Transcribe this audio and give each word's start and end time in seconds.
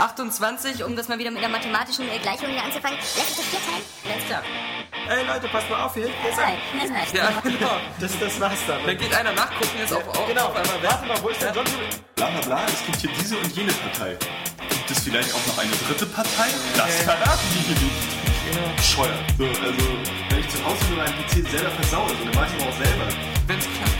28, 0.00 0.84
um 0.84 0.96
das 0.96 1.08
mal 1.08 1.18
wieder 1.18 1.30
mit 1.30 1.44
einer 1.44 1.52
mathematischen 1.52 2.08
äh, 2.08 2.18
Gleichung 2.18 2.48
hier 2.48 2.64
anzufangen, 2.64 2.98
lässt 2.98 3.14
sich 3.14 3.36
das 3.36 3.44
vier 3.46 3.60
teilen. 3.60 3.84
Alles 4.12 4.26
klar. 4.26 4.42
Ey 5.08 5.26
Leute, 5.26 5.48
passt 5.48 5.68
mal 5.68 5.82
auf 5.82 5.94
hier. 5.94 6.08
Hier 6.22 6.30
ist 6.30 6.38
ein. 6.38 6.56
Ja, 7.12 7.40
genau. 7.42 7.76
Das, 8.00 8.18
das 8.18 8.40
war's 8.40 8.58
dann. 8.66 8.84
Dann 8.86 8.96
geht 8.96 9.14
einer 9.14 9.32
nachgucken, 9.32 9.78
ist 9.84 9.92
auf, 9.92 10.06
auf, 10.08 10.26
Genau, 10.26 10.46
auf 10.46 10.56
einmal 10.56 10.82
warte 10.82 11.06
mal, 11.06 11.22
wo 11.22 11.28
ist 11.28 11.42
der 11.42 11.52
John? 11.52 11.64
Bla 12.16 12.30
bla 12.30 12.40
bla, 12.40 12.66
es 12.66 12.84
gibt 12.86 12.98
hier 12.98 13.10
diese 13.20 13.36
und 13.36 13.54
jene 13.54 13.72
Partei. 13.72 14.16
Gibt 14.68 14.90
es 14.90 15.00
vielleicht 15.00 15.34
auch 15.34 15.46
noch 15.46 15.58
eine 15.58 15.72
dritte 15.86 16.06
Partei? 16.06 16.48
Das 16.76 17.02
verraten 17.02 17.46
die 17.54 17.74
hier 17.74 17.76
nicht. 17.76 18.76
Bescheuert. 18.76 19.14
So, 19.38 19.44
also, 19.44 19.84
wenn 20.30 20.38
ich 20.40 20.48
zu 20.48 20.64
Hause 20.64 20.84
nur 20.88 20.96
meinen 20.96 21.14
PC 21.24 21.48
selber 21.48 21.70
versaue, 21.70 22.08
so, 22.08 22.24
dann 22.24 22.34
mache 22.34 22.48
ich 22.56 22.62
aber 22.62 22.70
auch 22.70 22.76
selber. 22.76 23.06
Wenn's 23.46 23.64
klappt. 23.64 23.99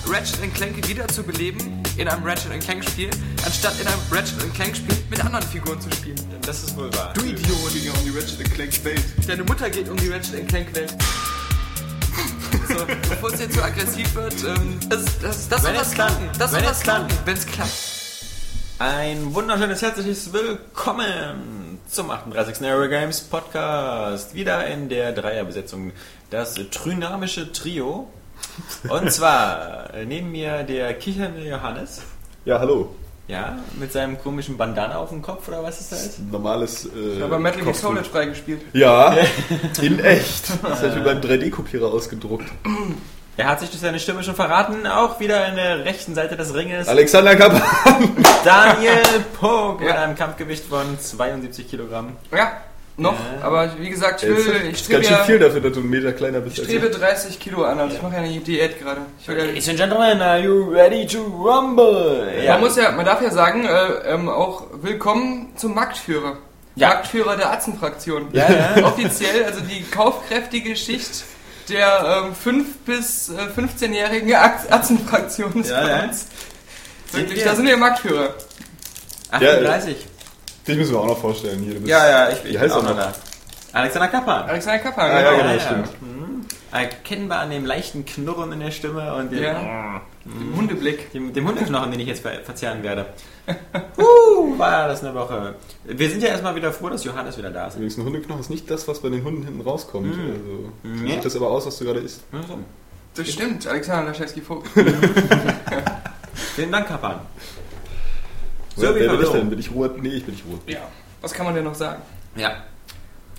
Ratchet 0.11 0.53
Clank 0.53 0.89
wiederzubeleben 0.89 1.81
in 1.95 2.05
einem 2.05 2.23
Ratchet 2.25 2.59
Clank 2.59 2.83
Spiel, 2.83 3.09
anstatt 3.45 3.79
in 3.79 3.87
einem 3.87 4.01
Ratchet 4.11 4.53
Clank 4.53 4.75
Spiel 4.75 4.97
mit 5.09 5.23
anderen 5.23 5.45
Figuren 5.47 5.79
zu 5.79 5.89
spielen. 5.91 6.19
Das 6.45 6.63
ist 6.63 6.75
wohl 6.75 6.93
wahr. 6.95 7.13
Du 7.13 7.21
Idiot! 7.21 7.71
ging 7.71 7.85
ja 7.85 7.93
um 7.93 8.03
die 8.03 8.09
Ratchet 8.09 8.53
Clank 8.53 8.83
Welt. 8.83 9.03
Deine 9.25 9.43
Mutter 9.45 9.69
geht 9.69 9.87
um 9.87 9.95
die 9.95 10.09
Ratchet 10.09 10.45
Clank 10.49 10.75
Welt. 10.75 10.93
So, 12.67 12.85
bevor 12.85 13.31
es 13.31 13.39
jetzt 13.39 13.53
zu 13.55 13.63
aggressiv 13.63 14.13
wird, 14.15 14.35
ähm, 14.43 14.79
das, 14.89 15.05
das, 15.19 15.47
das 15.47 15.63
Wenn 15.63 15.75
soll 15.75 15.83
klappt. 15.85 15.95
klappen. 15.95 16.29
Das 16.37 16.51
soll 16.51 16.59
Wenn 16.59 16.67
was 16.69 16.77
es 16.77 16.83
klappt. 16.83 17.07
klappen, 17.07 17.25
wenn 17.25 17.37
es 17.37 17.45
klappt. 17.45 17.71
Ein 18.79 19.33
wunderschönes 19.33 19.81
herzliches 19.81 20.33
Willkommen 20.33 21.79
zum 21.89 22.11
38. 22.11 22.61
Aero 22.67 22.89
Games 22.89 23.21
Podcast. 23.21 24.33
Wieder 24.35 24.67
in 24.67 24.89
der 24.89 25.13
Dreierbesetzung. 25.13 25.93
Das 26.29 26.55
trynamische 26.55 27.53
Trio. 27.53 28.09
Und 28.89 29.11
zwar 29.11 29.89
neben 30.05 30.31
mir 30.31 30.63
der 30.63 30.93
kichernde 30.95 31.41
Johannes. 31.47 32.01
Ja, 32.45 32.59
hallo. 32.59 32.95
Ja, 33.27 33.59
mit 33.79 33.93
seinem 33.93 34.19
komischen 34.21 34.57
Bandana 34.57 34.95
auf 34.97 35.09
dem 35.09 35.21
Kopf 35.21 35.47
oder 35.47 35.63
was 35.63 35.79
ist 35.79 35.91
das? 35.91 36.19
Normales. 36.19 36.85
Äh, 36.87 37.21
Aber 37.23 37.39
Metal 37.39 37.61
Gear. 37.61 37.73
Solid 37.73 38.05
freigespielt. 38.05 38.61
Ja, 38.73 39.15
in 39.81 39.99
echt. 40.03 40.49
Das 40.63 40.81
habe 40.81 40.99
ich 40.99 41.05
meinem 41.05 41.21
3D-Kopierer 41.21 41.85
ausgedruckt. 41.87 42.45
Er 43.37 43.47
hat 43.47 43.61
sich 43.61 43.69
durch 43.69 43.79
seine 43.81 43.99
Stimme 43.99 44.21
schon 44.23 44.35
verraten. 44.35 44.85
Auch 44.85 45.19
wieder 45.21 45.45
an 45.45 45.55
der 45.55 45.85
rechten 45.85 46.13
Seite 46.13 46.35
des 46.35 46.53
Ringes. 46.53 46.89
Alexander 46.89 47.35
Kappan. 47.37 47.61
Daniel 48.43 48.97
Pog 49.39 49.79
mit 49.79 49.87
Ja. 49.89 50.01
einem 50.03 50.15
Kampfgewicht 50.15 50.65
von 50.65 50.99
72 50.99 51.69
Kilogramm. 51.69 52.17
Ja, 52.35 52.51
noch. 52.97 53.13
Ja. 53.13 53.45
Aber 53.45 53.69
wie 53.79 53.89
gesagt, 53.89 54.23
ich 54.23 54.29
will, 54.29 54.37
ich 54.71 54.79
strebe 54.79 55.01
ganz 55.01 55.07
schön 55.07 55.17
ja, 55.17 55.23
viel 55.23 55.39
dafür, 55.39 55.61
dass 55.61 55.73
du 55.73 55.79
einen 55.79 55.89
Meter 55.89 56.11
kleiner 56.13 56.39
bist. 56.39 56.59
ich 56.59 56.65
strebe 56.65 56.89
30 56.89 57.39
Kilo 57.39 57.63
an. 57.63 57.79
Also 57.79 57.95
ich 57.95 58.01
mache 58.01 58.13
ja 58.15 58.19
eine 58.21 58.39
Diät 58.39 58.79
gerade. 58.79 59.01
Ja, 59.27 59.33
Ladies 59.33 59.69
and 59.69 59.77
Gentlemen, 59.77 60.21
are 60.21 60.39
you 60.39 60.69
ready 60.71 61.05
to 61.07 61.19
rumble? 61.23 62.27
Man 62.47 62.59
muss 62.59 62.75
ja, 62.75 62.91
man 62.91 63.05
darf 63.05 63.21
ja 63.21 63.31
sagen, 63.31 63.65
äh, 63.65 64.13
ähm, 64.13 64.29
auch 64.29 64.67
willkommen 64.81 65.53
zum 65.55 65.73
Marktführer. 65.73 66.37
Ja. 66.75 66.89
Marktführer 66.89 67.35
der 67.37 67.51
Atzenfraktion. 67.51 68.27
Ja, 68.33 68.49
ja. 68.49 68.83
Offiziell, 68.85 69.43
also 69.45 69.59
die 69.61 69.83
kaufkräftige 69.83 70.75
Schicht 70.75 71.23
der 71.69 72.23
ähm, 72.45 72.55
5- 72.55 72.65
bis 72.85 73.29
äh, 73.29 73.33
15-jährigen 73.59 74.33
Atzenfraktion 74.35 75.61
ist 75.61 75.69
Ja, 75.69 75.81
bei 75.81 75.89
ja. 75.89 76.03
uns. 76.03 76.27
Sind 77.11 77.21
Wirklich, 77.23 77.39
wir? 77.39 77.45
da 77.45 77.55
sind 77.55 77.67
wir 77.67 77.77
Marktführer. 77.77 78.33
38. 79.31 79.95
Dich 80.67 80.77
müssen 80.77 80.91
wir 80.93 80.99
auch 80.99 81.07
noch 81.07 81.17
vorstellen 81.19 81.59
hier. 81.59 81.73
Du 81.73 81.79
bist 81.79 81.89
Ja, 81.89 82.07
ja, 82.09 82.29
ich, 82.29 82.37
ich 82.45 82.51
bin 82.53 82.59
heißt 82.61 82.75
auch 82.75 82.83
noch 82.83 82.95
da. 82.95 83.13
Alexander 83.73 84.07
Kappan. 84.09 84.49
Alexander 84.49 84.79
Kappan, 84.79 85.09
Ah, 85.11 85.21
ja, 85.21 85.31
genau. 85.31 85.41
genau, 85.43 85.53
ja. 85.53 85.59
stimmt. 85.59 86.01
Mhm. 86.01 86.45
Erkennbar 86.73 87.39
an 87.39 87.49
dem 87.51 87.65
leichten 87.65 88.05
Knurren 88.05 88.51
in 88.53 88.59
der 88.59 88.71
Stimme 88.71 89.13
und 89.15 89.31
dem, 89.31 89.43
Ja. 89.43 90.01
Dem 90.23 90.55
Hundeblick. 90.55 91.11
dem, 91.13 91.33
dem 91.33 91.47
Hundeknochen, 91.47 91.89
den 91.91 91.99
ich 91.99 92.07
jetzt 92.07 92.21
ver 92.21 92.31
verzehren 92.43 92.83
werde. 92.83 93.07
uh, 93.97 94.57
war 94.59 94.87
das 94.87 95.03
eine 95.03 95.15
Woche. 95.15 95.55
Wir 95.85 96.09
sind 96.09 96.21
ja 96.21 96.29
erstmal 96.29 96.55
wieder 96.55 96.71
froh, 96.71 96.89
dass 96.89 97.03
Johannes 97.03 97.37
wieder 97.37 97.49
da 97.49 97.67
ist. 97.67 97.73
Übrigens, 97.75 97.97
ein 97.97 98.05
Hundeknochen 98.05 98.41
ist 98.41 98.49
nicht 98.49 98.69
das, 98.69 98.87
was 98.87 98.99
bei 99.01 99.09
den 99.09 99.23
Hunden 99.23 99.43
hinten 99.45 99.61
rauskommt. 99.61 100.15
Mhm. 100.15 100.31
Also, 100.31 100.99
so 100.99 101.05
Ja. 101.07 101.15
sieht 101.15 101.25
das 101.25 101.35
aber 101.35 101.49
aus, 101.49 101.65
was 101.65 101.77
du 101.77 101.85
gerade 101.85 101.99
isst. 102.01 102.21
Also, 102.31 102.59
Das 103.15 103.27
stimmt, 103.29 103.65
Alexander 103.67 104.11
Laschewski-Vogt. 104.11 104.67
Vielen 106.55 106.71
Dank, 106.71 106.87
Kappan. 106.87 107.19
So, 108.81 108.95
wer 108.95 108.95
wie 108.95 109.17
bin 109.17 109.25
ich 109.25 109.31
denn? 109.31 109.49
Bin 109.49 109.59
ich 109.59 109.71
rot? 109.71 110.01
Nee, 110.01 110.09
ich 110.09 110.25
bin 110.25 110.33
nicht 110.33 110.45
rot. 110.45 110.59
Ja. 110.67 110.79
Was 111.21 111.33
kann 111.33 111.45
man 111.45 111.55
denn 111.55 111.63
noch 111.63 111.75
sagen? 111.75 112.01
Ja. 112.35 112.51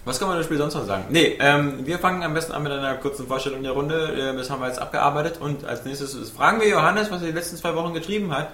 Was 0.05 0.19
kann 0.19 0.29
man 0.29 0.37
das 0.37 0.47
Spiel 0.47 0.59
sonst 0.59 0.75
noch 0.75 0.87
sagen? 0.87 1.05
Nee, 1.11 1.37
ähm, 1.39 1.87
wir 1.87 1.99
fangen 1.99 2.23
am 2.25 2.35
besten 2.35 2.53
an 2.53 2.63
mit 2.65 2.73
einer 2.73 2.95
kurzen 2.95 3.27
Vorstellung 3.27 3.63
der 3.63 3.73
Runde. 3.73 4.17
Ähm, 4.19 4.37
das 4.37 4.51
haben 4.51 4.61
wir 4.61 4.67
jetzt 4.67 4.81
abgearbeitet 4.81 5.41
und 5.41 5.65
als 5.65 5.85
nächstes 5.85 6.31
fragen 6.31 6.61
wir 6.61 6.69
Johannes, 6.69 7.11
was 7.11 7.23
er 7.23 7.29
die 7.29 7.35
letzten 7.35 7.57
zwei 7.57 7.75
Wochen 7.77 7.95
getrieben 7.95 8.35
hat. 8.35 8.49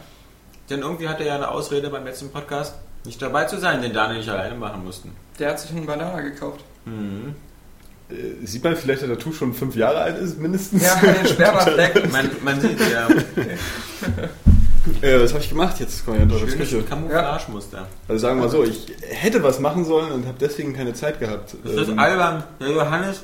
Denn 0.68 0.80
irgendwie 0.80 1.08
hatte 1.08 1.22
er 1.22 1.28
ja 1.28 1.34
eine 1.36 1.50
Ausrede 1.50 1.88
beim 1.88 2.04
letzten 2.04 2.30
Podcast, 2.30 2.74
nicht 3.04 3.22
dabei 3.22 3.44
zu 3.44 3.58
sein, 3.58 3.80
den 3.80 3.94
Daniel 3.94 4.18
nicht 4.18 4.28
alleine 4.28 4.56
machen 4.56 4.84
mussten. 4.84 5.12
Der 5.38 5.50
hat 5.50 5.60
sich 5.60 5.70
einen 5.70 5.86
Banana 5.86 6.20
gekauft. 6.20 6.60
Mhm. 6.84 7.34
Äh, 8.10 8.46
sieht 8.46 8.64
man 8.64 8.76
vielleicht, 8.76 9.00
dass 9.02 9.08
der 9.08 9.16
Tattoo 9.16 9.32
schon 9.32 9.54
fünf 9.54 9.74
Jahre 9.76 10.00
alt 10.00 10.18
ist, 10.18 10.38
mindestens? 10.38 10.82
Ja, 10.82 10.96
den 10.96 11.26
Spermafleck. 11.26 12.12
Man, 12.12 12.30
man 12.42 12.60
sieht 12.60 12.78
ja 12.80 13.08
äh, 15.02 15.20
was 15.22 15.32
habe 15.32 15.42
ich 15.42 15.48
gemacht 15.48 15.78
jetzt? 15.80 16.04
Komm, 16.04 16.14
ja, 16.16 16.22
in 16.22 16.28
Teufels 16.28 16.52
Küche. 16.56 16.66
schönes 16.70 16.88
Camouflage-Muster. 16.88 17.86
Also 18.08 18.18
sagen 18.20 18.38
wir 18.38 18.44
mal 18.46 18.50
so, 18.50 18.64
ich 18.64 18.86
hätte 19.08 19.42
was 19.42 19.60
machen 19.60 19.84
sollen 19.84 20.12
und 20.12 20.26
habe 20.26 20.36
deswegen 20.40 20.74
keine 20.74 20.94
Zeit 20.94 21.20
gehabt. 21.20 21.54
Das 21.64 21.72
ist 21.74 21.88
Ähm, 21.88 21.98
albern. 21.98 22.44
Der 22.60 22.70
Johannes, 22.70 23.22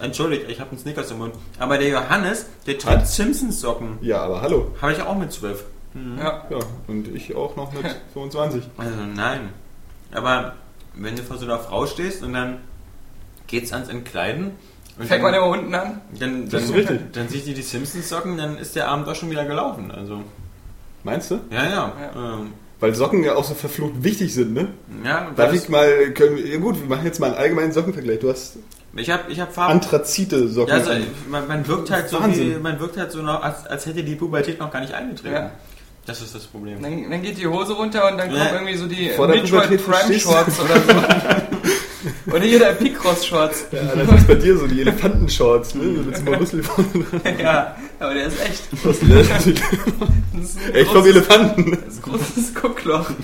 entschuldigt, 0.00 0.46
ich 0.48 0.60
habe 0.60 0.70
einen 0.70 0.78
Snickers 0.80 1.10
im 1.10 1.18
Mund, 1.18 1.34
aber 1.58 1.78
der 1.78 1.88
Johannes, 1.88 2.46
der 2.66 2.78
trägt? 2.78 3.06
Simpsons-Socken. 3.06 3.98
ja, 4.00 4.20
aber 4.22 4.40
hallo. 4.42 4.72
Habe 4.82 4.92
ich 4.92 5.00
auch 5.02 5.16
mit 5.16 5.32
zwölf. 5.32 5.64
Ja. 6.18 6.44
Ja, 6.50 6.58
und 6.88 7.06
ich 7.14 7.36
auch 7.36 7.54
noch 7.56 7.72
mit 7.72 7.84
25. 8.14 8.64
Also 8.76 8.90
nein. 9.14 9.50
Aber 10.12 10.54
wenn 10.96 11.14
du 11.16 11.22
vor 11.22 11.38
so 11.38 11.44
einer 11.44 11.58
Frau 11.60 11.86
stehst 11.86 12.22
und 12.24 12.32
dann 12.32 12.58
geht's 13.46 13.72
ans 13.72 13.88
Entkleiden 13.88 14.52
und 14.98 15.06
Fängt 15.06 15.22
man 15.22 15.32
dann, 15.32 15.42
immer 15.42 15.50
unten 15.52 15.74
an? 15.74 16.00
dann, 16.18 16.48
Das 16.48 16.52
dann, 16.52 16.62
ist 16.64 16.74
richtig. 16.90 17.12
dann 17.12 17.28
sieht 17.28 17.46
die 17.46 17.54
die 17.54 17.62
Simpsons 17.62 18.08
Socken, 18.08 18.36
dann 18.36 18.58
ist 18.58 18.74
der 18.76 18.88
Abend 18.88 19.06
doch 19.06 19.14
schon 19.14 19.30
wieder 19.30 19.44
gelaufen. 19.44 19.90
Also 19.92 20.22
Meinst 21.04 21.30
du? 21.30 21.38
ja, 21.50 21.62
ja. 21.64 21.92
Ja. 22.14 22.34
Ähm, 22.34 22.52
Weil 22.80 22.94
Socken 22.94 23.22
ja 23.22 23.34
auch 23.36 23.44
so 23.44 23.54
verflucht 23.54 23.92
wichtig 24.02 24.34
sind, 24.34 24.52
ne? 24.54 24.68
ja 25.04 25.30
Darf 25.36 25.52
ich 25.52 25.68
mal, 25.68 26.10
können, 26.12 26.36
wir- 26.36 26.46
ja 26.46 26.58
gut, 26.58 26.80
wir 26.80 26.88
machen 26.88 27.04
jetzt 27.06 27.20
mal 27.20 27.26
einen 27.28 27.36
allgemeinen 27.36 27.72
Sockenvergleich. 27.72 28.18
Du 28.20 28.30
hast 28.30 28.56
ich 28.96 29.10
habe 29.10 29.24
ich 29.30 29.40
hab 29.40 29.52
Farben. 29.52 29.72
Anthrazite 29.74 30.48
Socken. 30.48 30.68
Ja, 30.70 30.74
also, 30.76 30.90
an. 30.92 31.02
man, 31.28 31.48
man 31.48 31.66
wirkt 31.66 31.90
halt 31.90 32.08
so 32.08 32.18
wie, 32.26 32.56
man 32.62 32.78
wirkt 32.80 32.96
halt 32.96 33.10
so 33.12 33.22
noch, 33.22 33.42
als, 33.42 33.66
als 33.66 33.86
hätte 33.86 34.02
die 34.04 34.14
Pubertät 34.14 34.60
noch 34.60 34.70
gar 34.70 34.80
nicht 34.80 34.92
eingetreten. 34.94 35.34
Ja. 35.34 35.50
Das 36.06 36.20
ist 36.20 36.34
das 36.34 36.44
Problem. 36.44 36.80
Dann, 36.82 37.10
dann 37.10 37.22
geht 37.22 37.38
die 37.38 37.46
Hose 37.46 37.72
runter 37.72 38.10
und 38.10 38.18
dann 38.18 38.30
Ja. 38.32 38.44
kommen 38.46 38.54
irgendwie 38.68 38.76
so 38.76 38.86
die 38.86 39.08
Vor 39.10 39.26
der 39.26 39.42
Metroid 39.42 39.84
Prime. 39.84 40.18
Shorts 40.20 40.60
oder 40.60 40.74
so. 40.80 42.30
oder 42.32 42.44
hier 42.44 42.58
der 42.58 42.72
Picross 42.72 43.26
Shorts. 43.26 43.66
ja, 43.72 43.80
das 43.96 44.20
ist 44.20 44.28
bei 44.28 44.34
dir 44.34 44.56
so, 44.58 44.66
die 44.66 44.80
Elefantenshorts, 44.82 45.74
ne? 45.74 45.82
Mit 46.06 46.16
so 46.16 46.22
einem 46.26 46.34
Rüssel 46.34 46.62
vorne 46.62 46.88
dran. 47.22 47.38
Ja, 47.40 47.76
aber 47.98 48.14
der 48.14 48.26
ist 48.26 48.40
echt. 48.40 48.62
Was 48.84 49.00
denn 49.00 49.10
das? 49.10 49.28
Das 49.28 49.46
ist 49.46 50.58
Echt 50.74 50.90
vom 50.90 51.04
Elefanten. 51.06 51.70
das 51.84 51.94
ist 51.94 52.06
ein 52.06 52.12
großes 52.12 52.54
Guckloch. 52.54 53.10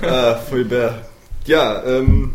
Ah, 0.00 0.34
voll 0.36 0.64
bär. 0.64 1.06
Ja, 1.44 1.84
ähm, 1.84 2.32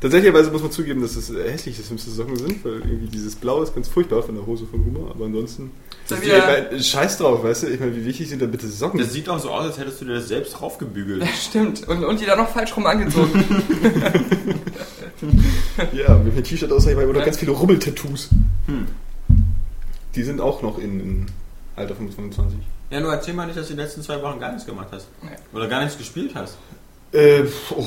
tatsächlicherweise 0.00 0.50
muss 0.50 0.62
man 0.62 0.72
zugeben, 0.72 1.00
dass 1.02 1.14
es 1.14 1.30
hässliche 1.32 1.82
Simpsons 1.82 2.16
Socken 2.16 2.36
sind, 2.36 2.64
weil 2.64 2.74
irgendwie 2.80 3.06
dieses 3.08 3.36
Blau 3.36 3.62
ist 3.62 3.74
ganz 3.74 3.86
furchtbar 3.88 4.22
von 4.24 4.34
der 4.34 4.44
Hose 4.44 4.66
von 4.66 4.84
Humor, 4.84 5.10
aber 5.10 5.26
ansonsten. 5.26 5.70
Ist 6.08 6.20
ich 6.24 6.32
mein, 6.32 6.82
Scheiß 6.82 7.18
drauf, 7.18 7.44
weißt 7.44 7.62
du? 7.64 7.66
Ich 7.68 7.78
meine, 7.78 7.94
wie 7.94 8.04
wichtig 8.04 8.28
sind 8.28 8.42
da 8.42 8.46
bitte 8.46 8.66
Socken? 8.66 8.98
Das 8.98 9.12
sieht 9.12 9.28
auch 9.28 9.38
so 9.38 9.50
aus, 9.50 9.66
als 9.66 9.78
hättest 9.78 10.00
du 10.00 10.04
dir 10.06 10.14
das 10.14 10.26
selbst 10.28 10.52
draufgebügelt. 10.54 11.22
Ja, 11.22 11.28
stimmt. 11.48 11.86
Und, 11.86 12.02
und 12.04 12.20
die 12.20 12.26
da 12.26 12.34
noch 12.34 12.48
falsch 12.48 12.76
rum 12.76 12.86
angezogen. 12.86 13.44
ja, 15.92 16.14
mit 16.16 16.36
dem 16.36 16.44
T-Shirt 16.44 16.72
aus, 16.72 16.86
ich 16.86 16.96
meine, 16.96 17.08
oder 17.08 17.20
Ja. 17.20 17.24
ganz 17.26 17.38
viele 17.38 17.52
Rubbel-Tattoos. 17.52 18.30
Hm. 18.66 18.86
Die 20.14 20.22
sind 20.22 20.40
auch 20.40 20.62
noch 20.62 20.78
in, 20.78 21.00
in 21.00 21.26
Alter 21.76 21.94
von 21.94 22.10
25. 22.10 22.58
Ja, 22.90 23.00
nur 23.00 23.12
erzähl 23.12 23.34
mal 23.34 23.46
nicht, 23.46 23.58
dass 23.58 23.68
du 23.68 23.74
die 23.74 23.80
letzten 23.80 24.02
zwei 24.02 24.20
Wochen 24.22 24.40
gar 24.40 24.50
nichts 24.50 24.66
gemacht 24.66 24.88
hast. 24.90 25.08
Nee. 25.22 25.30
Oder 25.52 25.68
gar 25.68 25.80
nichts 25.80 25.96
gespielt 25.96 26.32
hast. 26.34 26.56
Äh, 27.12 27.42
oh. 27.76 27.86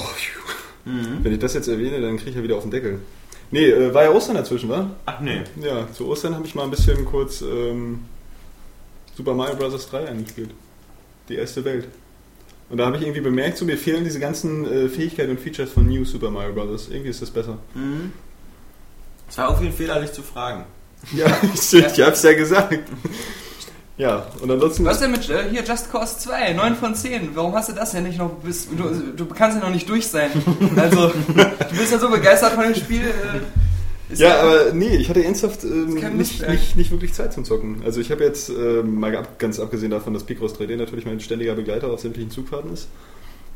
Mhm. 0.86 1.24
wenn 1.24 1.34
ich 1.34 1.40
das 1.40 1.54
jetzt 1.54 1.68
erwähne, 1.68 2.02
dann 2.02 2.18
kriege 2.18 2.31
ich 2.31 2.36
ja 2.36 2.44
wieder 2.44 2.58
auf 2.58 2.64
den 2.64 2.72
Deckel. 2.72 3.00
Nee, 3.52 3.70
äh, 3.70 3.94
war 3.94 4.04
ja 4.04 4.12
Ostern 4.12 4.36
dazwischen, 4.36 4.70
wa? 4.70 4.90
Ach 5.06 5.20
nee. 5.20 5.44
Ja, 5.62 5.88
zu 5.94 6.08
Ostern 6.08 6.36
habe 6.36 6.46
ich 6.46 6.56
mal 6.56 6.64
ein 6.64 6.72
bisschen 6.72 7.06
kurz 7.06 7.42
ähm, 7.42 8.00
Super 9.16 9.34
Mario 9.34 9.56
Bros. 9.56 9.88
3 9.90 10.08
eingespielt. 10.08 10.50
Die 11.30 11.36
erste 11.36 11.64
Welt. 11.64 11.88
Und 12.70 12.78
da 12.78 12.86
habe 12.86 12.98
ich 12.98 13.04
irgendwie 13.04 13.22
bemerkt, 13.22 13.58
so 13.58 13.66
mir 13.66 13.78
fehlen 13.78 14.04
diese 14.04 14.20
ganzen 14.20 14.66
äh, 14.66 14.90
Fähigkeiten 14.90 15.31
und 15.31 15.40
Features 15.40 15.70
von 15.70 15.88
New 15.88 16.04
Super 16.04 16.31
Mario 16.31 16.54
Bros. 16.54 16.90
Irgendwie 16.90 17.10
ist 17.12 17.22
das 17.22 17.30
besser. 17.30 17.60
Mhm. 17.75 18.12
Es 19.30 19.38
war 19.38 19.50
irgendwie 19.50 19.68
ein 19.68 19.74
Fehler, 19.74 20.02
dich 20.02 20.14
zu 20.14 20.24
fragen. 20.24 20.66
Ja, 21.11 21.27
ich, 21.53 21.73
ich 21.73 22.01
hab's 22.01 22.23
ja 22.23 22.33
gesagt. 22.33 22.79
Ja, 23.97 24.25
und 24.41 24.50
ansonsten. 24.50 24.85
Was 24.85 25.00
denn 25.00 25.11
mit 25.11 25.29
äh, 25.29 25.50
hier 25.51 25.63
Just 25.63 25.91
Cause 25.91 26.17
2, 26.17 26.53
9 26.53 26.75
von 26.75 26.95
10? 26.95 27.35
Warum 27.35 27.53
hast 27.53 27.69
du 27.69 27.73
das 27.73 27.94
ja 27.94 28.01
nicht 28.01 28.17
noch 28.17 28.31
bis 28.39 28.67
du, 28.67 29.13
du 29.15 29.25
kannst 29.27 29.57
ja 29.57 29.63
noch 29.63 29.73
nicht 29.73 29.88
durch 29.88 30.07
sein. 30.07 30.31
Also, 30.75 31.09
du 31.09 31.77
bist 31.77 31.91
ja 31.91 32.00
so 32.00 32.09
begeistert 32.09 32.53
von 32.53 32.63
dem 32.63 32.75
Spiel. 32.75 33.01
Äh, 33.01 34.11
ist 34.11 34.19
Ja, 34.19 34.41
aber 34.41 34.73
nee, 34.73 34.95
ich 34.95 35.09
hatte 35.09 35.23
ernsthaft 35.23 35.63
ähm, 35.63 35.94
nicht, 36.17 36.47
nicht, 36.47 36.75
nicht 36.75 36.91
wirklich 36.91 37.13
Zeit 37.13 37.33
zum 37.33 37.45
Zocken. 37.45 37.83
Also 37.85 38.01
ich 38.01 38.11
habe 38.11 38.23
jetzt, 38.23 38.50
ähm, 38.50 39.00
mal 39.00 39.15
ab, 39.15 39.39
ganz 39.39 39.59
abgesehen 39.59 39.91
davon, 39.91 40.13
dass 40.13 40.23
Picross 40.23 40.55
3D 40.55 40.75
natürlich 40.75 41.05
mein 41.05 41.19
ständiger 41.19 41.53
Begleiter 41.55 41.88
auf 41.88 42.00
sämtlichen 42.00 42.31
Zugfahrten 42.31 42.73
ist, 42.73 42.88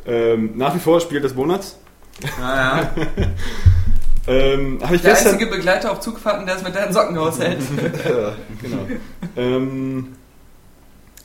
ähm, 0.06 0.52
nach 0.56 0.76
wie 0.76 0.80
vor 0.80 1.02
Spiel 1.02 1.20
des 1.20 1.34
Monats. 1.36 1.78
Naja, 2.40 2.92
Ähm, 4.28 4.80
habe 4.84 4.96
ich 4.96 5.02
der 5.02 5.12
gestern... 5.12 5.34
einzige 5.34 5.50
Begleiter 5.50 5.92
auf 5.92 6.02
Zugfahrten, 6.02 6.46
der 6.46 6.58
es 6.58 6.64
mit 6.64 6.76
deinen 6.76 6.92
Socken 6.94 7.18
aushält. 7.18 7.60
ja, 8.06 8.36
genau. 8.62 8.88
ähm, 9.38 10.16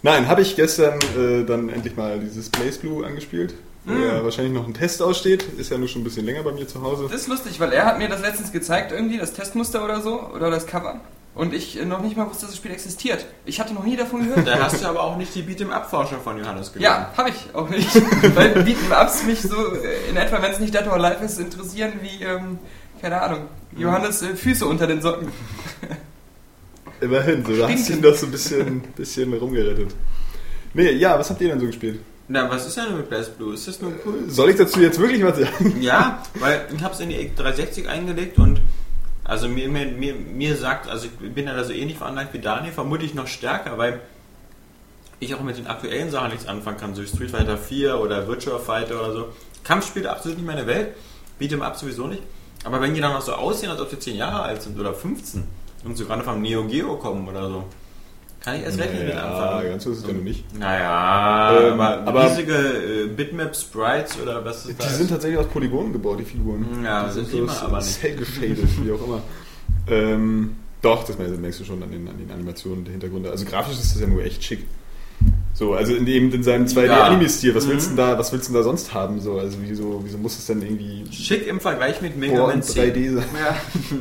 nein, 0.02 0.28
habe 0.28 0.42
ich 0.42 0.54
gestern 0.54 0.98
äh, 1.18 1.44
dann 1.44 1.68
endlich 1.68 1.96
mal 1.96 2.20
dieses 2.20 2.48
Blaze 2.48 2.78
Blue 2.78 3.04
angespielt. 3.04 3.54
Wo 3.84 3.92
Mm. 3.92 4.02
ja 4.02 4.22
wahrscheinlich 4.22 4.52
noch 4.52 4.66
ein 4.66 4.74
Test 4.74 5.02
aussteht. 5.02 5.42
Ist 5.58 5.70
ja 5.70 5.78
nur 5.78 5.88
schon 5.88 6.02
ein 6.02 6.04
bisschen 6.04 6.24
länger 6.24 6.44
bei 6.44 6.52
mir 6.52 6.68
zu 6.68 6.82
Hause. 6.82 7.08
Das 7.10 7.22
ist 7.22 7.28
lustig, 7.28 7.58
weil 7.58 7.72
er 7.72 7.84
hat 7.84 7.98
mir 7.98 8.08
das 8.08 8.20
letztens 8.20 8.52
gezeigt, 8.52 8.92
irgendwie, 8.92 9.18
das 9.18 9.32
Testmuster 9.32 9.84
oder 9.84 10.00
so, 10.00 10.20
oder 10.20 10.50
das 10.50 10.68
Cover. 10.68 11.00
Und 11.34 11.54
ich 11.54 11.80
äh, 11.80 11.84
noch 11.84 12.00
nicht 12.00 12.16
mal 12.16 12.26
wusste, 12.26 12.42
dass 12.42 12.50
das 12.50 12.58
Spiel 12.58 12.70
existiert. 12.72 13.26
Ich 13.46 13.58
hatte 13.58 13.72
noch 13.72 13.84
nie 13.84 13.96
davon 13.96 14.28
gehört. 14.28 14.46
da 14.46 14.60
hast 14.60 14.82
du 14.82 14.86
aber 14.86 15.02
auch 15.02 15.16
nicht 15.16 15.34
die 15.34 15.42
Beat'em-Up-Forschung 15.42 16.20
von 16.22 16.38
Johannes 16.38 16.72
gelesen. 16.72 16.92
Ja, 16.92 17.10
habe 17.16 17.30
ich 17.30 17.54
auch 17.54 17.68
nicht. 17.70 17.88
Weil 18.36 18.52
Beat'em 18.62 19.02
Ups 19.02 19.24
mich 19.24 19.40
so 19.40 19.56
äh, 19.74 20.10
in 20.10 20.16
etwa, 20.16 20.42
wenn 20.42 20.52
es 20.52 20.60
nicht 20.60 20.74
Dead 20.74 20.86
or 20.86 20.94
Alive 20.94 21.24
ist, 21.24 21.40
interessieren 21.40 21.94
wie, 22.02 22.22
ähm, 22.22 22.58
keine 23.02 23.20
Ahnung, 23.20 23.48
Johannes 23.76 24.22
äh, 24.22 24.36
Füße 24.36 24.64
unter 24.64 24.86
den 24.86 25.02
Socken. 25.02 25.28
Immerhin, 27.00 27.44
so, 27.44 27.56
da 27.56 27.68
hast 27.68 27.88
du 27.88 27.94
ihn 27.94 28.02
doch 28.02 28.14
so 28.14 28.26
ein 28.26 28.32
bisschen, 28.32 28.80
bisschen 28.94 29.34
rumgerettet. 29.34 29.92
Nee, 30.72 30.92
ja, 30.92 31.18
was 31.18 31.28
habt 31.28 31.40
ihr 31.40 31.48
denn 31.48 31.58
so 31.58 31.66
gespielt? 31.66 31.98
Na, 32.28 32.48
was 32.48 32.64
ist 32.64 32.76
denn 32.76 32.96
mit 32.96 33.08
Blaze 33.08 33.32
Blue? 33.32 33.52
Ist 33.52 33.66
das 33.66 33.82
nur 33.82 33.92
cool? 34.06 34.30
Soll 34.30 34.50
ich 34.50 34.56
dazu 34.56 34.80
jetzt 34.80 35.00
wirklich 35.00 35.24
was 35.24 35.36
sagen? 35.36 35.78
Ja, 35.80 36.22
weil 36.38 36.64
ich 36.72 36.80
habe 36.80 36.94
es 36.94 37.00
in 37.00 37.08
die 37.08 37.34
360 37.34 37.88
eingelegt 37.88 38.38
und 38.38 38.60
also 39.24 39.48
mir, 39.48 39.68
mir, 39.68 39.86
mir, 39.86 40.14
mir 40.14 40.56
sagt, 40.56 40.88
also 40.88 41.06
ich 41.06 41.34
bin 41.34 41.46
ja 41.46 41.54
da 41.54 41.64
so 41.64 41.72
ähnlich 41.72 41.98
veranlagt 41.98 42.32
wie 42.32 42.38
Daniel, 42.38 42.72
vermutlich 42.72 43.14
noch 43.14 43.26
stärker, 43.26 43.78
weil 43.78 44.00
ich 45.18 45.34
auch 45.34 45.42
mit 45.42 45.58
den 45.58 45.66
aktuellen 45.66 46.10
Sachen 46.10 46.30
nichts 46.30 46.46
anfangen 46.46 46.78
kann, 46.78 46.94
so 46.94 47.02
wie 47.02 47.08
Street 47.08 47.32
Fighter 47.32 47.58
4 47.58 47.98
oder 47.98 48.28
Virtua 48.28 48.60
Fighter 48.60 49.00
oder 49.00 49.12
so. 49.12 49.32
Kampfspiele 49.64 50.08
absolut 50.08 50.38
nicht 50.38 50.46
meine 50.46 50.68
Welt, 50.68 50.94
Beat'em 51.40 51.62
Up 51.62 51.76
sowieso 51.76 52.06
nicht. 52.06 52.22
Aber 52.64 52.80
wenn 52.80 52.94
die 52.94 53.00
dann 53.00 53.12
noch 53.12 53.22
so 53.22 53.32
aussehen, 53.32 53.70
als 53.70 53.80
ob 53.80 53.90
sie 53.90 53.98
10 53.98 54.16
Jahre 54.16 54.42
alt 54.42 54.62
sind 54.62 54.78
oder 54.78 54.94
15 54.94 55.42
und 55.84 55.96
so 55.96 56.04
gerade 56.04 56.22
vom 56.22 56.40
Neo 56.42 56.64
Geo 56.64 56.96
kommen 56.96 57.26
oder 57.28 57.48
so, 57.48 57.64
kann 58.40 58.56
ich 58.56 58.62
erst 58.62 58.78
recht 58.78 58.92
nicht 58.92 59.04
mit 59.04 59.14
Ja, 59.14 59.22
anfangen. 59.30 59.68
ganz 59.70 59.84
so 59.84 59.90
ist 59.92 59.98
es 59.98 60.06
ja 60.06 60.12
noch 60.12 60.22
nicht. 60.22 60.58
Naja, 60.58 61.58
Ähm, 61.60 61.80
aber, 61.80 62.06
aber- 62.08 62.24
riesige 62.24 62.54
äh, 62.54 63.06
Bitmap-Sprites 63.06 64.18
oder 64.20 64.44
was 64.44 64.66
ist 64.66 64.82
Die 64.82 64.88
sind 64.88 65.10
tatsächlich 65.10 65.38
aus 65.38 65.46
Polygonen 65.46 65.92
gebaut, 65.92 66.18
die 66.20 66.24
Figuren. 66.24 66.66
Ja, 66.84 67.04
die 67.04 67.12
sind 67.12 67.24
sind 67.28 67.34
die 67.34 67.38
immer, 67.38 67.62
aber 67.62 67.78
nicht. 67.78 68.00
cell 68.00 68.18
wie 68.82 68.92
auch 68.92 69.04
immer. 69.06 69.22
Ähm, 69.88 70.56
doch, 70.80 71.04
das 71.04 71.16
merkst 71.18 71.60
du 71.60 71.64
schon 71.64 71.82
an 71.82 71.90
den, 71.92 72.08
an 72.08 72.18
den 72.18 72.30
Animationen 72.32 72.84
der 72.84 72.92
Hintergründe. 72.92 73.30
Also 73.30 73.44
grafisch 73.44 73.74
ist 73.74 73.94
das 73.94 74.00
ja 74.00 74.06
nur 74.08 74.24
echt 74.24 74.42
schick. 74.42 74.66
So, 75.54 75.74
also 75.74 75.94
in, 75.94 76.06
eben 76.06 76.32
in 76.32 76.42
seinem 76.42 76.66
2D-Anime-Stil, 76.66 77.54
was 77.54 77.68
willst 77.68 77.88
du 77.88 77.92
Mhm. 77.92 77.96
denn 77.96 78.06
da, 78.08 78.18
was 78.18 78.32
willst 78.32 78.48
du 78.48 78.52
da 78.54 78.62
sonst 78.62 78.94
haben? 78.94 79.20
So, 79.20 79.38
also 79.38 79.58
wieso, 79.60 80.00
wieso 80.04 80.16
muss 80.18 80.38
es 80.38 80.46
denn 80.46 80.62
irgendwie 80.62 81.04
Schick 81.12 81.46
im 81.46 81.60
Vergleich 81.60 82.00
mit 82.00 82.16
Mega 82.16 82.46
Man 82.46 82.56
und 82.56 82.64
10. 82.64 82.92
3D 82.94 83.14
sein? 83.16 83.24
Ja. 83.38 83.56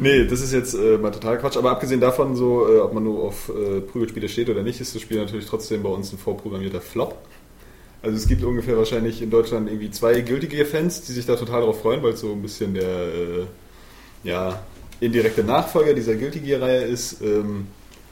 Nee, 0.00 0.24
das 0.24 0.40
ist 0.40 0.54
jetzt 0.54 0.72
äh, 0.72 0.96
mal 0.96 1.10
total 1.10 1.36
Quatsch. 1.38 1.58
Aber 1.58 1.70
abgesehen 1.72 2.00
davon, 2.00 2.34
so, 2.34 2.66
äh, 2.66 2.78
ob 2.78 2.94
man 2.94 3.04
nur 3.04 3.24
auf 3.24 3.50
äh, 3.50 3.82
Prügelspiele 3.82 4.26
steht 4.26 4.48
oder 4.48 4.62
nicht, 4.62 4.80
ist 4.80 4.94
das 4.94 5.02
Spiel 5.02 5.18
natürlich 5.18 5.44
trotzdem 5.44 5.82
bei 5.82 5.90
uns 5.90 6.10
ein 6.12 6.18
vorprogrammierter 6.18 6.80
Flop. 6.80 7.18
Also 8.00 8.16
es 8.16 8.26
gibt 8.26 8.42
ungefähr 8.42 8.78
wahrscheinlich 8.78 9.20
in 9.20 9.28
Deutschland 9.28 9.68
irgendwie 9.68 9.90
zwei 9.90 10.18
Guilty 10.22 10.46
Gear 10.46 10.64
Fans, 10.64 11.02
die 11.02 11.12
sich 11.12 11.26
da 11.26 11.36
total 11.36 11.60
drauf 11.60 11.82
freuen, 11.82 12.02
weil 12.02 12.14
es 12.14 12.20
so 12.20 12.32
ein 12.32 12.40
bisschen 12.40 12.72
der 12.72 12.84
äh, 12.88 13.44
ja, 14.24 14.62
indirekte 15.00 15.44
Nachfolger 15.44 15.92
dieser 15.92 16.14
Guilty 16.14 16.38
Gear 16.40 16.62
Reihe 16.62 16.84
ist. 16.84 17.20
Ähm, 17.20 17.66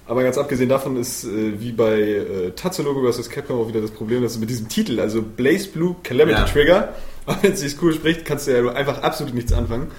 aber 0.06 0.22
ganz 0.22 0.36
abgesehen 0.38 0.68
davon 0.68 0.96
ist 0.96 1.24
äh, 1.24 1.60
wie 1.60 1.72
bei 1.72 2.00
äh, 2.00 2.50
Tatsunoko 2.56 3.10
vs. 3.12 3.30
Capcom 3.30 3.60
auch 3.60 3.68
wieder 3.68 3.80
das 3.80 3.90
Problem, 3.90 4.22
dass 4.22 4.34
du 4.34 4.40
mit 4.40 4.50
diesem 4.50 4.68
Titel, 4.68 4.98
also 5.00 5.22
Blaze 5.22 5.68
Blue 5.68 5.96
Calamity 6.02 6.38
Ja. 6.40 6.44
Trigger, 6.46 6.94
auch 7.26 7.36
wenn 7.42 7.52
es 7.52 7.60
sich 7.60 7.80
cool 7.82 7.92
spricht, 7.92 8.24
kannst 8.24 8.46
du 8.46 8.52
ja 8.52 8.72
einfach 8.72 9.02
absolut 9.02 9.34
nichts 9.34 9.52
anfangen. 9.52 9.90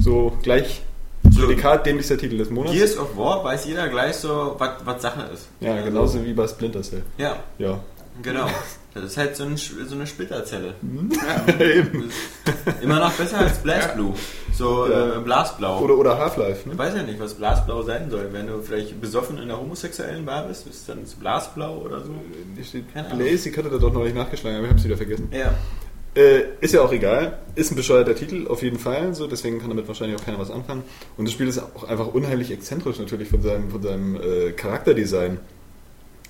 So 0.00 0.36
gleich 0.42 0.82
So, 1.30 1.42
Prädikat, 1.46 1.86
dämlichster 1.86 2.18
Titel 2.18 2.38
des 2.38 2.50
Monats. 2.50 2.74
Gears 2.74 2.96
of 2.98 3.16
War 3.16 3.44
weiß 3.44 3.64
jeder 3.66 3.88
gleich 3.88 4.16
so, 4.16 4.56
was 4.58 4.70
was 4.84 5.00
Sache 5.02 5.28
ist. 5.32 5.46
Ja, 5.60 5.80
genauso 5.82 6.24
wie 6.24 6.32
bei 6.32 6.48
Splinter 6.48 6.82
Cell. 6.82 7.02
Ja, 7.18 7.36
Ja. 7.58 7.78
genau. 8.22 8.46
Das 8.94 9.04
ist 9.04 9.16
halt 9.16 9.36
so, 9.36 9.44
ein, 9.44 9.56
so 9.56 9.94
eine 9.94 10.06
Splitterzelle. 10.06 10.74
Eben. 11.58 12.10
Immer 12.82 12.98
noch 13.00 13.12
besser 13.12 13.38
als 13.38 13.58
Blast 13.58 13.94
Blue. 13.94 14.12
So 14.54 14.86
Ja. 14.86 15.16
äh, 15.16 15.20
Blasblau. 15.20 15.80
Oder, 15.80 15.96
oder 15.96 16.18
Half-Life. 16.18 16.60
ich 16.60 16.66
Ne? 16.66 16.76
weiß 16.78 16.94
ja 16.94 17.02
nicht, 17.02 17.18
was 17.18 17.34
Blasblau 17.34 17.82
sein 17.82 18.10
soll. 18.10 18.28
Wenn 18.32 18.46
du 18.48 18.60
vielleicht 18.62 19.00
besoffen 19.00 19.38
in 19.38 19.48
der 19.48 19.58
homosexuellen 19.58 20.26
Bar 20.26 20.46
bist, 20.46 20.66
ist 20.66 20.86
dann 20.88 21.00
das 21.04 21.14
Blasblau 21.14 21.78
oder 21.78 22.00
so. 22.00 22.14
Hier 22.54 22.64
steht 22.64 22.92
Keine 22.92 23.06
Ahnung. 23.10 23.20
Blaze, 23.20 23.48
ich 23.48 23.56
hatte 23.56 23.70
da 23.70 23.78
doch 23.78 23.92
noch 23.92 24.04
nicht 24.04 24.14
nachgeschlagen, 24.16 24.58
aber 24.58 24.66
ich 24.66 24.72
hab's 24.72 24.84
wieder 24.84 24.96
vergessen. 24.98 25.28
Ja. 25.32 25.54
Äh, 26.14 26.42
ist 26.60 26.74
ja 26.74 26.82
auch 26.82 26.92
egal. 26.92 27.38
Ist 27.54 27.72
ein 27.72 27.76
bescheuerter 27.76 28.14
Titel, 28.14 28.46
auf 28.46 28.62
jeden 28.62 28.78
Fall. 28.78 29.14
So, 29.14 29.26
deswegen 29.26 29.58
kann 29.60 29.70
damit 29.70 29.88
wahrscheinlich 29.88 30.20
auch 30.20 30.24
keiner 30.26 30.38
was 30.38 30.50
anfangen. 30.50 30.82
Und 31.16 31.24
das 31.26 31.32
Spiel 31.32 31.48
ist 31.48 31.58
auch 31.58 31.84
einfach 31.84 32.08
unheimlich 32.08 32.50
exzentrisch 32.50 32.98
natürlich 32.98 33.30
von 33.30 33.40
seinem, 33.40 33.70
von 33.70 33.82
seinem 33.82 34.16
äh, 34.16 34.52
Charakterdesign. 34.52 35.40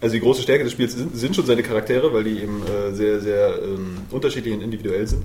Also 0.02 0.14
die 0.14 0.20
große 0.20 0.43
Stärke 0.43 0.64
des 0.64 0.72
Spiels 0.72 0.93
sind, 0.94 1.16
sind 1.16 1.34
schon 1.37 1.46
seine 1.46 1.62
Charaktere, 1.62 2.12
weil 2.12 2.25
die 2.25 2.43
eben 2.43 2.60
äh, 2.66 2.93
sehr, 2.93 3.20
sehr 3.20 3.62
ähm, 3.62 3.99
unterschiedlich 4.10 4.52
und 4.52 4.60
individuell 4.60 5.06
sind. 5.06 5.22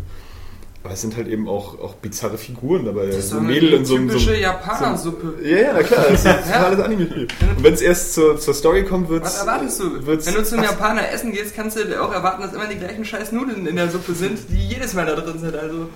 Aber 0.83 0.93
es 0.93 1.01
sind 1.01 1.17
halt 1.17 1.27
eben 1.27 1.49
auch, 1.49 1.79
auch 1.79 1.95
bizarre 1.95 2.37
Figuren 2.37 2.85
dabei. 2.85 3.07
Das 3.07 3.17
ist 3.17 3.29
so 3.29 3.35
so 3.35 3.41
eine 3.41 3.47
Mädel 3.47 3.73
in 3.73 3.83
so 3.85 3.95
einem. 3.95 4.07
So 4.09 4.13
typische 4.13 4.31
einem- 4.33 4.41
Japaner-Suppe. 4.43 5.33
ja, 5.43 5.57
ja, 5.57 5.73
na 5.73 5.83
klar, 5.83 6.05
das 6.09 6.19
ist 6.19 6.25
ein 6.27 6.43
totales 6.43 6.79
Anime-Spiel. 6.79 7.27
Und 7.57 7.63
wenn 7.63 7.73
es 7.73 7.81
erst 7.81 8.13
zur, 8.13 8.39
zur 8.39 8.53
Story 8.53 8.85
kommt, 8.85 9.09
wird's. 9.09 9.25
Was 9.25 9.39
erwartest 9.41 9.79
du? 9.81 10.05
Wenn 10.07 10.33
du 10.35 10.43
zum 10.45 10.63
Japaner 10.63 11.11
essen 11.11 11.31
gehst, 11.33 11.55
kannst 11.55 11.77
du 11.77 12.01
auch 12.01 12.13
erwarten, 12.13 12.43
dass 12.43 12.53
immer 12.53 12.67
die 12.67 12.77
gleichen 12.77 13.03
scheiß 13.03 13.31
Nudeln 13.33 13.65
in 13.65 13.75
der 13.75 13.89
Suppe 13.89 14.13
sind, 14.13 14.37
die 14.49 14.67
jedes 14.69 14.93
Mal 14.93 15.07
da 15.07 15.15
drin 15.15 15.39
sind. 15.39 15.55
Also, 15.55 15.89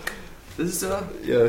das 0.57 0.67
ist 0.67 0.81
ja 0.81 1.01
Ja, 1.25 1.45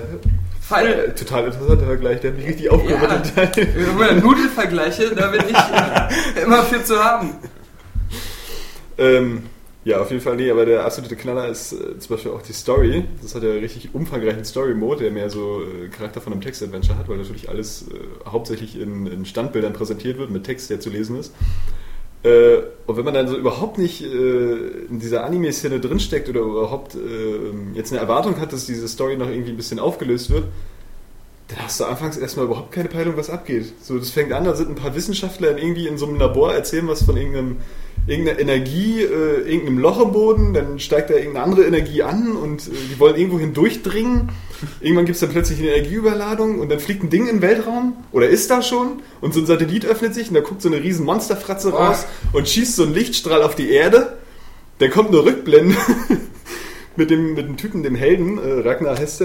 Final. 0.74 1.04
äh, 1.04 1.14
total 1.14 1.46
interessanter 1.46 1.86
Vergleich, 1.86 2.20
der 2.20 2.30
hat 2.30 2.38
mich 2.38 2.48
richtig 2.48 2.70
aufgerüttelt. 2.70 3.32
Wenn 3.56 3.96
man 3.98 4.20
Nudelvergleiche, 4.20 5.14
da 5.14 5.28
bin 5.28 5.42
ich 5.48 5.56
äh, 5.56 6.42
immer 6.42 6.62
für 6.62 6.82
zu 6.84 7.02
haben. 7.02 7.34
ähm, 8.98 9.42
ja, 9.84 10.00
auf 10.00 10.10
jeden 10.10 10.22
Fall 10.22 10.36
nee, 10.36 10.48
aber 10.48 10.64
der 10.64 10.84
absolute 10.84 11.16
Knaller 11.16 11.48
ist 11.48 11.72
äh, 11.72 11.98
zum 11.98 12.14
Beispiel 12.14 12.30
auch 12.30 12.42
die 12.42 12.52
Story. 12.52 13.04
Das 13.20 13.34
hat 13.34 13.42
ja 13.42 13.50
richtig 13.50 13.94
umfangreichen 13.94 14.44
Story-Mode, 14.44 15.02
der 15.02 15.10
mehr 15.10 15.28
so 15.28 15.62
äh, 15.62 15.88
Charakter 15.88 16.20
von 16.20 16.32
einem 16.32 16.40
Text-Adventure 16.40 16.96
hat, 16.96 17.08
weil 17.08 17.16
natürlich 17.16 17.48
alles 17.48 17.86
äh, 17.88 18.28
hauptsächlich 18.28 18.78
in, 18.78 19.08
in 19.08 19.24
Standbildern 19.24 19.72
präsentiert 19.72 20.18
wird, 20.18 20.30
mit 20.30 20.44
Text, 20.44 20.70
der 20.70 20.78
zu 20.78 20.88
lesen 20.88 21.18
ist. 21.18 21.34
Äh, 22.22 22.58
und 22.86 22.96
wenn 22.96 23.04
man 23.04 23.14
dann 23.14 23.26
so 23.26 23.36
überhaupt 23.36 23.78
nicht 23.78 24.02
in 24.02 25.00
dieser 25.00 25.24
Anime-Szene 25.24 25.80
drinsteckt 25.80 26.28
oder 26.28 26.40
überhaupt 26.40 26.96
jetzt 27.74 27.90
eine 27.90 28.00
Erwartung 28.00 28.38
hat, 28.40 28.52
dass 28.52 28.66
diese 28.66 28.86
Story 28.86 29.16
noch 29.16 29.28
irgendwie 29.28 29.50
ein 29.50 29.56
bisschen 29.56 29.80
aufgelöst 29.80 30.30
wird, 30.30 30.44
dann 31.48 31.64
hast 31.64 31.80
du 31.80 31.84
anfangs 31.84 32.16
erstmal 32.16 32.46
überhaupt 32.46 32.72
keine 32.72 32.88
Peilung, 32.88 33.16
was 33.16 33.28
abgeht. 33.28 33.72
So, 33.82 33.98
das 33.98 34.10
fängt 34.10 34.32
an, 34.32 34.44
da 34.44 34.54
sind 34.54 34.70
ein 34.70 34.74
paar 34.74 34.94
Wissenschaftler 34.94 35.58
irgendwie 35.58 35.86
in 35.86 35.98
so 35.98 36.06
einem 36.06 36.18
Labor, 36.18 36.54
erzählen 36.54 36.86
was 36.88 37.02
von 37.02 37.16
irgendeinem, 37.16 37.56
irgendeiner 38.06 38.38
Energie, 38.38 39.02
äh, 39.02 39.40
irgendeinem 39.42 39.78
Loch 39.78 40.00
im 40.00 40.12
Boden, 40.12 40.54
dann 40.54 40.78
steigt 40.78 41.10
da 41.10 41.14
irgendeine 41.14 41.44
andere 41.44 41.64
Energie 41.66 42.02
an 42.02 42.32
und 42.36 42.68
äh, 42.68 42.70
die 42.90 42.98
wollen 42.98 43.16
irgendwo 43.16 43.38
hindurchdringen. 43.38 44.30
Irgendwann 44.80 45.04
gibt 45.04 45.16
es 45.16 45.20
dann 45.20 45.30
plötzlich 45.30 45.58
eine 45.58 45.70
Energieüberladung 45.70 46.60
und 46.60 46.70
dann 46.70 46.78
fliegt 46.78 47.02
ein 47.02 47.10
Ding 47.10 47.26
in 47.26 47.36
den 47.36 47.42
Weltraum 47.42 47.96
oder 48.12 48.28
ist 48.28 48.50
da 48.50 48.62
schon 48.62 49.02
und 49.20 49.34
so 49.34 49.40
ein 49.40 49.46
Satellit 49.46 49.84
öffnet 49.84 50.14
sich 50.14 50.28
und 50.28 50.34
da 50.34 50.40
guckt 50.40 50.62
so 50.62 50.68
eine 50.68 50.82
riesen 50.82 51.04
Monsterfratze 51.04 51.70
Boah. 51.70 51.88
raus 51.88 52.06
und 52.32 52.48
schießt 52.48 52.76
so 52.76 52.84
einen 52.84 52.94
Lichtstrahl 52.94 53.42
auf 53.42 53.56
die 53.56 53.70
Erde. 53.70 54.18
Dann 54.78 54.90
kommt 54.90 55.08
eine 55.08 55.24
Rückblende 55.24 55.76
mit 56.96 57.10
dem, 57.10 57.34
mit 57.34 57.46
dem 57.46 57.56
Typen, 57.56 57.82
dem 57.82 57.94
Helden, 57.94 58.38
äh, 58.38 58.66
Ragnar 58.66 58.98
heißt 58.98 59.20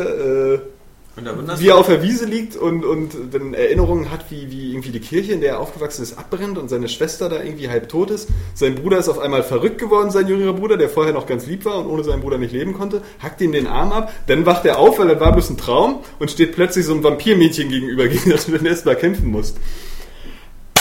wie 1.57 1.67
er 1.69 1.77
auf 1.77 1.87
der 1.87 2.03
Wiese 2.03 2.25
liegt 2.25 2.55
und, 2.55 2.85
und 2.85 3.15
dann 3.31 3.53
Erinnerungen 3.53 4.11
hat, 4.11 4.25
wie, 4.29 4.51
wie 4.51 4.71
irgendwie 4.71 4.91
die 4.91 4.99
Kirche, 4.99 5.33
in 5.33 5.41
der 5.41 5.53
er 5.53 5.59
aufgewachsen 5.59 6.03
ist, 6.03 6.17
abbrennt 6.17 6.57
und 6.57 6.69
seine 6.69 6.87
Schwester 6.87 7.27
da 7.29 7.41
irgendwie 7.41 7.69
halb 7.69 7.89
tot 7.89 8.11
ist. 8.11 8.29
Sein 8.53 8.75
Bruder 8.75 8.99
ist 8.99 9.09
auf 9.09 9.19
einmal 9.19 9.43
verrückt 9.43 9.79
geworden, 9.79 10.11
sein 10.11 10.27
jüngerer 10.27 10.53
Bruder, 10.53 10.77
der 10.77 10.89
vorher 10.89 11.13
noch 11.13 11.25
ganz 11.25 11.47
lieb 11.47 11.65
war 11.65 11.79
und 11.79 11.87
ohne 11.87 12.03
seinen 12.03 12.21
Bruder 12.21 12.37
nicht 12.37 12.51
leben 12.53 12.73
konnte, 12.73 13.01
hackt 13.19 13.41
ihm 13.41 13.51
den 13.51 13.67
Arm 13.67 13.91
ab, 13.91 14.13
dann 14.27 14.45
wacht 14.45 14.65
er 14.65 14.77
auf, 14.77 14.99
weil 14.99 15.09
er 15.09 15.19
war 15.19 15.33
bloß 15.33 15.49
ein 15.49 15.57
Traum 15.57 16.03
und 16.19 16.29
steht 16.29 16.53
plötzlich 16.53 16.85
so 16.85 16.93
einem 16.93 17.03
Vampirmädchen 17.03 17.69
gegenüber, 17.69 18.07
gegen 18.07 18.29
das 18.29 18.45
du 18.45 18.51
dann 18.51 18.65
erstmal 18.65 18.95
kämpfen 18.95 19.31
musst. 19.31 19.57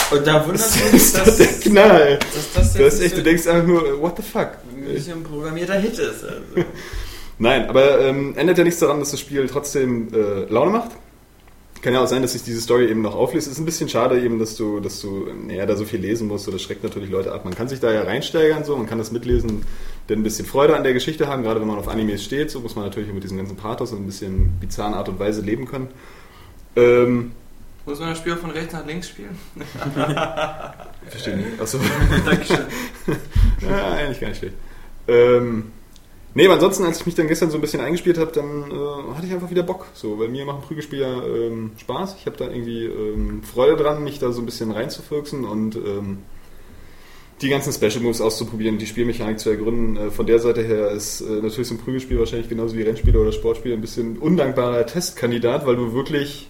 Und 0.09 0.25
da 0.25 0.39
Das 0.39 0.75
ist 0.93 1.17
doch 1.17 1.25
dass, 1.25 1.37
der 1.37 1.47
Knall. 1.47 2.19
dass 2.19 2.53
das 2.53 2.73
Du, 2.73 2.85
hast 2.85 2.93
jetzt 2.99 3.01
echt, 3.03 3.17
du 3.17 3.23
denkst 3.23 3.47
einfach 3.47 3.67
nur, 3.67 4.01
what 4.01 4.15
the 4.17 4.23
fuck? 4.23 4.51
ein 4.73 4.93
bisschen 4.93 5.23
programmierter 5.23 5.75
Hit 5.75 5.93
ist. 5.93 6.23
Also. 6.23 6.35
Nein, 7.39 7.69
aber 7.69 8.01
ähm, 8.01 8.33
ändert 8.35 8.57
ja 8.57 8.63
nichts 8.63 8.79
daran, 8.79 8.99
dass 8.99 9.11
das 9.11 9.19
Spiel 9.19 9.47
trotzdem 9.47 10.07
äh, 10.13 10.45
Laune 10.51 10.71
macht. 10.71 10.91
kann 11.83 11.93
ja 11.93 12.01
auch 12.01 12.07
sein, 12.07 12.23
dass 12.23 12.33
sich 12.33 12.43
diese 12.43 12.61
Story 12.61 12.89
eben 12.89 13.01
noch 13.01 13.15
aufliest. 13.15 13.45
Es 13.47 13.53
ist 13.53 13.59
ein 13.59 13.65
bisschen 13.65 13.89
schade 13.89 14.19
eben, 14.19 14.39
dass 14.39 14.55
du, 14.55 14.79
dass 14.79 14.99
du 15.01 15.27
näher 15.45 15.67
da 15.67 15.75
so 15.75 15.85
viel 15.85 15.99
lesen 15.99 16.27
musst. 16.27 16.45
So, 16.45 16.51
Das 16.51 16.61
schreckt 16.63 16.83
natürlich 16.83 17.11
Leute 17.11 17.31
ab. 17.31 17.45
Man 17.45 17.53
kann 17.53 17.67
sich 17.67 17.79
da 17.79 17.91
ja 17.91 18.01
reinsteigern, 18.03 18.63
so, 18.63 18.75
man 18.75 18.87
kann 18.87 18.97
das 18.97 19.11
mitlesen, 19.11 19.63
denn 20.09 20.19
ein 20.19 20.23
bisschen 20.23 20.45
Freude 20.47 20.75
an 20.75 20.83
der 20.83 20.93
Geschichte 20.93 21.27
haben. 21.27 21.43
Gerade 21.43 21.61
wenn 21.61 21.67
man 21.67 21.77
auf 21.77 21.87
Animes 21.87 22.23
steht, 22.23 22.49
so 22.49 22.59
muss 22.59 22.75
man 22.75 22.85
natürlich 22.85 23.13
mit 23.13 23.23
diesem 23.23 23.37
ganzen 23.37 23.55
Pathos 23.55 23.91
und 23.91 23.99
ein 24.01 24.05
bisschen 24.07 24.53
bizarren 24.59 24.95
Art 24.95 25.07
und 25.09 25.19
Weise 25.19 25.41
leben 25.41 25.65
können. 25.67 25.89
Ähm, 26.75 27.31
Muss 27.85 27.99
man 27.99 28.09
das 28.09 28.17
Spiel 28.17 28.35
von 28.35 28.49
rechts 28.51 28.73
nach 28.73 28.85
links 28.85 29.09
spielen? 29.09 29.37
verstehe 31.09 31.37
nicht. 31.37 31.59
Achso. 31.61 31.79
Dankeschön. 32.25 32.65
Ja, 33.61 33.91
eigentlich 33.93 34.19
gar 34.19 34.27
nicht 34.29 34.37
schlecht. 34.37 34.53
Ähm, 35.07 35.71
nee, 36.37 36.45
aber 36.45 36.53
ansonsten, 36.53 36.83
als 36.85 36.99
ich 36.99 37.05
mich 37.05 37.15
dann 37.15 37.27
gestern 37.27 37.49
so 37.49 37.57
ein 37.57 37.61
bisschen 37.61 37.81
eingespielt 37.81 38.17
habe, 38.17 38.31
dann 38.31 38.71
äh, 38.71 39.15
hatte 39.15 39.25
ich 39.25 39.33
einfach 39.33 39.49
wieder 39.49 39.63
Bock. 39.63 39.87
So, 39.93 40.19
weil 40.19 40.29
mir 40.29 40.45
machen 40.45 40.61
Prügelspiele 40.61 41.05
ähm, 41.05 41.71
Spaß. 41.77 42.15
Ich 42.19 42.25
habe 42.27 42.37
da 42.37 42.45
irgendwie 42.45 42.85
ähm, 42.85 43.43
Freude 43.43 43.75
dran, 43.75 44.03
mich 44.03 44.19
da 44.19 44.31
so 44.31 44.41
ein 44.41 44.45
bisschen 44.45 44.71
reinzufüchsen 44.71 45.43
und 45.45 45.75
ähm, 45.75 46.19
die 47.41 47.49
ganzen 47.49 47.71
Special 47.73 48.01
Moves 48.01 48.21
auszuprobieren, 48.21 48.77
die 48.77 48.87
Spielmechanik 48.87 49.39
zu 49.39 49.49
ergründen. 49.49 49.97
Äh, 49.97 50.11
von 50.11 50.25
der 50.25 50.39
Seite 50.39 50.61
her 50.61 50.91
ist 50.91 51.21
äh, 51.21 51.41
natürlich 51.41 51.67
so 51.67 51.75
ein 51.75 51.79
Prügelspiel 51.79 52.17
wahrscheinlich 52.19 52.49
genauso 52.49 52.75
wie 52.77 52.83
Rennspiele 52.83 53.19
oder 53.19 53.31
Sportspiele 53.31 53.73
ein 53.75 53.81
bisschen 53.81 54.17
undankbarer 54.17 54.85
Testkandidat, 54.85 55.65
weil 55.65 55.75
du 55.75 55.93
wirklich 55.93 56.49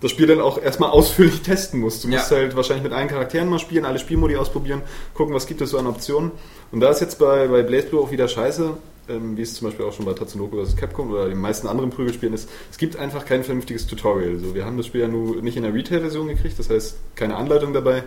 das 0.00 0.12
Spiel 0.12 0.26
dann 0.28 0.40
auch 0.40 0.62
erstmal 0.62 0.90
ausführlich 0.90 1.42
testen 1.42 1.80
musst. 1.80 2.04
Du 2.04 2.08
Ja. 2.08 2.18
musst 2.18 2.30
halt 2.30 2.54
wahrscheinlich 2.56 2.84
mit 2.84 2.92
allen 2.92 3.08
Charakteren 3.08 3.48
mal 3.48 3.58
spielen, 3.58 3.84
alle 3.84 3.98
Spielmodi 3.98 4.36
ausprobieren, 4.36 4.82
gucken, 5.14 5.34
was 5.34 5.46
gibt 5.46 5.60
es 5.60 5.70
so 5.70 5.78
an 5.78 5.86
Optionen. 5.86 6.30
Und 6.70 6.80
da 6.80 6.90
ist 6.90 7.00
jetzt 7.00 7.18
bei, 7.18 7.48
bei 7.48 7.62
BlazBlue 7.62 8.00
auch 8.00 8.10
wieder 8.10 8.28
scheiße, 8.28 8.76
ähm, 9.08 9.36
wie 9.36 9.42
es 9.42 9.54
zum 9.54 9.68
Beispiel 9.68 9.84
auch 9.84 9.92
schon 9.92 10.04
bei 10.04 10.12
Tatsunoko 10.12 10.64
vs. 10.64 10.76
Capcom 10.76 11.10
oder 11.10 11.28
den 11.28 11.38
meisten 11.38 11.66
anderen 11.66 11.90
Prügelspielen 11.90 12.34
ist, 12.34 12.48
es 12.70 12.78
gibt 12.78 12.96
einfach 12.96 13.24
kein 13.24 13.44
vernünftiges 13.44 13.86
Tutorial. 13.86 14.38
So, 14.38 14.54
wir 14.54 14.64
haben 14.64 14.76
das 14.76 14.86
Spiel 14.86 15.02
ja 15.02 15.08
nur 15.08 15.42
nicht 15.42 15.56
in 15.56 15.62
der 15.62 15.74
Retail-Version 15.74 16.28
gekriegt, 16.28 16.58
das 16.58 16.70
heißt 16.70 16.98
keine 17.14 17.36
Anleitung 17.36 17.72
dabei. 17.72 18.04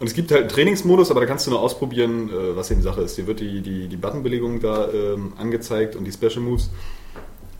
Und 0.00 0.06
es 0.06 0.14
gibt 0.14 0.30
halt 0.30 0.42
einen 0.42 0.50
Trainingsmodus, 0.50 1.10
aber 1.10 1.20
da 1.20 1.26
kannst 1.26 1.46
du 1.46 1.50
nur 1.50 1.60
ausprobieren, 1.60 2.28
äh, 2.28 2.56
was 2.56 2.70
eben 2.70 2.82
Sache 2.82 3.02
ist. 3.02 3.18
Dir 3.18 3.26
wird 3.26 3.40
die, 3.40 3.60
die, 3.60 3.88
die 3.88 3.96
Buttonbelegung 3.96 4.60
da 4.60 4.88
ähm, 4.92 5.32
angezeigt 5.36 5.96
und 5.96 6.04
die 6.04 6.12
Special 6.12 6.40
Moves, 6.40 6.70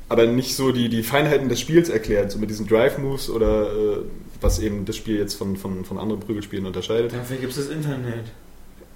aber 0.09 0.27
nicht 0.27 0.55
so 0.55 0.73
die, 0.73 0.89
die 0.89 1.03
Feinheiten 1.03 1.49
des 1.49 1.61
Spiels 1.61 1.89
erklärt, 1.89 2.31
so 2.31 2.39
mit 2.39 2.51
diesen 2.51 2.67
Drive-Moves 2.67 3.29
oder 3.29 3.73
äh, 3.73 3.97
was 4.41 4.61
eben 4.61 4.85
das 4.85 4.97
Spiel 4.97 5.19
jetzt 5.19 5.35
von, 5.35 5.57
von, 5.57 5.85
von 5.85 5.99
anderen 5.99 6.21
Prügelspielen 6.21 6.65
unterscheidet. 6.67 7.13
Dafür 7.13 7.39
gibt 7.39 7.53
es 7.53 7.59
das 7.59 7.75
Internet. 7.75 8.27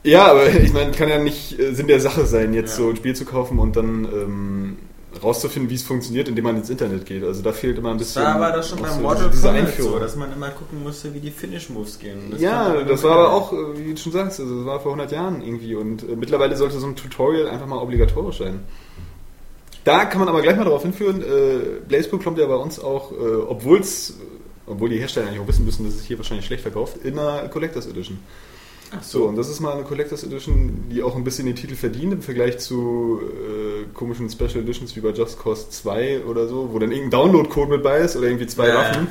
Ja, 0.05 0.27
aber 0.27 0.49
ich 0.55 0.73
meine, 0.73 0.93
kann 0.93 1.09
ja 1.09 1.19
nicht 1.19 1.59
äh, 1.59 1.75
Sinn 1.75 1.87
der 1.87 2.01
Sache 2.01 2.27
sein, 2.27 2.55
jetzt 2.55 2.73
Ja. 2.79 2.85
so 2.85 2.91
ein 2.91 2.97
Spiel 2.97 3.15
zu 3.15 3.25
kaufen 3.25 3.59
und 3.59 3.77
dann 3.77 4.05
ähm, 4.05 4.77
rauszufinden, 5.23 5.71
wie 5.71 5.75
es 5.75 5.83
funktioniert, 5.83 6.29
indem 6.29 6.45
man 6.45 6.57
ins 6.57 6.71
Internet 6.71 7.07
geht. 7.07 7.23
Also 7.23 7.43
da 7.43 7.53
fehlt 7.53 7.79
immer 7.79 7.91
ein 7.91 7.99
bisschen. 7.99 8.23
Da 8.23 8.41
war 8.41 8.53
das 8.53 8.71
schon 8.71 8.81
beim 8.81 8.95
so 8.95 9.01
Mortal 9.01 9.31
Kombat 9.31 9.75
so, 9.77 9.99
dass 9.99 10.17
man 10.17 10.33
immer 10.33 10.49
gucken 10.51 10.83
musste, 10.83 11.13
wie 11.15 11.21
die 11.21 11.31
Finish-Moves 11.31 11.99
gehen. 11.99 12.31
Das 12.31 12.41
ja, 12.41 12.83
das 12.83 13.03
war 13.03 13.13
aber 13.13 13.33
auch, 13.33 13.53
äh, 13.53 13.57
wie 13.77 13.95
du 13.95 14.01
schon 14.01 14.13
sagst, 14.13 14.41
also 14.41 14.57
das 14.59 14.67
war 14.67 14.81
vor 14.81 14.93
100 14.93 15.13
Jahren 15.13 15.43
irgendwie 15.43 15.75
und 15.75 16.03
äh, 16.03 16.17
mittlerweile 16.17 16.57
sollte 16.57 16.79
so 16.81 16.87
ein 16.87 16.97
Tutorial 16.97 17.49
einfach 17.49 17.67
mal 17.67 17.79
obligatorisch 17.79 18.39
sein. 18.39 18.61
Da 19.85 20.05
kann 20.05 20.21
man 20.21 20.29
aber 20.29 20.43
gleich 20.43 20.57
mal 20.57 20.65
darauf 20.65 20.83
hinführen, 20.83 21.23
äh, 21.23 21.81
Blazblue 21.87 22.21
kommt 22.21 22.39
ja 22.39 22.47
bei 22.47 22.55
uns 22.55 22.79
auch, 22.79 23.11
äh, 23.13 23.15
obwohl 23.49 23.81
es, 23.81 24.17
obwohl 24.67 24.89
die 24.89 24.99
Hersteller 24.99 25.27
eigentlich 25.27 25.41
auch 25.41 25.49
wissen 25.49 25.65
müssen, 25.65 25.85
dass 25.85 25.95
es 25.95 26.05
hier 26.05 26.19
wahrscheinlich 26.19 26.47
schlecht 26.47 26.63
verkauft, 26.63 26.99
in 27.05 27.19
einer 27.19 27.49
Collectors 27.49 27.87
Edition. 27.87 28.19
Ach 28.95 29.03
So, 29.03 29.25
und 29.25 29.37
das 29.37 29.49
ist 29.49 29.61
mal 29.61 29.73
eine 29.73 29.85
Collectors 29.85 30.25
Edition, 30.25 30.85
die 30.91 31.03
auch 31.03 31.17
ein 31.17 31.25
bisschen 31.25 31.47
den 31.47 31.57
Titel 31.57 31.75
verdient 31.75 32.13
im 32.13 32.23
Vergleich 32.23 32.59
zu 32.59 33.21
äh, 33.23 33.85
komischen 33.95 34.29
Special 34.29 34.57
Editions 34.63 34.95
wie 34.97 35.01
bei 35.01 35.11
Just 35.11 35.39
Cause 35.43 35.71
2 35.71 36.25
oder 36.25 36.47
so, 36.47 36.73
wo 36.73 36.79
dann 36.79 36.93
irgendein 36.93 37.11
Download-Code 37.21 37.71
mit 37.71 37.83
bei 37.83 37.99
ist 37.99 38.17
oder 38.17 38.27
irgendwie 38.27 38.47
zwei 38.47 38.69
Ja, 38.69 38.75
Waffen. 38.77 39.09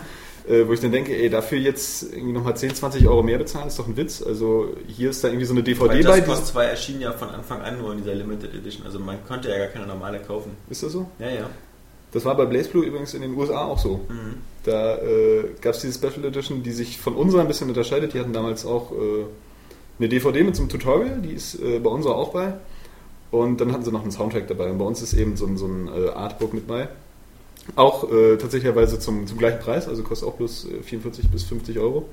Äh, 0.48 0.68
wo 0.68 0.74
ich 0.74 0.80
dann 0.80 0.92
denke, 0.92 1.16
ey, 1.16 1.30
dafür 1.30 1.60
jetzt 1.60 2.04
irgendwie 2.14 2.34
nochmal 2.34 2.58
10, 2.58 2.74
20 2.74 3.08
Euro 3.08 3.22
mehr 3.22 3.38
bezahlen, 3.38 3.68
ist 3.68 3.78
doch 3.78 3.88
ein 3.88 3.96
Witz. 3.96 4.24
Also 4.24 4.70
hier 4.88 5.12
ist 5.12 5.24
da 5.24 5.28
irgendwie 5.28 5.46
so 5.46 5.54
eine 5.54 5.62
DVD 5.62 6.02
bei. 6.04 6.18
Just 6.18 6.26
Cause 6.26 6.46
2 6.46 6.66
erschien 6.66 7.02
ja 7.02 7.12
von 7.12 7.30
Anfang 7.30 7.62
an 7.62 7.78
nur 7.78 7.92
in 7.92 8.00
dieser 8.00 8.16
Limited 8.16 8.54
Edition. 8.56 8.86
Also 8.86 9.00
man 9.00 9.18
konnte 9.28 9.50
ja 9.50 9.58
gar 9.60 9.68
keine 9.68 9.86
normale 9.86 10.20
kaufen. 10.20 10.52
Ist 10.70 10.82
das 10.82 10.92
so? 10.94 11.08
Ja, 11.20 11.30
ja. 11.30 11.50
Das 12.12 12.26
war 12.26 12.36
bei 12.36 12.46
BlazBlue 12.46 12.86
übrigens 12.86 13.14
in 13.14 13.22
den 13.22 13.36
USA 13.36 13.66
auch 13.66 13.80
so. 13.80 14.02
Mhm. 14.10 14.38
Da 14.64 14.98
äh, 14.98 15.46
gab 15.62 15.76
es 15.76 15.82
diese 15.82 15.94
Special 15.94 16.26
Edition, 16.26 16.62
die 16.64 16.72
sich 16.72 16.98
von 17.00 17.16
unserer 17.16 17.42
ein 17.42 17.48
bisschen 17.48 17.70
unterscheidet. 17.70 18.14
Die 18.14 18.20
hatten 18.20 18.34
damals 18.34 18.66
auch 18.66 18.92
äh, 18.92 19.26
eine 20.00 20.10
DVD 20.10 20.44
mit 20.44 20.56
so 20.56 20.64
einem 20.64 20.70
Tutorial, 20.70 21.22
die 21.22 21.34
ist 21.34 21.56
äh, 21.62 21.80
bei 21.80 21.90
unserer 21.90 22.16
auch 22.16 22.30
bei. 22.30 22.54
Und 23.32 23.62
dann 23.62 23.72
hatten 23.72 23.84
sie 23.84 23.92
noch 23.92 24.02
einen 24.02 24.12
Soundtrack 24.12 24.48
dabei. 24.48 24.70
Und 24.70 24.78
bei 24.78 24.86
uns 24.86 25.02
ist 25.02 25.14
eben 25.14 25.38
so 25.38 25.46
ein, 25.46 25.58
so 25.58 25.66
ein 25.66 25.88
äh, 25.88 26.10
Artbook 26.10 26.54
mit 26.54 26.68
bei. 26.68 26.90
Auch 27.76 28.12
äh, 28.12 28.38
tatsächlicherweise 28.38 29.00
zum, 29.00 29.28
zum 29.28 29.38
gleichen 29.38 29.60
Preis, 29.60 29.88
also 29.88 30.04
kostet 30.04 30.28
auch 30.28 30.34
bloß 30.34 30.68
äh, 30.80 30.84
44 30.84 31.30
bis 31.30 31.44
50 31.44 31.80
Euro. 31.80 32.10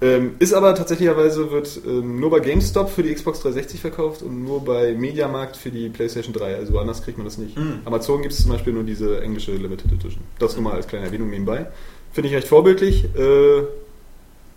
Ähm, 0.00 0.32
ist 0.40 0.52
aber 0.52 0.74
tatsächlicherweise, 0.74 1.52
wird 1.52 1.80
ähm, 1.86 2.18
nur 2.18 2.30
bei 2.30 2.40
GameStop 2.40 2.90
für 2.90 3.04
die 3.04 3.14
Xbox 3.14 3.40
360 3.40 3.80
verkauft 3.80 4.22
und 4.22 4.42
nur 4.42 4.64
bei 4.64 4.94
Mediamarkt 4.94 5.56
für 5.56 5.70
die 5.70 5.88
PlayStation 5.90 6.32
3. 6.32 6.56
Also 6.56 6.72
woanders 6.72 7.04
kriegt 7.04 7.18
man 7.18 7.24
das 7.24 7.38
nicht. 7.38 7.56
Mhm. 7.56 7.80
Amazon 7.84 8.20
gibt 8.20 8.34
es 8.34 8.42
zum 8.42 8.50
Beispiel 8.50 8.72
nur 8.72 8.82
diese 8.82 9.20
englische 9.20 9.52
Limited 9.52 9.92
Edition. 9.92 10.24
Das 10.40 10.56
nur 10.56 10.64
mal 10.64 10.72
als 10.72 10.88
kleine 10.88 11.06
Erwähnung 11.06 11.30
nebenbei. 11.30 11.66
Finde 12.12 12.30
ich 12.30 12.34
recht 12.34 12.48
vorbildlich. 12.48 13.04
Äh, 13.14 13.62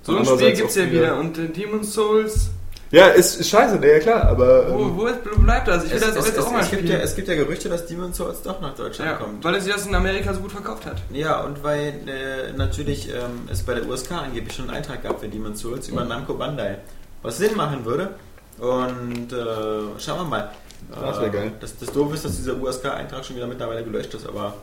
So 0.05 0.15
ein 0.17 0.25
Spiel 0.25 0.53
gibt's 0.53 0.73
auch 0.77 0.81
ja 0.81 0.91
wieder. 0.91 1.17
Und 1.17 1.37
äh, 1.37 1.47
Demon's 1.47 1.93
Souls, 1.93 2.49
Ja, 2.91 3.07
ist, 3.07 3.39
ist 3.39 3.49
scheiße, 3.49 3.79
ne, 3.79 3.93
ja 3.93 3.99
klar, 3.99 4.23
aber. 4.25 4.71
wo, 4.71 4.83
Ähm, 4.83 4.97
wo 4.97 5.05
ist, 5.07 5.19
wo 5.33 5.41
bleibt 5.41 5.67
das? 5.67 5.83
Ich 5.85 5.89
will 5.91 5.97
Es, 5.97 6.03
das 6.05 6.15
es, 6.17 6.27
jetzt 6.27 6.37
es, 6.37 6.45
auch 6.45 6.51
mal 6.51 6.61
es, 6.61 6.69
gibt 6.69 6.87
ja, 6.87 6.97
es 6.97 7.15
gibt 7.15 7.27
ja 7.27 7.35
Gerüchte, 7.35 7.67
dass 7.69 7.85
Demon's 7.87 8.17
Souls 8.17 8.41
doch 8.43 8.61
nach 8.61 8.75
Deutschland 8.75 9.11
Ja, 9.11 9.17
kommt. 9.17 9.43
weil 9.43 9.55
es 9.55 9.63
sich 9.63 9.73
das 9.73 9.85
in 9.87 9.95
Amerika 9.95 10.33
so 10.33 10.39
gut 10.41 10.51
verkauft 10.51 10.85
hat. 10.85 11.01
Ja, 11.11 11.41
und 11.41 11.63
weil 11.63 11.93
äh, 12.07 12.53
natürlich 12.55 13.09
ähm, 13.09 13.49
es 13.51 13.63
bei 13.63 13.73
der 13.73 13.87
USK 13.87 14.11
angeblich 14.11 14.55
schon 14.55 14.69
einen 14.69 14.77
Eintrag 14.77 15.01
gab 15.03 15.19
für 15.19 15.27
Demon's 15.27 15.59
Souls 15.61 15.87
über 15.89 16.03
Namco 16.05 16.35
Bandai. 16.35 16.77
Was 17.23 17.37
Sinn 17.39 17.55
machen 17.55 17.83
würde. 17.85 18.15
Und 18.59 19.33
äh, 19.33 19.99
schauen 19.99 20.19
wir 20.19 20.23
mal. 20.25 20.51
Das 20.93 21.19
wär 21.19 21.27
Äh, 21.27 21.31
geil. 21.31 21.51
Das, 21.59 21.75
das 21.79 21.91
Doofe 21.91 22.13
ist, 22.13 22.23
dass 22.25 22.35
dieser 22.37 22.55
USK-Eintrag 22.61 23.25
schon 23.25 23.35
wieder 23.35 23.47
mittlerweile 23.47 23.83
gelöscht 23.83 24.13
ist, 24.13 24.27
aber 24.27 24.53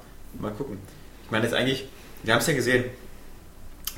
mal 0.40 0.52
gucken. 0.52 0.78
Ich 1.24 1.30
meine 1.32 1.44
jetzt 1.44 1.54
eigentlich, 1.54 1.88
wir 2.22 2.32
haben 2.32 2.40
es 2.40 2.46
ja 2.46 2.54
gesehen, 2.54 2.84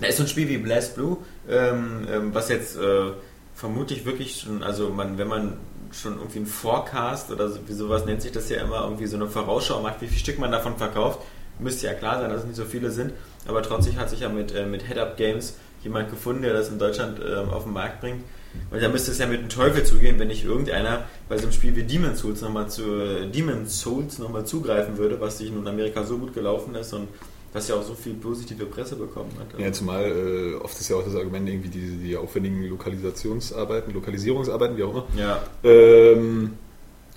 da 0.01 0.09
ist 0.09 0.17
so 0.17 0.23
ein 0.25 0.29
Spiel 0.29 0.49
wie 0.49 0.57
Blast 0.59 0.95
Blue, 0.97 1.19
ähm, 1.49 2.07
ähm, 2.11 2.35
was 2.35 2.49
jetzt 2.49 2.77
äh, 2.77 3.13
vermutlich 3.55 4.05
wirklich 4.05 4.41
schon, 4.41 4.63
also 4.63 4.91
man, 4.91 5.19
wenn 5.19 5.29
man 5.29 5.57
schon 5.93 6.15
irgendwie 6.15 6.39
einen 6.39 6.47
Forecast 6.47 7.31
oder 7.31 7.49
so, 7.49 7.61
wie 7.67 7.73
sowas 7.73 8.05
nennt 8.05 8.23
sich 8.23 8.33
das 8.33 8.49
ja 8.49 8.61
immer, 8.61 8.83
irgendwie 8.83 9.07
so 9.07 9.17
eine 9.17 9.29
Vorausschau 9.29 9.81
macht, 9.81 10.01
wie 10.01 10.09
viel 10.09 10.19
Stück 10.19 10.39
man 10.39 10.51
davon 10.51 10.77
verkauft, 10.77 11.21
müsste 11.59 11.87
ja 11.87 11.95
klar 11.95 12.21
sein, 12.21 12.31
dass 12.31 12.41
es 12.41 12.47
nicht 12.47 12.57
so 12.57 12.65
viele 12.65 12.91
sind, 12.91 13.13
aber 13.47 13.63
trotzdem 13.63 13.97
hat 13.97 14.11
sich 14.11 14.21
ja 14.21 14.29
mit, 14.29 14.53
äh, 14.55 14.67
mit 14.67 14.87
Head-Up 14.89 15.17
Games 15.17 15.55
jemand 15.83 16.11
gefunden, 16.11 16.43
der 16.43 16.53
das 16.53 16.69
in 16.69 16.79
Deutschland 16.79 17.21
ähm, 17.21 17.51
auf 17.51 17.65
den 17.65 17.73
Markt 17.73 18.01
bringt. 18.01 18.25
Und 18.71 18.83
da 18.83 18.89
müsste 18.89 19.11
es 19.11 19.19
ja 19.19 19.27
mit 19.27 19.41
dem 19.41 19.49
Teufel 19.49 19.85
zugehen, 19.85 20.19
wenn 20.19 20.29
nicht 20.29 20.45
irgendeiner 20.45 21.05
bei 21.29 21.37
so 21.37 21.45
einem 21.45 21.53
Spiel 21.53 21.75
wie 21.77 21.83
Demon's 21.83 22.21
Souls 22.21 22.41
nochmal 22.41 22.69
zu 22.69 23.01
äh, 23.01 23.27
Demon's 23.27 23.81
Souls 23.81 24.19
nochmal 24.19 24.47
zugreifen 24.47 24.97
würde, 24.97 25.21
was 25.21 25.39
sich 25.39 25.49
in 25.49 25.67
Amerika 25.67 26.05
so 26.05 26.19
gut 26.19 26.35
gelaufen 26.35 26.75
ist 26.75 26.93
und 26.93 27.09
was 27.55 27.69
ja 27.69 27.77
auch 27.77 27.83
so 27.83 27.95
viel 27.95 28.15
positive 28.15 28.67
Presse 28.67 28.97
bekommen 28.97 29.31
hat. 29.39 29.59
ja, 29.59 29.73
zumal 29.73 30.05
äh, 30.05 30.55
oft 30.57 30.79
ist 30.79 30.89
ja 30.91 30.97
auch 30.97 31.05
das 31.05 31.15
Argument 31.15 31.49
irgendwie 31.49 31.69
die, 31.69 31.97
die 31.99 32.17
aufwendigen 32.17 32.63
Lokalisationsarbeiten, 32.65 33.95
Lokalisierungsarbeiten, 33.95 34.77
wie 34.77 34.83
auch 34.83 34.91
immer. 34.91 35.07
ja. 35.17 35.43
Ähm, 35.63 36.55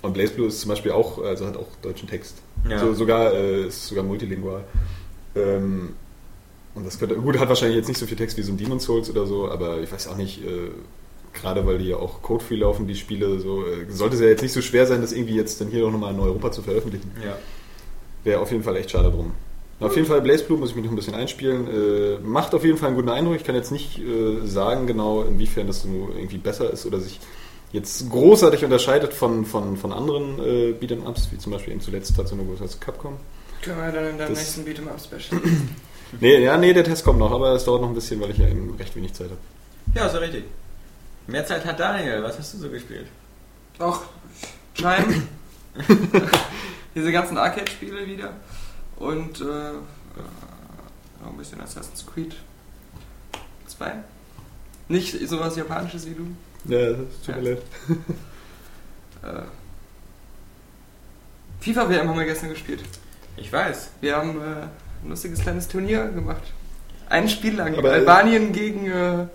und 0.00 0.14
BlazBlue 0.14 0.46
ist 0.46 0.60
zum 0.60 0.68
Beispiel 0.68 0.92
auch, 0.92 1.20
also 1.22 1.44
hat 1.44 1.56
auch 1.56 1.66
deutschen 1.82 2.08
Text. 2.08 2.36
Ja. 2.68 2.78
So, 2.78 2.94
sogar, 2.94 3.34
äh, 3.34 3.66
ist 3.66 3.88
sogar 3.88 4.04
multilingual. 4.04 4.62
Ähm, 5.34 5.96
und 6.76 6.86
das 6.86 7.00
könnte, 7.00 7.16
gut, 7.16 7.36
hat 7.40 7.48
wahrscheinlich 7.48 7.76
jetzt 7.76 7.88
nicht 7.88 7.98
so 7.98 8.06
viel 8.06 8.16
Text 8.16 8.36
wie 8.38 8.42
so 8.42 8.52
ein 8.52 8.56
Demon's 8.56 8.84
Souls 8.84 9.10
oder 9.10 9.26
so, 9.26 9.50
aber 9.50 9.80
ich 9.80 9.90
weiß 9.90 10.06
auch 10.06 10.16
nicht, 10.16 10.44
äh, 10.44 10.70
gerade 11.34 11.66
weil 11.66 11.78
die 11.78 11.88
ja 11.88 11.96
auch 11.96 12.22
code-free 12.22 12.56
laufen, 12.56 12.86
die 12.86 12.94
Spiele, 12.94 13.40
so, 13.40 13.66
äh, 13.66 13.86
sollte 13.88 14.14
es 14.14 14.22
ja 14.22 14.28
jetzt 14.28 14.42
nicht 14.42 14.52
so 14.52 14.62
schwer 14.62 14.86
sein, 14.86 15.00
das 15.00 15.12
irgendwie 15.12 15.34
jetzt 15.34 15.60
dann 15.60 15.66
hier 15.66 15.84
auch 15.84 15.90
nochmal 15.90 16.14
in 16.14 16.20
Europa 16.20 16.52
zu 16.52 16.62
veröffentlichen. 16.62 17.10
ja. 17.24 17.36
Wäre 18.22 18.40
auf 18.40 18.52
jeden 18.52 18.62
Fall 18.62 18.76
echt 18.76 18.90
schade 18.92 19.10
drum. 19.10 19.32
Auf 19.80 19.94
jeden 19.94 20.08
Fall 20.08 20.20
BlazBlue 20.20 20.58
muss 20.58 20.70
ich 20.70 20.76
mich 20.76 20.84
noch 20.84 20.92
ein 20.92 20.96
bisschen 20.96 21.14
einspielen. 21.14 21.68
Äh, 21.68 22.18
macht 22.20 22.52
auf 22.54 22.64
jeden 22.64 22.78
Fall 22.78 22.88
einen 22.88 22.96
guten 22.96 23.10
Eindruck. 23.10 23.36
Ich 23.36 23.44
kann 23.44 23.54
jetzt 23.54 23.70
nicht 23.70 23.98
äh, 24.00 24.44
sagen 24.44 24.86
genau, 24.88 25.22
inwiefern 25.22 25.66
das 25.68 25.84
nur 25.84 26.14
irgendwie 26.16 26.38
besser 26.38 26.72
ist 26.72 26.84
oder 26.84 26.98
sich 26.98 27.20
jetzt 27.72 28.10
großartig 28.10 28.64
unterscheidet 28.64 29.12
von, 29.14 29.44
von, 29.44 29.76
von 29.76 29.92
anderen 29.92 30.38
äh, 30.40 30.72
Beat'em-Ups, 30.80 31.28
wie 31.30 31.38
zum 31.38 31.52
Beispiel 31.52 31.72
eben 31.74 31.80
zuletzt 31.80 32.16
Tatsunoko 32.16 32.56
vs. 32.56 32.80
Capcom. 32.80 33.16
Können 33.62 33.76
wir 33.78 33.92
dann 33.92 34.10
in 34.10 34.18
deinem 34.18 34.30
Das- 34.34 34.38
nächsten 34.38 34.62
Beat'em 34.64 34.88
Up 34.90 35.00
Special. 35.00 35.40
Nee, 36.20 36.42
ja, 36.42 36.56
nee, 36.56 36.72
der 36.72 36.84
Test 36.84 37.04
kommt 37.04 37.18
noch, 37.18 37.30
aber 37.30 37.52
es 37.52 37.64
dauert 37.66 37.82
noch 37.82 37.88
ein 37.90 37.94
bisschen, 37.94 38.18
weil 38.22 38.30
ich 38.30 38.38
ja 38.38 38.48
eben 38.48 38.74
recht 38.78 38.96
wenig 38.96 39.12
Zeit 39.12 39.26
habe. 39.26 39.36
Ja, 39.94 40.06
ist 40.06 40.14
ja 40.14 40.20
richtig. 40.20 40.44
Mehr 41.26 41.44
Zeit 41.44 41.66
hat 41.66 41.78
Daniel. 41.78 42.22
Was 42.22 42.38
hast 42.38 42.54
du 42.54 42.58
so 42.58 42.70
gespielt? 42.70 43.04
Auch 43.78 44.00
nein. 44.80 45.28
Diese 46.94 47.12
ganzen 47.12 47.36
Arcade-Spiele 47.36 48.06
wieder. 48.06 48.32
Und 48.98 49.40
äh, 49.40 49.44
äh, 49.44 49.74
noch 51.22 51.30
ein 51.30 51.36
bisschen 51.36 51.60
Assassin's 51.60 52.04
Creed 52.06 52.34
2. 53.66 53.92
Nicht 54.88 55.28
sowas 55.28 55.56
Japanisches 55.56 56.06
wie 56.06 56.14
du. 56.14 56.26
Ja, 56.64 56.90
das 56.92 56.98
tut 57.24 57.28
Ja. 57.28 57.36
mir 57.36 57.50
leid. 57.50 57.62
Äh, 59.20 59.42
FIFA 61.60 61.88
WM 61.90 62.08
haben 62.08 62.16
wir 62.16 62.24
gestern 62.24 62.50
gespielt. 62.50 62.84
Ich 63.36 63.52
weiß. 63.52 63.90
Wir 64.00 64.14
haben 64.16 64.40
äh, 64.40 64.44
ein 65.02 65.08
lustiges 65.08 65.40
kleines 65.40 65.66
Turnier 65.66 66.06
gemacht. 66.06 66.42
Ein 67.08 67.28
Spiel 67.28 67.56
lang. 67.56 67.74
Aber, 67.76 67.90
äh, 67.90 67.94
Albanien 67.94 68.52
gegen, 68.52 68.86
äh, 68.88 69.26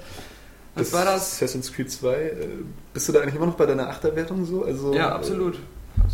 was 0.75 0.93
war 0.93 1.03
das? 1.03 1.34
Assassin's 1.34 1.74
Creed 1.74 1.91
2. 1.91 2.13
Äh, 2.15 2.48
bist 2.93 3.10
du 3.10 3.12
da 3.12 3.20
eigentlich 3.20 3.36
immer 3.36 3.48
noch 3.48 3.55
bei 3.55 3.65
deiner 3.65 3.89
Achterwertung 3.89 4.46
so? 4.46 4.63
Also, 4.63 4.93
Ja, 4.93 5.13
absolut. 5.13 5.58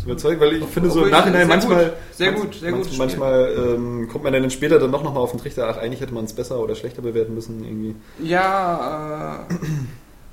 Überzeugt, 0.04 0.40
weil 0.40 0.54
ich 0.54 0.64
finde 0.64 0.90
so 0.90 1.04
im 1.04 1.10
Nachhinein 1.10 1.46
sehr 1.46 1.46
manchmal. 1.46 1.84
gut, 1.84 1.94
sehr 2.16 2.32
gut, 2.32 2.54
sehr 2.54 2.72
gutes 2.72 2.96
Manchmal 2.96 3.54
ähm, 3.56 4.08
kommt 4.08 4.24
man 4.24 4.32
dann 4.32 4.50
später 4.50 4.78
dann 4.78 4.90
noch 4.90 5.02
mal 5.02 5.20
auf 5.20 5.32
den 5.32 5.40
Trichter, 5.40 5.68
ach, 5.68 5.76
eigentlich 5.76 6.00
hätte 6.00 6.14
man 6.14 6.24
es 6.24 6.32
besser 6.32 6.58
oder 6.60 6.74
schlechter 6.74 7.02
bewerten 7.02 7.34
müssen. 7.34 7.62
Irgendwie. 7.64 7.94
Ja, 8.22 9.46
äh, 9.50 9.54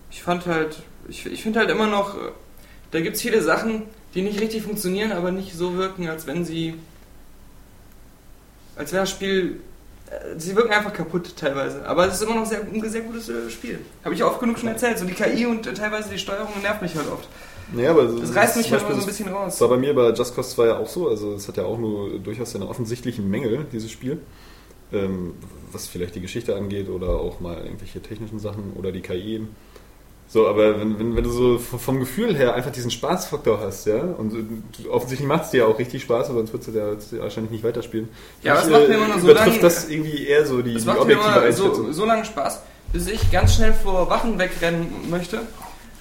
ich 0.09 0.23
fand 0.23 0.45
halt, 0.45 0.77
ich, 1.09 1.25
ich 1.25 1.43
finde 1.43 1.59
halt 1.59 1.69
immer 1.69 1.87
noch, 1.87 2.15
äh, 2.15 2.31
da 2.91 3.01
gibt 3.01 3.17
es 3.17 3.21
viele 3.21 3.41
Sachen, 3.41 3.83
die 4.13 4.21
nicht 4.21 4.39
richtig 4.39 4.63
funktionieren, 4.63 5.11
aber 5.11 5.31
nicht 5.31 5.53
so 5.53 5.77
wirken, 5.77 6.07
als 6.07 6.27
wenn 6.27 6.45
sie, 6.45 6.75
als 8.77 8.93
wäre 8.93 9.03
das 9.03 9.09
Spiel, 9.09 9.59
äh, 10.09 10.39
sie 10.39 10.55
wirken 10.55 10.71
einfach 10.71 10.93
kaputt 10.93 11.35
teilweise. 11.35 11.85
Aber 11.85 12.07
es 12.07 12.15
ist 12.15 12.23
immer 12.23 12.35
noch 12.35 12.45
sehr, 12.45 12.61
ein 12.61 12.89
sehr 12.89 13.01
gutes 13.01 13.27
äh, 13.27 13.49
Spiel. 13.49 13.79
Habe 14.05 14.15
ich 14.15 14.23
oft 14.23 14.39
genug 14.39 14.59
schon 14.59 14.69
erzählt. 14.69 14.97
So 14.97 15.05
die 15.05 15.13
KI 15.13 15.45
und 15.45 15.63
teilweise 15.75 16.09
die 16.09 16.19
Steuerung 16.19 16.61
nervt 16.61 16.81
mich 16.81 16.95
halt 16.95 17.07
oft. 17.11 17.27
Naja, 17.73 17.91
aber 17.91 18.03
Das 18.05 18.33
reißt 18.35 18.57
mich 18.57 18.71
Beispiel 18.71 18.91
immer 18.91 18.95
so 19.01 19.05
ein 19.05 19.07
bisschen 19.07 19.27
raus. 19.29 19.53
Das 19.53 19.61
war 19.61 19.69
bei 19.69 19.77
mir 19.77 19.93
bei 19.93 20.09
Just 20.11 20.35
Cause 20.35 20.49
2 20.55 20.65
ja 20.67 20.77
auch 20.77 20.87
so. 20.87 21.09
Also 21.09 21.33
es 21.33 21.47
hat 21.47 21.57
ja 21.57 21.65
auch 21.65 21.77
nur 21.77 22.17
durchaus 22.19 22.51
seine 22.51 22.67
offensichtlichen 22.67 23.29
Mängel, 23.29 23.65
dieses 23.71 23.91
Spiel. 23.91 24.19
Ähm, 24.93 25.33
was 25.73 25.85
vielleicht 25.87 26.15
die 26.15 26.21
Geschichte 26.21 26.55
angeht 26.55 26.87
oder 26.89 27.09
auch 27.09 27.41
mal 27.41 27.57
irgendwelche 27.57 28.01
technischen 28.01 28.39
Sachen 28.39 28.71
oder 28.77 28.93
die 28.93 29.01
KI. 29.01 29.45
So, 30.29 30.47
aber 30.47 30.79
wenn, 30.79 30.97
wenn, 30.97 31.15
wenn 31.15 31.23
du 31.23 31.29
so 31.29 31.57
vom 31.57 31.99
Gefühl 31.99 32.35
her 32.37 32.53
einfach 32.53 32.71
diesen 32.71 32.91
Spaßfaktor 32.91 33.59
hast, 33.59 33.85
ja, 33.87 34.01
und 34.01 34.33
äh, 34.33 34.87
offensichtlich 34.87 35.27
macht 35.27 35.45
es 35.45 35.51
dir 35.51 35.59
ja 35.59 35.65
auch 35.65 35.77
richtig 35.79 36.03
Spaß, 36.03 36.29
aber 36.29 36.39
sonst 36.39 36.53
würdest 36.53 36.69
du 36.69 36.77
ja 36.77 36.95
du 36.95 37.15
ja 37.17 37.21
wahrscheinlich 37.23 37.51
nicht 37.51 37.63
weiterspielen. 37.65 38.07
Ja, 38.43 38.53
aber 38.53 38.61
es 38.63 38.69
macht 38.69 38.87
mir 38.87 38.93
äh, 38.93 38.97
immer 38.97 39.07
nur 39.09 39.19
so 39.19 39.29
übertrifft 39.29 39.47
lang- 39.55 39.61
das 39.61 39.89
irgendwie 39.89 40.25
eher 40.27 40.45
so 40.45 40.61
die, 40.61 40.73
die 40.75 40.85
macht 40.85 40.97
mir 40.97 41.01
objektive 41.03 41.39
immer 41.39 41.51
so, 41.53 41.91
so 41.91 42.05
lange 42.05 42.23
Spaß, 42.25 42.61
bis 42.93 43.07
ich 43.07 43.29
ganz 43.31 43.55
schnell 43.55 43.73
vor 43.73 44.09
Wachen 44.09 44.37
wegrennen 44.39 44.87
möchte 45.09 45.41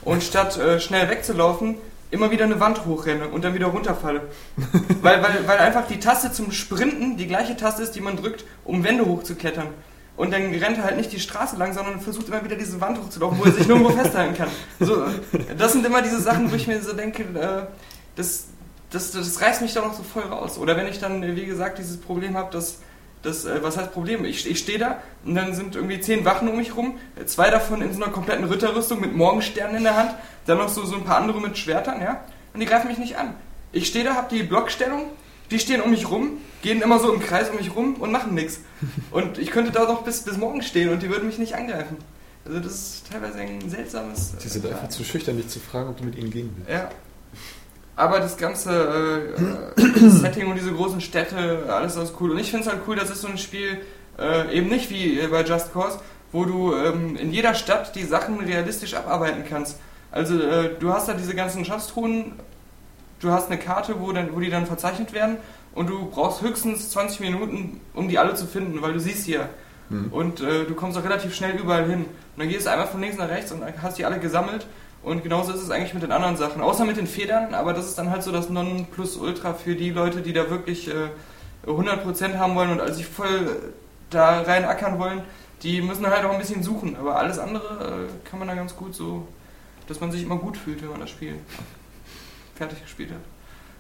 und 0.07 0.23
statt 0.23 0.57
äh, 0.57 0.79
schnell 0.79 1.11
wegzulaufen, 1.11 1.75
immer 2.13 2.31
wieder 2.31 2.45
eine 2.45 2.61
Wand 2.61 2.87
hochrenne 2.87 3.29
und 3.29 3.45
dann 3.45 3.55
wieder 3.55 3.67
runterfalle. 3.67 4.23
weil, 5.03 5.21
weil, 5.21 5.47
weil 5.49 5.59
einfach 5.59 5.89
die 5.89 5.99
Taste 5.99 6.31
zum 6.33 6.53
Sprinten 6.53 7.17
die 7.17 7.27
gleiche 7.27 7.57
Taste 7.57 7.83
ist, 7.83 7.97
die 7.97 8.01
man 8.01 8.17
drückt, 8.17 8.45
um 8.65 8.85
Wände 8.85 9.05
hochzuklettern. 9.05 9.67
Und 10.17 10.33
dann 10.33 10.55
rennt 10.55 10.79
er 10.79 10.85
halt 10.85 10.97
nicht 10.97 11.13
die 11.13 11.19
Straße 11.19 11.57
lang, 11.57 11.75
sondern 11.75 12.01
versucht 12.01 12.29
immer 12.29 12.43
wieder 12.45 12.55
diese 12.55 12.81
Wand 12.81 12.99
hochzulaufen, 12.99 13.39
wo 13.39 13.45
er 13.45 13.53
sich 13.53 13.67
nirgendwo 13.67 13.91
festhalten 14.03 14.35
kann. 14.35 14.49
So, 14.79 15.05
das 15.59 15.73
sind 15.73 15.85
immer 15.85 16.01
diese 16.01 16.21
Sachen, 16.21 16.51
wo 16.53 16.55
ich 16.55 16.69
mir 16.69 16.81
so 16.81 16.93
denke, 16.93 17.25
äh, 17.25 17.67
das, 18.15 18.47
das, 18.91 19.11
das 19.11 19.43
reißt 19.43 19.61
mich 19.61 19.75
da 19.75 19.81
noch 19.81 19.95
so 19.95 20.05
voll 20.05 20.23
raus. 20.23 20.57
Oder 20.57 20.77
wenn 20.77 20.87
ich 20.87 21.01
dann, 21.01 21.21
wie 21.35 21.47
gesagt, 21.47 21.79
dieses 21.79 21.97
Problem 21.97 22.37
habe, 22.37 22.53
dass 22.53 22.79
das, 23.27 23.45
äh, 23.45 23.63
was 23.63 23.77
heißt 23.77 23.93
Problem? 23.93 24.25
Ich, 24.25 24.49
ich 24.49 24.59
stehe 24.59 24.79
da 24.79 25.03
und 25.25 25.35
dann 25.35 25.55
sind 25.55 25.77
irgendwie 25.77 26.01
zehn 26.01 26.25
Wachen 26.25 26.49
um 26.49 26.57
mich 26.57 26.77
rum, 26.77 26.99
zwei 27.27 27.51
davon 27.51 27.83
in 27.83 27.93
so 27.93 28.03
einer 28.03 28.13
kompletten 28.13 28.45
Ritterrüstung 28.45 29.01
mit 29.01 29.15
Morgensternen 29.15 29.77
in 29.77 29.83
der 29.85 29.97
Hand, 29.97 30.15
dann 30.47 30.59
noch 30.59 30.69
so, 30.69 30.85
so 30.85 30.97
ein 30.97 31.05
paar 31.05 31.19
andere 31.19 31.41
mit 31.41 31.59
Schwertern, 31.59 32.01
ja, 32.01 32.25
und 32.55 32.61
die 32.61 32.67
greifen 32.67 32.89
mich 32.89 32.99
nicht 32.99 33.17
an. 33.19 33.35
Ich 33.73 33.89
stehe 33.89 34.05
da, 34.05 34.15
habe 34.15 34.35
die 34.35 34.43
Blockstellung, 34.43 35.07
die 35.51 35.59
stehen 35.59 35.81
um 35.81 35.91
mich 35.91 36.11
rum, 36.11 36.39
gehen 36.63 36.83
immer 36.83 36.99
so 36.99 37.13
im 37.13 37.21
Kreis 37.21 37.51
um 37.51 37.57
mich 37.57 37.75
rum 37.75 37.95
und 37.97 38.11
machen 38.11 38.35
nichts. 38.35 38.61
Und 39.11 39.39
ich 39.39 39.51
könnte 39.51 39.71
da 39.71 39.85
noch 39.85 40.03
bis, 40.03 40.23
bis 40.23 40.37
morgen 40.37 40.63
stehen 40.63 40.89
und 40.89 41.03
die 41.03 41.11
würden 41.11 41.27
mich 41.27 41.39
nicht 41.39 41.55
angreifen. 41.55 41.99
Also 42.45 42.61
das 42.61 42.73
ist 42.73 43.11
teilweise 43.11 43.39
ein 43.39 43.69
seltsames... 43.69 44.35
Die 44.43 44.49
sind 44.49 44.65
äh, 44.65 44.69
einfach 44.69 44.89
zu 44.89 45.05
schüchtern, 45.05 45.37
dich 45.37 45.49
zu 45.49 45.59
fragen, 45.59 45.91
ob 45.91 45.97
du 45.99 46.05
mit 46.05 46.17
ihnen 46.17 46.31
gehen 46.31 46.51
willst. 46.57 46.71
ja. 46.71 46.89
Aber 47.97 48.21
das 48.21 48.37
ganze 48.37 49.35
äh, 49.39 49.81
äh, 49.81 50.09
Setting 50.11 50.49
und 50.49 50.57
diese 50.57 50.73
großen 50.73 51.01
Städte, 51.01 51.65
alles 51.69 51.97
ist 51.97 52.15
cool. 52.21 52.31
Und 52.33 52.39
ich 52.39 52.51
finde 52.51 52.67
es 52.67 52.73
halt 52.73 52.83
cool, 52.87 52.95
das 52.95 53.11
ist 53.11 53.23
so 53.23 53.29
ein 53.29 53.39
Spiel, 53.39 53.81
äh, 54.19 54.55
eben 54.55 54.69
nicht 54.69 54.91
wie 54.91 55.27
bei 55.31 55.43
Just 55.43 55.73
Cause, 55.73 55.99
wo 56.31 56.45
du 56.45 56.75
ähm, 56.75 57.17
in 57.17 57.33
jeder 57.33 57.55
Stadt 57.55 57.97
die 57.97 58.05
Sachen 58.05 58.39
realistisch 58.41 58.95
abarbeiten 58.95 59.45
kannst. 59.49 59.79
Also 60.11 60.39
äh, 60.39 60.75
du 60.79 60.93
hast 60.93 61.09
da 61.09 61.15
diese 61.15 61.35
ganzen 61.35 61.65
Schatztruhen, 61.65 62.33
du 63.21 63.31
hast 63.31 63.51
eine 63.51 63.59
Karte, 63.59 63.99
wo, 63.99 64.13
dann, 64.13 64.35
wo 64.35 64.41
die 64.41 64.51
dann 64.51 64.67
verzeichnet 64.67 65.15
werden 65.15 65.39
und 65.75 65.89
du 65.89 66.11
brauchst 66.11 66.43
höchstens 66.43 66.91
20 66.91 67.21
Minuten, 67.21 67.81
um 67.95 68.09
die 68.09 68.19
alle 68.19 68.35
zu 68.35 68.47
finden, 68.47 68.83
weil 68.83 68.93
du 68.93 69.01
siehst 69.01 69.25
hier. 69.25 69.49
Hm. 69.89 70.13
Und 70.13 70.41
äh, 70.41 70.65
du 70.65 70.75
kommst 70.75 70.99
auch 70.99 71.05
relativ 71.05 71.35
schnell 71.35 71.57
überall 71.57 71.87
hin. 71.87 72.01
Und 72.01 72.07
dann 72.39 72.49
gehst 72.49 72.67
du 72.67 72.71
einmal 72.71 72.89
von 72.89 73.01
links 73.01 73.17
nach 73.17 73.29
rechts 73.29 73.53
und 73.53 73.63
hast 73.83 73.99
die 73.99 74.05
alle 74.05 74.19
gesammelt. 74.19 74.67
Und 75.07 75.23
genauso 75.23 75.53
ist 75.53 75.63
es 75.63 75.71
eigentlich 75.71 75.95
mit 75.95 76.03
den 76.03 76.11
anderen 76.11 76.37
Sachen. 76.37 76.61
Außer 76.61 76.85
mit 76.85 76.97
den 76.97 77.07
Federn, 77.07 77.55
aber 77.55 77.73
das 77.73 77.87
ist 77.87 77.97
dann 77.97 78.11
halt 78.11 78.25
so 78.25 78.33
das 78.33 78.51
Nonplusultra 78.51 79.55
für 79.55 79.77
die 79.77 79.91
Leute, 79.91 80.21
die 80.21 80.33
da 80.33 80.51
wirklich 80.51 80.89
äh, 80.89 81.11
100% 81.65 82.39
haben 82.39 82.57
wollen 82.57 82.73
und 82.73 82.81
also 82.81 82.95
sich 82.95 83.07
voll 83.07 83.73
da 84.11 84.41
rein 84.41 84.65
ackern 84.65 84.99
wollen. 84.99 85.23
Die 85.63 85.81
müssen 85.81 86.05
halt 86.09 86.25
auch 86.25 86.33
ein 86.33 86.41
bisschen 86.41 86.65
suchen. 86.65 86.97
Aber 86.97 87.15
alles 87.15 87.39
andere 87.39 88.09
äh, 88.09 88.29
kann 88.29 88.41
man 88.41 88.49
da 88.49 88.57
ganz 88.57 88.75
gut 88.75 88.97
so, 88.97 89.29
dass 89.87 90.01
man 90.01 90.11
sich 90.11 90.25
immer 90.25 90.39
gut 90.39 90.57
fühlt, 90.57 90.83
wenn 90.83 90.91
man 90.91 90.99
das 90.99 91.11
Spiel 91.11 91.35
fertig 92.57 92.83
gespielt 92.83 93.11
hat. 93.11 93.21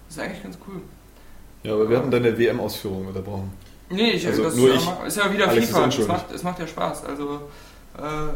Das 0.06 0.18
ist 0.18 0.22
eigentlich 0.22 0.44
ganz 0.44 0.56
cool. 0.68 0.80
Ja, 1.64 1.72
aber 1.72 1.90
wir 1.90 1.98
hatten 1.98 2.12
deine 2.12 2.38
WM-Ausführung 2.38 3.08
unterbrochen. 3.08 3.52
Nee, 3.90 4.10
ich, 4.10 4.28
Also 4.28 4.44
das 4.44 4.54
nur 4.54 4.72
ist, 4.72 4.84
ich. 4.84 5.06
ist 5.08 5.16
ja 5.16 5.32
wieder 5.32 5.48
Alex 5.48 5.66
FIFA. 5.70 5.86
Es 5.88 6.06
macht, 6.06 6.30
es 6.32 6.42
macht 6.44 6.58
ja 6.60 6.68
Spaß. 6.68 7.04
Also, 7.04 7.40
äh, 7.98 8.28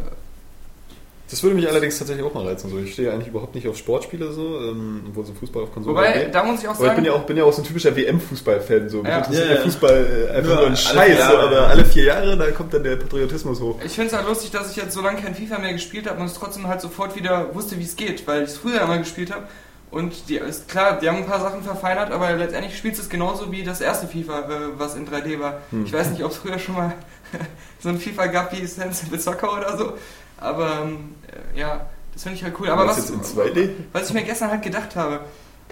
Das 1.30 1.42
würde 1.42 1.54
mich 1.54 1.68
allerdings 1.68 1.96
tatsächlich 1.96 2.26
auch 2.26 2.34
mal 2.34 2.44
reizen. 2.46 2.70
So, 2.70 2.78
ich 2.78 2.92
stehe 2.92 3.12
eigentlich 3.12 3.28
überhaupt 3.28 3.54
nicht 3.54 3.68
auf 3.68 3.76
Sportspiele 3.76 4.32
so, 4.32 4.58
ähm, 4.58 5.04
obwohl 5.08 5.24
so 5.24 5.32
Fußball 5.32 5.62
auf 5.62 5.72
Konsole 5.72 5.96
wobei, 5.96 6.12
geht. 6.12 6.34
da 6.34 6.42
muss 6.42 6.60
ich 6.60 6.66
auch 6.66 6.74
Aber 6.74 6.80
ich 6.80 6.86
sagen, 6.86 6.96
bin 6.96 7.04
ja 7.04 7.12
auch, 7.12 7.22
bin 7.24 7.36
ja 7.36 7.44
auch 7.44 7.52
so 7.52 7.62
ein 7.62 7.66
typischer 7.66 7.94
WM-Fußball-Fan. 7.96 8.88
So. 8.88 9.04
Ja. 9.04 9.18
interessiert 9.18 9.44
Ja, 9.44 9.48
der 9.48 9.56
ja. 9.58 9.62
Fußball 9.62 10.26
äh, 10.28 10.36
einfach 10.36 10.54
Nur 10.54 10.58
ein 10.58 10.66
alle 10.66 10.76
Scheiß, 10.76 11.18
Jahre. 11.18 11.38
aber 11.38 11.68
alle 11.68 11.84
vier 11.84 12.04
Jahre, 12.04 12.36
da 12.36 12.50
kommt 12.50 12.74
dann 12.74 12.82
der 12.82 12.96
Patriotismus 12.96 13.60
hoch. 13.60 13.76
ich 13.84 13.92
finde 13.92 14.08
es 14.08 14.16
halt 14.16 14.26
lustig, 14.26 14.50
dass 14.50 14.70
ich 14.70 14.76
jetzt 14.76 14.92
so 14.92 15.02
lange 15.02 15.20
kein 15.20 15.34
FIFA 15.34 15.58
mehr 15.58 15.72
gespielt 15.72 16.08
habe 16.08 16.20
und 16.20 16.26
es 16.26 16.34
trotzdem 16.34 16.66
halt 16.66 16.80
sofort 16.80 17.14
wieder 17.14 17.54
wusste, 17.54 17.78
wie 17.78 17.84
es 17.84 17.94
geht, 17.96 18.26
weil 18.26 18.42
ich 18.42 18.50
es 18.50 18.58
früher 18.58 18.82
einmal 18.82 18.98
gespielt 18.98 19.32
habe. 19.32 19.44
Und 19.90 20.28
die 20.28 20.36
ist 20.36 20.68
klar, 20.68 20.98
die 21.00 21.08
haben 21.08 21.16
ein 21.18 21.26
paar 21.26 21.40
Sachen 21.40 21.62
verfeinert, 21.62 22.12
aber 22.12 22.32
letztendlich 22.32 22.76
spielst 22.78 22.98
du 22.98 23.02
es 23.02 23.08
genauso 23.08 23.50
wie 23.50 23.64
das 23.64 23.80
erste 23.80 24.06
FIFA, 24.06 24.38
äh, 24.40 24.78
was 24.78 24.94
in 24.94 25.06
3D 25.06 25.40
war. 25.40 25.60
Hm. 25.70 25.84
Ich 25.84 25.92
weiß 25.92 26.10
nicht, 26.10 26.22
ob 26.22 26.30
es 26.30 26.36
früher 26.36 26.58
schon 26.58 26.76
mal 26.76 26.94
so 27.80 27.88
ein 27.88 27.98
FIFA 27.98 28.26
gab 28.26 28.52
wie 28.52 28.64
Sensible 28.66 29.18
Soccer 29.18 29.52
oder 29.52 29.76
so, 29.76 29.94
aber 30.40 30.82
ähm, 30.82 31.14
äh, 31.54 31.58
ja, 31.58 31.86
das 32.12 32.22
finde 32.24 32.36
ich 32.38 32.44
halt 32.44 32.54
cool. 32.60 32.68
Aber 32.68 32.86
Was 32.86 32.98
was, 32.98 33.10
jetzt 33.10 33.34
in 33.34 33.40
2D? 33.40 33.70
was 33.92 34.08
ich 34.08 34.14
mir 34.14 34.24
gestern 34.24 34.50
halt 34.50 34.62
gedacht 34.62 34.96
habe, 34.96 35.20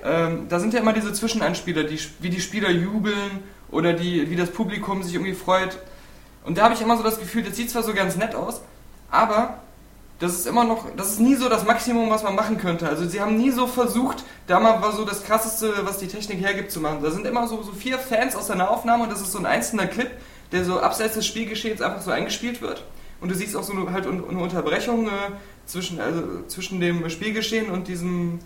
ähm, 0.05 0.47
da 0.49 0.61
sind 0.61 0.75
ja 0.75 0.81
immer 0.81 0.93
diese 0.93 1.13
Zwischeneinspieler, 1.13 1.85
die, 1.85 1.99
wie 2.21 2.31
die 2.31 2.41
Spieler 2.41 2.71
jubeln 2.71 3.43
oder 3.71 3.93
die, 3.93 4.31
wie 4.31 4.37
das 4.37 4.51
Publikum 4.51 5.03
sich 5.03 5.15
irgendwie 5.15 5.35
freut. 5.35 5.79
Und 6.45 6.57
da 6.59 6.65
habe 6.65 6.75
ich 6.75 6.81
immer 6.81 6.97
so 6.97 7.03
das 7.03 7.19
Gefühl, 7.19 7.43
das 7.43 7.57
sieht 7.57 7.71
zwar 7.71 7.83
so 7.83 7.93
ganz 7.93 8.17
nett 8.17 8.35
aus, 8.35 8.61
aber 9.11 9.59
das 10.21 10.33
ist 10.33 10.47
immer 10.47 10.65
noch, 10.65 10.87
das 10.97 11.11
ist 11.11 11.21
nie 11.21 11.35
so 11.37 11.49
das 11.49 11.65
Maximum, 11.65 12.11
was 12.11 12.23
man 12.23 12.35
machen 12.35 12.59
könnte. 12.59 12.89
Also 12.89 13.07
sie 13.07 13.21
haben 13.21 13.37
nie 13.37 13.51
so 13.51 13.67
versucht, 13.67 14.25
da 14.47 14.59
mal 14.59 14.83
war 14.83 14.93
so 14.93 15.05
das 15.05 15.23
krasseste, 15.23 15.73
was 15.85 15.99
die 15.99 16.09
Technik 16.09 16.41
hergibt, 16.41 16.73
zu 16.73 16.81
machen. 16.81 17.03
Da 17.03 17.11
sind 17.11 17.27
immer 17.27 17.47
so, 17.47 17.63
so 17.63 17.73
vier 17.73 17.99
Fans 17.99 18.35
aus 18.35 18.51
einer 18.51 18.71
Aufnahme 18.71 19.05
und 19.05 19.13
das 19.13 19.21
ist 19.21 19.33
so 19.33 19.39
ein 19.39 19.47
einzelner 19.47 19.87
Clip, 19.87 20.11
der 20.51 20.65
so 20.65 20.81
abseits 20.81 21.15
des 21.15 21.27
Spielgeschehens 21.27 21.83
einfach 21.83 22.03
so 22.03 22.11
eingespielt 22.11 22.61
wird. 22.63 22.85
Und 23.21 23.31
du 23.31 23.35
siehst 23.35 23.57
auch 23.57 23.63
so 23.63 23.73
eine, 23.73 23.91
halt 23.93 24.07
eine 24.07 24.23
Unterbrechung 24.23 25.07
äh, 25.07 25.11
zwischen, 25.67 26.01
also 26.01 26.23
zwischen 26.47 26.81
dem 26.81 27.09
Spielgeschehen 27.11 27.71
und 27.71 27.89
diesem 27.89 28.39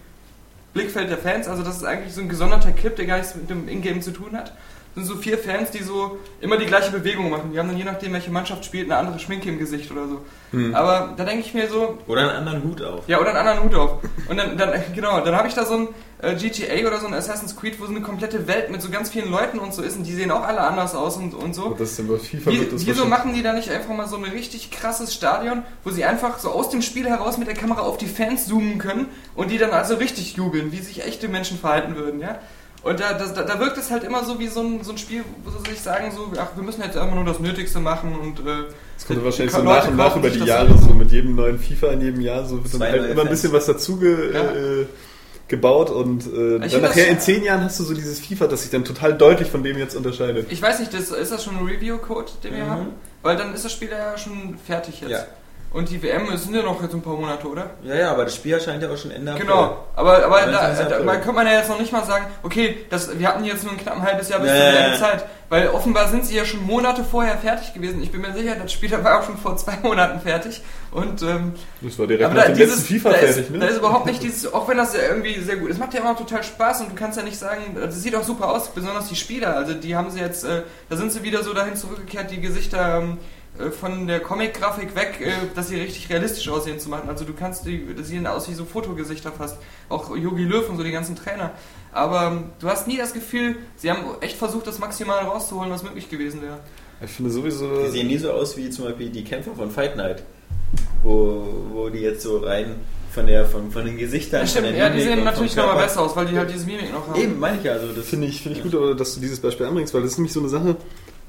Blickfeld 0.73 1.11
der 1.11 1.19
Fans. 1.19 1.49
Also 1.49 1.63
das 1.63 1.77
ist 1.77 1.85
eigentlich 1.85 2.15
so 2.15 2.23
ein 2.23 2.29
gesonderter 2.29 2.73
Clip, 2.73 2.97
der 2.97 3.07
gar 3.07 3.19
nichts 3.19 3.35
mit 3.35 3.51
dem 3.51 3.69
Ingame 3.69 4.01
zu 4.01 4.13
tun 4.13 4.37
hat. 4.37 4.53
Das 4.95 5.07
sind 5.07 5.17
so 5.17 5.23
vier 5.23 5.39
Fans, 5.39 5.71
die 5.71 5.83
so 5.83 6.19
immer 6.41 6.59
die 6.59 6.67
gleiche 6.67 6.91
Bewegung 6.91 7.31
machen. 7.31 7.51
Die 7.53 7.59
haben 7.59 7.69
dann 7.69 7.79
je 7.79 7.85
nachdem, 7.85 8.13
welche 8.13 8.31
Mannschaft 8.31 8.65
spielt, 8.65 8.91
eine 8.91 8.99
andere 8.99 9.19
Schminke 9.19 9.49
im 9.49 9.59
Gesicht 9.59 9.91
oder 9.91 10.07
so. 10.07 10.21
Hm. 10.51 10.75
Aber 10.75 11.15
da 11.17 11.25
denke 11.25 11.41
ich 11.41 11.55
mir 11.55 11.69
so, 11.69 11.99
Oder 12.07 12.23
einen 12.23 12.31
anderen 12.47 12.63
Hut 12.63 12.83
auf. 12.83 13.09
ja, 13.09 13.19
oder 13.19 13.31
einen 13.31 13.39
anderen 13.39 13.65
Hut 13.65 13.75
auf. 13.75 13.99
Und 14.29 14.37
dann, 14.37 14.59
dann 14.59 14.71
genau, 14.95 15.21
dann 15.21 15.35
habe 15.35 15.49
ich 15.49 15.55
da 15.55 15.65
so 15.65 15.75
ein 15.75 15.89
äh, 16.23 16.35
GTA 16.35 16.87
oder 16.87 17.01
so 17.01 17.07
ein 17.07 17.15
Assassin's 17.15 17.57
Creed, 17.57 17.81
wo 17.81 17.87
so 17.87 17.91
eine 17.91 18.03
komplette 18.03 18.47
Welt 18.47 18.71
mit 18.71 18.83
so 18.83 18.91
ganz 18.91 19.09
vielen 19.09 19.31
Leuten 19.31 19.59
und 19.59 19.73
so 19.73 19.83
ist 19.83 19.97
und 19.97 20.05
die 20.05 20.13
sehen 20.13 20.31
auch 20.31 20.43
alle 20.43 20.61
anders 20.61 20.95
aus 20.95 21.17
und, 21.17 21.35
und 21.35 21.55
so. 21.55 21.67
Und 21.67 21.81
das 21.81 21.91
ist 21.91 21.99
dann 21.99 22.09
bei 22.09 22.19
FIFA 22.19 22.51
Wie, 22.51 22.67
das 22.71 22.87
wieso 22.87 23.07
machen 23.07 23.35
die 23.35 23.43
da 23.43 23.55
nicht 23.55 23.71
einfach 23.71 23.95
mal 23.95 24.07
so 24.07 24.17
ein 24.17 24.25
richtig 24.25 24.71
krasses 24.71 25.15
Stadion, 25.15 25.63
wo 25.85 25.91
sie 25.91 26.05
einfach 26.05 26.39
so 26.39 26.51
aus 26.51 26.69
dem 26.69 26.83
Spiel 26.83 27.09
heraus 27.09 27.39
mit 27.39 27.49
der 27.49 27.55
Kamera 27.55 27.81
auf 27.81 27.97
die 27.97 28.07
Fans 28.07 28.47
zoomen 28.47 28.79
können 28.79 29.07
und 29.35 29.51
die 29.51 29.59
dann 29.59 29.71
also 29.71 29.95
richtig 29.95 30.37
jubeln, 30.37 30.71
wie 30.71 30.81
sich 30.81 31.05
echte 31.05 31.29
Menschen 31.29 31.59
verhalten 31.59 31.97
würden, 31.97 32.21
ja? 32.21 32.39
Und 32.85 32.99
da, 32.99 33.13
da, 33.13 33.43
da 33.43 33.61
wirkt 33.61 33.79
es 33.79 33.91
halt 33.93 34.03
immer 34.03 34.25
so 34.25 34.39
wie 34.41 34.49
so 34.49 34.61
ein, 34.61 34.83
so 34.83 34.91
ein 34.93 34.99
Spiel, 34.99 35.23
wo 35.45 35.51
sie 35.51 35.71
sich 35.71 35.81
sagen, 35.81 36.11
so, 36.11 36.33
ach, 36.37 36.49
wir 36.57 36.65
müssen 36.65 36.83
jetzt 36.83 36.97
einfach 36.97 37.15
nur 37.15 37.25
das 37.25 37.39
Nötigste 37.39 37.79
machen 37.79 38.13
und 38.21 38.41
äh, 38.41 38.65
Das 38.97 39.07
kommt 39.07 39.25
wahrscheinlich 39.25 39.55
die 39.55 39.61
so 39.61 39.65
nach 39.65 39.87
und 39.87 39.97
nach 39.97 40.17
über 40.17 40.31
die 40.31 40.41
Jahre, 40.41 40.77
so 40.79 40.93
mit 40.93 41.13
jedem 41.13 41.37
neuen 41.37 41.59
FIFA 41.61 41.93
in 41.93 42.01
jedem 42.01 42.21
Jahr, 42.21 42.45
so 42.45 42.57
wird 42.63 42.75
dann 42.75 42.81
halt 42.83 43.11
immer 43.11 43.23
ein 43.23 43.29
bisschen 43.29 43.53
was 43.53 43.67
dazu 43.67 43.99
ge, 43.99 44.35
Ja. 44.35 44.41
äh, 44.51 44.87
gebaut 45.47 45.91
und 45.91 46.27
äh, 46.27 46.59
dann 46.59 46.61
nachher 46.61 46.81
das- 46.81 46.97
in 46.97 47.21
zehn 47.21 47.45
Jahren 47.45 47.63
hast 47.63 47.79
du 47.79 47.85
so 47.85 47.95
dieses 47.95 48.19
FIFA, 48.19 48.47
das 48.49 48.63
sich 48.63 48.71
dann 48.71 48.85
total 48.85 49.13
deutlich 49.17 49.49
von 49.49 49.63
dem 49.63 49.79
jetzt 49.79 49.95
unterscheidet. 49.95 50.47
Ich 50.51 50.61
weiß 50.63 50.81
nicht, 50.81 50.93
das, 50.95 51.11
ist 51.11 51.31
das 51.31 51.45
schon 51.45 51.57
ein 51.59 51.65
Review-Code, 51.67 52.33
den 52.43 52.55
wir 52.57 52.65
Mhm. 52.65 52.71
haben? 52.71 52.87
Weil 53.23 53.37
dann 53.37 53.55
ist 53.55 53.65
das 53.65 53.71
Spiel 53.73 53.91
ja 53.91 54.19
schon 54.19 54.57
fertig 54.67 55.01
jetzt. 55.03 55.11
Ja. 55.11 55.25
Und 55.73 55.89
die 55.89 56.03
WM 56.03 56.29
es 56.33 56.45
sind 56.45 56.55
ja 56.55 56.63
noch 56.63 56.83
jetzt 56.83 56.95
ein 56.95 57.03
paar 57.03 57.15
Monate, 57.17 57.47
oder? 57.47 57.71
Ja, 57.83 57.95
ja, 57.95 58.11
aber 58.11 58.25
das 58.25 58.35
Spiel 58.37 58.53
erscheint 58.55 58.83
ja 58.83 58.91
auch 58.91 58.97
schon 58.97 59.11
Ende 59.11 59.33
April. 59.33 59.47
Genau, 59.47 59.85
aber, 59.97 60.25
aber 60.25 60.41
Ja, 60.41 60.51
da, 60.51 60.69
ist 60.69 60.79
da, 60.81 60.85
April. 60.87 61.05
man 61.05 61.21
kann 61.23 61.35
man 61.35 61.47
ja 61.47 61.55
jetzt 61.55 61.69
noch 61.71 61.79
nicht 61.81 61.93
mal 61.93 62.05
sagen, 62.05 62.27
okay, 62.43 62.85
das, 62.91 63.19
wir 63.19 63.29
hatten 63.29 63.45
jetzt 63.45 63.65
nur 63.65 63.73
ein 63.73 63.79
knapp 63.79 63.97
ein 63.97 64.03
halbes 64.03 64.29
Jahr 64.29 64.41
bis 64.41 64.51
Ja, 64.51 64.57
zur 64.57 64.65
ja, 64.65 64.73
WM 64.75 64.93
ja. 64.93 64.99
Zeit, 64.99 65.25
weil 65.49 65.69
offenbar 65.69 66.09
sind 66.09 66.25
sie 66.27 66.37
ja 66.37 66.45
schon 66.45 66.63
Monate 66.67 67.05
vorher 67.05 67.37
fertig 67.37 67.75
gewesen. 67.75 68.03
Ich 68.03 68.11
bin 68.11 68.21
mir 68.23 68.33
sicher, 68.33 68.55
das 68.55 68.73
Spiel 68.73 68.91
war 69.05 69.21
auch 69.21 69.25
schon 69.25 69.37
vor 69.39 69.57
zwei 69.57 69.77
Monaten 69.83 70.21
fertig 70.21 70.63
und 70.91 71.23
ähm, 71.23 71.53
Das 71.81 71.99
war 71.99 72.07
direkt 72.07 72.25
aber 72.25 72.35
nach 72.35 72.43
da, 72.43 72.49
dem 72.49 72.57
dieses, 72.59 72.77
letzten 72.89 72.95
FIFA 72.95 73.11
da, 73.11 73.17
fertig, 73.17 73.37
ist, 73.39 73.51
ne? 73.51 73.59
da 73.59 73.67
ist 73.67 73.77
überhaupt 73.79 74.07
nicht 74.07 74.23
dieses, 74.23 74.53
auch 74.53 74.69
wenn 74.69 74.77
das 74.77 74.95
ja 74.95 75.01
irgendwie 75.09 75.41
sehr 75.41 75.57
gut 75.57 75.71
ist, 75.71 75.79
macht 75.79 75.95
ja 75.95 76.01
immer 76.01 76.17
total 76.17 76.43
Spaß 76.43 76.83
und 76.83 76.91
du 76.93 76.95
kannst 76.95 77.19
ja 77.19 77.25
nicht 77.25 77.39
sagen, 77.39 77.77
das 77.81 78.03
sieht 78.03 78.15
auch 78.15 78.25
super 78.25 78.51
aus, 78.51 78.69
besonders 78.69 79.09
die 79.09 79.17
Spieler, 79.17 79.57
also 79.57 79.75
die 79.75 79.97
haben 79.97 80.11
sie 80.11 80.21
jetzt, 80.21 80.45
äh, 80.45 80.63
da 80.89 80.97
sind 80.97 81.13
sie 81.13 81.23
wieder 81.23 81.43
so 81.43 81.53
dahin 81.55 81.77
zurückgekehrt, 81.77 82.31
die 82.31 82.41
Gesichter 82.41 82.99
ähm, 82.99 83.19
äh, 83.63 83.71
von 83.71 84.07
der 84.07 84.21
Comic-Grafik 84.21 84.95
weg, 84.95 85.21
äh, 85.21 85.33
dass 85.55 85.69
sie 85.69 85.81
richtig 85.81 86.09
realistisch 86.11 86.49
aussehen 86.49 86.79
zu 86.79 86.89
machen. 86.89 87.09
Also 87.09 87.25
du 87.25 87.33
kannst 87.33 87.67
die, 87.67 87.95
das 87.95 88.09
sehen 88.09 88.27
aus 88.27 88.49
wie 88.49 88.55
so 88.55 88.65
Fotogesichter 88.65 89.33
fast, 89.33 89.59
auch 89.89 90.15
Yogi 90.17 90.45
Löw 90.45 90.69
und 90.69 90.77
so 90.77 90.83
die 90.83 90.91
ganzen 90.91 91.17
Trainer. 91.17 91.53
Aber 91.93 92.29
ähm, 92.29 92.45
du 92.61 92.69
hast 92.69 92.87
nie 92.87 92.97
das 92.97 93.13
Gefühl, 93.13 93.57
sie 93.77 93.91
haben 93.91 94.05
echt 94.21 94.37
versucht, 94.37 94.67
das 94.67 94.79
maximal 94.79 95.25
rauszuholen, 95.25 95.71
was 95.71 95.83
möglich 95.83 96.09
gewesen 96.09 96.43
wäre. 96.43 96.59
Ich 97.05 97.11
finde 97.11 97.31
sowieso. 97.31 97.85
Die 97.85 97.91
sehen 97.91 98.07
nie 98.07 98.19
so 98.19 98.31
aus 98.31 98.57
wie 98.57 98.71
zum 98.71 98.85
Beispiel 98.85 99.11
die 99.11 99.25
Kämpfer 99.25 99.55
von 99.55 99.71
Fight 99.71 99.97
Night. 99.97 100.23
Wo, 101.03 101.45
wo 101.73 101.89
die 101.89 101.99
jetzt 101.99 102.23
so 102.23 102.39
rein 102.39 102.77
von 103.13 103.27
der 103.27 103.45
von, 103.45 103.71
von 103.71 103.85
den 103.85 103.99
Gesichtern. 103.99 104.43
Ja, 104.43 104.47
stimmt, 104.47 104.67
von 104.67 104.75
der 104.75 104.85
ja, 104.87 104.91
die 104.91 105.03
sehen 105.03 105.25
natürlich 105.25 105.55
nochmal 105.55 105.77
besser 105.77 106.01
aus, 106.01 106.17
weil 106.17 106.27
die 106.27 106.39
halt 106.39 106.51
diese 106.51 106.65
Mimik 106.65 106.93
noch 106.93 107.09
haben. 107.09 107.21
Eben, 107.21 107.39
meine 107.39 107.59
ich 107.59 107.65
ja. 107.65 107.73
Also 107.73 107.93
das 107.93 108.07
Finde 108.07 108.27
ich, 108.27 108.43
finde 108.43 108.59
ich 108.59 108.63
gut, 108.65 109.01
dass 109.01 109.15
du 109.15 109.21
dieses 109.21 109.41
Beispiel 109.41 109.67
anbringst, 109.67 109.93
weil 109.93 110.03
das 110.03 110.13
ist 110.13 110.19
nämlich 110.19 110.33
so 110.33 110.41
eine 110.41 110.49
Sache, 110.49 110.77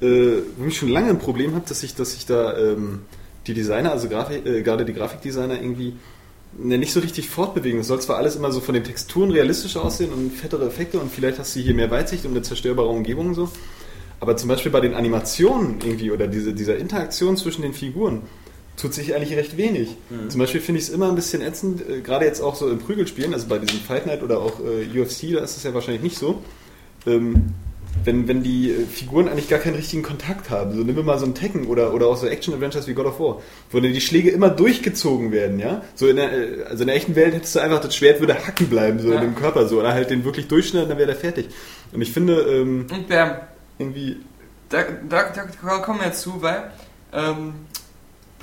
äh, 0.04 0.44
wo 0.58 0.68
ich 0.68 0.78
schon 0.78 0.89
lange 0.89 1.10
ein 1.10 1.20
Problem 1.20 1.56
habe, 1.56 1.66
dass 1.68 1.82
ich, 1.82 1.96
dass 1.96 2.13
ich 2.13 2.26
da 2.26 2.58
ähm, 2.58 3.02
die 3.48 3.54
Designer, 3.54 3.92
also 3.92 4.10
Grafik, 4.10 4.46
äh, 4.46 4.62
gerade 4.62 4.84
die 4.86 4.94
Grafikdesigner 4.94 5.56
irgendwie 5.56 5.94
ne, 6.58 6.78
nicht 6.78 6.92
so 6.92 7.00
richtig 7.00 7.30
fortbewegen. 7.30 7.80
Es 7.80 7.88
soll 7.88 8.02
zwar 8.02 8.18
alles 8.18 8.36
immer 8.36 8.52
so 8.52 8.60
von 8.60 8.74
den 8.74 8.84
Texturen 8.84 9.32
realistisch 9.32 9.78
aussehen 9.78 10.12
und 10.12 10.32
fettere 10.34 10.68
Effekte 10.68 11.00
und 11.00 11.12
vielleicht 11.12 11.39
hast 11.39 11.56
du 11.56 11.62
hier 11.62 11.74
mehr 11.74 11.89
Weitsicht 11.89 12.26
und 12.26 12.32
eine 12.32 12.42
zerstörbare 12.42 12.89
Umgebung 12.89 13.28
und 13.28 13.36
so. 13.36 13.50
Aber 14.20 14.38
zum 14.38 14.50
Beispiel 14.50 14.72
bei 14.72 14.82
den 14.82 14.94
Animationen 14.94 15.80
irgendwie 15.84 16.12
oder 16.12 16.28
diese, 16.28 16.54
dieser 16.54 16.78
Interaktion 16.78 17.38
zwischen 17.38 17.62
den 17.62 17.74
Figuren 17.74 18.22
tut 18.76 18.94
sich 18.94 19.13
eigentlich 19.16 19.38
recht 19.38 19.56
wenig. 19.56 19.89
Zum 20.30 20.39
Beispiel 20.39 20.60
finde 20.60 20.80
ich 20.80 20.88
es 20.88 20.94
immer 20.94 21.08
ein 21.08 21.16
bisschen 21.16 21.42
ätzend, 21.42 21.88
äh, 21.88 22.02
gerade 22.02 22.26
jetzt 22.26 22.42
auch 22.42 22.56
so 22.56 22.68
in 22.70 22.80
Prügelspielen, 22.80 23.34
also 23.34 23.48
bei 23.48 23.60
diesem 23.60 23.80
Fight 23.80 24.06
Night 24.06 24.24
oder 24.24 24.39
auch 24.39 24.60
äh, 24.60 25.00
UFC, 25.00 25.34
da 25.34 25.44
ist 25.44 25.58
es 25.58 25.63
ja 25.63 25.74
wahrscheinlich 25.74 26.02
nicht 26.02 26.18
so. 26.18 26.42
Ähm, 27.06 27.54
wenn, 28.06 28.28
wenn 28.28 28.44
die 28.44 28.72
äh, 28.72 28.86
Figuren 28.86 29.28
eigentlich 29.30 29.50
gar 29.50 29.60
keinen 29.60 29.76
richtigen 29.76 30.04
Kontakt 30.04 30.50
haben. 30.50 30.72
So 30.74 30.80
nehmen 30.80 30.96
wir 30.98 31.04
mal 31.04 31.18
so 31.20 31.26
ein 31.26 31.36
Tekken 31.36 31.68
oder, 31.68 31.94
oder 31.94 32.08
auch 32.08 32.18
so 32.18 32.28
Action-Adventures 32.28 32.88
wie 32.88 32.94
God 32.94 33.06
of 33.06 33.20
War, 33.20 33.42
wo 33.72 33.80
dann 33.80 33.94
die 33.94 34.02
Schläge 34.02 34.30
immer 34.32 34.50
durchgezogen 34.50 35.32
werden, 35.32 35.60
ja. 35.60 35.82
So 35.96 36.08
in 36.08 36.16
der, 36.18 36.32
äh, 36.34 36.64
also 36.64 36.84
in 36.84 36.88
der 36.88 36.96
echten 36.96 37.16
Welt 37.16 37.34
hättest 37.34 37.56
du 37.56 37.60
einfach, 37.60 37.80
das 37.82 37.96
Schwert 37.96 38.20
würde 38.20 38.36
hacken 38.36 38.68
bleiben, 38.68 39.00
so 39.00 39.10
Ja. 39.10 39.16
in 39.16 39.22
dem 39.22 39.36
Körper 39.36 39.68
so, 39.68 39.80
oder 39.80 39.94
halt 39.94 40.10
den 40.10 40.26
wirklich 40.26 40.48
durchschneiden, 40.48 40.90
dann 40.90 40.98
wäre 40.98 41.08
der 41.08 41.16
fertig. 41.16 41.48
Und 41.92 42.02
ich 42.02 42.12
finde, 42.12 42.42
ähm, 42.42 42.88
Und 42.92 43.08
bam, 43.08 43.32
irgendwie, 43.78 44.18
Da, 44.70 44.84
da, 45.08 45.24
da 45.34 45.78
kommen 45.80 46.00
wir 46.00 46.08
jetzt 46.08 46.22
zu, 46.22 46.42
weil, 46.42 46.72
ähm, 47.14 47.54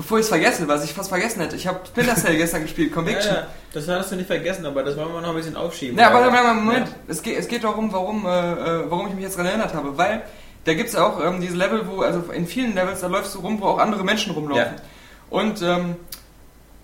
bevor 0.01 0.19
ich 0.19 0.23
es 0.23 0.29
vergesse, 0.31 0.67
was 0.67 0.83
ich 0.83 0.95
fast 0.95 1.11
vergessen 1.11 1.41
hätte, 1.43 1.57
ich 1.57 1.67
habe 1.67 1.81
Splinter 1.87 2.15
Cell 2.17 2.35
gestern 2.39 2.63
gespielt, 2.63 2.89
ja, 2.89 2.95
Conviction. 2.95 3.35
ja, 3.35 3.47
das 3.75 3.87
hast 3.87 4.11
du 4.11 4.17
nicht 4.17 4.29
vergessen, 4.29 4.65
aber 4.65 4.83
das 4.83 4.97
wollen 4.97 5.13
wir 5.13 5.21
noch 5.21 5.29
ein 5.29 5.35
bisschen 5.35 5.57
aufschieben. 5.57 5.97
Ne, 5.97 6.07
aber 6.07 6.21
Weil- 6.21 6.43
Moment, 6.43 6.65
Moment, 6.65 6.89
es 7.07 7.21
geht, 7.23 7.39
es 7.39 7.47
geht 7.49 7.65
darum, 7.65 7.93
warum, 7.93 8.25
äh, 8.25 8.29
äh, 8.29 8.91
warum 8.91 9.09
ich 9.09 9.15
mich 9.15 9.25
jetzt 9.25 9.35
daran 9.35 9.49
erinnert 9.49 9.75
habe, 9.75 9.99
weil 9.99 10.23
da 10.65 10.73
gibt 10.73 10.89
es 10.89 10.95
ja 10.95 11.05
auch 11.07 11.23
ähm, 11.23 11.43
diese 11.43 11.55
Level, 11.55 11.87
wo, 11.87 12.01
also 12.01 12.33
in 12.33 12.47
vielen 12.47 12.75
Levels, 12.75 13.01
da 13.01 13.09
läufst 13.09 13.35
du 13.35 13.41
rum, 13.41 13.61
wo 13.61 13.67
auch 13.67 13.79
andere 13.79 14.03
Menschen 14.03 14.33
rumlaufen. 14.33 14.77
Ja. 14.77 14.83
Und 15.29 15.61
ähm, 15.61 15.97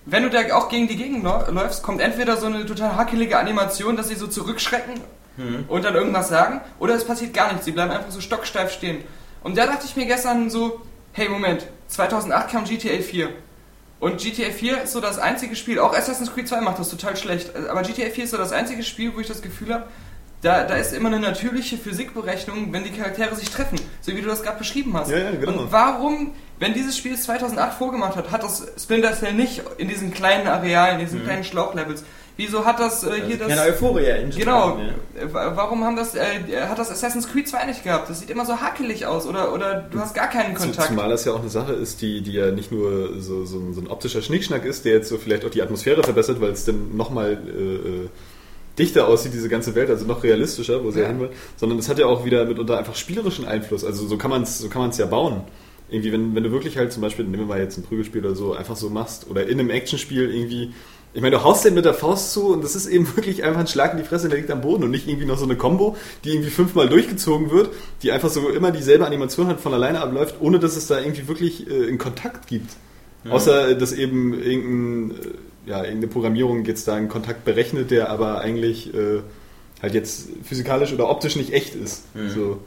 wenn 0.05 0.23
du 0.23 0.29
da 0.31 0.55
auch 0.55 0.69
gegen 0.69 0.87
die 0.87 0.97
Gegend 0.97 1.25
läufst, 1.25 1.83
kommt 1.83 2.01
entweder 2.03 2.37
so 2.37 2.47
eine 2.47 2.65
total 2.67 2.97
hackelige 2.97 3.39
Animation, 3.39 3.97
dass 3.97 4.09
sie 4.09 4.15
so 4.15 4.27
zurückschrecken 4.27 5.01
und 5.69 5.85
dann 5.85 5.95
irgendwas 5.95 6.29
sagen, 6.29 6.61
oder 6.79 6.95
es 6.95 7.05
passiert 7.05 7.35
gar 7.35 7.49
nichts, 7.49 7.65
sie 7.67 7.73
bleiben 7.73 7.91
einfach 7.91 8.11
so 8.11 8.21
stocksteif 8.21 8.71
stehen. 8.73 9.03
Und 9.43 9.59
da 9.59 9.67
dachte 9.67 9.85
ich 9.85 9.97
mir 9.97 10.07
gestern 10.07 10.49
so, 10.49 10.81
hey 11.17 11.31
Moment, 11.31 11.67
2008 11.89 12.51
kam 12.51 12.65
GTA 12.65 13.01
4. 13.01 13.31
Und 14.01 14.21
GTA 14.21 14.51
4 14.51 14.83
ist 14.83 14.93
so 14.93 15.01
das 15.01 15.19
einzige 15.19 15.57
Spiel, 15.57 15.79
auch 15.79 15.97
Assassin's 15.97 16.33
Creed 16.35 16.47
2 16.47 16.61
macht 16.61 16.79
das 16.79 16.91
total 16.91 17.17
schlecht, 17.17 17.57
aber 17.57 17.81
GTA 17.83 18.11
4 18.11 18.25
ist 18.25 18.31
so 18.33 18.37
das 18.37 18.53
einzige 18.53 18.83
Spiel, 18.83 19.15
wo 19.15 19.21
ich 19.21 19.27
das 19.27 19.41
Gefühl 19.41 19.73
habe, 19.73 19.87
da, 20.43 20.65
da 20.65 20.75
ist 20.75 20.93
immer 20.93 21.09
eine 21.09 21.19
natürliche 21.19 21.79
Physikberechnung, 21.79 22.71
wenn 22.71 22.85
die 22.85 22.91
Charaktere 22.91 23.35
sich 23.35 23.49
treffen, 23.49 23.81
so 24.03 24.15
wie 24.15 24.21
du 24.21 24.29
das 24.29 24.43
gerade 24.43 24.59
beschrieben 24.59 24.95
hast. 24.95 25.11
Ja, 25.11 25.19
ja, 25.19 25.31
genau. 25.31 25.63
Und 25.63 25.73
warum, 25.73 26.35
wenn 26.59 26.75
dieses 26.75 26.99
Spiel 26.99 27.15
es 27.15 27.23
2008 27.23 27.79
vorgemacht 27.79 28.17
hat, 28.17 28.31
hat 28.31 28.43
das 28.43 28.67
Splinter 28.79 29.15
Cell 29.15 29.33
nicht 29.33 29.63
in 29.79 29.89
diesen 29.89 30.13
kleinen 30.13 30.47
Arealen, 30.47 31.01
in 31.01 31.07
diesen 31.07 31.25
kleinen 31.25 31.45
Schlauchlevels? 31.45 32.05
Wieso 32.39 32.67
hat 32.67 32.79
das 32.79 33.03
äh, 33.03 33.23
hier 33.27 33.39
das... 33.39 33.49
Keine 33.49 33.63
Euphorie 33.63 34.05
Engine. 34.05 34.45
Genau. 34.45 34.77
Äh, 35.15 35.33
wa- 35.33 35.53
Warum 35.57 35.85
haben 35.85 35.97
das, 35.97 36.15
äh, 36.15 36.21
hat 36.69 36.79
das 36.79 36.91
Assassin's 36.91 37.29
Creed 37.29 37.49
2 37.49 37.65
nicht 37.65 37.83
gehabt? 37.83 38.11
Das 38.11 38.21
sieht 38.21 38.29
immer 38.29 38.45
so 38.45 38.61
hakelig 38.61 39.07
aus 39.07 39.27
oder, 39.27 39.55
oder 39.55 39.87
du 39.91 39.99
hast 39.99 40.15
gar 40.15 40.29
keinen 40.29 40.55
Kontakt. 40.55 40.89
Zumal 40.89 41.09
das 41.09 41.25
ja 41.25 41.33
auch 41.33 41.41
eine 41.41 41.49
Sache 41.49 41.73
ist, 41.73 42.03
die, 42.03 42.21
die 42.21 42.33
ja 42.33 42.51
nicht 42.51 42.71
nur 42.71 43.21
so, 43.23 43.45
so, 43.47 43.59
ein- 43.59 43.73
so 43.73 43.81
ein 43.81 43.87
optischer 43.89 44.21
Schnickschnack 44.21 44.67
ist, 44.67 44.85
der 44.85 44.93
jetzt 44.93 45.09
so 45.09 45.17
vielleicht 45.17 45.45
auch 45.47 45.51
die 45.51 45.63
Atmosphäre 45.63 46.03
verbessert, 46.03 46.41
weil 46.41 46.51
es 46.51 46.65
dann 46.67 46.95
nochmal 46.97 47.39
äh, 47.47 48.05
äh, 48.05 48.09
dichter 48.79 49.09
aussieht, 49.09 49.33
diese 49.33 49.49
ganze 49.49 49.75
Welt, 49.75 49.89
also 49.89 50.05
noch 50.05 50.23
realistischer, 50.23 50.85
wo 50.85 50.91
sie 50.91 50.99
Ja. 50.99 51.05
ja. 51.07 51.13
hin 51.13 51.21
will, 51.21 51.31
sondern 51.57 51.79
es 51.79 51.89
hat 51.89 51.99
ja 51.99 52.05
auch 52.05 52.27
wieder 52.27 52.45
mitunter 52.45 52.77
einfach 52.77 52.95
spielerischen 52.97 53.47
Einfluss. 53.47 53.83
Also 53.83 54.07
so 54.07 54.19
kann 54.19 54.31
man 54.31 54.43
es 54.43 54.59
so 54.59 54.69
kann 54.69 54.83
man's 54.83 54.99
ja 54.99 55.07
bauen. 55.07 55.41
Irgendwie, 55.89 56.13
wenn, 56.13 56.35
wenn 56.35 56.43
du 56.43 56.51
wirklich 56.51 56.77
halt 56.77 56.93
zum 56.93 57.01
Beispiel, 57.01 57.25
nehmen 57.25 57.45
wir 57.45 57.47
mal 57.47 57.61
jetzt 57.61 57.79
ein 57.79 57.85
Prügelspiel 57.85 58.23
oder 58.27 58.35
so, 58.35 58.53
einfach 58.55 58.77
so 58.77 58.91
machst 58.91 59.31
oder 59.31 59.47
in 59.47 59.59
einem 59.61 59.71
Actionspiel 59.71 60.35
irgendwie, 60.35 60.75
ich 61.17 61.23
meine, 61.23 61.37
du 61.37 61.45
haust 61.45 61.65
den 61.65 61.73
mit 61.73 61.87
der 61.87 61.95
Faust 61.95 62.35
zu 62.35 62.53
und 62.53 62.63
das 62.63 62.77
ist 62.77 62.87
eben 62.87 63.09
wirklich 63.17 63.43
einfach 63.43 63.61
ein 63.61 63.67
Schlag 63.67 63.93
in 63.93 63.99
die 63.99 64.05
Fresse, 64.05 64.29
der 64.29 64.37
liegt 64.37 64.51
am 64.51 64.61
Boden 64.61 64.85
und 64.85 64.91
nicht 64.91 65.09
irgendwie 65.09 65.25
noch 65.25 65.39
so 65.39 65.47
eine 65.47 65.57
Combo, 65.57 65.97
die 66.25 66.29
irgendwie 66.29 66.51
fünfmal 66.51 66.91
durchgezogen 66.91 67.51
wird, 67.51 67.71
die 68.03 68.13
einfach 68.13 68.29
so 68.29 68.51
immer 68.51 68.71
dieselbe 68.71 69.07
Animation 69.07 69.47
hat, 69.47 69.59
von 69.59 69.73
alleine 69.73 70.03
abläuft, 70.03 70.37
ohne 70.41 70.59
dass 70.59 70.77
es 70.77 70.89
da 70.89 71.01
irgendwie 71.01 71.27
wirklich 71.27 71.71
äh, 71.71 71.89
einen 71.89 71.97
Kontakt 71.97 72.49
gibt. 72.49 72.71
Außer, 73.31 73.71
äh, 73.71 73.79
dass 73.79 73.93
eben 73.95 74.35
irgendein, 74.35 75.17
äh, 75.17 75.71
ja, 75.71 75.79
irgendeine 75.79 76.09
Programmierung 76.09 76.67
jetzt 76.67 76.87
da 76.87 76.97
einen 76.97 77.09
Kontakt 77.09 77.47
berechnet, 77.47 77.91
der 77.91 78.11
aber 78.11 78.43
eigentlich 78.43 78.93
äh, 78.93 79.23
halt 79.81 79.95
jetzt 79.95 80.29
physikalisch 80.45 80.93
oder 80.93 81.09
optisch 81.09 81.37
nicht 81.37 81.55
echt 81.55 81.75
ist. 81.75 82.05
So. 82.29 82.59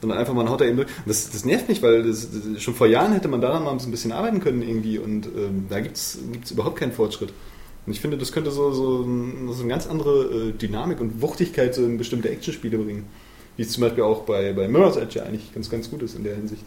Sondern 0.00 0.18
einfach 0.18 0.32
man 0.32 0.48
haut 0.48 0.62
da 0.62 0.64
eben 0.64 0.78
durch. 0.78 0.88
Das, 1.04 1.30
das 1.30 1.44
nervt 1.44 1.68
mich, 1.68 1.82
weil 1.82 2.04
das, 2.04 2.26
das, 2.32 2.62
schon 2.62 2.74
vor 2.74 2.86
Jahren 2.86 3.12
hätte 3.12 3.28
man 3.28 3.42
daran 3.42 3.64
mal 3.64 3.78
ein 3.78 3.90
bisschen 3.90 4.12
arbeiten 4.12 4.40
können 4.40 4.62
irgendwie 4.62 4.98
und 4.98 5.26
ähm, 5.26 5.66
da 5.68 5.78
gibt 5.78 5.96
es 5.96 6.18
überhaupt 6.50 6.76
keinen 6.76 6.92
Fortschritt. 6.92 7.34
Und 7.84 7.92
ich 7.92 8.00
finde, 8.00 8.16
das 8.16 8.32
könnte 8.32 8.50
so, 8.50 8.70
so, 8.72 9.02
so 9.02 9.60
eine 9.60 9.68
ganz 9.68 9.86
andere 9.86 10.50
äh, 10.50 10.52
Dynamik 10.52 11.00
und 11.00 11.20
Wuchtigkeit 11.20 11.74
so 11.74 11.84
in 11.84 11.98
bestimmte 11.98 12.30
Actionspiele 12.30 12.78
bringen. 12.78 13.06
Wie 13.56 13.62
es 13.62 13.70
zum 13.70 13.82
Beispiel 13.82 14.04
auch 14.04 14.22
bei, 14.22 14.52
bei 14.52 14.68
Mirror's 14.68 14.96
Edge 14.96 15.18
ja 15.18 15.24
eigentlich 15.24 15.52
ganz, 15.52 15.68
ganz 15.68 15.90
gut 15.90 16.02
ist 16.02 16.14
in 16.14 16.24
der 16.24 16.36
Hinsicht. 16.36 16.62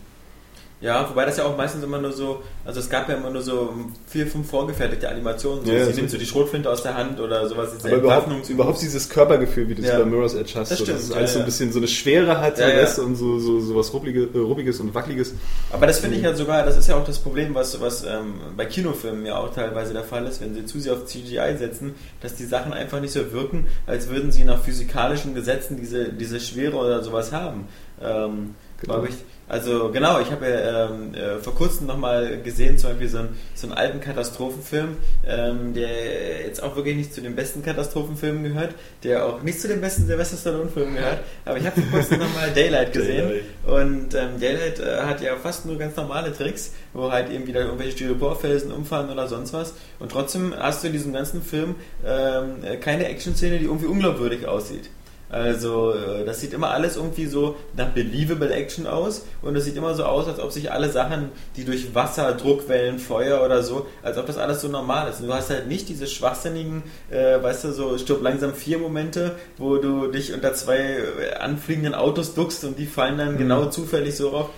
Ja, 0.86 1.10
wobei 1.10 1.26
das 1.26 1.38
ja 1.38 1.46
auch 1.46 1.58
meistens 1.58 1.84
immer 1.84 1.98
nur 2.00 2.12
so, 2.14 2.44
also 2.64 2.80
es 2.80 2.88
gab 2.90 3.10
ja 3.10 3.16
immer 3.16 3.32
nur 3.32 3.42
so 3.42 3.74
vier, 4.08 4.28
fünf 4.28 4.48
vorgefertigte 4.48 5.10
Animationen. 5.10 5.66
So, 5.66 5.72
Ja, 5.72 5.84
sie 5.86 5.92
so- 5.94 5.98
nimmt 5.98 6.12
so 6.12 6.18
die 6.20 6.26
Schrotflinte 6.28 6.70
aus 6.70 6.84
der 6.84 6.94
Hand 6.96 7.20
oder 7.20 7.50
sowas. 7.50 7.70
diese 7.76 7.88
Aber 7.88 7.98
überhaupt, 7.98 8.50
überhaupt 8.50 8.82
dieses 8.82 9.10
Körpergefühl, 9.10 9.68
wie 9.68 9.74
du 9.76 9.82
es 9.82 9.88
Ja. 9.88 9.98
bei 9.98 10.06
Mirror's 10.06 10.36
Edge 10.36 10.54
hast, 10.56 10.70
Das 10.70 10.78
so, 10.78 10.86
dass 10.86 10.96
stimmt, 10.98 11.12
es 11.12 11.18
alles 11.18 11.30
ja, 11.32 11.34
so 11.34 11.40
ein 11.40 11.46
bisschen 11.46 11.72
so 11.72 11.80
eine 11.80 11.88
Schwere 11.88 12.40
hat 12.40 12.60
Ja, 12.60 12.70
ja. 12.70 12.88
und 13.02 13.16
so, 13.16 13.40
so, 13.40 13.60
so 13.62 13.76
was 13.76 13.92
Ruppiges, 13.94 14.28
äh, 14.34 14.38
Ruppiges 14.38 14.80
und 14.80 14.94
Wackeliges. 14.94 15.34
Aber 15.72 15.88
das 15.88 15.98
finde 16.00 16.18
ich 16.18 16.24
ja 16.24 16.36
sogar, 16.36 16.64
das 16.64 16.78
ist 16.78 16.88
ja 16.88 16.96
auch 16.98 17.04
das 17.06 17.18
Problem, 17.18 17.56
was, 17.56 17.82
was 17.82 18.04
ähm, 18.04 18.36
bei 18.56 18.66
Kinofilmen 18.66 19.26
ja 19.26 19.38
auch 19.40 19.52
teilweise 19.56 19.92
der 19.94 20.04
Fall 20.04 20.28
ist, 20.28 20.40
wenn 20.42 20.54
sie 20.54 20.66
zu 20.68 20.80
sehr 20.80 20.94
auf 20.94 21.06
CGI 21.06 21.56
setzen, 21.58 21.96
dass 22.22 22.36
die 22.36 22.46
Sachen 22.46 22.74
einfach 22.74 23.02
nicht 23.02 23.14
so 23.14 23.32
wirken, 23.32 23.66
als 23.88 24.08
würden 24.10 24.32
sie 24.32 24.44
nach 24.44 24.62
physikalischen 24.62 25.34
Gesetzen 25.34 25.78
diese, 25.78 26.10
diese 26.14 26.40
Schwere 26.40 26.76
oder 26.78 27.02
sowas 27.04 27.32
haben. 27.32 27.68
Ähm, 28.00 28.54
Genau. 28.82 28.96
Glaube 28.96 29.08
ich. 29.08 29.16
Also 29.48 29.92
genau, 29.92 30.20
ich 30.20 30.32
habe 30.32 30.50
ja 30.50 30.86
ähm, 30.86 31.14
äh, 31.14 31.38
vor 31.38 31.54
kurzem 31.54 31.86
nochmal 31.86 32.42
gesehen, 32.42 32.80
zum 32.80 32.90
Beispiel 32.92 33.10
so 33.10 33.20
einen, 33.20 33.38
so 33.54 33.68
einen 33.68 33.78
alten 33.78 34.00
Katastrophenfilm, 34.00 34.98
ähm, 35.26 35.74
der 35.76 36.42
jetzt 36.42 36.64
auch 36.64 36.76
wirklich 36.76 36.96
nicht 36.96 37.14
zu 37.14 37.22
den 37.22 37.36
besten 37.36 37.62
Katastrophenfilmen 37.62 38.44
gehört, 38.44 38.74
der 39.04 39.26
auch 39.26 39.44
nicht 39.44 39.62
zu 39.62 39.68
den 39.68 39.82
besten 39.82 40.08
Sylvester 40.08 40.38
Stallone-Filmen 40.38 40.96
gehört, 40.96 41.20
aber 41.46 41.58
ich 41.58 41.66
habe 41.66 41.80
vor 41.80 42.00
kurzem 42.00 42.20
nochmal 42.20 42.52
Daylight 42.56 42.94
gesehen. 42.94 43.42
Und 43.66 44.16
ähm, 44.16 44.40
Daylight 44.40 44.80
äh, 44.80 45.02
hat 45.02 45.22
ja 45.22 45.36
fast 45.36 45.68
nur 45.68 45.78
ganz 45.78 45.96
normale 45.96 46.34
Tricks, 46.34 46.72
wo 46.94 47.12
halt 47.12 47.32
eben 47.32 47.46
wieder 47.46 47.62
irgendwelche 47.62 47.92
Styroporfelsen 47.92 48.72
umfahren 48.72 49.12
oder 49.12 49.28
sonst 49.28 49.54
was. 49.54 49.76
Und 50.00 50.12
trotzdem 50.12 50.56
hast 50.58 50.82
du 50.84 50.88
in 50.88 50.94
diesem 50.94 51.14
ganzen 51.14 51.44
Film 51.44 51.76
ähm, 52.04 52.64
äh, 52.64 52.78
keine 52.78 53.08
Action-Szene, 53.08 53.60
die 53.60 53.66
irgendwie 53.66 53.88
unglaubwürdig 53.88 54.48
aussieht. 54.48 54.90
Also, 55.36 55.92
äh, 55.92 56.24
das 56.24 56.40
sieht 56.40 56.54
immer 56.54 56.70
alles 56.70 56.96
irgendwie 56.96 57.26
so 57.26 57.58
nach 57.76 57.90
believable 57.90 58.54
Action 58.54 58.88
aus 58.88 59.26
und 59.42 59.54
es 59.58 59.66
sieht 59.66 59.76
immer 59.76 59.94
so 59.94 60.06
aus, 60.06 60.30
als 60.30 60.40
ob 60.40 60.54
sich 60.54 60.72
alle 60.72 60.90
Sachen, 60.90 61.28
die 61.58 61.66
durch 61.66 61.94
Wasser, 61.94 62.32
Druckwellen, 62.36 63.00
Feuer 63.00 63.44
oder 63.44 63.62
so, 63.62 63.86
als 64.02 64.18
ob 64.18 64.28
das 64.28 64.38
alles 64.38 64.62
so 64.62 64.70
normal 64.70 65.10
ist. 65.10 65.20
Und 65.20 65.28
du 65.28 65.34
hast 65.34 65.50
halt 65.50 65.68
nicht 65.68 65.90
diese 65.90 66.08
schwachsinnigen, 66.08 66.84
äh, 67.10 67.44
weißt 67.44 67.66
du, 67.66 67.74
so 67.74 67.98
stirb 67.98 68.22
langsam 68.22 68.54
vier 68.54 68.78
Momente, 68.78 69.36
wo 69.58 69.76
du 69.76 70.08
dich 70.08 70.32
unter 70.32 70.54
zwei 70.54 70.78
äh, 70.78 71.34
anfliegenden 71.38 71.96
Autos 71.96 72.34
duckst 72.34 72.64
und 72.64 72.80
die 72.80 72.86
fallen 72.86 73.18
dann 73.18 73.38
genau 73.38 73.66
zufällig 73.66 74.16
so 74.16 74.30
rauf. 74.30 74.52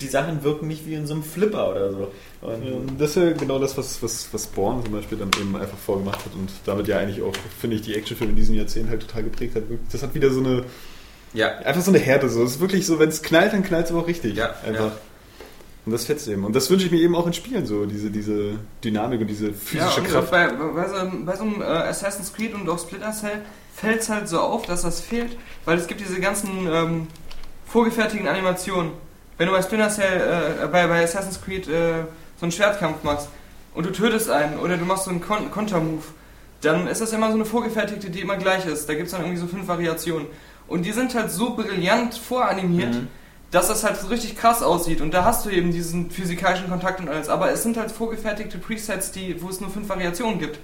Die 0.00 0.06
Sachen 0.08 0.42
wirken 0.44 0.68
nicht 0.68 0.86
wie 0.86 0.94
in 0.94 1.06
so 1.06 1.14
einem 1.14 1.22
Flipper 1.22 1.70
oder 1.70 1.90
so. 1.92 2.12
Und 2.42 2.98
Das 3.00 3.10
ist 3.10 3.16
ja 3.16 3.32
genau 3.32 3.58
das, 3.58 3.76
was, 3.78 4.02
was, 4.02 4.28
was 4.32 4.46
Born 4.46 4.82
zum 4.84 4.92
Beispiel 4.92 5.18
dann 5.18 5.30
eben 5.40 5.56
einfach 5.56 5.76
vorgemacht 5.78 6.24
hat 6.24 6.34
und 6.34 6.50
damit 6.66 6.86
ja 6.88 6.98
eigentlich 6.98 7.22
auch, 7.22 7.32
finde 7.58 7.76
ich, 7.76 7.82
die 7.82 7.94
Actionfilme 7.94 8.30
in 8.32 8.36
diesem 8.36 8.54
Jahrzehnt 8.54 8.88
halt 8.90 9.02
total 9.02 9.24
geprägt 9.24 9.56
hat. 9.56 9.62
Das 9.92 10.02
hat 10.02 10.14
wieder 10.14 10.30
so 10.30 10.40
eine, 10.40 10.64
ja, 11.32 11.48
einfach 11.58 11.82
so 11.82 11.90
eine 11.90 11.98
Härte. 11.98 12.28
So. 12.28 12.42
Es 12.44 12.52
ist 12.52 12.60
wirklich 12.60 12.86
so, 12.86 12.98
wenn 12.98 13.08
es 13.08 13.22
knallt, 13.22 13.52
dann 13.52 13.62
knallt 13.62 13.86
es 13.86 13.90
aber 13.92 14.00
auch 14.02 14.06
richtig. 14.06 14.36
Ja, 14.36 14.54
einfach. 14.66 14.86
ja. 14.92 14.92
Und 15.86 15.92
das 15.92 16.04
fetzt 16.04 16.28
eben. 16.28 16.44
Und 16.44 16.54
das 16.54 16.68
wünsche 16.70 16.84
ich 16.86 16.92
mir 16.92 17.00
eben 17.00 17.14
auch 17.16 17.26
in 17.26 17.32
Spielen 17.32 17.64
so, 17.66 17.86
diese, 17.86 18.10
diese 18.10 18.58
Dynamik 18.84 19.22
und 19.22 19.26
diese 19.28 19.46
Ja, 19.48 19.52
physische 19.54 20.00
und 20.02 20.08
Kraft. 20.08 20.30
bei, 20.30 20.46
bei, 20.48 20.88
so, 20.88 20.94
einem- 20.96 21.24
bei 21.24 21.36
so 21.36 21.42
einem 21.42 21.62
äh, 21.62 21.64
Assassin's 21.64 22.32
Creed 22.34 22.52
und 22.54 22.68
auch 22.68 22.78
Splinter 22.78 23.12
Cell 23.12 23.40
fällt 23.74 24.02
es 24.02 24.10
halt 24.10 24.28
so 24.28 24.40
auf, 24.40 24.66
dass 24.66 24.82
das 24.82 25.00
fehlt, 25.00 25.36
weil 25.64 25.78
es 25.78 25.86
gibt 25.86 26.00
diese 26.02 26.20
ganzen 26.20 26.50
ähm, 26.70 27.06
vorgefertigten 27.66 28.28
Animationen. 28.28 28.92
Wenn 29.40 29.46
du 29.46 29.54
bei 29.54 29.62
Splinter 29.62 29.88
Cell, 29.88 30.60
äh, 30.62 30.66
bei, 30.66 30.86
bei 30.86 31.02
Assassin's 31.02 31.40
Creed 31.40 31.66
äh, 31.66 32.02
so 32.38 32.42
einen 32.42 32.52
Schwertkampf 32.52 33.02
machst 33.04 33.30
und 33.74 33.86
du 33.86 33.90
tötest 33.90 34.28
einen 34.28 34.58
oder 34.58 34.76
du 34.76 34.84
machst 34.84 35.04
so 35.04 35.10
einen 35.10 35.22
Kon 35.22 35.50
Kontermove, 35.50 36.04
dann 36.60 36.86
ist 36.86 37.00
das 37.00 37.14
immer 37.14 37.28
so 37.28 37.36
eine 37.36 37.46
vorgefertigte, 37.46 38.10
die 38.10 38.20
immer 38.20 38.36
gleich 38.36 38.66
ist. 38.66 38.86
Da 38.86 38.92
gibt 38.92 39.06
es 39.06 39.12
dann 39.12 39.22
irgendwie 39.22 39.40
so 39.40 39.46
fünf 39.46 39.66
Variationen. 39.66 40.26
Und 40.68 40.84
die 40.84 40.92
sind 40.92 41.14
halt 41.14 41.30
so 41.30 41.54
brillant 41.54 42.16
voranimiert, 42.16 42.92
Mhm. 42.92 43.08
dass 43.50 43.68
das 43.68 43.82
halt 43.82 43.96
so 43.96 44.08
richtig 44.08 44.36
krass 44.36 44.62
aussieht. 44.62 45.00
Und 45.00 45.14
da 45.14 45.24
hast 45.24 45.46
du 45.46 45.48
eben 45.48 45.72
diesen 45.72 46.10
physikalischen 46.10 46.68
Kontakt 46.68 47.00
und 47.00 47.08
alles. 47.08 47.30
Aber 47.30 47.50
es 47.50 47.62
sind 47.62 47.78
halt 47.78 47.90
vorgefertigte 47.90 48.58
Presets, 48.58 49.10
die, 49.10 49.40
wo 49.40 49.48
es 49.48 49.62
nur 49.62 49.70
fünf 49.70 49.88
Variationen 49.88 50.38
gibt. 50.38 50.58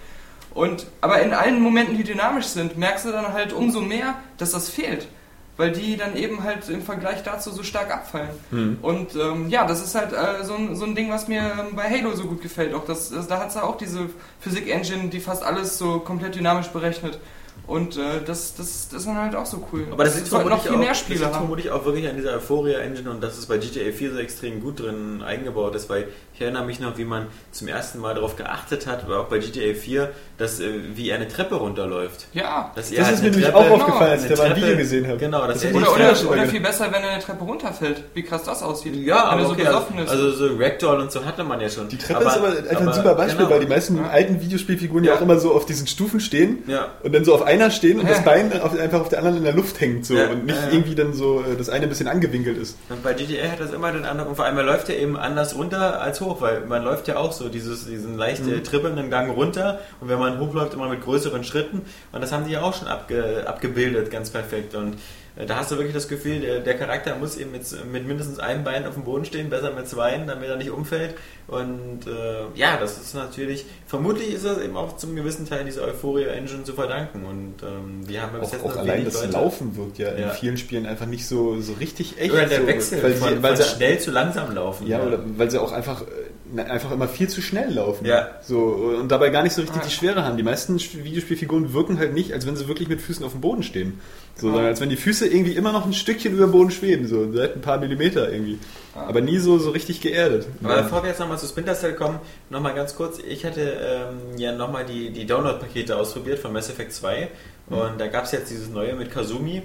Und, 0.52 0.86
aber 1.00 1.22
in 1.22 1.32
allen 1.32 1.62
Momenten, 1.62 1.96
die 1.96 2.04
dynamisch 2.04 2.48
sind, 2.48 2.76
merkst 2.76 3.06
du 3.06 3.12
dann 3.12 3.32
halt 3.32 3.54
umso 3.54 3.80
mehr, 3.80 4.16
dass 4.36 4.50
das 4.50 4.68
fehlt. 4.68 5.08
Weil 5.56 5.72
die 5.72 5.96
dann 5.96 6.16
eben 6.16 6.42
halt 6.42 6.68
im 6.68 6.82
Vergleich 6.82 7.22
dazu 7.22 7.50
so 7.50 7.62
stark 7.62 7.90
abfallen. 7.92 8.30
Mhm. 8.50 8.78
Und 8.82 9.14
ähm, 9.16 9.48
ja, 9.48 9.66
das 9.66 9.82
ist 9.82 9.94
halt 9.94 10.12
äh, 10.12 10.44
so, 10.44 10.54
ein, 10.54 10.76
so 10.76 10.84
ein 10.84 10.94
Ding, 10.94 11.10
was 11.10 11.28
mir 11.28 11.40
ähm, 11.40 11.74
bei 11.74 11.84
Halo 11.84 12.14
so 12.14 12.24
gut 12.24 12.42
gefällt. 12.42 12.74
Auch 12.74 12.84
das, 12.84 13.10
das, 13.10 13.26
da 13.26 13.38
hat 13.38 13.48
es 13.48 13.54
ja 13.54 13.62
auch 13.62 13.78
diese 13.78 14.10
Physik-Engine, 14.40 15.08
die 15.08 15.20
fast 15.20 15.42
alles 15.42 15.78
so 15.78 16.00
komplett 16.00 16.34
dynamisch 16.34 16.68
berechnet. 16.68 17.18
Und 17.66 17.96
äh, 17.96 18.22
das, 18.24 18.54
das, 18.54 18.88
das 18.88 19.00
ist 19.00 19.06
dann 19.06 19.16
halt 19.16 19.34
auch 19.34 19.46
so 19.46 19.66
cool. 19.72 19.86
Aber 19.90 20.04
das 20.04 20.14
liegt 20.14 20.28
sollten 20.28 20.50
noch 20.50 20.62
vermutlich 20.62 20.68
viel 20.68 20.76
auch, 20.76 20.78
mehr 20.78 20.88
das 20.90 20.98
Spiele 20.98 21.18
liegt 21.18 21.26
haben. 21.26 21.34
vermutlich 21.34 21.70
auch 21.70 21.84
wirklich 21.84 22.08
an 22.08 22.16
dieser 22.16 22.34
Euphoria 22.34 22.78
Engine 22.78 23.10
und 23.10 23.20
dass 23.22 23.36
es 23.36 23.46
bei 23.46 23.58
GTA 23.58 23.90
4 23.92 24.12
so 24.12 24.18
extrem 24.18 24.60
gut 24.60 24.80
drin 24.80 25.22
eingebaut 25.22 25.74
ist, 25.74 25.88
weil 25.88 26.08
ich 26.36 26.42
erinnere 26.42 26.64
mich 26.64 26.80
noch, 26.80 26.98
wie 26.98 27.04
man 27.04 27.26
zum 27.50 27.66
ersten 27.66 27.98
Mal 27.98 28.14
darauf 28.14 28.36
geachtet 28.36 28.86
hat, 28.86 29.04
aber 29.04 29.20
auch 29.20 29.24
bei 29.24 29.38
GTA 29.38 29.74
4, 29.74 30.10
dass 30.38 30.60
äh, 30.60 30.68
wie 30.94 31.08
er 31.08 31.16
eine 31.16 31.28
Treppe 31.28 31.54
runterläuft. 31.54 32.26
Ja. 32.34 32.70
Dass 32.76 32.90
Das 32.90 32.98
er 32.98 33.04
halt 33.06 33.14
ist 33.14 33.22
mir 33.22 33.28
eine 33.28 33.36
nämlich 33.38 33.54
auch 33.54 33.70
aufgefallen, 33.70 34.10
als 34.12 34.24
ich 34.24 34.30
da 34.30 34.36
mal 34.36 34.50
ein 34.50 34.56
Video 34.56 34.76
gesehen 34.76 35.06
habe. 35.06 35.16
Genau, 35.16 35.46
das 35.46 35.54
Das 35.54 35.64
er 35.64 35.70
Oder, 35.70 35.80
nicht 35.80 35.90
oder, 35.96 36.12
Treppe- 36.14 36.28
oder 36.28 36.46
viel 36.46 36.60
besser, 36.60 36.86
wenn 36.92 37.02
eine 37.02 37.22
Treppe 37.22 37.42
runterfällt. 37.44 38.02
Wie 38.14 38.22
krass 38.22 38.42
das 38.44 38.62
aussieht. 38.62 38.94
Ja, 38.96 39.16
wenn 39.16 39.22
aber 39.22 39.40
er 39.40 39.46
so 39.46 39.52
okay, 39.52 39.64
besoffen 39.64 39.98
ist. 39.98 40.10
also 40.10 40.30
so 40.32 40.48
Ragdoll 40.58 41.00
und 41.00 41.10
so 41.10 41.24
hatte 41.24 41.42
man 41.42 41.60
ja 41.60 41.70
schon. 41.70 41.88
Die 41.88 41.96
Treppe 41.96 42.24
ist 42.24 42.36
aber 42.36 42.48
einfach 42.48 42.80
ein 42.80 42.92
super 42.92 43.14
Beispiel, 43.14 43.38
genau. 43.38 43.50
weil 43.50 43.60
die 43.60 43.66
meisten 43.66 43.96
Ja. 43.96 44.08
alten 44.10 44.40
Videospielfiguren 44.42 45.04
ja. 45.04 45.12
Ja. 45.12 45.16
auch 45.18 45.22
immer 45.22 45.38
so 45.38 45.54
auf 45.54 45.64
diesen 45.64 45.86
Stufen 45.86 46.20
stehen 46.20 46.64
Ja. 46.66 46.88
und 47.02 47.14
dann 47.14 47.24
so 47.24 47.34
auf 47.34 47.42
einer 47.42 47.70
stehen 47.70 47.98
und 47.98 48.06
Ja. 48.06 48.12
das 48.12 48.24
Bein 48.24 48.52
auf, 48.60 48.78
einfach 48.78 49.00
auf 49.00 49.08
der 49.08 49.20
anderen 49.20 49.38
in 49.38 49.44
der 49.44 49.54
Luft 49.54 49.80
hängt 49.80 50.04
so 50.04 50.14
Ja. 50.14 50.28
und 50.28 50.44
nicht 50.44 50.58
irgendwie 50.70 50.94
dann 50.94 51.14
so 51.14 51.40
äh, 51.40 51.56
das 51.56 51.70
eine 51.70 51.84
ein 51.84 51.88
bisschen 51.88 52.08
angewinkelt 52.08 52.58
ist. 52.58 52.76
Und 52.90 53.02
bei 53.02 53.14
GTA 53.14 53.48
hat 53.52 53.60
das 53.60 53.72
immer 53.72 53.90
den 53.92 54.04
Eindruck, 54.04 54.28
und 54.28 54.36
vor 54.36 54.44
allem 54.44 54.58
er 54.58 54.64
läuft 54.64 54.88
ja 54.90 54.96
eben 54.96 55.16
anders 55.16 55.56
runter 55.56 56.02
als 56.02 56.20
hoch, 56.20 56.25
weil 56.40 56.60
man 56.66 56.82
läuft 56.84 57.08
ja 57.08 57.16
auch 57.16 57.32
so 57.32 57.48
dieses, 57.48 57.86
diesen 57.86 58.16
leicht 58.16 58.44
Mhm. 58.44 58.54
äh, 58.54 58.60
trippelnden 58.62 59.10
Gang 59.10 59.34
runter 59.36 59.78
und 60.00 60.08
wenn 60.08 60.18
man 60.18 60.38
hochläuft, 60.38 60.74
immer 60.74 60.88
mit 60.88 61.02
größeren 61.02 61.44
Schritten 61.44 61.82
und 62.12 62.20
das 62.20 62.32
haben 62.32 62.44
die 62.46 62.52
ja 62.52 62.62
auch 62.62 62.74
schon 62.74 62.88
abge, 62.88 63.44
abgebildet, 63.46 64.10
ganz 64.10 64.30
perfekt 64.30 64.74
und 64.74 64.96
da 65.44 65.56
hast 65.56 65.70
du 65.70 65.76
wirklich 65.76 65.92
das 65.94 66.08
Gefühl, 66.08 66.40
der, 66.40 66.60
der 66.60 66.74
Charakter 66.78 67.14
muss 67.16 67.36
eben 67.36 67.52
mit, 67.52 67.62
mit 67.92 68.06
mindestens 68.06 68.38
einem 68.38 68.64
Bein 68.64 68.86
auf 68.86 68.94
dem 68.94 69.04
Boden 69.04 69.24
stehen, 69.26 69.50
besser 69.50 69.70
mit 69.72 69.86
zweien, 69.86 70.26
damit 70.26 70.48
er 70.48 70.56
nicht 70.56 70.70
umfällt 70.70 71.14
und 71.48 72.06
äh, 72.06 72.44
ja, 72.58 72.76
das 72.78 72.96
ist 72.98 73.14
natürlich, 73.14 73.66
vermutlich 73.86 74.32
ist 74.32 74.44
das 74.46 74.58
eben 74.60 74.76
auch 74.76 74.96
zum 74.96 75.14
gewissen 75.14 75.46
Teil 75.48 75.64
dieser 75.64 75.82
Euphoria 75.82 76.28
Engine 76.28 76.64
zu 76.64 76.72
verdanken 76.72 77.24
und 77.24 77.54
ähm, 77.62 78.08
wir 78.08 78.22
haben 78.22 78.32
ja 78.34 78.40
bis 78.40 78.48
Auch, 78.48 78.52
jetzt 78.54 78.64
auch 78.64 78.76
allein 78.76 79.04
das 79.04 79.14
Leute- 79.20 79.32
Laufen 79.34 79.76
wirkt 79.76 79.98
ja, 79.98 80.08
in 80.10 80.22
Ja. 80.22 80.30
vielen 80.30 80.56
Spielen 80.56 80.86
einfach 80.86 81.06
nicht 81.06 81.26
so, 81.26 81.60
so 81.60 81.74
richtig 81.74 82.18
echt. 82.18 82.32
Oder 82.32 82.46
der 82.46 82.60
so, 82.62 82.66
Wechsel 82.66 83.02
weil 83.02 83.12
sie, 83.12 83.42
weil 83.42 83.56
von 83.56 83.64
sie, 83.64 83.74
schnell 83.76 83.98
zu 83.98 84.10
langsam 84.10 84.54
laufen. 84.54 84.86
ja, 84.86 85.02
oder 85.02 85.20
weil 85.36 85.50
sie 85.50 85.60
auch 85.60 85.72
einfach, 85.72 86.02
äh, 86.02 86.06
einfach 86.56 86.90
immer 86.92 87.08
viel 87.08 87.28
zu 87.28 87.42
schnell 87.42 87.72
laufen. 87.74 88.04
Ja. 88.06 88.28
So, 88.42 88.58
und 89.00 89.08
dabei 89.08 89.30
gar 89.30 89.42
nicht 89.42 89.52
so 89.54 89.62
richtig 89.62 89.80
Ah. 89.82 89.84
die 89.84 89.90
Schwere 89.92 90.24
haben. 90.24 90.36
Die 90.36 90.42
meisten 90.42 90.76
Sp- 90.78 91.02
Videospielfiguren 91.04 91.72
wirken 91.72 91.98
halt 91.98 92.14
nicht, 92.14 92.32
als 92.32 92.46
wenn 92.46 92.56
sie 92.56 92.68
wirklich 92.68 92.88
mit 92.88 93.00
Füßen 93.00 93.24
auf 93.24 93.32
dem 93.32 93.40
Boden 93.40 93.62
stehen. 93.62 94.00
So, 94.36 94.48
sondern 94.48 94.66
als 94.66 94.80
wenn 94.80 94.90
die 94.90 94.96
Füße 94.96 95.26
irgendwie 95.26 95.52
immer 95.52 95.72
noch 95.72 95.86
ein 95.86 95.92
Stückchen 95.94 96.32
über 96.34 96.46
dem 96.46 96.52
Boden 96.52 96.70
schweben, 96.70 97.06
so 97.08 97.32
seit 97.32 97.54
ein 97.56 97.60
paar 97.62 97.78
Millimeter 97.78 98.30
irgendwie. 98.30 98.58
Aber 98.94 99.20
nie 99.20 99.38
so, 99.38 99.58
so 99.58 99.70
richtig 99.70 100.00
geerdet. 100.00 100.46
Aber 100.62 100.82
bevor 100.82 101.02
wir 101.02 101.08
jetzt 101.10 101.20
nochmal 101.20 101.38
zu 101.38 101.46
Splinter 101.46 101.74
Cell 101.74 101.94
kommen, 101.94 102.18
nochmal 102.50 102.74
ganz 102.74 102.94
kurz. 102.96 103.18
Ich 103.18 103.44
hatte 103.44 103.60
ähm, 103.60 104.38
ja 104.38 104.52
nochmal 104.52 104.84
die, 104.84 105.10
die 105.10 105.26
Download-Pakete 105.26 105.96
ausprobiert 105.96 106.38
von 106.38 106.52
Mass 106.52 106.68
Effect 106.70 106.92
2 106.92 107.28
und 107.70 107.98
da 108.00 108.06
gab 108.08 108.24
es 108.24 108.32
jetzt 108.32 108.50
dieses 108.50 108.68
neue 108.68 108.94
mit 108.94 109.10
Kazumi 109.10 109.62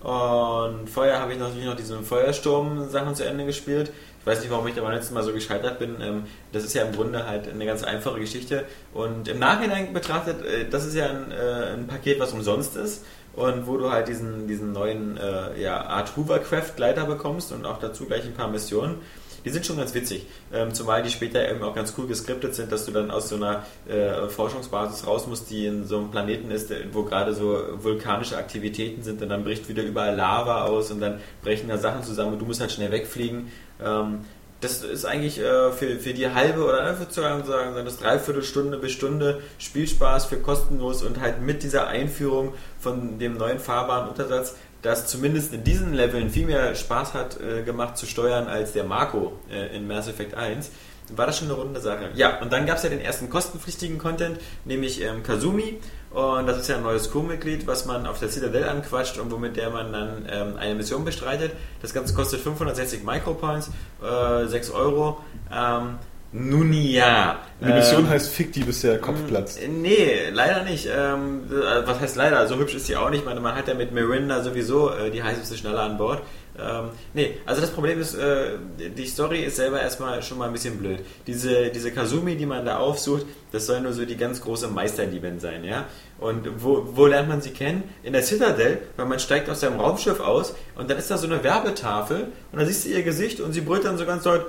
und 0.00 0.88
vorher 0.88 1.20
habe 1.20 1.32
ich 1.34 1.38
natürlich 1.38 1.66
noch 1.66 1.76
diese 1.76 2.00
Feuersturm-Sachen 2.02 3.14
zu 3.14 3.24
Ende 3.24 3.44
gespielt. 3.44 3.90
Ich 4.20 4.26
weiß 4.26 4.40
nicht, 4.40 4.50
warum 4.50 4.66
ich 4.66 4.74
da 4.74 4.82
beim 4.82 4.92
letzten 4.92 5.14
Mal 5.14 5.22
so 5.22 5.32
gescheitert 5.32 5.78
bin. 5.78 5.96
Ähm, 6.00 6.24
das 6.52 6.64
ist 6.64 6.74
ja 6.74 6.84
im 6.84 6.94
Grunde 6.94 7.26
halt 7.26 7.48
eine 7.48 7.64
ganz 7.64 7.82
einfache 7.82 8.20
Geschichte. 8.20 8.66
Und 8.92 9.28
im 9.28 9.38
Nachhinein 9.38 9.94
betrachtet, 9.94 10.44
äh, 10.44 10.68
das 10.68 10.84
ist 10.84 10.94
ja 10.94 11.08
ein, 11.08 11.32
äh, 11.32 11.72
ein 11.74 11.86
Paket, 11.86 12.20
was 12.20 12.32
umsonst 12.32 12.76
ist 12.76 13.04
und 13.34 13.66
wo 13.66 13.78
du 13.78 13.90
halt 13.90 14.08
diesen, 14.08 14.46
diesen 14.46 14.72
neuen 14.72 15.16
äh, 15.16 15.60
ja, 15.60 15.86
Art 15.86 16.16
Hovercraft-Gleiter 16.16 17.06
bekommst 17.06 17.52
und 17.52 17.64
auch 17.64 17.78
dazu 17.78 18.04
gleich 18.04 18.24
ein 18.24 18.34
paar 18.34 18.48
Missionen. 18.48 18.96
Die 19.44 19.50
sind 19.50 19.64
schon 19.64 19.76
ganz 19.78 19.94
witzig, 19.94 20.26
ähm, 20.52 20.74
zumal 20.74 21.02
die 21.02 21.10
später 21.10 21.48
eben 21.50 21.62
auch 21.62 21.74
ganz 21.74 21.94
cool 21.96 22.06
geskriptet 22.06 22.54
sind, 22.54 22.70
dass 22.72 22.84
du 22.86 22.92
dann 22.92 23.10
aus 23.10 23.28
so 23.28 23.36
einer 23.36 23.64
äh, 23.88 24.28
Forschungsbasis 24.28 25.06
raus 25.06 25.26
musst, 25.26 25.50
die 25.50 25.66
in 25.66 25.86
so 25.86 25.98
einem 25.98 26.10
Planeten 26.10 26.50
ist, 26.50 26.70
der- 26.70 26.92
wo 26.92 27.04
gerade 27.04 27.34
so 27.34 27.58
vulkanische 27.76 28.36
Aktivitäten 28.36 29.02
sind 29.02 29.22
und 29.22 29.28
dann 29.28 29.44
bricht 29.44 29.68
wieder 29.68 29.82
überall 29.82 30.14
Lava 30.16 30.64
aus 30.64 30.90
und 30.90 31.00
dann 31.00 31.20
brechen 31.42 31.68
da 31.68 31.78
Sachen 31.78 32.02
zusammen 32.02 32.34
und 32.34 32.38
du 32.40 32.44
musst 32.44 32.60
halt 32.60 32.72
schnell 32.72 32.90
wegfliegen. 32.92 33.50
Ähm, 33.82 34.20
das 34.60 34.82
ist 34.82 35.06
eigentlich 35.06 35.38
äh, 35.38 35.72
für, 35.72 35.98
für 35.98 36.12
die 36.12 36.28
halbe 36.28 36.62
oder 36.64 36.92
ich 36.92 36.98
würde 36.98 37.12
sagen, 37.14 37.42
das 37.82 37.96
Dreiviertelstunde 37.96 38.76
bis 38.76 38.92
Stunde 38.92 39.40
Spielspaß 39.58 40.26
für 40.26 40.36
kostenlos 40.36 41.02
und 41.02 41.18
halt 41.18 41.40
mit 41.40 41.62
dieser 41.62 41.86
Einführung 41.86 42.52
von 42.78 43.18
dem 43.18 43.38
neuen 43.38 43.58
fahrbaren 43.58 44.10
Untersatz, 44.10 44.56
das 44.82 45.06
zumindest 45.06 45.52
in 45.52 45.64
diesen 45.64 45.92
Leveln 45.92 46.30
viel 46.30 46.46
mehr 46.46 46.74
Spaß 46.74 47.14
hat 47.14 47.40
äh, 47.40 47.62
gemacht 47.62 47.96
zu 47.96 48.06
steuern 48.06 48.46
als 48.46 48.72
der 48.72 48.84
Marco 48.84 49.32
äh, 49.50 49.76
in 49.76 49.86
Mass 49.86 50.08
Effect 50.08 50.34
1. 50.34 50.70
War 51.16 51.26
das 51.26 51.38
schon 51.38 51.48
eine 51.48 51.56
runde 51.56 51.80
Sache. 51.80 52.10
Ja, 52.14 52.40
und 52.40 52.52
dann 52.52 52.66
gab 52.66 52.76
es 52.76 52.84
ja 52.84 52.88
den 52.88 53.00
ersten 53.00 53.30
kostenpflichtigen 53.30 53.98
Content, 53.98 54.38
nämlich 54.64 55.02
ähm, 55.02 55.22
Kazumi. 55.22 55.78
Und 56.10 56.46
das 56.46 56.58
ist 56.58 56.68
ja 56.68 56.76
ein 56.76 56.82
neues 56.82 57.10
Crewmitglied, 57.10 57.66
was 57.66 57.84
man 57.84 58.06
auf 58.06 58.18
der 58.20 58.28
Citadel 58.28 58.68
anquatscht 58.68 59.18
und 59.18 59.30
womit 59.30 59.56
der 59.56 59.70
man 59.70 59.92
dann 59.92 60.26
ähm, 60.30 60.56
eine 60.56 60.74
Mission 60.74 61.04
bestreitet. 61.04 61.52
Das 61.82 61.92
Ganze 61.92 62.14
kostet 62.14 62.40
560 62.40 63.02
Micropoints, 63.02 63.70
äh, 64.02 64.46
6 64.46 64.70
Euro. 64.70 65.20
Ähm, 65.52 65.98
nun 66.32 66.72
ja. 66.72 67.40
Die 67.60 67.66
Mission 67.66 68.04
ähm, 68.04 68.10
heißt 68.10 68.30
Fick 68.30 68.52
die, 68.52 68.60
bis 68.60 68.82
der 68.82 68.98
Kopf 68.98 69.18
platzt. 69.26 69.60
äh, 69.60 69.68
Nee, 69.68 70.30
leider 70.32 70.62
nicht. 70.64 70.86
Ähm, 70.86 71.42
äh, 71.50 71.86
was 71.86 72.00
heißt 72.00 72.16
leider? 72.16 72.46
So 72.46 72.56
hübsch 72.56 72.74
ist 72.74 72.86
sie 72.86 72.96
auch 72.96 73.10
nicht. 73.10 73.20
Ich 73.20 73.26
meine, 73.26 73.40
man 73.40 73.54
hat 73.54 73.68
ja 73.68 73.74
mit 73.74 73.92
Mirinda 73.92 74.42
sowieso 74.42 74.90
äh, 74.90 75.10
die 75.10 75.22
heißeste 75.22 75.56
Schnalle 75.56 75.80
an 75.80 75.98
Bord. 75.98 76.22
Ähm, 76.58 76.90
nee, 77.14 77.38
also 77.46 77.60
das 77.60 77.70
Problem 77.70 78.00
ist, 78.00 78.14
äh, 78.14 78.58
die 78.96 79.06
Story 79.06 79.42
ist 79.44 79.56
selber 79.56 79.80
erstmal 79.80 80.22
schon 80.22 80.38
mal 80.38 80.46
ein 80.46 80.52
bisschen 80.52 80.78
blöd. 80.78 81.00
Diese, 81.26 81.70
diese 81.70 81.90
Kazumi, 81.90 82.36
die 82.36 82.46
man 82.46 82.64
da 82.64 82.78
aufsucht, 82.78 83.24
das 83.52 83.66
soll 83.66 83.80
nur 83.80 83.92
so 83.92 84.04
die 84.04 84.16
ganz 84.16 84.40
große 84.40 84.68
Meisterliebin 84.68 85.40
sein, 85.40 85.64
ja? 85.64 85.86
Und 86.18 86.62
wo, 86.62 86.86
wo 86.92 87.06
lernt 87.06 87.28
man 87.28 87.40
sie 87.40 87.50
kennen? 87.50 87.84
In 88.02 88.12
der 88.12 88.22
Citadel, 88.22 88.78
weil 88.96 89.06
man 89.06 89.18
steigt 89.18 89.48
aus 89.48 89.60
seinem 89.60 89.80
Raumschiff 89.80 90.20
aus 90.20 90.54
und 90.76 90.90
dann 90.90 90.98
ist 90.98 91.10
da 91.10 91.16
so 91.18 91.26
eine 91.26 91.42
Werbetafel 91.42 92.28
und 92.52 92.58
dann 92.58 92.66
siehst 92.66 92.84
du 92.84 92.90
ihr 92.90 93.02
Gesicht 93.02 93.40
und 93.40 93.52
sie 93.52 93.60
brüllt 93.62 93.84
dann 93.84 93.96
so 93.96 94.04
ganz 94.04 94.24
laut, 94.24 94.44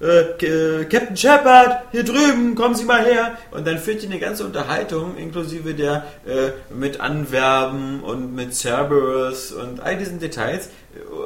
äh, 0.00 0.24
K- 0.38 0.84
Captain 0.90 1.16
Shepard, 1.16 1.82
hier 1.92 2.04
drüben, 2.04 2.54
kommen 2.54 2.74
Sie 2.74 2.84
mal 2.84 3.04
her. 3.04 3.38
Und 3.50 3.66
dann 3.66 3.78
führt 3.78 4.02
die 4.02 4.06
eine 4.06 4.18
ganze 4.18 4.44
Unterhaltung, 4.44 5.16
inklusive 5.16 5.74
der 5.74 6.04
äh, 6.26 6.50
mit 6.74 7.00
Anwerben 7.00 8.00
und 8.02 8.34
mit 8.34 8.54
Cerberus 8.54 9.52
und 9.52 9.80
all 9.80 9.96
diesen 9.96 10.18
Details. 10.18 10.68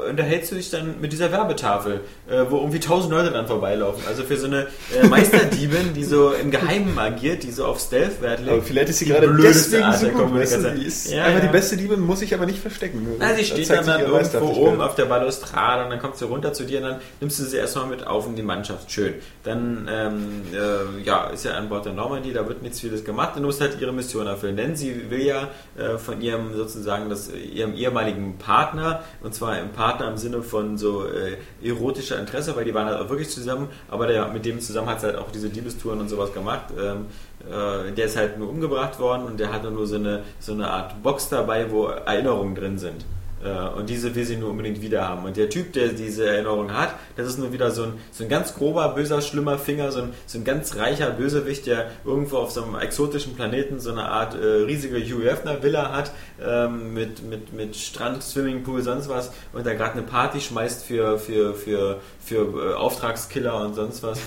Unterhältst 0.08 0.50
du 0.50 0.54
dich 0.54 0.70
dann 0.70 1.00
mit 1.00 1.12
dieser 1.12 1.30
Werbetafel, 1.32 2.00
äh, 2.28 2.44
wo 2.48 2.58
irgendwie 2.58 2.80
tausend 2.80 3.12
Leute 3.12 3.30
dran 3.30 3.46
vorbeilaufen. 3.46 4.02
Also 4.08 4.22
für 4.22 4.36
so 4.36 4.46
eine 4.46 4.66
äh, 4.96 5.06
Meisterdiebin, 5.06 5.94
die 5.94 6.04
so 6.04 6.32
im 6.32 6.50
Geheimen 6.50 6.98
agiert, 6.98 7.42
die 7.42 7.50
so 7.50 7.66
auf 7.66 7.78
Stealth-Wert 7.80 8.40
legt. 8.40 8.52
Aber 8.52 8.62
vielleicht 8.62 8.88
ist 8.88 8.98
sie 8.98 9.06
gerade 9.06 9.28
deswegen 9.42 9.84
Art 9.84 9.98
so 9.98 10.06
der 10.06 10.14
gut, 10.14 10.34
weißt 10.34 10.54
du? 10.54 10.58
Kommunikation. 10.62 10.80
Die 10.80 10.86
ist 10.86 11.10
Ja, 11.10 11.24
einfach 11.24 11.40
ja. 11.40 11.46
die 11.46 11.52
beste 11.52 11.76
Liebe, 11.76 11.96
muss 11.96 12.22
ich 12.22 12.32
aber 12.32 12.46
nicht 12.46 12.60
verstecken. 12.60 13.06
Na, 13.18 13.34
sie 13.34 13.44
steht 13.44 13.68
dann, 13.70 13.86
dann 13.86 14.00
irgendwo 14.00 14.46
oben 14.46 14.80
auf 14.80 14.94
der 14.94 15.04
Balustrade 15.04 15.84
und 15.84 15.90
dann 15.90 15.98
kommt 16.00 16.16
sie 16.16 16.24
runter 16.24 16.52
zu 16.52 16.64
dir 16.64 16.78
und 16.78 16.84
dann 16.84 17.00
nimmst 17.20 17.38
du 17.38 17.44
sie 17.44 17.56
erstmal 17.56 17.86
mit 17.86 18.06
auf 18.06 18.26
in 18.26 18.36
die 18.36 18.42
Mannschaft. 18.42 18.90
Schön. 18.90 19.14
Dann 19.44 19.88
ähm, 19.90 20.42
äh, 20.52 21.04
ja, 21.04 21.26
ist 21.28 21.44
ja 21.44 21.52
an 21.52 21.68
Bord 21.68 21.84
der 21.84 21.92
Normandy, 21.92 22.32
da 22.32 22.46
wird 22.48 22.62
nichts 22.62 22.80
vieles 22.80 23.04
gemacht 23.04 23.36
und 23.36 23.42
du 23.42 23.48
musst 23.48 23.60
halt 23.60 23.78
ihre 23.80 23.92
Mission 23.92 24.26
erfüllen. 24.26 24.56
Denn 24.56 24.76
sie 24.76 25.10
will 25.10 25.22
ja 25.22 25.48
äh, 25.76 25.98
von 25.98 26.20
ihrem 26.20 26.54
sozusagen 26.54 27.08
das, 27.10 27.30
ihrem 27.30 27.74
ehemaligen 27.74 28.38
Partner, 28.38 29.02
und 29.22 29.34
zwar 29.34 29.57
im 29.60 29.70
Partner 29.70 30.08
im 30.08 30.16
Sinne 30.16 30.42
von 30.42 30.76
so 30.76 31.06
äh, 31.06 31.36
erotischer 31.62 32.18
Interesse, 32.18 32.54
weil 32.56 32.64
die 32.64 32.74
waren 32.74 32.86
halt 32.86 32.98
auch 32.98 33.08
wirklich 33.08 33.30
zusammen, 33.30 33.68
aber 33.88 34.06
der, 34.06 34.28
mit 34.28 34.44
dem 34.44 34.60
zusammen 34.60 34.88
hat 34.88 34.98
es 34.98 35.04
halt 35.04 35.16
auch 35.16 35.30
diese 35.30 35.48
Liebestouren 35.48 36.00
und 36.00 36.08
sowas 36.08 36.32
gemacht. 36.32 36.66
Ähm, 36.78 37.06
äh, 37.40 37.92
der 37.92 38.06
ist 38.06 38.16
halt 38.16 38.38
nur 38.38 38.48
umgebracht 38.48 38.98
worden 38.98 39.24
und 39.24 39.40
der 39.40 39.52
hatte 39.52 39.70
nur 39.70 39.86
so 39.86 39.96
eine, 39.96 40.22
so 40.40 40.52
eine 40.52 40.70
Art 40.70 41.02
Box 41.02 41.28
dabei, 41.28 41.70
wo 41.70 41.86
Erinnerungen 41.86 42.54
drin 42.54 42.78
sind. 42.78 43.04
Äh, 43.44 43.78
Und 43.78 43.88
diese 43.88 44.14
will 44.14 44.24
sie 44.24 44.36
nur 44.36 44.50
unbedingt 44.50 44.80
wieder 44.80 45.08
haben. 45.08 45.24
Und 45.24 45.36
der 45.36 45.48
Typ, 45.48 45.72
der 45.72 45.88
diese 45.88 46.26
Erinnerung 46.26 46.72
hat, 46.72 46.94
das 47.16 47.26
ist 47.26 47.38
nur 47.38 47.52
wieder 47.52 47.70
so 47.70 47.84
ein, 47.84 47.92
so 48.10 48.24
ein 48.24 48.28
ganz 48.28 48.54
grober, 48.54 48.88
böser, 48.94 49.20
schlimmer 49.20 49.58
Finger, 49.58 49.92
so 49.92 50.02
ein, 50.02 50.12
so 50.26 50.38
ein 50.38 50.44
ganz 50.44 50.76
reicher 50.76 51.10
Bösewicht, 51.10 51.66
der 51.66 51.90
irgendwo 52.04 52.38
auf 52.38 52.50
so 52.50 52.64
einem 52.64 52.76
exotischen 52.76 53.34
Planeten 53.36 53.80
so 53.80 53.90
eine 53.92 54.04
Art 54.04 54.34
äh, 54.34 54.44
riesige 54.64 54.96
Hugh 54.98 55.24
Hefner 55.24 55.62
Villa 55.62 55.92
hat, 55.92 56.12
ähm, 56.44 56.94
mit, 56.94 57.22
mit, 57.28 57.52
mit 57.52 57.76
Strand, 57.76 58.22
Swimmingpool, 58.22 58.82
sonst 58.82 59.08
was, 59.08 59.32
und 59.52 59.66
da 59.66 59.74
gerade 59.74 59.92
eine 59.92 60.02
Party 60.02 60.40
schmeißt 60.40 60.84
für, 60.84 61.18
für, 61.18 61.54
für, 61.54 62.00
für 62.24 62.72
äh, 62.72 62.74
Auftragskiller 62.74 63.60
und 63.60 63.74
sonst 63.74 64.02
was. 64.02 64.18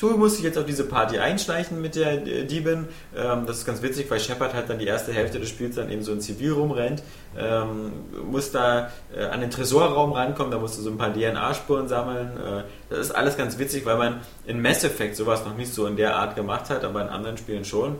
Du 0.00 0.16
musst 0.16 0.38
dich 0.38 0.44
jetzt 0.44 0.56
auf 0.56 0.64
diese 0.64 0.84
Party 0.84 1.18
einschleichen 1.18 1.82
mit 1.82 1.94
der 1.94 2.26
äh, 2.26 2.46
Diebin. 2.46 2.88
Ähm, 3.14 3.44
das 3.46 3.58
ist 3.58 3.66
ganz 3.66 3.82
witzig, 3.82 4.10
weil 4.10 4.18
Shepard 4.18 4.54
halt 4.54 4.70
dann 4.70 4.78
die 4.78 4.86
erste 4.86 5.12
Hälfte 5.12 5.38
des 5.38 5.50
Spiels 5.50 5.76
dann 5.76 5.90
eben 5.90 6.02
so 6.02 6.12
in 6.12 6.22
Zivil 6.22 6.52
rumrennt. 6.52 7.02
Ähm, 7.38 7.92
muss 8.28 8.50
da 8.50 8.90
äh, 9.16 9.24
an 9.24 9.40
den 9.40 9.50
Tresorraum 9.50 10.12
rankommen, 10.12 10.50
da 10.50 10.58
musst 10.58 10.78
du 10.78 10.82
so 10.82 10.90
ein 10.90 10.98
paar 10.98 11.12
DNA-Spuren 11.12 11.86
sammeln. 11.86 12.36
Äh, 12.36 12.62
das 12.88 12.98
ist 12.98 13.10
alles 13.12 13.36
ganz 13.36 13.58
witzig, 13.58 13.86
weil 13.86 13.96
man 13.96 14.20
in 14.46 14.60
Mass 14.60 14.82
Effect 14.82 15.14
sowas 15.14 15.44
noch 15.44 15.56
nicht 15.56 15.72
so 15.72 15.86
in 15.86 15.96
der 15.96 16.16
Art 16.16 16.34
gemacht 16.34 16.70
hat, 16.70 16.84
aber 16.84 17.02
in 17.02 17.08
anderen 17.08 17.36
Spielen 17.38 17.64
schon. 17.64 17.96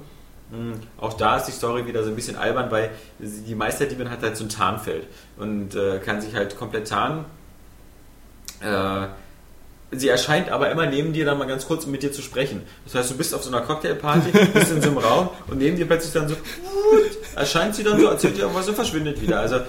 Hm, 0.51 0.81
Auch 0.99 1.13
da 1.13 1.37
ist 1.37 1.45
die 1.45 1.53
Story 1.53 1.87
wieder 1.87 2.03
so 2.03 2.11
ein 2.11 2.17
bisschen 2.17 2.37
albern, 2.37 2.73
weil 2.73 2.91
die 3.21 3.55
Meisterdiebin 3.55 4.11
hat 4.11 4.21
halt 4.23 4.37
so 4.37 4.45
ein 4.45 4.49
Tarnfeld 4.49 5.07
und 5.37 5.77
äh, 5.77 6.01
kann 6.01 6.21
sich 6.21 6.35
halt 6.35 6.59
komplett 6.59 6.89
tarnen. 6.89 7.25
Äh, 8.61 9.07
sie 9.93 10.09
erscheint 10.09 10.51
aber 10.51 10.71
immer 10.71 10.87
neben 10.87 11.13
dir 11.13 11.25
dann 11.25 11.39
mal 11.39 11.47
ganz 11.47 11.67
kurz, 11.67 11.85
um 11.85 11.93
mit 11.93 12.03
dir 12.03 12.11
zu 12.13 12.21
sprechen. 12.23 12.63
Das 12.85 12.97
heißt, 12.97 13.11
du 13.13 13.17
bist 13.17 13.33
auf 13.33 13.45
so 13.45 13.51
einer 13.55 13.65
Cocktailparty, 13.65 14.31
bist 14.53 14.73
in 14.73 14.83
so 14.83 14.89
einem 14.89 14.99
Raum 15.07 15.29
und 15.47 15.59
neben 15.59 15.77
dir 15.77 15.87
plötzlich 15.87 16.13
dann 16.13 16.29
so 16.29 16.35
erscheint 17.37 17.75
sie 17.75 17.83
dann 17.85 17.99
so, 18.01 18.07
erzählt 18.07 18.37
dir 18.37 18.43
irgendwas 18.43 18.69
und 18.69 18.75
verschwindet 18.75 19.21
wieder. 19.21 19.41
Also 19.41 19.57
äh, 19.57 19.61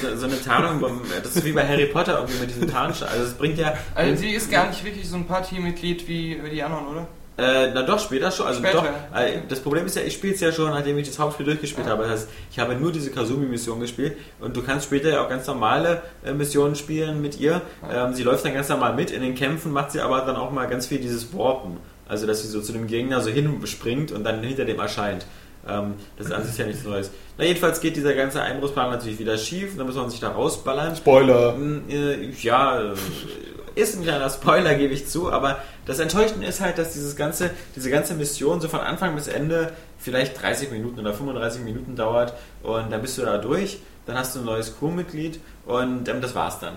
so- 0.00 0.16
so 0.16 0.26
eine 0.26 0.40
Tarnung, 0.42 0.82
das 1.22 1.36
ist 1.36 1.44
wie 1.44 1.52
bei 1.52 1.66
Harry 1.66 1.86
Potter 1.86 2.14
irgendwie 2.18 2.40
mit 2.40 2.50
diesem 2.50 2.70
Tarnstein. 2.70 3.08
Also 3.10 3.24
es 3.24 3.34
bringt 3.34 3.58
ja... 3.58 3.74
Also 3.94 4.16
sie 4.20 4.30
ist 4.30 4.50
gar 4.50 4.68
nicht 4.68 4.84
wirklich 4.84 5.08
so 5.08 5.16
ein 5.16 5.26
Partymitglied 5.26 6.08
wie 6.08 6.40
wie 6.42 6.50
die 6.50 6.62
anderen, 6.62 6.86
oder? 6.88 7.06
Äh, 7.36 7.72
na 7.74 7.82
doch, 7.82 7.98
später 7.98 8.30
schon. 8.30 8.46
Also 8.46 8.60
Später. 8.60 8.84
doch. 9.12 9.18
Äh, 9.18 9.40
das 9.48 9.58
Problem 9.58 9.86
ist 9.86 9.96
ja, 9.96 10.02
ich 10.02 10.14
spiele 10.14 10.34
es 10.34 10.40
ja 10.40 10.52
schon, 10.52 10.70
nachdem 10.70 10.96
ich 10.98 11.08
das 11.08 11.18
Hauptspiel 11.18 11.44
durchgespielt 11.44 11.88
habe. 11.88 12.04
Das 12.04 12.12
heißt, 12.12 12.28
ich 12.52 12.58
habe 12.60 12.76
nur 12.76 12.92
diese 12.92 13.10
Kasumi-Mission 13.10 13.80
gespielt 13.80 14.16
und 14.38 14.56
du 14.56 14.62
kannst 14.62 14.86
später 14.86 15.10
ja 15.10 15.24
auch 15.24 15.28
ganz 15.28 15.44
normale 15.48 16.02
äh, 16.24 16.32
Missionen 16.32 16.76
spielen 16.76 17.20
mit 17.20 17.40
ihr. 17.40 17.60
Ähm, 17.92 18.14
sie 18.14 18.22
läuft 18.22 18.44
dann 18.44 18.54
ganz 18.54 18.68
normal 18.68 18.94
mit. 18.94 19.10
In 19.10 19.20
den 19.20 19.34
Kämpfen 19.34 19.72
macht 19.72 19.90
sie 19.90 19.98
aber 20.00 20.20
dann 20.20 20.36
auch 20.36 20.52
mal 20.52 20.68
ganz 20.68 20.86
viel 20.86 20.98
dieses 20.98 21.36
Warpen. 21.36 21.78
Also, 22.06 22.26
dass 22.28 22.42
sie 22.42 22.48
so 22.48 22.60
zu 22.60 22.70
dem 22.72 22.86
Gegner 22.86 23.20
so 23.20 23.30
hinspringt 23.30 24.12
und 24.12 24.22
dann 24.22 24.40
hinter 24.44 24.64
dem 24.64 24.78
erscheint. 24.78 25.26
Ähm, 25.68 25.94
das 26.16 26.26
ist 26.26 26.32
an 26.32 26.44
sich 26.44 26.58
ja 26.58 26.66
nichts 26.66 26.84
Neues. 26.84 27.10
Na, 27.38 27.44
jedenfalls 27.44 27.80
geht 27.80 27.96
dieser 27.96 28.14
ganze 28.14 28.42
Einbruchsplan 28.42 28.90
natürlich 28.90 29.18
wieder 29.18 29.38
schief. 29.38 29.76
Dann 29.76 29.86
muss 29.86 29.96
man 29.96 30.10
sich 30.10 30.20
da 30.20 30.30
rausballern. 30.30 30.96
Spoiler. 30.96 31.54
Mm, 31.54 31.88
äh, 31.88 32.30
Ja, 32.42 32.80
äh, 32.80 32.94
ist 33.74 33.96
ein 33.96 34.02
kleiner 34.02 34.30
Spoiler, 34.30 34.74
gebe 34.74 34.94
ich 34.94 35.08
zu, 35.08 35.32
aber 35.32 35.58
das 35.86 35.98
Enttäuschende 35.98 36.46
ist 36.46 36.60
halt, 36.60 36.78
dass 36.78 36.92
dieses 36.92 37.16
ganze, 37.16 37.50
diese 37.74 37.90
ganze 37.90 38.14
Mission 38.14 38.60
so 38.60 38.68
von 38.68 38.80
Anfang 38.80 39.14
bis 39.16 39.26
Ende 39.26 39.72
vielleicht 39.98 40.40
30 40.40 40.70
Minuten 40.70 41.00
oder 41.00 41.12
35 41.12 41.62
Minuten 41.62 41.96
dauert 41.96 42.34
und 42.62 42.92
dann 42.92 43.02
bist 43.02 43.18
du 43.18 43.22
da 43.22 43.38
durch, 43.38 43.80
dann 44.06 44.16
hast 44.16 44.36
du 44.36 44.40
ein 44.40 44.44
neues 44.44 44.78
Crewmitglied 44.78 45.40
und 45.66 46.08
ähm, 46.08 46.20
das 46.20 46.34
war's 46.34 46.60
dann. 46.60 46.74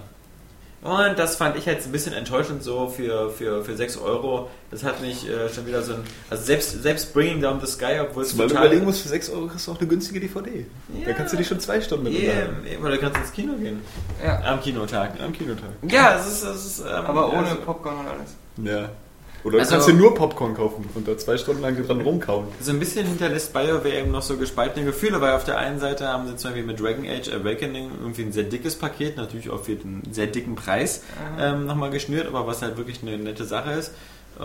Und 0.84 1.18
das 1.18 1.36
fand 1.36 1.58
ich 1.58 1.66
jetzt 1.66 1.88
ein 1.88 1.92
bisschen 1.92 2.14
enttäuschend 2.14 2.62
so 2.64 2.88
für, 2.88 3.32
für, 3.32 3.66
für 3.66 3.76
6 3.76 3.98
Euro. 3.98 4.48
Das 4.70 4.84
hat 4.84 5.02
mich 5.02 5.28
äh, 5.28 5.50
schon 5.50 5.66
wieder 5.66 5.82
so 5.82 5.94
ein. 5.94 6.02
Also 6.30 6.44
selbst, 6.44 6.84
selbst 6.84 7.14
Bringing 7.14 7.42
Down 7.42 7.60
the 7.60 7.66
Sky, 7.66 8.00
obwohl 8.02 8.24
es 8.24 8.30
Zumal 8.30 8.48
du 8.48 8.54
überlegen 8.56 8.86
musst, 8.86 9.02
für 9.02 9.10
6 9.10 9.32
Euro 9.32 9.48
kriegst 9.48 9.66
du 9.68 9.72
auch 9.72 9.80
eine 9.80 9.88
günstige 9.88 10.20
DVD. 10.20 10.66
Da 11.04 11.10
Ja. 11.10 11.14
kannst 11.16 11.34
du 11.34 11.38
dich 11.38 11.48
schon 11.48 11.60
zwei 11.60 11.82
Stunden 11.82 12.04
mit 12.06 12.14
Yeah, 12.14 12.46
unterhalten. 12.50 12.82
oder 12.84 12.92
du 12.92 12.98
kannst 13.00 13.18
ins 13.20 13.32
Kino 13.32 13.54
gehen. 13.54 13.82
Ja. 14.24 14.40
Am 14.44 14.62
Kinotag. 14.62 15.20
Am 15.20 15.34
Kinotag. 15.34 15.70
Ja, 15.90 16.16
es 16.20 16.28
ist. 16.28 16.44
Es 16.44 16.66
ist 16.66 16.80
ähm, 16.82 16.88
Aber 16.88 17.30
ohne 17.34 17.48
also- 17.50 17.56
Popcorn 17.62 17.98
und 17.98 18.08
alles. 18.08 18.36
Ja. 18.64 18.90
Oder 19.48 19.54
du 19.58 19.60
Also- 19.62 19.72
kannst 19.76 19.88
dir 19.88 19.94
nur 19.94 20.14
Popcorn 20.14 20.54
kaufen 20.56 20.90
und 20.94 21.08
da 21.08 21.18
zwei 21.18 21.38
Stunden 21.38 21.62
lang 21.62 21.76
dran 21.88 22.02
rumkauen. 22.02 22.48
So 22.60 22.72
ein 22.72 22.80
bisschen 22.80 23.08
hinterlässt 23.08 23.54
BioWare 23.54 23.94
eben 23.98 24.12
noch 24.12 24.22
so 24.22 24.36
gespaltene 24.36 24.86
Gefühle, 24.86 25.22
weil 25.22 25.32
auf 25.34 25.46
der 25.46 25.58
einen 25.58 25.80
Seite 25.80 26.08
haben 26.10 26.28
sie 26.28 26.36
zum 26.36 26.50
Beispiel 26.52 26.66
mit 26.68 26.80
Dragon 26.82 27.06
Age 27.06 27.30
Awakening 27.34 27.92
irgendwie 28.02 28.24
ein 28.24 28.32
sehr 28.34 28.44
dickes 28.44 28.76
Paket, 28.76 29.16
natürlich 29.16 29.50
auch 29.50 29.64
für 29.64 29.76
den 29.76 30.02
sehr 30.12 30.28
dicken 30.28 30.56
Preis 30.56 31.02
ähm, 31.40 31.66
nochmal 31.66 31.92
geschnürt, 31.92 32.28
aber 32.28 32.46
was 32.46 32.62
halt 32.62 32.76
wirklich 32.78 33.02
eine 33.02 33.18
nette 33.18 33.46
Sache 33.46 33.72
ist. 33.72 33.94
Äh, 34.40 34.44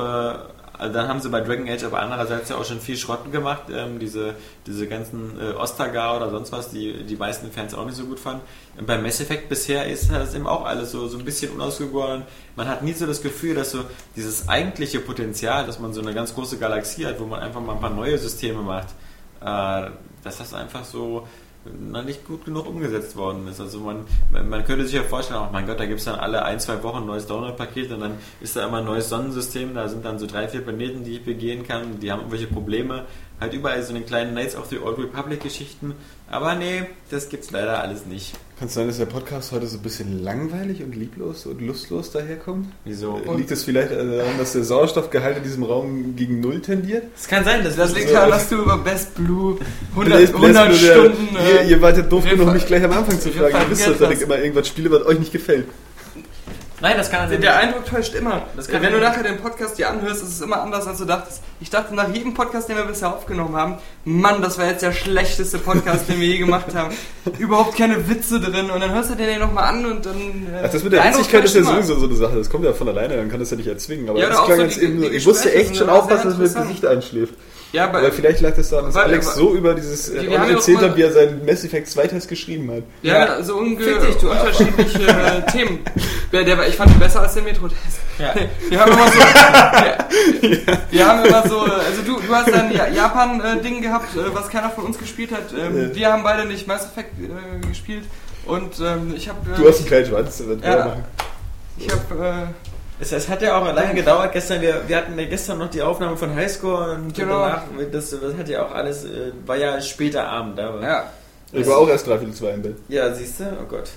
also 0.79 0.95
dann 0.95 1.09
haben 1.09 1.21
sie 1.21 1.29
bei 1.29 1.41
Dragon 1.41 1.69
Age 1.69 1.85
aber 1.85 2.01
andererseits 2.01 2.49
ja 2.49 2.57
auch 2.57 2.65
schon 2.65 2.81
viel 2.81 2.97
Schrotten 2.97 3.31
gemacht, 3.31 3.65
ähm, 3.73 3.99
diese, 3.99 4.35
diese 4.67 4.87
ganzen 4.87 5.39
äh, 5.39 5.53
Ostagar 5.53 6.17
oder 6.17 6.31
sonst 6.31 6.51
was, 6.53 6.71
die 6.71 7.05
die 7.05 7.17
meisten 7.17 7.51
Fans 7.53 7.75
auch 7.75 7.85
nicht 7.85 7.97
so 7.97 8.05
gut 8.05 8.19
fanden. 8.19 8.43
Und 8.79 8.87
bei 8.87 8.97
Mass 8.99 9.21
Effect 9.21 9.49
bisher 9.49 9.87
ist 9.87 10.11
das 10.11 10.35
eben 10.35 10.47
auch 10.47 10.65
alles 10.65 10.91
so, 10.91 11.09
so 11.09 11.19
ein 11.19 11.25
bisschen 11.25 11.53
unausgegoren. 11.53 12.23
Man 12.57 12.69
hat 12.69 12.83
nie 12.83 12.95
so 12.95 13.07
das 13.07 13.23
Gefühl, 13.23 13.55
dass 13.55 13.71
so 13.71 13.85
dieses 14.17 14.49
eigentliche 14.49 15.01
Potenzial, 15.01 15.67
dass 15.67 15.79
man 15.79 15.93
so 15.93 16.01
eine 16.01 16.15
ganz 16.15 16.35
große 16.35 16.59
Galaxie 16.59 17.07
hat, 17.07 17.21
wo 17.21 17.27
man 17.27 17.41
einfach 17.41 17.61
mal 17.61 17.75
ein 17.75 17.81
paar 17.81 17.91
neue 17.91 18.17
Systeme 18.19 18.63
macht, 18.63 18.89
äh, 19.41 19.91
dass 20.25 20.39
das 20.39 20.55
einfach 20.55 20.85
so 20.85 21.27
noch 21.65 22.05
nicht 22.05 22.27
gut 22.27 22.45
genug 22.45 22.67
umgesetzt 22.67 23.17
worden 23.17 23.47
ist. 23.47 23.61
Also 23.61 23.81
man, 23.81 24.05
man 24.31 24.65
könnte 24.65 24.85
sich 24.85 24.95
ja 24.95 25.03
vorstellen, 25.03 25.41
oh 25.43 25.53
mein 25.53 25.67
Gott, 25.67 25.79
da 25.79 25.87
gibt 25.87 26.01
es 26.01 26.07
dann 26.07 26.17
alle 26.17 26.45
ein, 26.45 26.59
zwei 26.59 26.83
Wochen 26.83 26.99
ein 26.99 27.07
neues 27.07 27.27
Download-Paket 27.27 27.93
und 27.93 28.01
dann 28.01 28.19
ist 28.41 28.57
da 28.57 28.67
immer 28.67 28.79
ein 28.79 28.85
neues 28.85 29.09
Sonnensystem, 29.09 29.75
da 29.75 29.89
sind 29.89 30.05
dann 30.05 30.19
so 30.19 30.27
drei, 30.27 30.49
vier 30.49 30.63
Planeten, 30.63 31.05
die 31.05 31.13
ich 31.13 31.25
begehen 31.25 31.67
kann, 31.67 32.01
die 32.01 32.11
haben 32.11 32.21
irgendwelche 32.21 32.49
Probleme. 32.49 33.07
Halt 33.43 33.55
überall 33.55 33.83
so 33.83 33.91
eine 33.95 34.03
kleinen 34.03 34.33
Knights 34.33 34.55
of 34.57 34.67
the 34.71 34.79
Old 34.79 34.99
Republic-Geschichten. 34.99 35.95
Aber 36.31 36.55
nee, 36.55 36.85
das 37.11 37.29
gibt's 37.29 37.51
leider 37.51 37.83
alles 37.83 38.07
nicht. 38.07 38.33
Kann 38.59 38.69
es 38.69 38.75
sein, 38.75 38.87
dass 38.87 38.97
der 38.99 39.07
Podcast 39.07 39.53
heute 39.53 39.67
so 39.67 39.77
ein 39.79 39.83
bisschen 39.83 40.23
langweilig 40.23 40.83
und 40.83 40.95
lieblos 40.95 41.45
und 41.47 41.61
lustlos 41.61 42.11
daherkommt? 42.13 42.69
Wieso? 42.85 43.21
Äh, 43.27 43.37
Liegt 43.37 43.51
es 43.51 43.65
vielleicht 43.65 43.91
daran, 43.91 44.39
dass 44.39 44.53
der 44.53 44.63
Sauerstoffgehalt 44.65 45.39
in 45.39 45.43
diesem 45.43 45.65
Raum 45.65 46.15
gegen 46.17 46.41
Null 46.41 46.61
tendiert? 46.63 47.03
Es 47.17 47.27
kann 47.27 47.45
sein, 47.45 47.65
dass 47.65 47.77
Das 47.77 47.93
liegt 47.95 48.09
So. 48.09 48.15
daran, 48.15 48.31
dass 48.31 48.49
du 48.49 48.57
über 48.63 48.79
Best 48.79 49.15
Blue 49.17 49.59
100, 49.95 50.15
Bläst- 50.19 50.33
bläst 50.33 50.35
100 50.57 50.69
nur 50.69 50.79
der- 50.79 50.93
Stunden. 50.95 51.37
Ihr, 51.37 51.61
äh, 51.63 51.69
ihr 51.71 51.83
wartet 51.83 52.11
doof 52.13 52.25
genug, 52.25 52.47
refer- 52.49 52.53
mich 52.55 52.67
gleich 52.67 52.85
am 52.85 52.93
Anfang 52.93 53.21
zu 53.21 53.31
fragen. 53.31 53.57
Ihr 53.57 53.71
wisst 53.71 53.89
doch, 53.89 53.99
dass 53.99 54.13
ich 54.13 54.21
immer 54.23 54.39
irgendwas 54.39 54.69
spiele, 54.69 54.91
was 54.91 55.05
euch 55.05 55.19
nicht 55.19 55.33
gefällt. 55.33 55.67
Nein, 56.83 56.97
das 56.97 57.11
kann 57.13 57.31
Der 57.41 57.57
Eindruck 57.57 57.87
täuscht 57.87 58.13
immer. 58.15 58.43
Das 58.57 58.67
kann 58.67 58.83
Wenn 58.83 58.93
du 58.93 58.99
nachher 58.99 59.23
den 59.23 59.39
Podcast 59.39 59.79
dir 59.79 59.89
anhörst, 59.89 60.23
ist 60.23 60.31
es 60.31 60.41
immer 60.41 60.61
anders, 60.61 60.87
als 60.89 60.99
du 60.99 61.05
dachtest. 61.05 61.41
Ich 61.61 61.71
dachte 61.71 61.95
nach 61.95 62.13
jedem 62.13 62.35
Podcast, 62.35 62.69
den 62.69 62.77
wir 62.77 62.85
bisher 62.85 63.15
aufgenommen 63.15 63.55
haben, 63.55 63.77
Mann, 64.05 64.43
das 64.43 64.59
war 64.59 64.67
jetzt 64.67 64.83
der 64.83 64.93
schlechteste 64.93 65.59
Podcast, 65.59 66.09
den 66.09 66.19
wir 66.21 66.27
je 66.27 66.39
gemacht 66.39 66.75
haben. 66.75 66.93
Überhaupt 67.39 67.79
keine 67.79 68.09
Witze 68.09 68.41
drin. 68.41 68.69
Und 68.71 68.81
dann 68.81 68.93
hörst 68.93 69.11
du 69.11 69.15
dir 69.15 69.27
den 69.27 69.39
nochmal 69.39 69.65
an 69.73 69.87
und 69.87 70.05
dann. 70.05 70.17
äh, 70.53 70.63
Ach, 70.67 70.71
das 70.73 70.83
mit 70.83 70.93
der 70.93 71.03
Eindruck 71.03 71.21
Witzigkeit 71.21 71.45
ist 71.45 71.55
ja 71.55 71.63
sowieso 71.63 71.95
so 72.01 72.07
eine 72.07 72.17
Sache. 72.17 72.37
Das 72.37 72.51
kommt 72.51 72.65
ja 72.65 72.73
von 72.73 72.89
alleine, 72.89 73.17
dann 73.17 73.31
kann 73.31 73.39
das 73.39 73.51
ja 73.53 73.57
nicht 73.57 73.69
erzwingen. 73.69 74.09
Aber 74.09 74.19
Ja, 74.19 74.29
das 74.31 74.43
klang 74.45 74.57
so 74.57 74.63
jetzt 74.65 74.77
die- 74.81 74.85
eben 74.85 75.01
so. 75.01 75.09
Ich 75.09 75.25
musste 75.25 75.45
Gespräche 75.51 75.67
echt 75.71 75.77
schon 75.79 75.89
aufpassen, 75.89 76.31
dass 76.31 76.37
mir 76.39 76.45
das 76.45 76.53
interessant. 76.57 76.69
Gesicht 76.69 76.87
einschläft. 76.87 77.35
Ja, 77.73 77.85
aber, 77.85 77.99
Aber 77.99 78.13
vielleicht 78.13 78.41
lag 78.43 78.55
das 78.55 78.69
daran, 78.69 78.87
dass 78.87 78.95
Weil- 78.95 79.05
Alex 79.05 79.27
aber- 79.29 79.37
so 79.37 79.55
über 79.55 79.75
dieses 79.75 80.11
äh, 80.11 80.23
Wir 80.23 80.31
Ron 80.33 80.39
haben 80.41 80.49
ja 80.51 80.55
erzählt 80.57 80.77
auch 80.79 80.83
mal- 80.83 80.91
hat, 80.91 80.97
wie 80.99 81.03
er 81.03 81.13
seinen 81.13 81.47
Mass 81.47 81.65
Effect 81.65 81.89
2 81.89 82.07
Test 82.07 82.29
geschrieben 82.29 82.71
hat. 82.71 82.83
Ja, 83.03 83.15
Ja. 83.39 83.43
so 83.43 83.57
unge 83.57 83.81
Fick 83.83 84.01
dich, 84.01 84.17
du 84.17 84.31
unterschiedliche 84.31 84.99
äh, 85.09 85.51
Themen. 85.51 85.79
Der, 86.33 86.45
der, 86.45 86.59
war- 86.59 86.67
ich 86.69 86.77
fand 86.77 86.91
ihn 86.91 86.99
besser 86.99 87.21
als 87.23 87.33
der 87.35 87.43
Metro-Test. 87.43 87.99
Ja. 88.19 88.35
Wir 88.69 88.79
haben 88.79 88.93
immer 88.93 89.07
so, 89.09 89.19
wir, 89.19 90.59
wir 90.91 91.07
haben 91.09 91.25
immer 91.25 91.49
so, 91.49 91.61
also 91.61 92.03
du, 92.05 92.21
du 92.21 92.35
hast 92.35 92.53
ein 92.53 92.73
Ja- 92.77 92.89
Japan-Ding 92.89 93.81
gehabt, 93.81 94.15
äh, 94.17 94.35
was 94.35 94.49
keiner 94.51 94.69
von 94.71 94.85
uns 94.85 94.99
gespielt 94.99 95.33
hat. 95.33 95.53
Ähm, 95.59 95.89
Ja. 95.89 95.95
Wir 95.95 96.13
haben 96.13 96.23
beide 96.23 96.45
nicht 96.47 96.67
Mass 96.67 96.85
Effect 96.85 97.13
äh, 97.21 97.67
gespielt 97.67 98.05
und 98.45 98.79
ähm, 98.81 99.15
ich 99.17 99.29
habe, 99.31 99.39
Du 99.57 99.67
hast 99.67 99.79
einen 99.79 99.87
kleinen 99.87 100.07
Schwanz. 100.07 100.39
das 100.39 100.47
wird 100.47 100.63
Ja. 100.63 100.71
wir 100.77 100.85
machen. 100.85 101.05
ich 101.79 101.89
habe, 101.91 102.49
Es, 103.03 103.11
es 103.11 103.29
hat 103.29 103.43
ja 103.43 103.59
auch 103.61 103.75
lange 103.75 103.95
gedauert. 103.95 104.33
Gestern, 104.33 104.61
wir, 104.63 104.83
wir 104.87 104.97
hatten 104.97 105.19
ja 105.19 105.27
gestern 105.27 105.59
noch 105.59 105.69
die 105.69 105.83
Aufnahme 105.83 106.17
von 106.17 106.35
Highscore 106.37 106.93
und 106.95 107.13
Genau. 107.15 107.41
danach, 107.41 107.63
das, 107.91 108.11
das 108.11 108.37
hat 108.39 108.49
ja 108.49 108.65
auch 108.65 108.71
alles, 108.73 109.05
äh, 109.05 109.33
war 109.45 109.57
ja 109.57 109.81
später 109.81 110.29
Abend. 110.29 110.61
Aber, 110.61 110.81
ja, 110.81 111.11
Ich 111.53 111.67
war 111.67 111.79
auch 111.79 111.89
erst 111.89 112.07
dreiviertel 112.07 112.33
zwei 112.33 112.51
im 112.51 112.63
Bett. 112.63 112.77
ja 112.89 113.13
siehst 113.13 113.41
du? 113.41 113.45
Oh 113.61 113.65
Gott. 113.69 113.91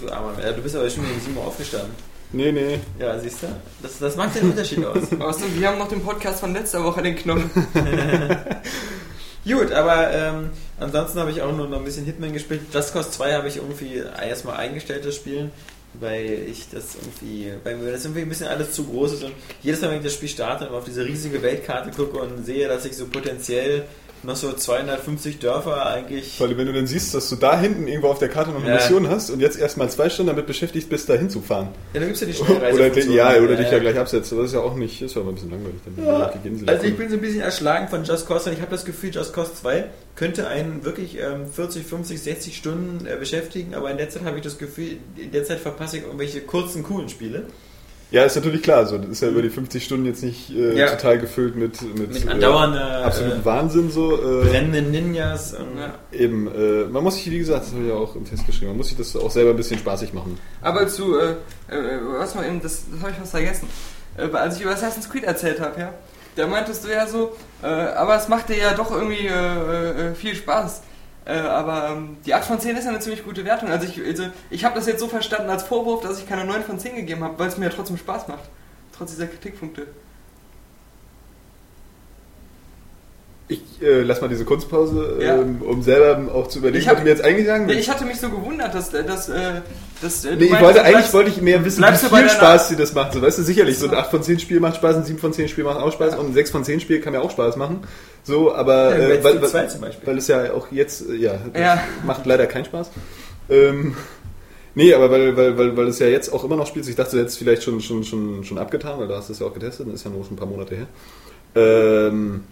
Du 0.00 0.08
armer 0.12 0.30
ja, 0.44 0.52
Du 0.52 0.62
bist 0.62 0.76
aber 0.76 0.88
schon 0.88 1.04
gegen 1.08 1.20
7 1.20 1.36
Uhr 1.36 1.44
aufgestanden. 1.44 1.90
Nee, 2.32 2.52
nee. 2.52 2.78
Ja, 3.00 3.18
siehst 3.18 3.42
du? 3.42 3.46
Das, 3.82 3.98
das 3.98 4.14
macht 4.14 4.36
den 4.36 4.50
Unterschied 4.50 4.84
aus. 4.84 4.98
außerdem, 5.20 5.58
wir 5.58 5.68
haben 5.68 5.78
noch 5.78 5.88
den 5.88 6.02
Podcast 6.04 6.38
von 6.38 6.52
letzter 6.54 6.84
Woche, 6.84 7.02
den 7.02 7.16
Knochen. 7.16 7.50
Gut, 9.44 9.70
aber 9.72 10.12
ähm, 10.12 10.50
ansonsten 10.80 11.18
habe 11.20 11.30
ich 11.30 11.40
auch 11.42 11.52
nur 11.52 11.68
noch 11.68 11.78
ein 11.78 11.84
bisschen 11.84 12.04
Hitman 12.04 12.32
gespielt. 12.32 12.62
Just 12.72 12.92
Cause 12.92 13.10
2 13.12 13.34
habe 13.34 13.48
ich 13.48 13.56
irgendwie 13.56 14.02
erstmal 14.24 14.56
eingestellt, 14.56 15.04
das 15.04 15.14
Spielen, 15.14 15.50
weil 16.00 16.46
ich 16.50 16.68
das 16.70 16.94
irgendwie, 16.94 17.52
weil 17.64 17.76
mir 17.76 17.92
das 17.92 18.04
irgendwie 18.04 18.22
ein 18.22 18.28
bisschen 18.28 18.48
alles 18.48 18.72
zu 18.72 18.84
groß 18.84 19.14
ist 19.14 19.24
und 19.24 19.32
jedes 19.62 19.80
Mal, 19.80 19.90
wenn 19.90 19.98
ich 19.98 20.04
das 20.04 20.14
Spiel 20.14 20.28
starte 20.28 20.68
und 20.68 20.74
auf 20.74 20.84
diese 20.84 21.04
riesige 21.04 21.42
Weltkarte 21.42 21.90
gucke 21.90 22.18
und 22.18 22.44
sehe, 22.44 22.68
dass 22.68 22.84
ich 22.84 22.96
so 22.96 23.06
potenziell 23.06 23.84
noch 24.22 24.36
so 24.36 24.52
250 24.52 25.38
Dörfer 25.38 25.86
eigentlich. 25.86 26.40
Allem, 26.40 26.56
wenn 26.58 26.66
du 26.66 26.72
dann 26.72 26.86
siehst, 26.86 27.14
dass 27.14 27.28
du 27.28 27.36
da 27.36 27.58
hinten 27.60 27.86
irgendwo 27.86 28.08
auf 28.08 28.18
der 28.18 28.28
Karte 28.28 28.50
noch 28.50 28.60
eine 28.60 28.68
Ja. 28.70 28.74
Mission 28.76 29.08
hast 29.08 29.30
und 29.30 29.40
jetzt 29.40 29.58
erstmal 29.58 29.88
zwei 29.90 30.08
Stunden 30.08 30.28
damit 30.30 30.46
beschäftigt 30.46 30.88
bist, 30.88 31.08
da 31.08 31.14
hinzufahren. 31.14 31.68
Ja, 31.94 32.00
da 32.00 32.06
gibt's 32.06 32.20
ja 32.20 32.26
die 32.26 32.34
Oder, 32.36 32.46
Schnellreisefunktion. 32.46 33.14
ja, 33.14 33.36
oder 33.40 33.56
dich 33.56 33.70
ja 33.70 33.78
gleich 33.78 33.98
absetzt. 33.98 34.32
Das 34.32 34.38
ist 34.38 34.54
ja 34.54 34.60
auch 34.60 34.74
nicht, 34.74 35.00
ist 35.02 35.14
ja 35.14 35.20
immer 35.20 35.30
ein 35.30 35.34
bisschen 35.36 35.50
langweilig. 35.50 35.76
Dann 35.84 36.04
Ja, 36.06 36.32
also 36.66 36.86
ich 36.86 36.96
bin 36.96 37.08
so 37.08 37.14
ein 37.16 37.20
bisschen 37.20 37.40
erschlagen 37.40 37.88
von 37.88 38.04
Just 38.04 38.26
Cause 38.26 38.50
und 38.50 38.56
ich 38.56 38.60
habe 38.62 38.70
das 38.70 38.84
Gefühl, 38.84 39.14
Just 39.14 39.32
Cause 39.32 39.52
2 39.54 39.84
könnte 40.16 40.48
einen 40.48 40.84
wirklich 40.84 41.18
ähm, 41.18 41.46
40, 41.52 41.84
50, 41.86 42.20
60 42.22 42.56
Stunden 42.56 43.06
äh, 43.06 43.16
beschäftigen, 43.16 43.74
aber 43.74 43.90
in 43.90 43.98
der 43.98 44.08
Zeit 44.08 44.24
habe 44.24 44.38
ich 44.38 44.42
das 44.42 44.58
Gefühl, 44.58 44.96
in 45.16 45.30
der 45.30 45.44
Zeit 45.44 45.60
verpasse 45.60 45.98
ich 45.98 46.04
irgendwelche 46.04 46.40
kurzen, 46.40 46.82
coolen 46.82 47.08
Spiele. 47.08 47.44
Ja, 48.16 48.24
ist 48.24 48.34
natürlich 48.34 48.62
klar. 48.62 48.86
So, 48.86 48.96
das 48.96 49.10
ist 49.10 49.20
ja 49.20 49.28
über 49.28 49.42
die 49.42 49.50
50 49.50 49.84
Stunden 49.84 50.06
jetzt 50.06 50.22
nicht 50.22 50.48
äh, 50.50 50.74
Ja. 50.78 50.86
total 50.88 51.18
gefüllt 51.18 51.54
mit, 51.54 51.82
mit, 51.98 52.14
Mit 52.14 52.24
äh, 52.24 52.30
andauernder, 52.30 53.04
absolutem 53.04 53.42
äh, 53.42 53.44
Wahnsinn 53.44 53.90
so. 53.90 54.14
Äh, 54.14 54.46
Brennenden 54.48 54.90
Ninjas. 54.90 55.52
Und, 55.52 55.76
Ja. 55.78 55.94
Eben, 56.18 56.46
äh, 56.46 56.86
man 56.86 57.04
muss 57.04 57.16
sich, 57.16 57.30
wie 57.30 57.38
gesagt, 57.38 57.66
das 57.66 57.72
habe 57.72 57.82
ich 57.82 57.88
ja 57.90 57.94
auch 57.94 58.16
im 58.16 58.24
Test 58.24 58.46
geschrieben, 58.46 58.68
man 58.68 58.78
muss 58.78 58.88
sich 58.88 58.96
das 58.96 59.14
auch 59.16 59.30
selber 59.30 59.50
ein 59.50 59.56
bisschen 59.58 59.78
spaßig 59.78 60.14
machen. 60.14 60.38
Aber 60.62 60.88
zu, 60.88 61.18
äh, 61.18 61.32
äh, 61.68 62.00
was 62.18 62.34
mal 62.34 62.46
eben, 62.46 62.62
das, 62.62 62.84
das 62.90 63.00
habe 63.02 63.10
ich 63.10 63.18
fast 63.18 63.32
vergessen. 63.32 63.68
Äh, 64.16 64.34
als 64.34 64.56
ich 64.56 64.62
über 64.62 64.70
Assassin's 64.72 65.10
Creed 65.10 65.24
erzählt 65.24 65.60
habe, 65.60 65.78
ja, 65.78 65.92
da 66.36 66.46
meintest 66.46 66.84
du 66.86 66.88
ja 66.88 67.06
so, 67.06 67.36
äh, 67.62 67.66
aber 67.66 68.16
es 68.16 68.28
macht 68.28 68.48
dir 68.48 68.56
ja 68.56 68.72
doch 68.72 68.90
irgendwie 68.92 69.26
äh, 69.26 70.10
äh, 70.12 70.14
viel 70.14 70.34
Spaß. 70.34 70.80
Äh, 71.26 71.32
aber 71.38 71.88
ähm, 71.90 72.16
die 72.24 72.34
8 72.34 72.44
von 72.44 72.60
10 72.60 72.76
ist 72.76 72.84
ja 72.84 72.90
eine 72.90 73.00
ziemlich 73.00 73.24
gute 73.24 73.44
Wertung. 73.44 73.68
Also 73.68 73.84
ich, 73.86 74.00
also 74.04 74.24
ich 74.48 74.64
habe 74.64 74.76
das 74.76 74.86
jetzt 74.86 75.00
so 75.00 75.08
verstanden 75.08 75.50
als 75.50 75.64
Vorwurf, 75.64 76.00
dass 76.02 76.18
ich 76.20 76.28
keine 76.28 76.44
9 76.44 76.62
von 76.62 76.78
10 76.78 76.94
gegeben 76.94 77.24
habe, 77.24 77.36
weil 77.38 77.48
es 77.48 77.58
mir 77.58 77.66
ja 77.66 77.72
trotzdem 77.74 77.96
Spaß 77.96 78.28
macht. 78.28 78.44
Trotz 78.96 79.10
dieser 79.10 79.26
Kritikpunkte. 79.26 79.88
Ich 83.48 83.60
äh, 83.80 84.02
lass 84.02 84.20
mal 84.20 84.26
diese 84.28 84.44
Kunstpause, 84.44 85.18
Ja. 85.20 85.36
ähm, 85.36 85.62
um 85.62 85.80
selber 85.80 86.32
auch 86.34 86.48
zu 86.48 86.58
überlegen, 86.58 86.80
Ich 86.82 86.88
hab- 86.88 86.94
was 86.94 87.00
du 87.02 87.04
mir 87.04 87.10
jetzt 87.10 87.24
eigentlich 87.24 87.46
sagen 87.46 87.68
willst. 87.68 87.80
ich 87.80 87.88
hatte 87.88 88.04
mich 88.04 88.18
so 88.18 88.28
gewundert, 88.28 88.74
dass, 88.74 88.92
äh, 88.92 89.04
dass, 89.04 89.28
äh, 89.28 89.60
dass 90.02 90.24
äh, 90.24 90.34
Nee, 90.34 90.46
ich 90.46 90.50
meintest, 90.50 90.62
wollte, 90.62 90.80
eigentlich 90.82 90.94
bleibst- 90.96 91.14
wollte 91.14 91.30
ich 91.30 91.40
mehr 91.42 91.64
wissen, 91.64 91.84
wie 91.84 91.96
viel 92.16 92.28
Spaß 92.28 92.68
dir 92.70 92.76
das 92.76 92.92
macht. 92.94 93.12
So, 93.12 93.22
weißt 93.22 93.38
du, 93.38 93.42
sicherlich, 93.44 93.78
so 93.78 93.86
ein 93.88 93.94
8 93.94 94.10
von 94.10 94.22
10 94.24 94.40
Spiel 94.40 94.58
macht 94.58 94.76
Spaß, 94.76 94.96
ein 94.96 95.04
7 95.04 95.20
von 95.20 95.32
10 95.32 95.46
Spiel 95.48 95.62
macht 95.62 95.78
auch 95.78 95.92
Spaß 95.92 96.16
und 96.16 96.30
ein 96.30 96.34
6 96.34 96.50
von 96.50 96.64
10 96.64 96.80
Spiel 96.80 97.00
kann 97.00 97.12
mir 97.12 97.20
auch 97.22 97.30
Spaß 97.30 97.54
machen. 97.56 97.82
So, 98.26 98.52
aber 98.52 98.90
Ja, 98.98 99.06
äh, 99.08 99.24
weil, 99.24 99.40
2 99.40 99.68
weil, 99.80 99.90
weil 100.04 100.18
es 100.18 100.26
ja 100.26 100.52
auch 100.52 100.72
jetzt, 100.72 101.08
äh, 101.08 101.14
ja, 101.14 101.38
Ja. 101.56 101.80
macht 102.04 102.26
leider 102.26 102.46
keinen 102.46 102.64
Spaß. 102.64 102.90
Ähm, 103.48 103.94
nee, 104.74 104.92
aber 104.92 105.10
weil, 105.12 105.36
weil, 105.36 105.56
weil, 105.56 105.76
weil 105.76 105.86
es 105.86 106.00
ja 106.00 106.08
jetzt 106.08 106.32
auch 106.32 106.42
immer 106.42 106.56
noch 106.56 106.66
spielt, 106.66 106.88
ich 106.88 106.96
dachte, 106.96 107.12
du 107.12 107.18
hättest 107.18 107.34
es 107.36 107.38
vielleicht 107.38 107.62
schon, 107.62 107.80
schon, 107.80 108.02
schon, 108.02 108.42
schon 108.42 108.58
abgetan, 108.58 108.98
weil 108.98 109.06
du 109.06 109.14
hast 109.14 109.30
es 109.30 109.38
ja 109.38 109.46
auch 109.46 109.54
getestet, 109.54 109.86
das 109.86 109.94
ist 109.94 110.04
ja 110.04 110.10
nur 110.10 110.24
schon 110.24 110.32
ein 110.34 110.38
paar 110.38 110.48
Monate 110.48 110.74
her. 110.74 110.86
Ähm, 111.54 112.42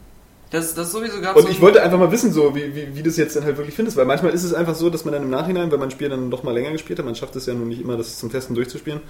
Das, 0.52 0.72
das 0.74 0.86
ist 0.86 0.92
sowieso 0.92 1.20
gerade 1.20 1.36
und 1.38 1.46
so 1.46 1.48
ich 1.50 1.60
wollte 1.60 1.82
einfach 1.82 1.98
mal 1.98 2.12
wissen, 2.12 2.32
so 2.32 2.54
wie, 2.54 2.74
wie, 2.76 2.94
wie 2.94 3.02
du 3.02 3.10
es 3.10 3.16
jetzt 3.16 3.34
dann 3.34 3.44
halt 3.44 3.56
wirklich 3.56 3.74
findest, 3.74 3.96
weil 3.96 4.04
manchmal 4.06 4.32
ist 4.32 4.44
es 4.44 4.54
einfach 4.54 4.76
so, 4.76 4.88
dass 4.90 5.04
man 5.04 5.12
dann 5.12 5.24
im 5.24 5.30
Nachhinein, 5.30 5.72
wenn 5.72 5.80
man 5.80 5.88
ein 5.88 5.90
Spiel 5.92 6.08
dann 6.08 6.30
doch 6.30 6.44
mal 6.44 6.54
länger 6.54 6.70
gespielt 6.70 7.00
hat, 7.00 7.04
man 7.04 7.16
schafft 7.16 7.34
es 7.34 7.46
ja 7.46 7.54
nun 7.54 7.66
nicht 7.68 7.80
immer, 7.80 7.96
das 7.96 8.18
zum 8.20 8.30
Testen 8.30 8.54
durchzuspielen, 8.54 9.00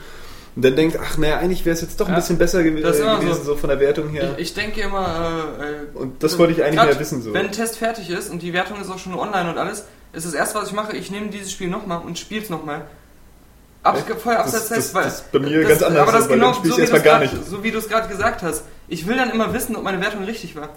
und 0.56 0.64
dann 0.64 0.76
denkt, 0.76 0.98
ach 1.02 1.18
naja, 1.18 1.38
eigentlich 1.38 1.64
wäre 1.64 1.74
es 1.74 1.80
jetzt 1.80 2.00
doch 2.00 2.08
ein 2.08 2.14
bisschen 2.14 2.38
besser 2.38 2.62
gew 2.62 2.80
das 2.80 2.98
gewesen, 2.98 3.34
so. 3.34 3.42
so. 3.42 3.56
von 3.56 3.68
der 3.70 3.80
Wertung 3.80 4.08
her. 4.10 4.34
Ich, 4.36 4.42
ich 4.50 4.54
denke 4.54 4.80
immer, 4.82 5.48
äh, 5.60 5.64
äh, 5.64 5.74
und 5.94 6.22
das 6.22 6.38
wollte 6.38 6.52
ich 6.52 6.62
eigentlich 6.62 6.76
grad 6.76 6.88
mehr 6.90 7.00
wissen. 7.00 7.22
So. 7.22 7.34
Wenn 7.34 7.46
ein 7.46 7.52
Test 7.52 7.76
fertig 7.78 8.08
ist 8.10 8.30
und 8.30 8.40
die 8.42 8.52
Wertung 8.52 8.80
ist 8.80 8.90
auch 8.90 8.98
schon 8.98 9.14
online 9.14 9.50
und 9.50 9.58
alles, 9.58 9.84
ist 10.12 10.26
das 10.26 10.34
erste, 10.34 10.58
was 10.58 10.68
ich 10.68 10.74
mache, 10.74 10.96
ich 10.96 11.10
nehme 11.10 11.28
dieses 11.28 11.50
Spiel 11.50 11.68
nochmal 11.68 12.02
und 12.04 12.18
spiele 12.18 12.42
es 12.42 12.50
nochmal. 12.50 12.82
Ab, 13.82 13.96
Das- 14.08 14.26
abseits 14.26 14.52
das- 14.52 14.68
Test, 14.68 14.94
weil 14.94 15.04
das 15.04 15.22
bei 15.30 15.38
mir 15.40 15.62
ganz 15.64 15.82
anders, 15.82 16.08
Aber 16.08 16.12
das 16.18 16.28
genau, 16.28 16.52
so 16.54 16.64
wie, 16.78 16.86
gar 16.86 17.00
grad- 17.00 17.20
nicht. 17.20 17.46
so 17.46 17.62
wie 17.62 17.70
du 17.70 17.78
es 17.78 17.88
gerade 17.88 18.08
gesagt 18.08 18.42
hast. 18.42 18.64
Ich 18.88 19.06
will 19.06 19.16
dann 19.16 19.30
immer 19.30 19.52
wissen, 19.52 19.76
ob 19.76 19.82
meine 19.82 20.00
Wertung 20.00 20.24
richtig 20.24 20.56
war. 20.56 20.70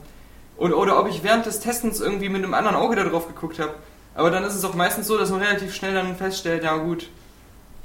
Oder, 0.58 0.76
oder 0.78 1.00
ob 1.00 1.08
ich 1.08 1.24
während 1.24 1.46
des 1.46 1.60
Testens 1.60 2.02
irgendwie 2.02 2.30
mit 2.30 2.44
einem 2.44 2.54
anderen 2.54 2.76
Auge 2.76 2.96
da 2.96 3.04
drauf 3.04 3.28
geguckt 3.28 3.60
habe. 3.60 3.76
Aber 4.16 4.32
dann 4.32 4.44
ist 4.44 4.56
es 4.56 4.66
auch 4.66 4.74
meistens 4.74 5.08
so, 5.08 5.18
dass 5.18 5.30
man 5.30 5.42
relativ 5.42 5.74
schnell 5.76 5.94
dann 5.94 6.16
feststellt, 6.16 6.64
ja 6.64 6.76
gut, 6.78 7.08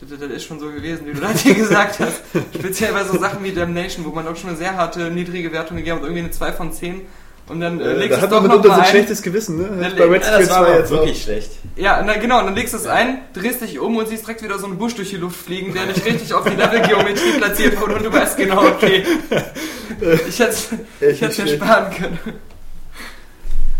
das, 0.08 0.18
das 0.20 0.30
ist 0.30 0.44
schon 0.44 0.58
so 0.60 0.66
gewesen, 0.70 1.06
wie 1.06 1.12
du 1.12 1.20
das 1.22 1.40
hier 1.40 1.54
gesagt 1.54 2.00
hast. 2.00 2.20
Speziell 2.54 2.92
bei 2.92 3.04
so 3.04 3.18
Sachen 3.18 3.42
wie 3.44 3.52
Damnation, 3.52 4.04
wo 4.04 4.10
man 4.10 4.26
auch 4.26 4.36
schon 4.36 4.50
eine 4.50 4.58
sehr 4.58 4.76
harte, 4.76 5.10
niedrige 5.10 5.52
Wertung 5.52 5.76
gegeben 5.76 5.96
hat, 5.96 6.02
irgendwie 6.04 6.20
eine 6.22 6.30
2 6.30 6.52
von 6.52 6.72
10. 6.72 7.02
Und 7.48 7.60
dann 7.60 7.80
äh, 7.80 7.84
äh, 7.84 7.92
legst 7.94 8.02
da 8.04 8.08
du 8.08 8.14
es 8.14 8.22
hat 8.22 8.32
doch 8.32 8.40
man 8.40 8.50
noch 8.50 8.56
mitunter 8.58 8.76
so 8.76 8.82
ein 8.82 8.86
schlechtes 8.88 9.20
Gewissen, 9.22 9.56
ne? 9.58 9.64
Dann- 9.64 9.96
Bei 9.96 10.04
Red 10.04 10.22
war 10.22 10.40
2 10.42 10.54
aber 10.54 10.78
jetzt 10.78 10.86
auch. 10.92 10.98
wirklich 10.98 11.22
schlecht. 11.22 11.50
Ja, 11.76 12.02
na 12.06 12.16
genau, 12.16 12.38
und 12.38 12.46
dann 12.46 12.54
legst 12.54 12.72
du 12.72 12.78
es 12.78 12.86
ein, 12.86 13.18
drehst 13.34 13.60
dich 13.62 13.78
um 13.80 13.96
und 13.96 14.06
siehst 14.08 14.24
direkt 14.26 14.42
wieder 14.44 14.58
so 14.60 14.66
einen 14.66 14.78
Busch 14.78 14.94
durch 14.94 15.10
die 15.10 15.16
Luft 15.16 15.36
fliegen, 15.44 15.74
der 15.74 15.86
nicht 15.86 16.04
richtig 16.06 16.32
auf 16.34 16.44
die 16.44 16.54
Levelgeometrie 16.54 17.32
platziert 17.38 17.80
wurde 17.80 17.96
und 17.96 18.04
du 18.04 18.12
weißt 18.12 18.36
genau, 18.36 18.64
okay. 18.64 19.04
Ich 20.28 20.38
hätte 20.38 20.56
hätte 21.00 21.42
mir 21.42 21.48
sparen 21.48 21.92
können. 21.94 22.18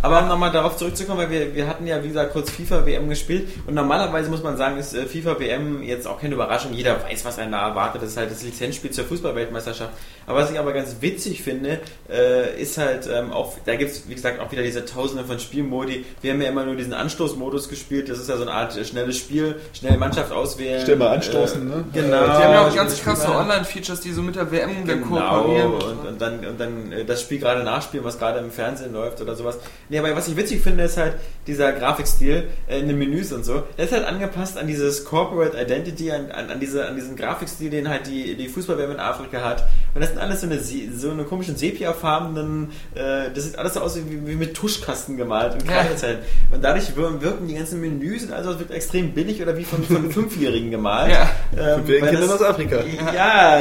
Aber 0.03 0.21
um 0.23 0.29
nochmal 0.29 0.51
darauf 0.51 0.77
zurückzukommen, 0.77 1.19
weil 1.21 1.31
wir, 1.31 1.55
wir 1.55 1.69
hatten 1.69 1.87
ja, 1.87 2.03
wie 2.03 2.09
gesagt, 2.09 2.33
kurz 2.33 2.51
FIFA 2.51 2.85
WM 2.87 3.09
gespielt 3.09 3.49
und 3.69 3.75
normalerweise 3.75 4.29
muss 4.31 4.43
man 4.43 4.57
sagen, 4.57 4.77
ist 4.77 4.95
äh, 4.95 5.07
FIFA 5.07 5.39
WM 5.39 5.83
jetzt 5.83 6.07
auch 6.09 6.21
keine 6.21 6.35
Überraschung. 6.35 6.73
Jeder 6.73 7.03
weiß, 7.05 7.25
was 7.25 7.39
einen 7.39 7.53
da 7.53 7.69
erwartet. 7.69 8.03
Das 8.03 8.11
ist 8.11 8.17
halt 8.17 8.31
das 8.31 8.43
Lizenzspiel 8.43 8.91
zur 8.91 9.05
Fußballweltmeisterschaft. 9.05 9.91
Aber 10.27 10.41
was 10.41 10.51
ich 10.51 10.59
aber 10.59 10.73
ganz 10.73 10.97
witzig 11.01 11.43
finde, 11.43 11.81
äh, 12.11 12.61
ist 12.61 12.79
halt 12.79 13.09
ähm, 13.13 13.33
auch, 13.33 13.55
da 13.65 13.77
gibt's 13.77 14.03
wie 14.09 14.15
gesagt, 14.15 14.41
auch 14.41 14.51
wieder 14.51 14.63
diese 14.63 14.85
Tausende 14.85 15.25
von 15.25 15.39
Spielmodi. 15.39 16.05
Wir 16.21 16.33
haben 16.33 16.43
ja 16.43 16.49
immer 16.49 16.65
nur 16.65 16.75
diesen 16.77 16.95
Anstoßmodus 16.95 17.69
gespielt. 17.69 18.09
Das 18.09 18.19
ist 18.19 18.29
ja 18.29 18.37
so 18.37 18.43
eine 18.43 18.53
Art 18.53 18.77
äh, 18.77 18.85
schnelles 18.85 19.17
Spiel, 19.19 19.61
schnell 19.73 19.97
Mannschaft 19.99 20.33
auswählen. 20.33 20.85
Schnell 20.85 20.97
mal 20.97 21.11
anstoßen, 21.15 21.63
äh, 21.63 21.75
ne? 21.77 21.85
Genau. 21.93 22.25
Die 22.25 22.31
haben 22.31 22.53
ja 22.53 22.67
auch 22.69 22.75
ganz 22.75 23.01
krasse 23.01 23.23
Spiel- 23.23 23.37
Online-Features, 23.37 24.01
die 24.01 24.11
so 24.13 24.23
mit 24.23 24.35
der 24.37 24.51
WM 24.51 24.85
Genau, 24.85 25.07
kooperieren. 25.07 25.73
und, 25.75 26.07
und 26.09 26.21
dann, 26.21 26.45
und 26.47 26.59
dann 26.61 26.91
äh, 26.93 27.05
das 27.05 27.21
Spiel 27.21 27.39
gerade 27.39 27.63
nachspielen, 27.63 28.05
was 28.05 28.19
gerade 28.19 28.41
im 28.41 28.51
Fernsehen 28.51 28.93
läuft 28.93 29.21
oder 29.21 29.35
sowas. 29.37 29.59
Nee, 29.93 29.99
aber 29.99 30.17
was 30.17 30.27
ich 30.27 30.37
witzig 30.39 30.63
finde, 30.63 30.85
ist 30.85 30.97
halt 30.97 31.17
dieser 31.47 31.71
Grafikstil 31.73 32.45
äh, 32.67 32.81
in 32.81 32.89
den 32.89 32.97
Menüs 32.99 33.31
und 33.31 33.45
so. 33.45 33.63
Der 33.77 33.85
ist 33.85 33.93
halt 33.93 34.07
angepasst 34.07 34.57
an 34.57 34.67
dieses 34.67 35.05
Corporate 35.05 35.55
Identity, 35.61 36.11
an, 36.11 36.31
an, 36.31 36.49
an, 36.51 36.59
diese, 36.61 36.87
an 36.89 36.95
diesen 36.97 37.15
Grafikstil, 37.15 37.69
den 37.69 37.89
halt 37.91 38.07
die, 38.07 38.35
die 38.35 38.49
Fußballwelt 38.49 38.91
in 38.91 38.99
Afrika 38.99 39.43
hat. 39.45 39.65
Und 39.95 40.01
das 40.01 40.09
sind 40.09 40.19
alles 40.19 40.41
so 40.41 40.47
eine, 40.47 40.59
so 40.61 41.11
eine 41.11 41.25
komischen 41.25 41.57
Sepia-farbenen, 41.57 42.71
äh, 42.95 43.31
das 43.35 43.45
sieht 43.45 43.59
alles 43.59 43.75
so 43.75 43.81
aus 43.81 43.97
wie, 43.97 44.27
wie 44.27 44.35
mit 44.35 44.55
Tuschkasten 44.55 45.19
gemalt 45.19 45.55
in 45.63 45.69
Ja. 45.69 45.81
kleiner 45.83 45.97
Zeit. 45.97 46.19
Und 46.51 46.65
dadurch 46.65 46.97
wir- 46.97 47.21
wirken 47.23 47.47
die 47.47 47.55
ganzen 47.55 47.79
Menüs 47.83 48.25
und 48.25 48.33
also 48.33 48.53
es 48.53 48.59
wird 48.61 48.71
extrem 48.71 49.13
billig 49.13 49.43
oder 49.43 49.57
wie 49.59 49.65
von, 49.65 49.83
von 49.85 50.11
Fünfjährigen 50.11 50.71
gemalt. 50.71 51.13
Ja. 51.13 51.31
Ähm, 51.77 51.83
weil 51.87 52.01
Kindern 52.01 52.21
das- 52.23 52.31
aus 52.31 52.43
Afrika. 52.43 52.77
ja, 53.15 53.61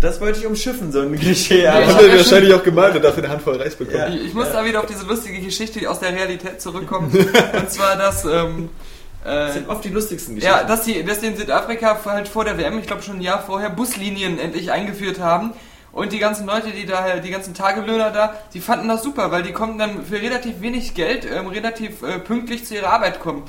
das 0.00 0.20
wollte 0.22 0.38
ich 0.40 0.46
umschiffen, 0.46 0.90
so 0.90 1.00
ein 1.00 1.14
Klischee. 1.18 1.64
Ja, 1.64 1.74
Haben 1.74 1.86
hab 1.94 2.00
wir 2.00 2.08
ja 2.08 2.16
wahrscheinlich 2.16 2.54
auch 2.54 2.62
gemalt 2.64 2.96
und 2.96 3.04
dafür 3.04 3.24
eine 3.24 3.32
Handvoll 3.34 3.56
Reis 3.56 3.74
bekommen. 3.74 3.98
Ja. 3.98 4.08
Ich, 4.08 4.26
ich 4.26 4.34
muss 4.34 4.50
da 4.52 4.64
wieder 4.64 4.80
auf 4.80 4.86
diese 4.86 5.04
lustige 5.04 5.38
Geschichte 5.40 5.65
aus 5.88 6.00
der 6.00 6.12
Realität 6.14 6.60
zurückkommen. 6.60 7.10
und 7.52 7.70
zwar, 7.70 7.96
dass, 7.96 8.24
ähm, 8.24 8.70
Das 9.24 9.50
äh, 9.50 9.52
sind 9.54 9.68
oft 9.68 9.84
die 9.84 9.88
lustigsten 9.88 10.34
Geschichten. 10.36 10.56
ja, 10.56 10.64
dass 10.64 10.82
die, 10.82 11.04
dass 11.04 11.20
die 11.20 11.26
in 11.26 11.36
Südafrika 11.36 11.98
halt 12.04 12.28
vor 12.28 12.44
der 12.44 12.58
WM, 12.58 12.78
ich 12.78 12.86
glaube 12.86 13.02
schon 13.02 13.16
ein 13.16 13.22
Jahr 13.22 13.42
vorher, 13.42 13.70
Buslinien 13.70 14.38
endlich 14.38 14.72
eingeführt 14.72 15.20
haben. 15.20 15.52
Und 15.92 16.12
die 16.12 16.18
ganzen 16.18 16.46
Leute, 16.46 16.72
die 16.72 16.84
da, 16.84 17.16
die 17.16 17.30
ganzen 17.30 17.54
Tagelöhner 17.54 18.10
da, 18.10 18.34
die 18.52 18.60
fanden 18.60 18.86
das 18.86 19.02
super, 19.02 19.30
weil 19.30 19.42
die 19.42 19.52
konnten 19.52 19.78
dann 19.78 20.04
für 20.04 20.20
relativ 20.20 20.60
wenig 20.60 20.94
Geld 20.94 21.24
ähm, 21.24 21.46
relativ 21.46 22.02
äh, 22.02 22.18
pünktlich 22.18 22.66
zu 22.66 22.74
ihrer 22.74 22.90
Arbeit 22.90 23.18
kommen. 23.18 23.44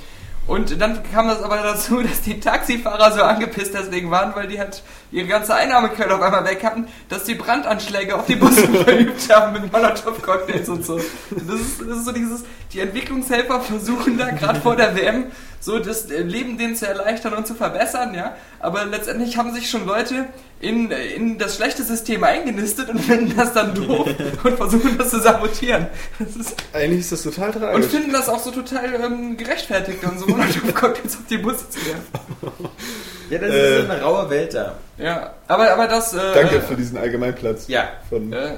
Und 0.48 0.80
dann 0.80 1.02
kam 1.12 1.28
das 1.28 1.44
aber 1.44 1.58
dazu, 1.58 2.02
dass 2.04 2.22
die 2.22 2.40
Taxifahrer 2.40 3.12
so 3.12 3.22
angepisst 3.22 3.74
deswegen 3.74 4.10
waren, 4.10 4.34
weil 4.36 4.48
die 4.48 4.60
halt 4.60 4.82
ihre 5.12 5.28
ganze 5.28 5.54
Einnahmequelle 5.54 6.16
auf 6.16 6.22
einmal 6.22 6.46
weg 6.46 6.64
hatten, 6.64 6.88
dass 7.10 7.26
die 7.26 7.36
Brandanschläge 7.36 8.16
auf 8.16 8.26
die 8.26 8.36
Busse 8.36 8.68
verübt 8.84 9.34
haben 9.34 9.54
mit 9.54 9.72
Molotow-Cocktails 9.72 10.70
und 10.70 10.86
so. 10.86 10.98
Das 10.98 11.60
ist, 11.60 11.82
das 11.82 11.98
ist 11.98 12.06
so 12.06 12.12
dieses, 12.12 12.44
die 12.74 12.80
Entwicklungshelfer 12.80 13.62
versuchen 13.62 14.18
da 14.18 14.30
gerade 14.32 14.60
vor 14.62 14.76
der 14.76 14.96
WM 14.96 15.26
so 15.60 15.80
das 15.80 16.08
Leben 16.08 16.58
denen 16.58 16.76
zu 16.76 16.88
erleichtern 16.88 17.34
und 17.34 17.48
zu 17.48 17.56
verbessern, 17.56 18.14
ja. 18.14 18.36
Aber 18.60 18.86
letztendlich 18.86 19.38
haben 19.38 19.54
sich 19.54 19.70
schon 19.70 19.86
Leute 19.86 20.26
in, 20.60 20.90
in 20.92 21.38
das 21.38 21.56
schlechte 21.58 21.84
System 21.84 22.24
eingenistet 22.24 22.90
und 22.90 23.00
finden 23.02 23.36
das 23.36 23.54
dann 23.54 23.76
doof 23.76 24.08
und 24.44 24.58
versuchen 24.58 24.98
das 24.98 25.10
zu 25.10 25.20
sabotieren. 25.20 25.88
Das 26.20 26.36
ist, 26.36 26.56
Eigentlich 26.74 27.02
ist 27.02 27.12
das 27.12 27.24
total 27.24 27.50
und 27.50 27.60
tragisch. 27.62 27.88
finden 27.88 28.12
das 28.14 28.30
auch 28.30 28.40
so 28.40 28.52
total 28.52 28.94
ähm, 28.96 29.38
gerechtfertigt, 29.38 30.00
dann 30.02 30.18
so 30.18 30.28
Molotow-Cocktails 30.28 31.16
auf 31.16 31.26
die 31.30 31.38
Busse 31.38 31.70
zu 31.70 31.80
werfen. 31.86 32.70
ja, 33.30 33.38
das 33.40 33.50
Äh. 33.52 33.80
ist 33.84 33.90
eine 33.90 34.02
raue 34.02 34.30
Welt 34.30 34.54
da. 34.54 34.76
Ja, 35.00 35.34
aber, 35.48 35.72
aber 35.74 35.88
das... 35.88 36.14
Äh, 36.16 36.18
Danke 36.34 36.60
für 36.60 36.74
diesen 36.76 36.98
Allgemeinplatz 36.98 37.68
Ja. 37.68 37.84
von 38.10 38.34
äh, 38.34 38.54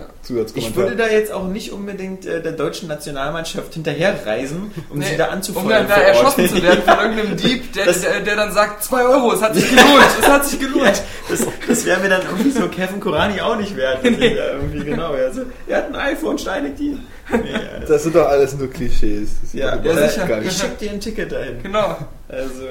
Ich 0.55 0.73
würde 0.73 0.95
da 0.95 1.07
jetzt 1.07 1.33
auch 1.33 1.47
nicht 1.47 1.73
unbedingt 1.73 2.25
äh, 2.25 2.41
der 2.41 2.53
deutschen 2.53 2.87
Nationalmannschaft 2.87 3.73
hinterherreisen, 3.73 4.71
um 4.89 4.99
Nee, 4.99 5.05
sie 5.05 5.17
da 5.17 5.25
um 5.27 5.33
anzufeuern. 5.33 5.67
dann 5.69 5.87
da 5.89 5.95
erschossen 5.95 6.47
zu 6.47 6.63
werden 6.63 6.81
von 6.83 6.97
irgendeinem 6.97 7.35
Dieb, 7.43 7.73
der, 7.73 7.87
Das- 7.87 8.01
der, 8.01 8.21
der 8.21 8.35
dann 8.37 8.53
sagt, 8.53 8.83
2 8.85 9.03
Euro, 9.03 9.33
es 9.33 9.41
hat 9.41 9.53
sich 9.53 9.69
gelohnt, 9.75 10.05
es 10.21 10.27
hat 10.29 10.45
sich 10.45 10.61
Ja, 10.61 10.67
gelohnt. 10.67 11.01
das, 11.29 11.45
das 11.67 11.85
wäre 11.85 11.99
mir 11.99 12.09
dann 12.09 12.21
irgendwie 12.21 12.51
so 12.51 12.67
Kevin 12.69 13.01
Kurani 13.01 13.41
auch 13.41 13.57
nicht 13.57 13.75
wert. 13.75 14.03
Ja 14.05 14.11
irgendwie 14.53 14.85
genau. 14.85 15.13
Ja, 15.15 15.31
so, 15.33 15.41
er 15.67 15.77
hat 15.77 15.87
ein 15.87 15.95
iPhone, 15.97 16.37
steinigt 16.37 16.79
ihn. 16.79 17.05
Nee, 17.31 17.51
ja, 17.51 17.59
das- 17.81 17.89
Das 17.89 18.03
sind 18.03 18.15
doch 18.15 18.27
alles 18.29 18.55
nur 18.55 18.69
Klischees. 18.71 19.31
Ja, 19.51 19.75
ja, 19.75 20.07
sicher. 20.07 20.41
ich 20.41 20.53
schick 20.57 20.77
dir 20.79 20.91
ein 20.91 21.01
Ticket 21.01 21.31
dahin. 21.33 21.61
Genau. 21.61 21.97
Also, 22.29 22.63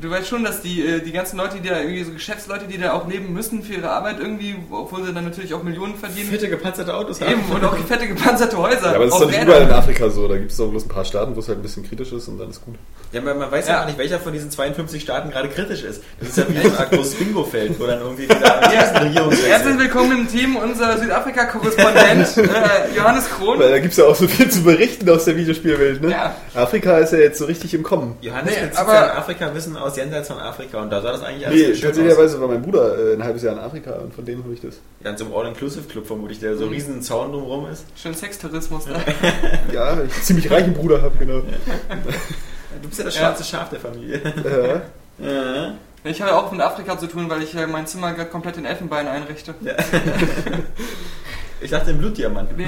du 0.00 0.10
weißt 0.10 0.28
schon, 0.28 0.44
dass 0.44 0.60
die, 0.62 0.84
äh, 0.86 1.00
die 1.00 1.12
ganzen 1.12 1.36
Leute, 1.38 1.58
die 1.60 1.68
da 1.68 1.78
irgendwie 1.80 2.04
so 2.04 2.12
Geschäftsleute, 2.12 2.66
die 2.66 2.78
da 2.78 2.92
auch 2.92 3.08
leben 3.08 3.32
müssen 3.32 3.62
für 3.62 3.74
ihre 3.74 3.90
Arbeit 3.90 4.16
irgendwie, 4.20 4.54
obwohl 4.70 5.04
sie 5.04 5.12
dann 5.12 5.24
natürlich 5.24 5.54
auch 5.54 5.62
Millionen 5.62 5.94
verdienen. 5.96 6.28
Fette 6.30 6.48
gepanzerte 6.48 6.94
Autos 6.94 7.20
Eben, 7.20 7.42
und 7.54 7.64
auch 7.64 7.76
fette 7.86 8.06
gepanzerte 8.06 8.56
Häuser. 8.58 8.86
Ja, 8.90 8.94
aber 8.96 9.04
das 9.06 9.08
ist 9.08 9.12
auch 9.14 9.20
doch 9.20 9.26
nicht 9.28 9.36
Räder. 9.40 9.46
überall 9.46 9.62
in 9.62 9.70
Afrika 9.72 10.10
so. 10.10 10.28
Da 10.28 10.36
gibt 10.36 10.50
es 10.50 10.56
doch 10.56 10.68
bloß 10.70 10.84
ein 10.84 10.88
paar 10.88 11.04
Staaten, 11.04 11.34
wo 11.36 11.40
es 11.40 11.48
halt 11.48 11.58
ein 11.58 11.62
bisschen 11.62 11.86
kritisch 11.88 12.12
ist 12.12 12.28
und 12.28 12.38
dann 12.38 12.50
ist 12.50 12.64
gut. 12.64 12.74
Ja, 13.12 13.20
man, 13.20 13.38
man 13.38 13.50
weiß 13.50 13.66
ja. 13.66 13.72
Ja. 13.74 13.78
gar 13.80 13.86
nicht, 13.86 13.98
welcher 13.98 14.18
von 14.20 14.32
diesen 14.32 14.50
52 14.50 15.02
Staaten 15.02 15.30
gerade 15.30 15.48
kritisch 15.48 15.82
ist. 15.82 16.02
Das 16.20 16.28
ist 16.30 16.38
ja 16.38 16.44
wie 16.48 16.58
ein 16.58 16.72
großes 16.90 17.14
Bingo-Feld, 17.14 17.78
wo 17.80 17.86
dann 17.86 18.00
irgendwie 18.00 18.24
wieder 18.24 18.40
Ja. 18.72 18.98
Regierungswechsel. 19.00 19.48
Herzlich 19.50 19.78
willkommen 19.78 20.12
im 20.20 20.28
Team, 20.28 20.56
unser 20.56 20.98
Südafrika-Korrespondent 20.98 22.36
äh, 22.36 22.96
Johannes 22.96 23.28
Krohn. 23.30 23.58
Weil 23.58 23.70
da 23.70 23.78
gibt 23.78 23.92
es 23.92 23.98
ja 23.98 24.04
auch 24.04 24.16
so 24.16 24.26
viel 24.28 24.50
zu 24.50 24.62
berichten 24.62 25.08
aus 25.08 25.24
der 25.24 25.36
Videospielwelt, 25.36 26.02
ne? 26.02 26.10
Ja. 26.10 26.34
Afrika 26.54 26.98
ist 26.98 27.12
ja 27.12 27.18
jetzt 27.18 27.38
so 27.38 27.44
richtig 27.46 27.72
im 27.74 27.82
Kommen. 27.82 28.16
Johannes 28.20 28.54
Nee, 28.54 28.70
aber- 28.76 28.92
sein 28.92 29.10
Afrika-Wissen 29.10 29.76
aus 29.86 29.96
jenseits 29.96 30.28
von 30.28 30.38
Afrika 30.38 30.80
und 30.82 30.90
da 30.90 31.00
sah 31.00 31.12
das 31.12 31.22
eigentlich 31.22 31.46
alles 31.46 31.58
Nee, 31.58 31.64
sehr 31.66 31.74
schön 31.74 31.76
aus. 31.76 31.96
tatsächlicherweise 31.96 32.40
war 32.40 32.48
mein 32.48 32.62
Bruder 32.62 32.98
äh, 32.98 33.14
ein 33.14 33.24
halbes 33.24 33.42
Jahr 33.42 33.54
in 33.54 33.58
Afrika 33.60 33.92
und 33.96 34.14
von 34.14 34.24
dem 34.24 34.42
habe 34.44 34.52
ich 34.54 34.60
das. 34.60 34.76
Ja, 35.02 35.10
in 35.10 35.16
so 35.16 35.24
einem 35.26 35.34
All-Inclusive-Club 35.34 36.06
vermutlich, 36.06 36.38
der 36.40 36.56
so 36.56 36.66
Mhm. 36.66 36.72
riesen 36.72 37.02
Zaun 37.02 37.32
drumherum 37.32 37.66
ist. 37.70 37.84
Schön 37.96 38.14
Sextourismus. 38.14 38.86
Ne? 38.86 38.94
Ja, 39.72 39.94
ich 39.94 39.98
einen 40.00 40.10
ziemlich 40.22 40.50
reichen 40.50 40.74
Bruder 40.74 41.00
habe, 41.02 41.16
genau. 41.18 41.40
Du 41.40 42.88
bist 42.88 42.98
ja 42.98 43.04
das 43.04 43.14
Ja. 43.14 43.20
schwarze 43.22 43.44
Schaf 43.44 43.70
der 43.70 43.80
Familie. 43.80 44.20
Ja. 44.44 45.26
Ja. 45.26 45.74
Ich 46.04 46.22
habe 46.22 46.34
auch 46.36 46.52
mit 46.52 46.60
Afrika 46.60 46.96
zu 46.98 47.06
tun, 47.08 47.28
weil 47.28 47.42
ich 47.42 47.54
äh, 47.56 47.66
mein 47.66 47.86
Zimmer 47.86 48.12
gerade 48.12 48.30
komplett 48.30 48.56
in 48.58 48.64
Elfenbein 48.64 49.08
einrichte. 49.08 49.54
Ich 51.60 51.70
dachte 51.70 51.90
im 51.90 51.98
Blutdiamant. 51.98 52.56
Nee, 52.56 52.66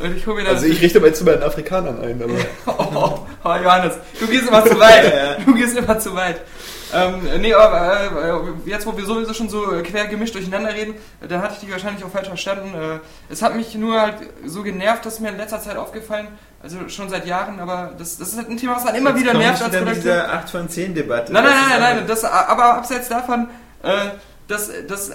und 0.00 0.16
ich 0.16 0.26
hole 0.26 0.36
mir 0.36 0.44
da 0.44 0.50
Also 0.50 0.66
ich 0.66 0.82
richte 0.82 1.00
mein 1.00 1.14
Zimmer 1.14 1.34
in 1.34 1.42
Afrikanern 1.42 2.00
ein, 2.00 2.20
aber 2.22 2.34
Oh, 2.66 3.26
oh, 3.44 3.54
Johannes, 3.62 3.94
du 4.18 4.26
gehst 4.26 4.48
immer 4.48 4.64
zu 4.64 4.78
weit. 4.78 5.38
Du 5.46 5.54
gehst 5.54 5.76
immer 5.76 5.98
zu 5.98 6.14
weit. 6.14 6.40
Ähm, 6.92 7.22
nee, 7.40 7.52
aber 7.54 8.54
äh, 8.66 8.70
jetzt, 8.70 8.86
wo 8.86 8.96
wir 8.96 9.04
sowieso 9.04 9.34
schon 9.34 9.48
so 9.48 9.62
quer 9.82 10.06
gemischt 10.06 10.34
durcheinander 10.34 10.72
reden, 10.72 10.94
äh, 11.20 11.28
dann 11.28 11.42
hatte 11.42 11.54
ich 11.54 11.60
dich 11.60 11.70
wahrscheinlich 11.70 12.04
auch 12.04 12.10
falsch 12.10 12.28
verstanden. 12.28 12.74
Äh, 12.74 13.00
es 13.32 13.42
hat 13.42 13.56
mich 13.56 13.74
nur 13.74 14.00
halt 14.00 14.16
so 14.46 14.62
genervt, 14.62 15.04
das 15.04 15.14
ist 15.14 15.20
mir 15.20 15.30
in 15.30 15.36
letzter 15.36 15.60
Zeit 15.60 15.76
aufgefallen, 15.76 16.28
also 16.62 16.88
schon 16.88 17.08
seit 17.08 17.26
Jahren, 17.26 17.58
aber 17.58 17.92
das, 17.98 18.18
das 18.18 18.28
ist 18.28 18.36
halt 18.36 18.48
ein 18.48 18.56
Thema, 18.56 18.76
was 18.76 18.84
dann 18.84 18.94
immer 18.94 19.16
wieder 19.16 19.34
nervt 19.34 19.62
als 19.62 19.72
wieder 19.72 19.92
dieser 19.92 20.32
8 20.32 20.50
von 20.50 20.68
10 20.68 20.94
Debatte. 20.94 21.32
Nein, 21.32 21.44
nein, 21.44 21.54
nein, 21.54 21.80
nein, 21.80 21.96
nein, 21.96 22.06
das, 22.06 22.24
aber 22.24 22.74
abseits 22.74 23.08
davon, 23.08 23.48
äh, 23.82 23.90
dass, 24.46 24.70
dass 24.86 25.10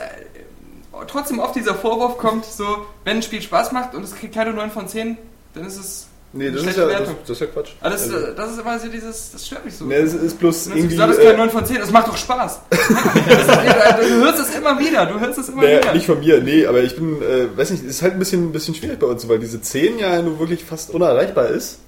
trotzdem 1.07 1.39
oft 1.39 1.55
dieser 1.55 1.75
Vorwurf 1.75 2.17
kommt, 2.17 2.45
so, 2.45 2.65
wenn 3.03 3.17
ein 3.17 3.23
Spiel 3.23 3.41
Spaß 3.41 3.71
macht 3.71 3.95
und 3.95 4.03
es 4.03 4.15
kriegt 4.15 4.33
keine 4.33 4.53
9 4.53 4.71
von 4.71 4.87
10, 4.87 5.17
dann 5.53 5.65
ist 5.65 5.77
es 5.77 6.07
nee, 6.33 6.47
das 6.51 6.57
ist 6.57 6.61
schlechte 6.63 6.81
ja, 6.91 6.99
das, 6.99 7.09
das 7.21 7.29
ist 7.29 7.39
ja 7.41 7.47
Quatsch. 7.47 7.69
Aber 7.81 7.89
das, 7.89 8.03
Also, 8.03 8.17
äh, 8.17 8.35
das 8.35 8.51
ist 8.51 8.59
immer 8.59 8.79
so 8.79 8.87
dieses, 8.87 9.31
das 9.31 9.47
stört 9.47 9.65
mich 9.65 9.75
so. 9.75 9.85
nee, 9.85 10.01
das 10.01 10.13
ist 10.13 10.39
bloß 10.39 10.65
dann 10.65 10.77
irgendwie... 10.77 10.95
sagst 10.95 11.17
du, 11.17 11.23
das 11.23 11.25
ist 11.25 11.31
kein 11.31 11.35
äh, 11.35 11.45
9 11.45 11.49
von 11.49 11.65
10, 11.65 11.77
das 11.79 11.91
macht 11.91 12.07
doch 12.07 12.17
Spaß. 12.17 12.59
das 12.69 12.79
ist, 12.79 14.09
du 14.09 14.15
hörst 14.25 14.39
es 14.39 14.55
immer 14.55 14.79
wieder, 14.79 15.05
du 15.05 15.19
hörst 15.19 15.39
es 15.39 15.49
immer 15.49 15.63
Naja, 15.63 15.81
wieder. 15.81 15.93
nicht 15.93 16.05
von 16.05 16.19
mir, 16.19 16.41
nee, 16.41 16.65
aber 16.65 16.81
ich 16.81 16.95
bin, 16.95 17.21
äh, 17.21 17.57
weiß 17.57 17.71
nicht, 17.71 17.83
es 17.83 17.89
ist 17.89 18.01
halt 18.01 18.13
ein 18.13 18.19
bisschen, 18.19 18.49
ein 18.49 18.51
bisschen 18.51 18.75
schwierig 18.75 18.99
bei 18.99 19.07
uns, 19.07 19.27
weil 19.27 19.39
diese 19.39 19.61
10 19.61 19.99
ja 19.99 20.21
nur 20.21 20.39
wirklich 20.39 20.63
fast 20.63 20.91
unerreichbar 20.91 21.47
ist. 21.49 21.79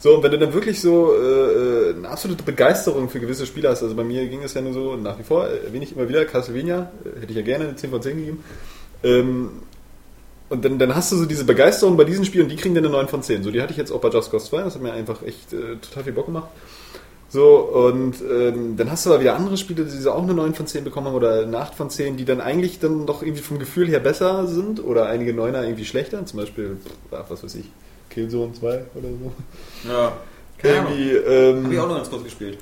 So, 0.00 0.14
und 0.14 0.22
wenn 0.22 0.30
du 0.30 0.38
dann 0.38 0.52
wirklich 0.52 0.80
so 0.80 1.12
äh, 1.12 1.90
äh, 1.90 1.94
eine 1.96 2.08
absolute 2.08 2.44
Begeisterung 2.44 3.08
für 3.08 3.18
gewisse 3.18 3.46
Spiele 3.46 3.68
hast, 3.68 3.82
also 3.82 3.96
bei 3.96 4.04
mir 4.04 4.26
ging 4.28 4.42
es 4.44 4.54
ja 4.54 4.60
nur 4.60 4.72
so, 4.72 4.96
nach 4.96 5.18
wie 5.18 5.24
vor, 5.24 5.48
äh, 5.48 5.64
erwähne 5.66 5.84
ich 5.84 5.96
immer 5.96 6.08
wieder, 6.08 6.24
Castlevania, 6.24 6.92
äh, 7.04 7.20
hätte 7.20 7.32
ich 7.32 7.36
ja 7.36 7.42
gerne 7.42 7.64
eine 7.64 7.76
10 7.76 7.90
von 7.90 8.00
10 8.00 8.16
gegeben. 8.16 8.44
Ähm, 9.02 9.50
und 10.50 10.64
dann, 10.64 10.78
dann 10.78 10.94
hast 10.94 11.10
du 11.10 11.16
so 11.16 11.26
diese 11.26 11.44
Begeisterung 11.44 11.96
bei 11.96 12.04
diesen 12.04 12.24
Spielen, 12.24 12.48
die 12.48 12.54
kriegen 12.54 12.76
dann 12.76 12.84
eine 12.84 12.92
9 12.92 13.08
von 13.08 13.22
10. 13.22 13.42
So, 13.42 13.50
die 13.50 13.60
hatte 13.60 13.72
ich 13.72 13.76
jetzt 13.76 13.90
auch 13.90 14.00
bei 14.00 14.08
Just 14.08 14.30
Cause 14.30 14.46
2, 14.46 14.62
das 14.62 14.74
hat 14.76 14.82
mir 14.82 14.92
einfach 14.92 15.22
echt 15.22 15.52
äh, 15.52 15.76
total 15.76 16.04
viel 16.04 16.12
Bock 16.12 16.26
gemacht. 16.26 16.48
So, 17.30 17.56
und 17.56 18.22
ähm, 18.22 18.76
dann 18.76 18.90
hast 18.90 19.04
du 19.04 19.10
aber 19.10 19.20
wieder 19.20 19.34
andere 19.34 19.56
Spiele, 19.56 19.84
die 19.84 20.08
auch 20.08 20.22
eine 20.22 20.32
9 20.32 20.54
von 20.54 20.66
10 20.66 20.84
bekommen 20.84 21.08
haben 21.08 21.14
oder 21.14 21.42
eine 21.42 21.58
8 21.58 21.74
von 21.74 21.90
10, 21.90 22.16
die 22.16 22.24
dann 22.24 22.40
eigentlich 22.40 22.78
dann 22.78 23.04
doch 23.04 23.22
irgendwie 23.22 23.42
vom 23.42 23.58
Gefühl 23.58 23.88
her 23.88 24.00
besser 24.00 24.46
sind 24.46 24.82
oder 24.82 25.06
einige 25.06 25.34
Neuner 25.34 25.64
irgendwie 25.64 25.84
schlechter, 25.84 26.24
zum 26.24 26.38
Beispiel, 26.38 26.78
was 27.10 27.42
weiß 27.42 27.56
ich, 27.56 27.70
Killzone 28.10 28.52
2 28.52 28.66
oder 28.68 29.08
so. 29.08 29.32
Ja. 29.88 30.12
Keine 30.58 30.78
Ahnung. 30.80 30.92
Irgendwie, 30.98 31.16
ähm, 31.16 31.64
Hab 31.66 31.72
ich 31.72 31.78
auch 31.78 31.88
noch 31.88 31.96
ganz 31.96 32.10
kurz 32.10 32.24
gespielt. 32.24 32.58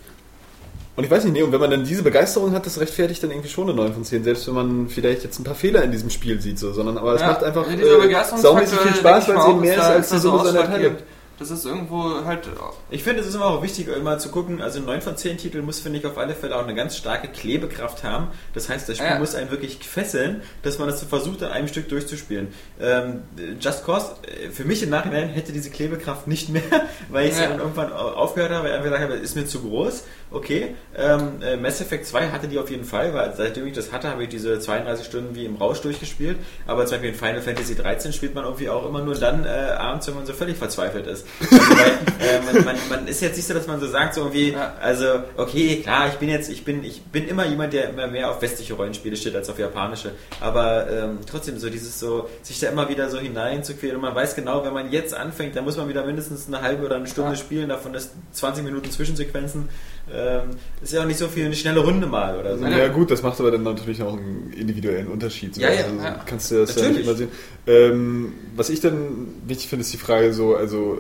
und 0.97 1.05
ich 1.05 1.11
weiß 1.11 1.25
nicht, 1.25 1.33
nee, 1.33 1.43
und 1.43 1.53
wenn 1.53 1.61
man 1.61 1.71
dann 1.71 1.85
diese 1.85 2.03
Begeisterung 2.03 2.53
hat, 2.53 2.67
das 2.67 2.79
rechtfertigt 2.81 3.23
dann 3.23 3.31
irgendwie 3.31 3.49
schon 3.49 3.65
eine 3.69 3.75
9 3.75 3.93
von 3.95 4.05
10, 4.05 4.25
selbst 4.25 4.47
wenn 4.49 4.55
man 4.55 4.89
vielleicht 4.89 5.25
jetzt 5.25 5.39
ein 5.39 5.45
paar 5.45 5.55
Fehler 5.55 5.83
in 5.83 5.93
diesem 5.93 6.11
Spiel 6.11 6.41
sieht, 6.41 6.59
so, 6.59 6.73
sondern 6.73 6.99
aber 6.99 7.15
es 7.15 7.21
Ja, 7.23 7.29
macht 7.29 7.45
einfach 7.45 7.67
ja, 7.71 8.21
äh, 8.23 8.39
saumäßig 8.39 8.79
viel 8.79 8.95
Spaß, 8.97 9.29
weil 9.29 9.37
es 9.39 9.47
eben 9.49 9.61
mehr 9.61 9.75
ist 9.77 9.83
als 9.83 10.09
die 10.11 10.19
Summe 10.19 10.39
seiner 10.39 10.53
Teile. 10.53 10.65
ausschlaggebend. 10.65 11.03
Das 11.39 11.51
ist 11.51 11.67
irgendwo 11.67 12.25
halt. 12.25 12.49
Ich 12.91 13.03
finde, 13.03 13.21
es 13.21 13.27
ist 13.27 13.35
immer 13.35 13.45
auch 13.47 13.63
wichtig, 13.63 13.89
immer 13.89 14.19
zu 14.19 14.31
gucken, 14.31 14.63
also 14.63 14.79
ein 14.79 14.87
9 14.87 15.03
von 15.03 15.17
10 15.19 15.37
Titel 15.37 15.61
muss, 15.61 15.81
finde 15.81 15.99
ich, 15.99 16.07
auf 16.07 16.17
alle 16.17 16.35
Fälle 16.35 16.57
auch 16.57 16.63
eine 16.63 16.75
ganz 16.75 16.97
starke 16.97 17.29
Klebekraft 17.29 18.05
haben. 18.05 18.29
Das 18.55 18.71
heißt, 18.71 18.89
das 18.89 18.97
Spiel 18.97 19.11
Ja. 19.11 19.19
muss 19.19 19.35
einen 19.35 19.51
wirklich 19.51 19.79
fesseln, 19.87 20.41
dass 20.63 20.79
man 20.79 20.89
das 20.89 21.03
versucht, 21.05 21.43
an 21.43 21.53
einem 21.53 21.69
Stück 21.69 21.91
durchzuspielen. 21.91 22.49
Ähm, 22.81 23.23
Just 23.61 23.85
Cause, 23.85 24.13
äh, 24.23 24.49
für 24.51 24.65
mich 24.65 24.83
im 24.83 24.89
Nachhinein 24.89 25.29
hätte 25.29 25.53
diese 25.53 25.69
Klebekraft 25.71 26.27
nicht 26.27 26.49
mehr, 26.49 26.63
weil 27.11 27.27
ich 27.27 27.33
es 27.33 27.41
Ja. 27.41 27.49
dann 27.49 27.59
irgendwann 27.59 27.93
au- 27.93 28.15
aufgehört 28.15 28.53
habe, 28.53 28.65
weil 28.65 28.71
ich 28.71 28.75
einfach 28.79 28.85
gesagt 28.91 29.03
habe, 29.11 29.15
ist 29.15 29.37
mir 29.37 29.45
zu 29.47 29.61
groß. 29.61 30.05
Okay, 30.37 30.75
ähm, 30.95 31.41
äh, 31.43 31.57
Mass 31.57 31.81
Effect 31.81 32.05
2 32.05 32.29
hatte 32.29 32.47
die 32.47 32.59
auf 32.59 32.69
jeden 32.71 32.85
Fall, 32.85 33.15
weil 33.15 33.33
seitdem 33.35 33.67
ich 33.67 33.73
das 33.73 33.91
hatte, 33.91 34.11
habe 34.11 34.25
ich 34.25 34.29
diese 34.29 34.59
32 34.61 35.07
Stunden 35.07 35.35
wie 35.35 35.47
im 35.47 35.57
Rausch 35.57 35.81
durchgespielt. 35.81 36.37
Aber 36.67 36.85
zum 36.85 36.97
Beispiel 36.97 37.09
in 37.11 37.15
Final 37.17 37.41
Fantasy 37.41 37.75
13 37.75 38.13
spielt 38.13 38.35
man 38.35 38.45
irgendwie 38.45 38.69
auch 38.69 38.87
immer 38.87 39.01
nur 39.03 39.15
dann 39.15 39.47
äh, 39.47 39.49
abends, 39.49 40.07
wenn 40.09 40.15
man 40.15 40.27
so 40.27 40.35
völlig 40.35 40.59
verzweifelt 40.59 41.07
ist. 41.07 41.27
Also, 41.51 41.71
weil, 41.71 41.91
äh, 42.29 42.41
man, 42.55 42.65
man, 42.65 42.77
man 42.91 43.09
ist 43.09 43.21
jetzt 43.23 43.37
nicht 43.37 43.47
so, 43.47 43.55
dass 43.55 43.67
man 43.67 43.81
so 43.81 43.87
sagt, 43.87 44.15
so 44.15 44.21
irgendwie, 44.23 44.51
Ja. 44.53 44.75
also, 44.81 45.07
okay, 45.39 45.81
klar, 45.83 46.09
ich 46.09 46.15
bin 46.15 46.29
jetzt, 46.29 46.51
ich 46.51 46.65
bin, 46.65 46.85
ich 46.85 47.03
bin 47.05 47.27
immer 47.29 47.47
jemand, 47.47 47.73
der 47.73 47.89
immer 47.91 48.07
mehr 48.07 48.31
auf 48.31 48.43
westliche 48.43 48.75
Rollenspiele 48.75 49.17
steht 49.17 49.35
als 49.37 49.49
auf 49.49 49.59
japanische. 49.59 50.13
Aber 50.41 50.91
ähm, 50.91 51.19
trotzdem 51.31 51.59
so 51.59 51.71
dieses 51.71 51.99
so, 51.99 52.29
sich 52.43 52.61
da 52.61 52.69
immer 52.69 52.89
wieder 52.91 53.09
so 53.09 53.19
hineinzuquälen 53.19 53.97
und 53.97 54.03
man 54.03 54.15
weiß 54.15 54.35
genau, 54.35 54.65
wenn 54.65 54.75
man 54.75 54.91
jetzt 54.93 55.15
anfängt, 55.15 55.57
dann 55.57 55.65
muss 55.65 55.77
man 55.79 55.89
wieder 55.89 56.05
mindestens 56.05 56.47
eine 56.47 56.61
halbe 56.63 56.85
oder 56.85 56.97
eine 56.97 57.07
Stunde 57.07 57.31
Ja. 57.33 57.37
spielen, 57.37 57.69
davon 57.71 57.95
ist 57.95 58.11
20 58.33 58.65
Minuten 58.65 58.91
Zwischensequenzen. 58.91 59.69
Ähm, 60.13 60.51
ist 60.81 60.93
ja 60.93 61.03
auch 61.03 61.07
nicht 61.07 61.19
so 61.19 61.27
viel 61.27 61.47
eine 61.47 61.55
schnelle 61.55 61.81
Runde 61.81 62.07
mal 62.07 62.39
oder 62.39 62.57
so. 62.57 62.65
Ja, 62.65 62.89
gut, 62.89 63.11
das 63.11 63.23
macht 63.23 63.41
aber 63.41 63.51
dann 63.51 63.65
natürlich 63.65 64.01
auch 64.03 64.17
einen 64.17 64.53
individuellen 64.57 65.09
Unterschied. 65.09 65.57
So. 65.57 65.61
Ja, 65.61 65.73
ja, 65.73 65.85
also, 65.85 65.97
ja. 65.97 66.21
Kannst 66.25 66.51
du 66.51 66.61
das 66.61 66.77
ja 66.77 66.83
nicht 66.83 67.07
Natürlich. 67.07 67.07
immer 67.07 67.17
sehen. 67.17 67.29
Ähm, 67.67 68.33
was 68.55 68.71
ich 68.71 68.81
dann 68.81 69.29
wichtig 69.47 69.69
finde, 69.69 69.83
ist 69.83 69.93
die 69.93 69.99
Frage 69.99 70.33
so, 70.33 70.55
also 70.55 70.99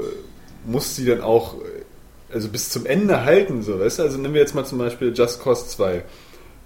muss 0.64 0.96
sie 0.96 1.04
dann 1.04 1.20
auch 1.20 1.54
also 2.32 2.48
bis 2.48 2.70
zum 2.70 2.86
Ende 2.86 3.24
halten, 3.24 3.62
so, 3.62 3.78
weißt 3.78 3.98
du? 3.98 4.02
Also 4.02 4.18
nehmen 4.18 4.34
wir 4.34 4.40
jetzt 4.40 4.54
mal 4.54 4.64
zum 4.64 4.78
Beispiel 4.78 5.12
Just 5.14 5.42
Cause 5.42 5.68
2. 5.68 6.04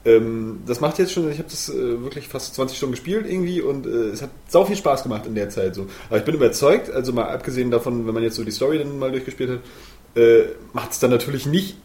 Ähm, 0.04 0.60
das 0.66 0.80
macht 0.80 0.98
jetzt 0.98 1.12
schon, 1.12 1.30
ich 1.30 1.38
habe 1.38 1.50
das 1.50 1.68
äh, 1.68 2.02
wirklich 2.02 2.28
fast 2.28 2.54
20 2.54 2.76
Stunden 2.76 2.94
gespielt 2.94 3.26
irgendwie 3.28 3.60
und 3.60 3.86
äh, 3.86 4.08
es 4.08 4.22
hat 4.22 4.30
sau 4.48 4.64
viel 4.64 4.76
Spaß 4.76 5.02
gemacht 5.02 5.26
in 5.26 5.34
der 5.34 5.50
Zeit 5.50 5.74
so. 5.74 5.86
Aber 6.08 6.18
ich 6.18 6.24
bin 6.24 6.34
überzeugt, 6.34 6.90
also 6.90 7.12
mal 7.12 7.28
abgesehen 7.28 7.70
davon, 7.70 8.06
wenn 8.06 8.14
man 8.14 8.22
jetzt 8.22 8.36
so 8.36 8.44
die 8.44 8.50
Story 8.50 8.78
dann 8.78 8.98
mal 8.98 9.10
durchgespielt 9.10 9.50
hat, 9.50 10.20
äh, 10.20 10.46
macht 10.72 10.92
es 10.92 11.00
dann 11.00 11.10
natürlich 11.10 11.44
nicht 11.44 11.76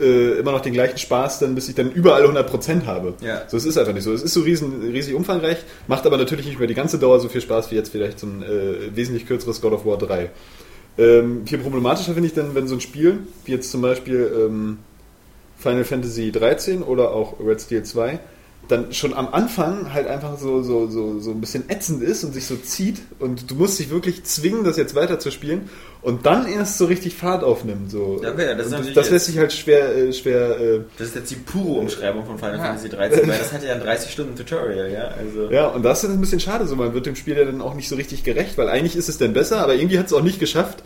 äh, 0.00 0.38
immer 0.38 0.52
noch 0.52 0.60
den 0.60 0.72
gleichen 0.72 0.98
Spaß, 0.98 1.38
dann 1.40 1.54
bis 1.54 1.68
ich 1.68 1.74
dann 1.74 1.92
überall 1.92 2.24
100% 2.24 2.86
habe. 2.86 3.14
Ja. 3.20 3.42
So, 3.48 3.56
es 3.56 3.64
ist 3.64 3.76
einfach 3.78 3.92
nicht 3.92 4.04
so. 4.04 4.12
Es 4.12 4.22
ist 4.22 4.34
so 4.34 4.40
riesen, 4.40 4.82
riesig 4.82 5.14
umfangreich, 5.14 5.58
macht 5.86 6.06
aber 6.06 6.16
natürlich 6.16 6.46
nicht 6.46 6.58
mehr 6.58 6.68
die 6.68 6.74
ganze 6.74 6.98
Dauer 6.98 7.20
so 7.20 7.28
viel 7.28 7.40
Spaß 7.40 7.70
wie 7.70 7.76
jetzt 7.76 7.90
vielleicht 7.90 8.18
so 8.18 8.26
ein 8.26 8.42
äh, 8.42 8.96
wesentlich 8.96 9.26
kürzeres 9.26 9.60
God 9.60 9.72
of 9.72 9.86
War 9.86 9.98
3. 9.98 10.30
Ähm, 10.96 11.46
viel 11.46 11.58
problematischer 11.58 12.14
finde 12.14 12.28
ich 12.28 12.34
dann, 12.34 12.54
wenn 12.54 12.68
so 12.68 12.76
ein 12.76 12.80
Spiel, 12.80 13.18
wie 13.44 13.52
jetzt 13.52 13.70
zum 13.70 13.82
Beispiel 13.82 14.30
ähm, 14.36 14.78
Final 15.58 15.84
Fantasy 15.84 16.30
13 16.30 16.82
oder 16.82 17.10
auch 17.10 17.40
Red 17.40 17.60
Steel 17.60 17.82
2, 17.82 18.18
dann 18.68 18.92
schon 18.94 19.14
am 19.14 19.28
Anfang 19.28 19.92
halt 19.92 20.06
einfach 20.06 20.38
so, 20.38 20.62
so, 20.62 20.88
so, 20.88 21.20
so 21.20 21.30
ein 21.32 21.40
bisschen 21.40 21.68
ätzend 21.68 22.02
ist 22.02 22.24
und 22.24 22.32
sich 22.32 22.46
so 22.46 22.56
zieht 22.56 23.00
und 23.18 23.50
du 23.50 23.54
musst 23.56 23.78
dich 23.78 23.90
wirklich 23.90 24.24
zwingen, 24.24 24.64
das 24.64 24.76
jetzt 24.76 24.94
weiter 24.94 25.18
zu 25.18 25.30
spielen 25.30 25.68
und 26.02 26.24
dann 26.26 26.46
erst 26.46 26.78
so 26.78 26.86
richtig 26.86 27.14
Fahrt 27.14 27.44
aufnimmt. 27.44 27.90
So. 27.90 28.20
Ja, 28.22 28.32
okay, 28.32 28.54
das 28.56 28.70
das 28.70 28.86
jetzt- 28.94 29.10
lässt 29.10 29.26
sich 29.26 29.38
halt 29.38 29.52
schwer, 29.52 29.94
äh, 29.96 30.12
schwer 30.12 30.58
äh, 30.60 30.80
Das 30.98 31.08
ist 31.08 31.14
jetzt 31.16 31.30
die 31.30 31.36
pure 31.36 31.80
Umschreibung 31.80 32.24
von 32.26 32.38
Final 32.38 32.56
Ja. 32.58 32.64
Fantasy 32.64 32.88
13, 32.88 33.28
weil 33.28 33.38
das 33.38 33.52
hatte 33.52 33.66
ja 33.66 33.74
ein 33.74 33.80
30 33.80 34.10
Stunden 34.10 34.36
Tutorial, 34.36 34.90
ja. 34.90 35.08
Also 35.18 35.50
Ja, 35.50 35.66
und 35.68 35.82
das 35.82 36.04
ist 36.04 36.10
ein 36.10 36.20
bisschen 36.20 36.40
schade 36.40 36.66
so. 36.66 36.76
Man 36.76 36.94
wird 36.94 37.06
dem 37.06 37.16
Spiel 37.16 37.36
ja 37.36 37.44
dann 37.44 37.60
auch 37.60 37.74
nicht 37.74 37.88
so 37.88 37.96
richtig 37.96 38.24
gerecht, 38.24 38.56
weil 38.58 38.68
eigentlich 38.68 38.96
ist 38.96 39.08
es 39.08 39.18
dann 39.18 39.32
besser, 39.32 39.58
aber 39.62 39.74
irgendwie 39.74 39.98
hat 39.98 40.06
es 40.06 40.12
auch 40.12 40.22
nicht 40.22 40.40
geschafft, 40.40 40.82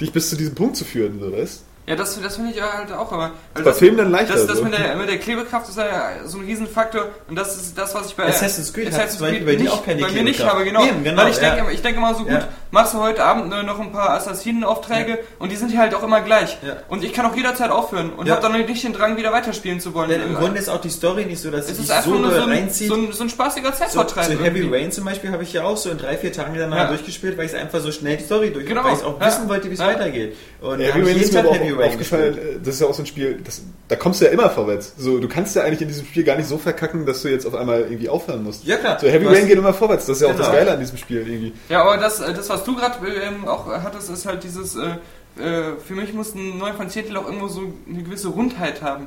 dich 0.00 0.12
bis 0.12 0.30
zu 0.30 0.36
diesem 0.36 0.54
Punkt 0.54 0.76
zu 0.76 0.84
führen, 0.84 1.18
so 1.20 1.32
weißt 1.32 1.62
Ja, 1.86 1.94
das, 1.94 2.20
das 2.20 2.34
finde 2.34 2.50
ich 2.50 2.60
halt 2.60 2.92
auch, 2.92 3.12
aber. 3.12 3.22
Also 3.22 3.32
Bei 3.54 3.62
das, 3.62 3.78
Filmen 3.78 3.96
dann 3.96 4.10
leichter, 4.10 4.34
Das, 4.34 4.46
das 4.46 4.58
so. 4.58 4.64
mit, 4.64 4.76
der, 4.76 4.96
mit 4.96 5.08
der 5.08 5.18
Klebekraft 5.18 5.68
ist 5.68 5.78
ja 5.78 6.10
so 6.24 6.38
ein 6.38 6.44
Riesenfaktor 6.44 7.06
und 7.28 7.36
das 7.36 7.56
ist 7.56 7.78
das, 7.78 7.94
was 7.94 8.08
ich 8.08 8.16
bei 8.16 8.24
Assassin's 8.24 8.72
Creed 8.72 8.88
Assassin's 8.88 9.20
Creed 9.20 9.46
bei 9.46 9.52
dir 9.54 9.64
nicht, 9.64 9.72
auch 9.72 9.84
keine 9.84 10.02
bei 10.02 10.10
mir 10.10 10.24
nicht 10.24 10.44
habe, 10.44 10.64
genau. 10.64 10.84
Eben, 10.84 11.04
genau, 11.04 11.22
Weil 11.22 11.30
ich 11.30 11.40
ja. 11.40 11.54
denke, 11.54 11.72
ich 11.72 11.82
denke 11.82 11.98
immer 11.98 12.12
so 12.14 12.24
gut, 12.24 12.32
Ja. 12.32 12.48
Machst 12.70 12.94
du 12.94 12.98
heute 12.98 13.24
Abend 13.24 13.52
äh, 13.52 13.62
noch 13.62 13.78
ein 13.80 13.92
paar 13.92 14.10
Assassinenaufträge 14.10 15.18
und 15.38 15.52
die 15.52 15.56
sind 15.56 15.70
hier 15.70 15.80
halt 15.80 15.94
auch 15.94 16.02
immer 16.02 16.20
gleich. 16.20 16.58
Ja. 16.66 16.76
Und 16.88 17.04
ich 17.04 17.12
kann 17.12 17.26
auch 17.26 17.34
jederzeit 17.36 17.70
aufhören 17.70 18.10
und 18.10 18.26
Ja. 18.26 18.34
hab 18.34 18.42
dann 18.42 18.52
nicht 18.52 18.84
den 18.84 18.92
Drang, 18.92 19.16
wieder 19.16 19.32
weiterspielen 19.32 19.80
zu 19.80 19.94
wollen. 19.94 20.08
Denn 20.10 20.22
im 20.22 20.34
Grunde 20.34 20.58
ist 20.58 20.68
auch 20.68 20.80
die 20.80 20.90
Story 20.90 21.24
nicht 21.26 21.40
so, 21.40 21.50
dass 21.50 21.70
es 21.70 21.78
ist 21.78 21.90
einfach 21.90 22.04
so 22.10 22.14
nur 22.18 22.30
so 22.32 22.42
ein, 22.42 22.48
reinzieht. 22.50 22.88
so, 22.88 22.94
ein, 22.94 23.12
so 23.12 23.22
ein 23.24 23.28
spaßiger 23.30 23.72
So, 23.72 23.78
Zeitvertreib. 23.78 24.24
so 24.26 24.30
Heavy 24.32 24.60
irgendwie. 24.60 24.76
Rain 24.76 24.92
zum 24.92 25.04
Beispiel 25.04 25.30
habe 25.32 25.42
ich 25.42 25.52
ja 25.52 25.64
auch 25.64 25.76
so 25.76 25.90
in 25.90 25.98
drei, 25.98 26.16
vier 26.16 26.32
Tagen 26.32 26.54
danach 26.58 26.76
Ja. 26.76 26.86
durchgespielt, 26.88 27.36
weil 27.38 27.46
ich 27.46 27.54
einfach 27.56 27.80
so 27.80 27.92
schnell 27.92 28.16
die 28.16 28.24
Story 28.24 28.50
durch 28.52 28.66
Genau. 28.66 28.84
weil 28.84 28.94
ich 28.94 29.02
auch 29.04 29.20
Ja. 29.20 29.26
wissen 29.26 29.48
wollte, 29.48 29.68
wie 29.70 29.74
es 29.74 29.80
Ja. 29.80 29.86
weitergeht. 29.86 30.36
Und 30.60 30.80
Ja, 30.80 30.88
Heavy 30.88 31.00
ich 31.00 31.06
Rain 31.14 31.22
ist 31.22 31.32
mir 31.32 31.38
aber 31.40 31.52
Heavy 31.54 31.72
auch 31.74 31.78
Rain 31.78 31.88
aufgefallen, 31.90 32.34
gespielt. 32.34 32.60
das 32.66 32.74
ist 32.74 32.80
ja 32.80 32.86
auch 32.88 32.94
so 32.94 33.02
ein 33.02 33.06
Spiel, 33.06 33.40
das, 33.44 33.62
da 33.88 33.96
kommst 33.96 34.20
du 34.20 34.24
ja 34.26 34.30
immer 34.32 34.50
vorwärts. 34.50 34.94
So, 34.98 35.18
du 35.18 35.28
kannst 35.28 35.54
ja 35.56 35.62
eigentlich 35.62 35.82
in 35.82 35.88
diesem 35.88 36.06
Spiel 36.06 36.24
gar 36.24 36.36
nicht 36.36 36.48
so 36.48 36.58
verkacken, 36.58 37.06
dass 37.06 37.22
du 37.22 37.28
jetzt 37.28 37.46
auf 37.46 37.54
einmal 37.54 37.80
irgendwie 37.82 38.08
aufhören 38.08 38.42
musst. 38.42 38.64
Ja, 38.64 38.76
klar. 38.76 38.98
So, 39.00 39.06
Heavy 39.08 39.26
Rain 39.26 39.46
geht 39.46 39.56
immer 39.58 39.72
vorwärts, 39.74 40.06
das 40.06 40.16
ist 40.16 40.22
ja 40.22 40.28
auch 40.28 40.36
das 40.36 40.46
Genau. 40.46 40.58
Geile 40.58 40.72
an 40.72 40.80
diesem 40.80 40.98
Spiel 40.98 41.18
irgendwie. 41.18 41.52
Ja, 41.68 41.82
aber 41.82 41.96
das, 41.98 42.20
äh, 42.20 42.32
das 42.34 42.48
was 42.48 42.64
du 42.66 42.74
gerade 42.76 43.06
ähm, 43.08 43.46
auch 43.48 43.66
hattest, 43.68 44.10
ist 44.10 44.26
halt 44.26 44.44
dieses, 44.44 44.76
äh, 44.76 44.96
äh, 45.42 45.76
für 45.86 45.94
mich 45.94 46.12
muss 46.12 46.34
ein 46.34 46.58
9 46.58 46.74
von 46.76 46.88
10 46.90 47.04
Titel 47.04 47.16
auch 47.16 47.26
irgendwo 47.26 47.48
so 47.48 47.62
eine 47.88 48.02
gewisse 48.02 48.28
Rundheit 48.28 48.82
haben. 48.82 49.06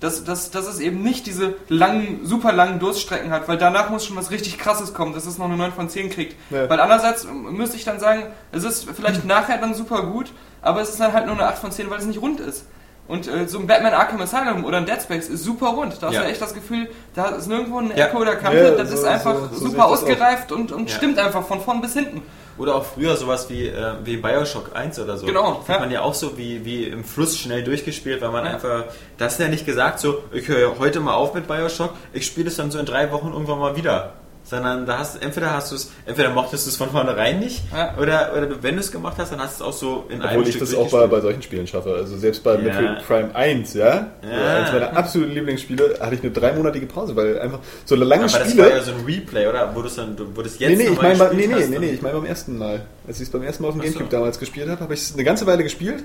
Dass, 0.00 0.24
dass, 0.24 0.50
dass 0.50 0.66
es 0.66 0.80
eben 0.80 1.02
nicht 1.02 1.26
diese 1.26 1.56
langen, 1.68 2.20
super 2.24 2.52
langen 2.52 2.78
Durststrecken 2.78 3.30
hat, 3.30 3.48
weil 3.48 3.58
danach 3.58 3.90
muss 3.90 4.06
schon 4.06 4.16
was 4.16 4.30
richtig 4.30 4.58
krasses 4.58 4.94
kommen, 4.94 5.12
dass 5.12 5.26
es 5.26 5.36
noch 5.36 5.44
eine 5.44 5.58
9 5.58 5.72
von 5.74 5.90
10 5.90 6.08
kriegt. 6.08 6.36
Ja. 6.48 6.70
Weil 6.70 6.80
andererseits 6.80 7.24
ähm, 7.24 7.52
müsste 7.54 7.76
ich 7.76 7.84
dann 7.84 8.00
sagen, 8.00 8.22
es 8.50 8.64
ist 8.64 8.88
vielleicht 8.96 9.24
nachher 9.26 9.58
dann 9.58 9.74
super 9.74 10.02
gut, 10.04 10.32
aber 10.62 10.80
es 10.80 10.88
ist 10.88 11.00
dann 11.00 11.12
halt 11.12 11.26
nur 11.26 11.34
eine 11.34 11.46
8 11.48 11.58
von 11.58 11.70
10, 11.70 11.90
weil 11.90 11.98
es 11.98 12.06
nicht 12.06 12.22
rund 12.22 12.40
ist. 12.40 12.64
Und 13.08 13.26
äh, 13.28 13.46
so 13.46 13.58
ein 13.58 13.66
Batman 13.66 13.92
Arkham 13.92 14.22
Asylum 14.22 14.64
oder 14.64 14.78
ein 14.78 14.86
Dead 14.86 15.02
Space 15.02 15.28
ist 15.28 15.44
super 15.44 15.66
rund. 15.66 15.98
Da 16.00 16.06
hast 16.06 16.14
Ja. 16.14 16.22
du 16.22 16.28
echt 16.28 16.40
das 16.40 16.54
Gefühl, 16.54 16.88
da 17.14 17.26
ist 17.30 17.48
nirgendwo 17.48 17.78
eine 17.80 17.94
Ja. 17.94 18.06
Ecke 18.06 18.16
oder 18.16 18.36
Kante, 18.36 18.56
Ja, 18.58 18.70
das 18.70 18.88
so- 18.88 18.94
ist 18.94 19.04
einfach 19.04 19.34
so- 19.50 19.56
so 19.58 19.66
super 19.66 19.84
ausgereift 19.84 20.50
und, 20.50 20.72
und 20.72 20.88
Ja. 20.88 20.96
stimmt 20.96 21.18
einfach 21.18 21.44
von 21.46 21.60
vorn 21.60 21.82
bis 21.82 21.92
hinten. 21.92 22.22
Oder 22.60 22.74
auch 22.76 22.84
früher 22.84 23.16
sowas 23.16 23.48
wie, 23.48 23.68
äh, 23.68 23.94
wie 24.04 24.18
Bioshock 24.18 24.76
1 24.76 24.98
oder 25.00 25.16
so. 25.16 25.24
Genau, 25.26 25.60
Das 25.66 25.68
hat 25.74 25.80
man 25.80 25.90
ja 25.90 26.02
auch 26.02 26.12
so 26.14 26.36
wie, 26.36 26.62
wie 26.64 26.84
im 26.84 27.04
Fluss 27.04 27.38
schnell 27.38 27.64
durchgespielt, 27.64 28.20
weil 28.20 28.30
man 28.30 28.44
Ja. 28.44 28.50
einfach, 28.52 28.84
das 29.16 29.32
ist 29.32 29.40
ja 29.40 29.48
nicht 29.48 29.64
gesagt 29.64 29.98
so, 29.98 30.22
ich 30.30 30.46
höre 30.46 30.78
heute 30.78 31.00
mal 31.00 31.14
auf 31.14 31.32
mit 31.32 31.48
Bioshock, 31.48 31.94
ich 32.12 32.26
spiele 32.26 32.48
es 32.48 32.56
dann 32.56 32.70
so 32.70 32.78
in 32.78 32.84
drei 32.84 33.10
Wochen 33.12 33.32
irgendwann 33.32 33.58
mal 33.58 33.76
wieder. 33.76 34.12
Sondern 34.50 34.84
da 34.84 34.98
hast 34.98 35.22
entweder 35.22 35.52
hast 35.52 35.70
du 35.70 35.76
es, 35.76 35.92
entweder 36.06 36.30
mochtest 36.30 36.66
du 36.66 36.70
es 36.70 36.76
von 36.76 36.90
vornherein 36.90 37.38
nicht, 37.38 37.62
Ja. 37.72 37.94
oder, 37.96 38.32
oder 38.36 38.62
wenn 38.62 38.74
du 38.74 38.80
es 38.80 38.90
gemacht 38.90 39.14
hast, 39.18 39.30
dann 39.30 39.38
hast 39.40 39.60
du 39.60 39.64
es 39.64 39.68
auch 39.70 39.72
so 39.72 40.04
in 40.08 40.20
einem 40.20 40.30
Obwohl 40.38 40.42
ich 40.48 40.56
Stück 40.56 40.68
das 40.68 40.74
auch 40.74 40.90
bei, 40.90 41.06
bei 41.06 41.20
solchen 41.20 41.40
Spielen 41.42 41.68
schaffe. 41.68 41.94
Also 41.94 42.16
selbst 42.18 42.42
bei 42.42 42.54
Ja. 42.54 42.60
Metroid 42.60 43.06
Prime 43.06 43.34
1, 43.34 43.74
ja, 43.74 44.08
Ja. 44.28 44.56
eines 44.56 44.72
meiner 44.72 44.96
absoluten 44.96 45.32
Lieblingsspiele, 45.34 45.98
hatte 46.00 46.16
ich 46.16 46.22
eine 46.22 46.32
dreimonatige 46.32 46.86
Pause, 46.86 47.14
weil 47.14 47.38
einfach 47.38 47.60
so 47.84 47.94
lange 47.94 48.24
Aber 48.24 48.38
das 48.38 48.48
Spiele... 48.48 48.64
war 48.64 48.70
ja 48.70 48.82
so 48.82 48.90
ein 48.90 49.04
Replay, 49.06 49.46
oder? 49.46 49.70
Wo 49.72 49.82
du 49.82 49.86
es 49.86 49.94
dann, 49.94 50.16
wo 50.34 50.42
jetzt 50.42 50.58
Nee, 50.60 50.66
nee, 50.68 50.72
ich 50.72 50.78
nee, 50.78 50.94
gespielt 50.96 51.00
nee, 51.00 51.54
hast, 51.54 51.68
nee, 51.68 51.74
dann- 51.76 51.80
nee, 51.84 51.90
ich 51.92 52.02
meine 52.02 52.14
beim 52.16 52.24
ersten 52.26 52.58
Mal. 52.58 52.80
Als 53.06 53.18
ich 53.18 53.22
es 53.28 53.30
beim 53.30 53.42
ersten 53.44 53.62
Mal 53.62 53.68
auf 53.68 53.74
dem 53.76 53.82
so. 53.82 53.86
Gamecube 53.86 54.10
damals 54.10 54.38
gespielt 54.40 54.68
habe, 54.68 54.80
habe 54.80 54.94
ich 54.94 55.00
es 55.02 55.14
eine 55.14 55.22
ganze 55.22 55.46
Weile 55.46 55.62
gespielt. 55.62 56.02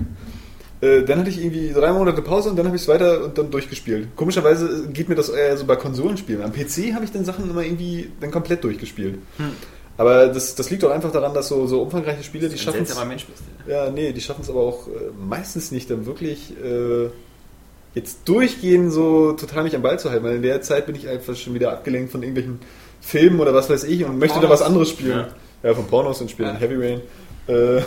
Äh, 0.80 1.02
dann 1.04 1.20
hatte 1.20 1.30
ich 1.30 1.42
irgendwie 1.42 1.72
drei 1.72 1.92
Monate 1.92 2.20
Pause 2.20 2.50
und 2.50 2.56
dann 2.56 2.66
habe 2.66 2.76
ich 2.76 2.82
es 2.82 2.88
weiter 2.88 3.24
und 3.24 3.38
dann 3.38 3.50
durchgespielt. 3.50 4.08
Komischerweise 4.14 4.88
geht 4.92 5.08
mir 5.08 5.14
das 5.14 5.30
eher 5.30 5.56
so 5.56 5.64
bei 5.64 5.76
Konsolenspielen. 5.76 6.42
Am 6.42 6.52
PC 6.52 6.92
habe 6.94 7.04
ich 7.04 7.12
dann 7.12 7.24
Sachen 7.24 7.48
immer 7.48 7.62
irgendwie 7.62 8.10
dann 8.20 8.30
komplett 8.30 8.62
durchgespielt. 8.62 9.18
Hm. 9.38 9.52
Aber 9.98 10.26
das, 10.26 10.54
das 10.54 10.68
liegt 10.70 10.82
doch 10.82 10.90
einfach 10.90 11.10
daran, 11.10 11.32
dass 11.32 11.48
so, 11.48 11.66
so 11.66 11.80
umfangreiche 11.80 12.22
Spiele, 12.22 12.50
die 12.50 12.58
schaffen 12.58 12.82
es. 12.82 12.88
seltsamer 12.88 13.08
Mensch 13.08 13.24
bist 13.24 13.42
du. 13.64 13.72
Ja, 13.72 13.90
nee, 13.90 14.12
die 14.12 14.20
schaffen 14.20 14.42
es 14.42 14.50
aber 14.50 14.60
auch 14.60 14.88
äh, 14.88 14.90
meistens 15.18 15.70
nicht, 15.70 15.90
dann 15.90 16.04
wirklich 16.04 16.52
äh, 16.62 17.08
jetzt 17.94 18.28
durchgehend 18.28 18.92
so 18.92 19.32
total 19.32 19.64
mich 19.64 19.74
am 19.74 19.80
Ball 19.80 19.98
zu 19.98 20.10
halten, 20.10 20.24
weil 20.24 20.36
in 20.36 20.42
der 20.42 20.60
Zeit 20.60 20.84
bin 20.84 20.94
ich 20.94 21.08
einfach 21.08 21.34
schon 21.34 21.54
wieder 21.54 21.72
abgelenkt 21.72 22.12
von 22.12 22.22
irgendwelchen 22.22 22.60
Filmen 23.00 23.40
oder 23.40 23.54
was 23.54 23.70
weiß 23.70 23.84
ich 23.84 24.04
und 24.04 24.18
möchte 24.18 24.34
da 24.34 24.42
Pornos. 24.42 24.60
was 24.60 24.66
anderes 24.66 24.90
spielen. 24.90 25.18
Ja. 25.18 25.28
Ja, 25.62 25.74
von 25.74 25.86
Pornos 25.86 26.20
und 26.20 26.30
spielen 26.30 26.50
Ja. 26.50 26.60
Heavy 26.60 26.74
Rain. 26.74 27.00
Äh, 27.48 27.82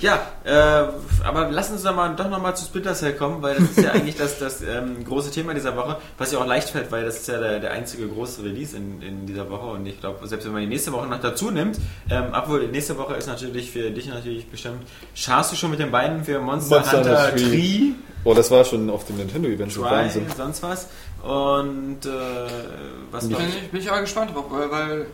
Ja, 0.00 0.20
äh, 0.44 0.88
aber 1.24 1.48
lass 1.50 1.70
uns 1.70 1.82
doch 1.84 1.94
mal, 1.94 2.14
doch 2.16 2.28
nochmal 2.28 2.56
zu 2.56 2.64
Splinter 2.64 2.94
Cell 2.94 3.12
kommen, 3.12 3.40
weil 3.40 3.54
das 3.56 3.70
ist 3.70 3.82
ja 3.84 3.92
eigentlich 3.92 4.16
das, 4.16 4.38
das 4.38 4.62
ähm, 4.62 5.04
große 5.04 5.30
Thema 5.30 5.54
dieser 5.54 5.76
Woche, 5.76 5.96
was 6.18 6.32
ja 6.32 6.38
auch 6.40 6.46
leicht 6.46 6.70
fällt, 6.70 6.90
weil 6.90 7.04
das 7.04 7.18
ist 7.18 7.28
ja 7.28 7.38
der, 7.38 7.60
der 7.60 7.70
einzige 7.70 8.08
große 8.08 8.42
Release 8.42 8.76
in, 8.76 9.00
in 9.00 9.26
dieser 9.26 9.48
Woche 9.48 9.66
und 9.66 9.86
ich 9.86 10.00
glaube, 10.00 10.26
selbst 10.26 10.44
wenn 10.46 10.52
man 10.52 10.62
die 10.62 10.68
nächste 10.68 10.92
Woche 10.92 11.06
noch 11.06 11.20
dazu 11.20 11.50
nimmt, 11.52 11.78
ähm, 12.10 12.24
obwohl 12.32 12.60
die 12.60 12.66
nächste 12.66 12.98
Woche 12.98 13.14
ist 13.14 13.28
natürlich 13.28 13.70
für 13.70 13.90
dich 13.92 14.08
natürlich 14.08 14.48
bestimmt, 14.48 14.82
scharst 15.14 15.52
du 15.52 15.56
schon 15.56 15.70
mit 15.70 15.78
den 15.78 15.92
Beinen 15.92 16.24
für 16.24 16.40
Monster, 16.40 16.80
Monster 16.80 16.98
Hunter 16.98 17.36
Tree, 17.36 17.90
oh, 18.24 18.34
das 18.34 18.50
war 18.50 18.64
schon 18.64 18.90
auf 18.90 19.04
dem 19.06 19.18
Nintendo-Event 19.18 19.72
schon 19.72 19.84
Wahnsinn. 19.84 20.26
sonst 20.36 20.62
was 20.64 20.88
und 21.22 22.06
äh, 22.06 22.10
was 23.12 23.28
Bin 23.28 23.32
noch? 23.32 23.40
ich, 23.40 23.70
bin 23.70 23.80
ich 23.80 23.88
aber 23.90 24.00
gespannt 24.00 24.34
drauf, 24.34 24.46
weil, 24.50 24.70
weil 24.70 25.06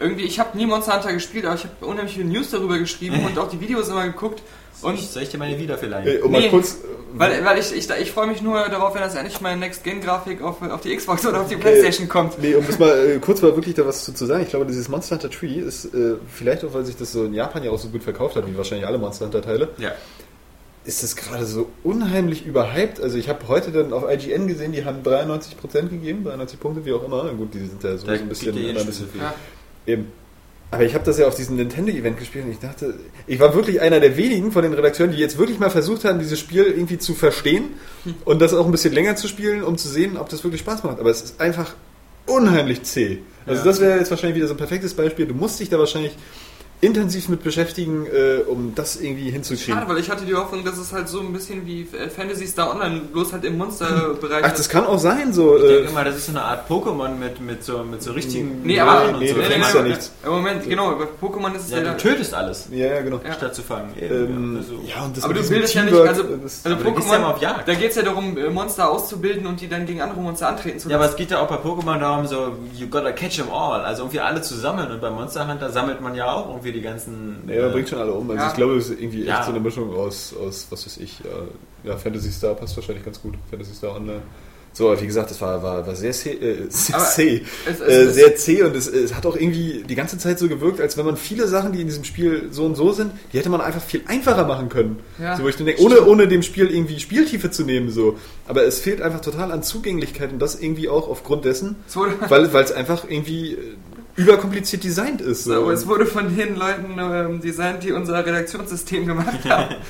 irgendwie, 0.00 0.24
ich 0.24 0.38
habe 0.40 0.56
nie 0.56 0.66
Monster 0.66 0.94
Hunter 0.94 1.12
gespielt, 1.12 1.44
aber 1.46 1.54
ich 1.54 1.64
habe 1.64 1.86
unheimlich 1.86 2.14
viele 2.14 2.26
News 2.28 2.50
darüber 2.50 2.78
geschrieben 2.78 3.24
und 3.26 3.38
auch 3.38 3.48
die 3.48 3.60
Videos 3.60 3.88
immer 3.88 4.04
geguckt. 4.04 4.42
Und 4.82 4.98
soll 5.00 5.22
ich 5.22 5.30
dir 5.30 5.38
meine 5.38 5.58
wieder 5.58 5.78
vielleicht? 5.78 6.06
Äh, 6.08 6.18
um 6.20 6.32
Nee. 6.32 6.40
mal 6.42 6.50
kurz. 6.50 6.78
weil, 7.14 7.42
weil 7.44 7.58
ich, 7.58 7.72
ich, 7.74 7.88
ich 7.88 8.10
freue 8.12 8.26
mich 8.26 8.42
nur 8.42 8.68
darauf, 8.68 8.92
wenn 8.94 9.00
das 9.02 9.14
endlich 9.14 9.40
mal 9.40 9.56
Next-Gen-Grafik 9.56 10.42
auf, 10.42 10.60
auf 10.60 10.80
die 10.82 10.94
Xbox 10.94 11.24
oder 11.24 11.40
auf 11.40 11.48
die 11.48 11.54
Okay. 11.54 11.62
Playstation 11.70 12.08
kommt. 12.08 12.38
Nee, 12.40 12.54
um 12.54 12.66
das 12.66 12.78
mal 12.78 12.90
äh, 13.16 13.18
kurz 13.18 13.40
mal 13.40 13.54
wirklich 13.54 13.76
da 13.76 13.86
was 13.86 14.04
zu, 14.04 14.12
zu 14.12 14.26
sagen. 14.26 14.42
Ich 14.42 14.50
glaube, 14.50 14.66
dieses 14.66 14.88
Monster 14.88 15.14
Hunter 15.16 15.30
Tree 15.30 15.54
ist 15.60 15.86
äh, 15.94 16.16
vielleicht 16.30 16.64
auch, 16.64 16.74
weil 16.74 16.84
sich 16.84 16.96
das 16.96 17.12
so 17.12 17.24
in 17.24 17.32
Japan 17.34 17.62
ja 17.62 17.70
auch 17.70 17.78
so 17.78 17.88
gut 17.88 18.02
verkauft 18.02 18.36
hat, 18.36 18.46
wie 18.46 18.56
wahrscheinlich 18.56 18.86
alle 18.86 18.98
Monster 18.98 19.26
Hunter 19.26 19.40
Teile. 19.42 19.68
Ja. 19.78 19.92
ist 20.84 21.02
das 21.02 21.16
gerade 21.16 21.46
so 21.46 21.70
unheimlich 21.84 22.44
überhyped. 22.44 23.00
Also 23.00 23.16
ich 23.16 23.28
habe 23.30 23.46
heute 23.48 23.70
dann 23.70 23.92
auf 23.92 24.04
IGN 24.10 24.48
gesehen, 24.48 24.72
die 24.72 24.84
haben 24.84 25.02
93% 25.02 25.88
gegeben, 25.88 26.24
93 26.24 26.60
Punkte, 26.60 26.84
wie 26.84 26.92
auch 26.92 27.04
immer. 27.04 27.24
Gut, 27.32 27.54
die 27.54 27.60
sind 27.60 27.82
ja 27.82 27.96
so, 27.96 28.06
Da 28.06 28.16
so 28.16 28.22
ein 28.22 28.28
bisschen, 28.28 28.58
eh 28.58 28.70
ein 28.70 28.74
bisschen 28.86 29.08
viel. 29.08 29.20
Ja. 29.22 29.32
Eben. 29.86 30.06
Aber 30.70 30.82
ich 30.84 30.94
habe 30.94 31.04
das 31.04 31.18
ja 31.18 31.28
auf 31.28 31.36
diesem 31.36 31.54
Nintendo-Event 31.56 32.18
gespielt 32.18 32.46
und 32.46 32.50
ich 32.50 32.58
dachte, 32.58 32.94
ich 33.28 33.38
war 33.38 33.54
wirklich 33.54 33.80
einer 33.80 34.00
der 34.00 34.16
wenigen 34.16 34.50
von 34.50 34.62
den 34.62 34.72
Redakteuren, 34.72 35.12
die 35.12 35.18
jetzt 35.18 35.38
wirklich 35.38 35.60
mal 35.60 35.70
versucht 35.70 36.04
haben, 36.04 36.18
dieses 36.18 36.40
Spiel 36.40 36.64
irgendwie 36.64 36.98
zu 36.98 37.14
verstehen 37.14 37.74
und 38.24 38.42
das 38.42 38.52
auch 38.54 38.66
ein 38.66 38.72
bisschen 38.72 38.92
länger 38.92 39.14
zu 39.14 39.28
spielen, 39.28 39.62
um 39.62 39.78
zu 39.78 39.88
sehen, 39.88 40.16
ob 40.16 40.28
das 40.30 40.42
wirklich 40.42 40.62
Spaß 40.62 40.82
macht. 40.82 40.98
Aber 40.98 41.10
es 41.10 41.22
ist 41.22 41.40
einfach 41.40 41.74
unheimlich 42.26 42.82
zäh. 42.82 43.18
Also 43.46 43.60
Ja. 43.60 43.64
das 43.66 43.80
wäre 43.80 43.98
jetzt 43.98 44.10
wahrscheinlich 44.10 44.36
wieder 44.36 44.48
so 44.48 44.54
ein 44.54 44.56
perfektes 44.58 44.94
Beispiel. 44.94 45.26
Du 45.26 45.34
musst 45.34 45.60
dich 45.60 45.68
da 45.68 45.78
wahrscheinlich 45.78 46.16
intensiv 46.84 47.28
mit 47.28 47.42
beschäftigen, 47.42 48.06
äh, 48.06 48.42
um 48.46 48.74
das 48.74 48.96
irgendwie 48.96 49.30
hinzukriegen. 49.30 49.74
Schade, 49.74 49.88
weil 49.88 49.98
ich 49.98 50.10
hatte 50.10 50.24
die 50.24 50.34
Hoffnung, 50.34 50.64
dass 50.64 50.78
es 50.78 50.92
halt 50.92 51.08
so 51.08 51.20
ein 51.20 51.32
bisschen 51.32 51.66
wie 51.66 51.82
äh, 51.96 52.08
Fantasy 52.08 52.46
Star 52.46 52.70
Online, 52.72 53.00
bloß 53.12 53.32
halt 53.32 53.44
im 53.44 53.58
Monsterbereich 53.58 54.44
Ach, 54.44 54.52
das 54.52 54.68
kann 54.68 54.84
auch 54.86 54.98
sein, 54.98 55.32
so. 55.32 55.56
Ich 55.56 55.64
Äh, 55.64 55.68
denke 55.78 55.92
mal, 55.92 56.04
das 56.04 56.16
ist 56.16 56.26
so 56.26 56.32
eine 56.32 56.42
Art 56.42 56.68
Pokémon 56.70 57.16
mit, 57.16 57.40
mit, 57.40 57.64
so, 57.64 57.78
mit 57.84 58.02
so 58.02 58.12
richtigen 58.12 58.62
Nee, 58.62 58.78
aber 58.80 58.94
Namen 58.94 59.14
und 59.14 59.20
nee, 59.20 59.28
so. 59.28 59.34
du 59.34 59.40
nee, 59.40 59.46
fängst 59.46 59.72
nee, 59.72 59.76
ja 59.78 59.82
nee, 59.82 59.88
nichts. 59.90 60.12
Im 60.24 60.30
Moment, 60.30 60.68
genau, 60.68 60.96
bei 60.96 61.26
Pokémon 61.26 61.54
ist 61.54 61.64
es 61.66 61.70
Ja, 61.70 61.78
ja, 61.82 61.92
du 61.92 61.96
tötest 61.96 62.34
alles, 62.34 62.68
ja, 62.70 62.86
ja, 62.86 63.00
genau. 63.02 63.20
Ja. 63.26 63.32
statt 63.32 63.54
zu 63.54 63.62
fangen. 63.62 63.90
Ähm, 64.00 64.56
Also- 64.58 64.74
ja, 64.86 65.04
und 65.04 65.16
das 65.16 65.24
Aber 65.24 65.34
du 65.34 65.48
bildest 65.48 65.74
ja 65.74 65.82
nicht, 65.84 65.94
also, 65.94 66.22
das- 66.22 66.64
also 66.64 66.76
aber 66.76 66.84
du 66.90 66.94
gehst 66.96 67.08
ja 67.10 67.26
auf 67.26 67.36
Pokémon, 67.38 67.42
Jagd. 67.42 67.68
da 67.68 67.74
geht 67.74 67.90
es 67.90 67.96
ja 67.96 68.02
darum, 68.02 68.36
äh, 68.36 68.50
Monster 68.50 68.90
auszubilden 68.90 69.46
und 69.46 69.60
die 69.60 69.68
dann 69.68 69.86
gegen 69.86 70.00
andere 70.00 70.20
Monster 70.20 70.48
antreten 70.48 70.78
zu 70.78 70.88
Ja, 70.88 70.96
aber 70.96 71.04
lassen. 71.06 71.14
es 71.14 71.18
geht 71.18 71.30
ja 71.30 71.40
auch 71.40 71.48
bei 71.48 71.56
Pokémon 71.56 71.98
darum, 71.98 72.26
so, 72.26 72.52
you 72.76 72.86
gotta 72.88 73.12
catch 73.12 73.36
them 73.36 73.50
all. 73.52 73.80
Also 73.82 74.02
irgendwie 74.02 74.20
alle 74.20 74.42
zu 74.42 74.54
sammeln. 74.54 74.90
Und 74.90 75.00
bei 75.00 75.10
Monster 75.10 75.48
Hunter 75.48 75.70
sammelt 75.70 76.00
man 76.00 76.14
ja 76.14 76.30
auch 76.32 76.48
irgendwie 76.48 76.72
die 76.74 76.82
ganzen. 76.82 77.36
Ja, 77.48 77.62
man 77.62 77.70
äh, 77.70 77.72
bringt 77.72 77.88
schon 77.88 77.98
alle 77.98 78.12
um. 78.12 78.28
Also 78.30 78.42
Ja. 78.42 78.48
ich 78.50 78.56
glaube, 78.56 78.76
es 78.76 78.90
ist 78.90 79.00
irgendwie 79.00 79.20
echt 79.20 79.28
Ja. 79.28 79.42
so 79.44 79.50
eine 79.50 79.60
Mischung 79.60 79.94
aus, 79.94 80.34
aus 80.36 80.66
was 80.70 80.84
weiß 80.84 80.98
ich, 80.98 81.20
ja, 81.20 81.90
ja, 81.90 81.96
Fantasy 81.96 82.30
Star 82.32 82.54
passt 82.54 82.76
wahrscheinlich 82.76 83.04
ganz 83.04 83.20
gut. 83.22 83.34
Fantasy 83.50 83.74
Star 83.74 83.96
Online. 83.96 84.20
So, 84.76 84.88
aber 84.90 85.00
wie 85.00 85.06
gesagt, 85.06 85.30
das 85.30 85.40
war, 85.40 85.62
war, 85.62 85.86
war 85.86 85.94
sehr 85.94 86.10
zäh, 86.10 86.30
äh, 86.32 86.64
sehr, 86.68 86.98
zäh, 86.98 87.42
es- 87.64 87.78
es- 87.78 87.80
äh, 87.80 88.02
es- 88.06 88.14
sehr 88.16 88.34
zäh 88.34 88.62
und 88.64 88.74
es, 88.74 88.88
es 88.88 89.14
hat 89.14 89.24
auch 89.24 89.36
irgendwie 89.36 89.84
die 89.88 89.94
ganze 89.94 90.18
Zeit 90.18 90.36
so 90.40 90.48
gewirkt, 90.48 90.80
als 90.80 90.96
wenn 90.96 91.06
man 91.06 91.16
viele 91.16 91.46
Sachen, 91.46 91.70
die 91.70 91.80
in 91.80 91.86
diesem 91.86 92.02
Spiel 92.02 92.48
so 92.50 92.64
und 92.66 92.74
so 92.74 92.90
sind, 92.90 93.12
die 93.32 93.38
hätte 93.38 93.50
man 93.50 93.60
einfach 93.60 93.80
viel 93.82 94.00
einfacher 94.08 94.44
machen 94.44 94.68
können. 94.68 94.98
Ja. 95.20 95.36
So, 95.36 95.44
wo 95.44 95.48
ich 95.48 95.54
dann 95.54 95.66
denke, 95.66 95.80
ohne, 95.80 96.02
ohne 96.04 96.26
dem 96.26 96.42
Spiel 96.42 96.68
irgendwie 96.74 96.98
Spieltiefe 96.98 97.52
zu 97.52 97.62
nehmen, 97.62 97.88
so. 97.90 98.18
Aber 98.48 98.64
es 98.64 98.80
fehlt 98.80 99.00
einfach 99.00 99.20
total 99.20 99.52
an 99.52 99.62
Zugänglichkeit 99.62 100.32
und 100.32 100.40
das 100.40 100.60
irgendwie 100.60 100.88
auch 100.88 101.08
aufgrund 101.08 101.44
dessen, 101.44 101.76
weil 102.28 102.44
es 102.46 102.72
einfach 102.72 103.04
irgendwie 103.08 103.52
äh, 103.52 103.58
überkompliziert 104.16 104.84
designt 104.84 105.20
ist. 105.20 105.44
So. 105.44 105.54
aber 105.54 105.72
es 105.72 105.86
wurde 105.86 106.06
von 106.06 106.36
den 106.36 106.56
Leuten 106.56 106.96
ähm, 106.98 107.40
designt, 107.40 107.82
die 107.82 107.92
unser 107.92 108.24
Redaktionssystem 108.24 109.06
gemacht 109.06 109.44
haben. 109.48 109.76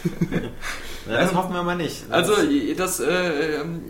Ja, 1.06 1.20
das 1.20 1.34
hoffen 1.34 1.52
wir 1.52 1.62
mal 1.62 1.76
nicht. 1.76 2.04
Das 2.08 2.30
Also, 2.30 2.34
das, 2.78 2.98
äh, 2.98 3.60
ähm, 3.60 3.82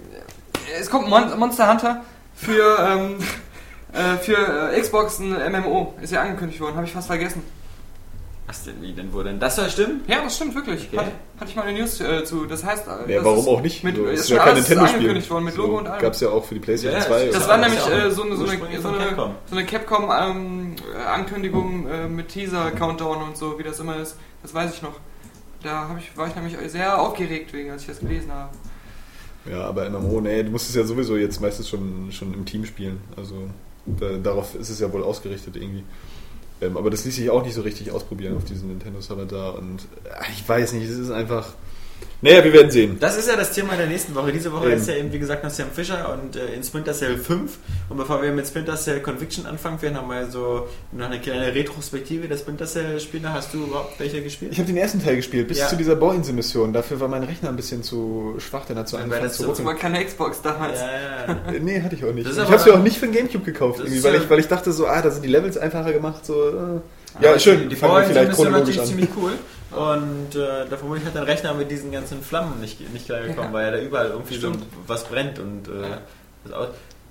es 0.81 0.91
kommt 0.91 1.09
Mon 1.09 1.39
Monster 1.39 1.71
Hunter 1.71 2.03
für, 2.35 2.77
ähm, 2.81 3.19
äh, 3.93 4.17
für 4.17 4.73
äh, 4.73 4.81
Xbox 4.81 5.21
ein 5.21 5.31
MMO. 5.53 5.95
Ist 6.03 6.13
ja 6.13 6.23
angekündigt 6.23 6.61
worden, 6.61 6.75
habe 6.75 6.87
ich 6.87 6.93
fast 6.93 7.07
vergessen. 7.07 7.43
Was 8.47 8.63
denn, 8.65 8.75
wie 8.83 8.93
denn, 8.93 9.11
wo 9.13 9.23
denn? 9.23 9.41
Das 9.41 9.57
soll 9.57 9.71
stimmen? 9.71 10.03
Ja, 10.07 10.23
das 10.23 10.37
stimmt 10.37 10.55
wirklich. 10.55 10.89
Okay. 10.89 10.99
Hatte, 10.99 11.13
hatte 11.41 11.51
ich 11.51 11.57
mal 11.57 11.63
eine 11.63 11.79
News 11.79 11.99
äh, 12.01 12.25
zu. 12.25 12.45
Das 12.45 12.63
heißt, 12.63 12.87
äh, 12.87 12.91
Ja, 13.11 13.17
das 13.17 13.25
warum 13.25 13.39
ist 13.39 13.49
auch 13.49 13.63
nicht? 13.63 13.83
Mit, 13.85 13.97
so, 13.97 14.05
ist 14.05 14.21
ist 14.21 14.29
ja 14.31 14.37
kein 14.39 14.55
Nintendo-Spiel. 14.57 14.97
angekündigt 14.99 15.31
worden 15.31 15.45
mit 15.45 15.57
Logo 15.57 15.79
und 15.79 15.87
allem. 15.89 16.03
Gab 16.03 16.13
es 16.13 16.21
ja 16.21 16.29
auch 16.29 16.45
für 16.45 16.55
die 16.55 16.61
PlayStation 16.61 17.01
Ja, 17.01 17.07
2. 17.07 17.25
das 17.27 17.35
Das 17.35 17.49
war 17.49 17.57
nämlich 17.57 17.81
äh, 17.89 18.11
so 18.11 18.23
eine, 18.23 18.37
so 18.37 18.45
eine, 18.45 18.59
so 18.81 18.89
eine, 18.89 18.99
Capcom. 18.99 19.35
so 19.51 19.57
eine 19.57 19.65
Capcom-Ankündigung 19.67 21.87
äh, 21.89 22.09
mit 22.09 22.29
Teaser-Countdown 22.29 23.23
und 23.23 23.37
so, 23.37 23.59
wie 23.59 23.63
das 23.63 23.81
immer 23.81 23.97
ist. 23.97 24.17
Das 24.43 24.55
weiß 24.55 24.75
ich 24.75 24.83
noch. 24.83 24.93
Da 25.63 25.89
hab 25.89 25.99
ich, 25.99 26.15
war 26.17 26.29
ich 26.29 26.35
nämlich 26.35 26.57
sehr 26.71 27.01
aufgeregt 27.01 27.53
wegen, 27.55 27.71
als 27.71 27.83
ich 27.83 27.89
das 27.89 28.01
gelesen 28.01 28.31
habe. 28.33 28.51
Ja, 29.51 29.63
aber 29.63 29.89
MMO, 29.91 30.21
nee, 30.21 30.43
du 30.43 30.51
musst 30.51 30.69
es 30.69 30.75
ja 30.75 30.85
sowieso 30.85 31.17
jetzt 31.17 31.41
meistens 31.41 31.69
schon, 31.69 32.11
schon 32.13 32.33
im 32.35 32.45
Team 32.45 32.65
spielen. 32.65 33.01
Also 33.17 33.35
da, 33.87 34.13
darauf 34.23 34.55
ist 34.55 34.71
es 34.71 34.81
ja 34.81 34.91
wohl 34.93 35.03
ausgerichtet 35.03 35.57
irgendwie. 35.57 35.85
Ähm, 36.61 36.77
aber 36.77 36.91
das 36.91 37.05
ließ 37.05 37.17
sich 37.17 37.31
auch 37.31 37.45
nicht 37.45 37.55
so 37.55 37.63
richtig 37.63 37.91
ausprobieren 37.91 38.37
auf 38.37 38.45
diesem 38.45 38.69
Nintendo 38.69 39.01
Server 39.01 39.27
da 39.27 39.51
und 39.51 39.83
äh, 40.05 40.31
ich 40.33 40.49
weiß 40.49 40.73
nicht, 40.75 40.85
es 40.85 40.99
ist 40.99 41.11
einfach. 41.11 41.55
Naja, 42.23 42.43
wir 42.43 42.53
werden 42.55 42.71
sehen. 42.71 42.97
Das 43.01 43.19
ist 43.19 43.29
ja 43.29 43.37
das 43.37 43.53
Thema 43.53 43.77
der 43.77 43.87
nächsten 43.87 44.15
Woche. 44.15 44.33
Diese 44.33 44.51
Woche 44.51 44.71
Ähm. 44.71 44.79
ist 44.79 44.89
ja 44.89 44.95
eben, 44.95 45.13
wie 45.13 45.19
gesagt, 45.19 45.45
noch 45.45 45.51
Sam 45.51 45.67
Fischer 45.75 46.11
und 46.15 46.37
äh, 46.37 46.55
in 46.55 46.63
Splinter 46.63 46.95
Cell 46.95 47.19
5. 47.19 47.59
Und 47.91 47.97
bevor 47.99 48.23
wir 48.23 48.33
mit 48.33 48.47
Splinter 48.47 48.77
Cell 48.77 49.01
Conviction 49.01 49.45
anfangen 49.45 49.83
werden, 49.83 49.99
haben 49.99 50.09
wir 50.09 50.27
so 50.31 50.67
noch 50.93 51.05
eine 51.07 51.21
kleine 51.21 51.55
Retrospektive 51.55 52.27
der 52.27 52.39
Splinter 52.39 52.65
Cell 52.67 52.99
Spiele. 53.01 53.31
Hast 53.31 53.53
du 53.53 53.65
überhaupt 53.65 54.01
welche 54.01 54.23
gespielt? 54.23 54.53
Ich 54.53 54.59
habe 54.59 54.67
den 54.67 54.79
ersten 54.79 55.05
Teil 55.05 55.17
gespielt, 55.17 55.49
bis 55.49 55.59
Ja. 55.59 55.69
zu 55.69 55.77
dieser 55.77 55.97
Bohrinsel-Mission. 55.97 56.73
Dafür 56.73 56.99
war 57.01 57.09
mein 57.09 57.25
Rechner 57.25 57.51
ein 57.51 57.57
bisschen 57.57 57.83
zu 57.83 58.37
schwach, 58.39 58.65
der 58.65 58.77
hat 58.77 58.89
so 58.89 58.97
Ja, 58.97 59.03
angefangen 59.03 59.31
zu 59.31 59.47
ruckeln. 59.47 59.67
war 59.67 59.75
keine 59.75 60.03
Xbox 60.03 60.41
damals. 60.41 60.81
ja, 60.81 60.87
ja. 60.87 61.53
Äh, 61.53 61.59
Nee, 61.61 61.83
hatte 61.83 61.95
ich 61.95 62.05
auch 62.05 62.13
nicht. 62.13 62.27
Ich 62.31 62.39
habe 62.39 62.55
es 62.55 62.65
mir 62.65 62.73
auch 62.75 62.83
nicht 62.83 62.97
für 62.97 63.07
den 63.07 63.15
Gamecube 63.15 63.45
gekauft, 63.45 63.81
weil, 63.81 63.93
ja- 64.15 64.15
ich, 64.21 64.31
weil 64.31 64.39
ich 64.39 64.49
dachte 64.49 64.73
so, 64.73 64.87
ah, 64.87 65.03
da 65.03 65.11
sind 65.11 65.23
die 65.25 65.29
Levels 65.29 65.59
einfacher 65.59 65.93
gemacht. 65.93 66.25
So, 66.25 66.49
äh. 66.49 66.53
Ja, 67.21 67.31
Aber 67.31 67.39
schön, 67.39 67.61
Die, 67.61 67.69
die 67.69 67.77
fangen 67.77 67.95
wir 67.95 68.05
vielleicht 68.05 68.31
ist 68.31 68.35
chronologisch 68.37 68.61
natürlich 68.77 68.81
an. 68.81 68.87
ziemlich 68.87 69.09
cool. 69.17 69.33
Und 69.77 70.35
äh, 70.37 70.67
da 70.69 70.77
vermutlich 70.77 71.05
hat 71.07 71.15
dein 71.17 71.25
Rechner 71.25 71.55
mit 71.55 71.71
diesen 71.71 71.91
ganzen 71.93 72.23
Flammen 72.23 72.61
nicht, 72.61 72.81
nicht 72.93 73.07
klar 73.07 73.21
gekommen, 73.23 73.49
Ja. 73.49 73.53
weil 73.53 73.65
ja 73.67 73.71
da 73.73 73.79
überall 73.79 74.07
irgendwie 74.09 74.35
so 74.37 74.49
Stimmt. 74.51 74.65
was 74.87 75.05
brennt 75.05 75.39
und 75.39 75.69
äh, 75.69 76.51
Ja. 76.51 76.69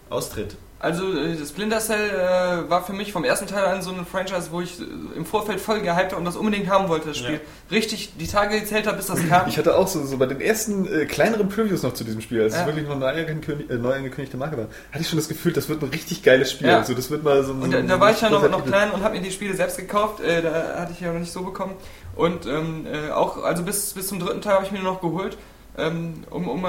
austritt. 0.09 0.55
Also 0.79 1.13
äh, 1.13 1.37
Splinter 1.45 1.79
Cell 1.79 2.09
äh, 2.09 2.69
war 2.69 2.83
für 2.83 2.91
mich 2.91 3.13
vom 3.13 3.23
ersten 3.23 3.47
Teil 3.47 3.63
an 3.63 3.81
so 3.81 3.91
ein 3.91 4.05
Franchise, 4.05 4.49
wo 4.51 4.59
ich 4.59 4.81
äh, 4.81 4.83
im 5.15 5.25
Vorfeld 5.25 5.61
voll 5.61 5.79
gehypt 5.79 6.11
war 6.11 6.19
und 6.19 6.25
das 6.25 6.35
unbedingt 6.35 6.67
haben 6.69 6.89
wollte, 6.89 7.07
das 7.07 7.17
Spiel. 7.19 7.39
Richtig 7.71 8.17
die 8.19 8.27
Tage 8.27 8.59
gezählt 8.59 8.85
habe, 8.85 8.97
bis 8.97 9.07
das 9.07 9.25
kam. 9.29 9.47
Ich 9.47 9.57
hatte 9.57 9.77
auch 9.77 9.87
so, 9.87 10.05
so 10.05 10.17
bei 10.17 10.25
den 10.25 10.41
ersten 10.41 10.85
äh, 10.85 11.05
kleineren 11.05 11.47
Previews 11.47 11.83
noch 11.83 11.93
zu 11.93 12.03
diesem 12.03 12.19
Spiel, 12.19 12.41
als 12.41 12.53
Ja. 12.53 12.61
es 12.61 12.65
wirklich 12.67 12.83
noch 12.85 12.91
eine 12.97 12.99
neu 12.99 13.07
angekündigte, 13.11 13.73
äh, 13.73 13.77
neu 13.77 13.93
angekündigte 13.93 14.35
Marke 14.35 14.57
war, 14.57 14.65
hatte 14.91 14.99
ich 15.01 15.07
schon 15.07 15.17
das 15.17 15.29
Gefühl, 15.29 15.53
das 15.53 15.69
wird 15.69 15.81
ein 15.81 15.89
richtig 15.89 16.21
geiles 16.21 16.51
Spiel. 16.51 16.67
Ja. 16.67 16.79
Also 16.79 16.93
das 16.93 17.09
wird 17.09 17.23
mal 17.23 17.41
so 17.45 17.53
ein 17.53 17.61
Und 17.61 17.71
so 17.71 17.77
da, 17.77 17.81
da 17.81 17.99
war 18.01 18.11
ich 18.11 18.19
ja 18.19 18.29
noch, 18.29 18.47
noch 18.51 18.65
klein 18.65 18.91
und 18.91 19.03
habe 19.05 19.15
mir 19.15 19.21
die 19.23 19.31
Spiele 19.31 19.53
selbst 19.55 19.77
gekauft. 19.77 20.19
Äh, 20.19 20.41
da 20.41 20.79
hatte 20.79 20.91
ich 20.91 20.99
ja 20.99 21.13
noch 21.13 21.19
nicht 21.21 21.31
so 21.31 21.43
bekommen. 21.43 21.75
Und 22.15 22.45
ähm, 22.45 22.85
äh, 22.85 23.11
auch, 23.11 23.43
also 23.43 23.63
bis, 23.63 23.93
bis 23.93 24.07
zum 24.07 24.19
dritten 24.19 24.41
Teil 24.41 24.55
habe 24.55 24.65
ich 24.65 24.71
mir 24.71 24.79
nur 24.79 24.93
noch 24.93 25.01
geholt. 25.01 25.37
Ähm, 25.75 26.23
um, 26.29 26.47
um, 26.47 26.63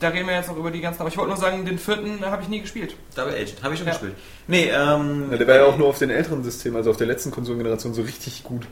da 0.00 0.08
reden 0.08 0.26
wir 0.26 0.34
jetzt 0.34 0.48
noch 0.48 0.56
über 0.56 0.72
die 0.72 0.80
ganzen. 0.80 1.00
Aber 1.00 1.08
ich 1.08 1.16
wollte 1.16 1.30
nur 1.30 1.38
sagen, 1.38 1.64
den 1.64 1.78
vierten 1.78 2.24
habe 2.24 2.42
ich 2.42 2.48
nie 2.48 2.60
gespielt. 2.60 2.96
Double 3.14 3.32
Agent, 3.32 3.62
habe 3.62 3.74
ich 3.74 3.78
schon 3.78 3.86
Ja. 3.86 3.92
gespielt. 3.92 4.14
Nee, 4.48 4.64
ähm. 4.74 5.28
Ja, 5.30 5.36
der 5.36 5.46
war 5.46 5.54
ja 5.54 5.64
auch 5.66 5.76
nur 5.76 5.86
auf 5.88 5.98
den 5.98 6.10
älteren 6.10 6.42
Systemen, 6.42 6.76
also 6.76 6.90
auf 6.90 6.96
der 6.96 7.06
letzten 7.06 7.30
Konsolengeneration 7.30 7.94
so 7.94 8.02
richtig 8.02 8.42
gut. 8.42 8.66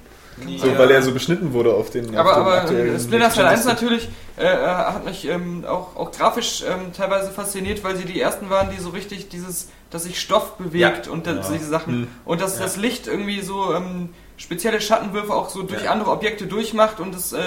So, 0.59 0.67
Ja. 0.67 0.77
weil 0.77 0.91
er 0.91 1.01
so 1.03 1.13
beschnitten 1.13 1.53
wurde 1.53 1.73
auf 1.73 1.91
den 1.91 2.17
Aber, 2.17 2.31
auf 2.63 2.69
den 2.69 2.77
aber 2.81 2.95
äh, 2.97 2.99
Splinter 2.99 3.31
Cell 3.31 3.47
1 3.47 3.63
System. 3.63 3.73
natürlich 3.75 4.09
äh, 4.37 4.43
äh, 4.45 4.67
hat 4.67 5.05
mich 5.05 5.29
ähm, 5.29 5.65
auch, 5.65 5.95
auch 5.95 6.11
grafisch 6.11 6.65
ähm, 6.69 6.93
teilweise 6.93 7.31
fasziniert, 7.31 7.85
weil 7.85 7.95
sie 7.97 8.05
die 8.05 8.21
ersten 8.21 8.51
waren, 8.51 8.71
die 8.77 8.83
so 8.83 8.89
richtig 8.89 9.29
dieses, 9.29 9.69
dass 9.91 10.03
sich 10.03 10.21
Stoff 10.21 10.57
bewegt 10.57 11.07
Ja. 11.07 11.13
und 11.13 11.29
das, 11.29 11.47
Ja. 11.47 11.53
diese 11.55 11.69
Sachen 11.69 12.01
Mhm. 12.01 12.09
und 12.25 12.41
dass 12.41 12.57
Ja. 12.59 12.65
das 12.65 12.77
Licht 12.77 13.07
irgendwie 13.07 13.43
so 13.43 13.73
ähm, 13.73 14.09
spezielle 14.45 14.81
Schattenwürfe 14.81 15.33
auch 15.33 15.49
so 15.49 15.63
durch 15.63 15.85
Ja. 15.85 15.91
andere 15.93 16.11
Objekte 16.11 16.47
durchmacht 16.47 17.01
und 17.01 17.15
das, 17.15 17.33
äh, 17.33 17.39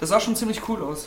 das 0.00 0.08
sah 0.08 0.18
schon 0.18 0.34
ziemlich 0.34 0.66
cool 0.68 0.82
aus. 0.82 1.06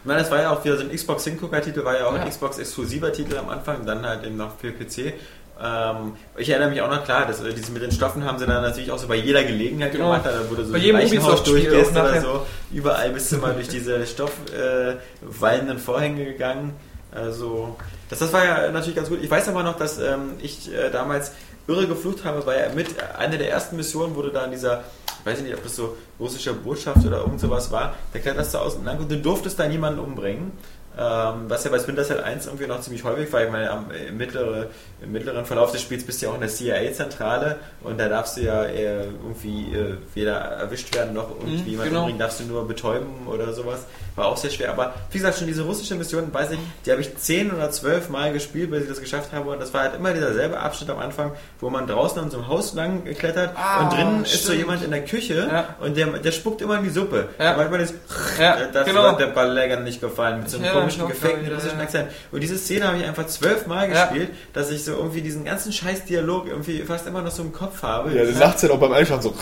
Ich 0.00 0.06
meine, 0.06 0.20
das 0.20 0.30
war 0.30 0.40
ja 0.40 0.50
auch 0.52 0.64
wieder 0.64 0.76
so 0.76 0.84
ein 0.84 0.94
Xbox 0.94 1.24
Hingucker-Titel, 1.24 1.82
war 1.84 1.98
ja 1.98 2.06
auch 2.06 2.14
Ja. 2.14 2.20
ein 2.22 2.28
Xbox-exklusiver 2.30 3.12
Titel 3.12 3.36
am 3.38 3.48
Anfang, 3.48 3.84
dann 3.86 4.06
halt 4.06 4.24
eben 4.24 4.36
noch 4.36 4.52
für 4.60 4.70
PC. 4.70 5.14
Ähm, 5.58 6.12
ich 6.36 6.50
erinnere 6.50 6.68
mich 6.70 6.82
auch 6.82 6.90
noch 6.90 7.02
klar, 7.04 7.26
dass 7.26 7.40
äh, 7.42 7.52
diese 7.54 7.72
mit 7.72 7.80
den 7.82 7.90
Stoffen 7.90 8.24
haben 8.24 8.38
sie 8.38 8.46
dann 8.46 8.62
natürlich 8.62 8.92
auch 8.92 8.98
so 8.98 9.08
bei 9.08 9.14
jeder 9.16 9.42
Gelegenheit 9.42 9.92
Genau. 9.92 10.10
gemacht. 10.10 10.26
Da 10.26 10.50
wurde 10.50 10.66
so 10.66 10.72
Bei 10.72 10.78
ein 10.78 10.84
jedem 10.84 11.00
Ubisoft-Spiel 11.00 11.54
durchgehst 11.70 11.90
auch 11.92 11.94
oder 12.02 12.02
nachher. 12.08 12.20
so. 12.20 12.46
Überall 12.72 13.10
bist 13.10 13.32
du 13.32 13.38
mal 13.38 13.54
durch 13.54 13.68
diese 13.68 14.06
stoffwallenden 14.06 15.76
äh, 15.76 15.80
Vorhänge 15.80 16.24
gegangen. 16.26 16.74
Also, 17.10 17.76
das, 18.10 18.18
das 18.18 18.32
war 18.34 18.44
ja 18.44 18.70
natürlich 18.70 18.96
ganz 18.96 19.08
gut. 19.08 19.20
Ich 19.22 19.30
weiß 19.30 19.48
aber 19.48 19.62
noch, 19.62 19.76
dass 19.78 19.98
ähm, 19.98 20.34
ich 20.40 20.70
äh, 20.72 20.90
damals 20.90 21.32
irre 21.68 21.86
geflucht 21.86 22.24
habe, 22.24 22.44
weil 22.46 22.72
mit 22.74 22.88
einer 23.18 23.36
der 23.38 23.50
ersten 23.50 23.76
Missionen 23.76 24.14
wurde 24.14 24.30
da 24.30 24.44
in 24.44 24.52
dieser, 24.52 24.84
ich 25.20 25.26
weiß 25.26 25.40
nicht, 25.40 25.54
ob 25.54 25.62
das 25.62 25.76
so 25.76 25.96
russische 26.20 26.52
Botschaft 26.54 27.04
oder 27.04 27.18
irgend 27.18 27.40
sowas 27.40 27.70
war, 27.70 27.94
da 28.12 28.18
kletterst 28.18 28.54
du 28.54 28.58
lang 28.84 28.98
und 28.98 29.10
du 29.10 29.16
durftest 29.18 29.58
da 29.58 29.66
niemanden 29.66 30.00
umbringen. 30.00 30.52
Ähm, 30.98 31.44
was 31.48 31.62
ja 31.62 31.70
bei 31.70 31.78
Splinter 31.78 32.04
Cell 32.04 32.20
1 32.22 32.46
irgendwie 32.46 32.66
noch 32.66 32.80
ziemlich 32.80 33.04
häufig 33.04 33.30
war. 33.30 33.44
Ich 33.44 33.50
meine, 33.52 33.70
am, 33.70 33.90
im, 33.90 34.16
mittlere, 34.16 34.68
im 35.02 35.12
mittleren 35.12 35.44
Verlauf 35.44 35.70
des 35.70 35.82
Spiels 35.82 36.04
bist 36.06 36.22
du 36.22 36.26
ja 36.26 36.30
auch 36.32 36.36
in 36.36 36.40
der 36.40 36.48
CIA-Zentrale 36.48 37.56
und 37.82 37.98
da 38.00 38.08
darfst 38.08 38.38
du 38.38 38.40
ja 38.40 38.64
eher 38.64 39.04
irgendwie 39.04 39.74
äh, 39.74 39.96
weder 40.14 40.36
erwischt 40.36 40.94
werden 40.94 41.12
noch 41.12 41.28
irgendwie 41.38 41.58
Mhm, 41.64 41.66
jemanden 41.68 41.88
genau. 41.90 42.00
umbringen, 42.00 42.18
darfst 42.18 42.40
du 42.40 42.44
nur 42.44 42.66
betäuben 42.66 43.26
oder 43.26 43.52
sowas. 43.52 43.80
War 44.16 44.26
auch 44.26 44.36
sehr 44.36 44.50
schwer. 44.50 44.70
Aber 44.70 44.94
wie 45.10 45.18
gesagt, 45.18 45.38
schon 45.38 45.46
diese 45.46 45.62
russische 45.62 45.94
Mission, 45.94 46.32
weiß 46.32 46.50
ich, 46.52 46.58
die 46.84 46.90
habe 46.90 47.00
ich 47.02 47.16
zehn 47.18 47.50
oder 47.52 47.70
zwölf 47.70 48.08
Mal 48.08 48.32
gespielt, 48.32 48.70
bis 48.70 48.82
ich 48.82 48.88
das 48.88 49.00
geschafft 49.00 49.32
habe. 49.32 49.50
Und 49.50 49.60
das 49.60 49.72
war 49.74 49.82
halt 49.82 49.94
immer 49.94 50.12
dieser 50.12 50.32
selbe 50.34 50.58
Abschnitt 50.58 50.88
am 50.90 50.98
Anfang, 50.98 51.32
wo 51.60 51.68
man 51.70 51.86
draußen 51.86 52.20
an 52.22 52.30
so 52.30 52.38
einem 52.38 52.48
Haus 52.48 52.74
lang 52.74 53.04
klettert 53.14 53.50
Ah, 53.56 53.84
und 53.84 53.92
drinnen 53.92 54.24
ist 54.24 54.32
so 54.32 54.38
stimmt. 54.52 54.58
jemand 54.58 54.82
in 54.84 54.90
der 54.90 55.04
Küche 55.04 55.48
Ja. 55.52 55.76
und 55.80 55.96
der, 55.96 56.06
der 56.06 56.32
spuckt 56.32 56.62
immer 56.62 56.78
in 56.78 56.84
die 56.84 56.90
Suppe. 56.90 57.28
Ja. 57.38 57.52
Und 57.52 57.58
manchmal 57.58 57.80
ist 57.80 57.94
Ja, 58.40 58.56
das 58.72 58.86
genau. 58.86 59.02
hat 59.02 59.20
der 59.20 59.26
Ballerger 59.28 59.80
nicht 59.80 60.00
gefallen 60.00 60.40
mit 60.40 60.50
so 60.50 60.56
einem 60.56 60.66
Ja, 60.66 60.72
komischen 60.72 61.06
gefakten 61.06 61.42
ja, 61.44 61.48
ja, 61.50 61.54
russischen 61.54 61.78
ja. 61.78 61.84
Akzent. 61.84 62.10
Und 62.32 62.40
diese 62.42 62.56
Szene 62.56 62.86
habe 62.88 62.96
ich 62.98 63.04
einfach 63.04 63.26
zwölfmal 63.26 63.90
Ja. 63.90 64.06
gespielt, 64.06 64.30
dass 64.54 64.70
ich 64.70 64.82
so 64.84 64.92
irgendwie 64.92 65.20
diesen 65.20 65.44
ganzen 65.44 65.72
scheiß 65.72 66.04
Dialog 66.06 66.46
irgendwie 66.48 66.80
fast 66.82 67.06
immer 67.06 67.20
noch 67.22 67.30
so 67.30 67.42
im 67.42 67.52
Kopf 67.52 67.82
habe. 67.82 68.12
Ja, 68.14 68.24
der 68.24 68.34
nachts 68.34 68.62
dann 68.62 68.70
auch 68.70 68.78
beim 68.78 68.92
Einschlafen 68.92 69.22
so. 69.22 69.34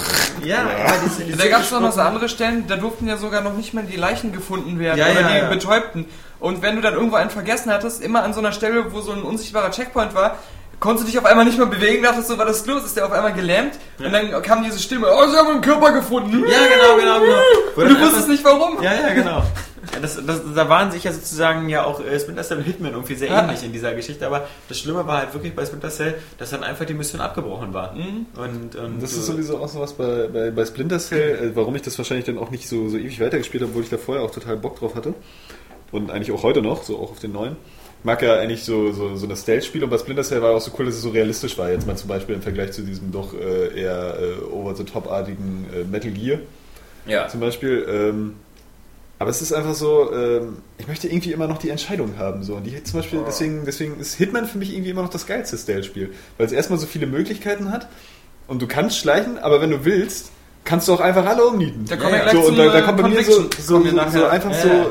ja, 0.44 0.62
immer 0.62 0.94
diese, 1.04 1.24
diese 1.24 1.38
Da 1.38 1.46
gab 1.48 1.62
es 1.62 1.70
noch 1.70 1.92
so 1.92 2.00
andere 2.00 2.28
Stellen, 2.28 2.66
da 2.66 2.76
durften 2.76 3.06
ja 3.06 3.16
sogar 3.16 3.40
noch 3.40 3.54
nicht 3.54 3.72
mehr 3.72 3.84
die 3.84 3.96
Leichen 3.96 4.32
gefunden 4.32 4.63
werden 4.78 4.98
Ja, 4.98 5.06
oder 5.06 5.20
ja, 5.20 5.28
die 5.28 5.36
ja. 5.38 5.48
Betäubten. 5.48 6.06
Und 6.40 6.62
wenn 6.62 6.76
du 6.76 6.82
dann 6.82 6.94
irgendwo 6.94 7.16
einen 7.16 7.30
vergessen 7.30 7.72
hattest, 7.72 8.02
immer 8.02 8.22
an 8.22 8.34
so 8.34 8.40
einer 8.40 8.52
Stelle, 8.52 8.92
wo 8.92 9.00
so 9.00 9.12
ein 9.12 9.22
unsichtbarer 9.22 9.70
Checkpoint 9.70 10.14
war, 10.14 10.36
konntest 10.80 11.06
du 11.06 11.10
dich 11.10 11.18
auf 11.18 11.24
einmal 11.24 11.44
nicht 11.44 11.56
mehr 11.56 11.66
bewegen, 11.66 12.02
dachtest 12.02 12.28
du, 12.28 12.36
was 12.36 12.58
ist 12.58 12.66
los? 12.66 12.84
Ist 12.84 12.96
der 12.96 13.06
auf 13.06 13.12
einmal 13.12 13.32
gelähmt? 13.32 13.78
Und 13.98 14.12
dann 14.12 14.42
kam 14.42 14.62
diese 14.62 14.78
Stimme, 14.78 15.06
oh, 15.10 15.26
sie 15.26 15.36
haben 15.36 15.48
einen 15.48 15.60
Körper 15.60 15.92
gefunden. 15.92 16.44
Ja, 16.46 16.58
genau, 16.58 16.96
genau, 17.00 17.20
genau. 17.20 17.38
Und 17.76 17.88
du 17.88 18.00
wusstest 18.00 18.28
nicht 18.28 18.44
warum. 18.44 18.82
Ja, 18.82 18.92
ja, 18.92 19.14
genau. 19.14 19.42
Ja, 19.92 20.00
Das, 20.00 20.24
das, 20.24 20.40
da 20.54 20.68
waren 20.68 20.90
sich 20.90 21.04
ja 21.04 21.12
sozusagen 21.12 21.68
ja 21.68 21.84
auch 21.84 22.04
äh, 22.04 22.18
Splinter 22.18 22.42
Cell 22.42 22.58
und 22.58 22.64
Hitman 22.64 22.92
irgendwie 22.92 23.14
sehr 23.14 23.28
Ja. 23.28 23.42
ähnlich 23.44 23.64
in 23.64 23.72
dieser 23.72 23.94
Geschichte, 23.94 24.26
aber 24.26 24.46
das 24.68 24.78
Schlimme 24.78 25.06
war 25.06 25.18
halt 25.18 25.34
wirklich 25.34 25.54
bei 25.54 25.64
Splinter 25.66 25.90
Cell, 25.90 26.14
dass 26.38 26.50
dann 26.50 26.62
einfach 26.62 26.84
die 26.84 26.94
Mission 26.94 27.20
abgebrochen 27.20 27.72
war. 27.74 27.94
Mhm. 27.94 28.26
Und, 28.36 28.76
und 28.76 29.02
Das 29.02 29.12
äh, 29.14 29.18
ist 29.18 29.26
sowieso 29.26 29.58
auch 29.58 29.68
so 29.68 29.80
was 29.80 29.92
bei, 29.92 30.28
bei, 30.32 30.50
bei 30.50 30.64
Splinter 30.64 30.98
Cell, 30.98 31.50
äh, 31.52 31.56
warum 31.56 31.74
ich 31.76 31.82
das 31.82 31.96
wahrscheinlich 31.98 32.26
dann 32.26 32.38
auch 32.38 32.50
nicht 32.50 32.68
so, 32.68 32.88
so 32.88 32.96
ewig 32.96 33.20
weitergespielt 33.20 33.62
habe, 33.62 33.70
obwohl 33.70 33.82
ich 33.82 33.90
da 33.90 33.98
vorher 33.98 34.24
auch 34.24 34.30
total 34.30 34.56
Bock 34.56 34.78
drauf 34.78 34.94
hatte. 34.94 35.14
Und 35.92 36.10
eigentlich 36.10 36.32
auch 36.32 36.42
heute 36.42 36.60
noch, 36.62 36.82
so 36.82 36.98
auch 36.98 37.12
auf 37.12 37.20
den 37.20 37.32
neuen. 37.32 37.56
Ich 38.00 38.04
mag 38.04 38.20
ja 38.20 38.34
eigentlich 38.38 38.64
so, 38.64 38.92
so, 38.92 39.16
so 39.16 39.26
eine 39.26 39.36
Stealth-Spiel 39.36 39.82
und 39.84 39.90
bei 39.90 39.96
Splinter 39.96 40.22
Cell 40.24 40.42
war 40.42 40.50
auch 40.54 40.60
so 40.60 40.72
cool, 40.78 40.86
dass 40.86 40.96
es 40.96 41.02
so 41.02 41.10
realistisch 41.10 41.56
war. 41.56 41.70
Jetzt 41.70 41.86
mal 41.86 41.96
zum 41.96 42.08
Beispiel 42.08 42.34
im 42.34 42.42
Vergleich 42.42 42.72
zu 42.72 42.82
diesem 42.82 43.12
doch 43.12 43.32
äh, 43.32 43.80
eher 43.80 44.16
äh, 44.20 44.52
over-the-top-artigen 44.52 45.66
äh, 45.72 45.84
Metal 45.84 46.10
Gear 46.10 46.40
ja. 47.06 47.28
zum 47.28 47.40
Beispiel. 47.40 47.86
Ähm, 47.88 48.34
aber 49.24 49.30
es 49.30 49.40
ist 49.40 49.54
einfach 49.54 49.74
so, 49.74 50.12
ähm, 50.12 50.58
ich 50.76 50.86
möchte 50.86 51.08
irgendwie 51.08 51.32
immer 51.32 51.46
noch 51.46 51.56
die 51.56 51.70
Entscheidung 51.70 52.18
haben. 52.18 52.42
So. 52.42 52.56
Und 52.56 52.64
die 52.64 52.84
zum 52.84 53.00
Beispiel, 53.00 53.20
deswegen, 53.26 53.64
deswegen 53.64 53.98
ist 53.98 54.16
Hitman 54.16 54.46
für 54.46 54.58
mich 54.58 54.70
irgendwie 54.70 54.90
immer 54.90 55.00
noch 55.00 55.08
das 55.08 55.26
geilste 55.26 55.56
Stealth-Spiel. 55.56 56.12
Weil 56.36 56.46
es 56.46 56.52
erstmal 56.52 56.78
so 56.78 56.86
viele 56.86 57.06
Möglichkeiten 57.06 57.72
hat 57.72 57.88
und 58.48 58.60
du 58.60 58.66
kannst 58.66 58.98
schleichen, 58.98 59.38
aber 59.38 59.62
wenn 59.62 59.70
du 59.70 59.86
willst, 59.86 60.30
kannst 60.64 60.88
du 60.88 60.92
auch 60.92 61.00
einfach 61.00 61.24
alle 61.24 61.46
umnieten. 61.46 61.86
Da 61.88 61.96
kommen 61.96 62.12
Ja, 62.12 62.26
ja. 62.26 62.32
so, 62.32 62.48
und 62.48 62.58
da, 62.58 62.66
da 62.66 62.78
äh, 62.80 62.82
kommt 62.82 63.00
bei 63.00 63.08
mir 63.08 63.24
so, 63.24 63.32
so, 63.58 63.82
so, 63.82 64.10
so 64.10 64.26
einfach 64.26 64.50
Ja, 64.50 64.60
so. 64.60 64.68
ja. 64.68 64.84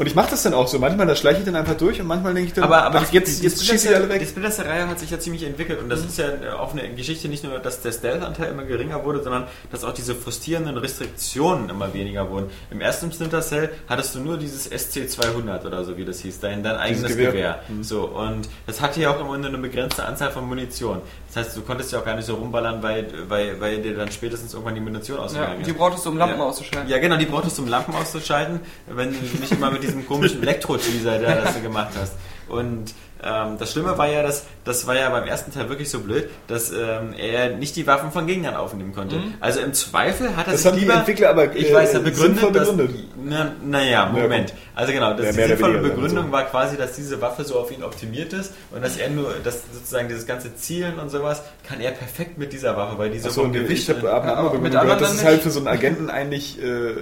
Und 0.00 0.06
ich 0.06 0.14
mache 0.14 0.30
das 0.30 0.42
dann 0.44 0.54
auch 0.54 0.66
so. 0.66 0.78
Manchmal 0.78 1.06
da 1.06 1.14
schleiche 1.14 1.40
ich 1.40 1.44
dann 1.44 1.56
einfach 1.56 1.74
durch 1.76 2.00
und 2.00 2.06
manchmal 2.06 2.32
denke 2.32 2.48
ich 2.48 2.54
dann, 2.54 2.64
Aber, 2.64 2.84
aber 2.84 3.00
ach, 3.06 3.12
jetzt, 3.12 3.40
die, 3.40 3.44
jetzt 3.44 3.60
die 3.60 3.66
schieße 3.66 3.90
ich 3.90 3.94
alle 3.94 4.06
Die 4.06 4.14
weg. 4.14 4.26
Splinter 4.26 4.50
Cell-Reihe 4.50 4.88
hat 4.88 4.98
sich 4.98 5.10
ja 5.10 5.18
ziemlich 5.18 5.42
entwickelt 5.44 5.78
und 5.82 5.90
das 5.90 6.00
ist 6.00 6.16
ja 6.16 6.56
auch 6.58 6.72
eine 6.72 6.88
Geschichte 6.94 7.28
nicht 7.28 7.44
nur, 7.44 7.58
dass 7.58 7.82
der 7.82 7.92
Stealth-Anteil 7.92 8.50
immer 8.50 8.62
geringer 8.64 9.04
wurde, 9.04 9.22
sondern 9.22 9.44
dass 9.70 9.84
auch 9.84 9.92
diese 9.92 10.14
frustrierenden 10.14 10.78
Restriktionen 10.78 11.68
immer 11.68 11.92
weniger 11.92 12.30
wurden. 12.30 12.48
Im 12.70 12.80
ersten 12.80 13.12
Splinter 13.12 13.42
Cell 13.42 13.68
hattest 13.90 14.14
du 14.14 14.20
nur 14.20 14.38
dieses 14.38 14.72
SC200 14.72 15.66
oder 15.66 15.84
so, 15.84 15.98
wie 15.98 16.06
das 16.06 16.20
hieß, 16.20 16.40
dein, 16.40 16.62
dein 16.62 16.76
eigenes 16.76 17.06
Gewehr. 17.06 17.32
Gewehr. 17.32 17.60
So, 17.82 18.04
und 18.06 18.48
das 18.66 18.80
hatte 18.80 19.00
ja 19.02 19.10
auch 19.10 19.20
immer 19.20 19.36
nur 19.36 19.48
eine 19.48 19.58
begrenzte 19.58 20.06
Anzahl 20.06 20.30
von 20.30 20.48
Munition. 20.48 21.02
Das 21.26 21.44
heißt, 21.44 21.56
du 21.58 21.60
konntest 21.60 21.92
ja 21.92 21.98
auch 21.98 22.06
gar 22.06 22.16
nicht 22.16 22.24
so 22.24 22.36
rumballern, 22.36 22.82
weil, 22.82 23.06
weil, 23.28 23.60
weil 23.60 23.82
dir 23.82 23.94
dann 23.94 24.10
spätestens 24.10 24.54
irgendwann 24.54 24.76
die 24.76 24.80
Munition 24.80 25.18
Ja, 25.18 25.24
ausgegangen 25.24 25.62
die 25.62 25.70
ist. 25.70 25.76
brauchtest 25.76 26.06
du, 26.06 26.08
um 26.08 26.16
Lampen 26.16 26.38
Ja. 26.38 26.44
auszuschalten. 26.46 26.88
Ja, 26.90 26.96
genau, 26.98 27.16
die 27.18 27.26
brauchtest 27.26 27.58
du, 27.58 27.62
um 27.64 27.68
Lampen 27.68 27.94
auszuschalten, 27.94 28.60
wenn 28.88 29.10
du 29.12 29.18
nicht 29.40 29.52
immer 29.52 29.70
mit 29.70 29.82
diesem 29.90 30.06
komischen 30.06 30.42
Elektro-Teaser 30.42 31.18
da 31.18 31.34
das 31.36 31.54
du 31.54 31.60
gemacht 31.62 31.90
hast. 32.00 32.12
Und 32.48 32.94
ähm, 33.22 33.58
das 33.58 33.70
Schlimme 33.72 33.96
war 33.98 34.08
ja, 34.08 34.22
dass 34.22 34.44
das 34.64 34.86
war 34.86 34.96
ja 34.96 35.08
beim 35.10 35.24
ersten 35.24 35.52
Teil 35.52 35.68
wirklich 35.68 35.88
so 35.90 36.00
blöd, 36.00 36.28
dass 36.48 36.72
ähm, 36.72 37.12
er 37.16 37.50
nicht 37.56 37.76
die 37.76 37.86
Waffen 37.86 38.10
von 38.12 38.26
Gegnern 38.26 38.54
aufnehmen 38.56 38.92
konnte. 38.94 39.20
Also 39.40 39.60
im 39.60 39.72
Zweifel 39.74 40.34
hat 40.36 40.46
er 40.46 40.52
Das 40.52 40.62
sich 40.62 40.70
haben 40.70 40.74
die 40.78 40.84
lieber, 40.84 40.94
Entwickler 40.94 41.28
aber, 41.30 41.54
ich 41.54 41.70
äh, 41.70 41.74
weiß, 41.74 41.94
er 41.94 42.00
sinnvoll 42.02 42.12
begründet, 42.30 42.56
dass, 42.56 42.70
begründet. 42.76 43.04
na, 43.22 43.52
naja, 43.62 44.06
Moment. 44.06 44.54
Also 44.74 44.92
genau, 44.92 45.12
das, 45.14 45.26
Ja, 45.36 45.42
die 45.42 45.48
sinnvolle 45.48 45.82
wir 45.82 45.90
Begründung 45.90 46.26
so. 46.26 46.32
war 46.32 46.44
quasi, 46.46 46.76
dass 46.78 46.96
diese 46.96 47.20
Waffe 47.20 47.44
so 47.44 47.58
auf 47.60 47.70
ihn 47.70 47.84
optimiert 47.84 48.32
ist 48.32 48.52
und 48.72 48.82
dass 48.82 48.96
er 48.96 49.10
nur, 49.10 49.34
dass 49.44 49.62
sozusagen 49.70 50.08
dieses 50.08 50.26
ganze 50.26 50.56
Zielen 50.56 50.98
und 50.98 51.10
sowas 51.10 51.42
kann 51.68 51.78
er 51.80 51.90
perfekt 51.92 52.38
mit 52.38 52.52
dieser 52.54 52.74
Waffe, 52.76 52.96
weil 52.98 53.10
die 53.10 53.18
so 53.20 53.28
Achso, 53.28 53.42
vom 53.42 53.52
Gewicht 53.52 53.86
ich 53.88 53.94
und- 53.94 54.06
ab 54.06 54.22
einer 54.24 54.38
anderen 54.38 54.62
mit 54.62 54.72
gehört, 54.72 54.90
anderen 54.90 55.00
dass 55.02 55.12
es 55.14 55.24
halt 55.24 55.34
nicht. 55.34 55.42
für 55.44 55.50
so 55.50 55.58
einen 55.60 55.68
Agenten 55.68 56.08
eigentlich 56.10 56.58
äh, 56.60 56.94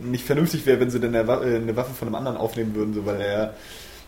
nicht 0.00 0.24
vernünftig 0.24 0.66
wäre, 0.66 0.80
wenn 0.80 0.90
sie 0.90 1.00
denn 1.00 1.14
eine 1.14 1.30
äh, 1.30 1.56
eine 1.56 1.76
Waffe 1.76 1.94
von 1.94 2.08
einem 2.08 2.14
anderen 2.14 2.36
aufnehmen 2.36 2.74
würden, 2.74 2.94
so, 2.94 3.06
weil 3.06 3.20
er 3.20 3.54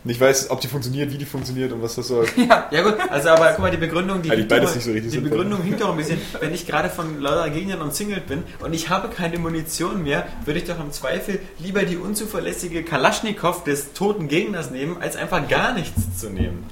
nicht 0.03 0.19
weiß, 0.19 0.49
ob 0.49 0.59
die 0.61 0.67
funktioniert, 0.67 1.11
wie 1.13 1.17
die 1.17 1.25
funktioniert 1.25 1.71
und 1.71 1.83
was 1.83 1.95
das 1.95 2.07
soll. 2.07 2.25
Ja 2.71 2.81
gut, 2.81 2.95
also 3.09 3.29
aber 3.29 3.51
guck 3.51 3.59
mal, 3.59 3.71
die 3.71 3.77
Begründung, 3.77 4.21
die, 4.21 4.29
hinkt 4.29 4.49
beides 4.49 4.75
nicht 4.75 4.83
so 4.83 4.91
richtig 4.91 5.11
die 5.11 5.17
sinnvoll. 5.17 5.29
Begründung 5.37 5.61
hinkt 5.63 5.81
doch 5.81 5.91
ein 5.91 5.97
bisschen, 5.97 6.19
wenn 6.39 6.53
ich 6.53 6.65
gerade 6.65 6.89
von 6.89 7.21
lauter 7.21 7.49
Gegnern 7.49 7.81
umzingelt 7.81 8.27
bin 8.27 8.43
und 8.63 8.73
ich 8.73 8.89
habe 8.89 9.09
keine 9.09 9.37
Munition 9.37 10.03
mehr, 10.03 10.25
würde 10.45 10.59
ich 10.59 10.65
doch 10.65 10.79
im 10.79 10.91
Zweifel 10.91 11.39
lieber 11.59 11.83
die 11.83 11.97
unzuverlässige 11.97 12.83
Kalaschnikow 12.83 13.63
des 13.63 13.93
toten 13.93 14.27
Gegners 14.27 14.71
nehmen, 14.71 14.97
als 14.99 15.15
einfach 15.15 15.47
gar 15.47 15.73
nichts 15.73 16.17
zu 16.19 16.29
nehmen. 16.29 16.63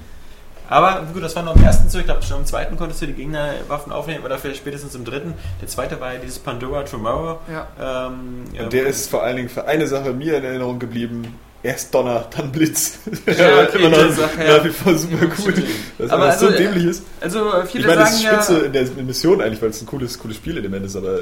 Aber 0.70 1.04
gut, 1.12 1.22
das 1.22 1.34
war 1.36 1.42
nur 1.42 1.54
im 1.56 1.62
ersten 1.64 1.88
Zug. 1.90 2.00
Ich 2.00 2.06
glaube, 2.06 2.22
schon 2.22 2.38
im 2.38 2.46
zweiten 2.46 2.76
konntest 2.76 3.02
du 3.02 3.06
die 3.06 3.12
Gegnerwaffen 3.12 3.92
aufnehmen 3.92 4.24
oder 4.24 4.38
vielleicht 4.38 4.60
spätestens 4.60 4.94
im 4.94 5.04
dritten. 5.04 5.34
Der 5.60 5.68
zweite 5.68 6.00
war 6.00 6.14
ja 6.14 6.20
dieses 6.20 6.38
Pandora 6.38 6.84
Tomorrow. 6.84 7.40
Ja. 7.52 8.06
Ähm, 8.06 8.44
Und 8.58 8.72
der 8.72 8.86
ist 8.86 9.10
vor 9.10 9.22
allen 9.24 9.36
Dingen 9.36 9.48
für 9.48 9.66
eine 9.66 9.86
Sache 9.88 10.12
mir 10.12 10.38
in 10.38 10.44
Erinnerung 10.44 10.78
geblieben. 10.78 11.38
Erst 11.62 11.94
Donner, 11.94 12.24
dann 12.34 12.50
Blitz. 12.50 12.98
Ja, 13.26 13.32
immer 13.74 13.88
okay, 13.88 13.88
noch 13.90 14.10
Sache, 14.12 14.42
ja. 14.42 14.56
nach 14.56 14.64
wie 14.64 14.70
vor 14.70 14.94
super 14.96 15.26
cool. 15.44 15.54
Das 15.98 16.10
Aber 16.10 16.22
aber 16.24 16.32
so 16.38 16.46
also, 16.46 16.56
äh, 16.56 16.58
dämlich 16.58 16.84
ist. 16.86 17.02
Also 17.20 17.52
äh, 17.52 17.66
viele 17.66 17.82
Ich 17.82 17.86
meine, 17.88 18.00
das 18.00 18.12
ist 18.14 18.22
sagen 18.22 18.34
ja... 18.34 18.42
spitze 18.42 18.60
in 18.64 18.72
der 18.72 18.86
Mission 19.04 19.40
eigentlich, 19.42 19.60
weil 19.60 19.68
es 19.68 19.82
ein 19.82 19.86
cooles, 19.86 20.18
cooles 20.18 20.38
Spielelement 20.38 20.86
ist, 20.86 20.96
aber 20.96 21.18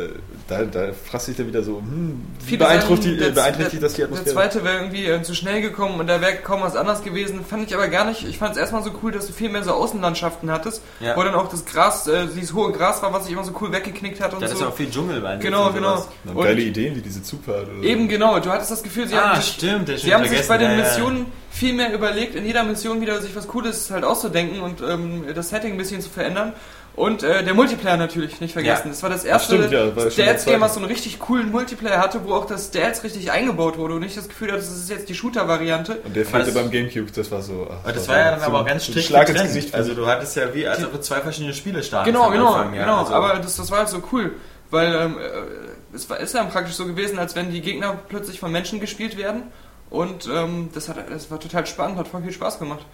da, 0.46 0.62
da 0.62 0.90
frasst 1.10 1.26
sich 1.26 1.36
dann 1.36 1.48
wieder 1.48 1.64
so, 1.64 1.78
hm, 1.78 2.22
beeinträchtigt, 2.56 3.18
sagen, 3.18 3.18
der- 3.18 3.30
beeinträchtigt 3.42 3.82
das 3.82 3.92
die 3.94 3.96
Der 3.96 4.04
Atmosphäre. 4.06 4.34
zweite 4.34 4.62
wäre 4.64 4.76
irgendwie 4.76 5.06
äh, 5.06 5.22
zu 5.22 5.34
schnell 5.34 5.60
gekommen 5.60 5.98
und 5.98 6.06
da 6.06 6.20
wäre 6.20 6.36
kaum 6.36 6.62
was 6.62 6.76
anderes 6.76 7.02
gewesen. 7.02 7.44
Fand 7.44 7.66
ich 7.66 7.74
aber 7.74 7.88
gar 7.88 8.04
nicht. 8.04 8.24
Ich 8.28 8.38
fand 8.38 8.52
es 8.52 8.58
erstmal 8.58 8.84
so 8.84 8.90
cool, 9.02 9.10
dass 9.10 9.26
du 9.26 9.32
viel 9.32 9.48
mehr 9.48 9.64
so 9.64 9.72
Außenlandschaften 9.72 10.52
hattest, 10.52 10.82
Ja. 11.00 11.16
wo 11.16 11.22
dann 11.24 11.34
auch 11.34 11.48
das 11.48 11.64
Gras, 11.64 12.06
äh, 12.06 12.26
dieses 12.32 12.54
hohe 12.54 12.70
Gras 12.70 13.02
war, 13.02 13.12
was 13.12 13.24
sich 13.24 13.32
immer 13.32 13.42
so 13.44 13.52
cool 13.60 13.72
weggeknickt 13.72 14.20
hat 14.20 14.34
und 14.34 14.40
das 14.42 14.52
ist 14.52 14.58
so. 14.58 14.64
ja 14.66 14.70
auch 14.70 14.76
viel 14.76 14.88
Dschungel 14.88 15.20
bei 15.20 15.36
Genau, 15.38 15.72
genau. 15.72 16.06
Und 16.24 16.36
Und 16.36 16.44
geile 16.44 16.60
Ideen 16.60 16.94
wie 16.94 17.00
diese 17.02 17.24
Zugfahrt. 17.24 17.66
Oder 17.76 17.82
Eben 17.82 18.06
genau. 18.08 18.38
Du 18.38 18.50
hattest 18.50 18.70
das 18.70 18.84
Gefühl, 18.84 19.08
sie 19.08 19.14
Ah, 19.16 19.32
haben 19.34 19.42
stimmt, 19.42 19.88
der 19.88 19.96
ist 19.96 20.02
sie 20.02 20.10
schon 20.10 20.27
haben 20.28 20.36
sich 20.36 20.46
vergessen, 20.46 20.48
bei 20.48 20.58
den. 20.58 20.76
Missionen 20.76 21.26
viel 21.50 21.72
mehr 21.74 21.92
überlegt, 21.92 22.34
in 22.34 22.44
jeder 22.46 22.62
Mission 22.62 23.00
wieder 23.00 23.20
sich 23.20 23.34
was 23.34 23.48
Cooles 23.48 23.90
halt 23.90 24.04
auszudenken 24.04 24.60
und 24.60 24.80
ähm, 24.80 25.24
das 25.34 25.48
Setting 25.48 25.72
ein 25.72 25.78
bisschen 25.78 26.00
zu 26.00 26.10
verändern. 26.10 26.52
Und 26.94 27.22
äh, 27.22 27.44
der 27.44 27.54
Multiplayer 27.54 27.96
natürlich 27.96 28.40
nicht 28.40 28.52
vergessen. 28.54 28.86
Ja. 28.86 28.90
Das 28.90 29.02
war 29.04 29.10
das 29.10 29.24
erste 29.24 29.54
stimmt, 29.56 29.70
ja, 29.70 30.10
Stats-Game, 30.10 30.60
was 30.60 30.74
so 30.74 30.80
einen 30.80 30.88
richtig 30.88 31.20
coolen 31.20 31.52
Multiplayer 31.52 31.98
hatte, 32.00 32.20
wo 32.24 32.34
auch 32.34 32.44
das 32.44 32.66
Stats 32.68 33.04
richtig 33.04 33.30
eingebaut 33.30 33.78
wurde 33.78 33.94
und 33.94 34.00
nicht 34.00 34.16
das 34.16 34.28
Gefühl 34.28 34.48
hatte, 34.48 34.58
das 34.62 34.76
ist 34.76 34.90
jetzt 34.90 35.08
die 35.08 35.14
Shooter-Variante. 35.14 36.00
Und 36.04 36.16
der 36.16 36.26
fehlte 36.26 36.46
das- 36.46 36.54
beim 36.54 36.72
Gamecube, 36.72 37.06
das 37.12 37.30
war 37.30 37.40
so. 37.40 37.68
ach, 37.86 37.92
das 37.92 38.08
war 38.08 38.18
ja 38.18 38.30
dann 38.32 38.40
so 38.40 38.46
aber 38.46 38.62
auch 38.62 38.66
ganz 38.66 38.82
strikt 38.84 39.06
Schlag 39.06 39.28
ins 39.28 39.30
getrennt. 39.30 39.54
Gesicht. 39.54 39.74
Also 39.76 39.94
du 39.94 40.06
hattest 40.08 40.34
ja 40.36 40.52
wie, 40.52 40.66
als 40.66 40.82
ob 40.84 40.90
du 40.92 41.00
zwei 41.00 41.20
verschiedene 41.20 41.54
Spiele 41.54 41.84
starten 41.84 42.10
Genau, 42.12 42.30
genau, 42.30 42.54
Anfang, 42.54 42.74
ja. 42.74 42.80
genau. 42.82 42.98
Also, 42.98 43.12
aber 43.14 43.34
das, 43.38 43.56
das 43.56 43.70
war 43.70 43.78
halt 43.78 43.88
so 43.90 44.02
cool, 44.10 44.32
weil 44.70 44.92
ähm, 44.92 45.18
äh, 45.18 45.94
es 45.96 46.10
war, 46.10 46.18
ist 46.18 46.34
dann 46.34 46.50
praktisch 46.50 46.74
so 46.74 46.84
gewesen, 46.84 47.16
als 47.20 47.36
wenn 47.36 47.52
die 47.52 47.60
Gegner 47.60 47.96
plötzlich 48.08 48.40
von 48.40 48.50
Menschen 48.50 48.80
gespielt 48.80 49.16
werden. 49.16 49.44
Und 49.90 50.28
ähm, 50.32 50.68
das, 50.74 50.88
hat, 50.88 50.96
das 51.10 51.30
war 51.30 51.40
total 51.40 51.66
spannend, 51.66 51.98
hat 51.98 52.08
voll 52.08 52.22
viel 52.22 52.32
Spaß 52.32 52.58
gemacht. 52.58 52.84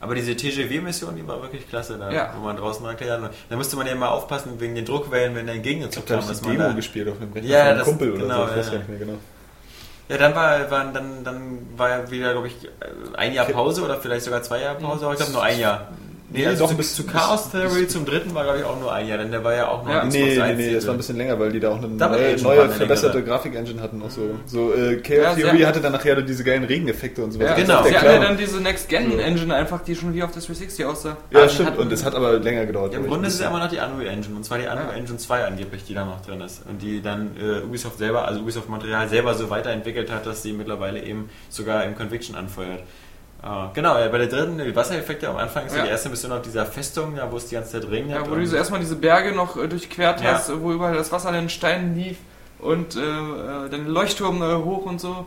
aber 0.00 0.14
diese 0.16 0.34
TGW-Mission, 0.36 1.14
die 1.16 1.26
war 1.26 1.40
wirklich 1.42 1.68
klasse, 1.68 1.96
da, 1.96 2.10
Ja. 2.10 2.34
wo 2.36 2.44
man 2.44 2.56
draußen 2.56 2.84
erklärt. 2.84 3.22
Da 3.48 3.56
musste 3.56 3.76
man 3.76 3.86
ja 3.86 3.94
mal 3.94 4.08
aufpassen 4.08 4.58
wegen 4.58 4.74
den 4.74 4.84
Druckwellen, 4.84 5.34
wenn 5.36 5.46
dein 5.46 5.62
Gegner 5.62 5.90
zu 5.90 6.00
Da 6.00 6.16
man 6.16 6.40
Demo 6.42 6.58
da, 6.58 6.72
gespielt 6.72 7.08
auf 7.08 7.20
einem 7.20 7.32
Rechner 7.32 7.48
Ja, 7.50 7.58
von 7.60 7.68
einem 7.68 7.78
das- 7.78 7.86
Kumpel 7.88 8.10
oder 8.12 8.22
genau, 8.22 8.44
so. 8.46 8.50
Ich 8.50 8.56
weiß 8.58 8.66
ja. 8.72 8.78
nicht 8.78 8.88
mehr 8.88 8.98
genau. 8.98 9.18
Ja, 10.08 10.18
dann 10.18 10.34
war, 10.34 10.70
war 10.70 10.84
dann, 10.92 11.24
dann 11.24 11.58
war 11.76 11.88
ja 11.88 12.10
wieder, 12.10 12.32
glaube 12.32 12.48
ich, 12.48 12.56
ein 13.16 13.32
Jahr 13.32 13.46
Pause 13.46 13.82
oder 13.82 13.98
vielleicht 14.00 14.24
sogar 14.24 14.42
zwei 14.42 14.60
Jahre 14.60 14.78
Pause, 14.78 15.04
aber 15.04 15.12
ich 15.14 15.18
glaube 15.20 15.32
nur 15.32 15.42
ein 15.42 15.58
Jahr. 15.58 15.88
Nee, 16.32 16.40
Nee, 16.40 16.46
also 16.46 16.64
doch, 16.64 16.70
zu, 16.70 16.76
bis- 16.76 16.94
zu 16.94 17.04
Chaos 17.06 17.50
Theory 17.50 17.86
zum 17.88 18.04
dritten 18.06 18.34
war, 18.34 18.44
glaube 18.44 18.58
ich, 18.60 18.64
auch 18.64 18.78
nur 18.80 18.92
ein 18.92 19.06
Jahr, 19.06 19.18
denn 19.18 19.30
der 19.30 19.44
war 19.44 19.54
ja 19.54 19.68
auch 19.68 19.84
noch 19.84 19.90
Ja. 19.92 20.04
Nee, 20.04 20.34
nee, 20.36 20.40
1 20.40 20.58
nee, 20.58 20.74
das 20.74 20.86
war 20.86 20.94
ein 20.94 20.96
bisschen 20.96 21.16
länger, 21.16 21.38
weil 21.38 21.52
die 21.52 21.60
da 21.60 21.70
auch 21.70 21.78
eine 21.78 21.88
Double 21.88 22.18
neue, 22.18 22.42
neue 22.42 22.68
verbesserte. 22.70 23.22
Grafik-Engine 23.22 23.80
hatten. 23.80 24.02
Auch 24.02 24.10
so 24.10 24.22
so 24.46 24.72
äh, 24.74 24.96
Chaos 24.96 25.18
Ja, 25.22 25.34
Theory 25.34 25.60
hatte 25.60 25.80
dann 25.80 25.92
nachher 25.92 26.20
diese 26.22 26.42
geilen 26.44 26.64
Regeneffekte 26.64 27.22
und 27.22 27.32
sowas. 27.32 27.48
Ja, 27.50 27.54
Das 27.54 27.62
genau. 27.66 27.82
Sie 27.84 27.96
hatten 27.96 28.06
ja 28.06 28.18
dann 28.20 28.36
diese 28.36 28.60
Next-Gen-Engine 28.60 29.54
einfach, 29.54 29.82
die 29.84 29.94
schon 29.94 30.14
wie 30.14 30.22
auf 30.22 30.32
der 30.32 30.42
360 30.42 30.84
aussah. 30.86 31.16
Ja, 31.30 31.40
Ah, 31.40 31.46
die 31.46 31.54
stimmt. 31.54 31.78
Und 31.78 31.92
es 31.92 32.04
hat 32.04 32.14
aber 32.14 32.38
länger 32.38 32.66
gedauert. 32.66 32.92
Ja, 32.94 32.98
Im 33.00 33.06
Grunde 33.06 33.28
ist 33.28 33.34
es 33.34 33.40
ja 33.40 33.48
immer 33.48 33.58
noch 33.60 33.68
die 33.68 33.76
Unreal 33.78 34.12
Engine, 34.12 34.34
und 34.36 34.44
zwar 34.44 34.58
die 34.58 34.64
Unreal 34.64 34.86
Ja. 34.90 34.92
Engine 34.94 35.18
2 35.18 35.44
angeblich, 35.44 35.84
die 35.84 35.94
da 35.94 36.04
noch 36.04 36.24
drin 36.24 36.40
ist. 36.40 36.62
Und 36.68 36.80
die 36.82 37.02
dann 37.02 37.36
äh, 37.40 37.62
Ubisoft 37.64 37.98
selber, 37.98 38.26
also 38.26 38.40
Ubisoft 38.40 38.68
Montreal 38.68 39.08
selber 39.08 39.34
so 39.34 39.50
weiterentwickelt 39.50 40.10
hat, 40.10 40.26
dass 40.26 40.42
sie 40.42 40.52
mittlerweile 40.52 41.02
eben 41.02 41.28
sogar 41.50 41.84
im 41.84 41.94
Conviction 41.94 42.36
anfeuert. 42.36 42.80
Äh, 43.42 43.46
genau, 43.74 43.98
ja, 43.98 44.08
bei 44.08 44.18
der 44.18 44.28
dritten, 44.28 44.58
die 44.58 44.74
Wassereffekte 44.74 45.28
am 45.28 45.36
Anfang 45.36 45.66
ist 45.66 45.76
ja. 45.76 45.82
Die 45.82 45.88
erste 45.88 46.08
Mission 46.08 46.30
auf 46.32 46.42
dieser 46.42 46.64
Festung, 46.64 47.16
ja, 47.16 47.30
wo 47.30 47.36
es 47.36 47.46
die 47.46 47.56
ganze 47.56 47.72
Zeit 47.72 47.90
regnet. 47.90 48.16
Ja, 48.16 48.30
wo 48.30 48.34
du 48.36 48.46
so 48.46 48.54
erstmal 48.56 48.80
diese 48.80 48.96
Berge 48.96 49.32
noch 49.32 49.56
äh, 49.56 49.66
durchquert 49.66 50.20
Ja. 50.20 50.34
hast, 50.34 50.52
wo 50.60 50.72
überall 50.72 50.94
das 50.94 51.10
Wasser 51.10 51.28
an 51.28 51.34
den 51.34 51.48
Steinen 51.48 51.96
lief 51.96 52.18
und 52.60 52.94
äh, 52.96 53.00
äh, 53.00 53.68
den 53.68 53.86
Leuchtturm 53.88 54.40
äh, 54.42 54.54
hoch 54.54 54.84
und 54.86 55.00
so. 55.00 55.26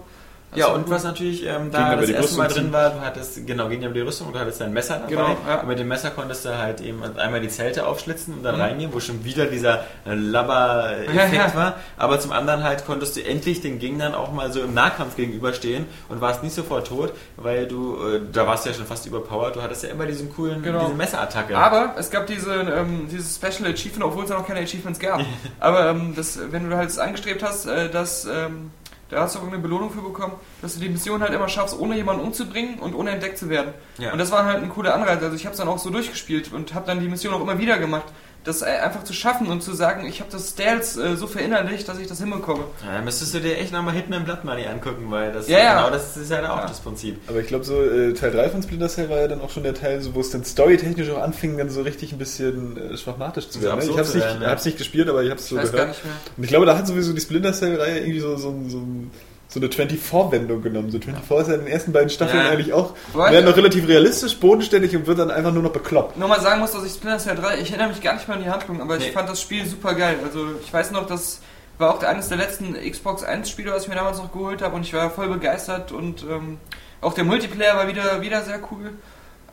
Ja, 0.54 0.68
war 0.68 0.76
und 0.76 0.90
was 0.90 1.04
natürlich 1.04 1.46
ähm, 1.46 1.70
da 1.72 1.96
das 1.98 2.10
erste 2.10 2.38
Mal 2.38 2.46
Rüstung 2.46 2.64
drin 2.64 2.74
war, 2.74 2.90
du 2.92 3.02
hattest, 3.02 3.46
genau, 3.46 3.68
ging 3.68 3.82
ja 3.82 3.88
über 3.88 3.96
die 3.96 4.02
Rüstung 4.06 4.28
und 4.28 4.34
du 4.36 4.40
hattest 4.40 4.62
dein 4.62 4.72
Messer 4.72 4.96
dabei. 5.00 5.10
Genau, 5.10 5.38
ja. 5.48 5.60
Und 5.62 5.68
mit 5.68 5.80
dem 5.80 5.88
Messer 5.90 6.12
konntest 6.12 6.46
du 6.46 6.58
halt 6.58 6.80
eben 6.80 7.02
einmal 7.18 7.42
die 7.42 7.50
Zelte 7.50 7.86
aufschlitzen 7.86 8.36
und 8.36 8.44
dann 8.44 8.56
Mhm. 8.56 8.62
reingehen, 8.62 8.94
wo 8.94 9.00
schon 9.02 9.26
wieder 9.26 9.48
dieser 9.48 9.82
äh, 10.06 10.14
Labber-Effekt 10.14 11.14
Ja, 11.34 11.48
ja. 11.48 11.56
war. 11.56 11.74
Aber 11.98 12.20
zum 12.20 12.32
anderen 12.32 12.64
halt 12.64 12.86
konntest 12.86 13.16
du 13.18 13.22
endlich 13.26 13.62
den 13.62 13.80
Gegnern 13.80 14.14
auch 14.16 14.32
mal 14.32 14.52
so 14.52 14.62
im 14.62 14.74
Nahkampf 14.74 15.16
gegenüberstehen 15.16 15.86
und 16.10 16.22
warst 16.22 16.44
nicht 16.44 16.56
sofort 16.56 16.88
tot, 16.88 17.14
weil 17.38 17.68
du, 17.68 17.98
äh, 18.08 18.22
da 18.32 18.48
warst 18.48 18.66
du 18.66 18.70
ja 18.70 18.76
schon 18.76 18.86
fast 18.86 19.06
überpowered, 19.06 19.56
du 19.56 19.62
hattest 19.62 19.84
ja 19.84 19.90
immer 19.90 20.06
diesen 20.06 20.34
coolen, 20.34 20.62
Genau. 20.62 20.82
diese 20.86 20.94
Messerattacke. 20.94 21.58
Aber 21.58 21.96
es 21.98 22.10
gab 22.10 22.28
diese, 22.28 22.54
ähm, 22.54 23.08
dieses 23.12 23.36
Special 23.36 23.70
Achievement, 23.72 24.04
obwohl 24.06 24.24
es 24.24 24.30
ja 24.30 24.38
noch 24.38 24.48
keine 24.48 24.62
Achievements 24.62 25.00
gab. 25.00 25.20
Aber 25.60 25.90
ähm, 25.90 26.14
das, 26.16 26.40
wenn 26.52 26.70
du 26.70 26.76
halt 26.78 26.90
es 26.90 26.98
angestrebt 27.00 27.44
hast, 27.44 27.66
äh, 27.66 27.90
dass, 27.90 28.26
ähm, 28.26 28.72
da 29.16 29.22
hast 29.22 29.36
du 29.36 29.40
irgendeine 29.40 29.64
Belohnung 29.64 29.92
für 29.92 30.02
bekommen, 30.02 30.34
dass 30.62 30.74
du 30.74 30.82
die 30.82 30.90
Mission 30.90 31.22
halt 31.22 31.34
immer 31.34 31.48
schaffst, 31.48 31.80
ohne 31.80 31.96
jemanden 31.96 32.22
umzubringen 32.22 32.80
und 32.80 32.94
ohne 32.94 33.12
entdeckt 33.12 33.38
zu 33.38 33.50
werden. 33.50 33.74
Ja. 33.98 34.12
Und 34.12 34.20
das 34.20 34.30
war 34.30 34.44
halt 34.44 34.62
ein 34.62 34.70
cooler 34.70 34.94
Anreiz. 34.94 35.24
Also 35.24 35.36
ich 35.36 35.46
habe 35.46 35.54
es 35.54 35.58
dann 35.58 35.70
auch 35.70 35.78
so 35.78 35.90
durchgespielt 35.90 36.52
und 36.52 36.74
habe 36.74 36.86
dann 36.86 37.00
die 37.00 37.08
Mission 37.08 37.34
auch 37.34 37.42
immer 37.42 37.58
wieder 37.58 37.78
gemacht. 37.78 38.08
Das 38.46 38.62
einfach 38.64 39.04
zu 39.04 39.12
schaffen 39.14 39.48
und 39.48 39.62
zu 39.64 39.74
sagen, 39.74 40.06
ich 40.08 40.20
habe 40.22 40.32
das 40.32 40.52
Stealth 40.52 40.96
äh, 40.98 41.16
so 41.18 41.26
verinnerlicht, 41.28 41.88
dass 41.90 41.98
ich 42.00 42.08
das 42.08 42.20
hinbekomme. 42.20 42.64
Ja, 42.86 42.94
dann 42.94 43.04
müsstest 43.06 43.34
du 43.34 43.40
dir 43.40 43.58
echt 43.58 43.74
nochmal 43.74 43.96
Hitman 43.96 44.24
Blood 44.24 44.44
Money 44.46 44.68
angucken, 44.68 45.06
weil 45.10 45.32
das 45.34 45.48
Ja, 45.50 45.58
ja. 45.58 45.76
genau 45.82 45.90
das 45.96 46.16
ist 46.16 46.30
ja 46.32 46.40
auch 46.54 46.58
Ja. 46.60 46.68
das 46.68 46.80
Prinzip. 46.80 47.20
Aber 47.28 47.40
ich 47.40 47.48
glaube, 47.48 47.66
so 47.66 47.82
äh, 47.84 48.14
Teil 48.14 48.32
3 48.32 48.50
von 48.52 48.62
Splinter 48.62 48.88
Cell 48.88 49.10
war 49.10 49.18
ja 49.20 49.28
dann 49.28 49.42
auch 49.42 49.50
schon 49.50 49.64
der 49.64 49.74
Teil, 49.74 50.00
so, 50.02 50.14
wo 50.14 50.20
es 50.22 50.30
dann 50.30 50.46
storytechnisch 50.46 51.10
auch 51.10 51.22
anfing, 51.24 51.58
dann 51.58 51.70
so 51.72 51.82
richtig 51.82 52.12
ein 52.12 52.20
bisschen 52.20 52.78
äh, 52.94 52.98
schwachmatisch 52.98 53.50
zu 53.50 53.62
werden. 53.64 53.80
ne? 53.80 53.86
Ich 53.86 53.92
habe 53.92 54.02
es 54.02 54.14
nicht, 54.14 54.24
ja. 54.42 54.48
hab's 54.48 54.66
nicht 54.66 54.78
gespielt, 54.78 55.10
aber 55.10 55.24
ich 55.24 55.30
habe 55.32 55.40
es 55.40 55.46
Ich 55.46 55.50
so 55.50 55.58
weiß 55.58 55.72
gehört. 55.72 55.88
gar 55.88 55.94
nicht 55.94 56.06
mehr. 56.06 56.14
Und 56.38 56.44
ich 56.44 56.50
glaube, 56.50 56.66
da 56.68 56.78
hat 56.78 56.86
sowieso 56.88 57.14
die 57.14 57.22
Splinter 57.22 57.52
Cell-Reihe 57.54 58.00
irgendwie 58.00 58.20
so, 58.20 58.38
so, 58.38 58.56
so, 58.68 58.82
so 59.56 59.60
eine 59.62 59.70
24-Wendung 59.70 60.62
genommen. 60.62 60.92
So 60.92 61.00
24 61.00 61.40
ist 61.42 61.48
ja 61.48 61.54
in 61.56 61.60
den 61.62 61.68
ersten 61.74 61.92
beiden 61.94 62.10
Staffeln 62.10 62.44
Ja. 62.46 62.52
eigentlich 62.52 62.74
auch, 62.74 62.94
werden 63.14 63.46
noch 63.46 63.56
relativ 63.58 63.88
realistisch, 63.88 64.38
bodenständig 64.38 64.96
und 64.96 65.08
wird 65.08 65.18
dann 65.20 65.32
einfach 65.32 65.52
nur 65.54 65.64
noch 65.64 65.72
bekloppt. 65.72 66.18
Nur 66.18 66.28
mal 66.28 66.42
sagen 66.42 66.60
muss, 66.60 66.74
dass 66.74 66.84
ich 66.86 66.92
Splinter 66.94 67.20
Cell 67.20 67.36
3, 67.36 67.60
ich 67.60 67.70
erinnere 67.72 67.90
mich 67.90 68.02
gar 68.02 68.14
nicht 68.16 68.28
mehr 68.28 68.38
an 68.38 68.44
die 68.44 68.50
Handlung, 68.50 68.82
aber 68.82 68.98
ich 68.98 69.06
Nee. 69.08 69.12
fand 69.12 69.30
das 69.30 69.42
Spiel 69.42 69.66
super 69.66 69.94
geil. 69.96 70.18
Also 70.24 70.46
ich 70.64 70.72
weiß 70.72 70.92
noch, 70.92 71.08
das 71.08 71.40
war 71.78 71.94
auch 71.94 72.04
eines 72.04 72.28
der 72.30 72.38
letzten 72.38 72.74
Xbox 72.74 73.24
1 73.24 73.50
Spiele, 73.50 73.72
was 73.72 73.84
ich 73.84 73.90
mir 73.90 73.96
damals 73.96 74.18
noch 74.18 74.32
geholt 74.32 74.62
habe 74.62 74.76
und 74.76 74.82
ich 74.84 74.94
war 74.94 75.10
voll 75.10 75.28
begeistert 75.30 75.92
und 75.92 76.24
ähm, 76.24 76.58
auch 77.02 77.14
der 77.14 77.24
Multiplayer 77.24 77.76
war 77.76 77.88
wieder, 77.88 78.22
wieder 78.22 78.42
sehr 78.44 78.60
cool. 78.72 78.92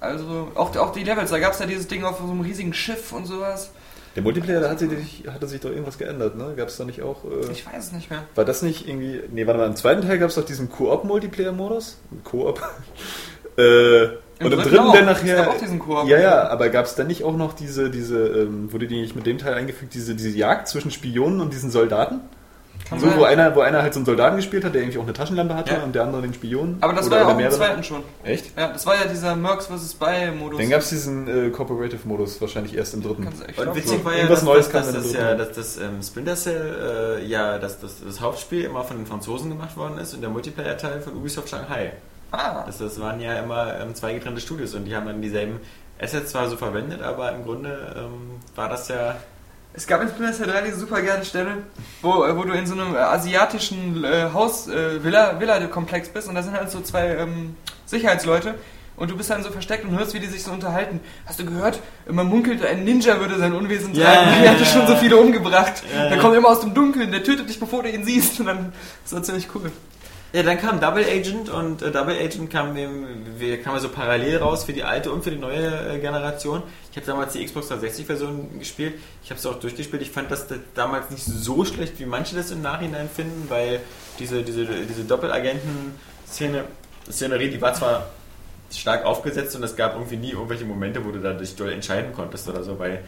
Also 0.01 0.49
auch, 0.57 0.75
auch 0.77 0.93
die 0.93 1.05
Levels, 1.05 1.31
da 1.31 1.39
gab 1.39 1.53
es 1.53 1.61
ja 1.61 1.67
dieses 1.67 1.87
Ding 1.87 2.03
auf 2.05 2.19
so 2.19 2.25
einem 2.25 2.41
riesigen 2.41 2.75
Schiff 2.75 3.13
und 3.13 3.27
sowas. 3.27 3.71
Der 4.15 4.23
Multiplayer, 4.23 4.61
da 4.61 4.71
hat 4.71 4.79
sich, 4.79 4.91
hatte 5.27 5.47
sich 5.47 5.61
doch 5.61 5.71
irgendwas 5.71 5.97
geändert, 5.99 6.37
ne? 6.37 6.53
Gab 6.57 6.69
es 6.69 6.77
da 6.77 6.85
nicht 6.85 7.03
auch... 7.03 7.25
Äh, 7.25 7.51
Ich 7.51 7.67
weiß 7.67 7.87
es 7.87 7.93
nicht 7.93 8.11
mehr. 8.11 8.25
war 8.35 8.45
das 8.45 8.63
nicht 8.63 8.87
irgendwie... 8.87 9.23
Nee, 9.33 9.47
warte 9.47 9.59
mal, 9.59 9.67
im 9.67 9.77
zweiten 9.77 10.03
Teil 10.03 10.19
gab 10.19 10.29
es 10.29 10.35
doch 10.35 10.45
diesen 10.45 10.71
Koop-Multiplayer-Modus. 10.71 11.99
Koop. 12.25 12.61
äh, 13.57 14.05
Im 14.05 14.11
und 14.41 14.45
im 14.45 14.51
dritten 14.51 14.63
dritten 14.63 14.79
auch. 14.79 14.93
dann 14.95 15.09
Es 15.09 15.23
nachher... 15.23 15.37
gab 15.37 15.49
auch 15.49 15.59
diesen 15.59 15.79
Koop. 15.79 16.07
Ja, 16.09 16.21
ja, 16.21 16.49
aber 16.49 16.69
gab 16.69 16.85
es 16.85 16.95
dann 16.95 17.07
nicht 17.07 17.25
auch 17.25 17.37
noch 17.37 17.55
diese, 17.55 17.91
diese 17.91 18.27
ähm, 18.27 18.71
wurde 18.73 18.87
die 18.87 19.01
nicht 19.01 19.17
mit 19.17 19.25
dem 19.25 19.39
Teil 19.39 19.55
eingefügt, 19.55 19.95
diese, 19.95 20.15
diese 20.15 20.37
Jagd 20.37 20.69
zwischen 20.69 20.91
Spionen 20.91 21.41
und 21.41 21.53
diesen 21.53 21.71
Soldaten? 21.71 22.21
Kann 22.93 23.01
so, 23.01 23.09
sein. 23.11 23.19
wo 23.19 23.25
einer, 23.25 23.55
wo 23.57 23.61
einer 23.61 23.83
halt 23.83 23.93
so 23.95 23.99
einen 23.99 24.07
Soldaten 24.07 24.37
gespielt 24.37 24.65
hat, 24.65 24.75
der 24.75 24.83
irgendwie 24.83 24.99
auch 24.99 25.03
eine 25.03 25.13
Taschenlampe 25.13 25.55
hatte 25.55 25.75
Ja. 25.75 25.83
und 25.83 25.95
der 25.95 26.05
andere 26.05 26.23
den 26.23 26.33
Spion. 26.35 26.77
aber 26.81 26.93
das 26.93 27.07
Oder- 27.09 27.17
war 27.27 27.31
ja 27.31 27.35
auch 27.37 27.39
im 27.41 27.51
zweiten 27.51 27.83
schon. 27.85 28.03
Echt? 28.25 28.57
Ja, 28.57 28.69
das 28.73 28.87
war 28.87 28.95
ja 28.95 29.05
dieser 29.11 29.35
Mercs 29.35 29.67
vs. 29.67 29.93
Spy-Modus. 29.93 30.61
Dann 30.61 30.71
gab 30.71 30.81
es 30.81 30.89
diesen 30.91 31.27
äh, 31.29 31.51
Cooperative-Modus 31.51 32.41
wahrscheinlich 32.41 32.77
erst 32.77 32.95
im 32.95 33.03
dritten. 33.03 33.27
Und 33.27 33.75
witzig 33.75 33.99
so. 33.99 34.05
war 34.05 34.13
ja, 34.13 34.19
Irgendwas 34.19 34.41
dass, 34.41 34.49
Neues 34.49 34.69
dass, 34.71 34.93
das, 34.93 35.13
ja, 35.13 35.35
dass 35.35 35.53
das 35.53 35.79
ähm, 35.79 36.03
Splinter 36.03 36.37
Cell, 36.37 37.19
äh, 37.21 37.25
ja, 37.27 37.59
dass 37.59 37.81
das, 37.81 37.97
das 38.05 38.21
Hauptspiel 38.21 38.65
immer 38.65 38.85
von 38.85 38.97
den 38.99 39.07
Franzosen 39.07 39.49
gemacht 39.51 39.77
worden 39.77 39.99
ist 39.99 40.15
und 40.15 40.21
der 40.21 40.31
Multiplayer-Teil 40.31 41.01
von 41.01 41.15
Ubisoft 41.17 41.49
Shanghai. 41.49 41.93
Ah, 42.31 42.65
Das, 42.67 42.79
das 42.79 42.99
waren 43.01 43.21
ja 43.21 43.35
immer 43.35 43.79
ähm, 43.81 43.95
zwei 43.95 44.15
getrennte 44.15 44.41
Studios 44.41 44.75
und 44.75 44.85
die 44.87 44.97
haben 44.97 45.07
dann 45.07 45.21
dieselben 45.21 45.61
Assets 46.01 46.31
zwar 46.33 46.49
so 46.49 46.57
verwendet, 46.57 47.03
aber 47.03 47.31
im 47.33 47.45
Grunde 47.45 47.95
ähm, 47.97 48.41
war 48.57 48.69
das 48.69 48.89
ja. 48.89 49.17
Es 49.75 49.87
gab 49.87 50.03
in 50.03 50.09
Splinter 50.09 50.35
Cell 50.35 50.49
3 50.49 50.63
diese 50.63 50.81
super 50.81 51.01
geile 51.01 51.25
Stelle, 51.25 51.59
wo, 52.03 52.25
äh, 52.25 52.37
wo 52.37 52.43
du 52.43 52.53
in 52.53 52.67
so 52.67 52.75
einem 52.75 52.95
äh, 52.95 52.99
asiatischen 52.99 54.05
äh, 54.05 54.29
Haus, 54.33 54.69
äh, 54.69 55.03
Villa, 55.03 55.41
Villa-Komplex 55.41 56.11
bist 56.11 56.29
und 56.29 56.35
da 56.35 56.43
sind 56.43 56.55
halt 56.55 56.71
so 56.71 56.81
zwei 56.83 57.09
ähm, 57.17 57.57
Sicherheitsleute 57.87 58.55
und 58.97 59.11
du 59.11 59.17
bist 59.17 59.31
dann 59.31 59.43
so 59.43 59.51
versteckt 59.51 59.85
und 59.85 59.99
hörst, 59.99 60.13
wie 60.13 60.21
die 60.21 60.27
sich 60.27 60.43
so 60.43 60.53
unterhalten. 60.53 61.01
Hast 61.25 61.41
du 61.41 61.47
gehört? 61.47 61.81
Man 62.07 62.27
munkelt, 62.27 62.65
ein 62.65 62.85
Ninja 62.85 63.19
würde 63.19 63.39
sein 63.39 63.55
Unwesen 63.55 63.95
treiben. 63.95 64.31
ja, 64.31 64.41
der 64.43 64.51
hatte 64.51 64.63
ja, 64.63 64.67
schon 64.67 64.87
so 64.87 64.97
viele 64.97 65.17
umgebracht. 65.17 65.83
Ja, 65.95 66.11
der 66.11 66.19
kommt 66.19 66.37
immer 66.37 66.51
aus 66.51 66.61
dem 66.61 66.75
Dunkeln, 66.75 67.11
der 67.11 67.25
tötet 67.25 67.49
dich, 67.49 67.59
bevor 67.59 67.83
du 67.83 67.91
ihn 67.91 68.05
siehst. 68.05 68.39
Und 68.41 68.47
dann 68.47 68.73
ist 69.05 69.13
das 69.13 69.23
ziemlich 69.23 69.49
cool. 69.55 69.73
Ja, 70.33 70.43
dann 70.43 70.59
kam 70.59 70.81
Double 70.81 71.05
Agent 71.05 71.51
und 71.51 71.83
äh, 71.83 71.91
Double 71.91 72.17
Agent 72.19 72.51
kam, 72.51 72.75
dem, 72.75 73.07
kam 73.63 73.79
so 73.79 73.91
parallel 73.91 74.39
raus 74.39 74.65
für 74.65 74.73
die 74.73 74.83
alte 74.83 75.13
und 75.13 75.23
für 75.23 75.31
die 75.31 75.37
neue 75.37 75.97
äh, 75.97 75.99
Generation. 75.99 76.63
Ich 76.91 76.97
habe 76.97 77.07
damals 77.07 77.35
die 77.35 77.45
Xbox 77.45 77.71
360-Version 77.71 78.59
gespielt. 78.59 78.95
Ich 79.23 79.31
habe 79.31 79.39
es 79.39 79.45
auch 79.45 79.61
durchgespielt. 79.61 80.01
Ich 80.01 80.11
fand 80.11 80.31
das 80.31 80.47
damals 80.75 81.11
nicht 81.11 81.25
so 81.25 81.67
schlecht, 81.67 82.01
wie 82.01 82.07
manche 82.07 82.35
das 82.35 82.51
im 82.51 82.63
Nachhinein 82.63 83.11
finden, 83.15 83.45
weil 83.51 83.81
diese, 84.19 84.43
diese, 84.43 84.65
diese 84.65 85.05
Doppelagenten-Szene, 85.05 86.65
Szenerie, 87.11 87.51
die 87.51 87.61
war 87.61 87.75
zwar 87.75 88.09
stark 88.73 89.05
aufgesetzt 89.05 89.55
und 89.55 89.63
es 89.65 89.77
gab 89.77 89.95
irgendwie 89.95 90.17
nie 90.17 90.31
irgendwelche 90.31 90.65
Momente, 90.65 91.05
wo 91.05 91.11
du 91.11 91.19
da 91.19 91.35
dich 91.35 91.57
doll 91.57 91.71
entscheiden 91.71 92.15
konntest 92.15 92.49
oder 92.49 92.63
so, 92.63 92.79
weil 92.79 93.05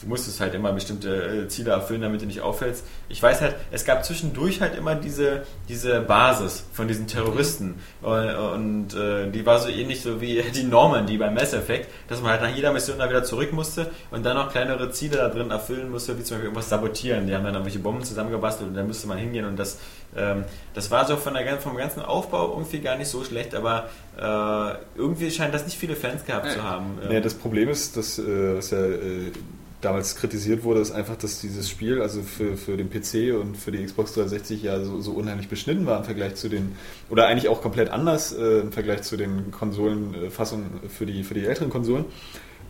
du 0.00 0.08
musstest 0.08 0.40
halt 0.40 0.54
immer 0.54 0.72
bestimmte 0.72 1.44
äh, 1.44 1.48
Ziele 1.48 1.70
erfüllen, 1.70 2.02
damit 2.02 2.20
du 2.20 2.26
nicht 2.26 2.40
auffällst. 2.40 2.84
Ich 3.08 3.22
weiß 3.22 3.40
halt, 3.40 3.56
es 3.70 3.84
gab 3.84 4.04
zwischendurch 4.04 4.60
halt 4.60 4.76
immer 4.76 4.94
diese, 4.94 5.44
diese 5.68 6.00
Basis 6.00 6.64
von 6.72 6.88
diesen 6.88 7.06
Terroristen 7.06 7.76
und, 8.02 8.34
und 8.34 8.94
äh, 8.94 9.30
die 9.30 9.46
war 9.46 9.58
so 9.58 9.68
ähnlich 9.68 10.02
so 10.02 10.20
wie 10.20 10.42
die 10.54 10.64
Norman, 10.64 11.06
die 11.06 11.16
beim 11.16 11.34
Mass 11.34 11.52
Effect, 11.54 11.88
dass 12.08 12.20
man 12.20 12.32
halt 12.32 12.42
nach 12.42 12.54
jeder 12.54 12.72
Mission 12.72 12.98
da 12.98 13.08
wieder 13.08 13.24
zurück 13.24 13.52
musste 13.52 13.90
und 14.10 14.24
dann 14.24 14.36
noch 14.36 14.50
kleinere 14.50 14.90
Ziele 14.90 15.16
da 15.16 15.28
drin 15.28 15.50
erfüllen 15.50 15.90
musste, 15.90 16.18
wie 16.18 16.22
zum 16.22 16.36
Beispiel 16.36 16.46
irgendwas 16.46 16.68
sabotieren. 16.68 17.26
Die 17.26 17.34
haben 17.34 17.44
dann 17.44 17.54
irgendwelche 17.54 17.78
Bomben 17.78 18.04
zusammengebastelt 18.04 18.68
und 18.70 18.74
dann 18.74 18.86
musste 18.86 19.06
man 19.06 19.18
hingehen 19.18 19.46
und 19.46 19.58
das, 19.58 19.78
ähm, 20.14 20.44
das 20.74 20.90
war 20.90 21.06
so 21.06 21.16
von 21.16 21.34
der, 21.34 21.58
vom 21.58 21.76
ganzen 21.76 22.02
Aufbau 22.02 22.52
irgendwie 22.52 22.80
gar 22.80 22.96
nicht 22.96 23.08
so 23.08 23.24
schlecht, 23.24 23.54
aber 23.54 23.88
äh, 24.18 24.98
irgendwie 24.98 25.30
scheint 25.30 25.54
das 25.54 25.64
nicht 25.64 25.78
viele 25.78 25.96
Fans 25.96 26.24
gehabt 26.24 26.50
zu 26.50 26.62
haben. 26.62 26.98
Ja, 27.10 27.20
das 27.20 27.34
Problem 27.34 27.68
ist, 27.68 27.96
dass 27.96 28.18
äh, 28.18 28.56
was 28.56 28.70
ja 28.70 28.78
äh, 28.78 29.32
damals 29.80 30.16
kritisiert 30.16 30.64
wurde, 30.64 30.80
ist 30.80 30.90
einfach, 30.90 31.16
dass 31.16 31.40
dieses 31.40 31.68
Spiel, 31.68 32.00
also 32.00 32.22
für, 32.22 32.56
für 32.56 32.76
den 32.76 32.90
PC 32.90 33.38
und 33.38 33.56
für 33.56 33.72
die 33.72 33.84
Xbox 33.84 34.14
360 34.14 34.62
ja 34.62 34.82
so, 34.82 35.00
so 35.00 35.12
unheimlich 35.12 35.48
beschnitten 35.48 35.86
war 35.86 35.98
im 35.98 36.04
Vergleich 36.04 36.36
zu 36.36 36.48
den, 36.48 36.76
oder 37.10 37.26
eigentlich 37.26 37.48
auch 37.48 37.60
komplett 37.60 37.90
anders 37.90 38.32
äh, 38.32 38.60
im 38.60 38.72
Vergleich 38.72 39.02
zu 39.02 39.16
den 39.16 39.50
Konsolenfassungen 39.50 40.88
für 40.88 41.06
die, 41.06 41.24
für 41.24 41.34
die 41.34 41.44
älteren 41.44 41.70
Konsolen. 41.70 42.06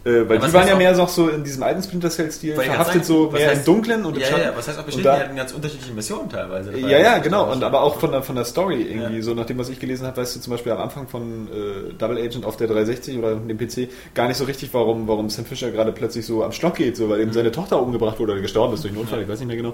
Äh, 0.06 0.28
weil 0.28 0.38
die 0.38 0.52
waren 0.52 0.68
ja 0.68 0.76
mehr 0.76 0.94
so, 0.94 1.04
so 1.06 1.28
in 1.28 1.42
diesem 1.42 1.64
alten 1.64 1.82
Splinter 1.82 2.08
Cell-Stil 2.10 2.54
verhaftet, 2.54 3.04
so 3.04 3.28
mehr 3.32 3.50
heißt- 3.52 3.58
im 3.58 3.64
Dunklen 3.64 4.04
und 4.04 4.14
im 4.14 4.20
ja, 4.20 4.26
Schatten. 4.28 4.42
ja, 4.42 4.52
was 4.56 4.68
heißt 4.68 4.78
auch 4.78 4.84
bestimmt, 4.84 5.04
die 5.04 5.10
hatten 5.10 5.34
ganz 5.34 5.52
unterschiedliche 5.52 5.92
Missionen 5.92 6.28
teilweise. 6.30 6.72
War 6.72 6.78
ja, 6.78 6.98
ja, 6.98 7.14
das 7.16 7.24
genau. 7.24 7.50
Und 7.50 7.64
aber 7.64 7.82
auch 7.82 7.98
von 7.98 8.12
der, 8.12 8.22
von 8.22 8.36
der 8.36 8.44
Story 8.44 8.82
irgendwie. 8.82 9.16
Ja. 9.16 9.22
So 9.22 9.34
nach 9.34 9.46
dem, 9.46 9.58
was 9.58 9.68
ich 9.68 9.80
gelesen 9.80 10.06
habe, 10.06 10.16
weißt 10.18 10.36
du 10.36 10.40
zum 10.40 10.52
Beispiel 10.52 10.70
am 10.70 10.78
Anfang 10.78 11.08
von 11.08 11.48
äh, 11.48 11.92
Double 11.98 12.18
Agent 12.18 12.44
auf 12.44 12.56
der 12.56 12.68
360 12.68 13.18
oder 13.18 13.34
dem 13.34 13.58
PC 13.58 13.88
gar 14.14 14.28
nicht 14.28 14.36
so 14.36 14.44
richtig, 14.44 14.72
warum, 14.72 15.08
warum 15.08 15.28
Sam 15.28 15.44
Fisher 15.44 15.72
gerade 15.72 15.90
plötzlich 15.90 16.24
so 16.24 16.44
am 16.44 16.52
Stock 16.52 16.76
geht, 16.76 16.96
so 16.96 17.08
weil 17.08 17.16
Mhm. 17.16 17.22
eben 17.24 17.32
seine 17.32 17.50
Tochter 17.50 17.82
umgebracht 17.82 18.20
wurde 18.20 18.32
oder 18.34 18.40
gestorben 18.42 18.74
ist 18.74 18.84
durch 18.84 18.92
einen 18.92 19.00
Unfall, 19.02 19.22
ich 19.22 19.28
weiß 19.28 19.40
nicht 19.40 19.48
mehr 19.48 19.56
genau. 19.56 19.70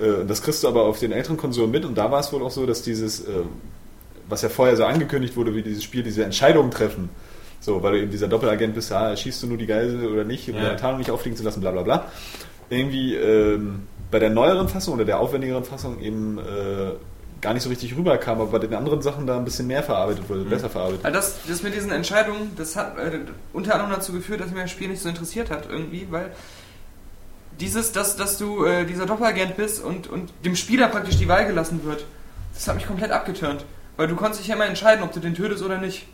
Äh, 0.00 0.24
das 0.26 0.42
kriegst 0.42 0.64
du 0.64 0.68
aber 0.68 0.82
auf 0.82 0.98
den 0.98 1.12
älteren 1.12 1.36
Konsolen 1.36 1.70
mit 1.70 1.84
und 1.84 1.96
da 1.96 2.10
war 2.10 2.18
es 2.18 2.32
wohl 2.32 2.42
auch 2.42 2.50
so, 2.50 2.66
dass 2.66 2.82
dieses, 2.82 3.20
äh, 3.20 3.30
was 4.28 4.42
ja 4.42 4.48
vorher 4.48 4.76
so 4.76 4.84
angekündigt 4.84 5.36
wurde, 5.36 5.54
wie 5.54 5.62
dieses 5.62 5.84
Spiel, 5.84 6.02
diese 6.02 6.24
Entscheidungen 6.24 6.72
treffen. 6.72 7.08
So, 7.60 7.82
weil 7.82 7.92
du 7.92 7.98
eben 8.00 8.10
dieser 8.10 8.26
Doppelagent 8.28 8.74
bist, 8.74 8.90
ja, 8.90 9.14
schießt 9.14 9.42
du 9.42 9.46
nur 9.48 9.58
die 9.58 9.66
Geisel 9.66 10.06
oder 10.06 10.24
nicht, 10.24 10.48
um 10.48 10.56
Ja. 10.56 10.62
deine 10.62 10.76
Tarnung 10.76 10.98
nicht 10.98 11.10
auffliegen 11.10 11.36
zu 11.36 11.44
lassen, 11.44 11.60
bla 11.60 11.70
bla 11.70 11.82
bla. 11.82 12.06
Irgendwie 12.70 13.14
ähm, 13.16 13.82
bei 14.10 14.18
der 14.18 14.30
neueren 14.30 14.68
Fassung 14.68 14.94
oder 14.94 15.04
der 15.04 15.20
aufwendigeren 15.20 15.64
Fassung 15.64 16.00
eben 16.00 16.38
äh, 16.38 16.92
gar 17.40 17.52
nicht 17.54 17.62
so 17.62 17.68
richtig 17.68 17.96
rüberkam, 17.96 18.40
aber 18.40 18.50
bei 18.50 18.58
den 18.58 18.74
anderen 18.74 19.02
Sachen 19.02 19.26
da 19.26 19.36
ein 19.36 19.44
bisschen 19.44 19.66
mehr 19.66 19.82
verarbeitet 19.82 20.28
wurde, 20.28 20.42
besser 20.44 20.68
verarbeitet. 20.70 21.04
Also 21.04 21.16
das, 21.16 21.38
das 21.48 21.62
mit 21.62 21.74
diesen 21.74 21.90
Entscheidungen, 21.90 22.52
das 22.56 22.76
hat 22.76 22.96
äh, 22.98 23.20
unter 23.52 23.74
anderem 23.74 23.92
dazu 23.92 24.12
geführt, 24.12 24.40
dass 24.40 24.50
mir 24.50 24.62
das 24.62 24.70
Spiel 24.70 24.88
nicht 24.88 25.02
so 25.02 25.08
interessiert 25.08 25.50
hat 25.50 25.68
irgendwie, 25.70 26.06
weil 26.10 26.30
dieses, 27.58 27.92
dass, 27.92 28.16
dass 28.16 28.38
du 28.38 28.64
äh, 28.64 28.84
dieser 28.86 29.06
Doppelagent 29.06 29.56
bist 29.56 29.82
und, 29.84 30.06
und 30.08 30.32
dem 30.44 30.56
Spieler 30.56 30.88
praktisch 30.88 31.18
die 31.18 31.28
Wahl 31.28 31.46
gelassen 31.46 31.84
wird, 31.84 32.04
das 32.54 32.66
hat 32.68 32.76
mich 32.76 32.86
komplett 32.86 33.10
abgeturnt. 33.10 33.64
Weil 33.96 34.08
du 34.08 34.16
konntest 34.16 34.40
dich 34.40 34.48
ja 34.48 34.54
immer 34.54 34.66
entscheiden, 34.66 35.02
ob 35.04 35.12
du 35.12 35.20
den 35.20 35.34
tötest 35.34 35.62
oder 35.62 35.76
nicht. 35.78 36.06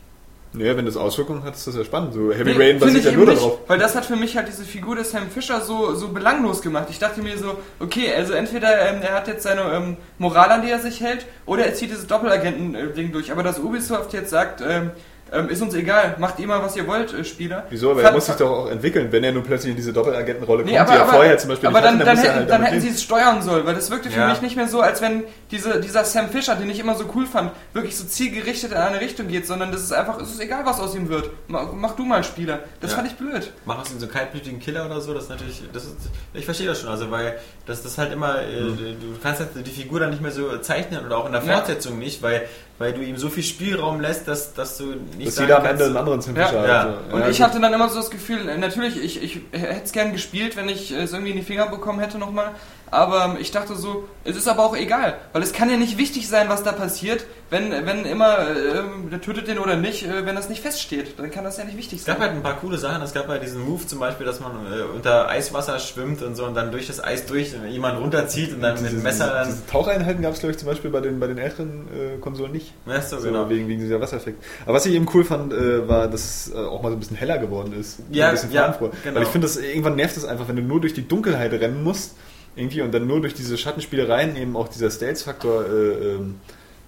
Naja, 0.53 0.77
wenn 0.77 0.85
das 0.85 0.97
Auswirkungen 0.97 1.43
hat, 1.43 1.55
ist 1.55 1.67
das 1.67 1.75
ja 1.75 1.83
spannend. 1.83 2.13
So 2.13 2.31
Heavy 2.31 2.53
Nee, 2.53 2.57
Rain 2.57 2.79
basiert 2.79 3.05
ja 3.05 3.11
nur 3.11 3.25
nicht, 3.25 3.37
darauf. 3.37 3.59
Weil 3.67 3.79
das 3.79 3.95
hat 3.95 4.05
für 4.05 4.15
mich 4.15 4.35
halt 4.37 4.47
diese 4.47 4.63
Figur 4.63 4.95
des 4.95 5.11
Sam 5.11 5.29
Fisher 5.29 5.61
so, 5.61 5.93
so 5.95 6.07
belanglos 6.09 6.61
gemacht. 6.61 6.87
Ich 6.89 6.99
dachte 6.99 7.21
mir 7.21 7.37
so, 7.37 7.57
okay, 7.79 8.13
also 8.13 8.33
entweder 8.33 8.89
ähm, 8.89 9.01
er 9.01 9.13
hat 9.13 9.27
jetzt 9.27 9.43
seine 9.43 9.61
ähm, 9.73 9.97
Moral, 10.17 10.49
an 10.49 10.61
die 10.61 10.71
er 10.71 10.79
sich 10.79 11.01
hält, 11.01 11.25
oder 11.45 11.65
er 11.65 11.73
zieht 11.73 11.91
dieses 11.91 12.07
Doppelagenten-Ding 12.07 13.11
durch. 13.11 13.31
Aber 13.31 13.43
dass 13.43 13.59
Ubisoft 13.59 14.13
jetzt 14.13 14.29
sagt, 14.29 14.61
ähm, 14.61 14.91
ähm, 15.31 15.49
ist 15.49 15.61
uns 15.61 15.73
egal, 15.73 16.15
macht 16.19 16.39
ihr 16.39 16.47
mal, 16.47 16.61
was 16.61 16.75
ihr 16.75 16.87
wollt, 16.87 17.13
äh, 17.13 17.23
Spieler. 17.23 17.65
Wieso? 17.69 17.91
Aber 17.91 18.03
er 18.03 18.11
muss 18.11 18.25
sich 18.25 18.35
doch 18.35 18.49
auch 18.49 18.69
entwickeln, 18.69 19.07
wenn 19.11 19.23
er 19.23 19.31
nun 19.31 19.43
plötzlich 19.43 19.71
in 19.71 19.75
diese 19.77 19.93
Doppelagentenrolle 19.93 20.63
kommt, 20.63 20.71
Nee, 20.71 20.79
aber, 20.79 20.91
die 20.91 20.97
er 20.97 21.03
aber, 21.03 21.13
vorher 21.13 21.37
zum 21.37 21.49
Beispiel 21.49 21.69
aber 21.69 21.81
nicht 21.81 21.87
dann, 21.91 21.99
hatte, 21.99 22.05
dann, 22.05 22.17
er 22.17 22.23
hätten, 22.23 22.33
halt 22.35 22.49
dann 22.49 22.61
damit 22.61 22.71
hätten 22.73 22.81
sie 22.81 22.89
es 22.89 23.03
steuern 23.03 23.41
sollen, 23.41 23.65
weil 23.65 23.75
das 23.75 23.89
wirkte 23.91 24.09
für 24.09 24.19
Ja. 24.19 24.29
mich 24.29 24.41
nicht 24.41 24.55
mehr 24.55 24.67
so, 24.67 24.81
als 24.81 25.01
wenn 25.01 25.23
diese, 25.51 25.79
dieser 25.81 26.03
Sam 26.05 26.29
Fisher, 26.29 26.55
den 26.55 26.69
ich 26.69 26.79
immer 26.79 26.95
so 26.95 27.05
cool 27.15 27.25
fand, 27.25 27.51
wirklich 27.73 27.95
so 27.97 28.05
zielgerichtet 28.05 28.71
in 28.71 28.77
eine 28.77 28.99
Richtung 29.01 29.27
geht, 29.27 29.45
sondern 29.47 29.71
das 29.71 29.81
ist 29.81 29.93
einfach, 29.93 30.19
es 30.21 30.31
ist 30.31 30.39
egal, 30.39 30.65
was 30.65 30.79
aus 30.79 30.95
ihm 30.95 31.09
wird. 31.09 31.29
Mach, 31.47 31.71
mach 31.73 31.95
du 31.95 32.05
mal 32.05 32.23
Spieler. 32.23 32.59
Das 32.81 32.91
Ja. 32.91 32.97
fand 32.97 33.07
ich 33.09 33.15
blöd. 33.17 33.51
mach 33.65 33.79
aus 33.79 33.91
ihm 33.91 33.99
so 33.99 34.05
einen 34.05 34.13
kaltblütigen 34.13 34.59
Killer 34.59 34.85
oder 34.85 35.01
so, 35.01 35.13
das 35.13 35.23
ist 35.23 35.29
natürlich, 35.29 35.61
das 35.73 35.83
ist, 35.85 35.95
ich 36.33 36.45
verstehe 36.45 36.67
das 36.67 36.79
schon, 36.81 36.89
also 36.89 37.11
weil 37.11 37.37
das, 37.65 37.83
das 37.83 37.97
halt 37.97 38.11
immer, 38.13 38.41
äh, 38.41 38.59
du 38.61 39.17
kannst 39.21 39.39
halt 39.41 39.49
die 39.65 39.69
Figur 39.71 39.99
dann 39.99 40.09
nicht 40.11 40.21
mehr 40.21 40.31
so 40.31 40.57
zeichnen 40.59 41.05
oder 41.05 41.17
auch 41.17 41.25
in 41.25 41.31
der 41.33 41.43
Ja. 41.43 41.53
Fortsetzung 41.53 41.99
nicht, 41.99 42.21
weil, 42.21 42.43
weil 42.79 42.93
du 42.93 43.01
ihm 43.01 43.17
so 43.17 43.29
viel 43.29 43.43
Spielraum 43.43 43.99
lässt, 43.99 44.27
dass, 44.27 44.53
dass 44.53 44.77
du 44.77 44.85
nicht 45.17 45.27
Dass 45.27 45.35
sagen 45.35 45.47
jeder 45.47 45.59
am 45.59 45.65
Ende 45.65 45.85
einen 45.85 45.97
anderen 45.97 46.21
Sam 46.21 46.35
Ja. 46.35 46.45
Fisher 46.47 46.67
Ja. 46.67 46.79
hat. 46.83 46.87
so. 47.09 47.15
Und 47.15 47.21
Ja, 47.21 47.29
ich 47.29 47.37
gut. 47.37 47.45
hatte 47.47 47.59
dann 47.59 47.73
immer 47.73 47.89
so 47.89 47.95
das 47.95 48.09
Gefühl, 48.11 48.47
äh, 48.49 48.57
natürlich, 48.57 49.01
ich, 49.03 49.23
ich 49.23 49.39
hätte 49.51 49.81
es 49.83 49.91
gern 49.91 50.11
gespielt, 50.13 50.55
wenn 50.55 50.69
ich 50.69 50.91
es 50.91 51.11
irgendwie 51.13 51.31
in 51.31 51.37
die 51.37 51.43
Finger 51.43 51.67
bekommen 51.67 51.99
hätte 51.99 52.17
nochmal. 52.17 52.51
Aber 52.91 53.25
ähm, 53.25 53.37
ich 53.39 53.51
dachte 53.51 53.75
so, 53.75 54.07
es 54.23 54.35
ist 54.37 54.47
aber 54.47 54.63
auch 54.65 54.75
egal, 54.75 55.17
weil 55.33 55.41
es 55.43 55.51
kann 55.53 55.69
ja 55.69 55.77
nicht 55.77 55.97
wichtig 55.97 56.27
sein, 56.27 56.47
was 56.49 56.63
da 56.63 56.71
passiert, 56.71 57.25
wenn, 57.49 57.71
wenn 57.85 58.05
immer, 58.05 58.39
äh, 58.49 58.83
der 59.11 59.21
tötet 59.21 59.47
den 59.47 59.59
oder 59.59 59.75
nicht, 59.75 60.03
äh, 60.05 60.25
wenn 60.25 60.35
das 60.35 60.49
nicht 60.49 60.61
feststeht. 60.61 61.17
Dann 61.19 61.31
kann 61.31 61.43
das 61.43 61.57
ja 61.57 61.63
nicht 61.65 61.77
wichtig 61.77 61.99
Es 61.99 62.05
sein. 62.05 62.15
gab 62.15 62.21
halt 62.23 62.31
ein 62.33 62.43
paar 62.43 62.55
coole 62.57 62.77
Sachen. 62.77 63.01
Es 63.01 63.13
gab 63.13 63.27
halt 63.27 63.43
diesen 63.43 63.61
Move 63.63 63.85
zum 63.87 63.99
Beispiel, 63.99 64.25
dass 64.25 64.39
man 64.39 64.51
äh, 64.71 64.81
unter 64.95 65.29
Eiswasser 65.29 65.79
schwimmt 65.79 66.21
und 66.23 66.35
so 66.35 66.45
und 66.45 66.55
dann 66.55 66.71
durch 66.71 66.87
das 66.87 67.03
Eis 67.03 67.25
durch 67.25 67.53
jemanden 67.69 68.01
runterzieht 68.01 68.53
und 68.53 68.61
dann 68.61 68.73
mit 68.75 68.83
dem 68.85 68.89
Diese, 68.91 69.03
Messer 69.03 69.27
dann. 69.33 69.47
diese 69.47 69.65
Taucheinheiten 69.67 70.21
gab 70.21 70.33
es, 70.33 70.39
glaube 70.39 70.51
ich, 70.51 70.57
zum 70.57 70.67
Beispiel 70.67 70.89
bei 70.91 71.01
den, 71.01 71.19
bei 71.19 71.27
den 71.27 71.37
älteren 71.37 71.87
äh, 71.93 72.17
Konsolen 72.19 72.51
nicht. 72.51 72.73
Ja, 72.85 73.01
so, 73.01 73.17
So, 73.19 73.27
genau. 73.27 73.49
wegen, 73.49 73.67
wegen 73.67 73.79
dieser 73.81 73.99
Wassereffekt. 74.01 74.43
Aber 74.65 74.73
was 74.75 74.85
ich 74.85 74.93
eben 74.93 75.07
cool 75.13 75.23
fand, 75.23 75.53
äh, 75.53 75.87
war, 75.87 76.07
dass 76.07 76.47
es 76.47 76.53
äh, 76.53 76.57
auch 76.57 76.81
mal 76.81 76.89
so 76.89 76.95
ein 76.95 76.99
bisschen 76.99 77.17
heller 77.17 77.37
geworden 77.37 77.73
ist. 77.79 77.99
Ja, 78.11 78.27
ein 78.27 78.31
bisschen 78.33 78.51
ja, 78.51 78.67
genau. 78.71 79.15
Weil 79.15 79.23
ich 79.23 79.29
finde, 79.29 79.47
das 79.47 79.57
irgendwann 79.57 79.95
nervt 79.95 80.15
es 80.17 80.25
einfach, 80.25 80.47
wenn 80.47 80.55
du 80.57 80.61
nur 80.61 80.79
durch 80.81 80.93
die 80.93 81.07
Dunkelheit 81.07 81.51
rennen 81.53 81.83
musst, 81.83 82.15
irgendwie, 82.57 82.81
und 82.81 82.91
dann 82.93 83.07
nur 83.07 83.21
durch 83.21 83.33
diese 83.33 83.57
Schattenspielereien 83.57 84.35
eben 84.35 84.55
auch 84.55 84.67
dieser 84.67 84.89
Stealth-Faktor 84.89 85.65
äh, 85.65 85.69
ähm, 85.69 86.35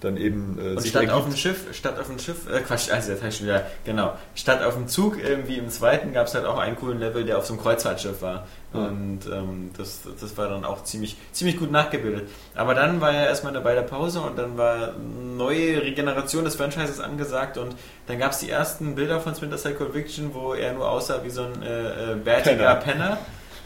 dann 0.02 0.16
eben 0.16 0.58
äh, 0.58 0.76
Und 0.76 0.88
statt 0.88 1.10
auf 1.10 1.10
ergibt. 1.10 1.34
dem 1.34 1.38
Schiff, 1.38 1.76
statt 1.76 2.00
auf 2.00 2.08
dem 2.08 2.20
Schiff, 2.20 2.50
äh 2.50 2.62
Quatsch, 2.62 2.90
also 2.92 3.12
ich 3.12 3.36
schon 3.36 3.48
wieder, 3.48 3.66
genau, 3.84 4.14
statt 4.34 4.64
auf 4.64 4.76
dem 4.76 4.88
Zug, 4.88 5.22
irgendwie 5.22 5.58
im 5.58 5.70
zweiten 5.70 6.14
gab 6.14 6.28
es 6.28 6.36
halt 6.36 6.46
auch 6.46 6.58
einen 6.58 6.78
coolen 6.78 7.00
Level, 7.00 7.26
der 7.26 7.38
auf 7.38 7.46
so 7.46 7.54
einem 7.54 7.62
Kreuzfahrtschiff 7.62 8.22
war. 8.22 8.48
Ja. 8.74 8.80
Und 8.80 9.20
ähm, 9.32 9.72
das, 9.78 10.02
das 10.20 10.38
war 10.38 10.48
dann 10.48 10.64
auch 10.64 10.84
ziemlich, 10.84 11.18
ziemlich 11.32 11.58
gut 11.58 11.72
nachgebildet. 11.72 12.30
Aber 12.56 12.76
dann 12.76 13.02
war 13.02 13.14
ja 13.14 13.26
erstmal 13.26 13.52
dabei 13.52 13.76
der 13.76 13.82
Pause 13.82 14.22
und 14.22 14.38
dann 14.38 14.58
war 14.58 14.94
eine 14.94 15.36
neue 15.38 15.82
Regeneration 15.82 16.46
des 16.46 16.56
Franchises 16.56 17.00
angesagt 17.00 17.58
und 17.58 17.76
dann 18.08 18.20
gab 18.20 18.32
es 18.32 18.40
die 18.40 18.50
ersten 18.50 18.96
Bilder 18.96 19.20
von 19.20 19.36
Splinter 19.36 19.58
Cell 19.58 19.74
Conviction, 19.74 20.34
wo 20.34 20.54
er 20.54 20.74
nur 20.74 20.90
aussah 20.90 21.24
wie 21.24 21.30
so 21.30 21.44
ein 21.44 21.62
äh, 21.62 22.14
äh, 22.14 22.16
bärtiger 22.16 22.76
Penner. 22.76 23.18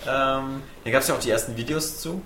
Ähm, 0.07 0.61
da 0.83 0.91
gab 0.91 1.01
es 1.01 1.07
ja 1.07 1.15
auch 1.15 1.19
die 1.19 1.29
ersten 1.31 1.55
Videos 1.57 1.99
zu. 1.99 2.21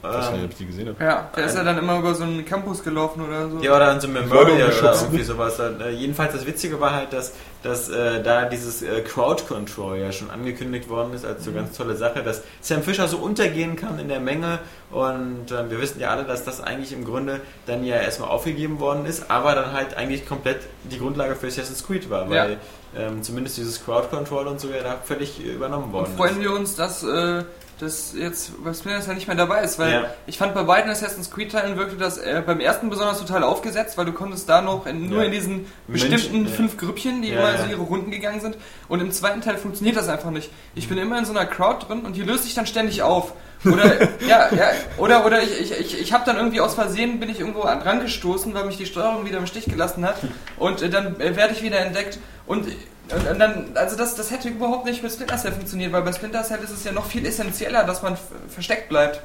Ich 0.00 0.04
weiß 0.08 0.30
nicht, 0.30 0.38
Ähm, 0.38 0.44
ob 0.44 0.50
ich 0.52 0.56
die 0.58 0.66
gesehen 0.66 0.88
habe. 0.90 1.04
Ja, 1.04 1.28
der 1.34 1.44
ist 1.46 1.56
ja 1.56 1.64
dann 1.64 1.76
immer 1.76 1.98
über 1.98 2.14
so 2.14 2.22
einen 2.22 2.44
Campus 2.44 2.84
gelaufen 2.84 3.20
oder 3.20 3.50
so. 3.50 3.58
ja, 3.60 3.74
oder 3.74 3.88
an 3.90 4.00
so 4.00 4.06
einem 4.06 4.28
Memorial 4.28 4.70
oder 4.78 4.92
irgendwie 4.94 5.24
sowas. 5.24 5.56
Dann, 5.56 5.80
äh, 5.80 5.90
jedenfalls 5.90 6.34
das 6.34 6.46
Witzige 6.46 6.80
war 6.80 6.92
halt, 6.94 7.12
dass, 7.12 7.32
dass 7.64 7.88
äh, 7.88 8.22
da 8.22 8.44
dieses 8.44 8.82
äh, 8.82 9.00
Crowd 9.00 9.42
Control 9.48 9.98
ja 9.98 10.12
schon 10.12 10.30
angekündigt 10.30 10.88
worden 10.88 11.14
ist 11.14 11.24
als 11.26 11.44
so 11.44 11.50
ganz 11.50 11.76
tolle 11.76 11.96
Sache, 11.96 12.22
dass 12.22 12.42
Sam 12.60 12.84
Fisher 12.84 13.08
so 13.08 13.16
untergehen 13.18 13.74
kann 13.74 13.98
in 13.98 14.06
der 14.06 14.20
Menge 14.20 14.60
und 14.92 15.50
äh, 15.50 15.68
wir 15.68 15.80
wissen 15.80 15.98
ja 15.98 16.10
alle, 16.10 16.22
dass 16.22 16.44
das 16.44 16.60
eigentlich 16.60 16.92
im 16.92 17.04
Grunde 17.04 17.40
dann 17.66 17.82
ja 17.84 17.96
erstmal 17.96 18.28
aufgegeben 18.28 18.78
worden 18.78 19.04
ist, 19.04 19.28
aber 19.32 19.56
dann 19.56 19.72
halt 19.72 19.96
eigentlich 19.96 20.28
komplett 20.28 20.60
die 20.84 21.00
Grundlage 21.00 21.34
für 21.34 21.48
Assassin's 21.48 21.84
Creed 21.84 22.08
war, 22.08 22.30
weil 22.30 22.58
ähm, 22.96 23.22
zumindest 23.22 23.56
dieses 23.56 23.84
Crowd 23.84 24.08
Control 24.08 24.46
und 24.46 24.60
so 24.60 24.68
ja 24.68 24.82
da 24.82 24.96
völlig 25.04 25.40
übernommen 25.44 25.92
worden 25.92 26.10
Und 26.12 26.16
freuen 26.16 26.36
ist. 26.36 26.42
wir 26.42 26.52
uns, 26.52 26.74
dass 26.76 27.02
äh, 27.02 27.44
das 27.80 28.12
jetzt 28.18 28.64
bei 28.64 28.74
Splinter 28.74 29.00
Cell 29.02 29.14
nicht 29.14 29.28
mehr 29.28 29.36
dabei 29.36 29.62
ist, 29.62 29.78
weil 29.78 29.92
Ja. 29.92 30.04
ich 30.26 30.36
fand 30.36 30.52
bei 30.54 30.64
beiden 30.64 30.90
Assassin's 30.90 31.30
Creed 31.30 31.52
Teilen 31.52 31.76
wirkte 31.76 31.96
das 31.96 32.18
äh, 32.18 32.42
beim 32.44 32.58
ersten 32.58 32.90
besonders 32.90 33.20
total 33.20 33.44
aufgesetzt, 33.44 33.96
weil 33.96 34.04
du 34.04 34.12
konntest 34.12 34.48
da 34.48 34.60
noch 34.62 34.86
in, 34.86 35.08
nur 35.08 35.20
Ja. 35.20 35.26
in 35.26 35.32
diesen 35.32 35.66
bestimmten 35.86 36.46
ja. 36.46 36.50
fünf 36.50 36.76
Grüppchen, 36.76 37.22
die 37.22 37.28
Ja, 37.28 37.38
immer 37.38 37.52
ja. 37.52 37.62
so 37.64 37.70
ihre 37.70 37.82
Runden 37.82 38.10
gegangen 38.10 38.40
sind. 38.40 38.56
Und 38.88 39.00
im 39.00 39.12
zweiten 39.12 39.42
Teil 39.42 39.58
funktioniert 39.58 39.96
das 39.96 40.08
einfach 40.08 40.30
nicht. 40.30 40.50
Ich 40.74 40.88
bin 40.88 40.98
immer 40.98 41.18
in 41.18 41.24
so 41.24 41.30
einer 41.32 41.46
Crowd 41.46 41.86
drin 41.86 42.00
und 42.00 42.16
die 42.16 42.22
löst 42.22 42.44
sich 42.44 42.54
dann 42.54 42.66
ständig 42.66 43.02
auf. 43.02 43.32
Oder 43.64 44.02
ja, 44.26 44.52
ja, 44.54 44.70
oder 44.98 45.26
oder 45.26 45.42
ich, 45.42 45.60
ich, 45.60 45.72
ich, 45.72 46.00
ich 46.00 46.12
habe 46.12 46.24
dann 46.24 46.36
irgendwie 46.36 46.60
aus 46.60 46.74
Versehen 46.74 47.18
bin 47.18 47.28
ich 47.28 47.40
irgendwo 47.40 47.62
an- 47.62 47.82
rangestoßen, 47.82 48.54
weil 48.54 48.64
mich 48.66 48.76
die 48.76 48.86
Steuerung 48.86 49.24
wieder 49.24 49.38
im 49.38 49.46
Stich 49.48 49.64
gelassen 49.64 50.04
hat 50.06 50.16
und 50.58 50.80
äh, 50.82 50.88
dann 50.88 51.20
äh, 51.20 51.34
werde 51.34 51.54
ich 51.54 51.62
wieder 51.62 51.80
entdeckt 51.80 52.18
und 52.46 52.66
und, 53.10 53.26
und 53.26 53.38
dann, 53.38 53.70
also 53.74 53.96
das, 53.96 54.16
das 54.16 54.30
hätte 54.30 54.50
überhaupt 54.50 54.84
nicht 54.84 55.02
mit 55.02 55.10
Splinter 55.10 55.38
Cell 55.38 55.52
funktioniert, 55.52 55.92
weil 55.92 56.02
bei 56.02 56.12
Splinter 56.12 56.42
Cell 56.44 56.58
ist 56.62 56.70
es 56.70 56.84
ja 56.84 56.92
noch 56.92 57.06
viel 57.06 57.24
essentieller, 57.24 57.84
dass 57.84 58.02
man 58.02 58.18
versteckt 58.50 58.90
bleibt. 58.90 59.22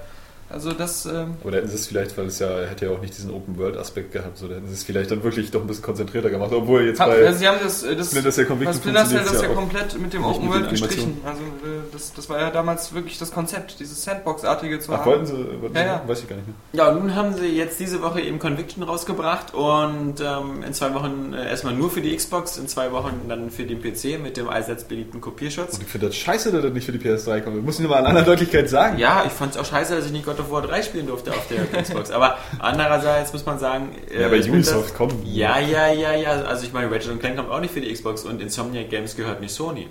Also 0.50 0.72
das, 0.72 1.06
ähm, 1.06 1.36
da 1.44 1.52
hätten 1.52 1.68
sie 1.70 1.76
es 1.76 1.88
vielleicht, 1.88 2.18
weil 2.18 2.28
es 2.28 2.40
ja, 2.40 2.50
hätte 2.70 2.86
ja 2.86 2.92
auch 2.92 3.02
nicht 3.02 3.18
diesen 3.18 3.32
Open-World-Aspekt 3.32 4.12
gehabt, 4.12 4.38
so 4.38 4.48
da 4.48 4.56
hätten 4.56 4.68
sie 4.68 4.74
es 4.74 4.84
vielleicht 4.84 5.12
dann 5.12 5.24
wirklich 5.24 5.52
doch 5.52 5.62
ein 5.62 5.68
bisschen 5.68 5.84
konzentrierter 5.84 6.30
gemacht, 6.30 6.52
obwohl 6.54 6.86
jetzt 6.86 7.00
bei 7.00 7.06
also 7.26 7.40
sie 7.40 7.48
haben 7.48 7.58
das, 7.64 7.84
äh, 7.84 7.96
das 7.96 8.08
Splinter 8.08 8.32
Cell 8.32 8.46
bei 8.46 8.50
Conviction 8.50 8.76
Splinter 8.76 9.06
Cell 9.06 9.20
das 9.24 9.42
ja 9.42 9.48
ja 9.48 9.54
komplett 9.54 10.00
mit 10.00 10.14
dem 10.14 10.24
Open 10.24 10.44
mit 10.44 10.52
World 10.52 10.66
den 10.66 10.70
gestrichen. 10.72 11.18
Also 11.26 11.42
äh, 11.42 11.82
das, 11.92 12.14
das 12.14 12.30
war 12.30 12.40
ja 12.40 12.52
damals 12.52 12.94
wirklich 12.94 13.18
das 13.18 13.32
Konzept, 13.32 13.80
dieses 13.80 14.04
Sandbox-artige 14.04 14.80
zu 14.80 14.92
Ach, 14.94 15.00
haben. 15.00 15.06
wollten 15.06 15.26
sie, 15.26 15.62
wollten 15.62 15.76
Ja, 15.76 15.82
sie 15.82 15.88
ja. 15.88 16.04
weiß 16.08 16.20
ich 16.22 16.30
gar 16.30 16.36
nicht 16.36 16.48
mehr. 16.48 16.56
Ja, 16.74 16.92
nun 16.94 17.16
haben 17.16 17.34
sie 17.36 17.48
jetzt 17.48 17.80
diese 17.80 18.02
Woche 18.02 18.22
eben 18.22 18.40
Conviction 18.40 18.84
rausgebracht 18.84 19.54
und 19.54 20.16
ähm, 20.20 20.64
in 20.66 20.74
zwei 20.74 20.94
Wochen 20.94 21.34
äh, 21.34 21.50
erstmal 21.50 21.74
nur 21.74 21.90
für 21.90 22.02
die 22.02 22.16
Xbox, 22.16 22.58
in 22.58 22.68
zwei 22.68 22.92
Wochen 22.92 23.22
dann 23.28 23.50
für 23.52 23.64
den 23.64 23.82
PC 23.82 24.22
mit 24.22 24.38
dem 24.38 24.50
allseits 24.50 24.84
beliebten 24.86 25.22
Kopierschutz. 25.22 25.76
Und 25.76 25.84
ich 25.84 25.88
finde 25.88 26.08
das 26.08 26.16
scheiße, 26.16 26.52
dass 26.52 26.62
das 26.62 26.74
nicht 26.74 26.86
für 26.86 26.92
die 26.92 27.00
PS3 27.00 27.42
kommt. 27.42 27.58
Das 27.58 27.64
muss 27.64 27.76
ich 27.76 27.82
nur 27.82 27.90
mal 27.90 28.00
in 28.00 28.06
aller 28.06 28.24
Deutlichkeit 28.24 28.70
sagen. 28.70 28.98
Ja, 28.98 29.24
ich 29.26 29.34
fand 29.34 29.54
es 29.56 29.58
auch 29.58 29.66
scheiße, 29.66 29.96
dass 29.96 30.06
ich 30.06 30.12
nicht 30.12 30.26
God 30.36 30.40
of 30.46 30.52
War 30.52 30.62
3 30.64 30.82
spielen 30.84 31.08
durfte 31.08 31.32
auf 31.32 31.48
der 31.48 31.66
Xbox. 31.82 32.12
Aber 32.12 32.38
andererseits 32.60 33.32
muss 33.34 33.46
man 33.46 33.60
sagen... 33.60 33.96
äh, 34.12 34.22
Ja, 34.22 34.28
bei 34.30 34.36
ich 34.38 34.44
find 34.44 34.56
Ubisoft 34.56 34.90
das- 34.90 34.94
kommen. 34.96 35.22
Ja, 35.26 35.60
ja, 35.60 35.88
ja, 35.92 36.14
ja. 36.14 36.32
Also 36.44 36.66
ich 36.66 36.74
meine, 36.74 36.92
Ratchet 36.92 37.20
Clank 37.20 37.38
kommt 37.38 37.50
auch 37.52 37.60
nicht 37.60 37.74
für 37.74 37.82
die 37.82 37.92
Xbox 37.94 38.24
und 38.26 38.42
Insomniac 38.42 38.90
Games 38.90 39.16
gehört 39.16 39.42
nicht 39.42 39.54
Sony. 39.54 39.88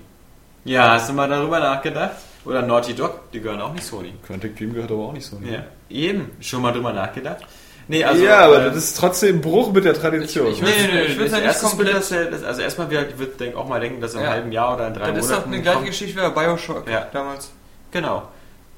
Ja, 0.64 0.92
hast 0.92 1.08
du 1.08 1.12
mal 1.12 1.28
darüber 1.28 1.58
nachgedacht? 1.60 2.12
Oder 2.44 2.62
Naughty 2.62 2.94
Dog, 2.94 3.30
die 3.32 3.40
gehören 3.40 3.60
auch 3.60 3.72
nicht 3.72 3.84
Sony. 3.84 4.12
Quantic 4.26 4.56
Dream 4.56 4.74
gehört 4.74 4.90
aber 4.90 5.02
auch 5.04 5.12
nicht 5.12 5.26
so. 5.26 5.38
Ja, 5.44 5.64
eben. 5.90 6.30
Schon 6.40 6.62
mal 6.62 6.72
drüber 6.72 6.92
nachgedacht? 6.92 7.38
Nee, 7.88 8.04
also... 8.04 8.22
ja, 8.24 8.38
aber 8.46 8.62
äh, 8.62 8.64
das 8.66 8.76
ist 8.76 8.96
trotzdem 8.98 9.36
ein 9.36 9.40
Bruch 9.40 9.72
mit 9.72 9.84
der 9.84 9.94
Tradition. 9.94 10.46
Ich- 10.52 10.60
ich 10.60 10.62
will- 10.62 11.04
ich 11.08 11.18
will's 11.18 11.30
das 11.32 11.40
ja 11.40 11.46
nicht 11.46 11.62
erste 11.62 11.66
komplett- 11.66 12.32
das, 12.32 12.44
also 12.44 12.62
erstmal, 12.62 12.90
wir 12.90 13.08
ich 13.08 13.18
würde 13.18 13.32
denk, 13.32 13.56
auch 13.56 13.66
mal 13.68 13.80
denken, 13.80 14.00
dass 14.00 14.14
im 14.14 14.22
Ja. 14.22 14.30
halben 14.30 14.52
Jahr 14.52 14.74
oder 14.74 14.86
in 14.88 14.94
drei 14.94 15.10
Das 15.10 15.18
ist 15.24 15.30
Monaten 15.30 15.42
doch 15.42 15.46
eine 15.52 15.62
gleiche 15.62 15.76
kommt. 15.78 15.88
Geschichte 15.88 16.16
wie 16.16 16.28
bei 16.30 16.44
Bioshock 16.46 16.88
Ja. 16.88 17.06
damals. 17.12 17.50
Genau. 17.90 18.22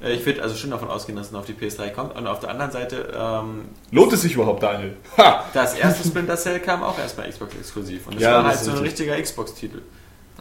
Äh, 0.01 0.13
Ich 0.13 0.25
würde 0.25 0.41
also 0.43 0.55
schon 0.55 0.71
davon 0.71 0.89
ausgehen, 0.89 1.17
dass 1.17 1.27
es 1.27 1.31
noch 1.31 1.41
auf 1.41 1.45
die 1.45 1.53
PS3 1.53 1.89
kommt. 1.91 2.15
Und 2.15 2.27
auf 2.27 2.39
der 2.39 2.49
anderen 2.49 2.71
Seite, 2.71 3.13
ähm, 3.17 3.65
Lohnt 3.91 4.11
es 4.13 4.21
sich 4.21 4.33
überhaupt, 4.33 4.61
Daniel? 4.63 4.95
Ha! 5.17 5.45
das 5.53 5.73
erste 5.75 6.07
Splinter 6.07 6.35
Cell 6.37 6.59
kam 6.59 6.83
auch 6.83 6.97
erstmal 6.99 7.29
Xbox 7.29 7.55
exklusiv. 7.55 8.07
Und 8.07 8.15
das 8.15 8.23
Ja, 8.23 8.31
war 8.33 8.43
das 8.43 8.57
halt 8.57 8.59
so 8.65 8.71
ein 8.71 8.77
richtig. 8.79 9.09
richtiger 9.09 9.21
Xbox-Titel. 9.21 9.81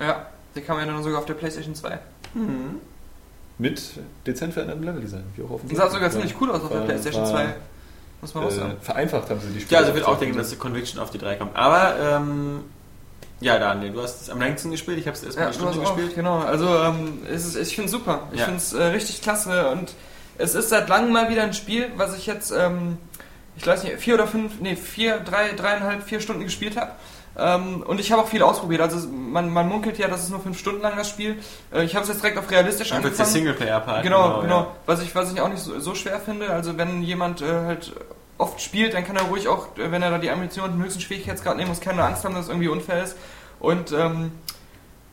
Ja, 0.00 0.26
der 0.54 0.62
kam 0.62 0.78
ja 0.78 0.86
dann 0.86 1.02
sogar 1.02 1.18
auf 1.20 1.26
der 1.26 1.34
Playstation 1.34 1.74
2. 1.74 1.98
Mit 3.58 3.80
dezent 4.26 4.52
verändertem 4.52 4.82
Leveldesign, 4.82 5.22
wie 5.36 5.44
auch 5.44 5.50
auf 5.52 5.60
dem 5.60 5.68
Das 5.70 5.78
sah 5.78 5.88
sogar 5.90 6.10
ziemlich 6.10 6.34
cool 6.40 6.50
aus 6.50 6.62
auf 6.62 6.70
der 6.72 6.80
Playstation 6.80 7.22
war, 7.22 7.30
2. 7.30 7.54
Muss 8.20 8.34
man 8.34 8.44
auch 8.44 8.48
Äh, 8.48 8.52
sagen. 8.54 8.76
vereinfacht 8.80 9.30
haben 9.30 9.40
sie 9.40 9.48
die 9.58 9.72
Ja, 9.72 9.78
also 9.78 9.90
ich 9.90 9.96
würde 9.96 10.08
auch 10.08 10.18
denken, 10.18 10.36
dass 10.36 10.50
die 10.50 10.56
Conviction 10.56 10.98
auf 11.00 11.10
die 11.10 11.18
3 11.18 11.36
kommt. 11.36 11.54
Aber, 11.56 11.94
ähm, 12.00 12.64
ja, 13.44 13.58
Daniel, 13.58 13.92
du 13.92 14.02
hast 14.02 14.22
es 14.22 14.30
am 14.30 14.40
längsten 14.40 14.70
gespielt. 14.70 14.98
Ich 14.98 15.06
habe 15.06 15.16
es 15.16 15.22
erstmal 15.22 15.44
Ja, 15.44 15.48
eine 15.50 15.54
Stunde 15.72 15.80
auch, 15.88 15.94
gespielt. 15.96 16.14
genau. 16.14 16.38
Also 16.38 16.66
ähm, 16.78 17.18
ist, 17.30 17.54
ich 17.56 17.74
finde 17.74 17.86
es 17.86 17.92
super. 17.92 18.20
Ich 18.32 18.40
Ja. 18.40 18.46
finde 18.46 18.58
es 18.58 18.72
äh, 18.72 18.82
richtig 18.82 19.22
klasse 19.22 19.68
und 19.68 19.92
es 20.38 20.54
ist 20.54 20.70
seit 20.70 20.88
langem 20.88 21.12
mal 21.12 21.28
wieder 21.28 21.42
ein 21.42 21.52
Spiel, 21.54 21.90
was 21.96 22.16
ich 22.16 22.26
jetzt, 22.26 22.50
ähm, 22.50 22.98
ich 23.56 23.66
weiß 23.66 23.84
nicht, 23.84 23.96
vier 23.98 24.14
oder 24.14 24.26
fünf, 24.26 24.60
nee, 24.60 24.74
vier, 24.76 25.18
drei, 25.20 25.52
dreieinhalb, 25.52 26.02
vier 26.02 26.20
Stunden 26.20 26.42
gespielt 26.42 26.76
habe. 26.76 26.90
Ähm, 27.36 27.82
und 27.86 27.98
ich 28.00 28.12
habe 28.12 28.22
auch 28.22 28.28
viel 28.28 28.42
ausprobiert. 28.42 28.80
Also 28.80 29.08
man, 29.08 29.50
man 29.50 29.68
munkelt 29.68 29.98
ja, 29.98 30.06
dass 30.08 30.22
es 30.22 30.28
nur 30.30 30.40
fünf 30.40 30.58
Stunden 30.58 30.82
lang 30.82 30.96
das 30.96 31.08
Spiel. 31.08 31.36
Äh, 31.72 31.84
ich 31.84 31.94
habe 31.96 32.04
es 32.04 32.08
jetzt 32.08 32.22
direkt 32.22 32.38
auf 32.38 32.48
realistisch 32.50 32.90
Dann 32.90 33.02
wird 33.02 33.14
der 33.18 33.24
angefangen. 33.26 33.32
Singleplayer-Part. 33.46 34.02
Genau, 34.04 34.40
genau. 34.42 34.68
Was, 34.86 35.02
ich, 35.02 35.14
was 35.14 35.32
ich 35.32 35.40
auch 35.40 35.48
nicht 35.48 35.60
so, 35.62 35.78
so 35.80 35.94
schwer 35.94 36.20
finde. 36.20 36.50
Also 36.50 36.76
wenn 36.78 37.02
jemand 37.02 37.42
äh, 37.42 37.46
halt 37.46 37.92
oft 38.38 38.60
spielt, 38.60 38.94
dann 38.94 39.04
kann 39.04 39.16
er 39.16 39.22
ruhig 39.24 39.46
auch, 39.48 39.76
äh, 39.78 39.90
wenn 39.90 40.02
er 40.02 40.10
da 40.10 40.18
die 40.18 40.30
Ambition 40.30 40.70
den 40.72 40.82
höchsten 40.82 41.00
Schwierigkeitsgrad 41.00 41.56
nehmen 41.56 41.68
muss, 41.68 41.80
keine 41.80 42.02
Angst 42.04 42.24
haben, 42.24 42.34
dass 42.34 42.44
es 42.44 42.48
irgendwie 42.50 42.68
unfair 42.68 43.02
ist. 43.02 43.16
Und 43.64 43.92
ähm, 43.92 44.30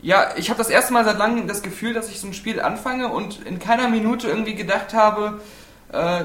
ja, 0.01 0.29
ich 0.35 0.49
habe 0.49 0.57
das 0.57 0.69
erste 0.69 0.93
Mal 0.93 1.05
seit 1.05 1.17
langem 1.17 1.47
das 1.47 1.61
Gefühl, 1.61 1.93
dass 1.93 2.09
ich 2.09 2.19
so 2.19 2.27
ein 2.27 2.33
Spiel 2.33 2.59
anfange 2.61 3.07
und 3.07 3.45
in 3.45 3.59
keiner 3.59 3.87
Minute 3.87 4.27
irgendwie 4.27 4.55
gedacht 4.55 4.93
habe, 4.93 5.39
äh, 5.91 6.23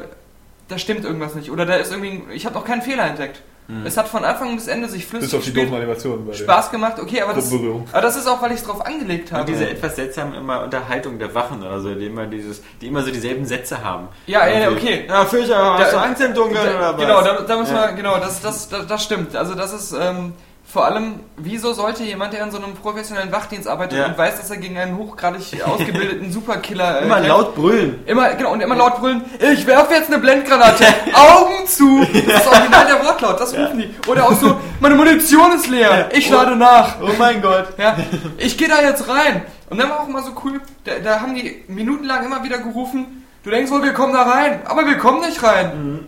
da 0.69 0.79
stimmt 0.79 1.05
irgendwas 1.05 1.35
nicht. 1.35 1.51
Oder 1.51 1.67
da 1.67 1.75
ist 1.77 1.93
irgendwie, 1.93 2.23
ich 2.33 2.47
habe 2.47 2.55
noch 2.55 2.65
keinen 2.65 2.83
Fehler 2.83 3.05
entdeckt. 3.05 3.43
Es 3.85 3.97
hat 3.97 4.07
von 4.07 4.25
Anfang 4.25 4.55
bis 4.55 4.69
Ende 4.69 4.89
sich 4.89 5.05
flüssig 5.07 5.31
Bis 5.31 5.35
auf 5.39 5.43
die 5.45 5.51
gespielt, 5.51 5.67
doofen 5.73 5.79
Animationen. 5.83 6.33
Spaß 6.33 6.71
gemacht. 6.71 7.01
Okay, 7.01 7.21
aber 7.23 7.35
das, 7.35 7.53
aber 7.53 8.01
das 8.01 8.17
ist 8.17 8.29
auch, 8.29 8.41
weil 8.41 8.53
ich 8.53 8.59
es 8.59 8.65
drauf 8.65 8.87
angelegt 8.87 9.33
habe. 9.33 9.41
Und 9.41 9.49
diese 9.49 9.69
etwas 9.69 9.97
seltsamen 9.97 10.35
immer 10.35 10.63
Unterhaltung 10.63 11.19
der 11.19 11.35
Wachen 11.35 11.65
oder 11.65 11.81
so, 11.81 11.93
die 11.93 12.07
immer, 12.07 12.27
dieses, 12.27 12.63
die 12.81 12.87
immer 12.87 13.03
so 13.03 13.11
dieselben 13.11 13.45
Sätze 13.45 13.83
haben. 13.83 14.07
Ja, 14.29 14.47
ja, 14.47 14.69
Irgendwie, 14.71 14.87
okay. 14.87 15.05
Ja, 15.09 15.25
Fischer, 15.25 15.79
hast 15.81 15.93
Da- 15.93 15.99
du 15.99 16.05
Angst 16.05 16.23
im 16.23 16.33
Dunkeln 16.35 16.65
Da- 16.65 16.79
oder 16.79 16.93
was? 16.97 17.01
Genau, 17.01 17.23
da, 17.23 17.41
da 17.43 17.59
müssen 17.59 17.75
Ja. 17.75 17.89
wir, 17.89 17.93
genau, 17.95 18.19
das, 18.19 18.41
das, 18.41 18.69
das, 18.69 18.87
das 18.87 19.03
stimmt. 19.03 19.35
Also 19.35 19.57
das 19.57 19.73
ist 19.73 19.93
ähm, 20.01 20.33
vor 20.69 20.85
allem, 20.85 21.21
wieso 21.37 21.73
sollte 21.73 22.03
jemand, 22.03 22.33
der 22.33 22.43
in 22.43 22.51
so 22.51 22.59
einem 22.59 22.75
professionellen 22.75 23.31
Wachdienst 23.31 23.69
arbeitet 23.69 23.99
Ja. 24.01 24.07
und 24.07 24.19
weiß, 24.19 24.37
dass 24.39 24.51
er 24.51 24.57
gegen 24.57 24.77
einen 24.77 24.97
hochgradig 24.99 25.63
ausgebildeten 25.65 26.33
Superkiller 26.33 27.01
äh, 27.01 27.05
Immer 27.05 27.21
laut 27.21 27.55
brüllen. 27.55 28.01
Immer, 28.05 28.35
genau, 28.35 28.53
und 28.53 28.61
immer 28.61 28.75
laut 28.75 28.99
brüllen, 28.99 29.25
ich 29.39 29.67
werfe 29.67 29.95
jetzt 29.95 30.09
eine 30.09 30.19
Blendgranate, 30.19 30.85
Augen 31.15 31.67
zu! 31.67 32.05
Das 32.27 32.45
ist 32.45 32.49
original 32.53 32.87
der 32.87 33.05
Wortlaut, 33.05 33.41
das 33.41 33.57
rufen 33.57 33.79
die. 33.79 33.95
Oder 34.09 34.25
auch 34.25 34.33
so, 34.33 34.57
meine 34.81 34.97
Munition 34.97 35.53
ist 35.53 35.69
leer, 35.69 36.09
ich 36.13 36.29
lade 36.29 36.57
nach. 36.57 36.97
Oh 37.01 37.11
mein 37.19 37.41
Gott. 37.41 37.69
Ja, 37.79 37.97
ich 38.37 38.59
gehe 38.59 38.69
da 38.69 38.83
jetzt 38.83 39.09
rein. 39.09 39.43
Und 39.71 39.79
dann 39.79 39.89
war 39.89 40.01
auch 40.01 40.09
immer 40.09 40.23
so 40.23 40.33
cool, 40.45 40.61
da, 40.85 40.93
da 41.03 41.21
haben 41.21 41.35
die 41.35 41.63
minutenlang 41.69 42.25
immer 42.25 42.43
wieder 42.45 42.59
gerufen, 42.59 43.25
du 43.45 43.51
denkst 43.51 43.71
wohl, 43.71 43.83
wir 43.85 43.93
kommen 43.93 44.13
da 44.13 44.23
rein, 44.23 44.61
aber 44.67 44.85
wir 44.87 44.99
kommen 44.99 45.21
nicht 45.21 45.43
rein. 45.43 46.07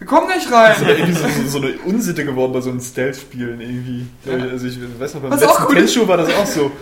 Wir 0.00 0.06
kommen 0.06 0.28
nicht 0.28 0.50
rein. 0.50 0.74
Das 0.78 0.80
ist 0.80 0.88
irgendwie 0.88 1.12
so, 1.12 1.28
so, 1.28 1.48
so 1.48 1.58
eine 1.58 1.76
Unsitte 1.84 2.24
geworden 2.24 2.54
bei 2.54 2.62
so 2.62 2.70
einem 2.70 2.80
Stealth-Spielen 2.80 3.60
irgendwie. 3.60 4.06
Ja. 4.24 4.32
Also 4.50 4.66
ich 4.66 4.78
weiß 4.98 5.14
noch, 5.14 5.20
beim 5.20 5.30
Was 5.30 5.42
letzten 5.42 5.62
auch 5.62 5.68
cool 5.68 5.76
ist. 5.76 5.92
Tenchu 5.92 6.08
war 6.08 6.16
das 6.16 6.34
auch 6.34 6.46
so. 6.46 6.72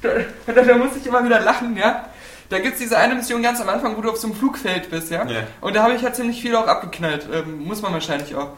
Da, 0.00 0.08
da, 0.46 0.62
da 0.62 0.76
muss 0.78 0.96
ich 0.98 1.06
immer 1.06 1.22
wieder 1.22 1.40
lachen, 1.40 1.76
ja. 1.76 2.06
Da 2.48 2.58
gibt's 2.60 2.78
diese 2.78 2.96
eine 2.96 3.16
Mission 3.16 3.42
ganz 3.42 3.60
am 3.60 3.68
Anfang, 3.68 3.96
wo 3.98 4.00
du 4.00 4.10
auf 4.10 4.16
so 4.16 4.28
einem 4.28 4.36
Flugfeld 4.36 4.88
bist, 4.88 5.10
ja. 5.10 5.26
Ja. 5.26 5.40
Und 5.60 5.76
da 5.76 5.82
habe 5.82 5.94
ich 5.94 6.02
halt 6.02 6.16
ziemlich 6.16 6.40
viel 6.40 6.56
auch 6.56 6.66
abgeknallt. 6.66 7.28
Ähm, 7.30 7.64
muss 7.64 7.82
man 7.82 7.92
wahrscheinlich 7.92 8.34
auch. 8.34 8.52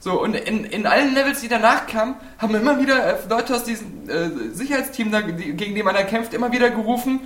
So, 0.00 0.20
und 0.20 0.34
in, 0.34 0.64
in 0.64 0.86
allen 0.86 1.14
Levels, 1.14 1.42
die 1.42 1.48
danach 1.48 1.86
kamen, 1.86 2.16
haben 2.38 2.54
immer 2.54 2.80
wieder 2.80 3.04
äh, 3.04 3.16
Leute 3.28 3.54
aus 3.54 3.64
diesem 3.64 4.08
äh, 4.08 4.54
Sicherheitsteam, 4.54 5.12
da, 5.12 5.20
die, 5.20 5.52
gegen 5.52 5.74
den 5.74 5.84
man 5.84 5.94
da 5.94 6.04
kämpft, 6.04 6.32
immer 6.32 6.52
wieder 6.52 6.70
gerufen, 6.70 7.20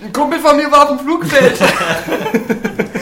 ein 0.00 0.12
Kumpel 0.12 0.38
von 0.38 0.56
mir 0.56 0.70
war 0.70 0.82
auf 0.82 0.96
dem 0.96 1.00
Flugfeld. 1.00 1.58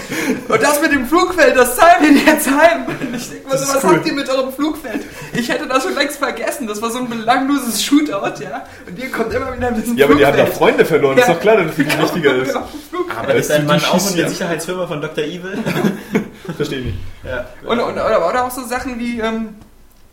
das 0.70 0.80
mit 0.82 0.92
dem 0.92 1.06
Flugfeld, 1.06 1.56
das 1.56 1.76
zahlen 1.76 1.96
wir 2.02 2.12
jetzt 2.32 2.48
heim. 2.50 2.86
Ich 3.14 3.28
denke 3.30 3.48
mal 3.48 3.58
so, 3.58 3.64
ist 3.64 3.74
was 3.74 3.84
cool. 3.84 3.96
habt 3.96 4.06
ihr 4.06 4.12
mit 4.14 4.28
eurem 4.28 4.52
Flugfeld? 4.52 5.04
Ich 5.32 5.48
hätte 5.48 5.66
das 5.66 5.82
schon 5.82 5.94
längst 5.94 6.16
vergessen. 6.18 6.66
Das 6.66 6.80
war 6.80 6.90
so 6.90 6.98
ein 6.98 7.08
belangloses 7.08 7.82
Shootout, 7.82 8.40
ja. 8.42 8.64
Und 8.86 8.98
ihr 8.98 9.10
kommt 9.10 9.32
immer 9.34 9.56
wieder 9.56 9.70
mit 9.70 9.82
diesem 9.84 9.96
Ja, 9.96 10.06
aber 10.06 10.14
die 10.14 10.24
haben 10.26 10.34
Flugfeld. 10.34 10.54
da 10.54 10.58
Freunde 10.58 10.84
verloren. 10.84 11.18
Ist 11.18 11.28
Ja. 11.28 11.34
doch 11.34 11.40
klar, 11.40 11.56
dass 11.56 11.66
das 11.66 11.74
viel 11.74 11.86
wichtiger 12.02 12.34
ist. 12.36 12.52
Flugfeld. 12.90 13.18
Aber 13.18 13.34
ist 13.34 13.50
dein 13.50 13.66
Mann 13.66 13.78
die 13.78 13.84
auch 13.86 13.94
in 13.94 14.00
schießen 14.00 14.16
der. 14.16 14.28
Sicherheitsfirma 14.28 14.86
von 14.86 15.00
Dr. 15.00 15.24
Evil? 15.24 15.58
Verstehe 16.56 16.78
ich 16.80 16.84
nicht. 16.86 16.98
ja. 17.24 17.46
Und, 17.68 17.78
und, 17.80 17.92
oder, 17.92 18.28
oder 18.28 18.44
auch 18.44 18.50
so 18.50 18.64
Sachen 18.64 18.98
wie, 18.98 19.20
ähm, 19.20 19.56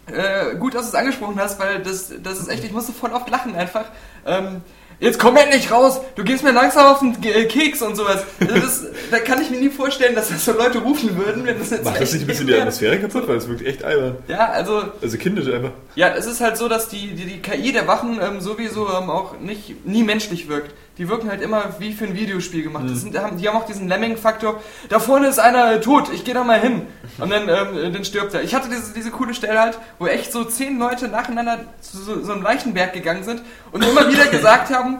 äh, 0.07 0.55
gut, 0.55 0.73
dass 0.75 0.83
du 0.83 0.87
es 0.89 0.95
angesprochen 0.95 1.39
hast, 1.39 1.59
weil 1.59 1.79
das, 1.83 2.11
das 2.23 2.39
ist 2.39 2.47
echt, 2.49 2.63
ich 2.63 2.71
musste 2.71 2.93
voll 2.93 3.11
oft 3.11 3.29
lachen 3.29 3.55
einfach. 3.55 3.85
Ähm, 4.25 4.61
jetzt 4.99 5.19
komm 5.19 5.35
endlich 5.37 5.71
raus, 5.71 5.99
du 6.15 6.23
gehst 6.23 6.43
mir 6.43 6.51
langsam 6.51 6.85
auf 6.87 6.99
den 6.99 7.15
äh, 7.23 7.45
Keks 7.45 7.81
und 7.81 7.95
sowas. 7.95 8.23
Das, 8.39 8.85
da 9.11 9.19
kann 9.19 9.41
ich 9.41 9.49
mir 9.49 9.59
nie 9.59 9.69
vorstellen, 9.69 10.15
dass 10.15 10.29
das 10.29 10.43
so 10.45 10.53
Leute 10.53 10.79
rufen 10.79 11.17
würden, 11.17 11.45
wenn 11.45 11.59
das 11.59 11.69
jetzt 11.69 11.83
Macht 11.85 12.01
das 12.01 12.13
nicht 12.13 12.23
ein 12.23 12.27
bisschen 12.27 12.47
die. 12.47 12.55
Atmosphäre 12.55 12.99
kaputt? 12.99 13.27
Weil 13.27 13.37
es 13.37 13.47
wirkt 13.47 13.65
echt 13.65 13.83
albern. 13.83 14.17
Ja, 14.27 14.49
also, 14.49 14.83
Also 15.01 15.17
kindisch 15.17 15.47
einfach. 15.53 15.71
ja, 15.95 16.09
es 16.15 16.25
ist 16.25 16.41
halt 16.41 16.57
so, 16.57 16.67
dass 16.67 16.89
die, 16.89 17.13
die, 17.15 17.25
die 17.25 17.41
KI 17.41 17.71
der 17.71 17.87
Wachen 17.87 18.19
ähm, 18.21 18.41
sowieso 18.41 18.87
ähm, 18.89 19.09
auch 19.09 19.39
nicht, 19.39 19.85
nie 19.85 20.03
menschlich 20.03 20.47
wirkt. 20.49 20.73
Die 20.97 21.07
wirken 21.07 21.29
halt 21.29 21.41
immer 21.41 21.75
wie 21.79 21.93
für 21.93 22.05
ein 22.05 22.15
Videospiel 22.15 22.63
gemacht. 22.63 22.85
Das 22.89 23.01
sind, 23.01 23.17
haben, 23.17 23.37
die 23.37 23.47
haben 23.47 23.57
auch 23.57 23.65
diesen 23.65 23.87
Lemming-Faktor. 23.87 24.61
Da 24.89 24.99
vorne 24.99 25.27
ist 25.27 25.39
einer 25.39 25.73
äh, 25.73 25.79
tot, 25.79 26.09
ich 26.11 26.23
gehe 26.23 26.33
da 26.33 26.43
mal 26.43 26.59
hin. 26.59 26.83
Und 27.19 27.29
dann, 27.29 27.43
ähm, 27.43 27.77
äh, 27.77 27.91
dann 27.91 28.03
stirbt 28.03 28.33
er. 28.33 28.43
Ich 28.43 28.55
hatte 28.55 28.69
diese, 28.69 28.93
diese 28.93 29.11
coole 29.11 29.33
Stelle 29.33 29.59
halt, 29.59 29.77
wo 29.99 30.07
echt 30.07 30.31
so 30.31 30.43
zehn 30.43 30.79
Leute 30.79 31.07
nacheinander 31.07 31.59
zu 31.81 31.97
so, 31.97 32.23
so 32.23 32.33
einem 32.33 32.41
Leichenberg 32.41 32.93
gegangen 32.93 33.23
sind 33.23 33.41
und 33.71 33.83
immer 33.83 34.09
wieder 34.09 34.25
gesagt 34.31 34.73
haben, 34.73 34.99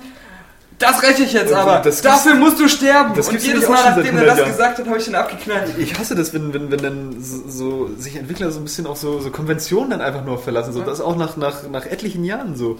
das 0.80 1.02
räche 1.02 1.24
ich 1.24 1.34
jetzt 1.34 1.52
Und 1.52 1.58
aber. 1.58 1.90
Dafür 1.90 2.36
musst 2.36 2.60
du 2.60 2.68
sterben. 2.68 3.16
das 3.16 3.30
und 3.30 3.42
jedes 3.42 3.68
Mal, 3.68 3.96
nachdem 3.96 4.18
er 4.18 4.26
das 4.26 4.38
100 4.38 4.38
Jahren. 4.38 4.52
gesagt 4.52 4.78
hat, 4.78 4.88
habe 4.88 4.98
ich 4.98 5.06
den 5.06 5.16
abgeknallt. 5.16 5.78
Ich 5.80 5.98
hasse 5.98 6.14
das, 6.14 6.34
wenn, 6.34 6.54
wenn, 6.54 6.70
wenn 6.70 6.80
dann 6.80 7.16
so, 7.20 7.48
so 7.48 7.90
sich 7.98 8.16
Entwickler 8.16 8.52
so 8.52 8.60
ein 8.60 8.64
bisschen 8.64 8.86
auf 8.86 8.98
so, 8.98 9.20
so 9.20 9.32
Konventionen 9.32 9.90
dann 9.90 10.02
einfach 10.02 10.24
nur 10.24 10.38
verlassen. 10.38 10.74
So, 10.74 10.84
das 10.84 11.02
auch 11.02 11.16
nach, 11.16 11.36
nach, 11.36 11.68
nach 11.70 11.88
etlichen 11.88 12.24
Jahren 12.24 12.56
so. 12.56 12.78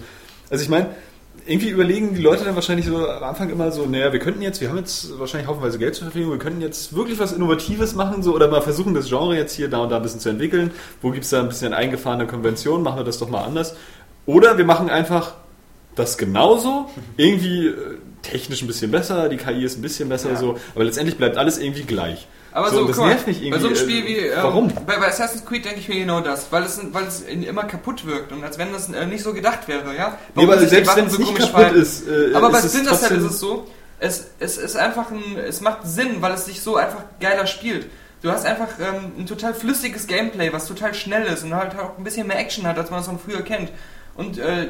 Also 0.48 0.62
ich 0.62 0.70
meine, 0.70 0.90
irgendwie 1.48 1.70
überlegen 1.70 2.14
die 2.14 2.20
Leute 2.22 2.44
dann 2.44 2.54
wahrscheinlich 2.54 2.86
so 2.86 3.08
am 3.08 3.22
Anfang 3.22 3.48
immer 3.50 3.72
so, 3.72 3.86
naja, 3.86 4.12
wir 4.12 4.20
könnten 4.20 4.42
jetzt, 4.42 4.60
wir 4.60 4.68
haben 4.68 4.76
jetzt 4.76 5.18
wahrscheinlich 5.18 5.48
haufenweise 5.48 5.78
Geld 5.78 5.94
zur 5.94 6.04
Verfügung, 6.04 6.32
wir 6.32 6.38
könnten 6.38 6.60
jetzt 6.60 6.94
wirklich 6.94 7.18
was 7.18 7.32
Innovatives 7.32 7.94
machen, 7.94 8.22
so, 8.22 8.34
oder 8.34 8.48
mal 8.48 8.60
versuchen, 8.60 8.94
das 8.94 9.08
Genre 9.08 9.36
jetzt 9.36 9.54
hier 9.54 9.68
da 9.68 9.78
und 9.78 9.90
da 9.90 9.96
ein 9.96 10.02
bisschen 10.02 10.20
zu 10.20 10.28
entwickeln. 10.28 10.70
Wo 11.00 11.10
gibt 11.10 11.24
es 11.24 11.30
da 11.30 11.40
ein 11.40 11.48
bisschen 11.48 11.72
eingefahrene 11.72 12.26
Konventionen, 12.26 12.82
machen 12.84 12.98
wir 12.98 13.04
das 13.04 13.18
doch 13.18 13.30
mal 13.30 13.42
anders. 13.44 13.74
Oder 14.26 14.58
wir 14.58 14.64
machen 14.66 14.90
einfach 14.90 15.34
das 15.96 16.18
genauso, 16.18 16.88
irgendwie 17.16 17.68
äh, 17.68 17.74
technisch 18.22 18.62
ein 18.62 18.66
bisschen 18.66 18.90
besser, 18.90 19.28
die 19.28 19.36
KI 19.36 19.64
ist 19.64 19.78
ein 19.78 19.82
bisschen 19.82 20.08
besser, 20.08 20.30
Ja. 20.32 20.36
so, 20.36 20.58
aber 20.74 20.84
letztendlich 20.84 21.16
bleibt 21.16 21.36
alles 21.36 21.58
irgendwie 21.58 21.82
gleich. 21.82 22.28
Aber 22.52 22.70
so, 22.70 22.80
und 22.80 22.88
das 22.88 22.96
guck 22.96 23.06
mal, 23.06 23.10
nervt 23.10 23.26
mich 23.26 23.42
irgendwie. 23.42 23.50
Bei 23.50 23.58
so 23.58 23.66
einem 23.66 23.76
äh, 23.76 23.78
Spiel 23.78 24.06
wie. 24.06 24.16
Ähm, 24.16 24.38
warum? 24.42 24.72
Bei, 24.86 24.96
bei 24.98 25.08
Assassin's 25.08 25.44
Creed 25.44 25.64
denke 25.64 25.80
ich 25.80 25.88
mir 25.88 26.00
genau 26.00 26.20
das, 26.20 26.50
weil 26.50 26.62
es, 26.62 26.80
weil 26.92 27.04
es 27.04 27.22
immer 27.22 27.64
kaputt 27.64 28.06
wirkt 28.06 28.32
und 28.32 28.42
als 28.42 28.58
wenn 28.58 28.72
das 28.72 28.88
äh, 28.88 29.06
nicht 29.06 29.22
so 29.22 29.34
gedacht 29.34 29.68
wäre, 29.68 29.94
ja? 29.94 30.08
Nee, 30.10 30.16
Warum 30.34 30.50
aber 30.50 30.60
sich 30.60 30.68
die 30.68 30.74
selbst 30.76 30.96
wenn 30.96 31.06
es 31.06 31.12
so 31.12 31.18
nicht 31.18 31.34
komisch 31.34 31.52
kaputt 31.52 31.72
ist, 31.72 32.08
äh, 32.08 32.34
Aber 32.34 32.50
bei 32.50 32.60
Splinter 32.60 32.92
ist 32.92 33.10
es 33.10 33.40
so, 33.40 33.66
es, 34.00 34.28
es 34.38 34.56
ist 34.56 34.76
einfach 34.76 35.10
ein, 35.10 35.36
es 35.36 35.60
macht 35.60 35.80
Sinn, 35.84 36.20
weil 36.20 36.32
es 36.32 36.46
sich 36.46 36.62
so 36.62 36.76
einfach 36.76 37.02
geiler 37.20 37.46
spielt. 37.46 37.86
Du 38.22 38.30
hast 38.32 38.46
einfach 38.46 38.68
ähm, 38.80 39.12
ein 39.18 39.26
total 39.26 39.54
flüssiges 39.54 40.06
Gameplay, 40.06 40.52
was 40.52 40.66
total 40.66 40.92
schnell 40.94 41.24
ist 41.26 41.44
und 41.44 41.54
halt 41.54 41.78
auch 41.78 41.98
ein 41.98 42.04
bisschen 42.04 42.26
mehr 42.26 42.38
Action 42.38 42.66
hat, 42.66 42.76
als 42.78 42.90
man 42.90 43.00
es 43.00 43.06
von 43.06 43.18
früher 43.18 43.42
kennt. 43.42 43.70
Und 44.16 44.38
äh, 44.38 44.68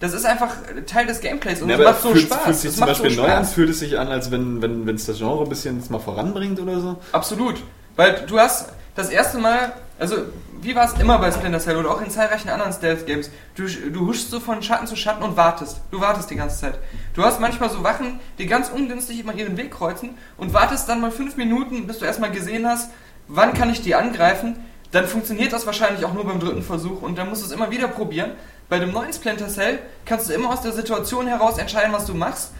das 0.00 0.12
ist 0.12 0.24
einfach 0.24 0.54
Teil 0.86 1.06
des 1.06 1.20
Gameplays 1.20 1.60
und 1.60 1.68
Ja, 1.68 1.74
es 1.74 1.80
aber 1.80 1.90
macht 1.90 2.02
so 2.02 2.10
fühlt, 2.10 2.24
Spaß. 2.24 2.42
Fühlt 2.44 2.56
sich 2.56 2.70
Es 2.70 2.76
zum 2.76 2.80
macht 2.80 2.90
Beispiel 2.90 3.10
so 3.10 3.22
neu 3.22 3.32
an, 3.32 3.44
fühlt 3.44 3.70
es 3.70 3.78
sich 3.80 3.98
an, 3.98 4.08
als 4.08 4.30
wenn 4.30 4.62
wenn 4.62 4.86
wenn, 4.86 4.96
es 4.96 5.06
das 5.06 5.18
Genre 5.18 5.42
ein 5.42 5.48
bisschen 5.48 5.82
mal 5.88 5.98
voranbringt 5.98 6.60
oder 6.60 6.80
so? 6.80 6.96
Absolut. 7.12 7.56
Weil 7.96 8.24
du 8.26 8.38
hast 8.38 8.70
das 8.94 9.10
erste 9.10 9.38
Mal, 9.38 9.72
also 9.98 10.16
wie 10.60 10.74
war 10.74 10.92
es 10.92 11.00
immer 11.00 11.18
bei 11.18 11.30
Splinter 11.30 11.60
Cell 11.60 11.76
oder 11.76 11.90
auch 11.90 12.00
in 12.00 12.10
zahlreichen 12.10 12.48
anderen 12.48 12.72
Stealth-Games, 12.72 13.30
du, 13.54 13.66
du 13.66 14.06
huschst 14.06 14.30
so 14.30 14.40
von 14.40 14.62
Schatten 14.62 14.86
zu 14.86 14.96
Schatten 14.96 15.22
und 15.22 15.36
wartest. 15.36 15.80
Du 15.90 16.00
wartest 16.00 16.30
die 16.30 16.36
ganze 16.36 16.58
Zeit. 16.58 16.78
Du 17.14 17.22
hast 17.24 17.40
manchmal 17.40 17.70
so 17.70 17.82
Wachen, 17.84 18.20
die 18.38 18.46
ganz 18.46 18.68
ungünstig 18.68 19.20
immer 19.20 19.34
ihren 19.34 19.56
Weg 19.56 19.70
kreuzen 19.70 20.10
und 20.36 20.52
wartest 20.52 20.88
dann 20.88 21.00
mal 21.00 21.10
fünf 21.10 21.36
Minuten, 21.36 21.86
bis 21.86 21.98
du 21.98 22.04
erstmal 22.04 22.30
gesehen 22.30 22.66
hast, 22.66 22.90
wann 23.28 23.52
kann 23.54 23.70
ich 23.70 23.82
die 23.82 23.94
angreifen. 23.94 24.56
Dann 24.90 25.06
funktioniert 25.06 25.52
das 25.52 25.66
wahrscheinlich 25.66 26.04
auch 26.04 26.14
nur 26.14 26.24
beim 26.24 26.40
dritten 26.40 26.62
Versuch 26.62 27.02
und 27.02 27.18
dann 27.18 27.28
musst 27.28 27.42
du 27.42 27.46
es 27.46 27.52
immer 27.52 27.70
wieder 27.70 27.88
probieren. 27.88 28.32
Bei 28.68 28.78
dem 28.78 28.92
neuen 28.92 29.12
Splinter 29.12 29.48
Cell 29.48 29.78
kannst 30.04 30.28
du 30.28 30.34
immer 30.34 30.50
aus 30.50 30.60
der 30.60 30.72
Situation 30.72 31.26
heraus 31.26 31.58
entscheiden, 31.58 31.92
was 31.92 32.04
du 32.04 32.14
machst. 32.14 32.52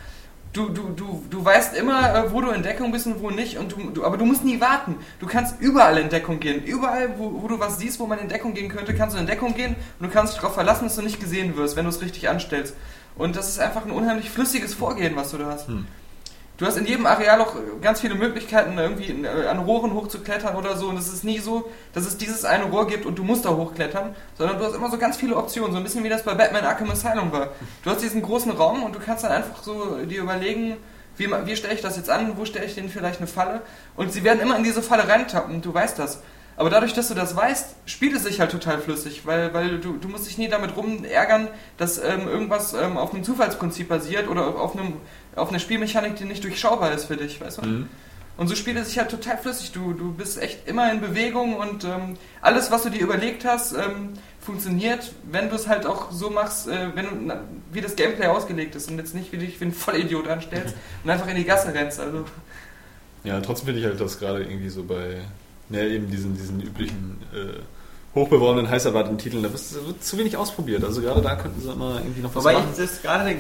Du, 0.55 0.71
du, 0.71 0.89
du, 0.89 1.23
du 1.29 1.45
weißt 1.45 1.77
immer, 1.77 2.15
äh, 2.15 2.33
wo 2.33 2.41
du 2.41 2.51
in 2.51 2.63
Deckung 2.63 2.91
bist 2.91 3.07
und 3.07 3.21
wo 3.21 3.31
nicht, 3.31 3.59
und 3.59 3.73
du, 3.73 3.91
du, 3.91 4.05
aber 4.05 4.17
du 4.17 4.25
musst 4.25 4.45
nie 4.45 4.59
warten. 4.59 4.97
Du 5.21 5.27
kannst 5.27 5.61
überall 5.61 5.99
in 5.99 6.09
Deckung 6.09 6.41
gehen. 6.41 6.65
Überall, 6.65 7.19
wo, 7.19 7.43
wo 7.43 7.49
du 7.49 7.61
was 7.61 7.79
siehst, 7.79 8.01
wo 8.01 8.07
man 8.07 8.19
in 8.19 8.29
Deckung 8.29 8.55
gehen 8.55 8.71
könnte, 8.71 8.95
kannst 8.95 9.15
du 9.15 9.21
in 9.21 9.27
Deckung 9.27 9.55
gehen 9.55 9.77
und 10.01 10.07
du 10.07 10.13
kannst 10.13 10.33
dich 10.33 10.41
darauf 10.41 10.55
verlassen, 10.55 10.85
dass 10.85 10.97
du 10.97 11.03
nicht 11.03 11.21
gesehen 11.21 11.55
wirst, 11.57 11.77
wenn 11.77 11.85
du 11.85 11.91
es 11.91 12.01
richtig 12.01 12.31
anstellst. 12.31 12.75
Und 13.15 13.37
das 13.37 13.51
ist 13.51 13.61
einfach 13.61 13.85
ein 13.85 13.91
unheimlich 13.91 14.31
flüssiges 14.31 14.73
Vorgehen, 14.73 15.15
was 15.17 15.33
du 15.33 15.39
da 15.39 15.51
hast. 15.51 15.69
Du 16.59 16.67
hast 16.67 16.77
in 16.77 16.87
jedem 16.87 17.07
Areal 17.07 17.41
auch 17.41 17.55
ganz 17.81 18.01
viele 18.01 18.17
Möglichkeiten, 18.17 18.77
irgendwie 18.77 19.13
äh, 19.25 19.47
an 19.47 19.61
Rohren 19.61 19.95
hochzuklettern 19.95 20.57
oder 20.57 20.77
so. 20.77 20.89
Und 20.89 20.97
es 20.97 21.07
ist 21.07 21.23
nie 21.23 21.39
so, 21.39 21.71
dass 21.93 22.05
es 22.05 22.19
dieses 22.19 22.45
eine 22.45 22.65
Rohr 22.65 22.89
gibt 22.89 23.07
und 23.07 23.17
du 23.17 23.23
musst 23.23 23.45
da 23.45 23.51
hochklettern, 23.51 24.17
sondern 24.37 24.59
du 24.59 24.65
hast 24.65 24.75
immer 24.75 24.91
so 24.91 24.99
ganz 24.99 25.17
viele 25.17 25.37
Optionen. 25.37 25.71
So 25.71 25.79
ein 25.79 25.85
bisschen 25.85 26.03
wie 26.03 26.09
das 26.09 26.25
bei 26.25 26.35
Batman 26.35 26.65
Arkham 26.65 26.91
Asylum 26.91 27.31
war. 27.31 27.51
Du 27.85 27.91
hast 27.91 28.03
diesen 28.03 28.23
großen 28.23 28.51
Raum 28.51 28.83
und 28.83 28.93
du 28.93 28.99
kannst 28.99 29.23
dann 29.23 29.31
einfach 29.31 29.63
so 29.63 30.05
dir 30.05 30.21
überlegen, 30.21 30.79
wie, 31.17 31.29
wie 31.45 31.55
stelle 31.55 31.75
ich 31.75 31.81
das 31.81 31.97
jetzt 31.97 32.11
an, 32.11 32.37
wo 32.37 32.45
stelle 32.45 32.67
ich 32.67 32.75
denen 32.75 32.89
vielleicht 32.89 33.19
eine 33.19 33.29
Falle. 33.29 33.63
Und 33.95 34.13
sie 34.13 34.25
werden 34.25 34.41
immer 34.41 34.57
in 34.57 34.65
diese 34.65 34.83
Falle 34.83 35.07
reintappen 35.07 35.63
du 35.63 35.73
weißt 35.73 35.97
das. 35.97 36.23
Aber 36.59 36.71
dadurch, 36.71 36.93
dass 36.93 37.07
du 37.07 37.15
das 37.15 37.37
weißt, 37.37 37.77
spielt 37.87 38.17
es 38.17 38.25
sich 38.25 38.41
halt 38.41 38.51
total 38.51 38.81
flüssig, 38.81 39.25
weil, 39.25 39.55
weil 39.55 39.79
du, 39.79 39.93
du 39.93 40.09
musst 40.09 40.27
dich 40.27 40.39
nie 40.39 40.49
damit 40.49 40.77
rumärgern, 40.77 41.47
dass 41.77 41.99
ähm, 41.99 42.27
irgendwas 42.27 42.75
ähm, 42.75 42.97
auf 42.97 43.15
einem 43.15 43.23
Zufallsprinzip 43.23 43.89
basiert 43.89 44.27
oder 44.27 44.59
auf, 44.59 44.75
einem, 44.75 44.95
auf 45.39 45.51
einer 45.51 45.59
Spielmechanik, 45.59 46.17
die 46.17 46.25
nicht 46.25 46.45
durchschaubar 46.45 46.93
ist 46.93 47.07
für 47.07 47.17
dich, 47.17 47.41
weißt 47.41 47.59
du? 47.59 47.63
Und 48.39 48.47
so 48.47 48.55
spielt 48.55 48.77
es 48.77 48.89
sich 48.89 48.99
halt 48.99 49.11
total 49.11 49.37
flüssig. 49.37 49.73
Du, 49.73 49.93
du 49.93 50.13
bist 50.13 50.41
echt 50.41 50.69
immer 50.69 50.93
in 50.93 51.01
Bewegung 51.01 51.57
und 51.57 51.83
ähm, 51.83 52.17
alles, 52.41 52.71
was 52.71 52.85
du 52.85 52.91
dir 52.91 53.01
überlegt 53.01 53.45
hast, 53.45 53.73
ähm, 53.73 54.11
funktioniert, 54.41 55.13
wenn 55.31 55.51
du 55.51 55.57
es 55.57 55.67
halt 55.67 55.87
auch 55.87 56.13
so 56.13 56.31
machst, 56.31 56.69
äh, 56.69 56.95
wenn 56.95 57.05
du, 57.07 57.11
na, 57.27 57.41
wie 57.73 57.81
das 57.81 57.97
Gameplay 57.97 58.29
ausgelegt 58.29 58.77
ist 58.77 58.89
und 58.91 58.99
jetzt 58.99 59.13
nicht 59.13 59.33
wie 59.33 59.39
dich 59.39 59.61
wie 59.61 59.65
ein 59.65 59.73
Vollidiot 59.73 60.29
anstellst 60.29 60.77
und 61.05 61.11
einfach 61.11 61.27
in 61.27 61.35
die 61.35 61.45
Gasse 61.45 61.75
rennst. 61.75 61.99
Also 61.99 62.25
Ja, 63.25 63.41
trotzdem 63.41 63.67
finde 63.67 63.81
ich 63.81 63.87
halt, 63.87 64.01
dass 64.01 64.21
gerade 64.21 64.45
irgendwie 64.45 64.69
so 64.69 64.85
bei 64.85 65.19
ja, 65.71 65.83
eben 65.83 66.09
diesen, 66.09 66.37
diesen 66.37 66.63
üblichen 66.63 67.21
äh, 67.35 67.59
hochbeworbenen, 68.15 68.69
heiß 68.71 68.87
erwarteten 68.87 69.19
Titeln, 69.19 69.43
da 69.43 69.51
wird, 69.53 70.03
zu 70.03 70.19
wenig 70.19 70.37
ausprobiert. 70.37 70.83
Also 70.83 71.01
gerade 71.03 71.21
da 71.21 71.37
könnten 71.37 71.61
sie 71.61 71.71
immer 71.71 71.97
irgendwie 72.03 72.21
noch 72.23 72.35
was 72.35 72.43
Wobei 72.43 72.55
machen. 72.55 72.69
ich 72.73 72.79
das 72.79 73.03
gerade 73.03 73.31
äh, 73.31 73.37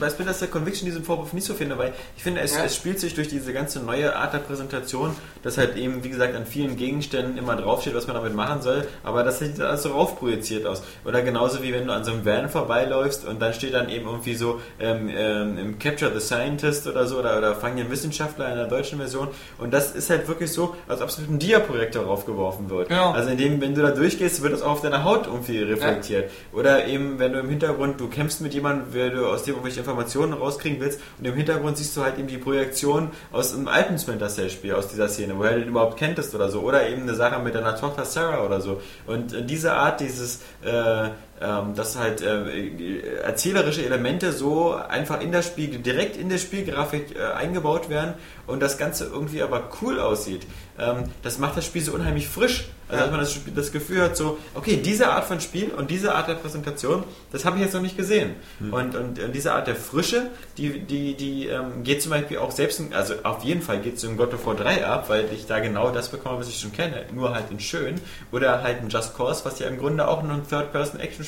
bei 0.00 0.08
Splinter 0.10 0.32
Cell 0.32 0.48
Conviction 0.48 0.86
diesen 0.86 1.04
Vorwurf 1.04 1.32
nicht 1.34 1.44
so 1.46 1.54
finde, 1.54 1.78
weil 1.78 1.92
ich 2.16 2.22
finde, 2.22 2.40
es, 2.40 2.56
Ja. 2.56 2.64
es 2.64 2.74
spielt 2.74 2.98
sich 2.98 3.14
durch 3.14 3.28
diese 3.28 3.52
ganze 3.52 3.80
neue 3.80 4.16
Art 4.16 4.32
der 4.32 4.38
Präsentation, 4.38 5.14
dass 5.42 5.58
halt 5.58 5.76
eben, 5.76 6.02
wie 6.02 6.08
gesagt, 6.08 6.34
an 6.34 6.46
vielen 6.46 6.76
Gegenständen 6.76 7.36
immer 7.38 7.54
draufsteht, 7.54 7.94
was 7.94 8.06
man 8.06 8.16
damit 8.16 8.34
machen 8.34 8.62
soll, 8.62 8.88
aber 9.04 9.22
das 9.22 9.38
sieht 9.40 9.60
alles 9.60 9.82
so 9.82 9.90
raufprojiziert 9.90 10.66
aus. 10.66 10.82
Oder 11.04 11.22
genauso 11.22 11.62
wie 11.62 11.72
wenn 11.72 11.86
du 11.86 11.92
an 11.92 12.02
so 12.02 12.10
einem 12.12 12.24
Van 12.24 12.48
vorbeiläufst 12.48 13.26
und 13.26 13.40
dann 13.40 13.52
steht 13.52 13.74
dann 13.74 13.88
eben 13.88 14.06
irgendwie 14.06 14.34
so 14.34 14.60
ähm, 14.80 15.08
ähm, 15.14 15.78
Capture 15.78 16.10
the 16.12 16.20
Scientist 16.24 16.86
oder 16.86 17.06
so 17.06 17.18
oder, 17.18 17.38
oder 17.38 17.54
Fang 17.54 17.76
den 17.76 17.90
Wissenschaftler 17.90 18.48
in 18.50 18.56
der 18.56 18.66
deutschen 18.66 18.98
Version 18.98 19.28
und 19.58 19.72
das 19.72 19.92
ist 19.92 20.08
halt 20.10 20.26
wirklich 20.28 20.50
so, 20.52 20.74
als 20.88 21.02
ob 21.02 21.08
es 21.10 21.18
mit 21.18 21.28
einem 21.28 21.38
Dia-Projektor 21.38 22.04
raufgeworfen 22.04 22.70
wird. 22.70 22.88
Genau. 22.88 23.10
Also 23.12 23.30
indem, 23.30 23.60
wenn 23.60 23.74
du 23.74 23.82
da 23.82 23.97
durchgehst, 23.98 24.42
wird 24.42 24.52
das 24.52 24.62
auch 24.62 24.72
auf 24.72 24.80
deiner 24.80 25.04
Haut 25.04 25.26
irgendwie 25.26 25.58
reflektiert. 25.58 26.30
Oder 26.52 26.86
eben, 26.86 27.18
wenn 27.18 27.32
du 27.32 27.40
im 27.40 27.48
Hintergrund, 27.48 28.00
du 28.00 28.08
kämpfst 28.08 28.40
mit 28.40 28.54
jemandem, 28.54 28.88
wer 28.92 29.10
du 29.10 29.26
aus 29.26 29.42
dem 29.42 29.54
irgendwelche 29.54 29.80
Informationen 29.80 30.32
rauskriegen 30.32 30.80
willst 30.80 31.00
und 31.18 31.26
im 31.26 31.34
Hintergrund 31.34 31.76
siehst 31.76 31.96
du 31.96 32.02
halt 32.02 32.18
eben 32.18 32.28
die 32.28 32.38
Projektion 32.38 33.10
aus 33.32 33.54
einem 33.54 33.68
alten 33.68 33.98
Splinter 33.98 34.28
Cell 34.28 34.50
Spiel, 34.50 34.74
aus 34.74 34.88
dieser 34.88 35.08
Szene, 35.08 35.34
woher 35.36 35.54
du 35.54 35.60
den 35.60 35.68
überhaupt 35.68 35.98
kenntest 35.98 36.34
oder 36.34 36.48
so. 36.48 36.60
Oder 36.60 36.88
eben 36.88 37.02
eine 37.02 37.14
Sache 37.14 37.40
mit 37.42 37.54
deiner 37.54 37.76
Tochter 37.76 38.04
Sarah 38.04 38.44
oder 38.44 38.60
so. 38.60 38.80
Und 39.06 39.32
äh, 39.32 39.44
diese 39.44 39.72
Art, 39.72 40.00
dieses, 40.00 40.40
äh, 40.64 41.08
ähm, 41.40 41.74
dass 41.74 41.96
halt 41.96 42.20
äh, 42.20 43.20
erzählerische 43.22 43.84
Elemente 43.84 44.32
so 44.32 44.74
einfach 44.74 45.20
in 45.20 45.32
das 45.32 45.46
Spiel, 45.46 45.78
direkt 45.78 46.16
in 46.16 46.28
der 46.28 46.38
Spielgrafik 46.38 47.16
äh, 47.16 47.32
eingebaut 47.32 47.88
werden 47.88 48.14
und 48.46 48.60
das 48.60 48.78
Ganze 48.78 49.04
irgendwie 49.04 49.42
aber 49.42 49.70
cool 49.80 50.00
aussieht. 50.00 50.46
Ähm, 50.78 51.04
das 51.22 51.38
macht 51.38 51.56
das 51.56 51.66
Spiel 51.66 51.82
so 51.82 51.92
unheimlich 51.92 52.28
frisch. 52.28 52.68
Also 52.88 53.04
dass 53.04 53.10
man 53.10 53.20
das, 53.20 53.38
das 53.54 53.72
Gefühl 53.72 54.00
hat, 54.00 54.16
so, 54.16 54.38
okay, 54.54 54.80
diese 54.82 55.10
Art 55.10 55.26
von 55.26 55.40
Spiel 55.40 55.70
und 55.76 55.90
diese 55.90 56.14
Art 56.14 56.26
der 56.26 56.34
Präsentation, 56.34 57.04
das 57.30 57.44
habe 57.44 57.56
ich 57.56 57.62
jetzt 57.62 57.74
noch 57.74 57.82
nicht 57.82 57.98
gesehen. 57.98 58.36
Und, 58.72 58.94
und, 58.94 59.18
und 59.18 59.34
diese 59.34 59.52
Art 59.52 59.66
der 59.66 59.76
Frische, 59.76 60.30
die, 60.56 60.80
die, 60.80 61.14
die 61.14 61.48
ähm, 61.48 61.82
geht 61.84 62.02
zum 62.02 62.12
Beispiel 62.12 62.38
auch 62.38 62.50
selbst, 62.50 62.80
in, 62.80 62.94
also 62.94 63.14
auf 63.24 63.44
jeden 63.44 63.60
Fall 63.60 63.80
geht 63.80 63.96
es 63.96 64.04
in 64.04 64.16
God 64.16 64.32
of 64.32 64.46
War 64.46 64.54
3 64.54 64.86
ab, 64.86 65.10
weil 65.10 65.26
ich 65.34 65.46
da 65.46 65.58
genau 65.58 65.90
das 65.90 66.08
bekomme, 66.08 66.38
was 66.38 66.48
ich 66.48 66.58
schon 66.58 66.72
kenne, 66.72 67.04
nur 67.12 67.34
halt 67.34 67.50
in 67.50 67.60
schön. 67.60 67.96
Oder 68.32 68.62
halt 68.62 68.80
ein 68.80 68.88
Just 68.88 69.14
Cause, 69.14 69.44
was 69.44 69.58
ja 69.58 69.68
im 69.68 69.76
Grunde 69.76 70.08
auch 70.08 70.22
nur 70.22 70.32
ein 70.32 70.46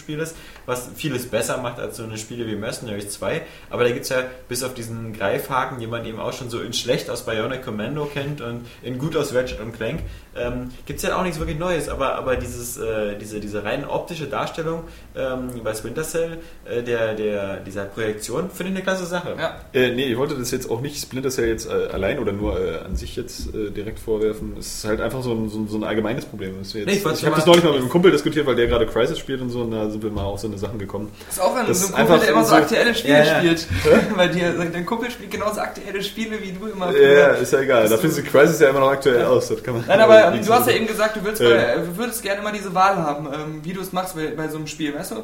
Third-Person-Action-Spiel 0.01 0.19
ist, 0.19 0.37
was 0.67 0.91
vieles 0.95 1.27
besser 1.27 1.59
macht 1.59 1.79
als 1.79 1.97
so 1.97 2.05
eine 2.05 2.19
Spiele 2.19 2.47
wie 2.47 2.57
Mercenaries 2.57 3.11
2. 3.11 3.43
Aber 3.71 3.85
da 3.85 3.91
gibt 3.91 4.05
es 4.05 4.09
ja 4.09 4.25
bis 4.49 4.63
auf 4.63 4.75
diesen 4.75 5.13
Greifhaken, 5.13 5.81
den 5.81 5.91
man 5.91 6.05
eben 6.05 6.19
auch 6.19 6.33
schon 6.33 6.51
so 6.51 6.61
in 6.61 6.73
schlecht 6.73 7.11
aus 7.11 7.25
Bionic 7.25 7.65
Commando 7.65 8.07
kennt 8.07 8.41
und 8.41 8.67
in 8.83 8.99
gut 8.99 9.17
aus 9.17 9.35
Ratchet 9.35 9.61
und 9.61 9.73
Clank, 9.73 10.01
ähm, 10.37 10.71
gibt 10.87 10.99
es 10.99 11.03
ja 11.03 11.17
auch 11.17 11.23
nichts 11.23 11.39
wirklich 11.39 11.59
Neues. 11.59 11.89
Aber, 11.89 12.15
aber 12.15 12.37
dieses, 12.37 12.77
äh, 12.77 13.17
diese, 13.19 13.41
diese 13.41 13.65
rein 13.65 13.85
optische 13.85 14.27
Darstellung 14.27 14.85
ähm, 15.17 15.51
bei 15.63 15.75
Splinter 15.75 16.05
Cell, 16.05 16.39
äh, 16.65 16.83
der, 16.83 17.15
der, 17.15 17.57
dieser 17.59 17.85
Projektion, 17.85 18.51
finde 18.51 18.73
ich 18.73 18.77
eine 18.77 18.85
klasse 18.85 19.07
Sache. 19.07 19.37
ja. 19.39 19.61
Äh, 19.73 19.95
nee, 19.95 20.07
ich 20.07 20.17
wollte 20.19 20.37
das 20.37 20.51
jetzt 20.51 20.71
auch 20.71 20.81
nicht 20.81 21.01
Splinter 21.01 21.31
Cell 21.31 21.49
jetzt 21.49 21.69
äh, 21.69 21.89
allein 21.93 22.19
oder 22.19 22.33
nur 22.33 22.59
äh, 22.61 22.79
an 22.79 22.97
sich 22.97 23.17
jetzt 23.17 23.55
äh, 23.55 23.71
direkt 23.71 23.99
vorwerfen. 23.99 24.55
Es 24.59 24.79
ist 24.79 24.85
halt 24.85 25.01
einfach 25.01 25.23
so 25.23 25.33
ein, 25.33 25.49
so 25.49 25.59
ein, 25.59 25.69
so 25.69 25.77
ein 25.77 25.85
allgemeines 25.85 26.25
Problem. 26.25 26.57
Jetzt, 26.59 26.75
Nee, 26.75 26.83
ich 26.85 27.05
ich 27.05 27.25
habe 27.27 27.37
das 27.37 27.47
neulich 27.47 27.65
mal 27.65 27.73
mit 27.73 27.81
einem 27.81 27.91
Kumpel 27.91 28.11
diskutiert, 28.11 28.47
weil 28.47 28.55
der 28.55 28.67
gerade 28.67 28.87
Crisis 28.87 29.19
spielt 29.19 29.41
und 29.41 29.51
so, 29.51 29.63
und 29.63 29.73
da 29.73 29.90
sind 29.91 30.03
wir 30.03 30.11
mal 30.11 30.25
auf 30.25 30.41
so 30.41 30.47
eine 30.49 30.59
Sachen 30.59 30.79
gekommen. 30.79 31.11
Ist 31.29 31.41
auch 31.41 31.55
ein, 31.57 31.67
Das 31.67 31.81
so 31.89 31.95
ein 31.95 32.07
Kumpel, 32.07 32.21
der 32.21 32.31
immer 32.31 32.45
so 32.45 32.51
so- 32.51 32.57
aktuelle 32.57 32.95
Spiele 32.95 33.19
Ja, 33.19 33.25
ja. 33.25 33.39
spielt. 33.39 33.67
Weil 34.17 34.29
dir, 34.31 34.53
dein 34.53 34.87
Kumpel 34.87 35.11
spielt 35.11 35.31
genauso 35.31 35.61
aktuelle 35.61 36.03
Spiele 36.03 36.41
wie 36.43 36.53
du 36.53 36.67
immer. 36.67 36.91
Ja, 36.97 37.29
ist 37.29 37.53
ja 37.53 37.61
egal. 37.61 37.89
Dafür 37.89 38.11
sieht 38.11 38.27
Crisis 38.31 38.61
ja 38.61 38.71
immer 38.71 38.81
noch 38.81 38.91
aktuell 38.91 39.25
aus. 39.25 39.49
Das 39.49 39.63
kann 39.63 39.75
man 39.75 39.85
Nein, 39.87 40.01
aber 40.03 40.31
du 40.37 40.53
hast 40.53 40.67
ja 40.69 40.73
eben 40.75 40.87
gesagt, 40.87 41.17
du 41.17 41.21
Ja. 41.43 41.49
bei, 41.51 41.77
du 41.77 41.97
würdest 41.97 42.23
gerne 42.23 42.41
immer 42.41 42.53
diese 42.53 42.75
Wahl 42.75 42.97
haben, 42.97 43.27
ähm, 43.33 43.61
wie 43.63 43.73
du 43.73 43.81
es 43.81 43.93
machst 43.93 44.15
bei, 44.17 44.29
bei 44.37 44.49
so 44.49 44.57
einem 44.57 44.67
Spiel, 44.67 44.95
weißt 44.95 45.13
du? 45.13 45.17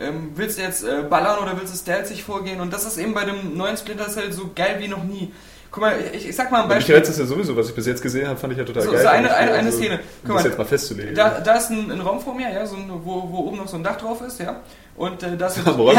Ähm, 0.00 0.30
willst 0.36 0.58
du 0.58 0.62
jetzt 0.62 0.84
äh, 0.84 1.02
ballern 1.08 1.38
oder 1.42 1.52
willst 1.58 1.74
du 1.74 1.78
stealthig 1.78 2.24
vorgehen? 2.24 2.60
Und 2.62 2.72
das 2.72 2.86
ist 2.86 2.96
eben 2.96 3.12
bei 3.12 3.24
dem 3.24 3.56
neuen 3.56 3.76
Splinter 3.76 4.08
Cell 4.08 4.32
so 4.32 4.50
geil 4.54 4.76
wie 4.78 4.88
noch 4.88 5.04
nie. 5.04 5.32
Guck 5.72 5.80
mal, 5.80 5.94
ich, 6.12 6.28
ich 6.28 6.36
sag 6.36 6.50
mal 6.52 6.62
ein 6.64 6.68
Beispiel. 6.68 7.00
das 7.00 7.16
ja 7.18 7.24
sowieso, 7.24 7.56
was 7.56 7.70
ich 7.70 7.74
bis 7.74 7.86
jetzt 7.86 8.02
gesehen 8.02 8.28
habe, 8.28 8.38
fand 8.38 8.52
ich 8.52 8.58
ja 8.58 8.64
total 8.64 8.82
So- 8.82 8.92
geil. 8.92 9.00
so 9.02 9.08
eine- 9.08 9.34
eine- 9.34 9.52
eine 9.54 9.66
also, 9.68 9.78
Szene. 9.78 9.94
Um 9.94 10.00
Guck 10.26 10.34
das 10.36 10.42
mal. 10.44 10.48
jetzt 10.50 10.58
mal 10.58 10.64
festzulegen. 10.66 11.14
Da, 11.14 11.40
da 11.40 11.54
ist 11.54 11.70
ein, 11.70 11.90
ein 11.90 12.00
Raum 12.02 12.20
vor 12.20 12.34
mir, 12.34 12.52
ja, 12.52 12.66
so 12.66 12.76
ein, 12.76 12.90
wo, 13.04 13.26
wo 13.30 13.38
oben 13.48 13.56
noch 13.56 13.68
so 13.68 13.76
ein 13.78 13.82
Dach 13.82 13.96
drauf 13.96 14.20
ist, 14.20 14.38
ja. 14.38 14.60
Und 14.96 15.22
äh, 15.22 15.34
da 15.38 15.46
ist 15.46 15.56
das 15.64 15.74
so 15.74 15.90
ja, 15.90 15.96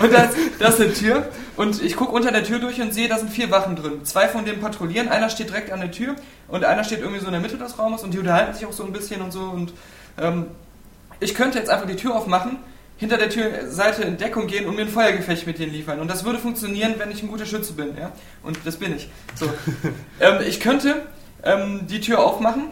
und 0.00 0.12
da 0.12 0.22
ist, 0.24 0.36
da 0.58 0.68
ist 0.68 0.80
eine 0.82 0.92
Tür 0.92 1.26
und 1.56 1.82
ich 1.82 1.96
gucke 1.96 2.12
unter 2.12 2.30
der 2.30 2.44
Tür 2.44 2.58
durch 2.58 2.78
und 2.82 2.92
sehe, 2.92 3.08
da 3.08 3.16
sind 3.18 3.30
vier 3.30 3.50
Wachen 3.50 3.74
drin. 3.74 4.04
Zwei 4.04 4.28
von 4.28 4.44
denen 4.44 4.60
patrouillieren, 4.60 5.08
einer 5.08 5.30
steht 5.30 5.48
direkt 5.48 5.72
an 5.72 5.80
der 5.80 5.90
Tür 5.90 6.14
und 6.48 6.62
einer 6.64 6.84
steht 6.84 7.00
irgendwie 7.00 7.20
so 7.20 7.26
in 7.26 7.32
der 7.32 7.40
Mitte 7.40 7.56
des 7.56 7.78
Raumes 7.78 8.02
und 8.02 8.12
die 8.12 8.18
unterhalten 8.18 8.52
sich 8.52 8.66
auch 8.66 8.72
so 8.74 8.84
ein 8.84 8.92
bisschen 8.92 9.22
und 9.22 9.32
so 9.32 9.40
und 9.40 9.72
ähm, 10.20 10.44
ich 11.20 11.34
könnte 11.34 11.58
jetzt 11.58 11.70
einfach 11.70 11.86
die 11.86 11.96
Tür 11.96 12.14
aufmachen, 12.14 12.58
hinter 12.98 13.16
der 13.16 13.30
Türseite 13.30 14.02
in 14.02 14.18
Deckung 14.18 14.46
gehen 14.48 14.66
und 14.66 14.76
mir 14.76 14.82
ein 14.82 14.88
Feuergefecht 14.88 15.46
mit 15.46 15.58
denen 15.58 15.72
liefern. 15.72 16.00
Und 16.00 16.08
das 16.08 16.24
würde 16.24 16.38
funktionieren, 16.38 16.94
wenn 16.98 17.10
ich 17.10 17.22
ein 17.22 17.28
guter 17.28 17.46
Schütze 17.46 17.72
bin, 17.72 17.96
ja. 17.96 18.12
Und 18.42 18.58
das 18.64 18.76
bin 18.76 18.94
ich. 18.94 19.08
So. 19.34 19.46
ähm, 20.20 20.40
ich 20.46 20.60
könnte 20.60 21.06
ähm, 21.44 21.86
die 21.86 22.00
Tür 22.00 22.18
aufmachen, 22.18 22.64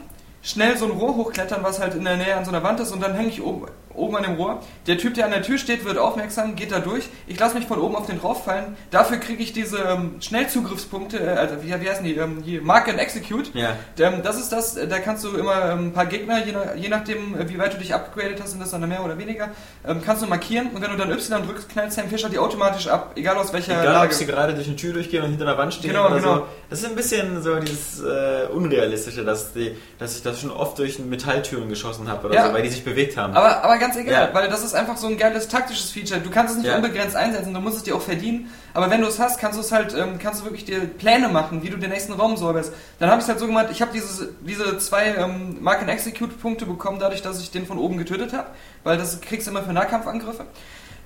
schnell 0.43 0.77
so 0.77 0.87
ein 0.87 0.91
Rohr 0.91 1.17
hochklettern, 1.17 1.63
was 1.63 1.81
halt 1.81 1.95
in 1.95 2.05
der 2.05 2.17
Nähe 2.17 2.37
an 2.37 2.45
so 2.45 2.51
einer 2.51 2.63
Wand 2.63 2.81
ist, 2.81 2.91
und 2.91 3.01
dann 3.01 3.15
hänge 3.15 3.29
ich 3.29 3.41
oben, 3.41 3.69
oben 3.97 4.17
an 4.17 4.23
dem 4.23 4.35
Rohr. 4.35 4.61
Der 4.87 4.99
Typ, 4.99 5.15
der 5.15 5.25
an 5.27 5.31
der 5.33 5.43
Tür 5.43 5.59
steht, 5.59 5.85
wird 5.85 5.99
aufmerksam, 5.99 6.55
geht 6.57 6.73
da 6.73 6.79
durch. 6.79 7.09
Ich 7.27 7.39
lasse 7.39 7.57
mich 7.57 7.67
von 7.67 7.79
oben 7.81 7.97
auf 7.97 8.07
den 8.07 8.21
drauf 8.21 8.45
fallen. 8.45 8.77
Dafür 8.91 9.19
kriege 9.19 9.43
ich 9.43 9.53
diese 9.53 9.79
ähm, 9.79 10.17
Schnellzugriffspunkte, 10.21 11.19
äh, 11.19 11.29
also 11.31 11.57
wie, 11.63 11.69
wie 11.81 11.91
heißen 11.91 12.05
die? 12.05 12.15
Ähm, 12.17 12.43
hier, 12.45 12.63
Mark 12.63 12.89
and 12.89 12.99
Execute. 12.99 13.51
Ja. 13.55 13.77
Ähm, 13.99 14.23
das 14.23 14.39
ist 14.39 14.51
das, 14.53 14.77
äh, 14.77 14.87
da 14.89 14.99
kannst 14.99 15.25
du 15.25 15.37
immer 15.37 15.71
ähm, 15.73 15.89
ein 15.89 15.93
paar 15.93 16.07
Gegner, 16.07 16.45
je, 16.45 16.53
nach, 16.53 16.75
je 16.77 16.89
nachdem, 16.89 17.39
äh, 17.39 17.49
wie 17.49 17.59
weit 17.59 17.75
du 17.75 17.79
dich 17.79 17.95
upgradet 17.95 18.41
hast, 18.43 18.51
sind 18.51 18.61
das 18.61 18.71
dann 18.71 18.87
mehr 18.89 19.05
oder 19.05 19.19
weniger, 19.19 19.49
ähm, 19.87 20.01
kannst 20.05 20.23
du 20.23 20.27
markieren 20.27 20.69
und 20.75 20.81
wenn 20.83 20.91
du 20.91 20.97
dann 20.97 21.11
Y 21.11 21.43
drückst, 21.47 21.69
knallt 21.69 21.93
Sam 21.93 22.09
Fisher 22.09 22.29
die 22.29 22.39
automatisch 22.39 22.87
ab, 22.89 23.13
egal 23.17 23.37
aus 23.37 23.53
welcher 23.53 23.73
Egal, 23.73 23.89
ob 23.89 23.93
Lage. 24.03 24.15
sie 24.15 24.27
gerade 24.27 24.55
durch 24.55 24.67
eine 24.67 24.77
Tür 24.77 24.93
durchgehen 24.93 25.23
und 25.23 25.31
hinter 25.31 25.47
der 25.47 25.59
Wand 25.59 25.75
stehen 25.75 25.91
Genau, 25.91 26.07
oder 26.07 26.17
genau. 26.17 26.35
so. 26.37 26.47
Das 26.71 26.81
ist 26.81 26.87
ein 26.89 26.95
bisschen 26.97 27.43
so 27.43 27.57
dieses 27.61 28.01
äh, 28.01 28.47
Unrealistische, 28.53 29.25
dass, 29.25 29.53
die, 29.53 29.77
dass 29.99 30.17
ich 30.17 30.23
das 30.23 30.41
schon 30.41 30.51
oft 30.51 30.79
durch 30.79 30.99
Metalltüren 30.99 31.69
geschossen 31.69 32.09
habe 32.09 32.27
oder 32.27 32.35
Ja. 32.37 32.49
so, 32.49 32.55
weil 32.55 32.63
die 32.63 32.69
sich 32.69 32.85
bewegt 32.85 33.17
haben. 33.17 33.35
Aber, 33.35 33.63
aber 33.65 33.79
ganz 33.87 33.97
egal, 33.97 34.29
Ja. 34.29 34.35
weil 34.35 34.49
das 34.49 34.63
ist 34.65 34.75
einfach 34.75 34.97
so 34.97 35.07
ein 35.07 35.17
geiles 35.17 35.49
taktisches 35.49 35.91
Feature. 35.91 36.21
Du 36.21 36.31
kannst 36.31 36.53
es 36.53 36.59
nicht 36.63 36.69
Ja. 36.71 36.77
unbegrenzt 36.77 37.17
einsetzen, 37.17 37.55
du 37.55 37.61
musst 37.61 37.77
es 37.77 37.83
dir 37.83 37.95
auch 37.97 38.01
verdienen. 38.03 38.51
Aber 38.75 38.91
wenn 38.91 39.01
du 39.01 39.07
es 39.07 39.19
hast, 39.19 39.39
kannst 39.39 39.57
du 39.59 39.63
es 39.63 39.73
halt, 39.73 39.95
ähm, 39.95 40.19
kannst 40.19 40.41
du 40.41 40.45
wirklich 40.45 40.65
dir 40.65 40.81
Pläne 40.81 41.29
machen, 41.29 41.63
wie 41.63 41.71
du 41.71 41.77
den 41.79 41.91
nächsten 41.91 42.13
Raum 42.13 42.37
säuberst. 42.37 42.73
Dann 42.99 43.09
habe 43.11 43.19
ich 43.21 43.25
es 43.25 43.29
halt 43.29 43.39
so 43.39 43.47
gemacht, 43.47 43.69
ich 43.71 43.81
habe 43.81 43.93
diese 43.93 44.79
zwei 44.79 45.15
ähm, 45.17 45.59
Mark 45.61 45.81
and 45.81 45.91
Execute 45.91 46.39
Punkte 46.41 46.67
bekommen, 46.67 46.99
dadurch, 46.99 47.23
dass 47.23 47.41
ich 47.41 47.51
den 47.51 47.67
von 47.67 47.79
oben 47.79 47.97
getötet 47.97 48.33
habe, 48.33 48.49
weil 48.85 48.99
das 48.99 49.21
kriegst 49.21 49.47
du 49.47 49.51
immer 49.51 49.63
für 49.63 49.73
Nahkampfangriffe. 49.73 50.45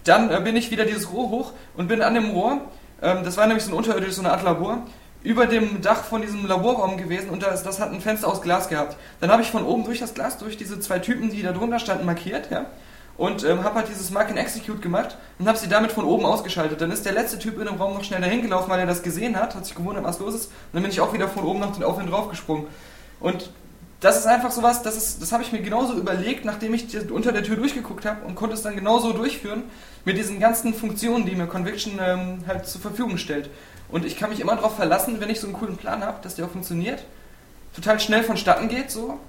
Dann 0.04 0.30
äh, 0.30 0.40
bin 0.40 0.56
ich 0.56 0.70
wieder 0.70 0.84
dieses 0.84 1.12
Rohr 1.12 1.28
hoch 1.30 1.52
und 1.76 1.88
bin 1.88 2.02
an 2.02 2.14
dem 2.14 2.30
Rohr, 2.30 2.60
ähm, 3.02 3.18
das 3.24 3.36
war 3.36 3.46
nämlich 3.46 3.64
so 3.64 3.70
ein 3.70 3.76
unterirdisches, 3.76 4.16
so 4.16 4.22
eine 4.22 4.32
Art 4.32 4.42
Labor, 4.42 4.78
über 5.22 5.46
dem 5.46 5.82
Dach 5.82 6.04
von 6.04 6.22
diesem 6.22 6.46
Laborraum 6.46 6.96
gewesen 6.96 7.30
und 7.30 7.42
das, 7.42 7.62
das 7.62 7.80
hat 7.80 7.92
ein 7.92 8.00
Fenster 8.00 8.28
aus 8.28 8.40
Glas 8.40 8.68
gehabt. 8.68 8.96
Dann 9.20 9.30
habe 9.30 9.42
ich 9.42 9.50
von 9.50 9.64
oben 9.64 9.84
durch 9.84 10.00
das 10.00 10.14
Glas, 10.14 10.38
durch 10.38 10.56
diese 10.56 10.80
zwei 10.80 10.98
Typen, 10.98 11.30
die 11.30 11.42
da 11.42 11.52
drunter 11.52 11.78
standen, 11.78 12.06
markiert, 12.06 12.50
ja, 12.50 12.66
und 13.20 13.44
ähm, 13.44 13.64
habe 13.64 13.74
halt 13.74 13.88
dieses 13.88 14.10
Mark 14.10 14.30
and 14.30 14.38
Execute 14.38 14.80
gemacht 14.80 15.18
und 15.38 15.46
habe 15.46 15.58
sie 15.58 15.68
damit 15.68 15.92
von 15.92 16.06
oben 16.06 16.24
ausgeschaltet. 16.24 16.80
Dann 16.80 16.90
ist 16.90 17.04
der 17.04 17.12
letzte 17.12 17.38
Typ 17.38 17.58
in 17.58 17.66
dem 17.66 17.76
Raum 17.76 17.92
noch 17.92 18.02
schnell 18.02 18.22
dahin 18.22 18.40
gelaufen, 18.40 18.70
weil 18.70 18.80
er 18.80 18.86
das 18.86 19.02
gesehen 19.02 19.36
hat, 19.36 19.54
hat 19.54 19.66
sich 19.66 19.74
gewundert, 19.74 20.04
was 20.04 20.18
los 20.20 20.34
ist. 20.34 20.46
Und 20.46 20.52
dann 20.72 20.82
bin 20.82 20.90
ich 20.90 21.02
auch 21.02 21.12
wieder 21.12 21.28
von 21.28 21.44
oben 21.44 21.60
noch 21.60 21.78
auf 21.82 22.00
ihn 22.00 22.06
drauf 22.06 22.30
gesprungen. 22.30 22.66
Und 23.20 23.50
das 24.00 24.18
ist 24.18 24.26
einfach 24.26 24.50
sowas, 24.50 24.82
das, 24.82 25.18
das 25.18 25.32
habe 25.32 25.42
ich 25.42 25.52
mir 25.52 25.60
genauso 25.60 25.92
überlegt, 25.98 26.46
nachdem 26.46 26.72
ich 26.72 26.86
unter 27.10 27.32
der 27.32 27.42
Tür 27.42 27.56
durchgeguckt 27.56 28.06
habe 28.06 28.24
und 28.24 28.34
konnte 28.34 28.54
es 28.54 28.62
dann 28.62 28.74
genauso 28.74 29.12
durchführen 29.12 29.64
mit 30.06 30.16
diesen 30.16 30.40
ganzen 30.40 30.72
Funktionen, 30.72 31.26
die 31.26 31.36
mir 31.36 31.46
Conviction 31.46 32.00
ähm, 32.02 32.44
halt 32.46 32.66
zur 32.66 32.80
Verfügung 32.80 33.18
stellt. 33.18 33.50
Und 33.90 34.04
ich 34.04 34.16
kann 34.18 34.30
mich 34.30 34.40
immer 34.40 34.56
darauf 34.56 34.76
verlassen, 34.76 35.20
wenn 35.20 35.30
ich 35.30 35.40
so 35.40 35.46
einen 35.46 35.56
coolen 35.56 35.76
Plan 35.76 36.04
habe, 36.04 36.18
dass 36.22 36.36
der 36.36 36.46
auch 36.46 36.50
funktioniert. 36.50 37.02
Total 37.74 38.00
schnell 38.00 38.24
vonstatten 38.24 38.68
geht, 38.68 38.90
so 38.90 39.20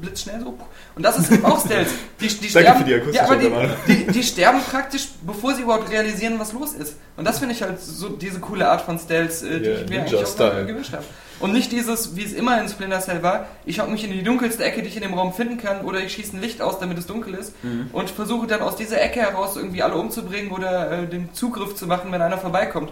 blitzschnell 0.00 0.40
so. 0.40 0.58
Und 0.94 1.02
das 1.02 1.18
ist 1.18 1.44
auch 1.44 1.62
Stealth. 1.64 1.88
Die, 2.20 2.28
die 2.28 2.48
Danke 2.52 2.70
sterben, 2.70 2.78
für 2.78 3.10
die 3.10 3.16
ja, 3.16 3.24
aber 3.24 3.36
die, 3.36 3.50
die, 3.86 4.06
die 4.06 4.22
sterben 4.22 4.60
praktisch, 4.70 5.08
bevor 5.22 5.54
sie 5.54 5.62
überhaupt 5.62 5.90
realisieren, 5.90 6.38
was 6.38 6.52
los 6.52 6.72
ist. 6.72 6.96
Und 7.16 7.26
das 7.26 7.38
finde 7.38 7.54
ich 7.54 7.62
halt 7.62 7.80
so 7.80 8.08
diese 8.08 8.40
coole 8.40 8.68
Art 8.68 8.82
von 8.82 8.98
Stealth, 8.98 9.42
äh, 9.42 9.60
die 9.60 9.68
Ja, 9.68 9.80
ich 9.80 9.88
mir 9.88 10.00
eigentlich 10.00 10.24
auch 10.24 10.66
gewünscht 10.66 10.92
habe. 10.92 11.04
Und 11.38 11.52
nicht 11.52 11.70
dieses, 11.70 12.16
wie 12.16 12.24
es 12.24 12.32
immer 12.32 12.58
in 12.60 12.68
Splinter 12.68 13.00
Cell 13.00 13.22
war, 13.22 13.46
ich 13.66 13.78
hocke 13.78 13.90
mich 13.90 14.04
in 14.04 14.10
die 14.10 14.22
dunkelste 14.22 14.64
Ecke, 14.64 14.80
die 14.80 14.88
ich 14.88 14.96
in 14.96 15.02
dem 15.02 15.12
Raum 15.12 15.34
finden 15.34 15.58
kann, 15.58 15.82
oder 15.82 16.00
ich 16.00 16.14
schieße 16.14 16.34
ein 16.34 16.40
Licht 16.40 16.62
aus, 16.62 16.78
damit 16.78 16.96
es 16.96 17.06
dunkel 17.06 17.34
ist, 17.34 17.52
und 17.92 18.08
versuche 18.08 18.46
dann 18.46 18.62
aus 18.62 18.76
dieser 18.76 19.02
Ecke 19.02 19.20
heraus 19.20 19.56
irgendwie 19.56 19.82
alle 19.82 19.96
umzubringen 19.96 20.50
oder 20.50 20.90
äh, 20.90 21.06
den 21.06 21.34
Zugriff 21.34 21.74
zu 21.74 21.86
machen, 21.86 22.10
wenn 22.10 22.22
einer 22.22 22.38
vorbeikommt. 22.38 22.90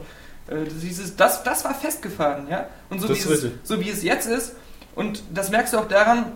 Äh, 0.49 0.65
dieses, 0.83 1.17
das, 1.17 1.43
das 1.43 1.65
war 1.65 1.75
festgefahren, 1.75 2.49
ja. 2.49 2.67
Und 2.91 3.01
so, 3.01 3.09
Das 3.09 3.17
wie 3.17 3.21
ist 3.21 3.27
es, 3.27 3.45
richtig. 3.45 3.53
so 3.65 3.81
wie 3.81 3.91
es 3.91 4.03
jetzt 4.03 4.27
ist, 4.27 4.53
und 4.95 5.23
das 5.33 5.51
merkst 5.51 5.73
du 5.73 5.79
auch 5.79 5.89
daran, 5.89 6.33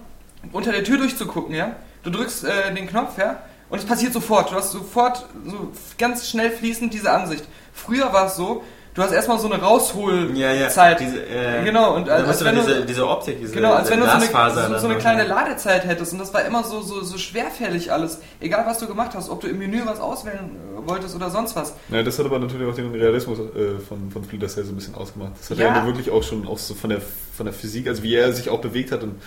unter 0.53 0.73
der 0.73 0.85
Tür 0.85 0.99
durchzugucken, 0.99 1.55
ja. 1.55 1.77
Du 2.03 2.11
drückst 2.11 2.45
äh, 2.45 2.75
den 2.75 2.87
Knopf, 2.87 3.19
ja, 3.19 3.43
und 3.69 3.79
es 3.79 3.85
passiert 3.85 4.13
sofort. 4.13 4.51
Du 4.51 4.55
hast 4.57 4.73
sofort 4.73 5.27
so 5.45 5.73
ganz 5.99 6.29
schnell 6.29 6.51
fließend 6.51 6.95
diese 6.95 7.11
Ansicht. 7.11 7.45
Früher 7.73 8.13
war 8.13 8.27
es 8.27 8.37
so, 8.37 8.63
du 8.95 9.03
hast 9.03 9.13
erstmal 9.13 9.39
so 9.39 9.51
eine 9.51 9.63
Rausholzeit. 9.63 10.37
ja, 10.37 10.53
ja. 10.53 10.95
Diese, 10.95 11.23
äh, 11.23 11.65
Genau, 11.65 11.95
und 11.95 12.09
als 12.09 12.39
du 12.39 12.45
wenn 12.45 12.57
du- 12.57 12.63
diese, 12.63 12.85
diese 12.85 13.09
Optik, 13.09 13.39
diese 13.41 13.53
Genau, 13.55 13.73
als 13.75 13.91
wenn 13.91 14.01
du 14.01 14.07
so 14.07 14.11
eine, 14.13 14.21
Glasfaser 14.27 14.69
so, 14.71 14.79
so 14.79 14.89
eine 14.89 14.99
kleine 14.99 15.25
Ladezeit 15.25 15.85
hättest 15.87 16.13
und 16.13 16.19
das 16.19 16.33
war 16.35 16.45
immer 16.45 16.65
so, 16.65 16.81
so, 16.81 17.03
so 17.03 17.19
schwerfällig 17.19 17.93
alles. 17.93 18.19
Egal 18.41 18.65
was 18.67 18.79
du 18.79 18.87
gemacht 18.87 19.13
hast, 19.15 19.29
ob 19.31 19.41
du 19.41 19.47
im 19.49 19.59
Menü 19.59 19.83
was 19.85 20.01
auswählen 20.01 20.57
äh, 20.85 20.89
wolltest 20.89 21.15
oder 21.15 21.31
sonst 21.31 21.55
was. 21.57 21.75
Ja, 21.91 22.03
das 22.03 22.19
hat 22.19 22.27
aber 22.27 22.39
natürlich 22.39 22.69
auch 22.71 22.75
den 22.75 22.93
Realismus 22.93 23.39
äh, 23.39 23.79
von, 23.87 24.11
von 24.11 24.25
Splinter 24.25 24.49
Cell 24.49 24.65
so 24.65 24.73
ein 24.73 24.77
bisschen 24.77 24.95
ausgemacht. 24.95 25.33
Das 25.41 25.51
hat 25.51 25.59
Ja. 25.59 25.69
er 25.77 25.87
wirklich 25.87 26.11
auch 26.11 26.23
schon 26.23 26.47
auch 26.47 26.59
so 26.59 26.75
von 26.75 26.91
der, 26.91 27.01
von 27.37 27.47
der 27.47 27.53
Physik, 27.53 27.87
also 27.89 28.03
wie 28.03 28.15
er 28.15 28.33
sich 28.33 28.49
auch 28.51 28.61
bewegt 28.61 28.91
hat 28.93 29.03
und 29.03 29.21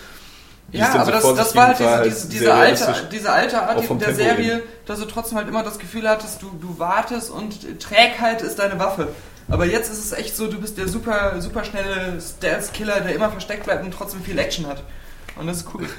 Ja, 0.74 0.90
aber 0.94 1.20
so 1.22 1.36
das, 1.36 1.48
das 1.48 1.56
war 1.56 1.68
halt 1.68 1.80
diese, 1.80 2.04
diese, 2.04 2.28
diese, 2.30 2.44
sehr 2.46 2.54
alte, 2.56 2.94
diese 3.12 3.32
alte 3.32 3.62
Art 3.62 3.78
der 3.80 3.88
Tempo 3.88 4.12
Serie, 4.14 4.54
eben. 4.54 4.62
dass 4.86 5.00
du 5.00 5.06
trotzdem 5.06 5.38
halt 5.38 5.48
immer 5.50 5.64
das 5.64 5.80
Gefühl 5.80 6.08
hattest, 6.08 6.42
du, 6.42 6.50
du 6.62 6.80
wartest 6.80 7.30
und 7.30 7.80
Trägheit 7.82 8.42
ist 8.42 8.58
deine 8.60 8.80
Waffe. 8.80 9.10
Aber 9.50 9.66
jetzt 9.66 9.92
ist 9.92 10.04
es 10.04 10.12
echt 10.14 10.36
so, 10.36 10.48
du 10.48 10.60
bist 10.60 10.78
der 10.78 10.88
super, 10.88 11.42
super 11.42 11.64
schnelle 11.64 12.20
Stealth-Killer, 12.22 13.02
der 13.02 13.16
immer 13.16 13.30
versteckt 13.30 13.66
bleibt 13.66 13.84
und 13.84 13.94
trotzdem 13.94 14.22
viel 14.22 14.38
Action 14.38 14.68
hat. 14.68 14.84
Und 15.36 15.48
das 15.48 15.58
ist 15.58 15.68
cool. 15.74 15.88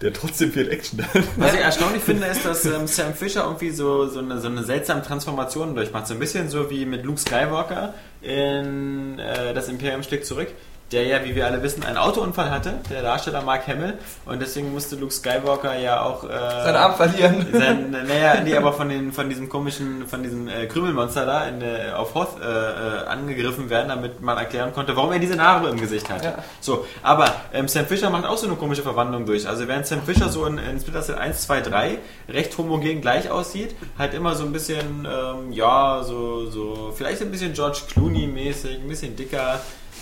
Der 0.00 0.12
trotzdem 0.12 0.50
viel 0.50 0.68
Action 0.70 1.00
hat. 1.02 1.22
Was 1.36 1.54
ich 1.54 1.60
erstaunlich 1.60 2.02
finde, 2.02 2.26
ist, 2.26 2.44
dass 2.44 2.64
ähm, 2.64 2.86
Sam 2.86 3.14
Fisher 3.14 3.44
irgendwie 3.44 3.70
so, 3.70 4.08
so, 4.08 4.18
eine, 4.18 4.40
so 4.40 4.48
eine 4.48 4.64
seltsame 4.64 5.02
Transformation 5.02 5.74
durchmacht. 5.74 6.06
So 6.06 6.14
ein 6.14 6.18
bisschen 6.18 6.48
so 6.48 6.70
wie 6.70 6.86
mit 6.86 7.04
Luke 7.04 7.20
Skywalker 7.20 7.94
in 8.22 9.18
äh, 9.18 9.52
Das 9.54 9.68
Imperium 9.68 10.02
schlägt 10.02 10.26
zurück, 10.26 10.48
der 10.92 11.04
ja, 11.04 11.24
wie 11.24 11.34
wir 11.34 11.46
alle 11.46 11.62
wissen, 11.62 11.84
einen 11.84 11.96
Autounfall 11.96 12.50
hatte, 12.50 12.74
der 12.90 13.02
Darsteller 13.02 13.42
Mark 13.42 13.66
Hamill. 13.68 13.98
Und 14.26 14.40
deswegen 14.42 14.72
musste 14.72 14.96
Luke 14.96 15.12
Skywalker 15.12 15.78
ja 15.78 16.02
auch... 16.02 16.24
Äh, 16.24 16.28
Seinen 16.28 16.76
Arm 16.76 16.94
verlieren. 16.94 17.46
Sein, 17.52 17.90
naja, 17.90 18.40
nee, 18.42 18.56
aber 18.56 18.72
von, 18.72 18.88
den, 18.88 19.12
von 19.12 19.28
diesem 19.28 19.48
komischen, 19.48 20.08
von 20.08 20.22
diesem 20.22 20.48
äh, 20.48 20.66
Krümelmonster 20.66 21.26
da 21.26 21.44
in, 21.46 21.62
äh, 21.62 21.92
auf 21.94 22.14
Hoth 22.14 22.40
äh, 22.40 22.44
äh, 22.44 23.06
angegriffen 23.06 23.70
werden, 23.70 23.88
damit 23.88 24.20
man 24.20 24.36
erklären 24.36 24.72
konnte, 24.72 24.96
warum 24.96 25.12
er 25.12 25.20
diese 25.20 25.36
Narbe 25.36 25.68
im 25.68 25.80
Gesicht 25.80 26.10
hat. 26.10 26.24
Ja. 26.24 26.38
So, 26.60 26.84
aber 27.02 27.32
ähm, 27.52 27.68
Sam 27.68 27.86
Fisher 27.86 28.10
macht 28.10 28.24
auch 28.24 28.38
so 28.38 28.46
eine 28.46 28.56
komische 28.56 28.82
Verwandlung 28.82 29.26
durch. 29.26 29.46
Also 29.46 29.68
während 29.68 29.86
Sam 29.86 30.02
Fisher 30.02 30.28
so 30.28 30.44
in, 30.46 30.58
in 30.58 30.80
Splinter 30.80 31.02
Cell 31.02 31.16
1, 31.16 31.42
2, 31.42 31.60
3 31.60 31.98
recht 32.28 32.58
homogen 32.58 33.00
gleich 33.00 33.30
aussieht, 33.30 33.76
halt 33.96 34.14
immer 34.14 34.34
so 34.34 34.44
ein 34.44 34.52
bisschen, 34.52 35.06
ähm, 35.06 35.52
ja, 35.52 36.02
so, 36.02 36.50
so, 36.50 36.92
vielleicht 36.96 37.22
ein 37.22 37.30
bisschen 37.30 37.52
George 37.52 37.82
Clooney-mäßig, 37.92 38.80
ein 38.80 38.88
bisschen 38.88 39.14
dicker. 39.14 39.60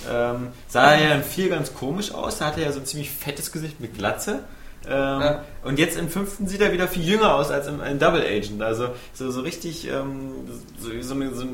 Ähm, 0.09 0.49
sah 0.69 0.93
er 0.93 1.09
ja 1.09 1.15
in 1.15 1.23
4 1.23 1.49
ganz 1.51 1.75
komisch 1.75 2.13
aus, 2.13 2.39
da 2.39 2.47
hatte 2.47 2.61
er 2.61 2.67
ja 2.67 2.73
so 2.73 2.81
ein 2.81 2.87
ziemlich 2.87 3.11
fettes 3.11 3.53
Gesicht 3.53 3.81
mit 3.81 3.97
Glatze. 3.97 4.41
Ähm, 4.87 5.21
Ja. 5.21 5.45
Und 5.65 5.79
jetzt 5.79 5.99
im 5.99 6.09
fünften 6.09 6.47
sieht 6.47 6.61
er 6.61 6.73
wieder 6.73 6.89
viel 6.89 7.03
jünger 7.03 7.35
aus 7.35 7.51
als 7.51 7.67
im, 7.67 7.83
in 7.83 7.99
Double 7.99 8.23
Agent. 8.23 8.63
Also 8.63 8.91
so, 9.13 9.31
so 9.31 9.41
richtig, 9.43 9.87
ähm, 9.89 10.31
so, 10.79 10.91
so, 11.03 11.35
so 11.35 11.45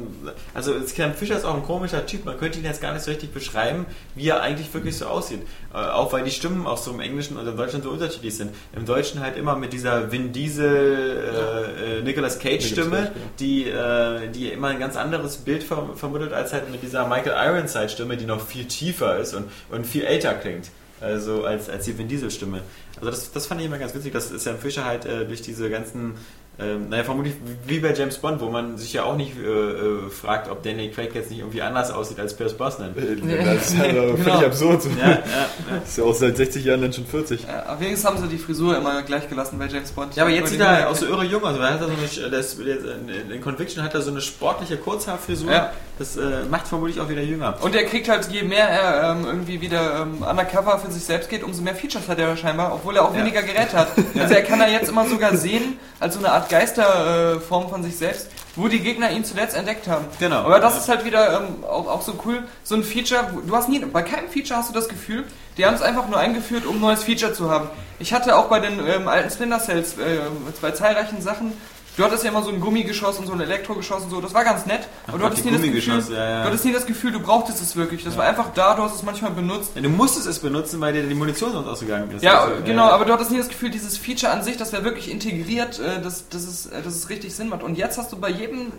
also 0.52 0.74
Sam 0.86 1.14
Fisher 1.14 1.36
ist 1.36 1.44
auch 1.44 1.54
ein 1.54 1.64
komischer 1.64 2.06
Typ. 2.06 2.24
Man 2.24 2.38
könnte 2.38 2.58
ihn 2.58 2.64
jetzt 2.64 2.80
gar 2.80 2.92
nicht 2.92 3.02
so 3.02 3.10
richtig 3.10 3.32
beschreiben, 3.32 3.86
wie 4.14 4.28
er 4.28 4.40
eigentlich 4.42 4.72
wirklich 4.72 4.96
so 4.98 5.06
aussieht. 5.06 5.40
Äh, 5.72 5.78
auch 5.78 6.12
weil 6.12 6.22
die 6.22 6.30
Stimmen 6.30 6.66
auch 6.66 6.76
so 6.76 6.92
im 6.92 7.00
Englischen 7.00 7.36
und 7.36 7.48
im 7.48 7.56
Deutschen 7.56 7.82
so 7.82 7.90
unterschiedlich 7.90 8.36
sind. 8.36 8.54
Im 8.76 8.84
Deutschen 8.84 9.20
halt 9.20 9.36
immer 9.36 9.56
mit 9.56 9.72
dieser 9.72 10.12
Vin 10.12 10.32
Diesel, 10.32 11.24
äh, 11.34 11.98
äh, 11.98 12.02
Nicolas 12.02 12.38
Cage 12.38 12.64
Stimme, 12.64 13.10
die, 13.40 13.68
äh, 13.68 14.28
die 14.28 14.48
immer 14.52 14.68
ein 14.68 14.78
ganz 14.78 14.96
anderes 14.96 15.38
Bild 15.38 15.64
ver 15.64 15.88
vermittelt 15.96 16.32
als 16.32 16.52
halt 16.52 16.70
mit 16.70 16.82
dieser 16.82 17.08
Michael 17.08 17.32
Ironside 17.32 17.88
Stimme, 17.88 18.16
die 18.16 18.26
noch 18.26 18.40
viel 18.40 18.66
tiefer 18.66 19.18
ist 19.18 19.34
und, 19.34 19.50
und 19.70 19.86
viel 19.86 20.04
älter 20.04 20.34
klingt. 20.34 20.70
Also 21.00 21.44
als, 21.44 21.68
als 21.68 21.84
die 21.84 21.96
Vin 21.98 22.08
Diesel 22.08 22.30
Stimme. 22.30 22.60
Also 22.96 23.10
das, 23.10 23.32
das 23.32 23.46
fand 23.46 23.60
ich 23.60 23.66
immer 23.66 23.78
ganz 23.78 23.94
witzig, 23.94 24.12
dass 24.12 24.28
Sam 24.30 24.58
Fisher 24.58 24.84
halt 24.84 25.04
äh, 25.04 25.26
durch 25.26 25.42
diese 25.42 25.68
ganzen, 25.68 26.14
ähm, 26.58 26.88
naja 26.88 27.02
vermutlich 27.02 27.34
wie 27.66 27.80
bei 27.80 27.92
James 27.92 28.16
Bond, 28.18 28.40
wo 28.40 28.48
man 28.48 28.78
sich 28.78 28.92
ja 28.92 29.02
auch 29.02 29.16
nicht 29.16 29.32
äh, 29.36 29.42
äh, 29.44 30.08
fragt, 30.08 30.48
ob 30.48 30.62
Daniel 30.62 30.92
Craig 30.92 31.12
jetzt 31.12 31.30
nicht 31.30 31.40
irgendwie 31.40 31.60
anders 31.62 31.90
aussieht 31.90 32.20
als 32.20 32.34
Pierce 32.36 32.54
Brosnan. 32.56 32.94
Das 33.44 33.70
ist 33.70 33.76
halt 33.78 33.90
aber 33.98 34.08
völlig 34.16 34.24
Genau. 34.24 34.46
absurd. 34.46 34.82
Ja, 34.98 35.08
ja, 35.08 35.14
ja. 35.18 35.76
Ist 35.84 35.98
ja 35.98 36.04
auch 36.04 36.14
seit 36.14 36.36
60 36.36 36.64
Jahren 36.64 36.82
dann 36.82 36.92
schon 36.92 37.06
40. 37.06 37.42
Ja, 37.42 37.66
aber 37.66 37.80
wenigstens 37.80 38.08
haben 38.08 38.18
sie 38.22 38.28
die 38.28 38.38
Frisur 38.38 38.76
immer 38.78 39.02
gleich 39.02 39.28
gelassen 39.28 39.58
bei 39.58 39.66
James 39.66 39.90
Bond. 39.90 40.14
Ja, 40.14 40.22
aber 40.22 40.32
jetzt 40.32 40.50
sieht 40.50 40.60
er 40.60 40.88
auch 40.88 40.94
so 40.94 41.06
irre 41.06 41.24
jung 41.24 41.42
aus. 41.42 41.58
weil 41.58 41.64
Er 41.66 41.74
hat 41.74 41.80
so 41.80 41.86
eine, 42.20 42.30
das, 42.30 42.54
in- 42.54 43.30
in 43.32 43.40
Conviction 43.40 43.82
hat 43.82 43.92
er 43.94 44.00
so 44.02 44.12
eine 44.12 44.20
sportliche 44.20 44.76
Kurzhaarfrisur. 44.76 45.50
Ja. 45.50 45.72
Das 45.98 46.16
äh, 46.16 46.42
macht 46.50 46.66
vermutlich 46.66 47.00
auch 47.00 47.08
wieder 47.08 47.22
jünger. 47.22 47.54
Und 47.60 47.74
er 47.76 47.84
kriegt 47.84 48.08
halt, 48.08 48.28
je 48.28 48.42
mehr 48.42 48.68
er 48.68 49.12
ähm, 49.12 49.24
irgendwie 49.26 49.60
wieder 49.60 50.00
ähm, 50.02 50.22
undercover 50.28 50.78
für 50.80 50.90
sich 50.90 51.04
selbst 51.04 51.28
geht, 51.30 51.44
umso 51.44 51.62
mehr 51.62 51.76
Features 51.76 52.08
hat 52.08 52.18
er 52.18 52.36
scheinbar, 52.36 52.74
obwohl 52.74 52.96
er 52.96 53.04
auch 53.04 53.12
Ja. 53.12 53.20
weniger 53.20 53.42
Geräte 53.42 53.76
hat. 53.76 53.88
Also 54.18 54.34
er 54.34 54.42
kann 54.42 54.58
da 54.58 54.66
jetzt 54.66 54.88
immer 54.88 55.06
sogar 55.06 55.36
sehen, 55.36 55.78
als 56.00 56.14
so 56.14 56.18
eine 56.20 56.32
Art 56.32 56.48
Geisterform 56.48 57.66
äh, 57.66 57.68
von 57.68 57.82
sich 57.84 57.96
selbst, 57.96 58.28
wo 58.56 58.66
die 58.66 58.80
Gegner 58.80 59.10
ihn 59.12 59.24
zuletzt 59.24 59.56
entdeckt 59.56 59.86
haben. 59.86 60.04
Genau. 60.18 60.38
Aber 60.38 60.58
das 60.58 60.76
ist 60.76 60.88
halt 60.88 61.04
wieder 61.04 61.40
ähm, 61.40 61.64
auch, 61.64 61.86
auch 61.88 62.02
so 62.02 62.14
cool, 62.24 62.42
so 62.64 62.74
ein 62.74 62.82
Feature, 62.82 63.28
du 63.46 63.54
hast 63.54 63.68
nie, 63.68 63.78
bei 63.78 64.02
keinem 64.02 64.28
Feature 64.28 64.58
hast 64.58 64.70
du 64.70 64.74
das 64.74 64.88
Gefühl, 64.88 65.24
die 65.56 65.64
haben 65.64 65.74
es 65.74 65.82
einfach 65.82 66.08
nur 66.08 66.18
eingeführt, 66.18 66.66
um 66.66 66.76
ein 66.76 66.80
neues 66.80 67.04
Feature 67.04 67.32
zu 67.32 67.50
haben. 67.50 67.68
Ich 68.00 68.12
hatte 68.12 68.36
auch 68.36 68.46
bei 68.46 68.58
den 68.58 68.80
ähm, 68.84 69.06
alten 69.06 69.30
Splinter 69.30 69.60
Cells, 69.60 69.96
äh, 69.98 70.18
bei 70.60 70.72
zahlreichen 70.72 71.22
Sachen, 71.22 71.52
Du 71.96 72.02
hattest 72.02 72.24
ja 72.24 72.30
immer 72.30 72.42
so 72.42 72.50
ein 72.50 72.60
Gummigeschoss 72.60 73.18
und 73.18 73.26
so 73.26 73.32
ein 73.32 73.40
Elektrogeschoss 73.40 74.04
und 74.04 74.10
so, 74.10 74.20
das 74.20 74.34
war 74.34 74.42
ganz 74.42 74.66
nett, 74.66 74.88
aber 75.06 75.18
du 75.18 75.24
hattest, 75.26 75.44
nie 75.44 75.52
das, 75.52 75.62
Gefühl, 75.62 76.02
ja, 76.10 76.28
ja. 76.28 76.42
du 76.42 76.48
hattest 76.48 76.64
nie 76.64 76.72
das 76.72 76.86
Gefühl, 76.86 77.12
du 77.12 77.20
brauchtest 77.20 77.62
es 77.62 77.76
wirklich. 77.76 78.02
Das 78.02 78.16
war 78.16 78.24
einfach 78.24 78.52
da, 78.52 78.74
du 78.74 78.82
hast 78.82 78.96
es 78.96 79.04
manchmal 79.04 79.30
benutzt. 79.30 79.72
Ja, 79.76 79.80
du 79.80 79.88
musstest 79.88 80.26
es 80.26 80.40
benutzen, 80.40 80.80
weil 80.80 80.92
dir 80.92 81.04
die 81.04 81.14
Munition 81.14 81.52
sonst 81.52 81.68
ausgegangen 81.68 82.10
ist. 82.10 82.24
Ja, 82.24 82.44
Also, 82.44 82.62
genau, 82.64 82.88
äh, 82.88 82.92
aber 82.92 83.04
du 83.04 83.12
hattest 83.12 83.30
nie 83.30 83.38
das 83.38 83.48
Gefühl, 83.48 83.70
dieses 83.70 83.96
Feature 83.96 84.32
an 84.32 84.42
sich, 84.42 84.56
das 84.56 84.72
wäre 84.72 84.82
wirklich 84.82 85.08
integriert, 85.08 85.78
äh, 85.78 86.02
dass, 86.02 86.28
dass, 86.28 86.42
es, 86.42 86.66
äh, 86.66 86.82
dass 86.82 86.96
es 86.96 87.10
richtig 87.10 87.32
Sinn 87.32 87.48
macht. 87.48 87.62
Und 87.62 87.78
jetzt 87.78 87.96
hast 87.96 88.10
du 88.12 88.16
bei 88.16 88.30
jedem 88.30 88.72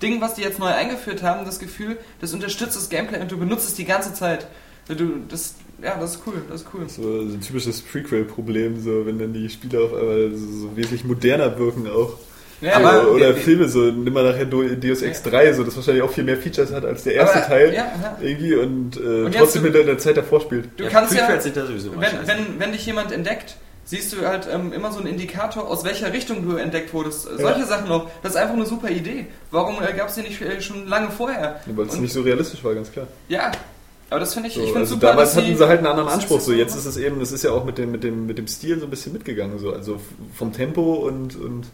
Ding, 0.00 0.20
was 0.20 0.34
die 0.34 0.42
jetzt 0.42 0.60
neu 0.60 0.68
eingeführt 0.68 1.24
haben, 1.24 1.44
das 1.44 1.58
Gefühl, 1.58 1.98
das 2.20 2.32
unterstützt 2.32 2.76
das 2.76 2.88
Gameplay 2.88 3.20
und 3.20 3.32
du 3.32 3.38
benutzt 3.38 3.66
es 3.66 3.74
die 3.74 3.86
ganze 3.86 4.14
Zeit. 4.14 4.46
Du, 4.86 5.20
das, 5.28 5.56
ja, 5.82 5.96
das 5.98 6.14
ist 6.14 6.22
cool, 6.26 6.42
das 6.48 6.60
ist 6.60 6.68
cool. 6.72 6.88
So, 6.88 7.02
so 7.26 7.34
ein 7.34 7.40
typisches 7.40 7.82
Prequel-Problem, 7.82 8.80
so 8.80 9.04
wenn 9.04 9.18
dann 9.18 9.32
die 9.32 9.48
Spiele 9.48 9.80
auf 9.80 9.92
einmal 9.92 10.30
so, 10.32 10.46
so 10.46 10.76
wesentlich 10.76 11.04
moderner 11.04 11.58
wirken 11.58 11.88
auch. 11.88 12.12
Ja, 12.60 12.76
Aber- 12.76 13.02
oder 13.02 13.10
oder 13.12 13.28
wir- 13.28 13.42
Filme, 13.42 13.68
so 13.68 13.80
nimm 13.80 14.12
mal 14.12 14.24
nachher 14.24 14.46
Deus 14.46 15.02
Ex 15.02 15.22
3, 15.22 15.52
so, 15.52 15.62
das 15.64 15.76
wahrscheinlich 15.76 16.02
auch 16.02 16.10
viel 16.10 16.24
mehr 16.24 16.36
Features 16.38 16.72
hat 16.72 16.84
als 16.84 17.02
der 17.04 17.14
erste 17.14 17.38
Aber, 17.38 17.46
Teil. 17.48 17.74
ja, 17.74 17.84
ja. 17.84 18.18
Irgendwie 18.22 18.54
und, 18.54 18.96
äh, 18.96 19.00
Und 19.24 19.34
trotzdem 19.34 19.62
du- 19.64 19.78
in 19.78 19.86
der 19.86 19.98
Zeit 19.98 20.16
davor 20.16 20.40
spielt. 20.40 20.68
Du 20.78 20.84
ja, 20.84 20.90
kannst 20.90 21.14
ja, 21.14 21.28
wenn, 21.28 22.26
wenn, 22.26 22.58
wenn 22.58 22.72
dich 22.72 22.86
jemand 22.86 23.12
entdeckt, 23.12 23.56
siehst 23.84 24.12
du 24.14 24.26
halt 24.26 24.48
ähm, 24.52 24.72
immer 24.72 24.90
so 24.90 24.98
einen 24.98 25.08
Indikator, 25.08 25.68
aus 25.68 25.84
welcher 25.84 26.12
Richtung 26.12 26.48
du 26.48 26.56
entdeckt 26.56 26.92
wurdest. 26.94 27.26
Äh, 27.28 27.40
Solche 27.40 27.64
Sachen 27.66 27.88
noch. 27.88 28.10
Das 28.22 28.32
ist 28.32 28.36
einfach 28.36 28.54
eine 28.54 28.66
super 28.66 28.90
Idee. 28.90 29.26
Warum 29.50 29.76
äh, 29.82 29.92
gab 29.92 30.08
es 30.08 30.14
die 30.16 30.22
nicht 30.22 30.40
äh, 30.40 30.60
schon 30.60 30.88
lange 30.88 31.10
vorher? 31.10 31.60
Weil 31.66 31.86
es 31.86 31.96
nicht 31.96 32.12
so 32.12 32.22
realistisch 32.22 32.64
war, 32.64 32.74
ganz 32.74 32.90
klar. 32.90 33.06
Ja, 33.28 33.52
aber 34.10 34.20
das 34.20 34.34
finde 34.34 34.48
ich, 34.48 34.54
So, 34.54 34.60
ich 34.60 34.66
finde 34.66 34.80
also 34.80 34.94
super, 34.94 35.08
damals 35.08 35.34
dass 35.34 35.44
hatten 35.44 35.56
sie 35.56 35.66
halt 35.68 35.78
einen 35.78 35.86
anderen 35.88 36.08
Anspruch. 36.08 36.40
So, 36.40 36.52
jetzt 36.52 36.74
ist 36.74 36.86
es 36.86 36.96
eben, 36.96 37.20
das 37.20 37.30
ist 37.32 37.44
ja 37.44 37.50
auch 37.52 37.64
mit 37.64 37.78
dem, 37.78 37.92
mit 37.92 38.02
dem, 38.02 38.26
mit 38.26 38.38
dem 38.38 38.48
Stil 38.48 38.78
so 38.80 38.86
ein 38.86 38.90
bisschen 38.90 39.12
mitgegangen. 39.12 39.58
So. 39.60 39.72
Also 39.72 40.00
vom 40.34 40.52
Tempo 40.52 40.94
und, 40.94 41.36
und 41.36 41.66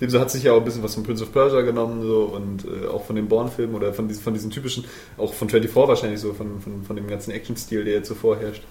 dem 0.00 0.10
so 0.10 0.20
hat 0.20 0.30
sich 0.30 0.44
ja 0.44 0.52
auch 0.52 0.58
ein 0.58 0.64
bisschen 0.64 0.82
was 0.82 0.94
von 0.94 1.04
Prince 1.04 1.22
of 1.22 1.32
Persia 1.32 1.60
genommen 1.60 2.02
so, 2.02 2.22
und 2.24 2.64
äh, 2.64 2.86
auch 2.88 3.04
von 3.04 3.16
den 3.16 3.28
Bourne-Filmen 3.28 3.74
oder 3.74 3.92
von 3.92 4.08
diesen, 4.08 4.22
von 4.22 4.34
diesen 4.34 4.50
typischen, 4.50 4.84
auch 5.18 5.34
von 5.34 5.48
24 5.48 5.88
wahrscheinlich 5.88 6.20
so, 6.20 6.32
von, 6.32 6.60
von, 6.60 6.82
von 6.82 6.96
dem 6.96 7.06
ganzen 7.06 7.32
Action-Stil, 7.32 7.84
der 7.84 7.94
jetzt 7.94 8.08
so 8.08 8.14
vorherrscht, 8.14 8.62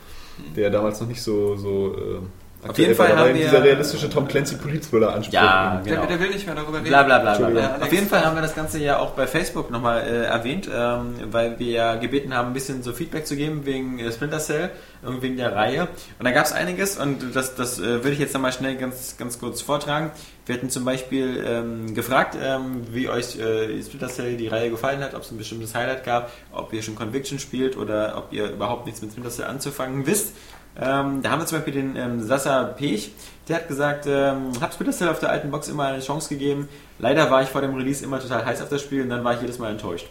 der 0.55 0.69
damals 0.69 0.99
noch 1.01 1.07
nicht 1.07 1.21
so, 1.21 1.55
so 1.55 1.95
äh, 1.95 2.19
aktuell 2.63 2.87
jeden. 2.89 2.97
Fall 2.97 3.15
haben 3.17 3.27
wir- 3.33 3.45
dieser 3.45 3.63
realistische 3.63 4.09
Tom 4.09 4.27
Clancy 4.27 4.55
Polizthriller-Anspruch. 4.55 5.33
Ja, 5.33 5.81
Der, 5.85 5.95
genau. 5.95 6.07
der 6.07 6.19
will 6.19 6.29
nicht 6.29 6.45
mehr 6.45 6.55
darüber 6.55 6.77
reden. 6.79 6.87
Bla 6.87 7.03
bla 7.03 7.19
bla 7.19 7.35
bla. 7.49 7.77
Auf 7.81 7.91
jeden 7.93 8.07
Fall 8.07 8.25
haben 8.25 8.35
wir 8.35 8.41
das 8.41 8.55
Ganze 8.55 8.79
ja 8.79 8.99
auch 8.99 9.11
bei 9.11 9.27
Facebook 9.27 9.71
nochmal 9.71 10.01
äh, 10.01 10.23
erwähnt, 10.25 10.69
ähm, 10.73 11.13
weil 11.31 11.57
wir 11.59 11.71
ja 11.71 11.95
gebeten 11.95 12.33
haben, 12.35 12.47
ein 12.49 12.53
bisschen 12.53 12.83
so 12.83 12.91
Feedback 12.93 13.25
zu 13.27 13.35
geben 13.35 13.65
wegen 13.65 13.99
äh, 13.99 14.11
Splinter 14.11 14.39
Cell 14.39 14.71
und 15.03 15.21
wegen 15.21 15.37
der 15.37 15.55
Reihe. 15.55 15.83
Und 16.17 16.25
da 16.25 16.31
gab 16.31 16.45
es 16.45 16.51
einiges 16.51 16.97
und 16.97 17.33
das, 17.35 17.55
das 17.55 17.79
äh, 17.79 17.83
würde 18.03 18.11
ich 18.11 18.19
jetzt 18.19 18.33
nochmal 18.33 18.51
schnell 18.51 18.75
ganz, 18.75 19.15
ganz 19.17 19.39
kurz 19.39 19.61
vortragen. 19.61 20.11
Wir 20.45 20.55
hatten 20.55 20.69
zum 20.71 20.83
Beispiel 20.83 21.43
ähm, 21.47 21.93
gefragt, 21.93 22.35
ähm, 22.41 22.81
wie 22.91 23.07
euch 23.07 23.37
äh, 23.39 23.81
Splinter 23.83 24.07
Cell 24.09 24.35
die 24.35 24.47
Reihe 24.47 24.69
gefallen 24.71 25.01
hat, 25.03 25.13
ob 25.13 25.21
es 25.21 25.31
ein 25.31 25.37
bestimmtes 25.37 25.75
Highlight 25.75 26.03
gab, 26.03 26.31
ob 26.51 26.73
ihr 26.73 26.81
schon 26.81 26.95
Conviction 26.95 27.37
spielt 27.37 27.77
oder 27.77 28.17
ob 28.17 28.33
ihr 28.33 28.49
überhaupt 28.49 28.85
nichts 28.87 29.01
mit 29.01 29.11
Splinter 29.11 29.29
Cell 29.31 29.45
anzufangen 29.45 30.07
wisst. 30.07 30.33
Ähm, 30.81 31.21
da 31.21 31.31
haben 31.31 31.41
wir 31.41 31.45
zum 31.45 31.57
Beispiel 31.57 31.73
den 31.73 31.95
ähm, 31.95 32.23
Sasa 32.23 32.63
Pech, 32.63 33.11
der 33.47 33.57
hat 33.57 33.67
gesagt, 33.67 34.05
ähm, 34.07 34.51
hab 34.61 34.73
Splinter 34.73 35.11
auf 35.11 35.19
der 35.19 35.29
alten 35.29 35.51
Box 35.51 35.67
immer 35.67 35.85
eine 35.87 36.01
Chance 36.01 36.29
gegeben. 36.29 36.69
Leider 36.99 37.29
war 37.29 37.41
ich 37.41 37.49
vor 37.49 37.61
dem 37.61 37.75
Release 37.75 38.03
immer 38.03 38.19
total 38.19 38.45
heiß 38.45 38.61
auf 38.61 38.69
das 38.69 38.81
Spiel 38.81 39.01
und 39.01 39.09
dann 39.09 39.23
war 39.23 39.33
ich 39.33 39.41
jedes 39.41 39.59
Mal 39.59 39.71
enttäuscht. 39.71 40.07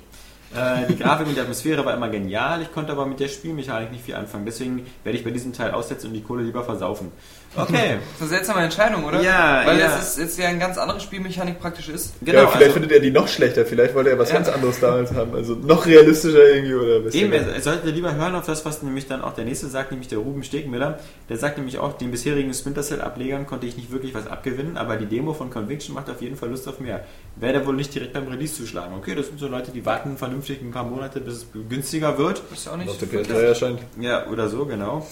Äh, 0.54 0.86
die 0.88 0.96
Grafik 0.96 1.26
und 1.26 1.34
die 1.34 1.40
Atmosphäre 1.40 1.84
war 1.84 1.94
immer 1.94 2.08
genial, 2.08 2.62
ich 2.62 2.72
konnte 2.72 2.92
aber 2.92 3.04
mit 3.04 3.20
der 3.20 3.28
Spielmechanik 3.28 3.92
nicht 3.92 4.04
viel 4.04 4.14
anfangen. 4.14 4.46
Deswegen 4.46 4.86
werde 5.04 5.18
ich 5.18 5.24
bei 5.24 5.30
diesem 5.30 5.52
Teil 5.52 5.72
aussetzen 5.72 6.08
und 6.08 6.14
die 6.14 6.22
Kohle 6.22 6.42
lieber 6.42 6.64
versaufen. 6.64 7.12
Okay, 7.56 7.96
Das 7.96 8.16
ist 8.16 8.20
eine 8.20 8.28
seltsame 8.28 8.60
Entscheidung, 8.60 9.04
oder? 9.04 9.20
Ja, 9.22 9.62
Weil 9.64 9.78
ja. 9.80 9.86
das 9.88 10.10
ist 10.10 10.18
jetzt 10.18 10.38
ja 10.38 10.48
eine 10.48 10.58
ganz 10.58 10.76
andere 10.78 11.00
Spielmechanik 11.00 11.58
praktisch 11.58 11.88
ist. 11.88 12.12
genau. 12.20 12.40
ja, 12.42 12.46
vielleicht 12.46 12.62
also, 12.62 12.72
findet 12.74 12.92
er 12.92 13.00
die 13.00 13.10
noch 13.10 13.26
schlechter, 13.26 13.64
vielleicht 13.64 13.94
wollte 13.94 14.10
er 14.10 14.18
was 14.18 14.28
Ja. 14.28 14.36
ganz 14.36 14.48
anderes 14.48 14.78
damals 14.80 15.12
haben. 15.12 15.34
Also 15.34 15.54
noch 15.54 15.86
realistischer 15.86 16.46
irgendwie 16.46 16.74
oder 16.74 17.04
was 17.04 17.14
Eben, 17.14 17.32
er, 17.32 17.48
er 17.54 17.60
sollte 17.60 17.88
lieber 17.90 18.14
hören 18.14 18.34
auf 18.34 18.44
das, 18.46 18.64
was 18.64 18.82
nämlich 18.82 19.06
dann 19.08 19.22
auch 19.22 19.32
der 19.32 19.44
nächste 19.44 19.66
sagt, 19.68 19.90
nämlich 19.90 20.08
der 20.08 20.18
Ruben 20.18 20.44
Stegmüller. 20.44 20.98
Der 21.28 21.36
sagt 21.38 21.56
nämlich 21.56 21.78
auch, 21.78 21.94
den 21.94 22.10
bisherigen 22.10 22.52
Splinter 22.52 22.82
Cell 22.82 23.00
Ablegern 23.00 23.46
konnte 23.46 23.66
ich 23.66 23.76
nicht 23.76 23.90
wirklich 23.90 24.14
was 24.14 24.26
abgewinnen, 24.26 24.76
aber 24.76 24.96
die 24.96 25.06
Demo 25.06 25.32
von 25.32 25.50
Conviction 25.50 25.94
macht 25.94 26.10
auf 26.10 26.20
jeden 26.20 26.36
Fall 26.36 26.50
Lust 26.50 26.68
auf 26.68 26.80
mehr. 26.80 27.04
Werde 27.36 27.64
wohl 27.66 27.74
nicht 27.74 27.94
direkt 27.94 28.12
beim 28.12 28.28
Release 28.28 28.54
zuschlagen. 28.54 28.94
Okay, 28.96 29.14
das 29.14 29.26
sind 29.26 29.40
so 29.40 29.48
Leute, 29.48 29.70
die 29.70 29.84
warten 29.86 30.16
vernünftig 30.18 30.60
ein 30.60 30.70
paar 30.70 30.84
Monate, 30.84 31.20
bis 31.20 31.34
es 31.34 31.46
günstiger 31.68 32.18
wird. 32.18 32.42
Ist 32.52 32.66
ja 32.66 32.72
auch 32.72 32.76
nicht 32.76 32.90
auf 32.90 32.98
der 32.98 33.08
verkehrt. 33.08 33.36
PS3 33.38 33.42
erscheint. 33.42 33.80
Ja, 33.98 34.26
oder 34.26 34.48
so, 34.48 34.66
genau. 34.66 35.06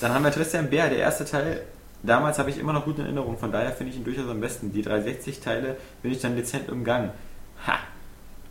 Dann 0.00 0.12
haben 0.14 0.24
wir 0.24 0.30
Tristan 0.32 0.68
Bär, 0.70 0.88
der 0.88 0.98
erste 0.98 1.24
Teil. 1.24 1.62
Damals 2.02 2.38
habe 2.38 2.50
ich 2.50 2.58
immer 2.58 2.72
noch 2.72 2.84
gute 2.84 3.02
Erinnerungen, 3.02 3.38
von 3.38 3.52
daher 3.52 3.70
finde 3.72 3.92
ich 3.92 3.98
ihn 3.98 4.04
durchaus 4.04 4.28
am 4.28 4.40
besten. 4.40 4.72
Die 4.72 4.84
360-Teile 4.84 5.76
bin 6.02 6.10
ich 6.10 6.20
dann 6.20 6.34
dezent 6.34 6.68
umgangen. 6.68 7.10
Ha! 7.66 7.74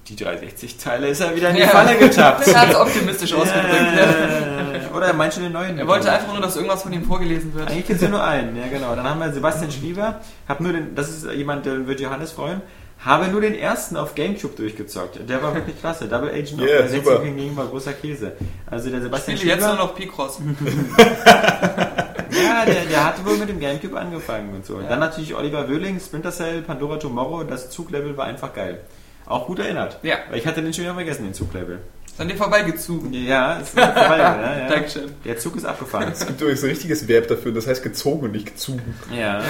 Die 0.08 0.16
360-Teile 0.16 1.08
ist 1.10 1.20
er 1.20 1.36
wieder 1.36 1.50
in 1.50 1.56
die 1.58 1.62
Ja. 1.62 1.68
Falle 1.68 1.98
getappt. 1.98 2.48
Er 2.54 2.62
hat 2.62 2.70
es 2.70 2.76
optimistisch 2.76 3.34
ausgedrückt. 3.34 3.70
Äh, 3.72 4.96
Oder 4.96 5.08
er 5.08 5.14
meint 5.14 5.34
schon 5.34 5.44
den 5.44 5.52
neuen. 5.52 5.78
Er 5.78 5.88
wollte 5.88 6.12
einfach 6.12 6.32
nur, 6.34 6.42
dass 6.42 6.56
irgendwas 6.56 6.82
von 6.84 6.92
ihm 6.94 7.04
vorgelesen 7.06 7.54
wird. 7.54 7.70
Eigentlich 7.70 7.88
gibt 7.88 7.98
es 7.98 8.02
ja 8.04 8.10
nur 8.10 8.24
einen, 8.24 8.56
ja 8.56 8.68
genau. 8.68 8.96
Dann 8.96 9.08
haben 9.08 9.20
wir 9.20 9.32
Sebastian 9.32 9.70
Schlieber, 9.72 10.22
hab 10.48 10.60
nur 10.60 10.74
den, 10.74 10.96
das 10.96 11.10
ist 11.10 11.32
jemand, 11.32 11.66
der 11.66 11.86
wird 11.88 12.00
Johannes 12.00 12.32
freuen, 12.32 12.62
habe 13.04 13.28
nur 13.30 13.42
den 13.42 13.56
ersten 13.56 13.98
auf 13.98 14.14
Gamecube 14.16 14.56
durchgezockt. 14.56 15.28
Der 15.28 15.42
war 15.42 15.56
wirklich 15.56 15.80
klasse. 15.80 16.08
Double 16.08 16.30
Agent 16.30 16.54
auf 16.62 16.68
Yeah, 16.68 16.80
der 16.80 16.90
60 16.90 17.06
super. 17.08 17.24
hingegen 17.24 17.58
war 17.58 17.68
großer 17.68 17.94
Käse. 17.94 18.34
Also 18.68 18.90
der 18.90 19.00
Ich 19.00 19.04
Sebastian 19.06 19.38
spiele 19.38 19.54
jetzt 19.54 19.64
Schlieber, 19.64 19.76
nur 19.78 19.86
noch 19.88 19.96
Picross. 19.96 20.40
ja, 20.98 22.66
der, 22.66 22.86
der 22.86 23.06
hatte 23.06 23.26
wohl 23.26 23.38
mit 23.38 23.50
dem 23.50 23.60
Gamecube 23.60 24.00
angefangen 24.00 24.54
und 24.54 24.66
so. 24.66 24.76
Und 24.76 24.90
Dann 24.90 25.00
natürlich 25.00 25.36
Oliver 25.36 25.68
Wöhling, 25.68 26.00
Splinter 26.00 26.32
Cell, 26.32 26.62
Pandora 26.62 26.98
Tomorrow, 26.98 27.44
das 27.44 27.70
Zuglevel 27.70 28.16
war 28.18 28.26
einfach 28.26 28.54
geil. 28.54 28.82
Auch 29.26 29.48
gut 29.48 29.60
erinnert. 29.60 30.00
Ja. 30.04 30.18
Weil 30.30 30.40
ich 30.40 30.46
hatte 30.46 30.62
den 30.62 30.74
schon 30.74 30.84
wieder 30.84 30.94
vergessen, 30.94 31.24
den 31.24 31.34
Zuglevel. 31.34 31.80
Ist 32.22 32.24
an 32.24 32.28
dir 32.28 32.38
vorbeigezogen. 32.38 33.14
Ja, 33.14 33.54
ist 33.56 33.70
vorbei. 33.70 34.18
ja, 34.18 34.58
ja. 34.60 34.68
Dankeschön. 34.70 35.12
Der 35.26 35.38
Zug 35.40 35.56
ist 35.56 35.66
abgefahren. 35.66 36.10
Es 36.12 36.26
gibt 36.28 36.40
übrigens 36.40 36.64
ein 36.64 36.70
richtiges 36.70 37.08
Verb 37.08 37.28
dafür, 37.28 37.52
das 37.52 37.66
heißt 37.68 37.82
gezogen 37.82 38.26
und 38.26 38.32
nicht 38.34 38.46
gezogen. 38.46 38.96
Ja. 39.12 39.42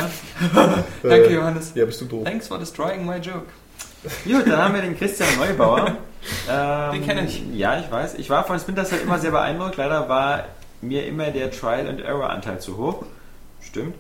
Danke, 1.03 1.25
Äh, 1.27 1.33
Johannes. 1.33 1.73
Ja, 1.75 1.85
bist 1.85 1.99
du 2.01 2.05
doof. 2.05 2.23
Thanks 2.23 2.47
for 2.47 2.57
destroying 2.57 3.05
my 3.05 3.17
joke. 3.17 3.45
Gut, 4.25 4.47
dann 4.47 4.57
haben 4.57 4.73
wir 4.73 4.81
den 4.81 4.97
Christian 4.97 5.27
Neubauer. 5.37 5.97
Ähm, 6.49 6.91
Den 6.93 7.05
kenn 7.05 7.25
ich. 7.25 7.43
Ja, 7.53 7.79
ich 7.79 7.91
weiß. 7.91 8.15
Ich 8.15 8.29
war 8.29 8.45
von 8.45 8.57
Splinter 8.59 8.85
Cell 8.85 8.99
immer 9.03 9.19
sehr 9.19 9.31
beeindruckt. 9.31 9.75
Leider 9.77 10.07
war 10.07 10.45
mir 10.81 11.05
immer 11.07 11.29
der 11.31 11.51
Trial-and-Error-Anteil 11.51 12.59
zu 12.59 12.77
hoch. 12.77 13.03
Stimmt. 13.59 13.95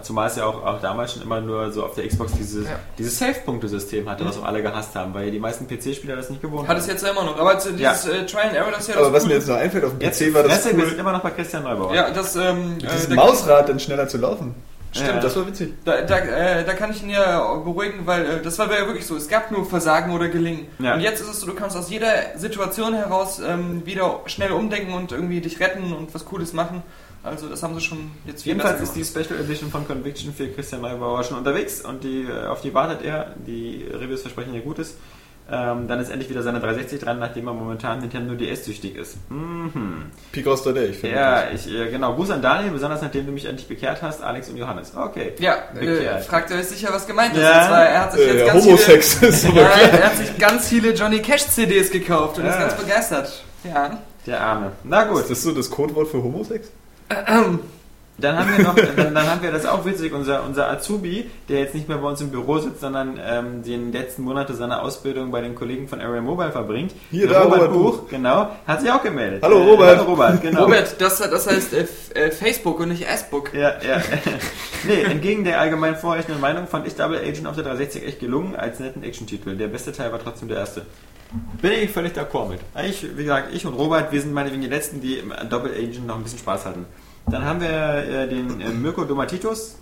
Zumal 0.00 0.28
es 0.28 0.36
ja 0.36 0.46
auch, 0.46 0.64
auch 0.64 0.80
damals 0.80 1.12
schon 1.12 1.22
immer 1.22 1.40
nur 1.40 1.70
so 1.72 1.84
auf 1.84 1.94
der 1.94 2.06
Xbox 2.08 2.32
dieses, 2.32 2.64
Ja. 2.66 2.76
dieses 2.98 3.18
Save-Punkte-System 3.18 4.08
hatte, 4.08 4.24
was 4.24 4.38
auch 4.38 4.44
alle 4.44 4.62
gehasst 4.62 4.94
haben, 4.94 5.12
weil 5.14 5.30
die 5.30 5.38
meisten 5.38 5.66
PC-Spieler 5.68 6.16
das 6.16 6.30
nicht 6.30 6.40
gewohnt 6.40 6.66
Hat 6.68 6.78
es 6.78 6.86
jetzt 6.86 7.04
ja 7.04 7.10
immer 7.10 7.24
noch. 7.24 7.38
Aber 7.38 7.54
dieses 7.54 7.78
Ja. 7.80 7.92
äh, 7.92 8.24
Trial 8.26 8.46
and 8.48 8.54
Error, 8.56 8.70
das 8.70 8.80
ist 8.82 8.88
ja 8.88 8.94
das 8.94 9.02
Aber 9.04 9.12
was 9.12 9.22
Coole. 9.24 9.34
mir 9.34 9.38
jetzt 9.40 9.48
noch 9.48 9.56
einfällt, 9.56 9.84
auf 9.84 9.90
dem 9.92 10.00
Jetzt 10.00 10.18
PC 10.20 10.34
war 10.34 10.42
das 10.44 10.52
Fresse, 10.52 10.76
wir 10.76 10.84
cool, 10.84 10.90
sind 10.90 10.98
immer 11.00 11.12
noch 11.12 11.20
bei 11.22 11.30
Christian 11.30 11.62
Neubauer. 11.64 11.94
Ja, 11.94 12.10
das, 12.10 12.36
ähm, 12.36 12.74
mit 12.76 13.10
äh, 13.10 13.14
Mausrad 13.14 13.68
dann 13.68 13.78
schneller 13.80 14.08
zu 14.08 14.18
laufen. 14.18 14.54
Stimmt, 14.94 15.08
Ja. 15.08 15.20
das 15.20 15.34
war 15.36 15.46
witzig. 15.46 15.72
Da, 15.86 16.02
da, 16.02 16.18
äh, 16.18 16.64
da 16.66 16.74
kann 16.74 16.90
ich 16.90 17.02
ihn 17.02 17.08
ja 17.08 17.54
beruhigen, 17.56 18.00
weil 18.06 18.26
äh, 18.26 18.42
das 18.42 18.58
war 18.58 18.70
ja 18.70 18.86
wirklich 18.86 19.06
so. 19.06 19.16
Es 19.16 19.26
gab 19.26 19.50
nur 19.50 19.64
Versagen 19.64 20.12
oder 20.14 20.28
Gelingen. 20.28 20.66
Ja. 20.80 20.92
Und 20.94 21.00
jetzt 21.00 21.22
ist 21.22 21.28
es 21.30 21.40
so, 21.40 21.46
du 21.46 21.54
kannst 21.54 21.78
aus 21.78 21.88
jeder 21.88 22.12
Situation 22.36 22.92
heraus 22.92 23.40
ähm, 23.46 23.86
wieder 23.86 24.20
schnell 24.26 24.52
umdenken 24.52 24.92
und 24.92 25.10
irgendwie 25.10 25.40
dich 25.40 25.60
retten 25.60 25.94
und 25.94 26.14
was 26.14 26.26
Cooles 26.26 26.52
machen. 26.52 26.82
Also 27.24 27.48
das 27.48 27.62
haben 27.62 27.74
sie 27.74 27.80
schon 27.80 28.10
jetzt 28.26 28.44
Jedenfalls 28.44 28.80
ist 28.80 28.94
die 28.96 29.04
Special 29.04 29.38
Edition 29.40 29.70
von 29.70 29.86
Conviction 29.86 30.34
für 30.34 30.48
Christian 30.48 30.80
Neubauer 30.82 31.22
schon 31.22 31.38
unterwegs 31.38 31.80
und 31.82 32.02
die, 32.02 32.22
äh, 32.24 32.46
auf 32.46 32.62
die 32.62 32.74
wartet 32.74 33.02
er. 33.02 33.34
Die 33.46 33.86
Reviews 33.92 34.22
versprechen 34.22 34.52
ja 34.54 34.60
Gutes. 34.60 34.96
Ähm, 35.50 35.86
dann 35.88 35.98
ist 36.00 36.08
endlich 36.08 36.30
wieder 36.30 36.42
seine 36.42 36.60
360 36.60 37.00
dran, 37.00 37.18
nachdem 37.18 37.46
er 37.48 37.52
momentan 37.52 37.98
Nintendo 38.00 38.34
DS-süchtig 38.34 38.94
ist. 38.96 39.16
Mhm. 39.28 40.04
Picross 40.30 40.64
3D, 40.64 40.84
ich 40.90 40.98
finde 40.98 41.16
Ja, 41.16 41.50
ich, 41.52 41.68
äh, 41.68 41.90
genau. 41.90 42.14
Gruß 42.14 42.30
an 42.30 42.42
Daniel, 42.42 42.70
besonders 42.72 43.02
nachdem 43.02 43.26
du 43.26 43.32
mich 43.32 43.44
endlich 43.44 43.66
bekehrt 43.68 44.02
hast, 44.02 44.22
Alex 44.22 44.48
und 44.48 44.56
Johannes. 44.56 44.92
Okay. 44.96 45.32
Ja, 45.40 45.56
äh, 45.74 45.80
Bekehrt. 45.80 46.24
fragt 46.24 46.50
ihr 46.50 46.56
euch 46.56 46.66
sicher, 46.68 46.88
was 46.92 47.06
gemeint 47.06 47.34
ist. 47.34 47.42
Ja. 47.42 47.66
Zwar, 47.68 47.84
er 47.84 48.00
hat 48.02 48.12
sich 48.12 48.24
das. 48.24 48.34
jetzt 48.34 48.42
Äh, 48.42 48.46
ganz 48.46 48.64
Homosex 48.64 49.14
ist 49.22 49.44
viele, 49.46 49.60
aber 49.60 49.60
ja, 49.82 49.88
er 49.88 50.04
hat 50.06 50.16
sich 50.16 50.38
ganz 50.38 50.68
viele 50.68 50.92
Johnny 50.94 51.18
Cash 51.20 51.46
CDs 51.48 51.90
gekauft 51.90 52.38
und 52.38 52.44
Ja. 52.46 52.52
ist 52.52 52.58
ganz 52.58 52.74
begeistert. 52.74 53.44
Ja. 53.64 53.98
Der 54.26 54.40
Arme. 54.40 54.72
Na 54.84 55.04
gut. 55.04 55.22
Ist 55.22 55.30
das 55.30 55.42
so 55.42 55.52
das 55.52 55.68
Codewort 55.68 56.08
für 56.08 56.22
Homosex? 56.22 56.70
Dann 58.18 58.38
haben 58.38 58.56
wir 58.56 58.62
noch, 58.62 58.74
dann, 58.74 59.14
dann 59.14 59.26
haben 59.26 59.42
wir 59.42 59.50
das 59.50 59.66
auch 59.66 59.84
witzig, 59.86 60.12
unser, 60.12 60.44
unser 60.44 60.70
Azubi, 60.70 61.28
der 61.48 61.60
jetzt 61.60 61.74
nicht 61.74 61.88
mehr 61.88 61.96
bei 61.96 62.08
uns 62.08 62.20
im 62.20 62.30
Büro 62.30 62.58
sitzt, 62.58 62.80
sondern 62.80 63.18
ähm, 63.26 63.62
den 63.64 63.90
letzten 63.90 64.22
Monate 64.22 64.54
seiner 64.54 64.82
Ausbildung 64.82 65.30
bei 65.30 65.40
den 65.40 65.54
Kollegen 65.54 65.88
von 65.88 66.00
Area 66.00 66.20
Mobile 66.20 66.52
verbringt. 66.52 66.92
Hier, 67.10 67.26
Der 67.26 67.38
da, 67.38 67.44
Robert 67.44 67.62
Robert 67.62 67.72
Buch, 67.72 68.08
genau, 68.08 68.50
hat 68.66 68.82
sich 68.82 68.90
auch 68.92 69.02
gemeldet. 69.02 69.42
Hallo, 69.42 69.60
Äh, 69.60 69.70
Robert. 69.70 69.98
Hallo 69.98 70.10
Robert, 70.10 70.42
genau. 70.42 70.64
Robert, 70.64 71.00
das, 71.00 71.18
das 71.18 71.46
heißt 71.46 71.72
äh, 71.72 71.86
äh, 72.14 72.30
Facebook 72.30 72.78
und 72.80 72.90
nicht 72.90 73.08
S-Book. 73.08 73.54
Ja, 73.54 73.70
ja. 73.82 74.00
nee, 74.84 75.02
entgegen 75.02 75.42
der 75.44 75.58
allgemein 75.58 75.96
vorherrschenden 75.96 76.40
Meinung 76.40 76.66
fand 76.68 76.86
ich 76.86 76.94
Double 76.94 77.18
Agent 77.18 77.46
auf 77.46 77.54
der 77.54 77.64
360 77.64 78.06
echt 78.06 78.20
gelungen 78.20 78.54
als 78.54 78.78
netten 78.78 79.02
Action-Titel. 79.02 79.56
Der 79.56 79.68
beste 79.68 79.90
Teil 79.90 80.12
war 80.12 80.20
trotzdem 80.22 80.48
der 80.48 80.58
erste. 80.58 80.82
Bin 81.62 81.72
ich 81.72 81.90
völlig 81.90 82.12
d'accord 82.12 82.50
mit. 82.50 82.60
Ich, 82.86 83.16
wie 83.16 83.22
gesagt, 83.22 83.54
ich 83.54 83.64
und 83.64 83.72
Robert, 83.72 84.12
wir 84.12 84.20
sind 84.20 84.34
meinetwegen 84.34 84.62
die 84.62 84.68
Letzten, 84.68 85.00
die 85.00 85.16
im 85.16 85.32
Double 85.48 85.72
Agent 85.72 86.06
noch 86.06 86.16
ein 86.16 86.22
bisschen 86.22 86.38
Spaß 86.40 86.66
hatten. 86.66 86.84
Dann 87.30 87.44
haben 87.44 87.60
wir 87.60 87.68
äh, 87.68 88.28
den 88.28 88.60
äh, 88.60 88.68
Mirko 88.70 89.04
Domatitus. 89.04 89.76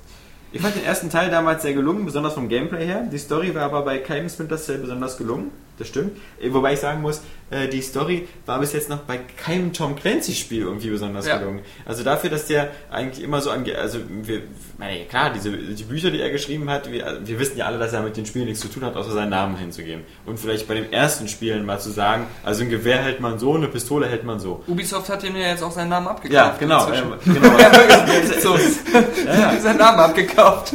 Ich 0.52 0.60
fand 0.60 0.74
den 0.74 0.84
ersten 0.84 1.10
Teil 1.10 1.30
damals 1.30 1.62
sehr 1.62 1.74
gelungen, 1.74 2.04
besonders 2.04 2.34
vom 2.34 2.48
Gameplay 2.48 2.84
her. 2.84 3.08
Die 3.10 3.18
Story 3.18 3.54
war 3.54 3.62
aber 3.62 3.82
bei 3.82 3.98
keinem 3.98 4.28
Splinter 4.28 4.58
Cell 4.58 4.78
besonders 4.78 5.16
gelungen. 5.16 5.50
Das 5.78 5.88
stimmt. 5.88 6.18
Äh, 6.40 6.52
Wobei 6.52 6.74
ich 6.74 6.80
sagen 6.80 7.00
muss, 7.02 7.22
äh, 7.50 7.68
die 7.68 7.82
Story 7.82 8.28
war 8.46 8.58
bis 8.60 8.72
jetzt 8.72 8.88
noch 8.88 8.98
bei 8.98 9.18
keinem 9.18 9.72
Tom 9.72 9.96
Clancy-Spiel 9.96 10.62
irgendwie 10.62 10.90
besonders 10.90 11.26
Ja. 11.26 11.38
gelungen. 11.38 11.60
Also 11.84 12.02
dafür, 12.04 12.30
dass 12.30 12.46
der 12.46 12.70
eigentlich 12.90 13.24
immer 13.24 13.40
so 13.40 13.50
ange... 13.50 13.76
Also 13.76 13.98
wir, 14.08 14.42
meine, 14.78 15.04
klar, 15.06 15.30
diese 15.34 15.50
die 15.50 15.82
Bücher, 15.84 16.10
die 16.10 16.20
er 16.20 16.30
geschrieben 16.30 16.70
hat, 16.70 16.90
wir, 16.90 17.18
wir 17.24 17.38
wissen 17.38 17.56
ja 17.58 17.66
alle, 17.66 17.78
dass 17.78 17.92
er 17.92 18.02
mit 18.02 18.16
den 18.16 18.24
Spielen 18.26 18.46
nichts 18.46 18.60
zu 18.60 18.68
tun 18.68 18.84
hat, 18.84 18.96
außer 18.96 19.12
seinen 19.12 19.30
Namen 19.30 19.56
hinzugeben. 19.56 20.04
Und 20.26 20.38
vielleicht 20.40 20.66
bei 20.68 20.74
den 20.74 20.92
ersten 20.92 21.28
Spielen 21.28 21.66
mal 21.66 21.78
zu 21.80 21.90
sagen, 21.90 22.26
also 22.44 22.62
ein 22.62 22.70
Gewehr 22.70 22.98
hält 23.02 23.20
man 23.20 23.38
so, 23.38 23.54
eine 23.54 23.68
Pistole 23.68 24.06
hält 24.08 24.24
man 24.24 24.40
so. 24.40 24.62
Ubisoft 24.66 25.08
hat 25.08 25.22
ihm 25.24 25.36
ja 25.36 25.48
jetzt 25.48 25.62
auch 25.62 25.70
seinen 25.72 25.90
Namen 25.90 26.08
abgekauft. 26.08 26.32
Ja, 26.34 26.56
genau. 26.58 26.86
ähm, 26.92 27.14
genau. 27.24 27.50
so, 28.40 28.56
ja, 29.26 29.52
ja. 29.52 29.60
seinen 29.60 29.78
Namen 29.78 29.98
abgekauft. 30.00 30.74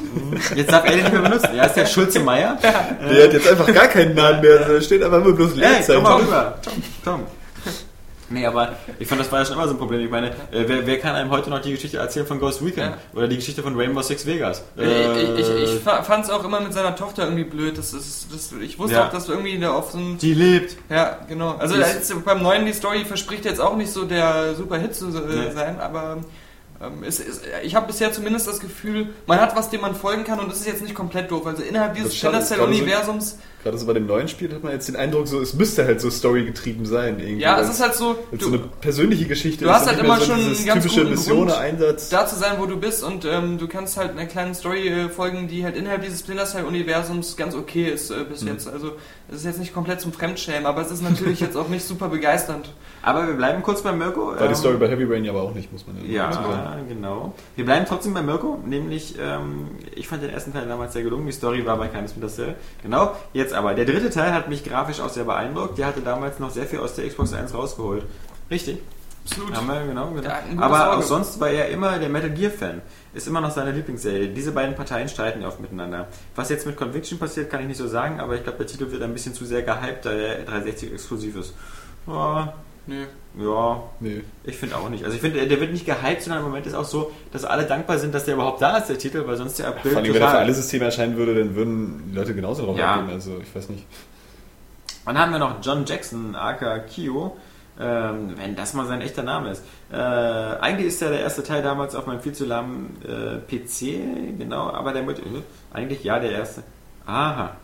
Jetzt 0.55 0.71
darf 0.71 0.83
er 0.85 0.91
den 0.91 0.99
nicht 1.01 1.11
mehr 1.13 1.21
benutzen. 1.21 1.49
Er 1.55 1.65
ist 1.67 1.73
der 1.75 1.85
Schulze 1.85 2.19
Meier. 2.19 2.57
Der 2.61 3.23
hat 3.23 3.33
jetzt 3.33 3.47
einfach 3.47 3.73
gar 3.73 3.87
keinen 3.87 4.13
Namen 4.15 4.41
mehr. 4.41 4.59
Da 4.59 4.81
steht 4.81 5.01
einfach 5.03 5.17
immer 5.23 5.31
bloß 5.33 5.51
Hey, 5.51 5.59
Leerzeichen. 5.59 6.03
komm 6.03 6.03
mal 6.03 6.21
rüber. 6.21 6.57
Tom, 6.65 6.83
Tom. 7.03 7.23
Nee, 8.27 8.43
aber 8.47 8.73
ich 8.97 9.07
fand, 9.07 9.21
das 9.21 9.31
war 9.31 9.37
ja 9.39 9.45
schon 9.45 9.53
immer 9.53 9.67
so 9.67 9.75
ein 9.75 9.77
Problem. 9.77 10.01
Ich 10.03 10.09
meine, 10.09 10.29
äh, 10.51 10.63
wer, 10.65 10.87
wer 10.87 10.97
kann 10.99 11.13
einem 11.15 11.29
heute 11.29 11.51
noch 11.51 11.61
die 11.61 11.71
Geschichte 11.71 11.97
erzählen 11.99 12.25
von 12.25 12.39
Ghost 12.39 12.65
Weekend? 12.65 12.95
Ja. 12.95 12.97
Oder 13.13 13.27
die 13.27 13.35
Geschichte 13.35 13.61
von 13.61 13.75
Rainbow 13.79 14.01
Six 14.01 14.25
Vegas? 14.25 14.63
ich 14.75 14.83
ich, 14.83 14.89
Äh, 15.47 15.63
ich 15.63 15.79
fand 15.81 16.23
es 16.25 16.31
auch 16.31 16.43
immer 16.43 16.59
mit 16.59 16.73
seiner 16.73 16.95
Tochter 16.95 17.25
irgendwie 17.25 17.43
blöd. 17.43 17.77
Das 17.77 17.93
ist, 17.93 18.33
das, 18.33 18.51
ich 18.59 18.79
wusste 18.79 18.95
Ja. 18.95 19.05
auch, 19.05 19.11
dass 19.11 19.27
du 19.27 19.33
irgendwie 19.33 19.59
da 19.59 19.73
auf 19.73 19.91
so 19.91 19.99
ein 19.99 20.17
die 20.17 20.33
lebt. 20.33 20.75
Ja, 20.89 21.19
genau. 21.27 21.55
Also 21.57 21.75
jetzt, 21.75 22.25
beim 22.25 22.41
neuen 22.41 22.65
die 22.65 22.73
Story 22.73 23.05
verspricht 23.05 23.45
jetzt 23.45 23.61
auch 23.61 23.75
nicht 23.75 23.91
so 23.91 24.05
der 24.05 24.55
super 24.55 24.77
Hit 24.79 24.95
zu 24.95 25.09
äh, 25.09 25.11
Nee. 25.11 25.51
sein, 25.53 25.79
aber 25.79 26.17
ähm, 26.81 27.03
es 27.07 27.19
ist, 27.19 27.41
ich 27.63 27.75
habe 27.75 27.87
bisher 27.87 28.11
zumindest 28.11 28.47
das 28.47 28.59
Gefühl, 28.59 29.07
man 29.27 29.39
hat 29.39 29.55
was, 29.55 29.69
dem 29.69 29.81
man 29.81 29.95
folgen 29.95 30.23
kann 30.23 30.39
und 30.39 30.49
das 30.51 30.59
ist 30.59 30.67
jetzt 30.67 30.81
nicht 30.81 30.95
komplett 30.95 31.31
doof. 31.31 31.45
Also 31.47 31.63
innerhalb 31.63 31.93
dieses 31.95 32.09
Das 32.11 32.17
schade, 32.17 32.37
Splinter 32.37 32.43
ist 32.43 32.47
Cell 32.49 32.57
gerade 32.57 32.73
so- 32.73 32.81
Universums, 32.83 33.37
Gerade 33.63 33.79
so 33.79 33.87
bei 33.87 33.93
dem 33.93 34.05
neuen 34.05 34.27
Spiel 34.27 34.53
hat 34.53 34.61
man 34.61 34.73
jetzt 34.73 34.87
den 34.87 34.95
Eindruck, 34.95 35.27
so, 35.27 35.41
es 35.41 35.55
müsste 35.55 35.85
halt 35.85 35.99
so 35.99 36.11
storygetrieben 36.11 36.85
sein. 36.85 37.19
Irgendwie, 37.19 37.41
ja, 37.41 37.59
es 37.59 37.67
ist 37.67 37.81
halt 37.81 37.95
so, 37.95 38.15
du, 38.31 38.37
so 38.39 38.47
eine 38.49 38.59
persönliche 38.79 39.25
Geschichte 39.25 39.63
du 39.63 39.71
ist 39.71 39.75
hast 39.75 39.87
halt 39.87 39.97
immer 39.99 40.17
so 40.19 40.25
schon 40.25 40.65
ganz 40.67 40.83
typische 40.83 41.03
Mission, 41.05 41.37
Grund, 41.47 41.57
Einsatz. 41.57 42.09
da 42.09 42.27
zu 42.27 42.35
sein, 42.35 42.57
wo 42.59 42.67
du 42.67 42.77
bist 42.79 43.03
und 43.03 43.25
ähm, 43.25 43.57
du 43.57 43.67
kannst 43.67 43.97
halt 43.97 44.11
einer 44.11 44.27
kleinen 44.27 44.53
Story 44.53 44.87
äh, 44.87 45.09
folgen, 45.09 45.47
die 45.47 45.63
halt 45.63 45.75
innerhalb 45.77 46.03
dieses 46.03 46.19
Splinter 46.19 46.45
Cell 46.45 46.63
Universums 46.65 47.35
ganz 47.37 47.55
okay 47.55 47.89
ist 47.89 48.11
äh, 48.11 48.23
bis 48.29 48.41
Mhm. 48.43 48.49
jetzt. 48.49 48.67
Also 48.67 48.91
es 49.29 49.37
ist 49.37 49.45
jetzt 49.45 49.59
nicht 49.59 49.73
komplett 49.73 49.99
zum 49.99 50.13
Fremdschämen, 50.13 50.67
aber 50.67 50.81
es 50.81 50.91
ist 50.91 51.01
natürlich 51.01 51.39
jetzt 51.39 51.57
auch 51.57 51.67
nicht 51.67 51.85
super 51.87 52.09
begeisternd. 52.09 52.69
Aber 53.01 53.25
wir 53.25 53.33
bleiben 53.33 53.63
kurz 53.63 53.81
bei 53.81 53.91
Mirko. 53.91 54.27
War 54.27 54.37
die 54.37 54.43
Ähm, 54.45 54.55
Story 54.55 54.77
bei 54.77 54.87
Heavy 54.89 55.05
Rain 55.05 55.25
ja 55.25 55.31
aber 55.31 55.41
auch 55.41 55.55
nicht, 55.55 55.71
muss 55.73 55.87
man 55.87 55.95
Ja, 56.07 56.27
dazu 56.27 56.43
sagen. 56.43 56.64
Genau. 56.87 57.33
Wir 57.55 57.65
bleiben 57.65 57.85
trotzdem 57.87 58.13
bei 58.13 58.21
Mirko, 58.21 58.59
nämlich, 58.65 59.15
ähm, 59.19 59.67
ich 59.95 60.07
fand 60.07 60.23
den 60.23 60.29
ersten 60.29 60.53
Teil 60.53 60.67
damals 60.67 60.93
sehr 60.93 61.03
gelungen, 61.03 61.25
die 61.25 61.31
Story 61.31 61.65
war 61.65 61.77
bei 61.77 61.87
keinem 61.87 62.07
Splinter 62.07 62.29
Cell. 62.29 62.55
Genau, 62.81 63.15
jetzt 63.33 63.53
aber. 63.53 63.73
Der 63.73 63.85
dritte 63.85 64.09
Teil 64.09 64.33
hat 64.33 64.49
mich 64.49 64.63
grafisch 64.63 64.99
auch 64.99 65.09
sehr 65.09 65.25
beeindruckt, 65.25 65.77
der 65.77 65.87
hatte 65.87 66.01
damals 66.01 66.39
noch 66.39 66.49
sehr 66.49 66.65
viel 66.65 66.79
aus 66.79 66.95
der 66.95 67.07
Xbox 67.07 67.33
1 67.33 67.53
rausgeholt. 67.53 68.03
Richtig. 68.49 68.79
Absolut. 69.25 69.55
Haben 69.55 69.67
wir, 69.67 69.87
genau, 69.87 70.11
genau. 70.11 70.61
Aber 70.61 70.97
auch 70.97 71.01
sonst 71.01 71.39
war 71.39 71.49
er 71.49 71.69
immer 71.69 71.97
der 71.97 72.09
Metal 72.09 72.29
Gear 72.29 72.51
Fan. 72.51 72.81
Ist 73.13 73.27
immer 73.27 73.41
noch 73.41 73.49
seine 73.49 73.71
Lieblingsserie. 73.71 74.29
Diese 74.29 74.51
beiden 74.51 74.75
Parteien 74.75 75.09
streiten 75.09 75.41
ja 75.41 75.47
oft 75.47 75.59
miteinander. 75.59 76.07
Was 76.35 76.49
jetzt 76.49 76.67
mit 76.67 76.77
Conviction 76.77 77.17
passiert, 77.17 77.49
kann 77.49 77.61
ich 77.61 77.67
nicht 77.67 77.77
so 77.77 77.87
sagen, 77.87 78.19
aber 78.19 78.35
ich 78.35 78.43
glaube, 78.43 78.59
der 78.59 78.67
Titel 78.67 78.91
wird 78.91 79.01
ein 79.01 79.13
bisschen 79.13 79.33
zu 79.33 79.45
sehr 79.45 79.63
gehypt, 79.63 80.05
da 80.05 80.11
der 80.11 80.43
360 80.43 80.93
exklusiv 80.93 81.37
ist. 81.37 81.55
Ja, 82.05 82.53
Nö. 82.87 83.05
ja, 83.39 83.83
Nee. 83.99 84.21
ich 84.43 84.57
finde 84.57 84.75
auch 84.77 84.89
nicht. 84.89 85.03
Also 85.03 85.15
ich 85.15 85.21
finde, 85.21 85.45
der 85.47 85.59
wird 85.59 85.71
nicht 85.71 85.85
gehypt, 85.85 86.21
sondern 86.21 86.41
im 86.43 86.49
Moment 86.49 86.65
ist 86.67 86.75
auch 86.75 86.85
so, 86.85 87.11
dass 87.31 87.43
alle 87.43 87.63
dankbar 87.63 87.97
sind, 87.97 88.13
dass 88.13 88.25
der 88.25 88.35
überhaupt 88.35 88.61
da 88.61 88.77
ist, 88.77 88.87
der 88.87 88.97
Titel, 88.97 89.23
weil 89.25 89.35
sonst 89.37 89.57
der 89.59 89.69
April 89.69 89.91
Vor 89.91 90.01
allem, 90.01 90.13
wenn 90.13 90.21
er 90.21 90.29
für 90.29 90.37
alle 90.37 90.53
Systeme 90.53 90.85
erscheinen 90.85 91.17
würde, 91.17 91.35
dann 91.35 91.55
würden 91.55 92.03
die 92.11 92.15
Leute 92.15 92.35
genauso 92.35 92.65
drauf 92.65 92.77
Ja. 92.77 92.93
abgehen. 92.95 93.09
Also, 93.13 93.39
ich 93.41 93.55
weiß 93.55 93.69
nicht. 93.69 93.85
Dann 95.05 95.17
haben 95.19 95.31
wir 95.31 95.39
noch 95.39 95.55
John 95.61 95.85
Jackson, 95.85 96.35
aka 96.35 96.79
Kyo, 96.79 97.35
ähm, 97.79 98.33
wenn 98.37 98.55
das 98.55 98.73
mal 98.73 98.85
sein 98.87 99.01
echter 99.01 99.23
Name 99.23 99.49
ist. 99.51 99.63
Äh, 99.91 99.95
eigentlich 99.97 100.87
ist 100.87 101.01
ja 101.01 101.09
der 101.09 101.19
erste 101.19 101.43
Teil 101.43 101.61
damals 101.61 101.93
auf 101.95 102.05
meinem 102.07 102.21
viel 102.21 102.33
zu 102.33 102.45
lahmen 102.45 102.97
äh, 103.03 103.37
PC, 103.39 104.37
genau, 104.37 104.69
aber 104.71 104.93
der 104.93 105.03
mit, 105.03 105.19
äh, 105.19 105.23
eigentlich 105.73 106.03
ja 106.03 106.19
der 106.19 106.31
erste. 106.31 106.63
Aha. 107.05 107.55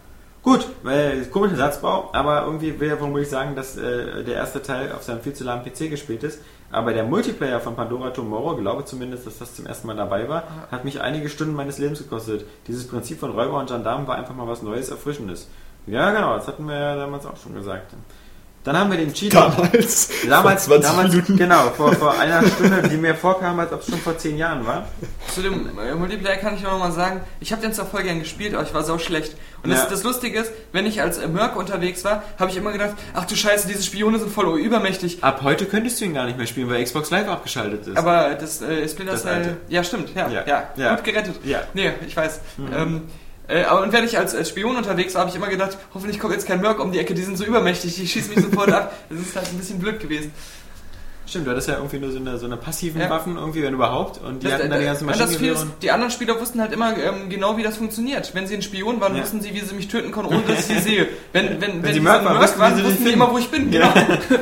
Gut, 0.43 0.67
weil 0.81 1.23
komischer 1.25 1.55
Satzbau, 1.55 2.09
aber 2.13 2.45
irgendwie 2.45 2.79
will 2.79 2.89
er 2.89 2.97
vermutlich 2.97 3.29
sagen, 3.29 3.55
dass 3.55 3.77
äh, 3.77 4.23
der 4.23 4.35
erste 4.35 4.63
Teil 4.63 4.91
auf 4.91 5.03
seinem 5.03 5.21
viel 5.21 5.33
zu 5.33 5.43
lahmen 5.43 5.63
PC 5.63 5.91
gespielt 5.91 6.23
ist. 6.23 6.41
Aber 6.71 6.93
der 6.93 7.03
Multiplayer 7.03 7.59
von 7.59 7.75
Pandora 7.75 8.09
Tomorrow, 8.09 8.55
glaube 8.55 8.85
zumindest, 8.85 9.27
dass 9.27 9.37
das 9.37 9.55
zum 9.55 9.67
ersten 9.67 9.85
Mal 9.87 9.97
dabei 9.97 10.27
war, 10.29 10.43
hat 10.71 10.83
mich 10.83 10.99
einige 10.99 11.29
Stunden 11.29 11.53
meines 11.53 11.77
Lebens 11.77 11.99
gekostet. 11.99 12.45
Dieses 12.67 12.87
Prinzip 12.87 13.19
von 13.19 13.31
Räuber 13.31 13.59
und 13.59 13.69
Gendarmen 13.69 14.07
war 14.07 14.15
einfach 14.15 14.33
mal 14.33 14.47
was 14.47 14.63
Neues, 14.63 14.89
Erfrischendes. 14.89 15.47
Ja, 15.85 16.11
genau, 16.11 16.35
das 16.35 16.47
hatten 16.47 16.67
wir 16.67 16.75
ja 16.75 16.95
damals 16.95 17.25
auch 17.25 17.37
schon 17.37 17.53
gesagt. 17.53 17.93
Dann 18.63 18.77
haben 18.77 18.91
wir 18.91 18.97
den 18.99 19.11
Cheat. 19.11 19.33
Damals, 19.33 20.09
Damals, 20.29 20.67
vor 20.67 20.79
20 20.79 20.91
damals 20.91 21.11
Minuten. 21.13 21.35
genau, 21.37 21.69
vor, 21.75 21.93
vor 21.93 22.19
einer 22.19 22.45
Stunde, 22.47 22.87
die 22.89 22.97
mir 22.97 23.15
vorkam, 23.15 23.59
als 23.59 23.73
ob 23.73 23.81
es 23.81 23.87
schon 23.89 23.97
vor 23.99 24.15
zehn 24.19 24.37
Jahren 24.37 24.67
war. 24.67 24.87
Zu 25.33 25.41
dem 25.41 25.67
äh, 25.79 25.95
Multiplayer 25.95 26.35
kann 26.37 26.53
ich 26.55 26.61
nur 26.61 26.71
noch 26.73 26.77
mal 26.79 26.91
sagen, 26.91 27.21
ich 27.39 27.51
habe 27.51 27.61
den 27.63 27.73
zwar 27.73 27.87
voll 27.87 28.03
gern 28.03 28.19
gespielt, 28.19 28.53
aber 28.53 28.63
ich 28.63 28.71
war 28.73 28.83
so 28.83 28.99
schlecht. 28.99 29.35
Und 29.63 29.71
Ja. 29.71 29.77
das, 29.77 29.89
das 29.89 30.03
Lustige 30.03 30.39
ist, 30.39 30.51
wenn 30.73 30.85
ich 30.85 31.01
als 31.01 31.17
äh, 31.17 31.27
Merc 31.27 31.55
unterwegs 31.55 32.03
war, 32.05 32.21
habe 32.37 32.51
ich 32.51 32.57
immer 32.57 32.71
gedacht, 32.71 32.91
ach 33.15 33.25
du 33.25 33.35
Scheiße, 33.35 33.67
diese 33.67 33.81
Spione 33.81 34.19
sind 34.19 34.31
voll 34.31 34.59
übermächtig. 34.59 35.23
Ab 35.23 35.41
heute 35.41 35.65
könntest 35.65 35.99
du 35.99 36.05
ihn 36.05 36.13
gar 36.13 36.25
nicht 36.25 36.37
mehr 36.37 36.45
spielen, 36.45 36.69
weil 36.69 36.83
Xbox 36.83 37.09
Live 37.09 37.27
abgeschaltet 37.29 37.87
ist. 37.87 37.97
Aber 37.97 38.35
das 38.35 38.61
äh, 38.61 38.87
Splinter 38.87 39.13
Das 39.13 39.23
Cell, 39.23 39.33
alte. 39.33 39.57
ja 39.69 39.83
stimmt, 39.83 40.13
ja, 40.13 40.29
Ja. 40.29 40.43
ja, 40.45 40.63
Ja. 40.75 40.95
gut 40.95 41.03
gerettet. 41.03 41.35
Ja. 41.43 41.61
Nee, 41.73 41.93
ich 42.05 42.15
weiß. 42.15 42.39
Ähm, 42.75 43.03
äh, 43.47 43.65
und 43.71 43.91
wenn 43.93 44.03
ich 44.05 44.17
als, 44.17 44.33
als 44.35 44.49
Spion 44.49 44.75
unterwegs 44.75 45.13
war, 45.15 45.21
habe 45.21 45.29
ich 45.29 45.35
immer 45.35 45.49
gedacht, 45.49 45.77
hoffentlich 45.93 46.19
kommt 46.19 46.33
jetzt 46.33 46.47
kein 46.47 46.61
Merc 46.61 46.79
um 46.79 46.91
die 46.91 46.99
Ecke, 46.99 47.13
die 47.13 47.23
sind 47.23 47.37
so 47.37 47.43
übermächtig, 47.45 47.95
die 47.95 48.07
schießen 48.07 48.33
mich 48.33 48.43
sofort 48.45 48.71
ab. 48.71 48.93
Das 49.09 49.19
ist 49.19 49.35
halt 49.35 49.47
ein 49.49 49.57
bisschen 49.57 49.79
blöd 49.79 49.99
gewesen. 49.99 50.31
Stimmt, 51.27 51.47
du 51.47 51.51
hattest 51.51 51.69
ja 51.69 51.75
irgendwie 51.75 51.99
nur 51.99 52.11
so 52.11 52.17
eine, 52.19 52.37
so 52.37 52.45
eine 52.45 52.57
passiven 52.57 52.99
Ja. 52.99 53.09
Waffen, 53.09 53.37
irgendwie, 53.37 53.63
wenn 53.63 53.73
überhaupt. 53.73 54.19
Und 54.21 54.41
die 54.43 54.47
Das, 54.47 54.55
hatten 54.59 54.69
dann 54.69 54.79
die 54.79 54.85
ganzen 54.85 55.07
äh, 55.07 55.11
das 55.11 55.19
Maschinengewehre. 55.19 55.55
Fiel 55.55 55.63
und- 55.65 55.69
ist, 55.75 55.83
die 55.83 55.91
anderen 55.91 56.11
Spieler 56.11 56.41
wussten 56.41 56.59
halt 56.59 56.73
immer 56.73 56.97
ähm, 56.97 57.29
genau, 57.29 57.55
wie 57.57 57.63
das 57.63 57.77
funktioniert. 57.77 58.31
Wenn 58.35 58.47
sie 58.47 58.55
ein 58.55 58.61
Spion 58.61 58.99
waren, 58.99 59.15
Ja. 59.15 59.21
wussten 59.21 59.39
sie, 59.39 59.53
wie 59.53 59.61
sie 59.61 59.73
mich 59.75 59.87
töten 59.87 60.11
konnten, 60.11 60.33
ohne 60.33 60.43
dass 60.45 60.59
ich 60.69 60.75
sie 60.77 60.79
sehe. 60.81 61.07
Wenn, 61.31 61.61
wenn, 61.61 61.83
wenn, 61.83 61.85
sie 61.85 61.93
sie 61.93 61.99
Merc 62.01 62.25
waren, 62.25 62.41
wussten, 62.41 62.59
waren, 62.59 62.83
wussten 62.83 63.05
die 63.05 63.11
immer, 63.13 63.31
wo 63.31 63.37
ich 63.37 63.47
bin. 63.49 63.71
Ja. 63.71 63.93
Genau. 63.93 64.41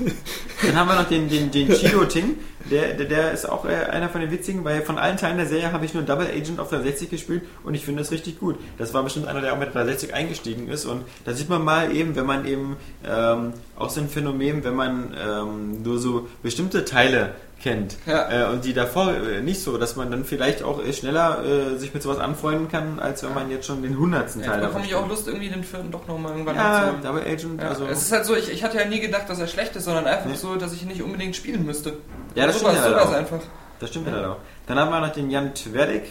Dann 0.62 0.76
haben 0.76 0.88
wir 0.88 0.96
noch 0.96 1.08
den, 1.08 1.28
den, 1.28 1.50
den 1.50 1.68
Chido 1.74 2.04
Ting. 2.04 2.36
Der, 2.70 2.94
der, 2.94 3.06
der 3.06 3.32
ist 3.32 3.48
auch 3.48 3.64
äh, 3.64 3.74
einer 3.74 4.08
von 4.08 4.20
den 4.20 4.30
witzigen, 4.30 4.64
weil 4.64 4.82
von 4.82 4.98
allen 4.98 5.16
Teilen 5.16 5.38
der 5.38 5.46
Serie 5.46 5.72
habe 5.72 5.84
ich 5.84 5.94
nur 5.94 6.02
Double 6.02 6.26
Agent 6.26 6.60
auf 6.60 6.68
360 6.68 7.10
gespielt 7.10 7.42
und 7.64 7.74
ich 7.74 7.84
finde 7.84 8.02
das 8.02 8.12
richtig 8.12 8.38
gut. 8.38 8.56
Das 8.78 8.92
war 8.92 9.02
bestimmt 9.02 9.26
einer, 9.26 9.40
der 9.40 9.52
auch 9.54 9.58
mit 9.58 9.68
der 9.68 9.84
360 9.84 10.14
eingestiegen 10.14 10.68
ist 10.68 10.84
und 10.84 11.04
da 11.24 11.32
sieht 11.32 11.48
man 11.48 11.64
mal 11.64 11.94
eben, 11.94 12.16
wenn 12.16 12.26
man 12.26 12.44
eben 12.44 12.76
ähm, 13.08 13.54
auch 13.76 13.90
so 13.90 14.00
ein 14.00 14.08
Phänomen, 14.08 14.62
wenn 14.62 14.74
man 14.74 15.16
ähm, 15.18 15.82
nur 15.82 15.98
so 15.98 16.28
bestimmte 16.42 16.84
Teile 16.84 17.34
kennt 17.62 17.96
Ja. 18.06 18.48
äh, 18.48 18.52
und 18.52 18.64
die 18.64 18.72
davor 18.72 19.12
äh, 19.14 19.40
nicht 19.42 19.62
so, 19.62 19.76
dass 19.78 19.94
man 19.96 20.10
dann 20.10 20.24
vielleicht 20.24 20.62
auch 20.62 20.82
äh, 20.84 20.92
schneller 20.92 21.44
äh, 21.44 21.76
sich 21.78 21.92
mit 21.94 22.02
sowas 22.02 22.18
anfreunden 22.18 22.68
kann, 22.68 22.98
als 22.98 23.22
wenn 23.22 23.34
man 23.34 23.50
jetzt 23.50 23.66
schon 23.66 23.82
den 23.82 23.98
hundertsten 23.98 24.42
Teil 24.42 24.54
Jetzt 24.54 24.62
davon 24.62 24.82
bekomme 24.82 24.86
ich 24.86 24.94
auch 24.94 25.08
Lust, 25.08 25.28
irgendwie 25.28 25.48
den 25.48 25.62
vierten 25.64 25.90
doch 25.90 26.06
nochmal 26.08 26.32
irgendwann 26.32 26.56
Ja, 26.56 26.62
nachzuholen. 26.62 27.02
Double 27.02 27.22
Agent, 27.22 27.62
Ja, 27.62 27.68
also 27.68 27.86
es 27.86 28.02
ist 28.02 28.12
halt 28.12 28.24
so, 28.24 28.34
ich, 28.34 28.50
ich 28.50 28.64
hatte 28.64 28.78
ja 28.78 28.84
nie 28.86 29.00
gedacht, 29.00 29.28
dass 29.28 29.38
er 29.38 29.46
schlecht 29.46 29.76
ist, 29.76 29.84
sondern 29.84 30.06
einfach 30.06 30.26
Nee. 30.26 30.36
so, 30.36 30.56
dass 30.56 30.72
ich 30.72 30.82
ihn 30.82 30.88
nicht 30.88 31.02
unbedingt 31.02 31.36
spielen 31.36 31.64
müsste. 31.66 31.94
Ja, 32.34 32.46
das 32.46 32.58
so 32.58 32.66
stimmt 32.66 32.82
war 32.84 32.90
ja 33.00 33.06
so 33.06 33.14
einfach. 33.14 33.40
Das 33.78 33.88
stimmt 33.90 34.06
ja 34.08 34.14
leider 34.16 34.32
auch. 34.32 34.36
Dann 34.66 34.78
haben 34.78 34.90
wir 34.90 35.00
noch 35.00 35.12
den 35.12 35.30
Jan 35.30 35.54
Twerdik. 35.54 36.04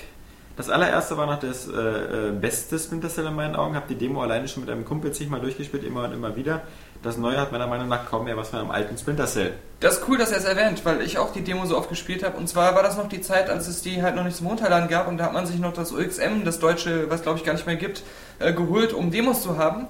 Das 0.58 0.70
allererste 0.70 1.16
war 1.16 1.26
noch 1.26 1.40
das 1.40 1.68
äh, 1.70 1.72
äh, 1.72 2.32
beste 2.32 2.78
Splinter 2.78 3.08
Cell 3.08 3.26
in 3.28 3.34
meinen 3.34 3.56
Augen. 3.56 3.76
Hab 3.76 3.88
die 3.88 3.96
Demo 3.96 4.22
alleine 4.22 4.48
schon 4.50 4.64
mit 4.64 4.70
einem 4.72 4.84
Kumpel 4.84 5.14
zigmal 5.14 5.40
durchgespielt, 5.40 5.86
immer 5.86 6.04
und 6.04 6.14
immer 6.14 6.36
wieder. 6.36 6.64
Das 7.02 7.18
Neue 7.18 7.38
hat 7.38 7.54
meiner 7.54 7.68
Meinung 7.68 7.88
nach 7.88 8.10
kaum 8.10 8.26
mehr 8.26 8.36
was 8.36 8.50
von 8.50 8.60
einem 8.60 8.72
alten 8.72 8.98
Splinter 8.98 9.26
Cell. 9.26 9.54
Das 9.80 10.00
ist 10.00 10.10
cool, 10.10 10.18
dass 10.18 10.32
er 10.32 10.40
es 10.40 10.44
erwähnt, 10.44 10.84
weil 10.84 11.02
ich 11.02 11.18
auch 11.18 11.32
die 11.32 11.42
Demo 11.42 11.66
so 11.66 11.78
oft 11.78 11.88
gespielt 11.88 12.24
habe. 12.24 12.36
Und 12.36 12.50
zwar 12.50 12.76
war 12.76 12.84
das 12.84 12.98
noch 12.98 13.08
die 13.08 13.22
Zeit, 13.22 13.50
als 13.50 13.70
es 13.70 13.82
die 13.82 14.04
halt 14.04 14.18
noch 14.18 14.26
nicht 14.26 14.36
zum 14.36 14.48
Runterladen 14.48 14.90
gab 14.90 15.08
und 15.08 15.18
da 15.18 15.26
hat 15.26 15.34
man 15.34 15.46
sich 15.46 15.60
noch 15.60 15.72
das 15.72 15.94
UXM, 15.94 16.44
das 16.44 16.60
deutsche, 16.60 17.10
was 17.10 17.22
glaube 17.22 17.40
ich 17.40 17.46
gar 17.46 17.54
nicht 17.54 17.66
mehr 17.66 17.78
gibt, 17.78 18.04
äh, 18.40 18.52
geholt, 18.52 18.92
um 18.92 19.12
Demos 19.12 19.42
zu 19.42 19.58
haben. 19.58 19.88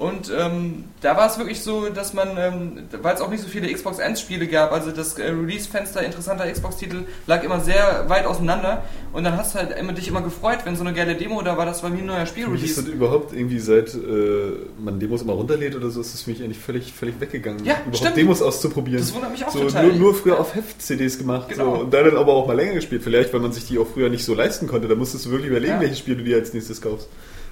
Und 0.00 0.32
ähm, 0.34 0.84
da 1.02 1.14
war 1.18 1.26
es 1.26 1.36
wirklich 1.36 1.60
so, 1.60 1.90
dass 1.90 2.14
man, 2.14 2.30
ähm, 2.38 2.78
weil 3.02 3.14
es 3.14 3.20
auch 3.20 3.28
nicht 3.28 3.42
so 3.42 3.48
viele 3.50 3.70
Xbox 3.70 3.98
1 4.00 4.18
Spiele 4.18 4.46
gab, 4.46 4.72
also 4.72 4.92
das 4.92 5.18
äh, 5.18 5.24
Release-Fenster 5.30 6.02
interessanter 6.02 6.50
Xbox-Titel 6.50 7.02
lag 7.26 7.44
immer 7.44 7.60
sehr 7.60 8.06
weit 8.08 8.24
auseinander 8.24 8.82
und 9.12 9.24
dann 9.24 9.36
hast 9.36 9.54
du 9.54 9.58
halt 9.58 9.76
immer, 9.78 9.92
dich 9.92 10.08
immer 10.08 10.22
gefreut, 10.22 10.60
wenn 10.64 10.74
so 10.74 10.84
eine 10.84 10.94
geile 10.94 11.16
Demo 11.16 11.42
da 11.42 11.58
war, 11.58 11.66
das 11.66 11.82
war 11.82 11.92
wie 11.92 11.98
ein 11.98 12.06
neuer 12.06 12.20
mich 12.20 12.28
ist 12.30 12.38
das 12.38 12.44
Spiel-Release. 12.46 12.90
überhaupt 12.90 13.34
irgendwie 13.34 13.58
seit 13.58 13.92
äh, 13.94 14.52
man 14.82 14.98
Demos 14.98 15.20
immer 15.20 15.34
runterlädt 15.34 15.76
oder 15.76 15.90
so, 15.90 16.00
ist 16.00 16.14
das 16.14 16.22
für 16.22 16.30
mich 16.30 16.42
eigentlich 16.42 16.60
völlig, 16.60 16.94
völlig 16.94 17.20
weggegangen. 17.20 17.62
Ja, 17.66 17.74
überhaupt 17.74 17.98
stimmt. 17.98 18.16
Demos 18.16 18.40
auszuprobieren. 18.40 19.00
Das 19.00 19.12
wundert 19.14 19.32
mich 19.32 19.44
auch 19.44 19.50
so, 19.50 19.60
total. 19.64 19.84
Nur, 19.88 19.96
nur 19.96 20.14
früher 20.14 20.40
auf 20.40 20.54
Heft-CDs 20.54 21.18
gemacht 21.18 21.50
Genau. 21.50 21.76
so, 21.76 21.80
und 21.82 21.92
dann 21.92 22.16
aber 22.16 22.32
auch 22.32 22.46
mal 22.46 22.56
länger 22.56 22.72
gespielt. 22.72 23.02
Vielleicht, 23.02 23.34
weil 23.34 23.40
man 23.40 23.52
sich 23.52 23.66
die 23.66 23.78
auch 23.78 23.86
früher 23.86 24.08
nicht 24.08 24.24
so 24.24 24.32
leisten 24.32 24.66
konnte. 24.66 24.88
Da 24.88 24.94
musstest 24.94 25.26
du 25.26 25.30
wirklich 25.30 25.50
überlegen, 25.50 25.74
Ja. 25.74 25.80
welches 25.80 25.98
Spiel 25.98 26.16
du 26.16 26.24
dir 26.24 26.36
als 26.38 26.54
nächstes 26.54 26.80
kaufst. 26.80 27.06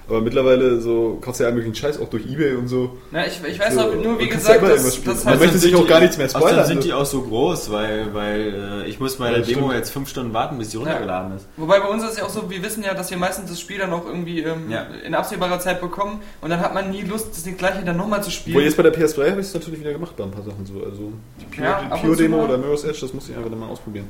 Aber 0.09 0.21
mittlerweile 0.21 0.81
so 0.81 1.19
kaufst 1.21 1.39
du 1.39 1.43
ja 1.43 1.47
allen 1.49 1.55
möglichen 1.57 1.75
Scheiß 1.75 1.99
auch 2.01 2.09
durch 2.09 2.25
Ebay 2.25 2.55
und 2.55 2.67
so. 2.67 2.97
Na, 3.11 3.27
ich, 3.27 3.39
ich 3.47 3.59
weiß 3.59 3.75
so, 3.75 3.81
noch, 3.81 3.95
nur 4.03 4.19
wie 4.19 4.25
ja 4.25 4.33
gesagt, 4.35 4.61
irgendwas 4.61 4.95
spielen. 4.95 5.15
dass 5.15 5.23
Man 5.23 5.37
möchte 5.39 5.57
sich 5.59 5.75
auch 5.75 5.87
gar 5.87 5.99
nichts 5.99 6.17
mehr 6.17 6.25
Außerdem 6.25 6.47
spoilern. 6.47 6.65
sind 6.67 6.83
die 6.83 6.89
so. 6.89 6.95
auch 6.95 7.05
so 7.05 7.21
groß, 7.21 7.71
weil, 7.71 8.13
weil 8.13 8.81
äh, 8.85 8.89
ich 8.89 8.99
muss 8.99 9.17
bei 9.17 9.25
Ja, 9.25 9.31
der 9.31 9.39
das 9.41 9.47
Demo 9.49 9.59
stimmt. 9.67 9.73
jetzt 9.75 9.89
fünf 9.91 10.09
Stunden 10.09 10.33
warten, 10.33 10.57
bis 10.57 10.69
die 10.69 10.77
runtergeladen 10.77 11.35
ist. 11.37 11.45
Wobei 11.57 11.79
bei 11.79 11.87
uns 11.87 12.03
ist 12.03 12.11
es 12.13 12.17
ja 12.17 12.23
auch 12.25 12.29
so, 12.29 12.49
wir 12.49 12.63
wissen 12.63 12.83
ja, 12.83 12.93
dass 12.95 13.11
wir 13.11 13.17
meistens 13.17 13.49
das 13.51 13.59
Spiel 13.59 13.77
dann 13.77 13.93
auch 13.93 14.05
irgendwie 14.05 14.41
ähm, 14.41 14.69
Ja. 14.69 14.87
in 15.05 15.13
absehbarer 15.13 15.59
Zeit 15.59 15.79
bekommen 15.79 16.21
und 16.41 16.49
dann 16.49 16.59
hat 16.59 16.73
man 16.73 16.89
nie 16.89 17.01
Lust, 17.03 17.27
das 17.31 17.43
gleiche 17.57 17.83
dann 17.85 17.97
nochmal 17.97 18.23
zu 18.23 18.31
spielen. 18.31 18.55
Obwohl 18.57 18.65
jetzt 18.65 18.77
bei 18.77 18.83
der 18.83 18.93
PS3 18.95 19.29
habe 19.31 19.41
ich 19.41 19.47
es 19.47 19.53
natürlich 19.53 19.79
wieder 19.79 19.93
gemacht 19.93 20.15
bei 20.17 20.23
ein 20.23 20.31
paar 20.31 20.43
Sachen 20.43 20.65
so. 20.65 20.73
Also 20.83 21.11
die 21.39 21.45
Pure, 21.55 21.67
Ja, 21.67 21.81
die 21.85 21.91
ab 21.91 22.01
Pure 22.01 22.29
oder 22.29 22.57
Mirror's 22.57 22.83
Edge, 22.83 22.97
das 23.01 23.13
muss 23.13 23.29
ich 23.29 23.35
einfach 23.37 23.49
dann 23.51 23.59
mal 23.59 23.67
ausprobieren. 23.69 24.07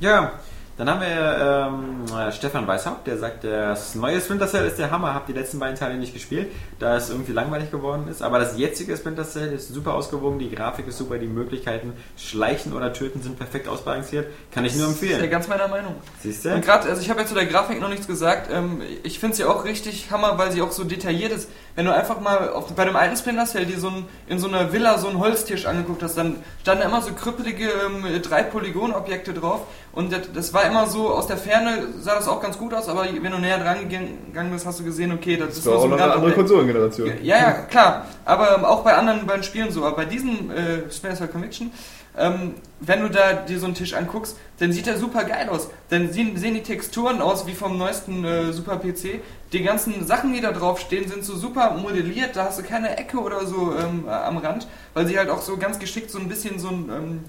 Ja, 0.00 0.32
dann 0.80 0.90
haben 0.90 1.00
wir 1.02 2.08
ähm, 2.10 2.18
äh, 2.18 2.32
Stefan 2.32 2.66
Weishaupt, 2.66 3.06
der 3.06 3.18
sagt, 3.18 3.44
das 3.44 3.94
neue 3.94 4.20
Splinter 4.20 4.48
Cell 4.48 4.66
ist 4.66 4.78
der 4.78 4.90
Hammer, 4.90 5.14
hab 5.14 5.26
die 5.26 5.32
letzten 5.32 5.58
beiden 5.58 5.76
Teile 5.78 5.96
nicht 5.96 6.14
gespielt, 6.14 6.48
da 6.78 6.96
es 6.96 7.10
irgendwie 7.10 7.32
langweilig 7.32 7.70
geworden 7.70 8.08
ist, 8.08 8.22
aber 8.22 8.38
das 8.38 8.58
jetzige 8.58 8.96
Splinter 8.96 9.24
Cell 9.24 9.52
ist 9.52 9.68
super 9.68 9.94
ausgewogen, 9.94 10.38
die 10.38 10.50
Grafik 10.50 10.86
ist 10.88 10.98
super, 10.98 11.18
die 11.18 11.26
Möglichkeiten 11.26 11.92
schleichen 12.16 12.72
oder 12.72 12.92
töten 12.92 13.22
sind 13.22 13.38
perfekt 13.38 13.68
ausbalanciert, 13.68 14.26
kann 14.52 14.64
ich 14.64 14.74
nur 14.74 14.86
Das 14.86 14.96
ist 14.96 15.02
ja 15.02 15.08
empfehlen. 15.10 15.30
ganz 15.30 15.48
meiner 15.48 15.68
Meinung. 15.68 15.94
Siehst 16.22 16.46
Und 16.46 16.54
du? 16.56 16.60
gerade, 16.62 16.88
also 16.88 17.02
ich 17.02 17.10
habe 17.10 17.20
jetzt 17.20 17.28
zu 17.28 17.34
der 17.34 17.46
Grafik 17.46 17.80
noch 17.80 17.88
nichts 17.90 18.06
gesagt. 18.06 18.50
Ähm, 18.52 18.80
ich 19.02 19.18
finde 19.18 19.36
sie 19.36 19.44
auch 19.44 19.64
richtig 19.64 20.10
Hammer, 20.10 20.38
weil 20.38 20.50
sie 20.50 20.62
auch 20.62 20.72
so 20.72 20.84
detailliert 20.84 21.32
ist. 21.32 21.48
Wenn 21.76 21.86
du 21.86 21.94
einfach 21.94 22.20
mal 22.20 22.50
auf, 22.50 22.72
bei 22.72 22.84
dem 22.84 22.96
alten 22.96 23.16
Splinter 23.16 23.46
Cell 23.46 23.66
dir 23.66 23.78
so 23.78 23.88
ein, 23.88 24.04
in 24.28 24.38
so 24.38 24.48
einer 24.48 24.72
Villa 24.72 24.98
so 24.98 25.08
einen 25.08 25.18
Holztisch 25.18 25.66
angeguckt 25.66 26.02
hast, 26.02 26.16
dann 26.16 26.36
standen 26.62 26.82
da 26.82 26.88
immer 26.88 27.00
so 27.00 27.12
krüppelige 27.12 27.68
ähm, 27.86 28.04
drei 28.22 28.42
Polygonobjekte 28.42 29.32
drauf. 29.32 29.60
Und 29.92 30.12
das, 30.12 30.32
das 30.32 30.54
war 30.54 30.64
immer 30.64 30.86
so, 30.86 31.10
aus 31.10 31.26
der 31.26 31.36
Ferne 31.36 31.88
sah 32.00 32.14
das 32.16 32.28
auch 32.28 32.40
ganz 32.40 32.58
gut 32.58 32.72
aus, 32.74 32.88
aber 32.88 33.06
wenn 33.20 33.32
du 33.32 33.38
näher 33.38 33.58
dran 33.58 33.88
gegangen 33.88 34.50
bist, 34.52 34.66
hast 34.66 34.80
du 34.80 34.84
gesehen, 34.84 35.12
okay, 35.12 35.36
das, 35.36 35.48
Das 35.48 35.58
ist 35.58 35.66
war 35.66 35.72
nur 35.74 35.78
auch 35.78 35.88
so 35.88 35.94
ein 35.94 36.00
eine 36.00 36.12
andere. 36.12 36.32
Konsolengeneration. 36.32 37.08
Ja, 37.22 37.36
ja, 37.38 37.52
klar. 37.52 38.06
Aber 38.24 38.56
ähm, 38.56 38.64
auch 38.64 38.82
bei 38.82 38.94
anderen 38.94 39.26
beiden 39.26 39.42
Spielen 39.42 39.70
so. 39.72 39.84
Aber 39.84 39.96
bei 39.96 40.04
diesem 40.04 40.50
äh, 40.50 40.90
Splinter 40.90 41.16
Cell 41.18 41.28
Conviction, 41.28 41.72
ähm, 42.18 42.54
wenn 42.80 43.02
du 43.02 43.08
da 43.10 43.32
dir 43.34 43.58
so 43.58 43.66
einen 43.66 43.74
Tisch 43.74 43.94
anguckst, 43.94 44.36
dann 44.58 44.72
sieht 44.72 44.86
der 44.86 44.98
super 44.98 45.24
geil 45.24 45.48
aus. 45.48 45.68
Dann 45.90 46.12
sehen, 46.12 46.36
sehen 46.36 46.54
die 46.54 46.62
Texturen 46.62 47.20
aus 47.20 47.46
wie 47.46 47.54
vom 47.54 47.78
neuesten 47.78 48.24
äh, 48.24 48.52
Super 48.52 48.76
PC. 48.76 49.20
Die 49.52 49.62
ganzen 49.62 50.06
Sachen, 50.06 50.32
die 50.32 50.40
da 50.40 50.52
drauf 50.52 50.78
stehen, 50.78 51.08
sind 51.08 51.24
so 51.24 51.34
super 51.36 51.72
modelliert. 51.72 52.36
Da 52.36 52.44
hast 52.44 52.58
du 52.60 52.62
keine 52.62 52.96
Ecke 52.96 53.18
oder 53.18 53.46
so 53.46 53.74
ähm, 53.76 54.04
äh, 54.06 54.10
am 54.10 54.36
Rand, 54.38 54.68
weil 54.94 55.06
sie 55.06 55.18
halt 55.18 55.28
auch 55.28 55.42
so 55.42 55.56
ganz 55.56 55.78
geschickt 55.78 56.10
so 56.10 56.18
ein 56.18 56.28
bisschen 56.28 56.58
so 56.58 56.68
ein... 56.68 56.88
Ähm, 56.88 57.20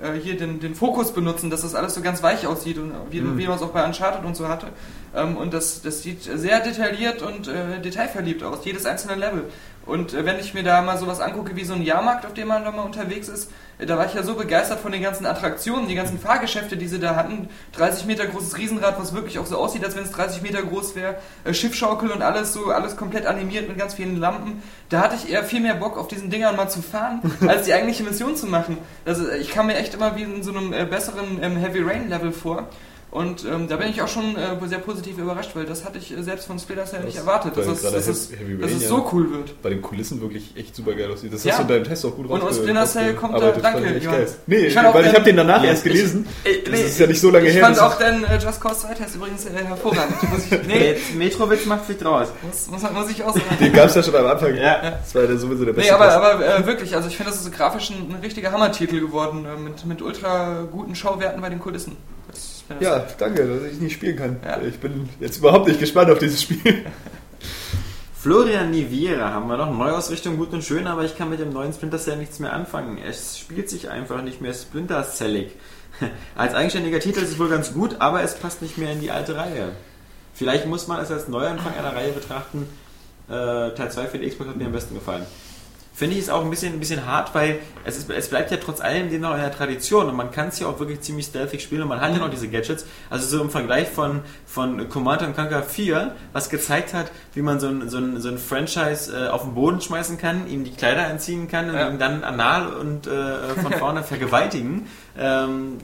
äh, 0.00 0.12
hier 0.12 0.36
den, 0.36 0.60
den 0.60 0.76
Fokus 0.76 1.12
benutzen, 1.12 1.50
dass 1.50 1.62
das 1.62 1.74
alles 1.74 1.94
so 1.94 2.02
ganz 2.02 2.22
weich 2.22 2.46
aussieht 2.46 2.78
und 2.78 2.92
wie, 3.10 3.20
Mhm. 3.20 3.36
wie 3.36 3.48
man 3.48 3.56
es 3.56 3.62
auch 3.62 3.70
bei 3.70 3.84
Uncharted 3.84 4.24
und 4.24 4.36
so 4.36 4.46
hatte. 4.46 4.68
Ähm, 5.12 5.36
und 5.36 5.52
das, 5.52 5.82
das 5.82 6.02
sieht 6.04 6.22
sehr 6.22 6.60
detailliert 6.60 7.20
und 7.20 7.48
äh, 7.48 7.80
detailverliebt 7.80 8.44
aus, 8.44 8.64
jedes 8.64 8.86
einzelne 8.86 9.16
Level. 9.16 9.46
Und 9.88 10.12
äh, 10.12 10.24
wenn 10.26 10.38
ich 10.38 10.52
mir 10.52 10.62
da 10.62 10.82
mal 10.82 10.98
sowas 10.98 11.18
angucke 11.18 11.56
wie 11.56 11.64
so 11.64 11.72
ein 11.72 11.82
Jahrmarkt, 11.82 12.26
auf 12.26 12.34
dem 12.34 12.48
man 12.48 12.62
da 12.62 12.70
mal 12.70 12.82
unterwegs 12.82 13.28
ist, 13.28 13.50
äh, 13.78 13.86
da 13.86 13.96
war 13.96 14.04
ich 14.04 14.12
ja 14.12 14.22
so 14.22 14.34
begeistert 14.34 14.80
von 14.80 14.92
den 14.92 15.02
ganzen 15.02 15.24
Attraktionen, 15.24 15.88
die 15.88 15.94
ganzen 15.94 16.18
Fahrgeschäfte, 16.18 16.76
die 16.76 16.86
sie 16.86 17.00
da 17.00 17.16
hatten. 17.16 17.48
30 17.72 18.04
Meter 18.04 18.26
großes 18.26 18.58
Riesenrad, 18.58 19.00
was 19.00 19.14
wirklich 19.14 19.38
auch 19.38 19.46
so 19.46 19.56
aussieht, 19.56 19.82
als 19.82 19.96
wenn 19.96 20.04
es 20.04 20.12
30 20.12 20.42
Meter 20.42 20.62
groß 20.62 20.94
wäre. 20.94 21.16
Äh, 21.44 21.54
Schiffschaukel 21.54 22.10
und 22.10 22.20
alles 22.20 22.52
so, 22.52 22.66
alles 22.66 22.96
komplett 22.96 23.24
animiert 23.26 23.66
mit 23.66 23.78
ganz 23.78 23.94
vielen 23.94 24.20
Lampen. 24.20 24.62
Da 24.90 25.00
hatte 25.00 25.16
ich 25.16 25.32
eher 25.32 25.42
viel 25.42 25.60
mehr 25.60 25.74
Bock, 25.74 25.96
auf 25.96 26.08
diesen 26.08 26.28
Dingern 26.28 26.54
mal 26.54 26.68
zu 26.68 26.82
fahren, 26.82 27.22
als 27.48 27.64
die 27.64 27.72
eigentliche 27.72 28.02
Mission 28.02 28.36
zu 28.36 28.46
machen. 28.46 28.76
Also 29.06 29.30
ich 29.30 29.50
kam 29.50 29.68
mir 29.68 29.76
echt 29.76 29.94
immer 29.94 30.16
wie 30.16 30.22
in 30.22 30.42
so 30.42 30.50
einem 30.50 30.70
besseren 30.90 31.42
ähm, 31.42 31.56
Heavy 31.56 31.80
Rain 31.80 32.10
Level 32.10 32.32
vor. 32.32 32.68
Und 33.10 33.42
ähm, 33.46 33.68
da 33.68 33.76
bin 33.76 33.88
ich 33.88 34.02
auch 34.02 34.08
schon 34.08 34.36
äh, 34.36 34.48
sehr 34.66 34.80
positiv 34.80 35.16
überrascht, 35.16 35.52
weil 35.54 35.64
das 35.64 35.82
hatte 35.86 35.96
ich 35.96 36.14
äh, 36.14 36.22
selbst 36.22 36.46
von 36.46 36.58
Splinter 36.58 36.84
Cell 36.84 37.04
nicht 37.04 37.16
erwartet, 37.16 37.56
dass, 37.56 37.66
es, 37.66 37.80
dass, 37.80 37.92
Heavy- 37.94 38.10
es, 38.10 38.60
dass 38.60 38.70
es 38.70 38.82
ja 38.82 38.88
so 38.88 39.08
cool 39.12 39.30
wird. 39.32 39.62
Bei 39.62 39.70
den 39.70 39.80
Kulissen 39.80 40.20
wirklich 40.20 40.54
echt 40.56 40.76
super 40.76 40.92
geil 40.92 41.10
aussieht. 41.10 41.32
Das 41.32 41.42
Ja. 41.42 41.52
hast 41.52 41.58
du 41.60 41.62
in 41.62 41.68
deinem 41.68 41.84
Test 41.84 42.04
auch 42.04 42.14
gut 42.14 42.26
Und- 42.28 42.32
und 42.42 42.42
rausge- 42.50 42.60
Splinter 42.60 42.84
Cell 42.84 43.14
kommt 43.14 43.32
da- 43.34 43.50
danke, 43.52 43.60
Fand 43.82 43.96
ich. 43.96 44.08
Nee, 44.46 44.56
Ich 44.66 44.74
fand 44.74 44.88
auch 44.88 44.94
weil 44.94 45.04
ich 45.04 45.08
den- 45.08 45.14
habe 45.16 45.24
den 45.24 45.36
danach 45.38 45.62
Ja, 45.64 45.70
erst 45.70 45.86
ich- 45.86 45.92
gelesen. 45.92 46.26
Äh, 46.44 46.70
das 46.70 46.80
ist 46.80 46.98
ja 47.00 47.06
nicht 47.06 47.20
so 47.20 47.30
lange 47.30 47.48
ich 47.48 47.54
her. 47.54 47.62
fand 47.64 47.76
das 47.78 47.82
auch 47.82 47.96
den 47.96 48.24
äh, 48.24 48.36
Just 48.38 48.60
Cause 48.60 48.80
2 48.80 48.92
Test 48.94 49.14
übrigens 49.16 49.46
äh, 49.46 49.64
hervorragend. 49.64 50.30
Muss 50.30 50.44
ich, 50.44 50.62
nee, 50.68 50.88
Jetzt 50.90 51.14
Metrowitz 51.14 51.64
macht 51.64 51.86
sich 51.86 51.96
draus. 51.96 52.28
muss, 52.42 52.66
muss, 52.82 52.92
muss 52.92 53.10
ich 53.10 53.24
auch 53.24 53.32
sagen. 53.32 53.44
Den 53.58 53.72
gab 53.72 53.86
es 53.86 53.94
ja 53.94 54.02
schon 54.02 54.16
am 54.16 54.26
Anfang. 54.26 54.54
Ja. 54.54 54.90
Das 55.02 55.14
war 55.14 55.22
ja 55.24 55.34
sowieso 55.38 55.64
der 55.64 55.72
beste. 55.72 55.90
Nee, 55.90 55.98
aber, 55.98 56.12
aber 56.12 56.58
äh, 56.58 56.66
wirklich, 56.66 56.94
also 56.94 57.08
ich 57.08 57.16
finde, 57.16 57.32
das 57.32 57.40
ist 57.40 57.50
grafisch 57.52 57.88
ein, 57.88 58.10
ein 58.14 58.18
richtiger 58.22 58.52
Hammertitel 58.52 59.00
geworden, 59.00 59.46
äh, 59.46 59.58
mit, 59.58 59.86
mit 59.86 60.02
ultra 60.02 60.64
guten 60.70 60.94
Schauwerten 60.94 61.40
bei 61.40 61.48
den 61.48 61.58
Kulissen. 61.58 61.96
Ja, 62.80 63.06
danke, 63.18 63.46
dass 63.46 63.72
ich 63.72 63.80
nicht 63.80 63.94
spielen 63.94 64.16
kann. 64.16 64.36
Ja. 64.44 64.60
Ich 64.62 64.78
bin 64.78 65.08
jetzt 65.20 65.38
überhaupt 65.38 65.68
nicht 65.68 65.80
gespannt 65.80 66.10
auf 66.10 66.18
dieses 66.18 66.42
Spiel. 66.42 66.84
Florian 68.20 68.70
Niviera 68.70 69.30
haben 69.30 69.48
wir 69.48 69.56
noch. 69.56 69.72
Neuausrichtung 69.72 70.36
gut 70.36 70.52
und 70.52 70.64
schön, 70.64 70.86
aber 70.86 71.04
ich 71.04 71.16
kann 71.16 71.30
mit 71.30 71.40
dem 71.40 71.52
neuen 71.52 71.72
Splinter 71.72 71.98
Cell 71.98 72.16
nichts 72.16 72.40
mehr 72.40 72.52
anfangen. 72.52 72.98
Es 72.98 73.38
spielt 73.38 73.70
sich 73.70 73.88
einfach 73.88 74.22
nicht 74.22 74.40
mehr 74.40 74.52
Splinter 74.54 75.04
Cellig. 75.04 75.52
Als 76.36 76.54
eigenständiger 76.54 77.00
Titel 77.00 77.20
ist 77.20 77.30
es 77.30 77.38
wohl 77.38 77.48
ganz 77.48 77.72
gut, 77.72 77.96
aber 78.00 78.22
es 78.22 78.34
passt 78.34 78.60
nicht 78.60 78.76
mehr 78.76 78.92
in 78.92 79.00
die 79.00 79.10
alte 79.10 79.36
Reihe. 79.36 79.72
Vielleicht 80.34 80.66
muss 80.66 80.86
man 80.86 81.00
es 81.00 81.10
als 81.10 81.26
Neuanfang 81.26 81.74
einer 81.74 81.96
Reihe 81.96 82.12
betrachten. 82.12 82.68
Äh, 83.28 83.74
Teil 83.74 83.90
2 83.90 84.06
für 84.06 84.18
die 84.18 84.28
Xbox 84.28 84.50
hat 84.50 84.56
mir 84.56 84.66
am 84.66 84.72
besten 84.72 84.94
gefallen. 84.94 85.26
Finde 85.98 86.14
ich 86.14 86.22
es 86.22 86.30
auch 86.30 86.44
ein 86.44 86.50
bisschen, 86.50 86.74
ein 86.74 86.78
bisschen 86.78 87.06
hart, 87.06 87.34
weil 87.34 87.58
es, 87.84 87.96
ist, 87.98 88.08
es 88.08 88.28
bleibt 88.28 88.52
ja 88.52 88.58
trotz 88.58 88.80
allem 88.80 89.08
noch 89.20 89.34
in 89.34 89.40
der 89.40 89.50
Tradition 89.50 90.08
und 90.08 90.14
man 90.14 90.30
kann 90.30 90.46
es 90.46 90.60
ja 90.60 90.68
auch 90.68 90.78
wirklich 90.78 91.00
ziemlich 91.00 91.26
stealthig 91.26 91.60
spielen 91.60 91.82
und 91.82 91.88
man 91.88 92.00
hat 92.00 92.12
ja 92.12 92.18
noch 92.18 92.30
diese 92.30 92.46
Gadgets. 92.46 92.86
Also 93.10 93.26
so 93.36 93.42
im 93.42 93.50
Vergleich 93.50 93.88
von, 93.88 94.20
von 94.46 94.88
Command 94.88 95.22
Conquer 95.34 95.64
4, 95.64 96.14
was 96.32 96.50
gezeigt 96.50 96.94
hat, 96.94 97.10
wie 97.34 97.42
man 97.42 97.58
so 97.58 97.66
ein, 97.66 97.88
so 97.90 97.98
ein, 97.98 98.20
so 98.20 98.28
ein 98.28 98.38
Franchise 98.38 99.12
äh, 99.12 99.28
auf 99.28 99.42
den 99.42 99.54
Boden 99.54 99.80
schmeißen 99.80 100.18
kann, 100.18 100.46
ihm 100.48 100.62
die 100.62 100.70
Kleider 100.70 101.04
anziehen 101.08 101.48
kann 101.48 101.68
und 101.68 101.74
Ja. 101.74 101.88
ihn 101.90 101.98
dann 101.98 102.22
anal 102.22 102.68
und 102.74 103.08
äh, 103.08 103.36
von 103.60 103.72
vorne 103.80 104.04
vergewaltigen. 104.04 104.86
Ähm, 105.18 105.78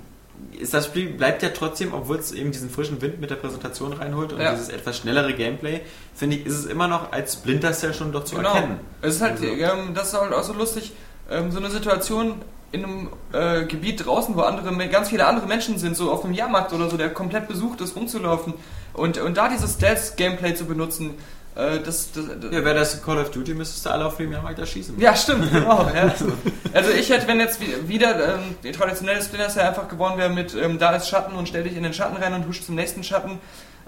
ist 0.59 0.73
das 0.74 0.86
Spiel 0.86 1.11
bleibt 1.11 1.43
ja 1.43 1.48
trotzdem, 1.51 1.93
obwohl 1.94 2.16
es 2.19 2.32
eben 2.32 2.52
diesen 2.52 2.70
frischen 2.70 3.01
Wind 3.02 3.20
mit 3.20 3.31
der 3.31 3.36
Präsentation 3.36 3.93
reinholt 3.93 4.32
und 4.32 4.40
Ja. 4.40 4.52
dieses 4.52 4.69
etwas 4.69 4.97
schnellere 4.98 5.32
Gameplay, 5.35 5.81
finde 6.15 6.36
ich, 6.36 6.47
ist 6.47 6.55
es 6.59 6.66
immer 6.66 6.86
noch 6.89 7.12
als 7.12 7.35
Splinter 7.35 7.73
Cell 7.73 7.93
schon 7.94 8.12
doch 8.12 8.24
zu 8.24 8.36
Genau. 8.36 8.55
erkennen. 8.55 8.81
Es 9.02 9.16
ist 9.16 9.20
halt, 9.23 9.32
Also- 9.32 9.47
ähm, 9.47 9.94
das 9.94 10.09
ist 10.12 10.20
halt 10.20 10.32
auch 10.32 10.43
so 10.44 10.52
lustig, 10.52 10.93
ähm, 11.31 11.51
so 11.51 11.59
eine 11.59 11.70
Situation 11.70 12.36
in 12.73 12.85
einem 12.85 13.09
äh, 13.32 13.65
Gebiet 13.66 14.05
draußen, 14.05 14.35
wo 14.36 14.40
andere, 14.43 14.89
ganz 14.89 15.09
viele 15.09 15.27
andere 15.27 15.47
Menschen 15.47 15.78
sind, 15.78 15.97
so 15.97 16.11
auf 16.11 16.24
einem 16.24 16.35
Jahrmarkt 16.35 16.73
oder 16.73 16.90
so, 16.90 16.97
der 16.97 17.11
komplett 17.11 17.47
besucht 17.48 17.81
ist, 17.81 17.94
rumzulaufen 17.97 18.55
und, 18.94 19.19
und 19.19 19.36
da 19.36 19.48
dieses 19.48 19.74
Stealth-Gameplay 19.74 20.55
zu 20.55 20.65
benutzen, 20.66 21.15
äh, 21.56 21.78
das, 21.85 22.10
das, 22.12 22.24
das 22.40 22.52
Ja, 22.52 22.64
wäre 22.64 22.74
das 22.74 23.02
Call 23.02 23.18
of 23.18 23.31
Duty, 23.31 23.55
müsstest 23.55 23.86
du 23.86 23.90
alle 23.90 24.06
auf 24.06 24.16
dem 24.16 24.32
Jahrmarkt 24.32 24.59
erschießen. 24.59 24.98
Ja, 25.01 25.14
stimmt, 25.14 25.51
genau. 25.52 25.89
ja. 25.94 26.14
Also 26.72 26.90
ich 26.90 27.10
hätte, 27.10 27.28
wenn 27.28 27.39
jetzt 27.40 27.60
wie- 27.60 27.89
wieder 27.89 28.35
ähm, 28.35 28.40
die 28.62 28.72
traditionelle 28.72 29.22
Splinter 29.22 29.48
Cell 29.48 29.62
einfach 29.66 29.89
gewonnen 29.89 30.18
wäre 30.18 30.31
mit 30.31 30.55
ähm, 30.55 30.78
da 30.78 30.94
ist 30.97 31.09
Schatten 31.09 31.36
und 31.36 31.48
stell 31.48 31.62
dich 31.64 31.76
in 31.76 31.82
den 31.85 31.93
Schatten 31.93 32.16
rein 32.16 32.35
und 32.35 32.48
husch 32.48 32.62
zum 32.62 32.74
nächsten 32.74 33.05
Schatten, 33.05 33.39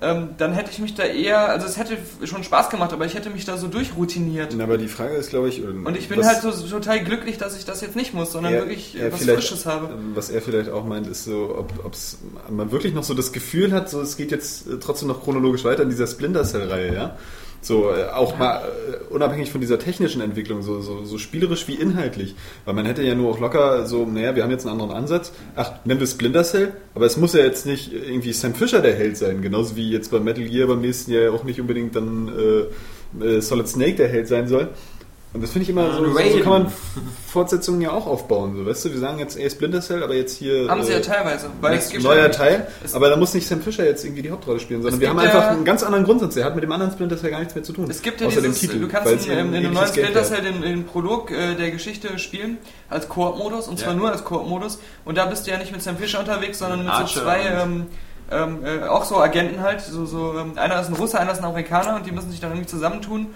ähm, 0.01 0.29
dann 0.37 0.53
hätte 0.53 0.71
ich 0.71 0.79
mich 0.79 0.95
da 0.95 1.05
eher, 1.05 1.49
also 1.49 1.67
es 1.67 1.79
hätte 1.79 1.97
schon 2.25 2.45
Spaß 2.45 2.69
gemacht, 2.69 2.93
aber 2.93 3.07
ich 3.07 3.15
hätte 3.15 3.31
mich 3.31 3.47
da 3.47 3.57
so 3.57 3.67
durchroutiniert. 3.67 4.53
Na, 4.55 4.65
aber 4.65 4.77
die 4.77 4.89
Frage 4.89 5.15
ist, 5.15 5.31
glaube 5.31 5.49
ich, 5.49 5.59
ähm, 5.65 5.87
Und 5.87 5.97
ich 5.97 6.09
bin 6.11 6.23
halt 6.25 6.43
so, 6.43 6.51
total 6.53 7.03
glücklich, 7.03 7.39
dass 7.39 7.57
ich 7.57 7.65
das 7.65 7.81
jetzt 7.81 7.97
nicht 7.97 8.13
muss, 8.13 8.31
sondern 8.31 8.53
er- 8.53 8.61
wirklich 8.61 8.95
er 8.95 9.07
äh, 9.09 9.13
was 9.13 9.23
Frisches 9.25 9.65
habe. 9.65 9.95
ähm, 9.95 10.13
Was 10.15 10.29
er 10.29 10.43
vielleicht 10.43 10.69
auch 10.71 10.85
meint, 10.85 11.07
ist 11.07 11.25
so, 11.25 11.57
ob 11.59 11.73
ob's, 11.85 12.19
man 12.51 12.71
wirklich 12.73 12.93
noch 12.93 13.05
so 13.05 13.15
das 13.15 13.33
Gefühl 13.33 13.73
hat, 13.73 13.89
so 13.89 14.03
es 14.03 14.19
geht 14.19 14.31
jetzt 14.33 14.67
äh, 14.69 14.79
trotzdem 14.79 15.09
noch 15.09 15.23
chronologisch 15.25 15.65
weiter 15.65 15.83
in 15.83 15.89
dieser 15.89 16.07
Splinter 16.07 16.45
Cell-Reihe, 16.45 16.93
ja. 16.95 17.17
So, 17.61 17.91
äh, 17.91 18.05
auch 18.15 18.39
mal 18.39 18.63
äh, 18.63 19.13
unabhängig 19.13 19.51
von 19.51 19.61
dieser 19.61 19.79
technischen 19.79 20.21
Entwicklung, 20.21 20.63
so, 20.63 20.81
so, 20.81 21.05
so 21.05 21.19
spielerisch 21.19 21.67
wie 21.69 21.75
inhaltlich. 21.75 22.35
Weil 22.65 22.75
man 22.75 22.87
hätte 22.87 23.03
ja 23.03 23.15
nur 23.15 23.31
auch 23.31 23.41
locker 23.41 23.87
so, 23.87 24.07
naja, 24.07 24.37
wir 24.37 24.43
haben 24.43 24.51
jetzt 24.51 24.67
einen 24.67 24.81
anderen 24.81 24.97
Ansatz. 24.97 25.33
Ach, 25.57 25.73
nennen 25.85 26.01
wir 26.01 26.07
Splinter 26.07 26.45
Cell, 26.45 26.73
aber 26.95 27.07
es 27.07 27.17
muss 27.17 27.33
ja 27.33 27.41
jetzt 27.41 27.67
nicht 27.67 27.93
irgendwie 27.93 28.33
Sam 28.33 28.55
Fisher 28.55 28.81
der 28.81 28.95
Held 28.95 29.17
sein, 29.17 29.43
genauso 29.43 29.77
wie 29.77 29.91
jetzt 29.91 30.11
bei 30.11 30.21
Metal 30.21 30.45
Gear 30.45 30.69
beim 30.69 30.81
nächsten 30.81 31.13
Jahr 31.13 31.33
auch 31.33 31.45
nicht 31.45 31.61
unbedingt 31.61 31.97
dann 31.97 32.29
äh, 32.29 33.25
äh, 33.25 33.41
Solid 33.41 33.69
Snake 33.69 33.97
der 33.97 34.09
Held 34.09 34.29
sein 34.29 34.49
soll. 34.49 34.71
Und 35.33 35.43
das 35.43 35.51
finde 35.51 35.65
ich 35.65 35.69
immer 35.69 35.93
so, 35.93 35.99
so, 36.07 36.11
so 36.13 36.17
Raiden. 36.19 36.43
kann 36.43 36.53
man 36.53 36.73
Fortsetzungen 37.27 37.83
ja 37.83 37.91
auch 37.91 38.07
aufbauen. 38.07 38.57
So, 38.57 38.65
weißt 38.65 38.87
du, 38.87 38.93
wir 38.93 38.99
sagen 39.01 39.19
jetzt, 39.19 39.37
ey, 39.39 39.51
Splinter 39.51 39.83
Cell, 39.83 40.03
aber 40.03 40.15
jetzt 40.15 40.39
hier 40.39 40.67
Haben 40.69 40.83
sie 40.83 40.93
ja 40.93 40.99
äh, 40.99 41.03
teilweise. 41.03 41.49
Weil 41.61 41.77
es 41.77 41.91
gibt 41.91 42.05
neuer 42.05 42.23
ja- 42.25 42.29
Teil. 42.31 42.67
Aber 42.95 43.11
da 43.11 43.17
muss 43.17 43.35
nicht 43.35 43.47
Sam 43.47 43.61
Fisher 43.61 43.85
jetzt 43.85 44.03
irgendwie 44.05 44.23
die 44.23 44.31
Hauptrolle 44.31 44.61
spielen, 44.61 44.81
sondern 44.81 44.99
wir 45.01 45.11
haben 45.11 45.17
gibt 45.19 45.29
einfach 45.29 45.43
ja- 45.43 45.51
einen 45.51 45.65
ganz 45.67 45.83
anderen 45.83 46.05
Grundsatz. 46.05 46.35
Der 46.35 46.45
hat 46.47 46.55
mit 46.55 46.65
dem 46.65 46.73
anderen 46.73 46.93
Splinter 46.93 47.19
Cell 47.19 47.31
gar 47.31 47.41
nichts 47.41 47.55
mehr 47.55 47.65
zu 47.65 47.75
tun. 47.75 47.87
Es 47.91 48.01
gibt 48.01 48.21
ja 48.23 48.29
außer 48.29 48.41
dieses, 48.41 48.61
dem 48.61 48.71
Titel. 48.71 48.81
du 48.81 48.89
kannst 48.89 49.27
in, 49.27 49.33
in, 49.33 49.55
in 49.55 49.63
dem 49.65 49.73
neuen 49.75 49.89
Splinter 49.89 50.23
Cell 50.25 50.41
den, 50.43 50.63
den 50.63 50.85
Prolog 50.87 51.31
äh, 51.31 51.55
der 51.55 51.71
Geschichte 51.71 52.19
spielen, 52.19 52.57
als 52.89 53.09
Koop-Modus, 53.09 53.69
und 53.69 53.79
zwar 53.79 53.93
Ja. 53.93 53.99
nur 53.99 54.11
als 54.11 54.25
Koop-Modus. 54.25 54.79
Und 55.05 55.19
da 55.19 55.27
bist 55.27 55.47
du 55.47 55.51
ja 55.51 55.59
nicht 55.59 55.73
mit 55.73 55.83
Sam 55.83 55.99
Fisher 55.99 56.19
unterwegs, 56.21 56.61
sondern 56.61 56.79
mit 56.81 56.89
Archer 56.89 57.07
so 57.09 57.21
zwei, 57.21 57.41
ähm, 57.43 57.87
ähm, 58.31 58.59
äh, 58.65 58.87
auch 58.87 59.05
so 59.05 59.19
Agenten 59.19 59.61
halt, 59.61 59.83
so, 59.83 60.07
so 60.07 60.35
ähm, 60.39 60.53
einer 60.57 60.81
ist 60.81 60.89
ein 60.89 60.95
Russe, 60.95 61.21
einer 61.21 61.33
ist 61.33 61.39
ein 61.41 61.45
Amerikaner 61.45 61.97
und 61.97 62.07
die 62.07 62.13
müssen 62.13 62.31
sich 62.31 62.41
dann 62.41 62.53
irgendwie 62.53 62.67
zusammentun. 62.69 63.27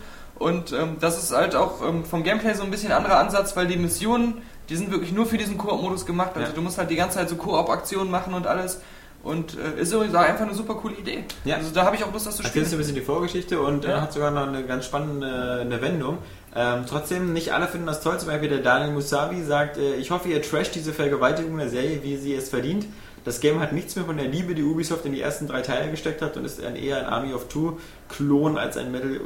Und 0.41 0.73
ähm, 0.73 0.97
das 1.01 1.23
ist 1.23 1.33
halt 1.37 1.55
auch 1.55 1.87
ähm, 1.87 2.05
vom 2.05 2.25
Gameplay 2.25 2.55
so 2.55 2.65
ein 2.65 2.71
bisschen 2.73 2.91
anderer 2.93 3.19
Ansatz, 3.19 3.55
weil 3.57 3.67
die 3.69 3.77
Missionen, 3.77 4.41
die 4.71 4.77
sind 4.77 4.91
wirklich 4.91 5.12
nur 5.12 5.27
für 5.27 5.37
diesen 5.39 5.57
Koop-Modus 5.59 6.07
gemacht. 6.07 6.31
Also 6.35 6.49
Ja. 6.49 6.55
du 6.55 6.62
musst 6.62 6.79
halt 6.79 6.91
die 6.91 6.97
ganze 6.97 7.19
Zeit 7.19 7.29
so 7.29 7.37
Koop-Aktionen 7.37 8.11
machen 8.11 8.33
und 8.35 8.47
alles. 8.47 8.81
Und 9.23 9.55
äh, 9.59 9.83
ist 9.83 9.93
übrigens 9.93 10.15
einfach 10.15 10.47
eine 10.47 10.55
super 10.55 10.75
coole 10.77 10.95
Idee. 10.95 11.25
Ja. 11.45 11.57
Also 11.57 11.71
da 11.75 11.85
habe 11.85 11.95
ich 11.95 12.03
auch 12.05 12.11
Lust, 12.12 12.27
das 12.27 12.37
zu 12.37 12.43
spielen. 12.43 12.65
Erzählst 12.65 12.73
du 12.73 12.77
ein 12.77 12.79
bisschen 12.79 12.95
die 12.95 13.03
Vorgeschichte 13.03 13.61
und 13.61 13.85
Ja. 13.85 13.91
er 13.91 14.01
hat 14.01 14.15
sogar 14.15 14.31
noch 14.31 14.47
eine 14.49 14.65
ganz 14.65 14.87
spannende 14.87 15.59
eine 15.61 15.83
Wendung. 15.83 16.17
Ähm, 16.57 16.85
trotzdem, 16.89 17.35
nicht 17.35 17.53
alle 17.53 17.69
finden 17.69 17.87
das 17.87 18.01
toll. 18.01 18.19
Zum 18.19 18.29
Beispiel 18.31 18.49
der 18.49 18.59
Daniel 18.61 18.93
Musavi 18.93 19.43
sagt, 19.43 19.77
äh, 19.77 19.97
ich 19.97 20.11
hoffe, 20.11 20.31
ihr 20.31 20.41
trasht 20.41 20.75
diese 20.75 20.95
Vergewaltigung 20.95 21.59
der 21.59 21.69
Serie, 21.69 22.01
wie 22.03 22.17
sie 22.17 22.35
es 22.35 22.49
verdient. 22.49 22.87
Das 23.24 23.40
Game 23.40 23.60
hat 23.60 23.72
nichts 23.72 23.97
mehr 23.97 24.05
von 24.06 24.16
der 24.16 24.26
Liebe, 24.26 24.55
die 24.55 24.62
Ubisoft 24.62 25.05
in 25.05 25.12
die 25.12 25.20
ersten 25.20 25.47
drei 25.47 25.60
Teile 25.60 25.90
gesteckt 25.90 26.22
hat 26.22 26.36
und 26.38 26.44
ist 26.47 26.64
ein, 26.64 26.74
eher 26.74 26.98
ein 26.98 27.05
Army 27.05 27.34
of 27.34 27.48
Two 27.48 27.78
Klon 28.09 28.56
als 28.56 28.76
ein 28.78 28.90
Metal, 28.90 29.16
äh, 29.16 29.18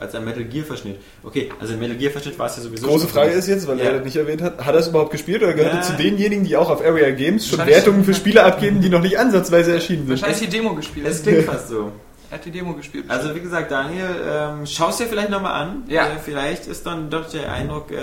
als 0.00 0.14
ein 0.14 0.24
Metal 0.24 0.44
Gear 0.44 0.64
Verschnitt. 0.64 0.98
Okay, 1.24 1.50
also 1.60 1.72
ein 1.74 1.80
Metal 1.80 1.96
Gear 1.96 2.12
Verschnitt 2.12 2.38
war 2.38 2.46
es 2.46 2.56
ja 2.56 2.62
sowieso. 2.62 2.86
Große. 2.86 3.08
Frage 3.08 3.32
ist 3.32 3.48
jetzt, 3.48 3.66
weil 3.66 3.78
Ja. 3.78 3.86
er 3.86 3.92
das 3.94 4.04
nicht 4.04 4.16
erwähnt 4.16 4.42
hat, 4.42 4.64
hat 4.64 4.74
er 4.74 4.80
es 4.80 4.88
überhaupt 4.88 5.10
gespielt 5.10 5.42
oder 5.42 5.54
gehört 5.54 5.72
er 5.72 5.78
Ja. 5.80 5.82
zu 5.82 5.92
denjenigen, 5.94 6.44
die 6.44 6.56
auch 6.56 6.70
auf 6.70 6.80
Area 6.84 7.10
Games 7.10 7.48
schon 7.48 7.66
Wertungen 7.66 8.04
für 8.04 8.14
Spiele 8.14 8.44
abgeben, 8.44 8.80
die 8.80 8.88
noch 8.88 9.02
nicht 9.02 9.18
ansatzweise 9.18 9.72
erschienen 9.72 10.06
sind? 10.06 10.10
Wahrscheinlich 10.22 10.40
die 10.48 10.56
Demo 10.56 10.74
gespielt. 10.74 11.06
Es 11.06 11.22
klingt 11.22 11.44
fast 11.44 11.68
so. 11.68 11.90
Er 12.30 12.38
hat 12.38 12.44
die 12.44 12.50
Demo 12.50 12.74
gespielt. 12.74 13.04
Also 13.08 13.34
wie 13.34 13.40
gesagt, 13.40 13.70
Daniel, 13.70 14.08
ähm, 14.28 14.66
schau 14.66 14.88
es 14.90 14.96
dir 14.98 15.06
vielleicht 15.06 15.30
nochmal 15.30 15.62
an. 15.62 15.84
Ja. 15.88 16.06
Äh, 16.06 16.18
vielleicht 16.24 16.66
ist 16.66 16.84
dann 16.86 17.08
doch 17.10 17.28
der 17.30 17.52
Eindruck, 17.52 17.90
äh, 17.92 17.96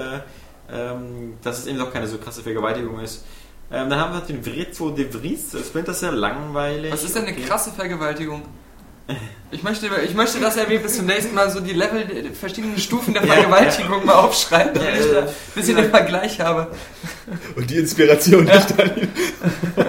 ähm, 0.74 1.34
dass 1.44 1.60
es 1.60 1.68
eben 1.68 1.78
doch 1.78 1.92
keine 1.92 2.08
so 2.08 2.18
krasse 2.18 2.42
Vergewaltigung 2.42 3.00
ist. 3.02 3.24
Ähm, 3.74 3.90
dann 3.90 4.00
haben 4.00 4.14
wir 4.14 4.22
den 4.22 4.44
Vrezwo 4.44 4.92
de 4.92 5.12
Vries. 5.12 5.52
Splinter 5.68 5.94
Cell 5.94 6.14
langweilig. 6.14 6.94
Was 6.94 7.04
ist 7.04 7.16
denn 7.16 7.24
eine 7.24 7.32
Okay. 7.32 7.42
krasse 7.46 7.72
Vergewaltigung? 7.72 8.44
Ich 9.54 9.62
möchte, 9.64 9.88
ich 10.04 10.14
möchte, 10.16 10.40
dass 10.40 10.58
er 10.58 10.68
mir 10.68 10.80
bis 10.80 10.98
zum 10.98 11.06
nächsten 11.06 11.36
Mal 11.36 11.50
so 11.52 11.60
die 11.60 11.74
Level, 11.74 12.04
die 12.06 12.30
verschiedenen 12.30 12.78
Stufen 12.80 13.14
der 13.14 13.24
Ja, 13.26 13.34
Vergewaltigung 13.34 14.06
mal 14.06 14.16
aufschreibt, 14.16 14.76
damit 14.76 14.90
Ja, 14.96 15.00
ich 15.00 15.12
da 15.12 15.20
ein 15.20 15.28
bisschen 15.56 15.76
den 15.78 15.90
Vergleich 15.92 16.40
habe. 16.42 16.68
Und 17.56 17.70
die 17.70 17.78
Inspiration 17.78 18.46
durch 18.48 18.66
Daniel. 18.66 19.08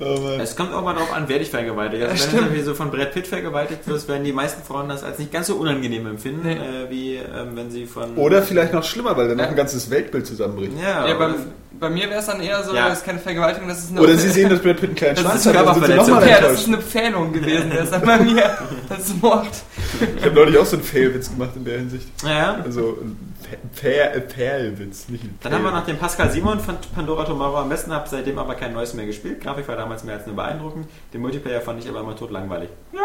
oh 0.00 0.20
Mann. 0.20 0.40
Es 0.40 0.56
kommt 0.56 0.72
auch 0.72 0.82
mal 0.82 0.94
drauf 0.94 1.12
an, 1.12 1.24
wer 1.26 1.38
dich 1.38 1.50
vergewaltigt. 1.50 2.02
Also 2.02 2.14
Ja, 2.14 2.20
wenn 2.22 2.28
stimmt. 2.28 2.32
du 2.42 2.46
irgendwie 2.46 2.62
so 2.62 2.74
von 2.74 2.90
Brad 2.90 3.12
Pitt 3.12 3.26
vergewaltigt 3.26 3.86
wirst, 3.86 4.08
werden 4.08 4.24
die 4.24 4.32
meisten 4.32 4.62
Frauen 4.62 4.88
das 4.88 5.04
als 5.04 5.18
nicht 5.18 5.32
ganz 5.32 5.46
so 5.48 5.56
unangenehm 5.56 6.06
empfinden, 6.06 6.42
Nee. 6.46 6.54
äh, 6.54 6.90
wie 6.90 7.16
ähm, 7.16 7.50
wenn 7.54 7.70
sie 7.70 7.86
von... 7.86 8.16
Oder 8.16 8.42
vielleicht 8.42 8.72
noch 8.72 8.84
schlimmer, 8.84 9.16
weil 9.16 9.28
dann 9.28 9.36
noch 9.36 9.44
Ja. 9.44 9.50
ein 9.50 9.56
ganzes 9.56 9.90
Weltbild 9.90 10.26
zusammenbricht. 10.26 10.72
Ja, 10.82 11.06
Ja, 11.06 11.14
bei, 11.14 11.30
bei 11.78 11.90
mir 11.90 12.08
wäre 12.08 12.20
es 12.20 12.26
dann 12.26 12.40
eher 12.40 12.62
so, 12.62 12.74
Ja. 12.74 12.88
das 12.88 12.98
ist 12.98 13.04
keine 13.04 13.18
Vergewaltigung, 13.18 13.68
das 13.68 13.78
ist 13.80 13.90
eine 13.90 14.00
Oder 14.00 14.14
sie 14.16 14.30
sehen, 14.30 14.48
dass 14.50 14.60
Brad 14.60 14.76
Pitt 14.80 14.84
einen 14.90 14.94
kleinen 14.96 15.16
Schwanz 15.18 15.46
ist 15.46 15.54
hat, 15.54 16.26
Ja, 16.26 16.40
das 16.40 16.52
ist 16.60 16.66
eine 16.68 16.78
Pfählung 16.78 17.32
gewesen, 17.32 17.70
der 17.70 17.82
ist 17.84 17.92
dann 17.92 18.02
bei 18.02 18.18
mir. 18.18 18.45
Das 18.88 19.00
ist 19.00 19.22
Mord. 19.22 19.48
Ich 20.18 20.24
habe 20.24 20.34
neulich 20.34 20.58
auch 20.58 20.66
so 20.66 20.76
einen 20.76 20.84
Fail-Witz 20.84 21.30
gemacht 21.30 21.50
in 21.56 21.64
der 21.64 21.78
Hinsicht. 21.78 22.08
ja. 22.24 22.54
Also 22.64 22.98
Fail-Witz, 23.74 25.08
nicht 25.08 25.24
ein 25.24 25.38
Dann 25.42 25.52
haben 25.52 25.64
wir 25.64 25.70
noch 25.70 25.84
den 25.86 25.98
Pascal 25.98 26.30
Simon 26.30 26.58
von 26.60 26.76
Pandora 26.94 27.24
Tomorrow 27.24 27.58
am 27.58 27.68
besten, 27.68 27.92
habe 27.92 28.08
seitdem 28.08 28.38
aber 28.38 28.54
kein 28.54 28.72
neues 28.72 28.94
mehr 28.94 29.06
gespielt. 29.06 29.40
Grafik 29.42 29.68
war 29.68 29.76
damals 29.76 30.04
mehr 30.04 30.16
als 30.16 30.26
nur 30.26 30.36
beeindruckend. 30.36 30.88
Den 31.12 31.20
Multiplayer 31.20 31.60
fand 31.60 31.82
ich 31.82 31.88
aber 31.88 32.00
immer 32.00 32.16
tot 32.16 32.30
langweilig. 32.30 32.68
Ja. 32.92 33.00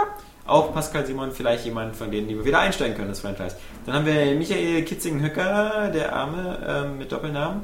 Auch 0.46 0.74
Pascal 0.74 1.06
Simon, 1.06 1.32
vielleicht 1.32 1.66
jemand 1.66 1.96
von 1.96 2.10
denen, 2.12 2.28
die 2.28 2.36
wir 2.36 2.44
wieder 2.46 2.60
einsteigen 2.60 2.96
können, 2.96 3.10
das 3.10 3.20
Franchise. 3.20 3.56
Dann 3.86 3.96
haben 3.96 4.06
wir 4.06 4.34
Michael 4.36 4.84
Kitzingen-Höcker, 4.84 5.92
der 5.94 6.16
Arme 6.16 6.58
ähm, 6.68 6.98
mit 6.98 7.12
Doppelnamen. 7.12 7.62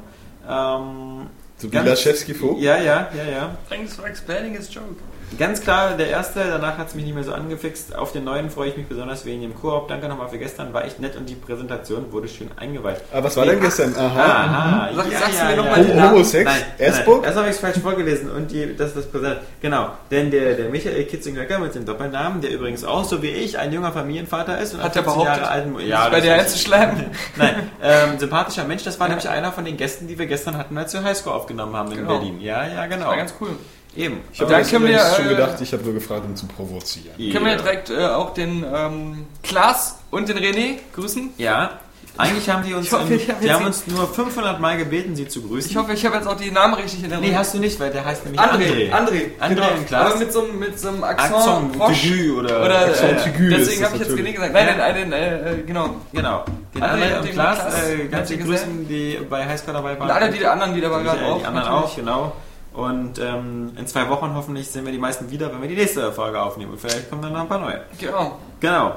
Ähm, 0.48 1.26
So 1.56 1.66
wie 1.68 1.72
ganz- 1.72 1.88
Laschewski-Vogt. 1.88 2.60
Ja, 2.60 2.76
ja, 2.78 3.08
ja, 3.16 3.24
ja. 3.30 3.56
Thanks 3.68 3.96
for 3.96 4.06
explaining 4.06 4.54
his 4.56 4.72
joke. 4.72 4.94
Ganz 5.36 5.60
klar 5.60 5.96
der 5.96 6.08
erste, 6.08 6.40
danach 6.40 6.78
hat 6.78 6.88
es 6.88 6.94
mich 6.94 7.04
nicht 7.04 7.14
mehr 7.14 7.22
so 7.24 7.32
angefixt. 7.32 7.94
Auf 7.94 8.12
den 8.12 8.24
neuen 8.24 8.50
freue 8.50 8.70
ich 8.70 8.76
mich 8.76 8.86
besonders 8.86 9.24
wegen 9.26 9.42
dem 9.42 9.54
Koop. 9.54 9.88
Danke 9.88 10.08
nochmal 10.08 10.28
für 10.28 10.38
gestern, 10.38 10.72
war 10.72 10.84
echt 10.84 11.00
nett 11.00 11.16
und 11.16 11.28
die 11.28 11.34
Präsentation 11.34 12.10
wurde 12.12 12.28
schön 12.28 12.48
eingeweiht. 12.56 13.02
Aber 13.12 13.24
was 13.24 13.36
war 13.36 13.44
denn 13.44 13.60
gestern? 13.60 13.94
Aha. 13.96 14.22
Aha, 14.22 14.90
Sag- 14.94 15.12
ja, 15.12 15.18
sagst 15.18 15.34
du 15.34 15.44
ja, 15.44 15.50
mir 15.50 15.56
noch 15.56 15.76
ja. 15.76 15.82
den? 15.82 16.02
Homosex? 16.10 16.44
Nein, 16.44 16.62
erst 16.78 17.06
habe 17.06 17.46
ich 17.46 17.50
es 17.50 17.58
falsch 17.58 17.78
vorgelesen 17.78 18.30
und 18.30 18.50
die, 18.50 18.74
das 18.76 18.88
ist 18.88 18.96
das 18.96 19.06
Präsent. 19.06 19.38
Genau, 19.60 19.90
denn 20.10 20.30
der, 20.30 20.54
der 20.54 20.70
Michael 20.70 21.04
Kitzinger 21.04 21.58
mit 21.58 21.74
dem 21.74 21.84
Doppelnamen, 21.84 22.40
der 22.40 22.50
übrigens 22.50 22.84
auch 22.84 23.04
so 23.04 23.22
wie 23.22 23.28
ich 23.30 23.58
ein 23.58 23.72
junger 23.72 23.92
Familienvater 23.92 24.58
ist 24.60 24.74
und 24.74 24.82
Hat 24.82 24.96
er 24.96 25.02
15 25.02 25.04
behauptet, 25.04 25.36
Jahre 25.42 25.50
alten, 25.50 25.80
ja, 25.80 26.04
bei 26.08 26.16
das 26.16 26.22
dir 26.22 26.34
einzuschleimen? 26.34 27.04
Nein, 27.36 27.54
ähm, 27.82 28.18
sympathischer 28.18 28.64
Mensch, 28.64 28.82
das 28.84 28.98
war 28.98 29.08
nämlich 29.08 29.28
einer 29.28 29.52
von 29.52 29.64
den 29.64 29.76
Gästen, 29.76 30.08
die 30.08 30.18
wir 30.18 30.26
gestern 30.26 30.56
hatten, 30.56 30.76
als 30.78 30.92
wir 30.94 31.04
Highscore 31.04 31.36
aufgenommen 31.36 31.76
haben 31.76 31.90
in 31.92 31.98
Genau. 31.98 32.18
Berlin. 32.18 32.40
Ja, 32.40 32.66
ja, 32.66 32.86
genau. 32.86 33.06
War 33.08 33.16
ganz 33.16 33.34
cool. 33.40 33.50
Eben. 33.98 34.20
Ich 34.32 34.40
habe 34.40 34.62
können 34.62 34.86
wir, 34.86 34.98
schon 35.16 35.26
äh, 35.26 35.28
gedacht, 35.30 35.60
ich 35.60 35.72
habe 35.72 35.82
nur 35.82 35.94
gefragt, 35.94 36.22
um 36.24 36.36
zu 36.36 36.46
provozieren. 36.46 37.16
Können 37.32 37.44
wir 37.46 37.56
direkt 37.56 37.90
äh, 37.90 38.06
auch 38.06 38.32
den 38.32 38.64
ähm, 38.72 39.26
Klaas 39.42 39.98
und 40.10 40.28
den 40.28 40.38
René 40.38 40.76
grüßen? 40.94 41.30
Ja. 41.36 41.70
Eigentlich 42.16 42.48
haben 42.48 42.64
die 42.64 42.74
uns, 42.78 42.90
hoffe, 42.92 43.18
hab 43.28 43.40
die 43.40 43.52
haben 43.52 43.64
uns 43.64 43.86
nur 43.86 44.06
500 44.06 44.60
Mal 44.60 44.76
gebeten, 44.76 45.14
sie 45.16 45.26
zu 45.26 45.42
grüßen. 45.42 45.70
Ich 45.70 45.76
hoffe, 45.76 45.92
ich 45.92 46.04
habe 46.06 46.16
jetzt 46.16 46.26
auch 46.28 46.36
die 46.36 46.50
Namen 46.50 46.74
richtig 46.74 47.02
in 47.02 47.10
der 47.10 47.18
nee, 47.18 47.34
hast 47.34 47.54
du 47.54 47.58
nicht, 47.58 47.78
weil 47.80 47.90
der 47.90 48.04
heißt 48.04 48.24
nämlich 48.24 48.40
André. 48.40 48.90
André. 48.90 48.92
André. 48.92 49.30
André 49.40 49.48
genau. 49.54 49.68
und 49.76 49.86
Klaas. 49.86 50.06
Aber 50.10 50.18
mit 50.20 50.32
so, 50.32 50.44
einem- 50.44 50.58
mit 50.58 50.78
so 50.78 50.88
einem 50.88 51.04
Accent, 51.04 51.34
Accent 51.34 51.80
aigu 51.80 52.38
oder, 52.38 52.64
Oder 52.64 52.78
Accent 52.86 53.18
äh, 53.18 53.22
aigu 53.22 53.42
ist 53.44 53.58
deswegen 53.68 53.84
habe 53.84 53.96
ich 53.96 54.02
jetzt. 54.02 54.12
René 54.12 54.32
gesagt. 54.32 54.52
Nein, 54.52 54.66
Ja. 54.68 54.76
nein, 54.76 55.08
nein, 55.10 55.12
äh, 55.12 55.52
äh, 55.54 55.62
genau. 55.64 55.96
Genau. 56.12 56.44
Den 56.74 56.82
André 56.82 56.92
André 56.92 57.18
und 57.20 57.30
Klaas, 57.32 57.58
Klaas, 57.58 57.88
äh, 57.88 58.06
ganz 58.06 58.30
lieb 58.30 58.38
Gesellen. 58.40 58.58
grüßen, 58.58 58.88
die 58.88 59.18
bei 59.28 59.44
Highscore 59.46 59.72
dabei 59.76 59.98
waren. 59.98 60.02
Und 60.08 60.10
alle 60.10 60.30
die 60.30 60.46
anderen, 60.46 60.74
die 60.74 60.80
dabei 60.80 61.04
waren, 61.04 61.24
auch. 61.24 61.38
die 61.40 61.44
anderen 61.46 61.66
natürlich. 61.66 61.84
auch, 61.90 61.96
genau. 61.96 62.32
Und 62.78 63.18
ähm, 63.18 63.72
in 63.76 63.88
zwei 63.88 64.08
Wochen 64.08 64.34
hoffentlich 64.34 64.68
sehen 64.68 64.84
wir 64.84 64.92
die 64.92 64.98
meisten 64.98 65.32
wieder, 65.32 65.52
wenn 65.52 65.60
wir 65.60 65.68
die 65.68 65.74
nächste 65.74 66.12
Folge 66.12 66.40
aufnehmen. 66.40 66.70
Und 66.70 66.80
vielleicht 66.80 67.10
kommen 67.10 67.22
dann 67.22 67.32
noch 67.32 67.40
ein 67.40 67.48
paar 67.48 67.58
neue. 67.58 67.80
Genau. 67.98 68.38
Genau. 68.60 68.90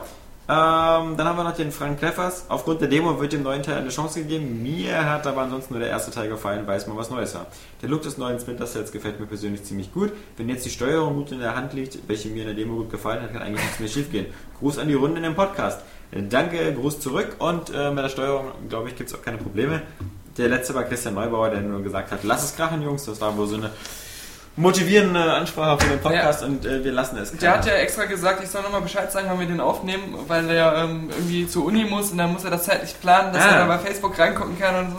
Ähm, 0.48 1.18
dann 1.18 1.22
haben 1.22 1.36
wir 1.36 1.44
noch 1.44 1.56
den 1.56 1.72
Frank 1.72 1.98
Kleffers. 1.98 2.46
Aufgrund 2.50 2.82
der 2.82 2.90
Demo 2.90 3.20
wird 3.20 3.34
dem 3.34 3.42
neuen 3.42 3.64
Teil 3.64 3.78
eine 3.78 3.90
Chance 3.90 4.22
gegeben. 4.22 4.62
Mir 4.62 5.10
hat 5.10 5.26
aber 5.26 5.42
ansonsten 5.42 5.74
nur 5.74 5.82
der 5.82 5.90
erste 5.90 6.12
Teil 6.12 6.30
gefallen, 6.30 6.68
weil 6.68 6.78
es 6.78 6.86
mal 6.86 6.96
was 6.96 7.10
Neues 7.10 7.34
war. 7.34 7.48
Der 7.82 7.90
Look 7.90 8.04
des 8.04 8.20
neuen 8.20 8.40
Splinter 8.40 8.68
Cells 8.68 8.92
gefällt 8.92 9.20
mir 9.20 9.26
persönlich 9.26 9.64
ziemlich 9.64 9.92
gut. 9.92 10.12
Wenn 10.38 10.48
jetzt 10.48 10.64
die 10.64 10.70
Steuerung 10.70 11.16
gut 11.16 11.32
in 11.32 11.40
der 11.40 11.56
Hand 11.56 11.74
liegt, 11.74 12.08
welche 12.08 12.30
mir 12.30 12.42
in 12.42 12.50
der 12.50 12.56
Demo 12.56 12.76
gut 12.76 12.92
gefallen 12.92 13.24
hat, 13.24 13.34
kann 13.34 13.42
eigentlich 13.42 13.64
nichts 13.64 13.80
mehr 13.80 13.90
schief 13.90 14.12
gehen. 14.12 14.28
Gruß 14.60 14.78
an 14.78 14.90
die 14.90 14.94
Runde 14.94 15.18
in 15.18 15.24
dem 15.24 15.36
Podcast. 15.36 15.82
Danke, 16.30 16.72
Gruß 16.76 17.00
zurück 17.00 17.38
und 17.40 17.72
äh, 17.72 17.90
bei 17.96 18.04
der 18.04 18.10
Steuerung, 18.10 18.52
glaube 18.70 18.90
ich, 18.90 18.96
gibt 18.96 19.10
es 19.10 19.16
auch 19.16 19.24
keine 19.24 19.38
Probleme. 19.38 19.82
Der 20.42 20.50
letzte 20.50 20.74
war 20.74 20.84
Christian 20.84 21.14
Neubauer, 21.14 21.52
der 21.52 21.62
nur 21.62 21.84
gesagt 21.84 22.12
hat, 22.12 22.20
lass 22.24 22.44
es 22.44 22.56
krachen, 22.56 22.82
Jungs. 22.82 23.06
Das 23.06 23.22
war 23.22 23.38
wohl 23.38 23.48
so 23.48 23.56
eine 23.56 23.70
motivierende 24.58 25.22
Ansprache 25.34 25.80
für 25.84 25.90
den 25.92 26.00
Podcast 26.00 26.44
und 26.44 26.66
äh, 26.66 26.84
wir 26.84 26.92
lassen 26.92 27.18
es. 27.18 27.32
Der 27.38 27.54
hat 27.54 27.66
ja 27.66 27.74
extra 27.74 28.06
gesagt, 28.06 28.44
ich 28.44 28.50
soll 28.50 28.62
nochmal 28.64 28.82
Bescheid 28.82 29.12
sagen, 29.12 29.28
wann 29.30 29.40
wir 29.40 29.48
den 29.48 29.62
aufnehmen, 29.62 30.16
weil 30.28 30.50
er 30.50 30.76
ähm, 30.84 31.10
irgendwie 31.10 31.48
zur 31.48 31.66
Uni 31.66 31.86
muss 31.86 32.12
und 32.12 32.18
dann 32.18 32.34
muss 32.34 32.44
er 32.44 32.52
das 32.52 32.64
zeitlich 32.66 33.00
planen, 33.00 33.32
dass 33.34 33.44
Ah. 33.44 33.52
er 33.52 33.58
da 33.60 33.66
bei 33.68 33.80
Facebook 33.80 34.18
reingucken 34.20 34.60
kann 34.60 34.86
und 34.86 34.92
so. 34.92 34.98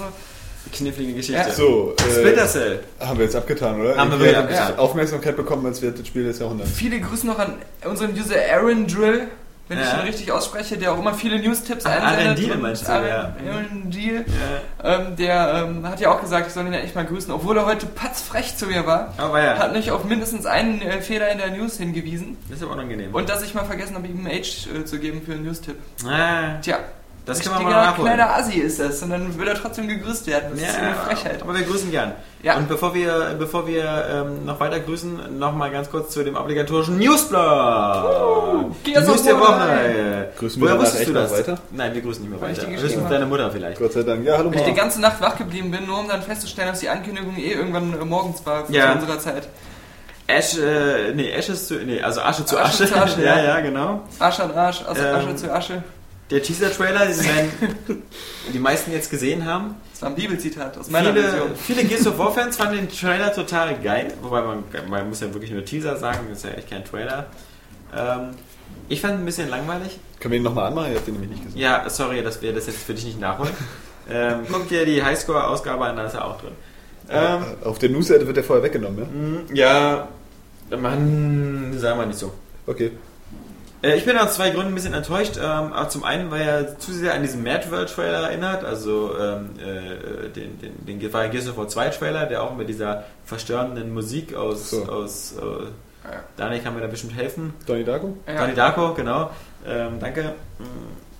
knifflige 0.72 1.12
Geschichte. 1.14 1.42
Ja. 1.48 1.50
So, 1.54 1.94
Splinter 2.00 2.44
äh, 2.44 2.48
Cell. 2.48 2.80
haben 3.00 3.18
wir 3.18 3.24
jetzt 3.26 3.36
abgetan, 3.36 3.78
oder? 3.80 3.96
Haben 3.96 4.18
wir 4.18 4.38
abgetan. 4.38 4.78
Aufmerksamkeit 4.78 5.36
bekommen, 5.36 5.66
als 5.66 5.82
wäre 5.82 5.92
das 5.92 6.06
Spiel 6.06 6.24
des 6.24 6.38
Jahrhunderts. 6.38 6.70
Viele 6.72 6.98
Grüße 7.00 7.26
noch 7.26 7.38
an 7.38 7.54
unseren 7.84 8.12
User 8.12 8.36
Aaron 8.54 8.86
Drill, 8.86 9.28
wenn 9.68 9.78
ich 9.78 9.84
Ja. 9.86 9.94
ihn 10.00 10.06
richtig 10.06 10.30
ausspreche, 10.32 10.76
der 10.76 10.92
auch 10.92 10.98
immer 10.98 11.14
viele 11.14 11.38
News-Tipps 11.38 11.86
Ah, 11.86 11.90
einsendet. 11.90 12.26
Aaron 12.26 12.36
Deal 12.36 12.56
meinst 12.58 12.86
du, 12.88 12.92
ja. 12.92 13.32
Aaron 13.50 13.90
Deal, 13.90 14.24
Ja. 14.82 14.96
ähm, 14.98 15.16
der 15.16 15.64
ähm, 15.68 15.88
hat 15.88 16.00
ja 16.00 16.10
auch 16.10 16.20
gesagt, 16.20 16.46
ich 16.48 16.52
soll 16.52 16.66
ihn 16.66 16.72
ja 16.72 16.80
echt 16.80 16.94
mal 16.94 17.04
grüßen, 17.06 17.32
obwohl 17.32 17.56
er 17.56 17.64
heute 17.66 17.86
patzfrech 17.86 18.56
zu 18.56 18.66
mir 18.66 18.86
war. 18.86 19.14
Aber 19.16 19.42
ja, 19.42 19.58
Hat 19.58 19.72
nicht 19.72 19.90
auf 19.90 20.04
mindestens 20.04 20.44
einen 20.46 20.82
äh, 20.82 21.00
Fehler 21.00 21.30
in 21.30 21.38
der 21.38 21.50
News 21.50 21.78
hingewiesen 21.78 22.36
das 22.48 22.58
ist 22.58 22.64
aber 22.64 22.72
unangenehm. 22.72 23.14
und 23.14 23.28
dass 23.28 23.42
ich 23.42 23.54
mal 23.54 23.64
vergessen 23.64 23.94
habe, 23.94 24.06
ihm 24.08 24.18
einen 24.26 24.36
Age 24.38 24.66
äh, 24.74 24.84
zu 24.84 24.98
geben 24.98 25.22
für 25.24 25.32
einen 25.32 25.44
News-Tipp. 25.44 25.76
ah, 26.06 26.58
Tja, 26.60 26.78
das 27.24 27.38
ein 27.38 27.44
können 27.44 27.58
wir 27.58 27.70
mal 27.70 27.84
nachholen. 27.86 28.12
kleiner 28.14 28.34
Assi 28.36 28.58
ist 28.58 28.80
das 28.80 29.02
und 29.02 29.10
dann 29.10 29.38
will 29.38 29.46
er 29.46 29.54
trotzdem 29.54 29.86
gegrüßt 29.88 30.26
werden. 30.26 30.50
Das 30.58 30.68
ist 30.68 30.78
eine 30.78 30.94
Frechheit. 30.94 31.42
aber 31.42 31.54
wir 31.54 31.62
grüßen 31.64 31.90
gern. 31.90 32.12
Ja. 32.42 32.56
Und 32.56 32.68
bevor 32.68 32.92
wir, 32.94 33.36
bevor 33.38 33.66
wir 33.68 33.84
ähm, 34.10 34.44
noch 34.44 34.58
weiter 34.58 34.80
grüßen, 34.80 35.38
noch 35.38 35.54
mal 35.54 35.70
ganz 35.70 35.88
kurz 35.90 36.12
zu 36.12 36.24
dem 36.24 36.34
obligatorischen 36.34 36.98
Newsblog. 36.98 37.38
Of 37.40 39.06
News 39.06 39.22
der 39.22 39.38
War 39.40 39.60
Woche. 39.60 40.28
Grüßen 40.38 40.60
wir 40.62 40.68
Woher 40.68 40.80
wusstest 40.80 41.08
du 41.08 41.12
das? 41.12 41.32
weiter? 41.32 41.58
Nein, 41.70 41.94
wir 41.94 42.02
grüßen 42.02 42.22
nicht 42.22 42.30
mehr 42.32 42.40
Weil 42.40 42.50
weiter. 42.56 42.62
Höchstens 42.68 42.82
geschrieben 42.82 43.06
deine 43.10 43.26
Mutter 43.26 43.50
vielleicht. 43.50 43.78
Gott 43.78 43.92
sei 43.92 44.02
Dank. 44.02 44.24
Ja, 44.24 44.38
hallo 44.38 44.50
Weil 44.50 44.56
ich 44.56 44.62
die 44.64 44.70
Mama. 44.70 44.82
ganze 44.82 45.00
Nacht 45.00 45.20
wach 45.20 45.36
geblieben 45.36 45.70
bin, 45.70 45.86
nur 45.86 46.00
um 46.00 46.08
dann 46.08 46.22
festzustellen, 46.22 46.68
dass 46.68 46.80
die 46.80 46.88
Ankündigung 46.88 47.36
eh 47.36 47.52
irgendwann 47.52 48.08
morgens 48.08 48.44
war 48.44 48.64
Ja. 48.70 48.92
zu 48.92 48.98
unserer 49.00 49.18
Zeit. 49.20 49.48
Ash, 50.26 50.56
äh, 50.56 51.12
nee, 51.14 51.30
Ashes 51.30 51.68
zu, 51.68 51.74
nee, 51.74 52.00
also 52.00 52.20
Asche 52.22 52.44
zu 52.44 52.58
Asche. 52.58 52.84
Asche 52.84 52.86
zu 52.92 52.96
Asche, 53.00 53.22
ja, 53.24 53.36
ja. 53.38 53.44
ja, 53.44 53.60
genau. 53.60 54.00
Arsch 54.18 54.40
an 54.40 54.52
Arsch, 54.52 54.82
also 54.86 55.02
Ähm, 55.02 55.14
Asche 55.16 55.36
zu 55.36 55.52
Asche. 55.52 55.82
Der 56.32 56.42
Teaser-Trailer, 56.42 57.06
den 57.06 58.02
die 58.54 58.58
meisten 58.58 58.90
jetzt 58.90 59.10
gesehen 59.10 59.44
haben. 59.44 59.76
Das 59.92 60.00
war 60.00 60.08
ein 60.08 60.14
Bibelzitat 60.14 60.78
aus 60.78 60.88
meiner 60.88 61.12
Viele, 61.12 61.28
Version. 61.28 61.50
viele 61.56 61.84
Gears 61.84 62.06
of 62.06 62.18
War-Fans 62.18 62.56
fanden 62.58 62.76
den 62.76 62.88
Trailer 62.88 63.34
total 63.34 63.78
geil. 63.80 64.14
Wobei 64.22 64.40
man, 64.40 64.64
man 64.88 65.08
muss 65.10 65.20
ja 65.20 65.32
wirklich 65.32 65.50
nur 65.50 65.62
Teaser 65.62 65.96
sagen, 65.98 66.20
das 66.30 66.38
ist 66.38 66.44
ja 66.44 66.50
echt 66.52 66.70
kein 66.70 66.84
Trailer. 66.86 67.26
Ähm, 67.94 68.30
ich 68.88 69.02
fand 69.02 69.14
ihn 69.14 69.18
ein 69.20 69.24
bisschen 69.26 69.50
langweilig. 69.50 70.00
Können 70.20 70.32
wir 70.32 70.38
ihn 70.38 70.42
nochmal 70.42 70.68
anmachen? 70.68 70.92
Ich 70.92 70.96
hab 70.98 71.04
den 71.04 71.14
nämlich 71.14 71.30
nicht 71.32 71.44
gesehen. 71.44 71.60
Ja, 71.60 71.88
sorry, 71.90 72.22
dass 72.22 72.40
wir 72.40 72.54
das 72.54 72.66
jetzt 72.66 72.78
für 72.78 72.94
dich 72.94 73.04
nicht 73.04 73.20
nachholen. 73.20 73.52
ähm, 74.10 74.46
guck 74.50 74.68
dir 74.70 74.86
die 74.86 75.04
Highscore-Ausgabe 75.04 75.84
an, 75.84 75.96
da 75.96 76.06
ist 76.06 76.14
er 76.14 76.24
auch 76.24 76.40
drin. 76.40 76.52
Ähm, 77.10 77.42
Auf 77.62 77.78
der 77.78 77.90
Newsseite 77.90 78.26
wird 78.26 78.38
der 78.38 78.44
vorher 78.44 78.64
weggenommen, 78.64 79.46
ja? 79.52 80.06
mh, 80.06 80.08
ja, 80.70 80.78
Mann, 80.78 81.74
sei 81.76 81.94
mal 81.94 82.06
nicht 82.06 82.18
so. 82.18 82.32
Okay. 82.66 82.92
Äh, 83.82 83.96
ich 83.96 84.04
bin 84.04 84.16
aus 84.16 84.34
zwei 84.34 84.50
Gründen 84.50 84.68
ein 84.72 84.74
bisschen 84.74 84.94
enttäuscht. 84.94 85.36
Ähm, 85.36 85.72
aber 85.72 85.88
zum 85.88 86.04
einen, 86.04 86.30
weil 86.30 86.42
er 86.42 86.78
zu 86.78 86.92
sehr 86.92 87.14
an 87.14 87.22
diesen 87.22 87.42
Mad 87.42 87.70
World 87.70 87.92
Trailer 87.92 88.28
erinnert, 88.30 88.64
also 88.64 89.10
ähm, 89.20 89.50
äh, 89.58 90.28
den, 90.28 90.58
den, 90.60 90.86
den 90.86 90.98
Gears 91.00 91.48
of 91.48 91.56
War 91.56 91.68
2 91.68 91.88
Trailer, 91.90 92.26
der 92.26 92.42
auch 92.42 92.54
mit 92.56 92.68
dieser 92.68 93.04
verstörenden 93.24 93.92
Musik 93.92 94.34
aus, 94.34 94.70
So. 94.70 94.84
aus 94.84 95.34
äh, 95.38 95.64
Ja. 96.04 96.20
Daniel 96.36 96.60
kann 96.62 96.74
mir 96.74 96.80
da 96.80 96.86
bestimmt 96.88 97.14
helfen. 97.16 97.54
Donnie 97.66 97.84
Darko? 97.84 98.16
Ja. 98.26 98.40
Donnie 98.40 98.54
Darko, 98.54 98.94
genau. 98.94 99.30
Ähm, 99.66 99.98
danke. 100.00 100.34
Mm, 100.58 100.64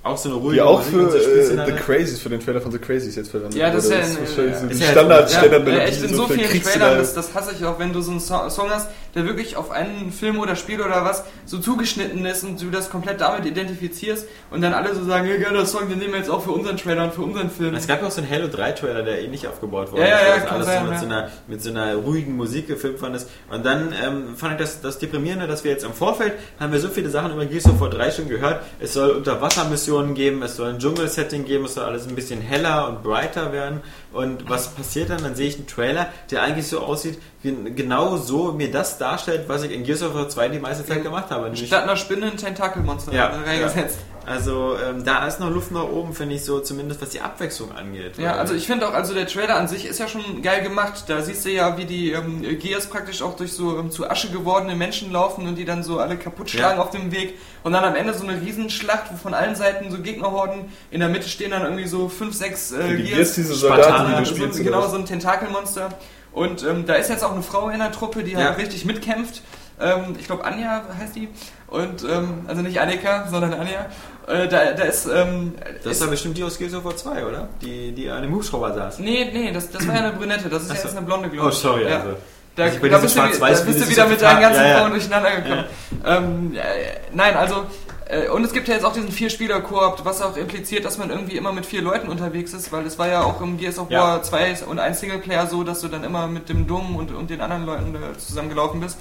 Auch 0.05 0.17
so 0.17 0.29
eine 0.31 0.39
ruhige 0.39 0.55
Die 0.55 0.61
auch 0.63 0.79
Musik 0.91 1.23
für 1.23 1.45
so 1.45 1.53
äh. 1.55 1.67
The 1.67 1.73
Crazy, 1.73 2.17
für 2.21 2.29
den 2.29 2.41
Trailer 2.41 2.61
von 2.61 2.73
The 2.73 2.79
Crazies 2.79 3.15
jetzt 3.15 3.31
verwendet 3.31 3.55
Ja, 3.57 3.71
das 3.71 3.85
ist 3.85 3.91
ja 3.93 3.97
ein- 3.99 4.03
wahrscheinlich 4.19 4.57
so 4.57 4.67
ist 4.67 4.81
die 4.81 4.85
ja- 4.85 4.91
Standard 4.91 5.31
ja, 5.31 5.39
Standardmelodie, 5.39 5.79
Ja, 5.81 5.89
echt 5.89 6.03
in 6.03 6.15
so 6.17 6.27
für 6.27 6.35
vielen. 6.35 6.63
Trailern, 6.65 6.99
das, 6.99 7.15
das 7.15 7.33
hasse 7.33 7.53
ich 7.57 7.65
auch, 7.65 7.79
wenn 7.79 7.93
du 7.93 8.01
so 8.03 8.11
einen 8.11 8.19
So- 8.19 8.49
Song 8.49 8.71
hast, 8.71 8.89
der 9.15 9.27
wirklich 9.27 9.57
auf 9.57 9.71
einen 9.71 10.13
Film 10.13 10.39
oder 10.39 10.57
Spiel 10.57 10.81
oder 10.81 11.05
was 11.05 11.25
so 11.45 11.59
zugeschnitten 11.59 12.25
ist 12.25 12.45
und 12.45 12.61
du 12.61 12.71
das 12.71 12.91
komplett 12.91 13.21
damit 13.21 13.45
identifizierst 13.45 14.27
und 14.51 14.63
dann 14.63 14.73
alle 14.73 14.95
so 14.95 15.05
sagen, 15.05 15.29
ja, 15.29 15.37
geiler 15.37 15.67
Song, 15.67 15.89
den 15.89 15.99
nehmen 15.99 16.13
wir 16.13 16.19
jetzt 16.19 16.31
auch 16.31 16.43
für 16.43 16.53
unseren 16.53 16.77
Trailer 16.77 17.05
und 17.05 17.15
für 17.15 17.23
unseren 17.23 17.51
Film. 17.51 17.75
Es 17.75 17.87
gab 17.87 18.01
ja 18.01 18.09
auch 18.09 18.11
so 18.11 18.23
einen 18.23 18.31
Halo 18.31 18.49
3 18.49 18.73
Trailer, 18.73 19.03
der 19.03 19.23
ähnlich 19.23 19.47
aufgebaut 19.47 19.93
wurde. 19.93 20.03
Ja, 20.03 20.09
ja, 20.09 20.29
ja, 20.29 20.37
das 20.41 20.51
alles 20.51 20.67
sein, 20.67 20.79
so 20.79 20.85
mit, 20.85 20.93
ja. 20.93 20.99
so 20.99 21.07
einer, 21.07 21.31
mit 21.47 21.63
so 21.63 21.71
einer 21.71 21.95
ruhigen 21.97 22.37
Musik 22.37 22.69
gefilmt 22.69 23.03
worden 23.03 23.15
ist. 23.15 23.29
Und 23.51 23.65
dann 23.67 23.95
ähm, 24.03 24.37
fand 24.37 24.55
ich 24.55 24.59
das, 24.59 24.81
das 24.81 24.99
Deprimierende, 24.99 25.47
dass 25.47 25.65
wir 25.65 25.71
jetzt 25.71 25.85
im 25.85 25.93
Vorfeld 25.93 26.35
haben 26.59 26.73
wir 26.73 26.81
so 26.81 26.89
viele 26.89 27.11
Sachen 27.11 27.33
über 27.33 27.45
Gears 27.47 27.67
of 27.67 27.81
War 27.81 27.91
3 27.91 28.11
schon 28.11 28.29
gehört. 28.29 28.63
Es 28.81 28.95
soll 28.95 29.11
Unterwassermissionen 29.11 30.15
geben, 30.15 30.43
es 30.43 30.57
soll 30.57 30.71
ein 30.71 30.79
Dschungelsetting 30.79 31.45
geben, 31.45 31.67
es 31.67 31.75
soll 31.75 31.85
alles 31.85 32.07
ein 32.07 32.15
bisschen 32.15 32.41
heller 32.41 32.89
und 32.89 33.03
brighter 33.03 33.53
werden. 33.53 33.81
Und 34.13 34.49
was 34.49 34.75
passiert 34.75 35.11
dann? 35.11 35.23
Dann 35.23 35.35
sehe 35.35 35.49
ich 35.49 35.57
einen 35.57 35.67
Trailer, 35.67 36.09
der 36.31 36.43
eigentlich 36.43 36.67
so 36.67 36.81
aussieht, 36.81 37.19
wie 37.43 37.53
genau 37.75 38.17
so 38.17 38.53
mir 38.53 38.71
das 38.71 38.99
darstellt, 38.99 39.49
was 39.49 39.63
ich 39.63 39.73
in 39.73 39.85
Gears 39.85 40.03
of 40.03 40.15
War 40.15 40.29
2 40.29 40.49
die 40.51 40.59
meiste 40.59 40.85
Zeit 40.85 41.03
gemacht 41.03 41.31
habe. 41.31 41.45
Nämlich 41.45 41.67
Statt 41.67 41.85
einer 41.85 41.97
Spinne 41.97 42.27
ein 42.27 42.37
Tentakelmonster 42.37 43.13
Ja, 43.13 43.29
reingesetzt. 43.29 43.99
Also 44.25 44.77
ähm, 44.79 45.05
da 45.05 45.27
ist 45.27 45.41
noch 45.41 45.51
Luft 45.51 45.73
nach 45.73 45.83
oben, 45.85 46.13
finde 46.15 46.37
ich 46.37 46.45
so, 46.45 46.61
zumindest 46.61 47.03
was 47.03 47.09
die 47.11 47.21
Abwechslung 47.21 47.73
angeht. 47.73 48.19
Ja, 48.19 48.35
also 48.37 48.55
ich 48.55 48.67
finde 48.67 48.87
auch, 48.89 48.95
also 48.95 49.15
der 49.15 49.27
Trailer 49.27 49.57
an 49.57 49.67
sich 49.67 49.85
ist 49.85 49.99
ja 49.99 50.07
schon 50.07 50.43
geil 50.43 50.63
gemacht. 50.63 51.05
Da 51.09 51.23
siehst 51.23 51.45
du 51.45 51.51
ja, 51.51 51.77
wie 51.77 51.85
die 51.87 52.13
ähm, 52.13 52.41
Gears 52.61 52.87
praktisch 52.87 53.21
auch 53.23 53.35
durch 53.37 53.53
so 53.53 53.79
ähm, 53.79 53.91
zu 53.91 54.09
Asche 54.09 54.31
gewordene 54.31 54.77
Menschen 54.77 55.11
laufen 55.11 55.49
und 55.49 55.57
die 55.57 55.65
dann 55.65 55.83
so 55.83 55.99
alle 55.99 56.17
kaputt 56.17 56.51
schlagen 56.51 56.79
Ja. 56.79 56.85
auf 56.85 56.91
dem 56.91 57.11
Weg. 57.11 57.35
Und 57.65 57.73
dann 57.73 57.83
am 57.85 57.97
Ende 57.97 58.15
so 58.15 58.23
eine 58.27 58.41
Riesenschlacht, 58.41 59.13
wo 59.13 59.17
von 59.17 59.35
allen 59.35 59.57
Seiten 59.57 59.91
so 59.91 59.99
Gegnerhorden, 59.99 60.67
in 60.93 61.01
der 61.01 61.09
Mitte 61.09 61.29
stehen 61.29 61.51
dann 61.51 61.63
irgendwie 61.63 61.89
so 61.89 62.09
fünf, 62.09 62.35
sechs 62.35 62.71
äh, 62.73 62.97
Die 62.97 63.03
Gears. 63.03 63.11
Gears, 63.15 63.35
diese 63.35 63.55
Spartaner, 63.55 63.85
Soldaten, 63.85 64.11
die 64.11 64.19
du 64.19 64.25
so, 64.25 64.35
spielst. 64.37 64.63
genau, 64.63 64.79
oder 64.79 64.89
so 64.89 64.97
ein 64.97 65.07
Tentakelmonster. 65.07 65.89
Und 66.33 66.63
ähm, 66.63 66.87
da 66.87 66.95
ist 66.95 67.11
jetzt 67.11 67.25
auch 67.25 67.33
eine 67.33 67.43
Frau 67.43 67.69
in 67.69 67.79
der 67.81 67.93
Truppe, 67.93 68.23
die 68.23 68.33
Ja. 68.33 68.39
halt 68.39 68.59
richtig 68.59 68.85
mitkämpft. 68.85 69.43
Ähm, 69.83 70.17
ich 70.19 70.27
glaube, 70.27 70.45
Anja 70.45 70.83
heißt 70.99 71.17
die. 71.17 71.29
Und, 71.67 72.05
ähm, 72.05 72.45
also 72.47 72.63
nicht 72.63 72.81
Annika, 72.81 73.27
sondern 73.29 73.55
Anja. 73.55 73.87
Äh, 74.27 74.47
da, 74.49 74.73
da 74.73 74.85
ist, 74.85 75.07
ähm, 75.07 75.55
Das 75.83 75.93
ist 75.95 76.03
doch 76.03 76.11
bestimmt 76.11 76.37
die 76.39 76.45
aus 76.45 76.59
Gears 76.59 76.75
of 76.75 76.85
War 76.85 76.97
2, 76.97 77.27
oder? 77.27 77.49
Die, 77.61 77.93
die 77.93 78.09
an 78.09 78.23
dem 78.23 78.35
Hubschrauber 78.35 78.73
saß. 78.73 78.99
Nee, 79.01 79.29
nee, 79.33 79.51
das, 79.53 79.71
das 79.71 79.87
war 79.89 79.95
ja 79.95 80.01
eine 80.03 80.13
Brünette, 80.13 80.49
das 80.49 80.63
ist 80.65 80.71
Ach 80.71 80.77
ja 80.77 80.83
jetzt 80.85 80.97
eine 80.97 81.05
blonde, 81.07 81.29
glaube 81.29 81.49
Oh, 81.49 81.51
sorry, 81.51 81.89
ja. 81.89 81.99
also. 82.01 82.17
Da, 82.55 82.65
Also 82.65 82.79
da 82.87 82.99
bist 82.99 83.17
du, 83.17 83.21
da 83.21 83.47
bist 83.49 83.81
du 83.81 83.89
wieder 83.89 84.07
mit 84.07 84.21
deinen 84.21 84.41
ganzen 84.43 84.63
ja, 84.63 84.69
ja. 84.69 84.79
Frauen 84.79 84.91
durcheinander 84.91 85.31
gekommen. 85.41 85.65
Ähm, 86.05 86.53
ja, 86.53 86.61
ja, 86.63 86.91
nein, 87.15 87.35
also, 87.35 87.65
äh, 88.07 88.29
und 88.29 88.45
es 88.45 88.53
gibt 88.53 88.69
ja 88.69 88.75
jetzt 88.75 88.85
auch 88.85 88.93
diesen 88.93 89.11
Vier-Spieler-Koop, 89.11 90.05
was 90.05 90.21
auch 90.21 90.37
impliziert, 90.37 90.85
dass 90.85 90.99
man 90.99 91.09
irgendwie 91.09 91.37
immer 91.39 91.53
mit 91.53 91.65
vier 91.65 91.81
Leuten 91.81 92.09
unterwegs 92.09 92.53
ist, 92.53 92.71
weil 92.71 92.85
es 92.85 92.99
war 92.99 93.09
ja 93.09 93.23
auch 93.23 93.41
im 93.41 93.57
Gears 93.57 93.79
of 93.79 93.91
Ja. 93.91 94.01
War 94.03 94.23
2 94.23 94.65
und 94.67 94.79
ein 94.79 94.93
Singleplayer 94.93 95.47
so, 95.47 95.65
dass 95.65 95.81
du 95.81 95.89
dann 95.89 96.05
immer 96.05 96.27
mit 96.27 96.51
dem 96.51 96.67
Dom 96.67 96.95
und, 96.95 97.11
und 97.13 97.31
den 97.31 97.41
anderen 97.41 97.65
Leuten 97.65 97.95
da 97.95 98.19
zusammengelaufen 98.19 98.81
bist. 98.81 98.99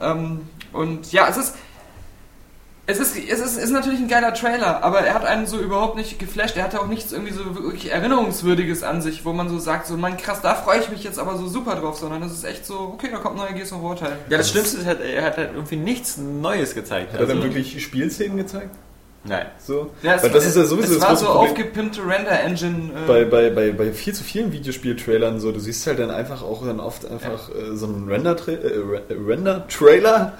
Ähm, 0.00 0.42
und 0.72 1.12
ja, 1.12 1.28
es 1.28 1.36
ist, 1.36 1.54
es 2.86 2.98
ist, 3.00 3.16
es 3.18 3.38
ist, 3.40 3.58
ist 3.58 3.70
natürlich 3.70 4.00
ein 4.00 4.08
geiler 4.08 4.32
Trailer, 4.32 4.82
aber 4.82 5.00
er 5.00 5.12
hat 5.12 5.26
einen 5.26 5.46
so 5.46 5.58
überhaupt 5.58 5.96
nicht 5.96 6.18
geflasht. 6.18 6.56
Er 6.56 6.64
hatte 6.64 6.80
auch 6.80 6.86
nichts 6.86 7.12
irgendwie 7.12 7.32
so 7.34 7.44
wirklich 7.56 7.90
Erinnerungswürdiges 7.92 8.82
an 8.82 9.02
sich, 9.02 9.26
wo 9.26 9.32
man 9.34 9.50
so 9.50 9.58
sagt, 9.58 9.86
so, 9.86 9.96
man 9.98 10.16
krass, 10.16 10.40
da 10.40 10.54
freue 10.54 10.80
ich 10.80 10.88
mich 10.88 11.04
jetzt 11.04 11.18
aber 11.18 11.36
so 11.36 11.46
super 11.48 11.74
drauf, 11.76 11.98
sondern 11.98 12.22
es 12.22 12.32
ist 12.32 12.44
echt 12.44 12.64
so, 12.64 12.78
okay, 12.94 13.08
da 13.12 13.18
kommt 13.18 13.36
ein 13.38 13.44
neuer 13.44 13.52
Gears 13.52 13.72
of 13.74 13.82
War 13.82 13.94
Teil. 13.96 14.16
Ja, 14.30 14.38
das 14.38 14.50
Schlimmste 14.50 14.78
ist, 14.78 14.86
halt, 14.86 15.00
er 15.02 15.22
hat 15.24 15.36
halt 15.36 15.50
irgendwie 15.54 15.76
nichts 15.76 16.16
Neues 16.16 16.74
gezeigt. 16.74 17.12
Hat 17.12 17.20
er 17.20 17.26
dann 17.26 17.36
Also- 17.38 17.48
wirklich 17.48 17.82
Spielszenen 17.82 18.38
gezeigt? 18.38 18.74
Nein. 19.24 19.46
So? 19.58 19.90
Ja, 20.02 20.14
es, 20.14 20.22
Weil 20.22 20.30
das 20.30 20.46
ist 20.46 20.56
ja 20.56 20.64
sowieso 20.64 20.94
es 20.94 20.98
das 21.00 21.08
war 21.08 21.16
so 21.16 21.26
Problem. 21.26 21.50
aufgepimpte 21.50 22.00
Render-Engine. 22.06 22.90
Äh, 23.04 23.06
bei, 23.06 23.24
bei, 23.24 23.50
bei, 23.50 23.70
bei 23.72 23.92
viel 23.92 24.14
zu 24.14 24.24
vielen 24.24 24.52
Videospiel-Trailern 24.52 25.40
so, 25.40 25.52
du 25.52 25.58
siehst 25.60 25.86
halt 25.86 25.98
dann 25.98 26.10
einfach 26.10 26.42
auch 26.42 26.64
dann 26.64 26.80
oft 26.80 27.04
einfach 27.10 27.50
äh, 27.50 27.76
so 27.76 27.86
einen 27.86 28.08
Render-Trailer, 28.08 28.64
äh, 28.64 28.78
Re- 28.78 29.02
Render-Trailer, 29.26 30.34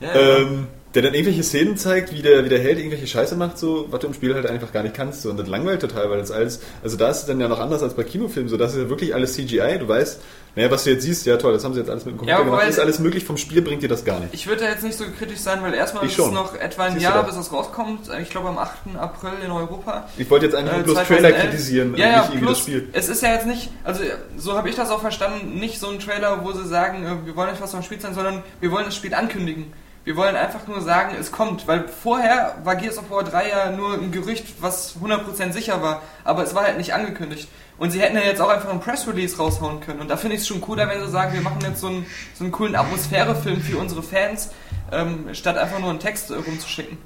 Ja, 0.00 0.14
ähm, 0.14 0.66
der 0.94 1.02
dann 1.02 1.14
irgendwelche 1.14 1.42
Szenen 1.42 1.76
zeigt, 1.78 2.12
wie 2.12 2.20
der, 2.20 2.44
wie 2.44 2.50
der 2.50 2.58
Held 2.58 2.78
irgendwelche 2.78 3.06
Scheiße 3.06 3.34
macht, 3.36 3.56
so, 3.58 3.86
was 3.90 4.00
du 4.00 4.08
im 4.08 4.14
Spiel 4.14 4.34
halt 4.34 4.46
einfach 4.46 4.72
gar 4.72 4.82
nicht 4.82 4.94
kannst. 4.94 5.22
So. 5.22 5.30
Und 5.30 5.38
das 5.38 5.48
langweilt 5.48 5.80
total, 5.80 6.10
weil 6.10 6.18
das 6.18 6.30
alles, 6.30 6.60
also 6.82 6.96
da 6.98 7.08
ist 7.10 7.18
es 7.20 7.26
dann 7.26 7.40
ja 7.40 7.48
noch 7.48 7.60
anders 7.60 7.82
als 7.82 7.94
bei 7.94 8.02
Kinofilmen, 8.02 8.50
so, 8.50 8.56
das 8.58 8.72
ist 8.74 8.78
ja 8.82 8.88
wirklich 8.90 9.14
alles 9.14 9.32
CGI, 9.34 9.78
du 9.78 9.88
weißt, 9.88 10.20
naja, 10.54 10.70
was 10.70 10.84
du 10.84 10.90
jetzt 10.90 11.02
siehst, 11.02 11.24
ja 11.26 11.36
toll, 11.38 11.52
das 11.54 11.64
haben 11.64 11.72
sie 11.74 11.80
jetzt 11.80 11.88
alles 11.88 12.04
mit 12.04 12.14
dem 12.14 12.18
Computer 12.18 12.38
Ja, 12.38 12.44
gemacht, 12.44 12.68
ist 12.68 12.78
alles 12.78 12.98
möglich, 12.98 13.24
vom 13.24 13.36
Spiel 13.38 13.62
bringt 13.62 13.82
dir 13.82 13.88
das 13.88 14.04
gar 14.04 14.20
nicht. 14.20 14.34
ich 14.34 14.46
würde 14.46 14.62
da 14.64 14.68
jetzt 14.70 14.84
nicht 14.84 14.96
so 14.98 15.04
kritisch 15.18 15.38
sein, 15.38 15.62
weil 15.62 15.72
erstmal 15.74 16.04
ist 16.04 16.18
es 16.18 16.30
noch 16.30 16.54
etwa 16.54 16.84
ein 16.84 16.92
Siehst 16.92 17.04
Jahr, 17.04 17.24
bis 17.24 17.36
es 17.36 17.50
rauskommt. 17.52 18.10
Ich 18.20 18.30
glaube 18.30 18.48
am 18.48 18.58
8. 18.58 18.72
April 18.98 19.30
in 19.44 19.50
Europa. 19.50 20.08
Ich 20.18 20.28
wollte 20.30 20.46
jetzt 20.46 20.54
einfach 20.54 20.78
Äh, 20.78 20.82
bloß 20.82 20.94
2011. 20.96 21.08
Trailer 21.32 21.38
kritisieren, 21.44 21.96
ja, 21.96 22.06
ja, 22.06 22.20
nicht 22.20 22.30
irgendwie 22.34 22.46
das 22.48 22.58
Spiel. 22.58 22.88
Es 22.92 23.08
ist 23.08 23.22
ja 23.22 23.32
jetzt 23.32 23.46
nicht, 23.46 23.70
also 23.84 24.02
so 24.36 24.56
habe 24.56 24.68
ich 24.68 24.76
das 24.76 24.90
auch 24.90 25.00
verstanden, 25.00 25.58
nicht 25.58 25.78
so 25.80 25.88
ein 25.88 25.98
Trailer, 25.98 26.44
wo 26.44 26.52
sie 26.52 26.66
sagen, 26.68 27.04
äh, 27.04 27.26
wir 27.26 27.34
wollen 27.36 27.50
nicht 27.50 27.62
was 27.62 27.70
vom 27.70 27.82
Spiel 27.82 28.00
sein, 28.00 28.14
sondern 28.14 28.42
wir 28.60 28.70
wollen 28.70 28.84
das 28.84 28.96
Spiel 28.96 29.14
ankündigen. 29.14 29.72
Wir 30.04 30.16
wollen 30.16 30.34
einfach 30.34 30.66
nur 30.66 30.80
sagen, 30.80 31.14
es 31.20 31.30
kommt, 31.30 31.68
weil 31.68 31.86
vorher 31.86 32.56
war 32.64 32.74
Gears 32.74 32.98
of 32.98 33.08
War 33.08 33.22
3 33.22 33.48
ja 33.48 33.70
nur 33.70 33.94
ein 33.94 34.10
Gerücht, 34.10 34.44
was 34.60 34.96
100% 35.00 35.52
sicher 35.52 35.80
war, 35.80 36.02
aber 36.24 36.42
es 36.42 36.56
war 36.56 36.64
halt 36.64 36.76
nicht 36.76 36.92
angekündigt. 36.92 37.48
Und 37.82 37.90
sie 37.90 38.00
hätten 38.00 38.14
ja 38.14 38.22
jetzt 38.22 38.40
auch 38.40 38.48
einfach 38.48 38.70
einen 38.70 38.78
Press-Release 38.78 39.36
raushauen 39.38 39.80
können. 39.80 39.98
Und 39.98 40.08
da 40.08 40.16
finde 40.16 40.36
ich 40.36 40.42
es 40.42 40.46
schon 40.46 40.60
cooler, 40.60 40.88
wenn 40.88 41.04
sie 41.04 41.10
sagen, 41.10 41.34
wir 41.34 41.40
machen 41.40 41.58
jetzt 41.62 41.80
so 41.80 41.88
einen, 41.88 42.06
so 42.32 42.44
einen 42.44 42.52
coolen 42.52 42.76
Atmosphärefilm 42.76 43.60
für 43.60 43.76
unsere 43.76 44.04
Fans, 44.04 44.50
ähm, 44.92 45.26
statt 45.32 45.58
einfach 45.58 45.80
nur 45.80 45.90
einen 45.90 45.98
Text 45.98 46.30
äh, 46.30 46.34
rumzuschicken. 46.34 46.96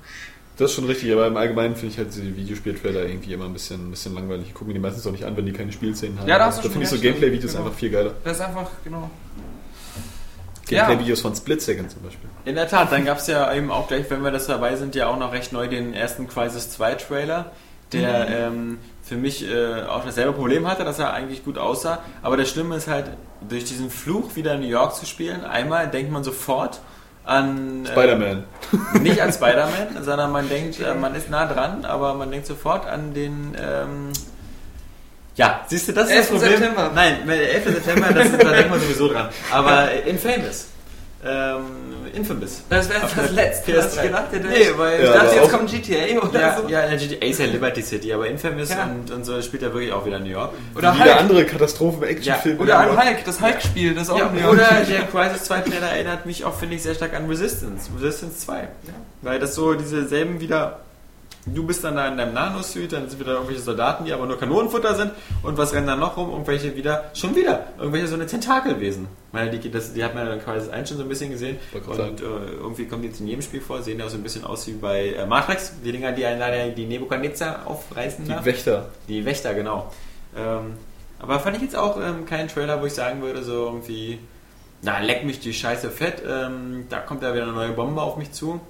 Das 0.58 0.70
ist 0.70 0.76
schon 0.76 0.84
richtig, 0.84 1.10
aber 1.14 1.28
im 1.28 1.36
Allgemeinen 1.38 1.76
finde 1.76 1.94
ich 1.94 1.98
halt 1.98 2.14
die 2.14 2.36
Videospiel-Trailer 2.36 3.06
irgendwie 3.06 3.32
immer 3.32 3.46
ein 3.46 3.54
bisschen, 3.54 3.88
ein 3.88 3.90
bisschen 3.90 4.14
langweilig. 4.14 4.48
Ich 4.48 4.52
gucke 4.52 4.66
mir 4.66 4.74
die 4.74 4.80
meistens 4.80 5.06
auch 5.06 5.12
nicht 5.12 5.24
an, 5.24 5.34
wenn 5.34 5.46
die 5.46 5.52
keine 5.52 5.72
Spielszenen 5.72 6.18
haben. 6.20 6.28
Ja, 6.28 6.38
da 6.38 6.50
da 6.50 6.52
schon 6.60 6.70
finde 6.70 6.84
ich 6.84 6.90
so 6.90 6.98
Gameplay-Videos 6.98 7.52
genau. 7.52 7.64
einfach 7.64 7.78
viel 7.78 7.90
geiler. 7.90 8.12
Das 8.22 8.36
ist 8.36 8.42
einfach, 8.42 8.68
genau. 8.84 9.10
Ja. 10.68 10.88
Gameplay-Videos 10.88 11.22
von 11.22 11.34
Split 11.34 11.62
Second 11.62 11.90
zum 11.90 12.02
Beispiel. 12.02 12.28
In 12.44 12.54
der 12.54 12.68
Tat, 12.68 12.92
dann 12.92 13.06
gab 13.06 13.16
es 13.16 13.28
ja 13.28 13.50
eben 13.54 13.70
auch 13.70 13.88
gleich, 13.88 14.10
wenn 14.10 14.22
wir 14.22 14.30
das 14.30 14.46
dabei 14.46 14.76
sind, 14.76 14.94
ja 14.94 15.06
auch 15.06 15.18
noch 15.18 15.32
recht 15.32 15.54
neu 15.54 15.68
den 15.68 15.94
ersten 15.94 16.28
Crisis 16.28 16.70
2 16.72 16.96
Trailer, 16.96 17.52
der 17.94 18.28
ähm, 18.28 18.76
für 19.06 19.16
mich 19.16 19.48
äh, 19.48 19.82
auch 19.84 20.04
dasselbe 20.04 20.32
Problem 20.32 20.66
hatte, 20.66 20.84
dass 20.84 20.98
er 20.98 21.12
eigentlich 21.12 21.44
gut 21.44 21.58
aussah. 21.58 22.00
Aber 22.22 22.36
das 22.36 22.50
Schlimme 22.50 22.74
ist 22.74 22.88
halt, 22.88 23.06
durch 23.48 23.64
diesen 23.64 23.88
Fluch 23.88 24.34
wieder 24.34 24.54
in 24.54 24.60
New 24.60 24.66
York 24.66 24.96
zu 24.96 25.06
spielen, 25.06 25.44
einmal 25.44 25.88
denkt 25.88 26.10
man 26.10 26.24
sofort 26.24 26.80
an... 27.24 27.84
äh, 27.84 27.88
Spider-Man. 27.88 28.44
Nicht 29.02 29.22
an 29.22 29.32
Spider-Man, 29.32 29.88
sondern 30.02 30.32
man 30.32 30.48
denkt, 30.48 30.80
äh, 30.80 30.94
man 30.94 31.14
ist 31.14 31.30
nah 31.30 31.46
dran, 31.46 31.84
aber 31.84 32.14
man 32.14 32.30
denkt 32.30 32.46
sofort 32.46 32.86
an 32.86 33.14
den... 33.14 33.56
Ähm, 33.60 34.12
ja, 35.36 35.60
siehst 35.68 35.88
du, 35.88 35.92
das 35.92 36.08
ist 36.10 36.16
das 36.16 36.30
11. 36.30 36.30
Problem. 36.30 36.58
September. 36.58 36.90
Nein, 36.94 37.18
der 37.26 37.54
11. 37.54 37.64
September, 37.64 38.12
das, 38.12 38.32
da 38.32 38.50
denkt 38.50 38.70
man 38.70 38.80
sowieso 38.80 39.08
dran. 39.08 39.28
Aber 39.52 39.92
äh, 39.92 40.10
Infamous. 40.10 40.68
Ähm, 41.24 41.64
Infamous. 42.14 42.62
Das 42.68 42.88
wäre 42.88 43.00
das 43.00 43.30
letzte, 43.32 43.76
was 43.76 43.94
ich 43.94 44.00
PS3. 44.00 44.02
gedacht 44.04 44.24
hätte. 44.32 44.46
Nee, 44.46 44.70
weil 44.76 45.00
ich 45.00 45.06
Ja, 45.06 45.12
dachte, 45.14 45.28
aber 45.30 45.34
jetzt 45.42 45.50
kommt 45.50 45.70
GTA 45.70 46.20
oder 46.28 46.40
ja, 46.40 46.56
so. 46.62 46.68
ja, 46.68 46.80
in 46.82 46.90
der 46.90 47.08
GTA 47.08 47.26
ist 47.26 47.40
ja 47.40 47.46
Liberty 47.46 47.82
City, 47.82 48.12
aber 48.12 48.26
Infamous 48.28 48.70
Ja. 48.70 48.84
und, 48.84 49.10
und 49.10 49.24
so 49.24 49.40
spielt 49.42 49.62
er 49.62 49.72
wirklich 49.72 49.92
auch 49.92 50.04
wieder 50.06 50.18
New 50.18 50.26
York. 50.30 50.52
Oder 50.74 50.94
Wie 50.94 51.00
Hulk. 51.00 51.16
andere 51.16 51.44
Katastrophen-Action-Film. 51.46 52.60
Oder 52.60 52.78
an 52.78 52.90
Hulk, 52.96 53.24
das 53.24 53.40
Hulk-Spiel, 53.40 53.94
das 53.94 54.04
ist 54.04 54.10
auch 54.10 54.18
Ja, 54.18 54.28
ein 54.30 54.44
oder 54.46 54.68
der 54.88 55.02
Crisis 55.06 55.44
2 55.44 55.60
Trailer 55.62 55.88
erinnert 55.88 56.26
mich 56.26 56.44
auch, 56.44 56.54
finde 56.54 56.76
ich, 56.76 56.82
sehr 56.82 56.94
stark 56.94 57.14
an 57.14 57.26
Resistance. 57.28 57.90
Resistance 58.00 58.38
2. 58.46 58.68
Weil 59.22 59.38
das 59.40 59.54
so 59.54 59.74
dieselben 59.74 60.40
wieder. 60.40 60.80
Du 61.46 61.64
bist 61.64 61.84
dann 61.84 61.94
da 61.94 62.08
in 62.08 62.16
deinem 62.16 62.34
Nanosuit, 62.34 62.92
dann 62.92 63.08
sind 63.08 63.20
wieder 63.20 63.34
irgendwelche 63.34 63.62
Soldaten, 63.62 64.04
die 64.04 64.12
aber 64.12 64.26
nur 64.26 64.36
Kanonenfutter 64.36 64.96
sind. 64.96 65.12
Und 65.44 65.56
was 65.56 65.72
rennen 65.72 65.86
dann 65.86 66.00
noch 66.00 66.16
rum? 66.16 66.30
Irgendwelche 66.30 66.74
wieder, 66.74 67.10
schon 67.14 67.36
wieder, 67.36 67.68
irgendwelche 67.78 68.08
so 68.08 68.16
eine 68.16 68.26
Tentakelwesen. 68.26 69.06
Weil 69.30 69.50
die, 69.50 69.70
das, 69.70 69.92
die 69.92 70.02
hat 70.02 70.16
man 70.16 70.26
ja 70.26 70.32
in 70.32 70.40
Crisis 70.40 70.68
1 70.68 70.88
schon 70.88 70.98
so 70.98 71.04
ein 71.04 71.08
bisschen 71.08 71.30
gesehen. 71.30 71.58
Und 71.72 72.20
äh, 72.20 72.24
irgendwie 72.24 72.86
kommen 72.86 73.02
die 73.02 73.08
jetzt 73.08 73.20
in 73.20 73.28
jedem 73.28 73.42
Spiel 73.42 73.60
vor, 73.60 73.80
sehen 73.80 74.00
ja 74.00 74.06
auch 74.06 74.10
so 74.10 74.16
ein 74.16 74.24
bisschen 74.24 74.44
aus 74.44 74.66
wie 74.66 74.72
bei 74.72 75.10
äh, 75.10 75.24
Matrix. 75.24 75.72
Die 75.84 75.92
Dinger, 75.92 76.10
die 76.10 76.26
einen 76.26 76.40
leider 76.40 76.68
die 76.70 76.84
Nebukadnezar 76.84 77.66
aufreißen. 77.66 78.24
Die 78.24 78.30
da. 78.30 78.44
Wächter. 78.44 78.88
Die 79.08 79.24
Wächter, 79.24 79.54
genau. 79.54 79.92
Ähm, 80.36 80.72
aber 81.20 81.38
fand 81.38 81.56
ich 81.56 81.62
jetzt 81.62 81.76
auch 81.76 81.96
ähm, 81.96 82.26
keinen 82.26 82.48
Trailer, 82.48 82.80
wo 82.82 82.86
ich 82.86 82.92
sagen 82.92 83.22
würde, 83.22 83.44
so 83.44 83.66
irgendwie, 83.66 84.18
na, 84.82 84.98
leck 84.98 85.24
mich 85.24 85.40
die 85.40 85.54
Scheiße 85.54 85.90
fett, 85.90 86.22
ähm, 86.28 86.86
da 86.90 86.98
kommt 86.98 87.22
ja 87.22 87.32
wieder 87.32 87.44
eine 87.44 87.52
neue 87.52 87.72
Bombe 87.72 88.02
auf 88.02 88.16
mich 88.16 88.32
zu. 88.32 88.60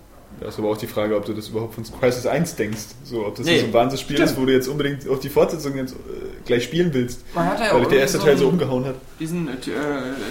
Da 0.40 0.48
ist 0.48 0.58
aber 0.58 0.68
auch 0.68 0.76
die 0.76 0.86
Frage, 0.86 1.16
ob 1.16 1.24
du 1.24 1.32
das 1.32 1.48
überhaupt 1.48 1.74
von 1.74 1.84
Crisis 1.98 2.26
1 2.26 2.56
denkst. 2.56 2.78
So, 3.04 3.26
ob 3.26 3.36
das 3.36 3.46
Nee, 3.46 3.60
so 3.60 3.66
ein 3.66 3.72
Wahnsinnsspiel 3.72 4.20
ist, 4.20 4.36
wo 4.38 4.44
du 4.44 4.52
jetzt 4.52 4.68
unbedingt 4.68 5.08
auch 5.08 5.18
die 5.18 5.30
Fortsetzung 5.30 5.76
jetzt 5.76 5.94
äh, 5.94 5.96
gleich 6.44 6.64
spielen 6.64 6.92
willst. 6.92 7.20
Man 7.34 7.46
hat 7.46 7.58
ja 7.60 7.72
weil 7.74 7.84
auch 7.84 7.88
der 7.88 8.00
erste 8.00 8.18
irgendwie 8.18 8.30
Teil 8.32 8.38
so 8.38 8.48
umgehauen 8.48 8.84
hat. 8.84 8.96
diesen 9.18 9.48
äh, 9.48 9.52
äh, 9.52 9.56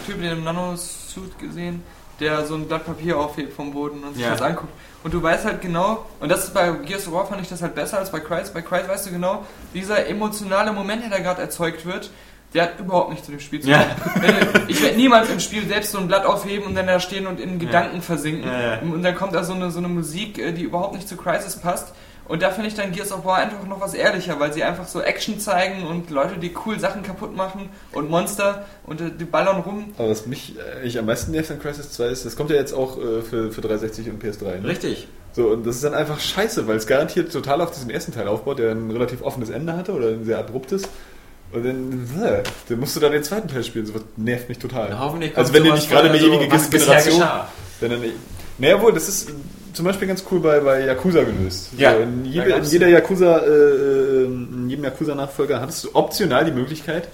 Typ 0.05 0.17
in 0.17 0.29
dem 0.29 0.43
Nanosuit 0.43 1.39
gesehen, 1.39 1.81
der 2.19 2.45
so 2.45 2.53
ein 2.55 2.67
Blatt 2.67 2.85
Papier 2.85 3.17
aufhebt 3.17 3.53
vom 3.53 3.73
Boden 3.73 4.03
und 4.03 4.13
sich 4.13 4.23
Ja. 4.23 4.31
das 4.31 4.41
anguckt. 4.43 4.71
Und 5.03 5.13
du 5.13 5.21
weißt 5.23 5.45
halt 5.45 5.61
genau, 5.61 6.05
und 6.19 6.29
das 6.29 6.45
ist 6.45 6.53
bei 6.53 6.69
Gears 6.71 7.07
of 7.07 7.13
War 7.13 7.25
fand 7.27 7.41
ich 7.41 7.49
das 7.49 7.61
halt 7.63 7.73
besser 7.75 7.97
als 7.99 8.11
bei 8.11 8.19
Crysis. 8.19 8.51
Bei 8.51 8.61
Crysis 8.61 8.87
weißt 8.87 9.07
du 9.07 9.11
genau, 9.11 9.43
dieser 9.73 10.05
emotionale 10.07 10.71
Moment, 10.71 11.01
der 11.03 11.09
da 11.09 11.19
gerade 11.19 11.41
erzeugt 11.41 11.85
wird, 11.85 12.11
der 12.55 12.63
hat 12.63 12.79
überhaupt 12.79 13.09
nichts 13.09 13.25
zu 13.25 13.31
dem 13.31 13.41
Spiel 13.41 13.59
zu 13.59 13.67
tun. 13.67 13.77
Ja. 13.77 13.95
Ich 14.67 14.81
werde 14.81 14.95
niemals 14.95 15.29
im 15.29 15.39
Spiel 15.39 15.67
selbst 15.67 15.91
so 15.91 15.99
ein 15.99 16.07
Blatt 16.07 16.25
aufheben 16.25 16.65
und 16.65 16.75
dann 16.75 16.87
da 16.87 16.99
stehen 16.99 17.27
und 17.27 17.39
in 17.39 17.59
Gedanken 17.59 18.01
versinken. 18.01 18.49
Ja, 18.49 18.75
ja. 18.75 18.79
Und 18.79 19.03
dann 19.03 19.13
kommt 19.13 19.35
da 19.35 19.43
so 19.43 19.53
eine, 19.53 19.69
so 19.71 19.79
eine 19.79 19.89
Musik, 19.89 20.39
äh, 20.39 20.53
die 20.53 20.63
überhaupt 20.63 20.95
nicht 20.95 21.07
zu 21.07 21.17
Crysis 21.17 21.57
passt. 21.57 21.93
Und 22.27 22.41
da 22.41 22.49
finde 22.49 22.69
ich 22.69 22.75
dann 22.75 22.91
Gears 22.91 23.11
of 23.11 23.23
War 23.23 23.37
einfach 23.37 23.63
noch 23.67 23.81
was 23.81 23.93
ehrlicher, 23.93 24.39
weil 24.39 24.51
sie 24.51 24.63
einfach 24.63 24.87
so 24.87 25.01
Action 25.01 25.39
zeigen 25.39 25.85
und 25.85 26.09
Leute, 26.09 26.39
die 26.39 26.51
cool 26.65 26.79
Sachen 26.79 27.03
kaputt 27.03 27.35
machen 27.35 27.69
und 27.91 28.09
Monster 28.09 28.65
und 28.85 29.01
äh, 29.01 29.11
die 29.11 29.25
ballern 29.25 29.61
rum. 29.61 29.93
Aber 29.97 30.09
was 30.09 30.25
mich 30.25 30.55
äh, 30.57 30.79
eigentlich 30.79 30.97
am 30.97 31.05
meisten 31.05 31.31
nervt 31.31 31.51
an 31.51 31.59
Crisis 31.59 31.91
2 31.91 32.07
ist, 32.07 32.25
das 32.25 32.35
kommt 32.35 32.49
ja 32.49 32.55
jetzt 32.55 32.73
auch 32.73 32.97
äh, 32.97 33.21
für, 33.21 33.51
für 33.51 33.61
360 33.61 34.09
und 34.09 34.23
PS3. 34.23 34.61
Ne? 34.61 34.67
Richtig. 34.69 35.07
So, 35.33 35.49
und 35.49 35.67
das 35.67 35.75
ist 35.75 35.83
dann 35.83 35.93
einfach 35.93 36.19
scheiße, 36.19 36.65
weil 36.65 36.77
es 36.77 36.87
garantiert 36.87 37.31
total 37.31 37.59
auf 37.59 37.71
diesem 37.71 37.89
ersten 37.89 38.13
Teil 38.13 38.29
aufbaut, 38.29 38.57
der 38.57 38.71
ein 38.71 38.89
relativ 38.89 39.21
offenes 39.21 39.49
Ende 39.49 39.75
hatte 39.75 39.91
oder 39.91 40.07
ein 40.07 40.23
sehr 40.23 40.39
abruptes. 40.39 40.83
Und 41.51 41.65
dann, 41.65 42.23
äh, 42.23 42.43
dann 42.67 42.79
musst 42.79 42.95
du 42.95 42.99
dann 42.99 43.11
den 43.11 43.23
zweiten 43.23 43.47
Teil 43.47 43.63
spielen. 43.63 43.85
Sowas 43.85 44.03
nervt 44.17 44.49
mich 44.49 44.59
total. 44.59 44.89
Ja, 44.89 44.99
hoffentlich 44.99 45.37
also 45.37 45.53
wenn 45.53 45.63
dir 45.63 45.69
sowas 45.69 45.81
nicht 45.81 45.91
gerade 45.91 46.09
eine 46.09 46.17
vorher 46.19 46.37
so, 46.37 46.41
ewige 46.41 46.55
was 46.55 46.69
bisher 46.69 47.01
Generation... 47.01 47.29
Wenn 47.79 47.91
dann, 47.91 48.01
naja, 48.57 48.81
wohl, 48.81 48.93
das 48.93 49.09
ist 49.09 49.31
zum 49.73 49.85
Beispiel 49.85 50.07
ganz 50.07 50.23
cool 50.31 50.39
bei, 50.39 50.59
bei 50.61 50.85
Yakuza 50.85 51.23
gelöst. 51.23 51.71
Ja, 51.77 51.93
so, 51.93 51.99
in, 52.01 52.23
da 52.23 52.29
jede, 52.29 52.49
in 52.51 52.63
jeder 52.63 52.87
Yakuza, 52.87 53.39
äh, 53.39 53.49
äh, 53.49 54.25
in 54.25 54.69
jedem 54.69 54.85
Yakuza-Nachfolger 54.85 55.59
hattest 55.59 55.83
du 55.83 55.89
optional 55.93 56.45
die 56.45 56.51
Möglichkeit, 56.51 57.09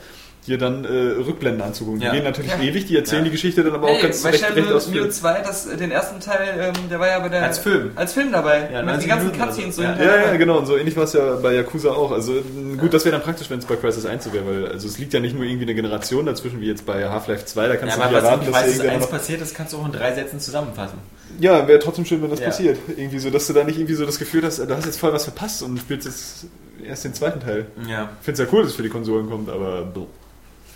dir 0.48 0.58
dann 0.58 0.86
äh, 0.86 0.88
Rückblenden 1.22 1.62
anzugucken. 1.62 2.02
Ja. 2.02 2.10
Die 2.10 2.18
gehen 2.18 2.24
natürlich 2.26 2.52
Ja. 2.52 2.60
ewig, 2.62 2.86
die 2.88 2.96
erzählen 2.98 3.20
Ja. 3.22 3.26
die 3.26 3.32
Geschichte 3.32 3.64
dann 3.64 3.74
aber 3.76 3.88
auch 3.88 3.94
Hey, 3.94 4.02
ganz 4.02 4.24
bei 4.24 4.30
recht, 4.32 4.44
recht 4.44 4.54
Shenmue 4.56 4.76
ausführlich. 4.76 5.12
2, 5.14 5.42
das, 5.42 5.68
äh, 5.68 5.78
den 5.78 5.92
ersten 5.92 6.20
Teil, 6.20 6.74
ähm, 6.76 6.90
der 6.90 7.00
war 7.00 7.08
ja 7.10 7.20
bei 7.20 7.30
der... 7.30 7.44
Als 7.44 7.60
Film. 7.60 7.92
Als 7.96 8.14
Film 8.14 8.32
dabei. 8.32 8.70
Ja, 8.74 8.80
mit 8.82 8.86
90 8.96 9.02
den 9.02 9.10
ganzen 9.10 9.32
Cutscenes. 9.40 9.76
so. 9.76 9.84
Ja. 9.84 9.96
Ja, 9.98 10.16
ja, 10.32 10.36
genau. 10.38 10.58
Und 10.58 10.66
so 10.66 10.76
ähnlich 10.78 10.96
war 10.98 11.04
es 11.04 11.14
ja 11.14 11.36
bei 11.36 11.54
Yakuza 11.54 11.92
auch. 11.92 12.12
Also 12.12 12.34
n- 12.34 12.78
gut, 12.80 12.92
das 12.94 13.06
wäre 13.06 13.14
dann 13.16 13.22
praktisch, 13.24 13.50
wenn 13.52 13.60
es 13.60 13.66
bei 13.66 13.76
Crisis 13.76 14.06
1 14.06 14.24
so 14.24 14.34
wäre, 14.34 14.46
weil 14.48 14.68
also 14.72 14.88
es 14.88 14.98
liegt 14.98 15.14
ja 15.14 15.20
nicht 15.20 15.36
nur 15.36 15.44
irgendwie 15.46 15.66
eine 15.66 15.76
Generation 15.76 16.26
dazwischen, 16.26 16.60
wie 16.60 16.68
jetzt 16.68 16.86
bei 16.88 17.08
Half-Life 17.08 17.46
2, 17.46 17.68
da 17.68 17.76
kannst 17.76 17.98
Ja, 17.98 18.02
du 18.02 18.02
aber 18.04 18.12
nicht 18.12 18.18
was 18.18 18.24
erwarten, 18.24 18.46
in 18.48 18.52
dass 18.52 18.62
Crisis 18.62 18.78
irgendwer 18.80 18.96
1 18.96 19.04
noch... 19.06 19.12
passiert 19.12 19.42
ist, 19.42 19.56
kannst 19.56 19.74
du 19.74 19.78
auch 19.78 19.86
in 19.86 19.92
drei 19.92 20.14
Sätzen 20.16 20.40
zusammenfassen. 20.40 20.98
Ja, 21.40 21.68
wäre 21.68 21.80
trotzdem 21.80 22.06
schön, 22.06 22.22
wenn 22.24 22.30
das 22.32 22.40
Ja. 22.40 22.48
passiert. 22.48 22.78
Irgendwie 22.98 23.20
so, 23.20 23.30
dass 23.30 23.46
du 23.48 23.54
da 23.54 23.64
nicht 23.64 23.78
irgendwie 23.78 23.94
so 23.96 24.06
das 24.06 24.18
Gefühl 24.18 24.44
hast, 24.44 24.58
du 24.58 24.76
hast 24.76 24.86
jetzt 24.86 25.00
voll 25.00 25.14
was 25.14 25.24
verpasst 25.24 25.62
und 25.64 25.78
spielst 25.78 26.06
jetzt 26.08 26.46
erst 26.84 27.06
den 27.06 27.14
zweiten 27.14 27.40
Teil. 27.40 27.68
Ja. 27.88 28.10
Ich 28.20 28.26
finde 28.26 28.42
es 28.44 28.50
ja 28.50 28.54
cool, 28.54 28.64
dass 28.64 28.72
es 28.72 28.76
für 28.76 28.84
die 28.84 28.90
Konsolen 28.90 29.30
kommt, 29.30 29.50
aber... 29.50 29.88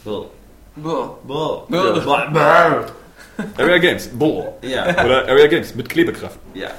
Boah. 0.05 0.29
Boah. 0.75 1.17
Boah. 1.23 2.85
Area 3.57 3.77
Games, 3.79 4.07
boah. 4.13 4.53
Ja. 4.61 4.87
Oder 5.03 5.27
Area 5.27 5.47
Games 5.47 5.75
mit 5.75 5.89
Klebekraft. 5.89 6.39
Ja. 6.53 6.69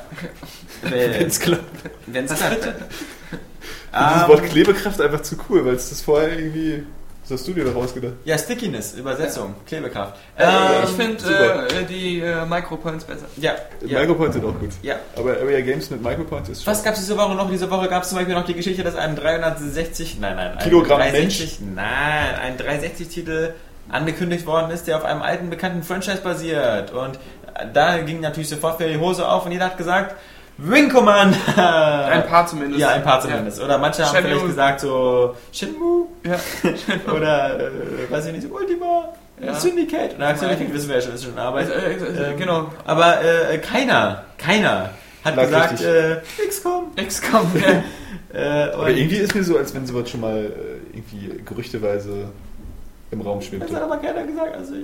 Wenn's 0.82 1.38
klappt. 1.40 1.90
Wenn's 2.06 2.34
klappt. 2.34 2.68
Ich 3.98 4.02
finde 4.02 4.20
das 4.20 4.28
Wort 4.28 4.42
Ähm, 4.42 4.48
Klebekraft 4.50 5.00
einfach 5.00 5.22
zu 5.22 5.36
cool, 5.48 5.64
weil 5.64 5.74
es 5.74 5.88
das 5.88 6.02
vorher 6.02 6.38
irgendwie... 6.38 6.84
Das 7.28 7.40
hast 7.40 7.48
du 7.48 7.54
dir 7.54 7.64
doch 7.64 7.74
ausgedacht. 7.74 8.12
ja, 8.24 8.38
Stickiness, 8.38 8.94
Übersetzung, 8.94 9.54
Klebekraft. 9.66 10.14
Äh, 10.38 10.84
ich 10.84 10.90
finde 10.90 11.24
äh, 11.80 11.84
die 11.84 12.20
äh, 12.20 12.46
Micropoints 12.46 13.04
besser. 13.04 13.26
Ja, 13.36 13.54
ja. 13.84 14.00
Micropoints 14.00 14.34
sind 14.34 14.44
auch 14.44 14.56
gut. 14.56 14.70
ja. 14.82 14.94
Aber 15.16 15.32
Area 15.32 15.60
Games 15.60 15.90
mit 15.90 16.02
Micropoints 16.02 16.50
ist 16.50 16.62
schon... 16.62 16.72
Was 16.72 16.84
gab 16.84 16.94
es 16.94 17.00
diese 17.00 17.16
Woche 17.16 17.34
noch? 17.34 17.50
Diese 17.50 17.68
Woche 17.68 17.88
gab 17.88 18.04
es 18.04 18.10
zum 18.10 18.18
Beispiel 18.18 18.34
noch 18.34 18.44
die 18.44 18.54
Geschichte, 18.54 18.84
dass 18.84 18.94
ein 18.94 19.16
360, 19.16 20.20
nein, 20.20 20.36
nein, 20.36 20.52
ein 20.52 20.58
Kilogramm 20.58 21.00
360, 21.00 21.58
nein, 21.74 22.34
ein 22.40 22.56
360-Titel 22.58 23.54
angekündigt 23.88 24.46
worden 24.46 24.70
ist, 24.70 24.86
der 24.86 24.96
auf 24.96 25.04
einem 25.04 25.22
alten 25.22 25.50
bekannten 25.50 25.82
Franchise 25.82 26.20
basiert. 26.22 26.92
Und 26.92 27.18
da 27.72 27.98
ging 27.98 28.20
natürlich 28.20 28.48
sofort 28.50 28.78
wieder 28.78 28.90
die 28.90 28.98
Hose 28.98 29.28
auf 29.28 29.46
und 29.46 29.52
jeder 29.52 29.66
hat 29.66 29.78
gesagt, 29.78 30.14
Wing 30.58 30.88
Commander! 30.88 31.36
Ein 32.10 32.26
paar 32.26 32.46
zumindest. 32.46 32.80
Ja, 32.80 32.90
ein 32.90 33.02
paar 33.02 33.20
zumindest. 33.20 33.60
Oder 33.62 33.76
manche 33.78 34.04
haben 34.04 34.14
Shenmue. 34.14 34.30
vielleicht 34.30 34.46
gesagt 34.46 34.80
so 34.80 35.34
Shinmu 35.52 36.06
Ja. 36.24 36.36
oder 37.12 37.60
äh, 37.60 38.10
weiß 38.10 38.26
ich 38.26 38.32
nicht, 38.32 38.50
Ultima, 38.50 39.12
Ja. 39.40 39.54
Syndicate. 39.54 40.14
Na, 40.18 40.34
Syndicate 40.34 40.72
wissen 40.72 40.88
wir 40.88 40.96
ja 40.96 41.02
schon, 41.02 41.14
ist 41.14 41.24
schon 41.24 41.38
Arbeit. 41.38 41.68
Äh, 41.68 41.92
äh, 41.92 42.30
Ähm, 42.32 42.36
genau. 42.38 42.72
Aber 42.86 43.22
äh, 43.22 43.58
keiner, 43.58 44.24
keiner 44.38 44.90
hat 45.24 45.36
Lag 45.36 45.70
gesagt, 45.70 45.82
äh, 45.82 46.16
XCOM. 46.48 46.92
XCOM, 46.96 47.50
ja. 47.60 47.82
Äh, 48.34 48.70
Aber 48.74 48.90
irgendwie 48.90 49.16
ist 49.16 49.34
mir 49.34 49.44
so, 49.44 49.56
als 49.56 49.74
wenn 49.74 49.86
sowas 49.86 50.10
schon 50.10 50.20
mal 50.20 50.52
irgendwie 50.92 51.42
gerüchteweise 51.44 52.28
im 53.10 53.20
Raum 53.20 53.40
schwebte. 53.40 53.66
Das 53.66 53.76
hat 53.76 53.82
aber 53.84 53.96
keiner 53.98 54.24
gesagt. 54.24 54.56
Also, 54.56 54.74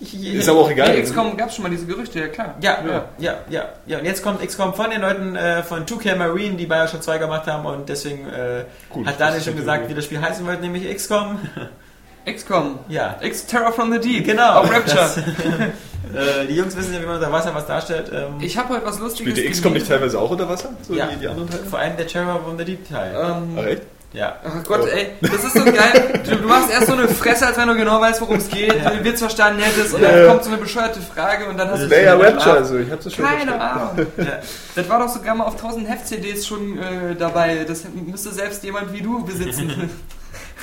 ich, 0.00 0.14
ich, 0.14 0.34
Ist 0.34 0.48
aber 0.48 0.60
auch 0.60 0.70
egal. 0.70 0.94
Nee, 0.94 1.02
XCOM 1.02 1.36
gab 1.36 1.48
es 1.48 1.56
schon 1.56 1.64
mal 1.64 1.68
diese 1.70 1.86
Gerüchte, 1.86 2.20
ja 2.20 2.28
klar. 2.28 2.54
Ja, 2.60 2.78
ja, 2.86 3.04
ja, 3.18 3.34
ja, 3.50 3.64
ja. 3.86 3.98
Und 3.98 4.04
jetzt 4.04 4.22
kommt 4.22 4.40
XCOM 4.46 4.72
von 4.74 4.90
den 4.90 5.00
Leuten 5.00 5.34
äh, 5.34 5.62
von 5.64 5.84
2K 5.84 6.14
Marine, 6.16 6.56
die 6.56 6.66
Bioshock 6.66 7.02
2 7.02 7.18
gemacht 7.18 7.46
haben 7.48 7.66
und 7.66 7.88
deswegen 7.88 8.28
äh, 8.28 8.64
Gut, 8.90 9.06
hat 9.06 9.18
Daniel 9.20 9.42
schon 9.42 9.56
gesagt, 9.56 9.88
wie 9.88 9.94
das 9.94 10.04
Spiel 10.04 10.20
heißen 10.20 10.46
wird, 10.46 10.60
nämlich 10.60 10.88
XCOM. 10.94 11.40
XCOM. 12.32 12.78
Ja. 12.88 13.16
X 13.20 13.46
Terror 13.46 13.72
from 13.72 13.92
the 13.92 13.98
Deep. 14.00 14.24
Genau. 14.26 14.60
Auf 14.60 14.72
Rapture. 14.72 14.96
Das, 14.96 15.16
äh, 15.18 16.46
die 16.48 16.54
Jungs 16.56 16.76
wissen 16.76 16.92
ja, 16.94 17.00
wie 17.00 17.06
man 17.06 17.16
unter 17.16 17.30
Wasser 17.32 17.54
was 17.54 17.66
darstellt. 17.66 18.10
Ähm, 18.12 18.34
Ich 18.40 18.56
habe 18.58 18.74
heute 18.74 18.86
was 18.86 18.98
Lustiges 18.98 19.32
Spielt 19.32 19.46
der 19.46 19.52
XCOM 19.52 19.72
nicht 19.74 19.88
teilweise 19.88 20.18
auch 20.20 20.30
unter 20.30 20.48
Wasser? 20.48 20.70
So 20.82 20.94
Ja. 20.94 21.08
wie 21.12 21.16
die 21.16 21.26
anderen 21.28 21.48
Teile? 21.50 21.64
vor 21.64 21.78
allem 21.78 21.96
der 21.96 22.06
Terror 22.06 22.40
von 22.44 22.58
the 22.58 22.64
Deep 22.64 22.88
Teil. 22.88 23.14
Ähm, 23.14 23.56
Ach 23.60 23.64
echt? 23.66 23.82
Ja. 24.12 24.36
Ach 24.44 24.64
Gott, 24.64 24.88
ey, 24.88 25.08
das 25.20 25.44
ist 25.44 25.52
so 25.52 25.64
geil. 25.64 26.20
Du, 26.24 26.36
du 26.36 26.48
machst 26.48 26.70
erst 26.70 26.86
so 26.86 26.94
eine 26.94 27.06
Fresse, 27.08 27.46
als 27.48 27.58
wenn 27.58 27.68
du 27.68 27.74
genau 27.76 28.00
weißt, 28.00 28.20
worum 28.22 28.36
es 28.36 28.48
geht, 28.48 28.72
Ja. 28.74 28.90
du 28.90 29.04
willst 29.04 29.18
verstanden 29.20 29.60
hättest 29.60 29.94
und 29.94 30.00
Ja, 30.02 30.10
dann 30.10 30.28
kommt 30.28 30.44
so 30.44 30.50
eine 30.50 30.58
bescheuerte 30.58 31.00
Frage 31.00 31.46
und 31.46 31.58
dann 31.58 31.70
hast 31.70 31.82
du 31.82 31.90
Wäre 31.90 32.04
ja 32.04 32.12
schon 32.12 32.22
Rapture, 32.24 32.56
also 32.56 32.78
ich 32.78 32.90
hab's 32.90 33.04
ja 33.04 33.10
schon 33.10 33.24
Keine. 33.26 33.60
Ahnung. 33.60 34.06
ja. 34.16 34.24
Das 34.74 34.88
war 34.88 35.00
doch 35.00 35.08
sogar 35.08 35.34
mal 35.34 35.44
auf 35.44 35.56
1000 35.56 35.88
Heft-CDs 35.88 36.46
schon 36.46 36.78
äh, 36.78 37.14
dabei. 37.18 37.64
Das 37.68 37.82
müsste 37.92 38.32
selbst 38.32 38.64
jemand 38.64 38.92
wie 38.92 39.02
du 39.02 39.24
besitzen. 39.24 39.90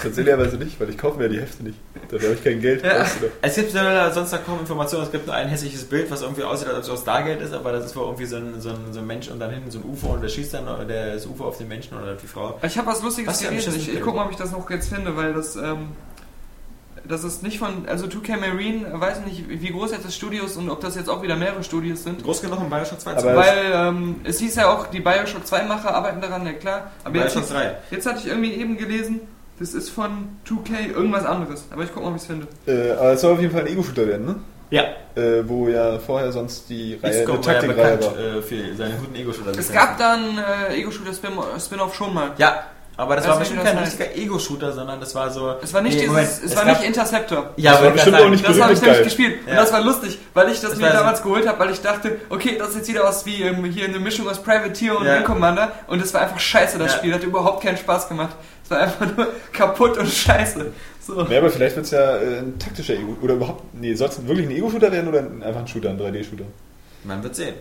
Tatsächlicherweise 0.02 0.58
nicht, 0.58 0.80
weil 0.80 0.90
ich 0.90 0.98
kaufe 0.98 1.20
mir 1.20 1.30
die 1.30 1.40
Hefte 1.40 1.64
nicht. 1.64 1.78
Dafür 2.10 2.30
habe 2.30 2.38
ich 2.38 2.44
kein 2.44 2.60
Geld. 2.62 2.84
Ja. 2.84 3.06
Es 3.42 3.56
gibt 3.56 3.72
sonst 3.72 4.32
noch 4.32 4.46
kaum 4.46 4.60
Informationen. 4.60 5.06
Es 5.06 5.12
gibt 5.12 5.28
nur 5.28 5.36
ein 5.36 5.48
hässliches 5.48 5.84
Bild, 5.86 6.10
was 6.10 6.22
irgendwie 6.24 6.44
aussieht, 6.44 6.68
als 6.68 6.78
ob 6.78 6.84
es 6.84 6.90
aus 6.90 7.02
Stargate 7.02 7.42
ist, 7.42 7.54
aber 7.54 7.72
das 7.72 7.86
ist 7.86 7.96
wohl 7.96 8.04
irgendwie 8.06 8.26
so 8.26 8.38
ein, 8.38 8.60
so, 8.60 8.70
ein, 8.70 8.92
so 8.92 9.00
ein 9.00 9.08
Mensch 9.08 9.30
und 9.30 9.40
dann 9.40 9.52
hinten 9.52 9.70
so 9.72 9.80
ein 9.80 9.86
UFO 9.86 10.08
und 10.14 10.22
der 10.22 10.30
schießt 10.30 10.54
dann 10.56 10.66
der, 10.88 11.14
das 11.14 11.26
UFO 11.28 11.46
auf 11.46 11.58
den 11.58 11.68
Menschen 11.68 11.96
oder 11.98 12.16
die 12.16 12.28
Frau. 12.28 12.60
Ich 12.64 12.78
habe 12.78 12.88
was 12.88 13.02
Lustiges 13.04 13.30
Was 13.30 13.40
gelesen. 13.40 13.58
Ich, 13.58 13.66
ich 13.66 13.74
Schlüsselbild. 13.74 14.04
guck 14.06 14.16
mal, 14.16 14.26
ob 14.26 14.32
ich 14.32 14.38
das 14.38 14.52
noch 14.52 14.68
jetzt 14.70 14.90
finde, 14.90 15.16
weil 15.16 15.34
das, 15.34 15.56
ähm, 15.56 15.90
das 17.08 17.24
ist 17.24 17.44
nicht 17.44 17.60
von, 17.60 17.88
also 17.88 18.08
2K 18.08 18.38
Marine, 18.38 18.88
weiß 18.94 19.26
nicht, 19.26 19.44
wie 19.48 19.70
groß 19.72 19.92
jetzt 19.92 20.06
das 20.06 20.16
Studio 20.16 20.46
ist 20.46 20.58
und 20.58 20.70
ob 20.70 20.80
das 20.82 20.96
jetzt 20.96 21.10
auch 21.10 21.22
wieder 21.22 21.36
mehrere 21.36 21.64
Studios 21.64 22.04
sind. 22.04 22.24
Groß 22.24 22.42
genug 22.42 22.60
im 22.62 22.70
Bioshock 22.70 23.00
2 23.00 23.12
Aber- 23.18 23.36
Weil 23.36 23.72
ähm, 23.74 24.16
es 24.24 24.40
hieß 24.40 24.56
ja 24.56 24.74
auch, 24.74 24.88
die 24.88 25.02
Bioshock 25.02 25.46
2 25.46 25.64
Macher 25.64 25.94
arbeiten 25.94 26.20
daran, 26.22 26.46
ja 26.46 26.54
klar. 26.54 26.92
Aber 27.04 27.16
jetzt, 27.18 27.34
Bioshock 27.36 27.50
3. 27.52 27.76
jetzt 27.92 28.06
hatte 28.08 28.20
ich 28.20 28.28
irgendwie 28.28 28.54
eben 28.54 28.78
gelesen, 28.78 29.20
das 29.60 29.74
ist 29.74 29.90
von 29.90 30.30
2K 30.48 30.94
irgendwas 30.96 31.26
anderes. 31.26 31.66
Aber 31.72 31.84
ich 31.84 31.90
guck 31.94 32.04
mal, 32.04 32.10
ob 32.10 32.16
ich 32.16 32.22
es 32.22 32.28
finde. 32.28 32.48
Äh, 32.68 32.92
aber 32.94 33.14
es 33.14 33.22
soll 33.22 33.34
auf 33.34 33.40
jeden 33.42 33.52
Fall 33.54 33.62
ein 33.62 33.68
Ego-Shooter 33.68 34.08
werden, 34.08 34.26
ne? 34.26 34.36
Ja. 34.70 34.84
Äh, 35.16 35.48
wo 35.48 35.68
ja 35.68 36.00
vorher 36.00 36.32
sonst 36.32 36.68
die 36.70 36.96
Reihe 37.02 37.14
eine 37.14 37.24
XCOM 37.24 37.46
war 37.46 37.54
ja 37.54 37.60
Taktikreihe 37.60 37.98
bekannt 37.98 38.18
war. 38.18 38.38
äh, 38.38 38.42
für 38.42 38.76
seine 38.76 38.96
guten 38.96 39.16
Ego-Shooter. 39.16 39.52
Es 39.60 39.72
gab 39.72 39.98
dann 40.00 40.38
äh, 40.70 40.76
Ego-Shooter-Spin- 40.80 41.60
Spin-Off 41.64 41.94
schon 41.94 42.14
mal. 42.14 42.32
Ja, 42.38 42.64
aber 42.98 43.16
das 43.16 43.26
Weiß 43.26 43.32
war 43.34 43.40
nicht, 43.40 43.50
bestimmt 43.50 43.66
das 43.68 43.74
kein 43.74 43.82
heißt. 43.86 44.00
richtiger 44.00 44.22
Ego-Shooter, 44.24 44.72
sondern 44.72 45.00
das 45.00 45.14
war 45.16 45.30
so... 45.30 45.56
Es 45.62 45.74
war 45.74 45.82
nicht 45.82 45.94
Nee, 45.96 46.02
dieses, 46.02 46.12
Moment, 46.14 46.30
es, 46.46 46.56
war 46.56 46.66
nicht 46.66 46.84
Interceptor. 46.84 47.50
Ja, 47.58 47.72
Das 47.72 47.80
war 47.82 47.86
wollte 47.86 47.88
ich 47.88 47.94
bestimmt 47.94 48.16
gerade 48.16 48.26
auch 48.26 48.30
nicht 48.32 48.48
Das 48.50 48.62
habe 48.62 48.74
ich 48.74 48.82
nämlich 48.82 49.04
gespielt. 49.04 49.40
Und 49.46 49.48
Ja. 49.54 49.56
das 49.62 49.74
war 49.74 49.82
lustig, 49.82 50.20
weil 50.34 50.50
ich 50.50 50.62
das, 50.62 50.70
Das 50.72 50.80
mir 50.80 50.86
war 50.86 50.92
so- 50.92 50.98
damals 50.98 51.22
geholt 51.24 51.48
habe, 51.48 51.60
weil 51.60 51.70
ich 51.72 51.82
dachte, 51.82 52.18
okay, 52.30 52.56
das 52.58 52.70
ist 52.70 52.76
jetzt 52.78 52.90
wieder 52.90 53.04
was 53.04 53.26
wie 53.28 53.42
ähm, 53.44 53.64
hier 53.66 53.86
eine 53.86 54.00
Mischung 54.00 54.28
aus 54.28 54.42
Privateer 54.42 54.98
und 54.98 55.06
Ja. 55.06 55.18
Wing 55.18 55.24
Commander. 55.24 55.72
Und 55.88 56.02
es 56.04 56.14
war 56.14 56.22
einfach 56.22 56.40
scheiße, 56.40 56.78
das 56.80 56.94
Ja. 56.94 56.98
Spiel. 57.00 57.14
Hat 57.14 57.24
überhaupt 57.24 57.64
keinen 57.64 57.78
Spaß 57.78 58.10
gemacht. 58.10 58.36
War 58.74 58.82
einfach 58.82 59.18
nur 59.18 59.28
kaputt 59.52 59.98
und 59.98 60.08
scheiße. 60.10 60.66
So. 61.06 61.22
Ja, 61.30 61.40
aber 61.40 61.50
vielleicht 61.50 61.76
wird 61.76 61.86
es 61.86 61.92
ja 61.92 62.18
äh, 62.18 62.40
ein 62.40 62.58
taktischer 62.60 62.94
Ego. 62.94 63.18
Oder 63.22 63.34
überhaupt. 63.36 63.64
Nee, 63.74 63.94
soll 63.94 64.08
es 64.10 64.26
wirklich 64.26 64.48
ein 64.48 64.52
Ego-Shooter 64.56 64.92
werden 64.92 65.08
oder 65.10 65.20
ein- 65.20 65.44
einfach 65.44 65.62
ein 65.62 65.68
Shooter, 65.68 65.90
ein 65.90 66.00
3D-Shooter? 66.00 66.46
Man 67.04 67.22
wird 67.24 67.36
sehen. 67.36 67.56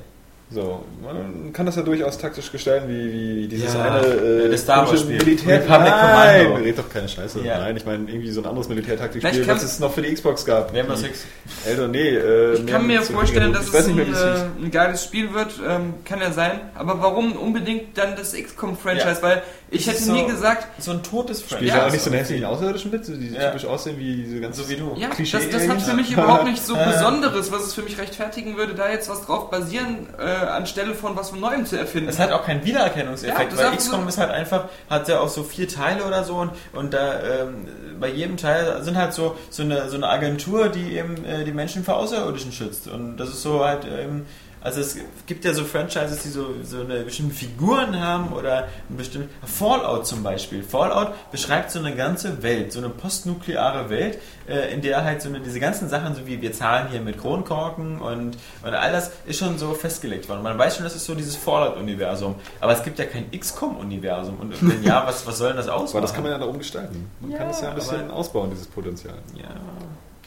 So, 0.54 0.84
man 1.02 1.50
kann 1.54 1.64
das 1.64 1.76
ja 1.76 1.82
durchaus 1.82 2.18
taktisch 2.18 2.52
gestalten, 2.52 2.86
wie, 2.86 3.10
wie 3.10 3.48
dieses 3.48 3.72
Ja, 3.72 3.94
eine 3.94 4.06
äh, 4.06 4.44
äh, 4.46 4.50
das 4.50 4.60
Star 4.60 4.86
Wars 4.86 5.00
Spiel. 5.00 5.16
Militär. 5.16 5.60
Republic 5.60 5.88
Nein, 5.90 6.44
Commando. 6.44 6.64
red 6.66 6.78
doch 6.78 6.90
keine 6.92 7.08
Scheiße. 7.08 7.40
Ja. 7.40 7.58
Nein, 7.58 7.76
ich 7.78 7.86
meine 7.86 8.06
irgendwie 8.06 8.30
so 8.30 8.42
ein 8.42 8.46
anderes 8.46 8.68
Militärtaktikspiel, 8.68 9.48
was 9.48 9.62
es 9.62 9.80
noch 9.80 9.94
für 9.94 10.02
die 10.02 10.12
Xbox 10.12 10.44
gab. 10.44 10.74
Rainbow 10.74 10.92
Die- 10.92 11.00
Six. 11.00 11.24
Alter, 11.66 11.88
nee. 11.88 12.06
Äh, 12.16 12.52
Ich 12.56 12.66
kann 12.66 12.86
mir 12.86 13.00
vorstellen, 13.00 13.54
dass 13.54 13.72
es 13.72 13.86
mehr, 13.88 14.04
ein, 14.04 14.12
äh, 14.14 14.64
ein 14.66 14.70
geiles 14.70 15.02
Spiel 15.04 15.32
wird. 15.32 15.54
Ähm, 15.66 15.94
kann 16.04 16.20
ja 16.20 16.30
sein. 16.32 16.60
Aber 16.74 17.00
warum 17.00 17.32
unbedingt 17.32 17.96
dann 17.96 18.14
das 18.14 18.34
XCOM-Franchise? 18.34 19.06
Ja. 19.08 19.22
Weil 19.22 19.42
ich 19.72 19.86
hätte 19.88 20.02
so- 20.02 20.12
nie 20.12 20.26
gesagt, 20.26 20.68
So 20.82 20.92
ein 20.92 21.02
totes 21.02 21.40
Spielt 21.40 21.62
Ja, 21.62 21.78
ja, 21.78 21.86
auch 21.86 21.90
nicht 21.90 22.02
so 22.02 22.10
einen 22.10 22.18
hässlichen 22.18 22.44
Außerirdischen 22.44 22.90
mit, 22.90 23.04
so 23.04 23.14
die 23.14 23.28
Ja. 23.34 23.48
typisch 23.48 23.64
aussehen 23.66 23.98
wie 23.98 24.16
diese 24.16 24.40
ganzen 24.40 24.62
So 24.64 24.68
wie 24.68 24.76
du. 24.76 24.94
Ja, 24.96 25.08
Klischee 25.08 25.38
das, 25.38 25.50
das 25.50 25.68
hat 25.68 25.82
für 25.82 25.94
mich 25.94 26.10
überhaupt 26.12 26.44
nicht 26.44 26.64
so 26.64 26.74
Besonderes, 26.76 27.50
was 27.50 27.62
es 27.64 27.74
für 27.74 27.82
mich 27.82 27.98
rechtfertigen 27.98 28.56
würde, 28.56 28.74
da 28.74 28.90
jetzt 28.90 29.08
was 29.08 29.26
drauf 29.26 29.50
basieren, 29.50 30.06
äh, 30.18 30.22
anstelle 30.46 30.94
von 30.94 31.16
was 31.16 31.32
Neuem 31.32 31.66
zu 31.66 31.76
erfinden. 31.78 32.08
Es 32.08 32.18
hat 32.18 32.32
auch 32.32 32.44
keinen 32.44 32.64
Wiedererkennungseffekt, 32.64 33.52
Ja, 33.52 33.56
das 33.56 33.58
weil 33.66 33.76
XCOM 33.76 34.02
so- 34.02 34.08
ist 34.08 34.18
halt 34.18 34.30
einfach, 34.30 34.66
hat 34.90 35.08
ja 35.08 35.20
auch 35.20 35.28
so 35.28 35.42
vier 35.42 35.68
Teile 35.68 36.04
oder 36.04 36.24
so 36.24 36.36
und, 36.36 36.50
und 36.72 36.92
da 36.94 37.20
ähm, 37.20 37.66
bei 37.98 38.08
jedem 38.08 38.36
Teil 38.36 38.82
sind 38.82 38.96
halt 38.96 39.12
so, 39.14 39.36
so, 39.50 39.62
eine, 39.62 39.88
so 39.88 39.96
eine 39.96 40.08
Agentur, 40.08 40.68
die 40.68 40.96
eben 40.96 41.24
äh, 41.24 41.44
die 41.44 41.52
Menschen 41.52 41.84
vor 41.84 41.96
Außerirdischen 41.96 42.52
schützt. 42.52 42.88
Und 42.88 43.16
das 43.16 43.28
ist 43.30 43.42
so 43.42 43.64
halt 43.64 43.84
ähm, 43.84 44.26
also 44.62 44.80
es 44.80 44.96
gibt 45.26 45.44
ja 45.44 45.54
so 45.54 45.64
Franchises, 45.64 46.22
die 46.22 46.28
so, 46.28 46.46
so 46.62 46.80
eine 46.80 47.00
bestimmte 47.00 47.34
Figuren 47.34 47.98
haben 48.00 48.32
oder 48.32 48.68
ein 48.88 48.96
bestimmte 48.96 49.28
Fallout 49.44 50.06
zum 50.06 50.22
Beispiel. 50.22 50.62
Fallout 50.62 51.12
beschreibt 51.30 51.70
so 51.70 51.78
eine 51.78 51.94
ganze 51.94 52.42
Welt, 52.42 52.72
so 52.72 52.78
eine 52.78 52.88
postnukleare 52.88 53.90
Welt, 53.90 54.18
äh, 54.48 54.72
in 54.72 54.80
der 54.82 55.04
halt 55.04 55.22
so 55.22 55.28
eine, 55.28 55.40
diese 55.40 55.60
ganzen 55.60 55.88
Sachen, 55.88 56.14
so 56.14 56.26
wie 56.26 56.40
wir 56.40 56.52
zahlen 56.52 56.88
hier 56.90 57.00
mit 57.00 57.18
Kronkorken 57.18 58.00
und, 58.00 58.36
und 58.62 58.74
all 58.74 58.92
das 58.92 59.10
ist 59.26 59.38
schon 59.38 59.58
so 59.58 59.74
festgelegt 59.74 60.28
worden. 60.28 60.42
Man 60.42 60.58
weiß 60.58 60.76
schon, 60.76 60.84
das 60.84 60.94
ist 60.96 61.06
so 61.06 61.14
dieses 61.14 61.36
Fallout-Universum. 61.36 62.34
Aber 62.60 62.72
es 62.72 62.82
gibt 62.82 62.98
ja 62.98 63.04
kein 63.06 63.30
XCOM-Universum. 63.30 64.36
Und 64.38 64.68
wenn 64.68 64.82
ja, 64.84 65.04
was, 65.06 65.26
was 65.26 65.38
soll 65.38 65.48
denn 65.48 65.56
das 65.56 65.68
ausmachen? 65.68 65.96
Aber 65.96 66.00
das 66.02 66.14
kann 66.14 66.22
man 66.22 66.32
ja 66.32 66.38
darum 66.38 66.58
gestalten. 66.58 67.10
Man 67.20 67.30
Ja, 67.32 67.38
kann 67.38 67.50
es 67.50 67.60
ja 67.60 67.68
ein 67.70 67.74
bisschen 67.74 68.04
aber- 68.04 68.14
ausbauen, 68.14 68.50
dieses 68.50 68.66
Potenzial. 68.66 69.14
ja. 69.36 69.44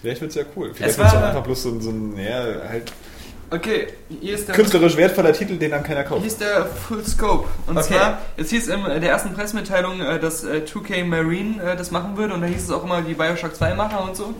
Vielleicht 0.01 0.21
wird 0.21 0.29
es 0.31 0.35
ja 0.35 0.43
cool. 0.55 0.71
Vielleicht 0.73 0.97
wird 0.99 1.07
es 1.07 1.13
auch 1.15 1.21
einfach 1.23 1.41
bloß 1.43 1.63
so 1.63 1.69
ein, 1.69 1.81
so 1.81 1.89
ein 1.89 2.15
ja, 2.19 2.43
halt 2.69 2.91
Okay, 3.51 3.87
hier 4.21 4.35
ist 4.35 4.47
der, 4.47 4.55
künstlerisch 4.55 4.97
wertvoller 4.97 5.31
Titel, 5.33 5.57
den 5.57 5.71
dann 5.71 5.83
keiner 5.83 6.01
hier 6.01 6.09
kauft. 6.09 6.25
ist 6.25 6.41
der 6.41 6.65
Full 6.65 7.05
Scope. 7.05 7.47
Und 7.67 7.77
Okay. 7.77 7.93
zwar, 7.93 8.21
es 8.37 8.49
hieß 8.49 8.67
in 8.69 8.83
der 8.83 9.09
ersten 9.09 9.33
Pressemitteilung, 9.33 10.01
äh, 10.01 10.19
dass 10.19 10.43
äh, 10.43 10.63
2K 10.65 11.05
Marine 11.05 11.61
äh, 11.61 11.75
das 11.75 11.91
machen 11.91 12.17
würde 12.17 12.33
und 12.33 12.41
da 12.41 12.47
hieß 12.47 12.63
es 12.63 12.71
auch 12.71 12.83
immer, 12.83 13.01
die 13.01 13.13
Bioshock 13.13 13.55
2 13.55 13.75
Macher 13.75 14.03
und 14.03 14.15
so. 14.15 14.33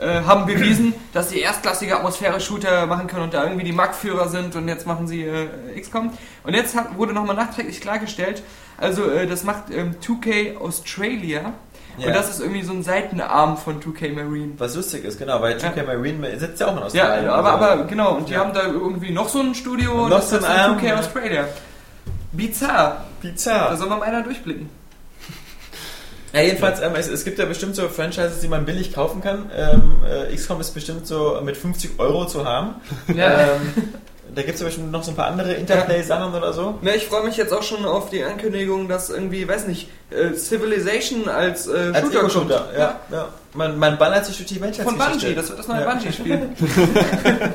Äh, 0.00 0.22
haben 0.22 0.46
bewiesen, 0.46 0.92
dass 1.12 1.30
sie 1.30 1.40
erstklassige 1.40 1.96
Atmosphäre-Shooter 1.96 2.86
machen 2.86 3.06
können 3.06 3.22
und 3.24 3.34
da 3.34 3.44
irgendwie 3.44 3.64
die 3.64 3.72
Marktführer 3.72 4.28
sind 4.28 4.56
und 4.56 4.66
jetzt 4.68 4.86
machen 4.86 5.06
sie 5.06 5.22
äh, 5.22 5.46
XCOM. 5.80 6.10
Und 6.42 6.54
jetzt 6.54 6.76
wurde 6.96 7.12
nochmal 7.12 7.36
nachträglich 7.36 7.80
klargestellt, 7.80 8.42
also 8.76 9.08
äh, 9.08 9.26
das 9.26 9.44
macht 9.44 9.70
ähm, 9.72 9.94
2K 10.04 10.56
Australia 10.58 11.52
Ja. 11.98 12.08
und 12.08 12.14
das 12.16 12.28
ist 12.30 12.40
irgendwie 12.40 12.62
so 12.62 12.72
ein 12.72 12.82
Seitenarm 12.82 13.56
von 13.56 13.80
2K 13.80 14.12
Marine. 14.12 14.52
Was 14.58 14.74
lustig 14.74 15.04
ist, 15.04 15.18
genau, 15.18 15.40
weil 15.40 15.56
2K 15.58 15.84
Marine 15.86 16.38
sitzt 16.38 16.60
ja 16.60 16.66
auch 16.66 16.72
in 16.72 16.78
Ja, 16.78 16.84
Australien. 16.86 17.28
aber, 17.30 17.52
Also- 17.54 17.64
aber 17.72 17.84
genau, 17.84 18.16
und 18.16 18.28
die 18.28 18.32
Ja. 18.32 18.40
haben 18.40 18.52
da 18.52 18.62
irgendwie 18.64 19.10
noch 19.12 19.28
so 19.28 19.40
ein 19.40 19.54
Studio 19.54 19.92
Und 20.04 20.10
noch 20.10 20.16
das 20.18 20.30
so 20.30 20.36
ist 20.38 20.44
ein 20.44 20.58
Arm, 20.58 20.78
2K 20.78 20.86
ja. 20.88 20.96
Australia. 20.98 21.48
Bizarr. 22.32 23.04
Da 23.22 23.28
Bizarr. 23.28 23.76
soll 23.76 23.88
man 23.88 24.00
mal 24.00 24.06
einer 24.06 24.22
durchblicken. 24.22 24.68
Ja, 26.32 26.40
jedenfalls, 26.40 26.80
ähm, 26.80 26.92
es, 26.96 27.06
es 27.06 27.24
gibt 27.24 27.38
ja 27.38 27.44
bestimmt 27.44 27.76
so 27.76 27.88
Franchises, 27.88 28.40
die 28.40 28.48
man 28.48 28.64
billig 28.64 28.92
kaufen 28.92 29.20
kann. 29.22 29.50
Ähm, 29.56 30.02
äh, 30.04 30.34
XCOM 30.34 30.60
ist 30.60 30.72
bestimmt 30.74 31.06
so 31.06 31.40
mit 31.44 31.56
50 31.56 31.92
Euro 31.98 32.26
zu 32.26 32.44
haben. 32.44 32.74
Ja. 33.14 33.30
Ähm, 33.54 33.94
da 34.34 34.42
gibt 34.42 34.54
es 34.54 34.60
ja 34.60 34.66
bestimmt 34.66 34.90
noch 34.92 35.02
so 35.02 35.12
ein 35.12 35.16
paar 35.16 35.26
andere 35.28 35.54
Interplay-Sachen 35.54 36.34
oder 36.34 36.52
so. 36.52 36.78
Na, 36.82 36.94
ich 36.94 37.06
freue 37.06 37.24
mich 37.24 37.36
jetzt 37.36 37.52
auch 37.52 37.62
schon 37.62 37.84
auf 37.84 38.10
die 38.10 38.22
Ankündigung, 38.24 38.88
dass 38.88 39.10
irgendwie, 39.10 39.46
weiß 39.46 39.66
nicht, 39.66 39.88
äh, 40.10 40.34
Civilization 40.34 41.28
als, 41.28 41.66
äh, 41.66 41.72
Als 41.92 42.00
Shooter 42.00 42.00
kommt. 42.00 42.14
Ego-Shooter, 42.14 42.68
ja. 42.76 43.00
ja. 43.10 43.28
Man, 43.54 43.78
man 43.78 43.98
ballert 43.98 44.26
sich 44.26 44.36
durch 44.36 44.48
die 44.48 44.54
Von 44.54 44.62
Menschheitsgeschichte. 44.66 45.26
Bungie, 45.26 45.34
das 45.34 45.48
wird 45.48 45.58
das 45.60 45.68
neue 45.68 45.80
Ja. 45.82 45.90
Bungie-Spiel. 45.92 46.48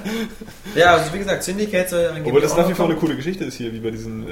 Ja, 0.75 0.93
also 0.93 1.13
wie 1.13 1.17
gesagt, 1.19 1.43
Syndicate 1.43 1.89
soll 1.89 2.05
angeblich 2.05 2.27
Obwohl 2.27 2.41
das 2.41 2.51
nach 2.51 2.59
noch 2.63 2.69
wie 2.69 2.73
vor 2.75 2.85
eine 2.85 2.95
coole 2.95 3.15
Geschichte 3.15 3.43
ist 3.45 3.55
hier, 3.55 3.73
wie 3.73 3.79
bei 3.79 3.89
diesem 3.89 4.23
äh, 4.27 4.29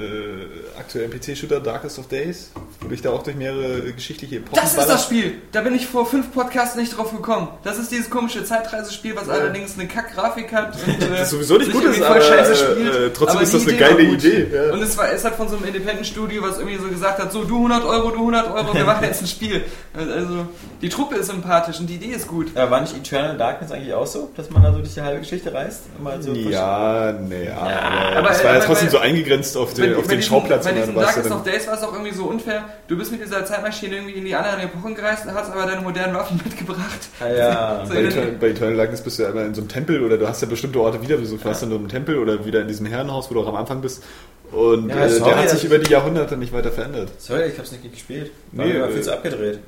aktuellen 0.87 1.11
PC-Shooter 1.11 1.59
Darkest 1.59 1.99
of 1.99 2.07
Days, 2.07 2.51
wo 2.79 2.87
dich 2.87 3.01
da 3.01 3.09
auch 3.09 3.21
durch 3.21 3.35
mehrere 3.35 3.79
äh, 3.89 3.91
geschichtliche 3.91 4.37
Epochen 4.37 4.55
Das 4.61 4.77
ist 4.77 4.87
das. 4.87 5.03
Spiel. 5.03 5.33
Da 5.51 5.59
bin 5.61 5.75
ich 5.75 5.85
vor 5.85 6.05
fünf 6.05 6.31
Podcasts 6.33 6.77
nicht 6.77 6.97
drauf 6.97 7.11
gekommen. 7.11 7.49
Das 7.63 7.77
ist 7.77 7.91
dieses 7.91 8.09
komische 8.09 8.45
Zeitreisespiel, 8.45 9.15
was 9.15 9.27
allerdings 9.27 9.77
eine 9.77 9.87
Kack-Grafik 9.87 10.53
hat. 10.53 10.75
Und, 10.87 11.03
äh, 11.03 11.17
Das 11.17 11.29
sowieso 11.31 11.57
nicht 11.57 11.71
gut 11.73 11.83
ist, 11.83 11.97
voll 11.97 12.05
aber, 12.05 12.21
scheiße 12.21 12.53
äh, 12.77 13.05
äh, 13.07 13.09
trotzdem 13.13 13.29
Aber 13.37 13.41
ist 13.41 13.53
das 13.53 13.67
eine 13.67 13.77
geile. 13.77 14.01
Idee, 14.01 14.47
ja. 14.53 14.71
Und 14.73 14.81
es, 14.81 14.97
war, 14.97 15.11
es 15.11 15.25
hat 15.25 15.35
von 15.35 15.49
so 15.49 15.57
einem 15.57 15.65
Independent-Studio, 15.65 16.41
was 16.41 16.57
irgendwie 16.57 16.77
so 16.77 16.87
gesagt 16.87 17.19
hat, 17.19 17.31
so 17.33 17.43
du 17.43 17.57
100 17.57 17.83
Euro, 17.83 18.09
du 18.11 18.17
100 18.19 18.49
Euro, 18.53 18.73
wir 18.73 18.85
machen 18.85 19.03
jetzt 19.03 19.21
ein 19.21 19.27
Spiel. 19.27 19.65
Also 19.93 20.47
die 20.81 20.89
Truppe 20.89 21.15
ist 21.15 21.27
sympathisch 21.27 21.79
und 21.81 21.87
die 21.87 21.95
Idee 21.95 22.13
ist 22.15 22.27
gut. 22.27 22.55
Aber 22.55 22.71
war 22.71 22.81
nicht 22.81 22.95
Eternal 22.95 23.37
Darkness 23.37 23.71
eigentlich 23.73 23.93
auch 23.93 24.07
so, 24.07 24.31
dass 24.37 24.49
man 24.49 24.63
da 24.63 24.71
so 24.71 24.79
durch 24.79 24.93
die 24.93 25.01
halbe 25.01 25.19
Geschichte 25.19 25.53
reist? 25.53 25.83
Immer 25.99 26.21
so 26.21 26.31
Ja, 26.33 27.11
nee, 27.11 27.49
aber, 27.49 28.17
aber- 28.19 28.27
das 28.29 28.43
war 28.43 28.53
ja 28.53 28.59
trotzdem 28.61 28.89
so 28.89 28.99
eingegrenzt 28.99 29.57
auf 29.57 29.73
den, 29.73 29.95
auf 29.95 30.07
den 30.07 30.21
Schauplatz. 30.21 30.63
Bei 30.65 30.76
und 30.83 30.95
warst 30.95 31.17
du 31.17 31.21
Darkest 31.21 31.31
of 31.35 31.43
Days 31.43 31.67
war 31.67 31.73
es 31.75 31.83
auch 31.83 31.93
irgendwie 31.93 32.13
so 32.13 32.25
unfair. 32.25 32.65
Du 32.87 32.97
bist 32.97 33.11
mit 33.11 33.21
dieser 33.21 33.45
Zeitmaschine 33.45 33.95
irgendwie 33.95 34.13
in 34.15 34.25
die 34.25 34.35
anderen 34.35 34.59
Epochen 34.61 34.95
gereist, 34.95 35.25
hast 35.25 35.51
aber 35.51 35.65
deine 35.65 35.81
modernen 35.81 36.15
Waffen 36.15 36.39
mitgebracht. 36.45 36.99
Ah, 37.19 37.27
ja. 37.29 37.85
So 37.85 37.93
Bei, 37.93 38.01
Eternal, 38.03 38.31
bei 38.39 38.47
Eternal 38.49 38.77
Darkness 38.77 39.01
bist 39.01 39.19
du 39.19 39.23
ja 39.23 39.29
immer 39.29 39.43
in 39.45 39.53
so 39.53 39.61
einem 39.61 39.69
Tempel 39.69 40.03
oder 40.03 40.17
du 40.17 40.27
hast 40.27 40.41
ja 40.41 40.47
bestimmte 40.47 40.79
Orte 40.79 41.01
wieder 41.01 41.17
besucht. 41.17 41.41
Du 41.43 41.45
warst 41.49 41.61
dann 41.61 41.71
in 41.71 41.77
einem 41.77 41.89
Tempel 41.89 42.17
oder 42.19 42.45
wieder 42.45 42.61
in 42.61 42.67
diesem 42.67 42.85
Herrenhaus, 42.85 43.29
wo 43.29 43.33
du 43.35 43.41
auch 43.41 43.47
am 43.47 43.55
Anfang 43.55 43.81
bist. 43.81 44.03
Und 44.51 44.89
Ja, 44.89 44.95
äh, 45.05 45.09
sorry, 45.09 45.31
der 45.31 45.39
hat 45.41 45.49
sich 45.49 45.65
über 45.65 45.77
die 45.77 45.91
Jahrhunderte 45.91 46.37
nicht 46.37 46.53
weiter 46.53 46.71
verändert. 46.71 47.09
Sorry, 47.17 47.43
ich 47.47 47.57
hab's 47.59 47.71
nicht 47.71 47.91
gespielt. 47.91 48.31
War 48.53 48.65
Nee, 48.65 48.71
äh, 48.77 48.89
viel 48.91 49.01
zu 49.01 49.11
abgedreht. 49.13 49.59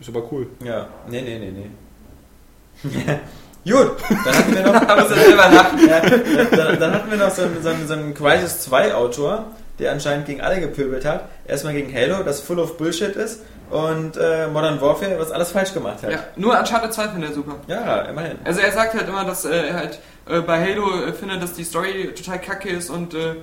Ist 0.00 0.08
aber 0.08 0.22
cool. 0.32 0.48
Ja. 0.64 0.88
Nee, 1.08 1.22
nee, 1.22 1.38
nee, 1.38 1.52
nee. 1.52 1.70
Gut, 3.64 3.92
dann 4.24 4.34
hatten 4.36 4.54
wir 4.54 4.62
noch. 4.62 4.74
Ja, 5.88 6.00
dann, 6.50 6.78
dann 6.80 6.92
hatten 6.94 7.10
wir 7.10 7.16
noch 7.16 7.30
so, 7.30 7.42
einen- 7.42 7.62
so, 7.62 7.68
einen- 7.70 7.86
so 7.86 7.94
einen 7.94 8.12
Crisis 8.14 8.60
2 8.62 8.94
Autor, 8.94 9.46
der 9.78 9.92
anscheinend 9.92 10.26
gegen 10.26 10.40
alle 10.40 10.60
gepöbelt 10.60 11.04
hat. 11.04 11.28
Erstmal 11.46 11.74
gegen 11.74 11.92
Halo, 11.92 12.22
das 12.22 12.40
full 12.40 12.58
of 12.58 12.76
Bullshit 12.76 13.16
ist. 13.16 13.40
Und 13.70 14.16
äh, 14.16 14.46
Modern 14.46 14.80
Warfare, 14.80 15.18
was 15.18 15.30
alles 15.30 15.50
falsch 15.50 15.72
gemacht 15.72 16.02
hat. 16.02 16.12
Ja, 16.12 16.18
nur 16.36 16.56
Uncharted 16.56 16.92
2 16.92 17.08
findet 17.08 17.30
er 17.30 17.34
super. 17.34 17.56
Ja, 17.66 18.02
immerhin. 18.02 18.38
Also 18.44 18.60
er 18.60 18.70
sagt 18.72 18.94
halt 18.94 19.08
immer, 19.08 19.24
dass 19.24 19.44
äh, 19.44 19.68
er 19.68 19.74
halt 19.74 19.98
äh, 20.28 20.40
bei 20.40 20.60
Halo 20.60 21.06
äh, 21.06 21.12
findet, 21.12 21.42
dass 21.42 21.54
die 21.54 21.64
Story 21.64 22.12
total 22.14 22.40
kacke 22.40 22.68
ist 22.68 22.90
und 22.90 23.14
äh, 23.14 23.36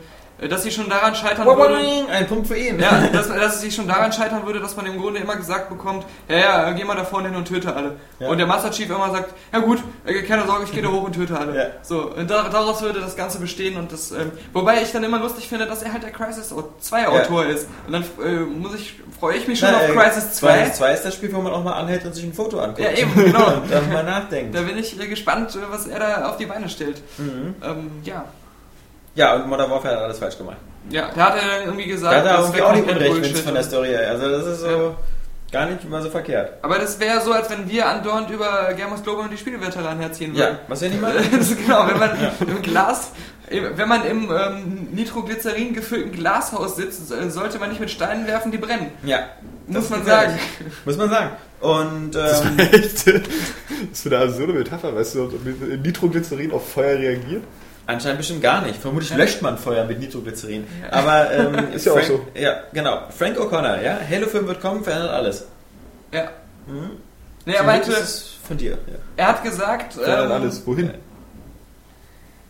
dass 0.48 0.64
sie 0.64 0.72
schon 0.72 0.90
daran 0.90 1.16
scheitern 1.16 1.46
würde. 1.46 1.78
Ein 2.10 2.28
Punkt 2.28 2.48
für 2.48 2.58
ihn. 2.58 2.80
Ja, 2.80 3.08
dass, 3.14 3.28
dass 3.28 3.62
sich 3.62 3.76
schon 3.76 3.88
daran 3.88 4.12
scheitern 4.12 4.46
würde, 4.46 4.60
dass 4.60 4.76
man 4.76 4.86
im 4.86 5.00
Grunde 5.00 5.20
immer 5.20 5.36
gesagt 5.36 5.70
bekommt, 5.70 6.06
ja, 6.28 6.38
ja, 6.38 6.72
geh 6.72 6.84
mal 6.84 6.96
da 6.96 7.04
vorne 7.04 7.30
hin 7.30 7.38
und 7.38 7.48
töte 7.48 7.76
alle. 7.76 7.98
Ja. 8.20 8.30
Und 8.30 8.38
der 8.38 8.48
Master 8.48 8.72
Chief 8.72 8.90
immer 8.90 9.12
sagt, 9.12 9.34
ja 9.54 9.60
gut, 9.60 9.80
äh, 10.06 10.22
keine 10.24 10.46
Sorge, 10.46 10.66
ich 10.66 10.72
gehe 10.72 10.82
da 10.82 10.90
hoch 10.90 11.04
und 11.04 11.14
töte 11.14 11.38
alle. 11.38 11.56
Ja. 11.56 11.66
So, 11.84 12.12
und 12.12 12.30
da, 12.30 12.50
daraus 12.50 12.82
würde 12.82 13.00
das 13.00 13.16
Ganze 13.16 13.40
bestehen 13.40 13.78
und 13.78 13.92
das, 13.92 14.12
ähm, 14.12 14.32
wobei 14.54 14.82
ich 14.82 14.92
dann 14.92 15.04
immer 15.04 15.20
lustig 15.20 15.48
finde, 15.48 15.66
dass 15.66 15.84
er 15.84 15.94
halt 15.94 16.04
der 16.04 16.12
Crisis 16.12 16.54
2 16.80 17.08
Autor 17.08 17.46
ist. 17.46 17.68
Und 17.88 17.94
dann 17.94 18.04
äh, 18.24 18.40
muss 18.40 18.74
ich, 18.76 18.96
freue 19.20 19.38
ich 19.38 19.48
mich 19.48 19.60
schon 19.60 19.70
Na, 19.72 19.78
auf 19.78 19.90
äh, 19.90 19.94
Crisis 19.94 20.34
2. 20.34 20.58
Crisis 20.58 20.78
2 20.78 20.94
ist 20.94 21.06
das 21.06 21.14
Spiel, 21.16 21.34
wo 21.34 21.42
man 21.42 21.54
auch 21.54 21.64
mal 21.64 21.74
anhält 21.74 22.06
und 22.06 22.14
sich 22.14 22.24
ein 22.24 22.34
Foto 22.34 22.60
anguckt. 22.60 22.80
Ja, 22.80 22.92
eben, 22.92 23.14
genau. 23.14 23.54
und 23.56 23.72
dann 23.72 23.92
mal 23.92 24.04
nachdenkt. 24.04 24.56
Da 24.56 24.62
bin 24.62 24.78
ich 24.78 25.00
äh, 25.00 25.08
gespannt, 25.08 25.56
äh, 25.56 25.60
was 25.70 25.88
er 25.88 26.00
da 26.00 26.30
auf 26.30 26.38
die 26.38 26.46
Beine 26.46 26.70
stellt. 26.70 27.02
Mhm. 27.18 27.56
Ähm, 27.64 27.92
ja. 28.04 28.26
Ja, 29.16 29.36
und 29.36 29.48
Modern 29.48 29.70
Warfare 29.70 29.96
hat 29.96 30.04
alles 30.04 30.20
falsch 30.20 30.38
gemacht. 30.38 30.58
Ja, 30.90 31.10
da 31.16 31.26
hat 31.28 31.36
er 31.36 31.58
dann 31.58 31.66
irgendwie 31.66 31.86
gesagt, 31.88 32.14
Da 32.14 32.20
hat 32.20 32.26
er 32.26 32.38
das 32.38 32.46
irgendwie 32.48 32.62
auch 32.62 32.74
nicht 32.74 32.90
Unrecht 32.90 33.12
Bullshit. 33.14 33.38
von 33.40 33.54
der 33.54 33.64
Story 33.64 33.88
her. 33.90 34.10
Also 34.10 34.30
das 34.30 34.46
ist 34.48 34.60
so 34.62 34.68
Ja. 34.68 34.96
gar 35.52 35.66
nicht 35.68 35.84
immer 35.84 36.02
so 36.02 36.10
verkehrt. 36.10 36.54
Aber 36.62 36.80
das 36.80 37.00
wäre 37.00 37.22
so, 37.22 37.32
als 37.34 37.50
wenn 37.50 37.70
wir 37.70 37.88
andauernd 37.88 38.30
über 38.30 38.74
Gamers 38.78 39.04
Global 39.04 39.26
und 39.26 39.32
die 39.32 39.38
Spieleveteranen 39.38 40.00
herziehen 40.00 40.34
Ja, 40.34 40.46
würden. 40.46 40.58
was 40.68 40.82
wir 40.82 40.90
nicht 40.90 41.02
mal. 41.02 41.14
Das 41.32 41.50
ist 41.52 41.62
genau, 41.64 41.88
wenn 41.88 42.00
man 42.00 42.12
im 42.48 42.62
Glas, 42.62 43.12
wenn 43.50 43.88
man 43.90 44.06
im 44.06 44.32
ähm, 44.32 44.88
Nitroglycerin 44.94 45.74
gefüllten 45.74 46.14
Glashaus 46.14 46.78
sitzt, 46.78 47.08
sollte 47.10 47.60
man 47.60 47.70
nicht 47.70 47.82
mit 47.82 47.92
Steinen 47.92 48.26
werfen, 48.28 48.52
die 48.52 48.58
brennen. 48.58 48.92
Ja, 49.04 49.20
Muss 49.68 49.84
ist 49.84 49.90
man 49.92 50.06
sagen. 50.06 50.40
Muss 50.86 50.98
man 50.98 51.10
sagen. 51.10 51.30
Und 51.60 52.16
ähm, 52.16 52.58
Echt? 52.60 53.08
Das 53.92 53.98
ist 54.00 54.04
für 54.04 54.16
eine 54.16 54.26
absurde 54.26 54.54
Metapher, 54.54 54.96
weißt 54.96 55.16
du, 55.16 55.24
ob 55.26 55.34
Nitroglycerin 55.84 56.52
auf 56.54 56.72
Feuer 56.72 56.98
reagiert? 56.98 57.44
Anscheinend 57.92 58.18
bestimmt 58.18 58.42
gar 58.42 58.62
nicht. 58.62 58.82
Vermutlich 58.82 59.16
löscht 59.16 59.42
man 59.42 59.58
Feuer 59.58 59.86
mit 59.86 60.00
Nitroglycerin. 60.00 60.66
Aber 60.90 61.32
ähm, 61.32 61.72
Ist 61.74 61.86
ja 61.86 61.94
auch 61.94 61.98
Frank, 61.98 62.08
so. 62.08 62.28
Ja, 62.40 62.64
genau. 62.74 63.04
Frank 63.18 63.38
O'Connor, 63.38 63.82
ja. 63.82 64.00
Halo 64.10 64.28
5 64.28 64.48
wird 64.48 64.62
kommen, 64.62 64.84
verändert 64.84 65.12
alles. 65.12 65.46
Ja. 66.12 66.24
Mhm. 66.68 66.92
Nee, 67.46 67.54
er 67.54 67.82
ist 67.82 67.88
es 67.88 68.36
von 68.48 68.58
dir. 68.58 68.72
Ja. 68.72 68.78
er 69.18 69.28
hat 69.30 69.44
gesagt, 69.44 69.94
Verändert 69.94 70.26
ähm, 70.26 70.32
alles. 70.32 70.66
Wohin? 70.66 70.92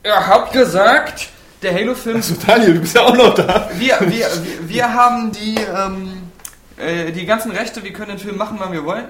er 0.03 0.27
hat 0.27 0.51
gesagt, 0.51 1.29
der 1.61 1.73
Halo-Film 1.73 2.17
Achso, 2.17 2.33
Daniel, 2.45 2.73
du 2.75 2.79
bist 2.81 2.95
ja 2.95 3.01
auch 3.01 3.15
noch 3.15 3.33
da. 3.35 3.69
wir, 3.77 3.97
wir, 3.99 4.09
wir, 4.09 4.27
wir 4.67 4.93
haben 4.93 5.31
die, 5.31 5.55
ähm, 5.55 6.23
äh, 6.77 7.11
die 7.11 7.25
ganzen 7.25 7.51
Rechte, 7.51 7.83
wir 7.83 7.93
können 7.93 8.09
den 8.09 8.19
Film 8.19 8.37
machen, 8.37 8.57
wann 8.59 8.71
wir 8.71 8.83
wollen. 8.83 9.05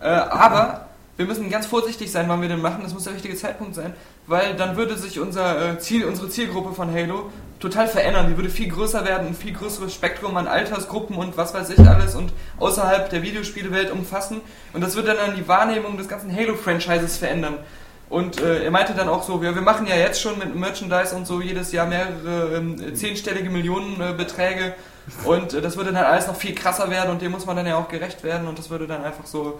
Äh, 0.00 0.08
aber 0.08 0.88
wir 1.16 1.26
müssen 1.26 1.50
ganz 1.50 1.66
vorsichtig 1.66 2.12
sein, 2.12 2.28
wann 2.28 2.42
wir 2.42 2.48
den 2.48 2.60
machen. 2.60 2.80
Das 2.82 2.92
muss 2.92 3.04
der 3.04 3.14
richtige 3.14 3.36
Zeitpunkt 3.36 3.74
sein, 3.74 3.94
weil 4.28 4.54
dann 4.54 4.76
würde 4.76 4.96
sich 4.96 5.18
unser 5.18 5.72
äh, 5.72 5.78
Ziel, 5.78 6.04
unsere 6.04 6.28
Zielgruppe 6.28 6.74
von 6.74 6.92
Halo 6.92 7.30
total 7.60 7.88
verändern. 7.88 8.28
Die 8.28 8.36
würde 8.36 8.50
viel 8.50 8.68
größer 8.68 9.04
werden, 9.04 9.28
ein 9.28 9.34
viel 9.34 9.52
größeres 9.52 9.92
Spektrum 9.92 10.36
an 10.36 10.46
Altersgruppen 10.46 11.16
und 11.16 11.36
was 11.36 11.54
weiß 11.54 11.70
ich 11.70 11.80
alles 11.80 12.14
und 12.14 12.32
außerhalb 12.58 13.10
der 13.10 13.22
Videospielewelt 13.22 13.90
umfassen. 13.90 14.40
Und 14.72 14.82
das 14.82 14.94
würde 14.94 15.14
dann 15.14 15.34
die 15.34 15.48
Wahrnehmung 15.48 15.96
des 15.96 16.08
ganzen 16.08 16.34
Halo-Franchises 16.34 17.16
verändern. 17.16 17.54
Und 18.10 18.40
äh, 18.40 18.64
er 18.64 18.70
meinte 18.70 18.94
dann 18.94 19.08
auch 19.08 19.22
so, 19.22 19.42
wir, 19.42 19.54
wir 19.54 19.62
machen 19.62 19.86
ja 19.86 19.96
jetzt 19.96 20.20
schon 20.20 20.38
mit 20.38 20.54
Merchandise 20.54 21.14
und 21.14 21.26
so 21.26 21.40
jedes 21.40 21.72
Jahr 21.72 21.86
mehrere 21.86 22.56
ähm, 22.56 22.94
zehnstellige 22.94 23.50
Millionenbeträge 23.50 24.66
äh, 24.66 25.28
und 25.28 25.52
äh, 25.52 25.60
das 25.60 25.76
würde 25.76 25.92
dann 25.92 26.04
alles 26.04 26.26
noch 26.26 26.36
viel 26.36 26.54
krasser 26.54 26.90
werden 26.90 27.10
und 27.10 27.20
dem 27.20 27.32
muss 27.32 27.44
man 27.44 27.56
dann 27.56 27.66
ja 27.66 27.76
auch 27.76 27.88
gerecht 27.88 28.24
werden 28.24 28.48
und 28.48 28.58
das 28.58 28.70
würde 28.70 28.86
dann 28.86 29.04
einfach 29.04 29.26
so, 29.26 29.58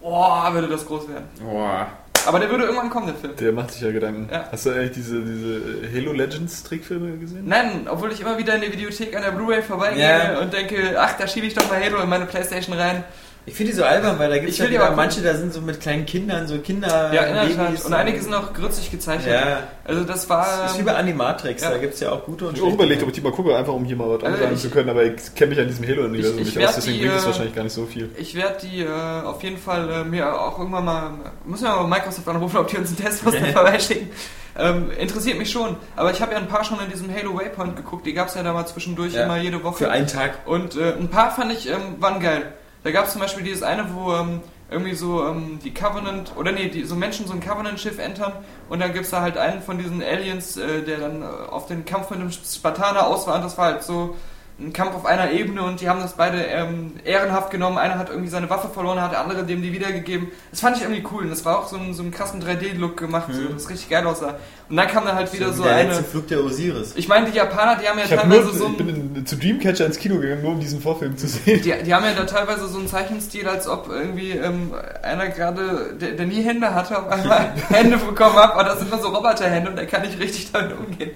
boah, 0.00 0.52
würde 0.52 0.66
das 0.66 0.86
groß 0.86 1.08
werden. 1.08 1.28
Boah. 1.40 1.86
Aber 2.26 2.38
der 2.38 2.50
würde 2.50 2.64
irgendwann 2.64 2.90
kommen, 2.90 3.06
der 3.06 3.14
Film. 3.16 3.36
Der 3.36 3.52
macht 3.52 3.70
sich 3.72 3.82
ja 3.82 3.90
Gedanken. 3.92 4.28
Ja. 4.32 4.48
Hast 4.50 4.66
du 4.66 4.70
eigentlich 4.70 4.92
diese, 4.92 5.20
diese 5.22 5.60
Halo 5.94 6.12
Legends 6.12 6.62
Trickfilme 6.62 7.18
gesehen? 7.18 7.42
Nein, 7.46 7.86
obwohl 7.90 8.12
ich 8.12 8.20
immer 8.20 8.38
wieder 8.38 8.54
in 8.54 8.62
die 8.62 8.72
Videothek 8.72 9.14
an 9.16 9.22
der 9.22 9.32
Blu-ray 9.32 9.62
vorbeigehe 9.62 10.02
Ja. 10.02 10.38
und 10.40 10.52
denke, 10.52 10.96
ach, 10.98 11.16
da 11.18 11.26
schiebe 11.26 11.46
ich 11.46 11.54
doch 11.54 11.68
mal 11.68 11.82
Halo 11.82 11.98
in 12.02 12.08
meine 12.08 12.26
Playstation 12.26 12.76
rein. 12.76 13.04
Ich 13.46 13.54
finde 13.54 13.72
die 13.72 13.76
so 13.78 13.84
albern, 13.84 14.18
weil 14.18 14.30
da 14.30 14.36
gibt 14.38 14.48
es 14.48 14.54
Ich 14.54 14.58
ja 14.64 14.70
wieder 14.70 14.86
aber 14.86 14.96
manche, 14.96 15.20
da 15.20 15.34
sind 15.34 15.52
so 15.52 15.60
mit 15.60 15.78
kleinen 15.78 16.06
Kindern, 16.06 16.46
so 16.46 16.56
Kinder. 16.58 17.12
Ja, 17.12 17.24
in 17.24 17.34
der 17.34 17.56
Tat. 17.56 17.84
Und 17.84 17.92
einige 17.92 18.20
sind 18.22 18.32
auch 18.32 18.54
grützig 18.54 18.90
gezeichnet. 18.90 19.34
Ja, 19.34 19.64
Also 19.84 20.02
das 20.04 20.30
war... 20.30 20.46
das 20.62 20.72
ist 20.72 20.78
wie 20.78 20.82
bei 20.82 20.94
Animatrix, 20.94 21.62
Ja. 21.62 21.70
da 21.70 21.76
gibt 21.76 21.92
es 21.94 22.00
ja 22.00 22.10
auch 22.12 22.24
gute 22.24 22.46
und 22.48 22.54
Ich 22.56 22.60
habe 22.62 22.70
auch 22.70 22.74
überlegt, 22.74 23.02
ob 23.02 23.08
ich 23.08 23.14
die 23.14 23.20
mal 23.20 23.32
gucke, 23.32 23.54
einfach 23.54 23.74
um 23.74 23.84
hier 23.84 23.96
mal 23.96 24.08
was 24.08 24.22
Also 24.22 24.36
ansagen 24.36 24.56
zu 24.56 24.70
können, 24.70 24.88
aber 24.88 25.04
ich 25.04 25.34
kenne 25.34 25.50
mich 25.50 25.60
an 25.60 25.68
diesem 25.68 25.86
Halo-Universum 25.86 26.38
Ich- 26.38 26.48
ich 26.48 26.56
nicht 26.56 26.66
aus, 26.68 26.74
deswegen 26.76 26.96
die, 26.98 27.04
bringt 27.04 27.16
es 27.18 27.22
äh, 27.22 27.26
wahrscheinlich 27.26 27.54
gar 27.54 27.64
nicht 27.64 27.74
so 27.74 27.84
viel. 27.84 28.10
Ich 28.16 28.34
werde 28.34 28.56
die 28.62 28.80
äh, 28.80 28.88
auf 29.26 29.42
jeden 29.42 29.58
Fall 29.58 29.90
äh, 29.90 30.04
mir 30.04 30.40
auch 30.40 30.58
irgendwann 30.58 30.84
mal, 30.86 31.10
muss 31.44 31.60
mir 31.60 31.68
mal 31.68 31.86
Microsoft 31.86 32.26
anrufen, 32.26 32.56
ob 32.56 32.68
die 32.68 32.78
uns 32.78 32.88
einen 32.88 32.96
Testposter 32.98 33.44
vorbeischicken. 33.52 34.08
Ähm, 34.56 34.90
interessiert 34.98 35.36
mich 35.36 35.50
schon. 35.50 35.76
Aber 35.96 36.12
ich 36.12 36.22
habe 36.22 36.32
ja 36.32 36.38
ein 36.38 36.46
paar 36.48 36.64
schon 36.64 36.78
in 36.80 36.88
diesem 36.90 37.12
Halo 37.14 37.36
Waypoint 37.36 37.76
geguckt. 37.76 38.06
Die 38.06 38.14
gab 38.14 38.28
es 38.28 38.36
ja 38.36 38.42
da 38.42 38.52
mal 38.54 38.64
zwischendurch 38.66 39.12
Ja. 39.12 39.24
immer 39.24 39.36
jede 39.36 39.62
Woche. 39.64 39.78
Für 39.84 39.90
einen 39.90 40.06
Tag. 40.06 40.46
Und 40.46 40.76
äh, 40.76 40.92
ein 40.94 41.08
paar 41.08 41.30
fand 41.34 41.52
ich, 41.52 41.68
ähm, 41.68 41.96
waren 41.98 42.20
geil. 42.20 42.52
Da 42.84 42.90
gab 42.90 43.06
es 43.06 43.12
zum 43.12 43.22
Beispiel 43.22 43.42
dieses 43.42 43.62
eine, 43.62 43.94
wo 43.94 44.12
ähm, 44.12 44.40
irgendwie 44.70 44.94
so 44.94 45.26
ähm, 45.26 45.58
die 45.64 45.72
Covenant, 45.72 46.32
oder 46.36 46.52
nee, 46.52 46.68
die, 46.68 46.84
so 46.84 46.94
Menschen 46.94 47.26
so 47.26 47.32
ein 47.32 47.40
Covenant-Schiff 47.40 47.98
entern 47.98 48.32
und 48.68 48.80
dann 48.80 48.92
gibt 48.92 49.06
es 49.06 49.10
da 49.10 49.22
halt 49.22 49.38
einen 49.38 49.62
von 49.62 49.78
diesen 49.78 50.02
Aliens, 50.02 50.58
äh, 50.58 50.82
der 50.82 50.98
dann 50.98 51.22
äh, 51.22 51.24
auf 51.24 51.66
den 51.66 51.86
Kampf 51.86 52.10
mit 52.10 52.20
einem 52.20 52.30
Spartaner 52.30 53.06
aus 53.06 53.26
war 53.26 53.36
und 53.36 53.42
das 53.42 53.56
war 53.56 53.72
halt 53.72 53.82
so 53.82 54.16
ein 54.56 54.72
Kampf 54.72 54.94
auf 54.94 55.04
einer 55.04 55.32
Ebene 55.32 55.62
und 55.62 55.80
die 55.80 55.88
haben 55.88 55.98
das 56.00 56.12
beide 56.12 56.38
ähm, 56.44 56.92
ehrenhaft 57.04 57.50
genommen. 57.50 57.76
Einer 57.76 57.98
hat 57.98 58.08
irgendwie 58.08 58.28
seine 58.28 58.48
Waffe 58.48 58.68
verloren, 58.68 59.00
hat 59.00 59.10
der 59.10 59.20
andere 59.20 59.44
dem 59.44 59.62
die 59.62 59.72
wiedergegeben. 59.72 60.28
Das 60.52 60.60
fand 60.60 60.76
ich 60.76 60.84
irgendwie 60.84 61.04
cool 61.10 61.24
und 61.24 61.30
das 61.30 61.44
war 61.44 61.58
auch 61.58 61.68
so, 61.68 61.76
ein, 61.76 61.92
so 61.92 62.02
einen 62.02 62.12
krassen 62.12 62.40
3D-Look 62.40 62.96
gemacht, 62.96 63.32
so, 63.32 63.52
das 63.52 63.68
richtig 63.68 63.88
geil 63.88 64.06
aussah. 64.06 64.36
Und 64.68 64.76
dann 64.76 64.86
kam 64.86 65.04
da 65.04 65.16
halt 65.16 65.32
wieder 65.32 65.52
so, 65.52 65.64
der 65.64 65.74
eine... 65.74 65.88
letzte 65.88 66.04
Flug 66.04 66.28
der 66.28 66.44
Osiris. 66.44 66.92
Ich 66.94 67.08
meine, 67.08 67.30
die 67.30 67.36
Japaner, 67.36 67.80
die 67.80 67.88
haben 67.88 67.98
ja 67.98 68.04
Ich, 68.04 68.12
hab 68.12 68.20
teilweise 68.20 68.42
nur, 68.42 68.54
so 68.54 68.64
ich 68.66 68.70
ein... 68.70 68.86
bin 68.86 69.16
in, 69.16 69.26
zu 69.26 69.36
Dreamcatcher 69.36 69.86
ins 69.86 69.98
Kino 69.98 70.20
gegangen, 70.20 70.42
nur 70.42 70.52
um 70.52 70.60
diesen 70.60 70.80
Vorfilm 70.80 71.16
zu 71.16 71.26
sehen. 71.26 71.60
Die, 71.60 71.74
die 71.82 71.92
haben 71.92 72.04
ja 72.04 72.12
da 72.14 72.24
teilweise 72.24 72.68
so 72.68 72.78
einen 72.78 72.86
Zeichenstil, 72.86 73.48
als 73.48 73.66
ob 73.66 73.88
irgendwie 73.88 74.30
ähm, 74.30 74.72
einer 75.02 75.30
gerade, 75.30 75.96
der, 76.00 76.12
der 76.12 76.26
nie 76.26 76.42
Hände 76.42 76.72
hatte, 76.72 76.96
auf 76.96 77.08
einmal 77.08 77.54
Hände 77.70 77.96
bekommen 77.96 78.36
hat, 78.36 78.52
aber 78.52 78.62
das 78.62 78.78
sind 78.78 78.92
immer 78.92 79.02
so 79.02 79.08
Roboterhände 79.08 79.70
und 79.70 79.76
der 79.76 79.86
kann 79.86 80.02
nicht 80.02 80.20
richtig 80.20 80.52
damit 80.52 80.78
umgehen. 80.78 81.10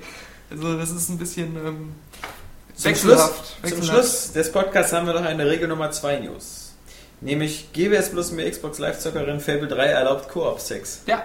Also 0.51 0.77
das 0.77 0.90
ist 0.90 1.09
ein 1.09 1.19
bisschen 1.19 1.56
ähm, 1.56 1.93
Zum 2.78 2.94
Schluss, 2.94 3.05
wechselhaft. 3.18 3.46
zum 3.55 3.62
wechselhaft. 3.64 3.88
Schluss 3.88 4.32
des 4.32 4.52
Podcasts 4.52 4.92
haben 4.92 5.06
wir 5.06 5.14
noch 5.14 5.24
eine 5.24 5.46
Regel 5.50 5.66
Nummer 5.68 5.90
2 5.90 6.20
News. 6.20 6.74
Nämlich 7.20 7.72
GBS 7.72 8.10
Plus 8.10 8.30
mir 8.30 8.48
Xbox 8.48 8.78
Live-Zockerin 8.78 9.40
Fable 9.40 9.66
3 9.66 9.86
erlaubt 9.86 10.28
Koop-Sex. 10.28 11.02
Ja, 11.06 11.24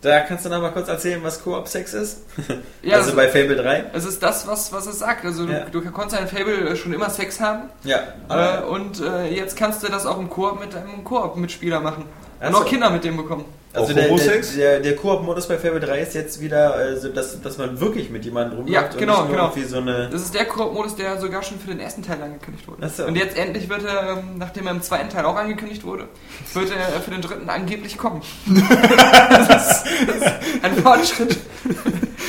Da 0.00 0.20
kannst 0.20 0.46
du 0.46 0.48
noch 0.48 0.62
mal 0.62 0.70
kurz 0.72 0.88
erzählen, 0.88 1.22
was 1.22 1.42
Koop-Sex 1.44 1.92
ist? 1.92 2.18
ja 2.82 2.96
also 2.96 3.10
also, 3.10 3.16
bei 3.16 3.28
Fable 3.28 3.56
3? 3.56 3.90
es 3.92 4.06
ist 4.06 4.22
das, 4.22 4.46
was, 4.46 4.72
was 4.72 4.86
es 4.86 4.98
sagt. 5.00 5.26
Also 5.26 5.44
Ja. 5.44 5.66
du, 5.66 5.82
du 5.82 5.90
konntest 5.90 6.18
in 6.22 6.26
Fable 6.28 6.74
schon 6.76 6.94
immer 6.94 7.10
Sex 7.10 7.38
haben 7.40 7.68
Ja. 7.84 7.98
äh, 8.30 8.62
und 8.62 9.00
äh, 9.02 9.26
jetzt 9.28 9.56
kannst 9.58 9.82
du 9.82 9.88
das 9.88 10.06
auch 10.06 10.18
im 10.18 10.30
Koop 10.30 10.58
mit 10.58 10.74
einem 10.74 11.04
Koop-Mitspieler 11.04 11.80
machen. 11.80 12.04
Und 12.04 12.46
Ach 12.46 12.52
so. 12.52 12.56
auch 12.60 12.64
Kinder 12.64 12.88
mit 12.88 13.04
dem 13.04 13.18
bekommen. 13.18 13.44
Also 13.72 13.94
der, 13.94 14.08
der, 14.08 14.40
der, 14.56 14.80
der 14.80 14.96
Koop-Modus 14.96 15.46
bei 15.46 15.56
Fable 15.56 15.78
3 15.78 16.00
ist 16.00 16.14
jetzt 16.14 16.40
wieder, 16.40 16.74
also 16.74 17.08
dass, 17.08 17.40
dass 17.40 17.56
man 17.56 17.78
wirklich 17.80 18.10
mit 18.10 18.24
jemandem 18.24 18.58
rumläuft 18.58 18.74
Ja, 18.74 18.90
und 18.90 18.98
genau, 18.98 19.18
nur 19.20 19.28
genau. 19.28 19.44
irgendwie 19.44 19.64
so 19.64 19.76
eine... 19.76 20.08
Das 20.10 20.22
ist 20.22 20.34
der 20.34 20.44
Koop-Modus, 20.46 20.96
der 20.96 21.20
sogar 21.20 21.44
schon 21.44 21.60
für 21.60 21.68
den 21.68 21.78
ersten 21.78 22.02
Teil 22.02 22.20
angekündigt 22.20 22.66
wurde. 22.66 22.88
So. 22.88 23.04
Und 23.04 23.14
jetzt 23.14 23.38
endlich 23.38 23.68
wird 23.68 23.84
er, 23.84 24.18
ähm, 24.18 24.38
nachdem 24.38 24.66
er 24.66 24.72
im 24.72 24.82
zweiten 24.82 25.08
Teil 25.08 25.24
auch 25.24 25.36
angekündigt 25.36 25.84
wurde, 25.84 26.08
wird 26.52 26.72
er 26.72 27.00
für 27.00 27.12
den 27.12 27.22
dritten 27.22 27.48
angeblich 27.48 27.96
kommen. 27.96 28.22
das, 28.46 29.48
ist, 29.48 29.84
das 30.06 30.16
ist 30.16 30.64
ein 30.64 30.76
Fortschritt. 30.82 31.38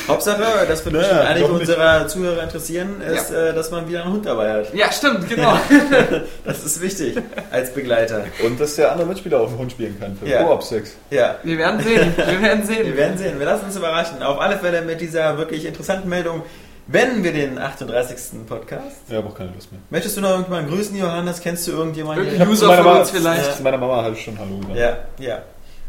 Hauptsache, 0.08 0.42
das 0.66 0.84
wird 0.84 0.94
Ja, 0.94 1.00
bestimmt 1.00 1.20
einige 1.22 1.46
unserer 1.46 2.06
Zuhörer 2.08 2.42
interessieren, 2.42 3.00
ist, 3.02 3.30
äh, 3.30 3.54
dass 3.54 3.70
man 3.70 3.88
wieder 3.88 4.02
einen 4.04 4.12
Hund 4.12 4.26
dabei 4.26 4.52
hat. 4.52 4.74
Ja, 4.74 4.90
stimmt, 4.92 5.28
genau. 5.28 5.56
Das 6.44 6.64
ist 6.64 6.80
wichtig 6.80 7.16
als 7.50 7.72
Begleiter. 7.72 8.24
Und 8.44 8.60
dass 8.60 8.76
der 8.76 8.92
andere 8.92 9.06
Mitspieler 9.08 9.40
auf 9.40 9.50
dem 9.50 9.58
Hund 9.58 9.72
spielen 9.72 9.98
kann 10.00 10.16
für 10.16 10.26
Ja. 10.28 10.42
Koop-Sex. 10.44 10.96
Ja, 11.10 11.36
Wir 11.42 11.58
werden 11.58 11.80
sehen. 11.80 12.12
Wir 12.16 12.42
werden 12.42 12.64
sehen. 12.66 12.84
wir 12.86 12.96
werden 12.96 13.18
sehen. 13.18 13.38
Wir 13.38 13.46
lassen 13.46 13.66
uns 13.66 13.76
überraschen. 13.76 14.22
Auf 14.22 14.40
alle 14.40 14.58
Fälle 14.58 14.82
mit 14.82 15.00
dieser 15.00 15.36
wirklich 15.38 15.64
interessanten 15.66 16.08
Meldung 16.08 16.42
beenden 16.86 17.22
wir 17.22 17.32
den 17.32 17.58
38. 17.58 18.44
Podcast. 18.46 18.96
Ja, 19.08 19.18
aber 19.18 19.28
auch 19.28 19.34
keine 19.36 19.50
Lust 19.52 19.70
mehr. 19.70 19.80
Möchtest 19.90 20.16
du 20.16 20.20
noch 20.20 20.30
irgendjemanden 20.30 20.74
grüßen, 20.74 20.96
Johannes? 20.96 21.40
Kennst 21.40 21.66
du 21.68 21.72
irgendjemanden? 21.72 22.24
Irgendein 22.26 22.48
User 22.48 22.72
von 22.82 22.86
uns 22.98 23.10
vielleicht. 23.10 23.56
Zu 23.56 23.62
meiner 23.62 23.78
Mama 23.78 24.02
habe 24.02 24.14
ich 24.14 24.22
schon 24.24 24.38
Hallo 24.38 24.56
gesagt. 24.58 24.76
Ja, 24.76 24.96
ja. 25.24 25.42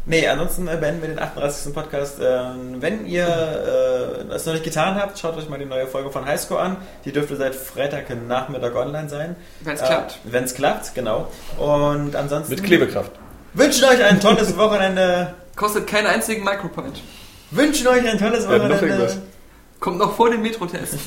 Nee, 0.06 0.28
ansonsten 0.28 0.68
äh, 0.68 0.76
beenden 0.78 1.00
wir 1.00 1.08
den 1.08 1.18
38. 1.18 1.72
Podcast. 1.72 2.18
Ähm, 2.22 2.76
wenn 2.80 3.06
ihr 3.06 3.26
äh, 3.26 4.24
das 4.28 4.44
noch 4.44 4.52
nicht 4.52 4.64
getan 4.64 4.96
habt, 4.96 5.18
schaut 5.18 5.36
euch 5.38 5.48
mal 5.48 5.58
die 5.58 5.64
neue 5.64 5.86
Folge 5.86 6.10
von 6.10 6.26
Highscore 6.26 6.60
an. 6.60 6.76
Die 7.06 7.12
dürfte 7.12 7.36
seit 7.36 7.54
Freitag 7.54 8.04
Nachmittag 8.28 8.74
online 8.76 9.08
sein. 9.08 9.34
Wenn 9.60 9.74
es 9.74 9.80
Äh, 9.80 9.86
klappt. 9.86 10.18
Wenn 10.24 10.44
es 10.44 10.54
klappt, 10.54 10.94
genau. 10.94 11.30
Und 11.58 12.14
ansonsten 12.16 12.54
Mit 12.54 12.62
Klebekraft. 12.64 13.12
wünschen 13.54 13.84
euch 13.84 14.04
ein 14.04 14.20
tolles 14.20 14.54
Wochenende. 14.58 15.32
Kostet 15.56 15.86
keinen 15.86 16.06
einzigen 16.08 16.44
Micropoint. 16.44 17.00
Wünschen 17.50 17.86
euch 17.86 18.06
ein 18.06 18.18
tolles 18.18 18.46
Wochenende. 18.46 19.22
Kommt 19.80 19.98
noch 19.98 20.14
vor 20.16 20.30
dem 20.30 20.42
Metro-Test. 20.42 20.96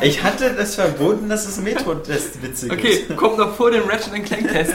Ich 0.00 0.22
hatte 0.22 0.54
das 0.54 0.76
verboten, 0.76 1.28
dass 1.28 1.46
es 1.46 1.58
Metro-Test 1.58 2.42
witzig 2.42 2.72
Okay, 2.72 2.88
ist. 3.06 3.14
kommt 3.14 3.36
noch 3.36 3.54
vor 3.54 3.70
dem 3.70 3.82
Ratchet 3.86 4.24
Clank-Test. 4.24 4.72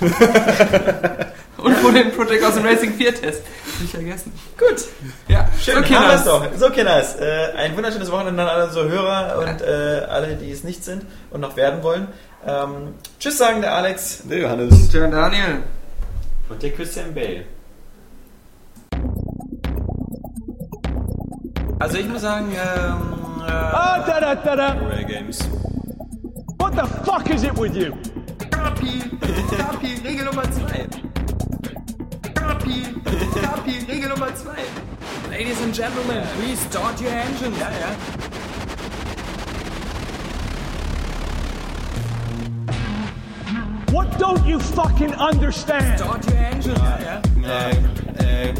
Und 1.58 1.76
vor 1.78 1.92
dem 1.92 2.12
Project 2.12 2.44
Awesome 2.44 2.68
Racing 2.68 2.92
4-Test. 2.92 3.42
Nicht 3.80 3.90
vergessen. 3.92 4.32
Gut. 4.56 4.84
Ja, 5.26 5.48
Schön, 5.60 5.84
Lars. 5.88 6.24
doch. 6.24 6.44
So, 6.56 6.70
Kinders, 6.70 7.16
äh, 7.16 7.52
ein 7.56 7.76
wunderschönes 7.76 8.10
Wochenende 8.12 8.42
an 8.42 8.48
alle 8.48 8.66
unsere 8.66 8.88
Hörer 8.88 9.38
und 9.38 9.60
äh, 9.62 10.06
alle, 10.08 10.36
die 10.36 10.50
es 10.52 10.62
nicht 10.64 10.84
sind 10.84 11.04
und 11.30 11.40
noch 11.40 11.56
werden 11.56 11.82
wollen. 11.82 12.08
Ähm, 12.46 12.94
tschüss 13.18 13.38
sagen 13.38 13.60
der 13.60 13.74
Alex 13.74 14.22
Der 14.30 14.38
Johannes. 14.38 14.88
Tja, 14.90 15.06
Daniel. 15.08 15.62
und 16.48 16.62
der 16.62 16.70
Christian 16.70 17.12
Bale. 17.14 17.44
Also 21.80 21.98
ich 21.98 22.08
muss 22.08 22.22
sagen, 22.22 22.50
ähm, 22.52 23.42
äh, 23.46 23.50
Ah, 23.50 24.04
da 24.06 24.20
da 24.20 24.34
da 24.34 24.56
da. 24.56 24.66
Rare 24.74 25.04
Games. 25.04 25.38
What 26.58 26.72
the 26.74 26.82
fuck 27.04 27.28
is 27.30 27.42
it 27.44 27.56
with 27.58 27.74
you? 27.76 27.92
Kapi, 28.50 29.02
Kapi, 29.56 30.00
Regel 30.04 30.24
Nummer 30.24 30.42
2. 30.44 30.86
Kapi, 32.58 32.82
Kapi, 33.40 33.88
Regel 33.88 34.08
Nummer 34.08 34.32
2. 34.32 34.50
Ladies 35.30 35.60
and 35.62 35.72
Gentlemen, 35.72 36.26
please 36.38 36.58
start 36.58 37.00
your 37.00 37.12
engine. 37.12 37.52
Ja, 37.54 37.70
ja. 37.70 37.94
What 43.92 44.10
don't 44.18 44.44
you 44.44 44.58
fucking 44.58 45.14
understand? 45.14 45.98
Start 46.00 46.26
your 46.26 46.38
engine. 46.38 46.76
Ja, 46.76 46.98
ja. 46.98 47.72
Äh, 48.18 48.52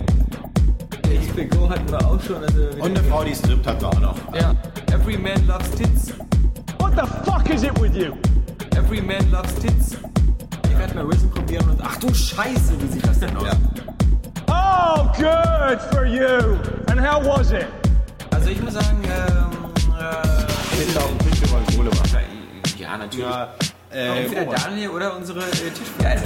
äh, 1.09 1.19
XPGO 1.19 1.69
hatten 1.69 1.91
wir 1.91 2.07
auch 2.07 2.23
schon. 2.23 2.43
Also 2.45 2.69
Und 2.79 2.97
eine 2.97 3.03
Frau, 3.03 3.25
die 3.25 3.35
strippt, 3.35 3.66
hat 3.66 3.81
wir 3.81 3.89
auch 3.89 4.01
noch. 4.01 4.35
Ja. 4.35 4.55
Every 4.93 5.19
man 5.19 5.45
loves 5.49 5.70
tits. 5.73 6.12
What 6.79 6.93
the 6.95 7.07
fuck 7.25 7.51
is 7.51 7.65
it 7.65 7.77
with 7.81 7.97
you? 7.97 8.16
Every 8.77 9.01
man 9.01 9.29
loves 9.33 9.55
tits. 9.57 9.97
Ich 10.79 10.85
werde 10.85 10.95
mal 10.95 11.07
Risen 11.07 11.29
probieren 11.31 11.69
und 11.71 11.81
ach 11.83 11.97
du 11.97 12.15
Scheiße, 12.15 12.81
wie 12.81 12.87
sieht 12.87 13.05
das 13.07 13.19
denn 13.19 13.37
aus? 13.37 13.47
Oh, 14.47 15.03
good 15.17 15.81
for 15.91 16.05
you. 16.05 16.57
And 16.89 17.01
how 17.01 17.21
was 17.25 17.51
it? 17.51 17.67
Also 18.31 18.51
ich 18.51 18.63
muss 18.63 18.75
sagen, 18.75 19.03
ähm, 19.03 19.73
äh, 19.99 20.85
Kinder 20.85 21.01
auf 21.01 21.19
dem 21.19 21.31
Tisch, 21.31 21.51
wollen 21.51 21.67
Kohle 21.77 21.91
machen. 21.91 22.21
ja 22.79 22.97
natürlich. 22.97 23.27
Ja, 23.27 23.49
äh, 23.93 24.23
Entweder 24.23 24.45
Daniel 24.47 24.91
oder 24.91 25.17
unsere 25.17 25.41
äh, 25.41 25.71
Tischgeile. 25.75 26.23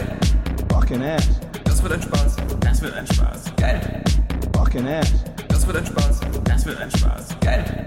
Fucking 0.71 1.03
ass. 1.03 1.29
Das 1.65 1.83
wird 1.83 1.95
ein 1.95 2.03
Spaß. 2.03 2.37
Das 2.61 2.83
wird 2.83 2.95
ein 2.95 3.07
Spaß. 3.07 3.53
Geil. 3.57 4.05
Fucking 4.55 4.87
ass. 4.87 5.13
Das 5.49 5.67
wird 5.67 5.79
ein 5.79 5.87
Spaß. 5.87 6.21
Das 6.45 6.67
wird 6.67 6.79
ein 6.79 6.91
Spaß. 6.91 7.29
Geil. 7.41 7.87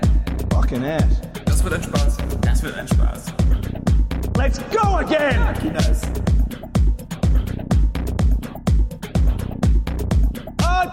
Fucking 0.51 0.83
ass. 0.83 1.03
Das 1.45 1.63
wird 1.63 1.75
ein 1.75 1.83
Spaß. 1.83 2.17
Das 2.41 2.63
wird 2.63 2.75
ein 2.75 2.87
Spaß. 2.87 3.21
Let's 4.35 4.59
go 4.71 4.95
again. 4.97 5.53
Kinders. 5.61 6.01
Ah, 6.03 6.44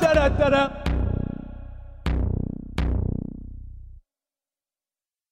da 0.00 0.14
da 0.14 0.28
da 0.28 0.50
da. 0.50 0.81